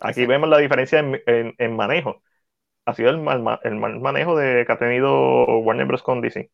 Aquí 0.00 0.26
vemos 0.26 0.48
la 0.48 0.58
diferencia 0.58 1.00
en, 1.00 1.76
manejo. 1.76 2.22
Ha 2.86 2.94
sido 2.94 3.10
el 3.10 3.18
mal, 3.18 3.42
manejo 4.00 4.36
de, 4.36 4.64
que 4.66 4.72
ha 4.72 4.78
tenido 4.78 5.58
Warner 5.60 5.86
Bros. 5.86 6.02
con 6.02 6.20
DC. 6.20 6.50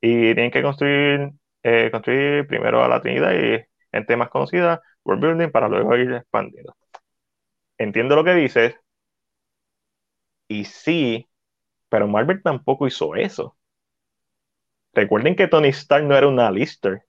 Y 0.00 0.34
tienen 0.34 0.50
que 0.50 0.62
construir, 0.62 1.32
eh, 1.62 1.90
construir 1.92 2.46
primero 2.46 2.84
a 2.84 2.88
la 2.88 3.00
Trinidad 3.02 3.32
y 3.34 3.64
en 3.92 4.06
temas 4.06 4.30
conocidas, 4.30 4.80
World 5.04 5.22
Building, 5.24 5.50
para 5.50 5.68
luego 5.68 5.96
ir 5.96 6.12
expandiendo. 6.12 6.76
Entiendo 7.78 8.14
lo 8.14 8.24
que 8.24 8.34
dices. 8.34 8.74
Y 10.48 10.64
sí, 10.64 11.26
pero 11.88 12.08
Marvel 12.08 12.42
tampoco 12.42 12.86
hizo 12.86 13.14
eso. 13.16 13.56
Recuerden 14.92 15.34
que 15.36 15.48
Tony 15.48 15.68
Stark 15.68 16.04
no 16.04 16.14
era 16.16 16.28
un 16.28 16.40
Alistair. 16.40 17.02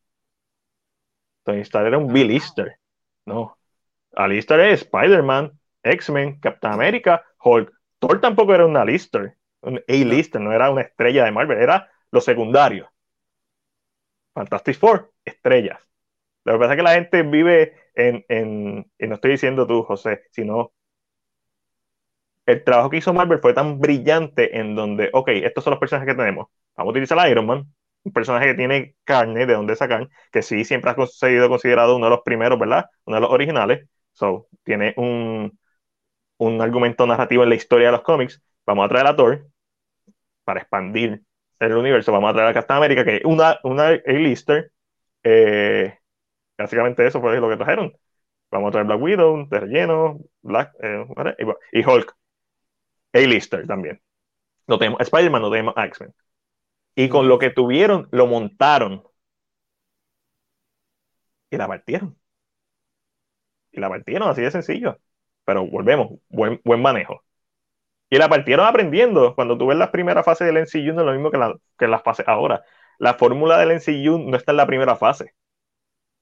Tony 1.43 1.61
Stark 1.61 1.88
era 1.88 1.98
un 1.98 2.11
Bill 2.14 2.31
Easter. 2.31 2.77
No. 3.25 3.57
Alistair 4.15 4.61
es 4.61 4.81
Spider-Man, 4.83 5.51
X-Men, 5.83 6.39
Captain 6.39 6.73
America, 6.73 7.23
Hulk. 7.43 7.72
Thor 7.99 8.22
tampoco 8.22 8.53
era 8.56 8.65
un 8.65 8.77
Alistair, 8.77 9.35
un 9.61 9.81
A-lister, 9.88 10.41
no 10.41 10.53
era 10.53 10.72
una 10.72 10.81
estrella 10.81 11.25
de 11.25 11.31
Marvel, 11.31 11.59
era 11.59 11.89
lo 12.11 12.22
secundario. 12.22 12.89
Fantastic 14.33 14.75
Four, 14.77 15.11
estrellas. 15.23 15.80
Lo 16.45 16.53
que 16.53 16.59
pasa 16.59 16.74
es 16.74 16.77
que 16.77 16.84
la 16.84 16.93
gente 16.93 17.24
vive 17.24 17.74
en, 17.95 18.26
en, 18.30 18.92
y 18.98 19.08
no 19.08 19.16
estoy 19.16 19.32
diciendo 19.32 19.68
tú, 19.68 19.84
José, 19.84 20.24
sino 20.32 20.72
el 22.45 22.64
trabajo 22.64 22.90
que 22.90 22.98
hizo 22.98 23.14
Marvel 23.14 23.40
fue 23.40 23.53
tan 23.53 23.80
brillante 23.80 24.58
en 24.59 24.76
donde, 24.76 25.09
ok, 25.14 25.30
estos 25.30 25.64
son 25.64 25.72
los 25.72 25.80
personajes 25.80 26.11
que 26.11 26.18
tenemos. 26.18 26.48
Vamos 26.76 26.92
a 26.92 26.93
utilizar 26.93 27.19
a 27.19 27.30
Iron 27.30 27.45
Man, 27.45 27.66
un 28.03 28.14
personaje 28.14 28.48
que 28.48 28.53
tiene 28.56 28.95
carne 29.03 29.45
de 29.45 29.53
donde 29.53 29.76
sacar, 29.76 30.09
que 30.32 30.42
sí 30.42 30.66
siempre 30.66 30.92
ha 30.92 31.06
sido 31.08 31.50
considerado 31.50 31.95
uno 31.95 32.08
de 32.08 32.11
los 32.11 32.22
primeros, 32.22 32.58
¿verdad? 32.58 32.85
Uno 33.06 33.18
de 33.18 33.22
los 33.22 33.30
originales. 33.32 33.88
So, 34.14 34.48
tiene 34.64 34.93
un, 34.98 35.59
un 36.38 36.61
argumento 36.61 37.06
narrativo 37.08 37.43
en 37.43 37.50
la 37.50 37.56
historia 37.56 37.88
de 37.88 37.93
los 37.93 38.01
cómics. 38.01 38.42
Vamos 38.66 38.85
a 38.85 38.90
traer 38.90 39.08
a 39.08 39.16
Thor 39.16 39.48
para 40.43 40.61
expandir 40.61 41.22
el 41.59 41.74
universo. 41.76 42.11
Vamos 42.11 42.32
a 42.32 42.34
traer 42.34 42.50
a 42.50 42.53
Captain 42.53 42.77
América, 42.77 43.06
que 43.06 43.18
es 43.18 43.26
una, 43.26 43.59
una 43.64 43.90
A-lister. 43.90 44.72
Eh, 45.24 45.99
básicamente 46.63 47.05
eso 47.07 47.21
fue 47.21 47.39
lo 47.39 47.49
que 47.49 47.57
trajeron. 47.57 47.93
Vamos 48.51 48.69
a 48.69 48.71
traer 48.71 48.88
Black 48.88 49.01
Widow, 49.01 49.47
de 49.49 49.59
relleno, 49.59 50.19
Black, 50.41 50.73
eh, 50.81 51.05
y 51.73 51.85
Hulk. 51.85 52.15
A-lister 53.13 53.67
también. 53.67 54.01
No 54.67 54.77
tenemos 54.79 55.01
Spider-Man, 55.01 55.41
no 55.41 55.51
tenemos 55.51 55.73
X-Men. 55.77 56.13
Y 56.95 57.09
con 57.09 57.27
lo 57.27 57.39
que 57.39 57.49
tuvieron, 57.51 58.07
lo 58.11 58.27
montaron. 58.27 59.03
Y 61.51 61.57
la 61.57 61.67
partieron. 61.67 62.17
Y 63.71 63.79
la 63.79 63.89
partieron 63.89 64.29
así 64.29 64.41
de 64.41 64.51
sencillo. 64.51 64.99
Pero 65.45 65.65
volvemos, 65.67 66.19
buen, 66.29 66.61
buen 66.63 66.81
manejo. 66.81 67.23
Y 68.09 68.17
la 68.17 68.29
partieron 68.29 68.65
aprendiendo. 68.67 69.35
Cuando 69.35 69.57
tú 69.57 69.67
ves 69.67 69.77
las 69.77 69.89
primeras 69.89 70.25
fases 70.25 70.47
del 70.47 70.57
NCU, 70.57 70.93
no 70.93 71.01
es 71.01 71.07
lo 71.07 71.13
mismo 71.13 71.31
que, 71.31 71.38
la, 71.38 71.55
que 71.77 71.88
las 71.88 72.03
fases 72.03 72.27
ahora. 72.27 72.63
La 72.99 73.15
fórmula 73.15 73.57
del 73.57 73.71
NCU 73.71 74.19
no 74.19 74.38
está 74.38 74.51
en 74.51 74.57
la 74.57 74.67
primera 74.67 74.95
fase. 74.95 75.33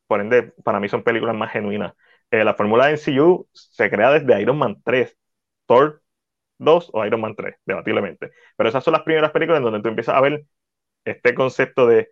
Por 0.08 0.22
ende, 0.22 0.54
para 0.64 0.80
mí 0.80 0.90
son 0.90 1.04
películas 1.04 1.36
más 1.36 1.52
genuinas. 1.52 1.94
Eh, 2.32 2.44
la 2.44 2.56
fórmula 2.56 2.86
del 2.86 2.94
NCU 2.96 3.48
se 3.54 3.90
crea 3.90 4.12
desde 4.12 4.42
Iron 4.42 4.58
Man 4.58 4.82
3, 4.84 5.18
Thor 5.66 6.02
2 6.60 6.90
o 6.94 7.06
Iron 7.06 7.22
Man 7.22 7.36
3, 7.36 7.56
debatiblemente. 7.66 8.32
Pero 8.58 8.70
esas 8.70 8.84
son 8.84 8.94
las 8.94 9.04
primeras 9.04 9.32
películas 9.32 9.60
en 9.60 9.66
donde 9.66 9.82
tú 9.82 9.90
empiezas 9.90 10.16
a 10.16 10.22
ver 10.22 10.46
este 11.06 11.36
concepto 11.36 11.88
de, 11.88 12.12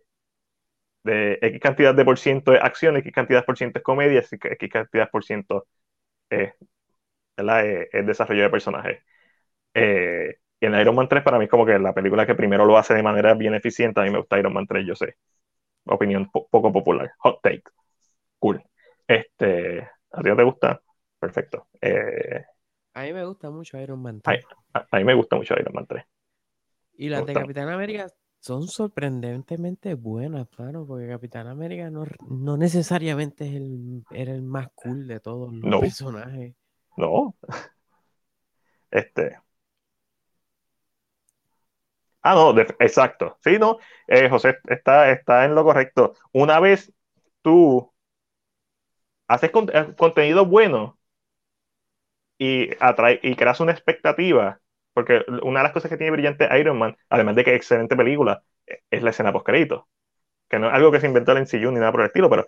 de 1.03 1.37
X 1.41 1.59
cantidad 1.61 1.93
de 1.95 2.05
por 2.05 2.17
ciento 2.19 2.51
de 2.51 2.59
acción, 2.59 2.97
X 2.97 3.11
cantidad 3.13 3.45
por 3.45 3.57
ciento 3.57 3.79
es 3.79 3.83
comedia, 3.83 4.19
X 4.21 4.69
cantidad 4.71 5.09
por 5.09 5.23
ciento 5.23 5.67
es, 6.29 6.53
es 7.37 8.05
desarrollo 8.05 8.43
de 8.43 8.49
personajes. 8.49 9.03
Eh, 9.75 10.37
y 10.61 10.67
en 10.67 10.75
Iron 10.75 10.95
Man 10.95 11.09
3 11.09 11.23
para 11.23 11.39
mí 11.39 11.47
como 11.47 11.65
que 11.65 11.79
la 11.79 11.93
película 11.93 12.25
que 12.27 12.35
primero 12.35 12.65
lo 12.65 12.77
hace 12.77 12.93
de 12.95 13.03
manera 13.03 13.33
bien 13.35 13.55
eficiente. 13.55 14.01
A 14.01 14.03
mí 14.03 14.11
me 14.11 14.19
gusta 14.19 14.39
Iron 14.39 14.53
Man 14.53 14.67
3, 14.67 14.85
yo 14.87 14.95
sé. 14.95 15.15
Opinión 15.85 16.29
poco 16.31 16.73
popular. 16.73 17.11
Hot 17.19 17.39
take. 17.43 17.63
Cool. 18.45 18.63
Este, 19.07 19.79
¿A 20.11 20.21
ti 20.21 20.29
no 20.29 20.35
te 20.35 20.43
gusta? 20.43 20.81
Perfecto. 21.19 21.67
Eh, 21.81 22.45
a 22.93 23.01
mí 23.01 23.11
me 23.11 23.25
gusta 23.25 23.49
mucho 23.49 23.79
Iron 23.79 24.01
Man 24.01 24.21
3. 24.21 24.45
A, 24.73 24.97
mí 24.97 25.03
me 25.03 25.15
gusta 25.15 25.35
mucho 25.35 25.55
Iron 25.59 25.73
Man 25.73 25.87
3. 25.87 26.05
Y 26.97 27.09
las 27.09 27.25
de 27.25 27.33
Capitán 27.33 27.69
América 27.69 28.07
son 28.39 28.67
sorprendentemente 28.67 29.95
buenas, 29.95 30.47
claro, 30.49 30.85
porque 30.85 31.07
Capitán 31.07 31.47
América 31.47 31.89
no, 31.89 32.05
no 32.29 32.57
necesariamente 32.57 33.47
es 33.47 33.55
el, 33.55 34.03
era 34.11 34.31
el 34.31 34.43
más 34.43 34.67
cool 34.75 35.07
de 35.07 35.19
todos 35.19 35.51
los 35.51 35.81
personajes. 35.81 36.55
No. 36.97 37.35
Este. 38.91 39.39
Ah, 42.21 42.33
no, 42.33 42.57
exacto. 42.79 43.37
Sí, 43.43 43.57
no. 43.59 43.77
Eh, 44.07 44.29
José 44.29 44.57
está, 44.69 45.11
está 45.11 45.43
en 45.43 45.53
lo 45.53 45.63
correcto. 45.63 46.13
Una 46.31 46.59
vez 46.61 46.93
tú 47.41 47.91
haces 49.27 49.51
eh, 49.73 49.93
contenido 49.97 50.45
bueno 50.45 50.99
y, 52.37 52.69
atrae, 52.79 53.19
y 53.23 53.35
creas 53.35 53.59
una 53.59 53.71
expectativa 53.71 54.59
porque 54.93 55.25
una 55.43 55.59
de 55.59 55.63
las 55.65 55.73
cosas 55.73 55.91
que 55.91 55.97
tiene 55.97 56.11
brillante 56.11 56.47
Iron 56.57 56.77
Man, 56.77 56.95
además 57.09 57.35
de 57.35 57.43
que 57.43 57.53
excelente 57.53 57.97
película, 57.97 58.43
es 58.89 59.03
la 59.03 59.09
escena 59.09 59.33
post-crédito. 59.33 59.89
Que 60.49 60.57
no 60.57 60.67
es 60.69 60.73
algo 60.73 60.91
que 60.91 61.01
se 61.01 61.07
inventó 61.07 61.35
en 61.37 61.45
CU 61.45 61.71
ni 61.71 61.79
nada 61.79 61.91
por 61.91 62.01
el 62.01 62.07
estilo, 62.07 62.29
pero 62.29 62.47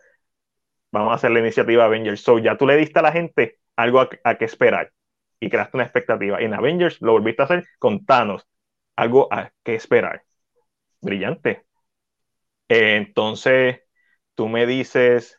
vamos 0.91 1.11
a 1.11 1.15
hacer 1.15 1.31
la 1.31 1.39
iniciativa 1.39 1.85
Avengers. 1.85 2.21
So 2.21 2.39
ya 2.39 2.57
tú 2.57 2.65
le 2.65 2.77
diste 2.77 2.99
a 2.99 3.01
la 3.01 3.11
gente 3.11 3.59
algo 3.75 3.99
a, 3.99 4.09
a 4.23 4.35
que 4.35 4.45
esperar 4.45 4.93
y 5.41 5.49
creaste 5.49 5.77
una 5.77 5.83
expectativa. 5.83 6.41
Y 6.41 6.45
en 6.45 6.53
Avengers 6.53 7.01
lo 7.01 7.11
volviste 7.13 7.41
a 7.41 7.45
hacer 7.45 7.65
con 7.79 8.05
Thanos, 8.05 8.47
algo 8.95 9.27
a 9.31 9.51
que 9.63 9.75
esperar. 9.75 10.23
Brillante. 11.01 11.65
Entonces, 12.69 13.81
tú 14.35 14.47
me 14.47 14.65
dices 14.65 15.37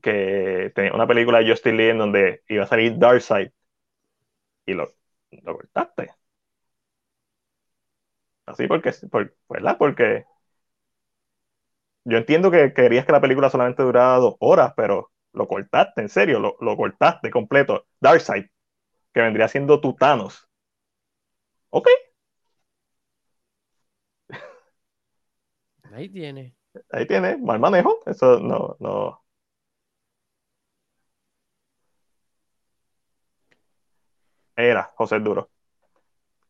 que 0.00 0.72
tenía 0.74 0.92
una 0.94 1.06
película 1.06 1.38
de 1.38 1.50
Justin 1.50 1.76
Lee 1.76 1.90
en 1.90 1.98
donde 1.98 2.42
iba 2.48 2.64
a 2.64 2.66
salir 2.66 2.98
Darkseid 2.98 3.50
y 4.66 4.74
lo, 4.74 4.88
lo 5.42 5.54
cortaste. 5.56 6.14
Así 8.46 8.66
porque, 8.66 8.92
por, 9.10 9.36
¿verdad? 9.48 9.76
Porque 9.78 10.24
yo 12.04 12.18
entiendo 12.18 12.50
que 12.50 12.72
querías 12.72 13.04
que 13.06 13.12
la 13.12 13.20
película 13.20 13.50
solamente 13.50 13.82
durara 13.82 14.16
dos 14.16 14.36
horas, 14.40 14.72
pero 14.76 15.10
lo 15.32 15.46
cortaste, 15.48 16.00
en 16.00 16.08
serio, 16.08 16.40
lo, 16.40 16.56
lo 16.60 16.76
cortaste 16.76 17.30
completo. 17.30 17.86
Darkseid, 18.00 18.46
que 19.14 19.22
vendría 19.22 19.48
siendo 19.48 19.80
tu 19.80 19.94
Thanos. 19.96 20.48
Ok. 21.70 21.88
Ahí 25.92 26.08
tiene. 26.08 26.54
Ahí 26.90 27.06
tiene, 27.06 27.36
mal 27.38 27.58
manejo. 27.58 28.00
Eso 28.06 28.38
no, 28.40 28.76
no. 28.80 29.22
Era 34.58 34.90
José 34.96 35.20
Duro. 35.20 35.50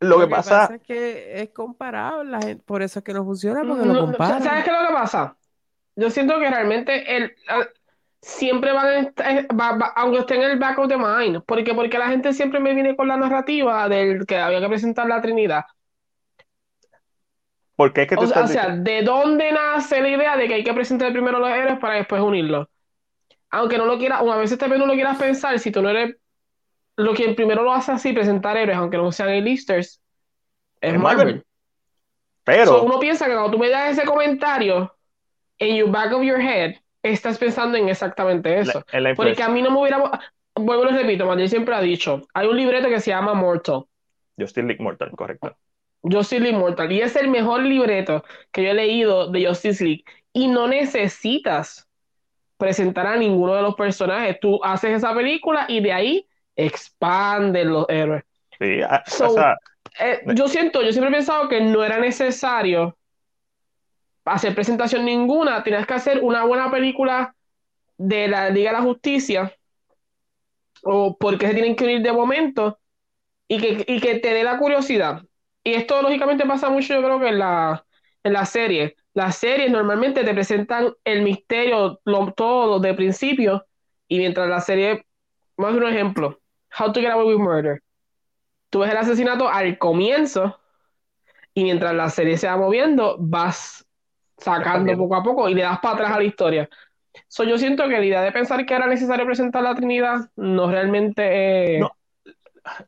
Lo, 0.01 0.19
que, 0.19 0.29
pasa... 0.29 0.71
es 0.75 0.83
que 0.83 1.43
es 1.43 1.51
comparable, 1.51 2.31
la 2.31 2.41
gente, 2.41 2.63
por 2.65 2.81
eso 2.81 3.01
es 3.01 3.05
que 3.05 3.13
no 3.13 3.23
funciona, 3.23 3.61
porque 3.61 3.85
No, 3.85 3.93
lo 3.93 4.01
comparan. 4.07 4.43
¿Sabes 4.43 4.65
qué 4.65 4.71
es 4.71 4.81
lo 4.81 4.89
que 4.89 4.95
pasa? 4.95 5.37
Yo 5.95 6.09
siento 6.09 6.39
que 6.39 6.49
realmente 6.49 7.17
el, 7.17 7.35
siempre 8.23 8.73
van 8.73 8.87
a 8.87 8.99
estar, 9.01 9.47
va- 9.49 9.77
va- 9.77 9.93
aunque 9.97 10.21
esté 10.21 10.37
en 10.37 10.43
el 10.43 10.59
back 10.59 10.79
of 10.79 10.89
the 10.89 10.97
mind, 10.97 11.43
porque, 11.45 11.75
porque 11.75 11.99
la 11.99 12.09
gente 12.09 12.33
siempre 12.33 12.61
me 12.61 12.73
viene 12.73 12.97
con 12.97 13.09
la 13.09 13.19
narrativa 13.19 13.87
del 13.91 14.25
que 14.25 14.39
había 14.39 14.61
que 14.61 14.69
presentar 14.69 15.07
la 15.07 15.21
Trinidad. 15.21 15.65
¿Por 17.77 17.93
qué 17.93 18.03
es 18.03 18.09
que 18.09 18.17
tú 18.17 18.23
O 18.23 18.25
estás 18.25 18.45
o 18.45 18.53
sea, 18.53 18.63
diciendo- 18.69 18.91
¿de 18.91 19.03
dónde 19.03 19.53
nace 19.53 20.01
la 20.01 20.09
idea 20.09 20.37
de 20.37 20.49
que 20.49 20.55
hay 20.55 20.65
que 20.65 20.73
presentar 20.73 21.13
primero 21.13 21.39
los 21.41 21.51
héroes 21.51 21.79
para 21.79 21.95
después 21.97 22.23
unirlos? 22.23 22.69
Aunque 23.51 23.77
no 23.77 23.85
lo 23.85 23.99
quieras, 23.99 24.23
o 24.23 24.33
a 24.33 24.39
veces 24.39 24.57
también 24.57 24.81
no 24.81 24.87
lo 24.87 24.95
quieras 24.95 25.19
pensar, 25.19 25.59
si 25.59 25.71
tú 25.71 25.83
no 25.83 25.91
eres 25.91 26.17
lo 26.99 27.15
que 27.15 27.31
primero 27.31 27.63
lo 27.63 27.73
hace 27.73 27.93
así, 27.93 28.13
presentar 28.13 28.57
héroes, 28.57 28.77
aunque 28.77 28.97
no 28.97 29.11
sean 29.13 29.29
A-listers, 29.29 30.03
es 30.81 30.95
Es 30.95 30.99
Marvel. 30.99 31.27
Marvel. 31.27 31.45
Pero, 32.45 32.67
So, 32.67 32.83
uno 32.83 32.99
piensa 32.99 33.27
que 33.27 33.33
cuando 33.33 33.53
tú 33.53 33.59
me 33.59 33.69
das 33.69 33.97
ese 33.97 34.05
comentario, 34.07 34.95
en 35.59 35.77
your 35.77 35.91
back 35.91 36.13
of 36.13 36.23
your 36.23 36.41
head, 36.41 36.75
estás 37.03 37.39
pensando 37.39 37.79
en 37.79 37.89
exactamente 37.89 38.59
eso. 38.59 38.83
la- 38.91 38.99
en 38.99 39.05
la 39.05 39.15
Porque 39.15 39.43
a 39.43 39.49
mí 39.49 39.63
no 39.63 39.71
me 39.71 39.81
hubiera. 39.81 40.03
Vuelvo 40.55 40.91
y 40.91 40.95
repito, 40.95 41.25
Manuel 41.25 41.49
siempre 41.49 41.75
ha 41.75 41.81
dicho: 41.81 42.23
hay 42.35 42.49
un 42.49 42.57
libreto 42.57 42.89
que 42.89 43.01
se 43.01 43.11
llama 43.11 43.35
Mortal. 43.35 43.85
Justice 44.37 44.67
League 44.67 44.83
Mortal, 44.83 45.11
correcto. 45.13 45.57
Justice 46.03 46.41
League 46.41 46.59
Mortal. 46.59 46.91
Y 46.91 47.01
es 47.01 47.15
el 47.17 47.29
mejor 47.29 47.63
libreto 47.63 48.25
que 48.51 48.65
yo 48.65 48.71
he 48.71 48.75
leído 48.75 49.31
de 49.31 49.47
Justice 49.47 49.85
League. 49.85 50.05
Y 50.33 50.49
no 50.49 50.67
necesitas 50.69 51.89
presentar 52.57 53.07
a 53.07 53.17
ninguno 53.17 53.55
de 53.55 53.63
los 53.63 53.75
personajes. 53.75 54.39
Tú 54.41 54.61
haces 54.65 54.97
esa 54.97 55.15
película 55.15 55.67
y 55.69 55.81
de 55.81 55.93
ahí 55.93 56.28
expanden 56.59 57.73
los 57.73 57.87
héroes. 57.89 58.25
Sí, 58.59 58.83
a- 58.83 59.03
So, 59.07 59.27
o 59.27 59.31
sea, 59.31 59.57
Eh, 60.01 60.21
yo 60.35 60.47
siento, 60.49 60.83
yo 60.83 60.93
siempre 60.93 61.11
he 61.11 61.15
pensado 61.17 61.49
que 61.49 61.61
no 61.61 61.83
era 61.83 61.99
necesario 61.99 62.97
hacer 64.25 64.55
presentación 64.55 65.05
ninguna, 65.05 65.63
tenías 65.65 65.87
que 65.87 65.95
hacer 65.95 66.21
una 66.23 66.45
buena 66.45 66.71
película 66.71 67.35
de 67.97 68.29
la 68.29 68.51
Liga 68.51 68.71
de 68.73 68.79
la 68.79 68.83
Justicia, 68.85 69.53
o 70.83 71.17
porque 71.19 71.47
se 71.49 71.55
tienen 71.55 71.77
que 71.77 71.85
unir 71.85 72.03
de 72.03 72.13
momento, 72.13 72.79
y 73.49 73.59
que, 73.61 73.85
y 73.93 74.01
que 74.01 74.19
te 74.21 74.35
dé 74.35 74.45
la 74.45 74.59
curiosidad. 74.59 75.23
Y 75.65 75.75
esto 75.75 76.03
lógicamente 76.03 76.47
pasa 76.47 76.71
mucho, 76.71 76.95
yo 76.95 77.03
creo 77.03 77.21
que 77.21 77.29
en 77.29 77.39
la, 77.41 77.85
en 78.25 78.33
la 78.33 78.47
serie. 78.47 78.97
Las 79.15 79.39
series 79.39 79.71
normalmente 79.71 80.25
te 80.25 80.35
presentan 80.35 80.93
el 81.05 81.23
misterio, 81.23 82.01
lo- 82.05 82.33
todo 82.33 82.81
de 82.81 82.95
principio, 82.95 83.67
y 84.09 84.19
mientras 84.19 84.49
la 84.49 84.61
serie, 84.61 85.07
más 85.57 85.75
un 85.75 85.85
ejemplo, 85.87 86.41
How 86.71 86.93
to 86.93 87.01
Get 87.01 87.13
Away 87.13 87.35
with 87.35 87.43
Murder. 87.43 87.83
Tú 88.71 88.81
ves 88.81 88.91
el 88.91 88.97
asesinato 88.97 89.49
al 89.49 89.79
comienzo, 89.79 90.59
y 91.55 91.65
mientras 91.65 91.95
la 91.95 92.11
serie 92.11 92.37
se 92.37 92.47
va 92.47 92.57
moviendo, 92.57 93.17
vas 93.19 93.87
sacando 94.37 94.97
poco 94.97 95.17
a 95.17 95.23
poco 95.23 95.49
y 95.49 95.55
le 95.55 95.63
das 95.63 95.81
para 95.81 95.95
atrás 95.95 96.13
a 96.13 96.19
la 96.19 96.25
historia. 96.25 96.69
So, 97.27 97.43
yo 97.43 97.59
siento 97.59 97.89
que 97.89 97.99
la 97.99 98.05
idea 98.05 98.23
de 98.23 98.31
pensar 98.31 98.65
que 98.65 98.75
era 98.75 98.87
necesario 98.87 99.27
presentar 99.27 99.63
la 99.63 99.75
Trinidad 99.75 100.31
no 100.37 100.71
realmente 100.71 101.77
eh, 101.77 101.81
No. 101.81 101.91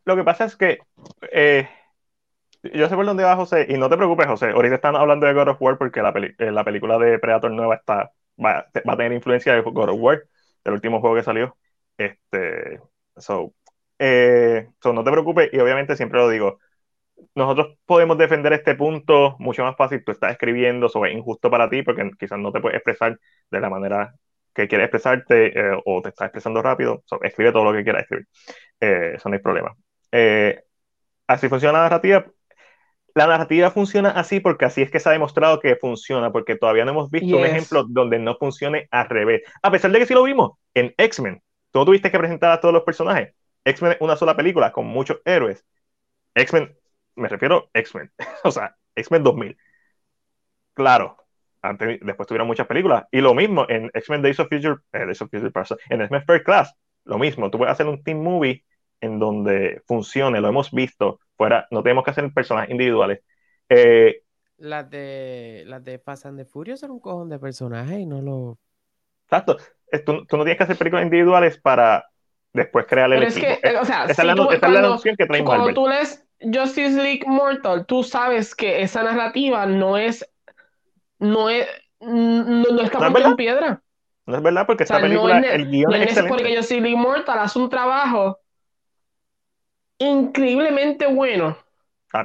lo 0.04 0.14
que 0.14 0.22
pasa 0.22 0.44
es 0.44 0.56
que 0.56 0.78
eh, 1.32 1.68
yo 2.62 2.88
sé 2.88 2.94
por 2.94 3.06
dónde 3.06 3.24
va 3.24 3.34
José, 3.36 3.66
y 3.68 3.78
no 3.78 3.88
te 3.88 3.96
preocupes, 3.96 4.26
José. 4.26 4.50
Ahorita 4.50 4.76
están 4.76 4.94
hablando 4.94 5.26
de 5.26 5.32
God 5.34 5.48
of 5.48 5.62
War 5.62 5.78
porque 5.78 6.02
la, 6.02 6.12
peli- 6.12 6.34
eh, 6.38 6.52
la 6.52 6.62
película 6.62 6.98
de 6.98 7.18
Predator 7.18 7.50
nueva 7.50 7.76
está, 7.76 8.12
va, 8.38 8.66
va 8.88 8.92
a 8.92 8.96
tener 8.96 9.12
influencia 9.12 9.54
de 9.54 9.62
God 9.62 9.88
of 9.88 9.98
War, 9.98 10.22
del 10.64 10.74
último 10.74 11.00
juego 11.00 11.16
que 11.16 11.22
salió. 11.22 11.56
Este, 11.96 12.80
so, 13.16 13.52
eh, 14.00 14.70
so, 14.82 14.94
no 14.94 15.04
te 15.04 15.10
preocupes, 15.10 15.50
y 15.52 15.58
obviamente 15.58 15.94
siempre 15.94 16.18
lo 16.20 16.28
digo. 16.30 16.58
Nosotros 17.34 17.76
podemos 17.84 18.16
defender 18.16 18.54
este 18.54 18.74
punto 18.74 19.36
mucho 19.38 19.62
más 19.62 19.76
fácil. 19.76 20.02
Tú 20.04 20.12
estás 20.12 20.32
escribiendo, 20.32 20.86
eso 20.86 21.04
es 21.04 21.14
injusto 21.14 21.50
para 21.50 21.68
ti 21.68 21.82
porque 21.82 22.10
quizás 22.18 22.38
no 22.38 22.50
te 22.50 22.60
puedes 22.60 22.76
expresar 22.78 23.18
de 23.50 23.60
la 23.60 23.68
manera 23.68 24.14
que 24.54 24.66
quieres 24.68 24.86
expresarte 24.86 25.58
eh, 25.58 25.80
o 25.84 26.00
te 26.00 26.08
estás 26.08 26.26
expresando 26.26 26.62
rápido. 26.62 27.02
So, 27.04 27.22
escribe 27.22 27.52
todo 27.52 27.64
lo 27.64 27.74
que 27.74 27.84
quieras 27.84 28.02
escribir. 28.04 28.26
Eh, 28.80 29.12
eso 29.16 29.28
no 29.28 29.34
hay 29.34 29.42
problema. 29.42 29.76
Eh, 30.12 30.62
así 31.26 31.48
funciona 31.50 31.74
la 31.74 31.84
narrativa. 31.84 32.24
La 33.14 33.26
narrativa 33.26 33.70
funciona 33.70 34.10
así 34.12 34.40
porque 34.40 34.64
así 34.64 34.80
es 34.80 34.90
que 34.90 34.98
se 34.98 35.10
ha 35.10 35.12
demostrado 35.12 35.60
que 35.60 35.76
funciona, 35.76 36.32
porque 36.32 36.56
todavía 36.56 36.86
no 36.86 36.92
hemos 36.92 37.10
visto 37.10 37.36
un 37.36 37.44
ejemplo 37.44 37.84
donde 37.86 38.18
no 38.18 38.36
funcione 38.36 38.88
al 38.90 39.10
revés. 39.10 39.42
A 39.62 39.70
pesar 39.70 39.90
de 39.90 39.98
que 39.98 40.06
sí 40.06 40.14
lo 40.14 40.22
vimos 40.22 40.52
en 40.72 40.94
X-Men. 40.96 41.42
Tú 41.70 41.80
no 41.80 41.84
tuviste 41.84 42.10
que 42.10 42.18
presentar 42.18 42.52
a 42.52 42.60
todos 42.60 42.72
los 42.72 42.82
personajes. 42.82 43.34
X-Men 43.64 43.92
es 43.92 43.98
una 44.00 44.16
sola 44.16 44.36
película 44.36 44.72
con 44.72 44.86
muchos 44.86 45.20
héroes. 45.24 45.64
X-Men, 46.34 46.76
me 47.16 47.28
refiero 47.28 47.70
a 47.74 47.78
X-Men, 47.80 48.12
o 48.44 48.50
sea, 48.52 48.76
X-Men 48.96 49.22
2000. 49.24 49.58
Claro, 50.74 51.16
antes, 51.62 52.00
después 52.02 52.26
tuvieron 52.28 52.46
muchas 52.48 52.66
películas. 52.66 53.04
Y 53.10 53.20
lo 53.20 53.34
mismo 53.34 53.66
en 53.68 53.90
X-Men 53.94 54.22
Days 54.22 54.40
of 54.40 54.48
Future, 54.48 54.76
eh, 54.92 55.06
Days 55.06 55.22
of 55.22 55.30
Future 55.30 55.50
Past, 55.50 55.72
en 55.90 56.00
X-Men 56.02 56.24
First 56.26 56.44
Class, 56.44 56.74
lo 57.04 57.18
mismo. 57.18 57.50
Tú 57.50 57.58
puedes 57.58 57.72
hacer 57.72 57.86
un 57.86 58.02
team 58.02 58.18
movie 58.22 58.64
en 59.00 59.18
donde 59.18 59.82
funcione, 59.86 60.40
lo 60.40 60.48
hemos 60.48 60.70
visto, 60.72 61.20
fuera, 61.36 61.66
no 61.70 61.82
tenemos 61.82 62.04
que 62.04 62.10
hacer 62.12 62.32
personajes 62.32 62.70
individuales. 62.70 63.20
Eh, 63.68 64.22
Las 64.58 64.88
de, 64.90 65.64
las 65.66 65.82
de 65.84 65.98
Fast 65.98 66.26
and 66.26 66.38
the 66.38 66.44
Furious 66.44 66.80
son 66.80 66.92
un 66.92 67.00
cojón 67.00 67.28
de 67.30 67.38
personajes 67.40 67.98
y 67.98 68.06
no 68.06 68.20
lo... 68.22 68.58
exacto, 69.24 69.56
Eh, 69.92 69.98
tú, 70.00 70.24
tú 70.26 70.36
no 70.36 70.44
tienes 70.44 70.58
que 70.58 70.64
hacer 70.64 70.78
películas 70.78 71.04
individuales 71.04 71.58
para 71.60 72.04
después 72.52 72.86
crear 72.88 73.12
el 73.12 73.18
Pero 73.20 73.28
es 73.28 73.38
que, 73.38 73.76
o 73.78 73.84
sea, 73.84 74.04
esa 74.04 74.14
si 74.14 74.20
es 74.22 74.26
la, 74.26 74.34
tú- 74.34 74.44
esa 74.50 74.54
es 74.54 74.60
la 74.62 74.68
cuando- 74.68 74.88
noción 74.88 75.16
que 75.16 75.26
trae 75.26 75.44
cuando 75.44 75.64
Marvel. 75.66 75.74
tú 75.74 75.88
lees 75.88 76.26
Justice 76.40 77.02
League 77.02 77.24
Mortal, 77.26 77.86
tú 77.86 78.02
sabes 78.02 78.54
que 78.54 78.82
esa 78.82 79.02
narrativa 79.02 79.66
no 79.66 79.96
es, 79.98 80.28
no 81.18 81.48
es, 81.50 81.66
no, 82.00 82.64
no 82.70 82.80
está 82.82 82.98
¿No 83.10 83.18
es 83.18 83.24
en 83.24 83.36
piedra. 83.36 83.82
No 84.26 84.36
es 84.36 84.42
verdad, 84.42 84.66
porque 84.66 84.84
O 84.84 84.86
sea, 84.86 84.96
esta 84.96 85.08
no 85.08 85.14
película, 85.14 85.38
es, 85.40 85.54
el 85.54 85.70
guion 85.70 85.90
no 85.90 85.96
es 85.96 86.02
excelente. 86.04 86.28
porque 86.34 86.56
Justice 86.56 86.80
League 86.80 86.96
Mortal 86.96 87.38
hace 87.40 87.58
un 87.58 87.68
trabajo 87.68 88.38
increíblemente 89.98 91.06
bueno. 91.06 91.56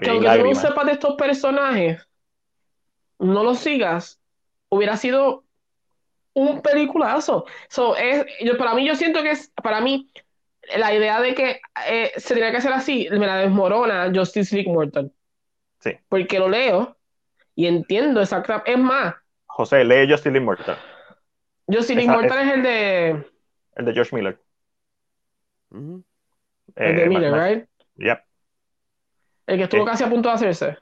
Que 0.01 0.09
aunque 0.09 0.29
tú 0.39 0.45
no 0.45 0.55
sepas 0.55 0.85
de 0.87 0.91
estos 0.93 1.15
personajes, 1.15 2.07
no 3.19 3.43
los 3.43 3.59
sigas, 3.59 4.19
hubiera 4.69 4.97
sido 4.97 5.44
un 6.35 6.61
peliculazo. 6.61 7.45
So, 7.69 7.95
es, 7.97 8.25
yo, 8.43 8.57
para 8.57 8.73
mí, 8.75 8.85
yo 8.87 8.95
siento 8.95 9.23
que 9.23 9.31
es, 9.31 9.51
para 9.63 9.81
mí, 9.81 10.11
la 10.77 10.93
idea 10.93 11.19
de 11.21 11.33
que 11.33 11.59
eh, 11.87 12.11
se 12.17 12.33
tenía 12.33 12.51
que 12.51 12.57
hacer 12.57 12.73
así, 12.73 13.07
me 13.11 13.25
la 13.25 13.37
desmorona 13.37 14.11
Justice 14.13 14.53
League 14.55 14.71
Mortal. 14.71 15.11
Sí. 15.79 15.91
Porque 16.09 16.39
lo 16.39 16.49
leo 16.49 16.97
y 17.55 17.67
entiendo 17.67 18.21
exactamente. 18.21 18.71
Es 18.71 18.77
más, 18.77 19.15
José, 19.45 19.83
lee 19.83 20.09
Justice 20.09 20.31
League 20.31 20.45
Mortal, 20.45 20.77
Justice 21.67 21.95
League 21.95 22.11
Mortal 22.11 22.47
es 22.47 22.53
el 22.55 22.63
de, 22.63 23.25
el 23.75 23.85
de 23.85 23.93
George 23.93 24.15
Miller. 24.15 24.39
El 25.71 26.95
de 26.95 27.03
Eh, 27.03 27.09
Miller, 27.09 27.31
ma- 27.31 27.47
right? 27.47 27.65
Yep. 27.95 28.19
El 29.47 29.57
que 29.57 29.63
estuvo 29.63 29.83
Eh. 29.83 29.85
casi 29.85 30.03
a 30.03 30.09
punto 30.09 30.29
de 30.29 30.35
hacerse. 30.35 30.77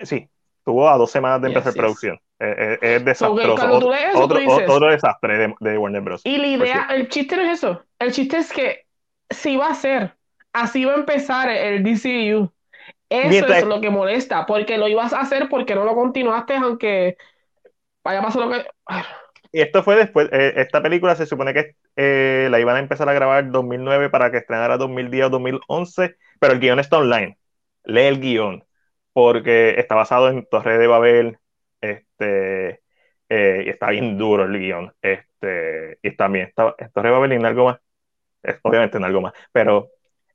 Sí, 0.00 0.28
estuvo 0.58 0.88
a 0.88 0.96
dos 0.96 1.10
semanas 1.10 1.42
de 1.42 1.48
empezar 1.48 1.72
yes. 1.72 1.78
producción. 1.80 2.20
Eh, 2.42 2.78
es 2.82 2.98
So, 3.18 3.34
desastroso. 3.34 3.54
tú 3.68 3.74
Otro, 3.74 3.94
eso, 3.94 4.18
otro, 4.20 4.38
dices- 4.38 4.68
otro 4.68 4.90
desastre 4.90 5.38
de, 5.38 5.54
de 5.60 5.78
Warner 5.78 6.02
Bros. 6.02 6.22
Y 6.24 6.38
la 6.38 6.46
idea, 6.46 6.86
el 6.90 7.08
chiste 7.08 7.36
no 7.36 7.42
es 7.42 7.58
eso. 7.58 7.82
El 7.98 8.12
chiste 8.12 8.38
es 8.38 8.52
que 8.52 8.86
si 9.30 9.56
va 9.56 9.68
a 9.68 9.74
ser, 9.74 10.14
así 10.52 10.84
va 10.84 10.92
a 10.92 10.96
empezar 10.96 11.48
el 11.48 11.82
DCU. 11.82 12.52
Eso 13.08 13.28
Mientras- 13.28 13.58
es 13.58 13.64
lo 13.66 13.80
que 13.80 13.90
molesta, 13.90 14.46
porque 14.46 14.78
lo 14.78 14.88
ibas 14.88 15.12
a 15.12 15.20
hacer 15.20 15.48
porque 15.48 15.74
no 15.74 15.84
lo 15.84 15.94
continuaste, 15.94 16.56
aunque 16.56 17.16
vaya 18.04 18.22
pasar 18.22 18.42
lo 18.42 18.50
que. 18.50 18.64
Y 19.52 19.60
esto 19.60 19.82
fue 19.82 19.96
después, 19.96 20.28
eh, 20.32 20.54
esta 20.56 20.82
película 20.82 21.14
se 21.14 21.26
supone 21.26 21.52
que 21.52 21.76
eh, 21.96 22.48
la 22.50 22.58
iban 22.58 22.76
a 22.76 22.78
empezar 22.78 23.06
a 23.08 23.12
grabar 23.12 23.44
en 23.44 23.52
2009 23.52 24.08
para 24.08 24.30
que 24.30 24.38
estrenara 24.38 24.78
2010 24.78 25.26
o 25.26 25.30
2011, 25.30 26.16
pero 26.40 26.54
el 26.54 26.60
guion 26.60 26.78
está 26.78 26.96
online. 26.98 27.36
Lee 27.84 28.02
el 28.06 28.18
guion, 28.20 28.64
porque 29.12 29.74
está 29.78 29.94
basado 29.94 30.28
en 30.30 30.46
Torre 30.50 30.78
de 30.78 30.86
Babel, 30.86 31.38
este, 31.82 32.82
eh, 33.28 33.64
y 33.66 33.70
está 33.70 33.90
bien 33.90 34.18
duro 34.18 34.44
el 34.44 34.58
guion, 34.58 34.94
este, 35.02 35.98
y 36.02 36.16
también 36.16 36.48
está, 36.48 36.74
Torre 36.94 37.10
de 37.10 37.12
Babel 37.14 37.32
y 37.32 37.36
en 37.36 37.46
algo 37.46 37.66
más, 37.66 37.80
obviamente 38.62 38.98
en 38.98 39.04
algo 39.04 39.20
más, 39.22 39.34
pero 39.52 39.90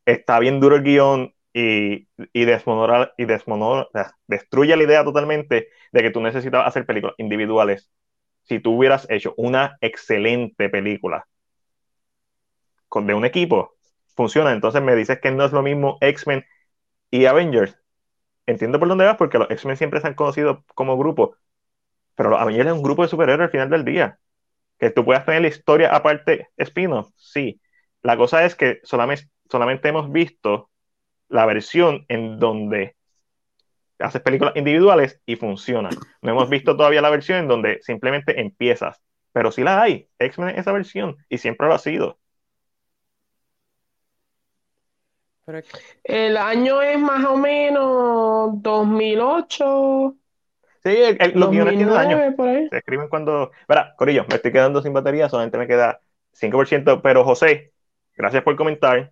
está 0.05 0.39
bien 0.39 0.59
duro 0.59 0.75
el 0.77 0.83
guion 0.83 1.33
y, 1.53 2.07
y, 2.33 2.45
desmonora, 2.45 3.13
y 3.17 3.25
desmonora, 3.25 3.87
destruye 4.27 4.75
la 4.77 4.83
idea 4.83 5.03
totalmente 5.03 5.69
de 5.91 6.01
que 6.01 6.11
tú 6.11 6.21
necesitas 6.21 6.67
hacer 6.67 6.85
películas 6.85 7.15
individuales 7.17 7.89
si 8.43 8.59
tú 8.59 8.77
hubieras 8.77 9.07
hecho 9.09 9.33
una 9.37 9.77
excelente 9.81 10.69
película 10.69 11.27
con, 12.89 13.07
de 13.07 13.13
un 13.13 13.25
equipo, 13.25 13.75
funciona. 14.15 14.51
Entonces 14.53 14.81
me 14.81 14.95
dices 14.95 15.19
que 15.21 15.31
no 15.31 15.45
es 15.45 15.51
lo 15.51 15.61
mismo 15.61 15.97
X-Men 16.01 16.45
y 17.11 17.25
Avengers. 17.25 17.77
Entiendo 18.47 18.79
por 18.79 18.87
dónde 18.87 19.05
vas, 19.05 19.17
porque 19.17 19.37
los 19.37 19.51
X-Men 19.51 19.77
siempre 19.77 20.01
se 20.01 20.07
han 20.07 20.15
conocido 20.15 20.63
como 20.73 20.97
grupo, 20.97 21.35
pero 22.15 22.29
los 22.31 22.39
Avengers 22.39 22.67
es 22.67 22.73
un 22.73 22.81
grupo 22.81 23.03
de 23.03 23.09
superhéroes 23.09 23.47
al 23.47 23.51
final 23.51 23.69
del 23.69 23.85
día. 23.85 24.19
Que 24.79 24.89
tú 24.89 25.05
puedas 25.05 25.25
tener 25.25 25.41
la 25.41 25.49
historia 25.49 25.95
aparte, 25.95 26.49
Espino, 26.57 27.09
sí. 27.15 27.61
La 28.01 28.17
cosa 28.17 28.45
es 28.45 28.55
que 28.55 28.79
solamente, 28.83 29.29
solamente 29.49 29.89
hemos 29.89 30.11
visto 30.11 30.69
la 31.29 31.45
versión 31.45 32.05
en 32.07 32.39
donde 32.39 32.95
haces 33.99 34.21
películas 34.21 34.55
individuales 34.55 35.21
y 35.25 35.35
funcionan. 35.35 35.93
No 36.21 36.31
hemos 36.31 36.49
visto 36.49 36.77
todavía 36.77 37.01
la 37.01 37.09
versión 37.09 37.39
en 37.39 37.47
donde 37.47 37.79
simplemente 37.81 38.39
empiezas, 38.39 39.01
pero 39.31 39.51
sí 39.51 39.63
la 39.63 39.81
hay. 39.81 40.09
X-Men 40.19 40.49
es 40.49 40.59
esa 40.59 40.71
versión 40.71 41.17
y 41.29 41.37
siempre 41.39 41.67
lo 41.67 41.73
ha 41.73 41.79
sido. 41.79 42.19
El 46.03 46.37
año 46.37 46.81
es 46.81 46.99
más 46.99 47.25
o 47.25 47.37
menos 47.37 48.61
2008. 48.61 50.15
Sí, 50.83 50.97
los 51.33 51.49
guiones 51.51 51.75
tienen 51.75 51.95
años. 51.95 52.21
Se 52.69 52.77
escriben 52.77 53.07
cuando. 53.07 53.51
Verá, 53.67 53.93
Corillo, 53.97 54.25
me 54.29 54.35
estoy 54.35 54.51
quedando 54.51 54.81
sin 54.81 54.93
batería, 54.93 55.29
solamente 55.29 55.57
me 55.57 55.67
queda 55.67 56.01
5%. 56.33 57.01
Pero 57.01 57.23
José, 57.23 57.71
gracias 58.15 58.43
por 58.43 58.55
comentar. 58.55 59.11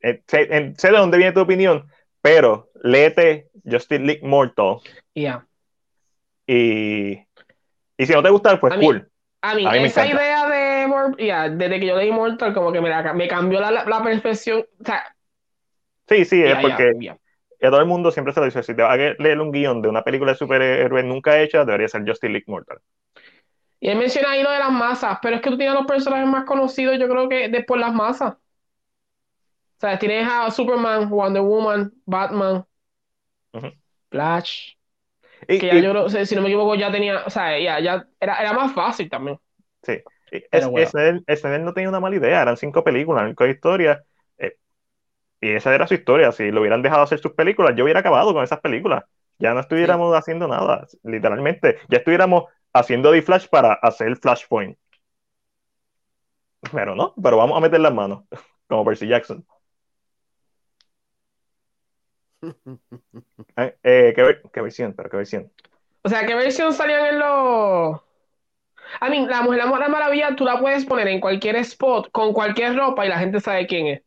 Eh, 0.00 0.22
sé, 0.26 0.74
sé, 0.76 0.90
de 0.90 0.98
dónde 0.98 1.16
viene 1.16 1.32
tu 1.32 1.40
opinión, 1.40 1.88
pero 2.20 2.70
léete 2.82 3.50
Justice 3.64 4.02
League 4.02 4.26
Mortal. 4.26 4.78
Ya. 5.14 5.46
Y, 6.46 7.12
y 7.96 8.06
si 8.06 8.12
no 8.12 8.22
te 8.22 8.30
gusta, 8.30 8.58
pues 8.58 8.74
cool. 8.74 9.08
a 9.42 9.54
mí, 9.54 9.64
esa 9.84 10.06
idea 10.06 10.27
desde 11.16 11.80
que 11.80 11.86
yo 11.86 11.96
leí 11.96 12.10
Mortal, 12.10 12.54
como 12.54 12.72
que 12.72 12.80
me, 12.80 12.90
me 13.14 13.28
cambió 13.28 13.60
la, 13.60 13.70
la, 13.70 14.02
percepción. 14.02 14.64
O 14.80 14.84
sea, 14.84 15.14
sí, 16.08 16.24
sí, 16.24 16.42
es 16.42 16.56
porque 16.58 17.16
a 17.60 17.70
todo 17.70 17.80
el 17.80 17.86
mundo 17.86 18.10
siempre 18.10 18.32
se 18.32 18.40
lo 18.40 18.46
dice: 18.46 18.62
si 18.62 18.74
te 18.74 18.82
vas 18.82 18.92
a 18.92 18.96
leer 18.96 19.40
un 19.40 19.52
guion 19.52 19.82
de 19.82 19.88
una 19.88 20.02
película 20.02 20.32
de 20.32 20.38
superhéroes 20.38 21.04
nunca 21.04 21.40
hecha, 21.40 21.64
debería 21.64 21.88
ser 21.88 22.06
Justice 22.06 22.28
League 22.28 22.44
Mortal. 22.46 22.78
Y 23.80 23.88
él 23.88 23.98
menciona 23.98 24.32
ahí 24.32 24.42
lo 24.42 24.50
de 24.50 24.58
las 24.58 24.72
masas, 24.72 25.18
pero 25.22 25.36
es 25.36 25.42
que 25.42 25.50
tú 25.50 25.56
tienes 25.56 25.74
los 25.74 25.86
personajes 25.86 26.26
más 26.26 26.44
conocidos, 26.44 26.98
yo 26.98 27.08
creo 27.08 27.28
que 27.28 27.48
después 27.48 27.80
las 27.80 27.94
masas. 27.94 28.34
O 28.34 29.80
sea, 29.80 29.98
tienes 29.98 30.26
a 30.28 30.50
Superman, 30.50 31.08
Wonder 31.08 31.42
Woman, 31.42 31.92
Batman, 32.04 32.66
Flash. 34.10 34.74
que 35.46 35.60
ya 35.60 35.78
yo, 35.78 36.08
si 36.08 36.34
no 36.34 36.42
me 36.42 36.48
equivoco, 36.48 36.74
ya 36.74 36.90
tenía, 36.90 37.22
o 37.24 37.30
sea, 37.30 37.56
ya, 37.60 37.78
ya 37.78 38.08
era, 38.18 38.40
era 38.40 38.52
más 38.52 38.72
fácil 38.72 39.08
también. 39.08 39.38
Sí. 39.82 40.00
Ese 40.30 41.58
no 41.58 41.72
tenía 41.72 41.88
una 41.88 42.00
mala 42.00 42.16
idea, 42.16 42.42
eran 42.42 42.56
cinco 42.56 42.84
películas, 42.84 43.24
cinco 43.26 43.46
historias. 43.46 44.02
Eh, 44.38 44.56
y 45.40 45.50
esa 45.50 45.74
era 45.74 45.86
su 45.86 45.94
historia. 45.94 46.32
Si 46.32 46.50
lo 46.50 46.60
hubieran 46.60 46.82
dejado 46.82 47.02
hacer 47.02 47.18
sus 47.18 47.32
películas, 47.32 47.74
yo 47.76 47.84
hubiera 47.84 48.00
acabado 48.00 48.32
con 48.32 48.44
esas 48.44 48.60
películas. 48.60 49.04
Ya 49.38 49.54
no 49.54 49.60
estuviéramos 49.60 50.14
haciendo 50.16 50.48
nada, 50.48 50.86
literalmente. 51.04 51.78
Ya 51.88 51.98
estuviéramos 51.98 52.44
haciendo 52.72 53.12
de 53.12 53.22
Flash 53.22 53.46
para 53.48 53.74
hacer 53.74 54.16
Flashpoint. 54.16 54.76
Pero 56.72 56.94
no, 56.94 57.14
pero 57.22 57.36
vamos 57.36 57.56
a 57.56 57.60
meter 57.60 57.80
las 57.80 57.94
manos, 57.94 58.24
como 58.68 58.84
Percy 58.84 59.06
Jackson. 59.08 59.46
Eh, 63.56 63.76
eh, 63.82 64.12
¿qué, 64.52 64.60
versión? 64.60 64.94
¿Pero 64.94 65.10
qué 65.10 65.16
versión? 65.16 65.52
O 66.02 66.08
sea, 66.08 66.24
¿qué 66.24 66.34
versión 66.36 66.72
salían 66.72 67.06
en 67.06 67.18
los... 67.18 68.00
A 69.00 69.08
mí, 69.08 69.26
la 69.26 69.42
Mujer 69.42 69.60
la 69.60 69.88
Maravilla 69.88 70.36
tú 70.36 70.44
la 70.44 70.58
puedes 70.60 70.84
poner 70.86 71.08
en 71.08 71.20
cualquier 71.20 71.56
spot, 71.56 72.10
con 72.12 72.32
cualquier 72.32 72.76
ropa 72.76 73.06
y 73.06 73.08
la 73.08 73.18
gente 73.18 73.40
sabe 73.40 73.66
quién 73.66 73.86
es. 73.88 74.02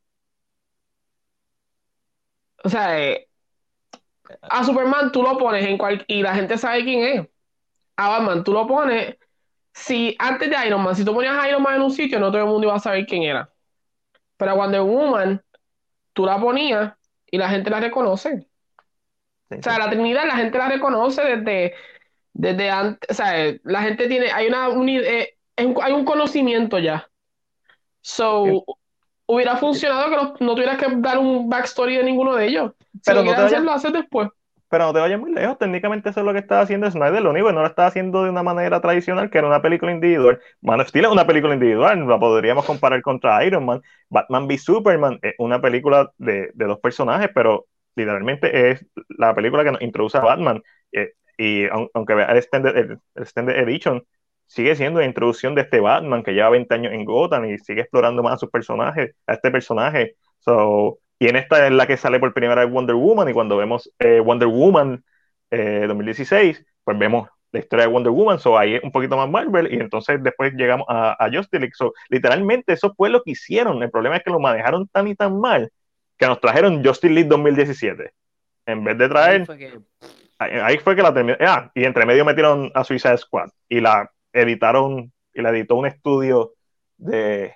O 2.63 2.69
sea, 2.69 2.99
eh, 2.99 3.27
a 4.41 4.63
Superman 4.63 5.11
tú 5.11 5.23
lo 5.23 5.37
pones 5.37 5.65
en 5.65 5.77
cual 5.77 6.03
y 6.07 6.21
la 6.21 6.35
gente 6.35 6.57
sabe 6.57 6.83
quién 6.83 7.03
es. 7.03 7.27
A 7.97 8.09
Batman 8.09 8.43
tú 8.43 8.53
lo 8.53 8.67
pones. 8.67 9.17
Si 9.73 10.15
antes 10.19 10.49
de 10.49 10.67
Iron 10.67 10.83
Man, 10.83 10.95
si 10.95 11.05
tú 11.05 11.13
ponías 11.13 11.35
a 11.37 11.49
Iron 11.49 11.63
Man 11.63 11.75
en 11.75 11.81
un 11.83 11.91
sitio, 11.91 12.19
no 12.19 12.31
todo 12.31 12.41
el 12.41 12.47
mundo 12.47 12.67
iba 12.67 12.75
a 12.75 12.79
saber 12.79 13.05
quién 13.05 13.23
era. 13.23 13.53
Pero 14.37 14.51
a 14.51 14.55
Wonder 14.55 14.81
Woman, 14.81 15.43
tú 16.13 16.25
la 16.25 16.39
ponías 16.39 16.93
y 17.31 17.37
la 17.37 17.49
gente 17.49 17.69
la 17.69 17.79
reconoce. 17.79 18.47
O 19.49 19.61
sea, 19.61 19.77
la 19.79 19.89
Trinidad 19.89 20.25
la 20.25 20.37
gente 20.37 20.57
la 20.57 20.69
reconoce 20.69 21.21
desde, 21.23 21.73
desde 22.33 22.69
antes, 22.69 23.09
o 23.09 23.13
sea, 23.13 23.53
la 23.63 23.81
gente 23.81 24.07
tiene, 24.07 24.31
hay 24.31 24.47
una, 24.47 24.69
eh, 24.87 25.35
hay 25.55 25.93
un 25.93 26.05
conocimiento 26.05 26.79
ya. 26.79 27.07
So, 28.01 28.65
hubiera 29.25 29.57
funcionado 29.57 30.09
que 30.09 30.43
no, 30.43 30.55
tuvieras 30.55 30.77
que 30.77 30.87
dar 30.97 31.17
un 31.17 31.49
backstory 31.49 31.97
de 31.97 32.03
ninguno 32.03 32.35
de 32.35 32.47
ellos. 32.47 32.71
pero 33.05 33.23
no 33.23 33.33
te 33.33 33.59
lo 33.59 33.71
haces 33.71 33.93
después. 33.93 34.29
Pero 34.69 34.85
no 34.85 34.93
te 34.93 34.99
vayas 35.01 35.19
muy 35.19 35.33
lejos, 35.33 35.57
técnicamente 35.57 36.09
eso 36.09 36.21
es 36.21 36.25
lo 36.25 36.31
que 36.31 36.39
está 36.39 36.61
haciendo 36.61 36.89
Snyder, 36.89 37.21
lo 37.21 37.31
único 37.31 37.47
que 37.47 37.53
no 37.53 37.59
lo 37.59 37.67
está 37.67 37.87
haciendo 37.87 38.23
de 38.23 38.29
una 38.29 38.41
manera 38.41 38.79
tradicional, 38.79 39.29
que 39.29 39.37
era 39.37 39.47
una 39.47 39.61
película 39.61 39.91
individual. 39.91 40.39
Man 40.61 40.79
of 40.79 40.87
Steel 40.87 41.05
es 41.05 41.11
una 41.11 41.27
película 41.27 41.53
individual, 41.53 42.07
la 42.07 42.17
podríamos 42.17 42.63
comparar 42.63 43.01
contra 43.01 43.43
Iron 43.43 43.65
Man. 43.65 43.81
Batman 44.07 44.47
v 44.47 44.57
Superman 44.57 45.19
es 45.21 45.33
una 45.39 45.59
película 45.59 46.09
de, 46.17 46.51
de 46.53 46.65
dos 46.65 46.79
personajes, 46.79 47.29
pero 47.35 47.67
literalmente 47.95 48.71
es 48.71 48.85
la 49.09 49.35
película 49.35 49.65
que 49.65 49.73
nos 49.73 49.81
introduce 49.81 50.17
a 50.17 50.21
Batman. 50.21 50.63
Eh, 50.93 51.15
y 51.41 51.67
aunque 51.93 52.13
vea 52.13 52.27
el 52.27 52.37
extended, 52.37 53.57
Edition, 53.57 54.03
sigue 54.45 54.75
siendo 54.75 54.99
la 54.99 55.07
introducción 55.07 55.55
de 55.55 55.61
este 55.61 55.79
Batman 55.79 56.21
que 56.21 56.33
lleva 56.33 56.51
20 56.51 56.71
años 56.75 56.93
en 56.93 57.03
Gotham 57.03 57.45
y 57.45 57.57
sigue 57.57 57.81
explorando 57.81 58.21
más 58.21 58.33
a 58.33 58.37
sus 58.37 58.51
personajes, 58.51 59.15
a 59.25 59.33
este 59.33 59.49
personaje. 59.49 60.15
So, 60.37 60.99
y 61.17 61.29
en 61.29 61.37
esta 61.37 61.65
es 61.65 61.73
la 61.73 61.87
que 61.87 61.97
sale 61.97 62.19
por 62.19 62.31
primera 62.35 62.63
vez 62.63 62.71
Wonder 62.71 62.95
Woman 62.95 63.27
y 63.29 63.33
cuando 63.33 63.57
vemos 63.57 63.91
eh, 63.97 64.19
Wonder 64.19 64.49
Woman 64.49 65.03
2016, 65.49 66.59
eh, 66.59 66.65
pues 66.83 66.99
vemos 66.99 67.27
la 67.51 67.59
historia 67.59 67.85
de 67.87 67.91
Wonder 67.91 68.11
Woman, 68.11 68.37
so 68.39 68.57
ahí 68.57 68.75
es 68.75 68.83
un 68.83 68.91
poquito 68.91 69.17
más 69.17 69.27
Marvel 69.27 69.73
y 69.73 69.77
entonces 69.77 70.21
después 70.21 70.53
llegamos 70.53 70.85
a, 70.89 71.13
a 71.13 71.29
Justice 71.31 71.59
League. 71.59 71.73
So, 71.75 71.93
literalmente 72.09 72.73
eso 72.73 72.93
fue 72.95 73.09
lo 73.09 73.23
que 73.23 73.31
hicieron. 73.31 73.81
El 73.81 73.89
problema 73.89 74.17
es 74.17 74.23
que 74.23 74.29
lo 74.29 74.39
manejaron 74.39 74.87
tan 74.89 75.07
y 75.07 75.15
tan 75.15 75.39
mal 75.39 75.71
que 76.17 76.27
nos 76.27 76.39
trajeron 76.39 76.85
Justice 76.85 77.11
League 77.11 77.29
2017. 77.29 78.11
En 78.67 78.83
vez 78.83 78.95
de 78.95 79.09
traer. 79.09 79.47
Ahí 80.41 80.77
fue 80.77 80.95
que, 80.95 81.03
la 81.03 81.13
terminaron. 81.13 81.47
Ah, 81.47 81.71
y 81.75 81.83
entre 81.83 82.05
medio 82.05 82.25
metieron 82.25 82.71
a 82.73 82.83
Suicide 82.83 83.17
Squad 83.17 83.49
y 83.69 83.79
la 83.79 84.09
editaron 84.33 85.11
y 85.33 85.41
la 85.41 85.49
editó 85.49 85.75
un 85.75 85.85
estudio 85.85 86.53
de, 86.97 87.53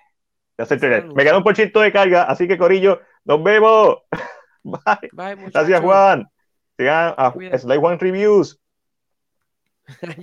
de 0.57 0.63
hacer 0.63 1.05
Me 1.05 1.23
queda 1.23 1.37
un 1.37 1.43
pochito 1.43 1.81
de 1.81 1.91
carga, 1.91 2.23
así 2.23 2.47
que 2.47 2.57
Corillo, 2.57 3.01
nos 3.23 3.43
vemos. 3.43 3.97
Bye. 4.63 5.35
Gracias, 5.51 5.81
Juan. 5.81 6.27
Sigan 6.77 7.13
a 7.17 7.33
Slide 7.57 7.77
One 7.77 7.97
Reviews. 7.97 8.59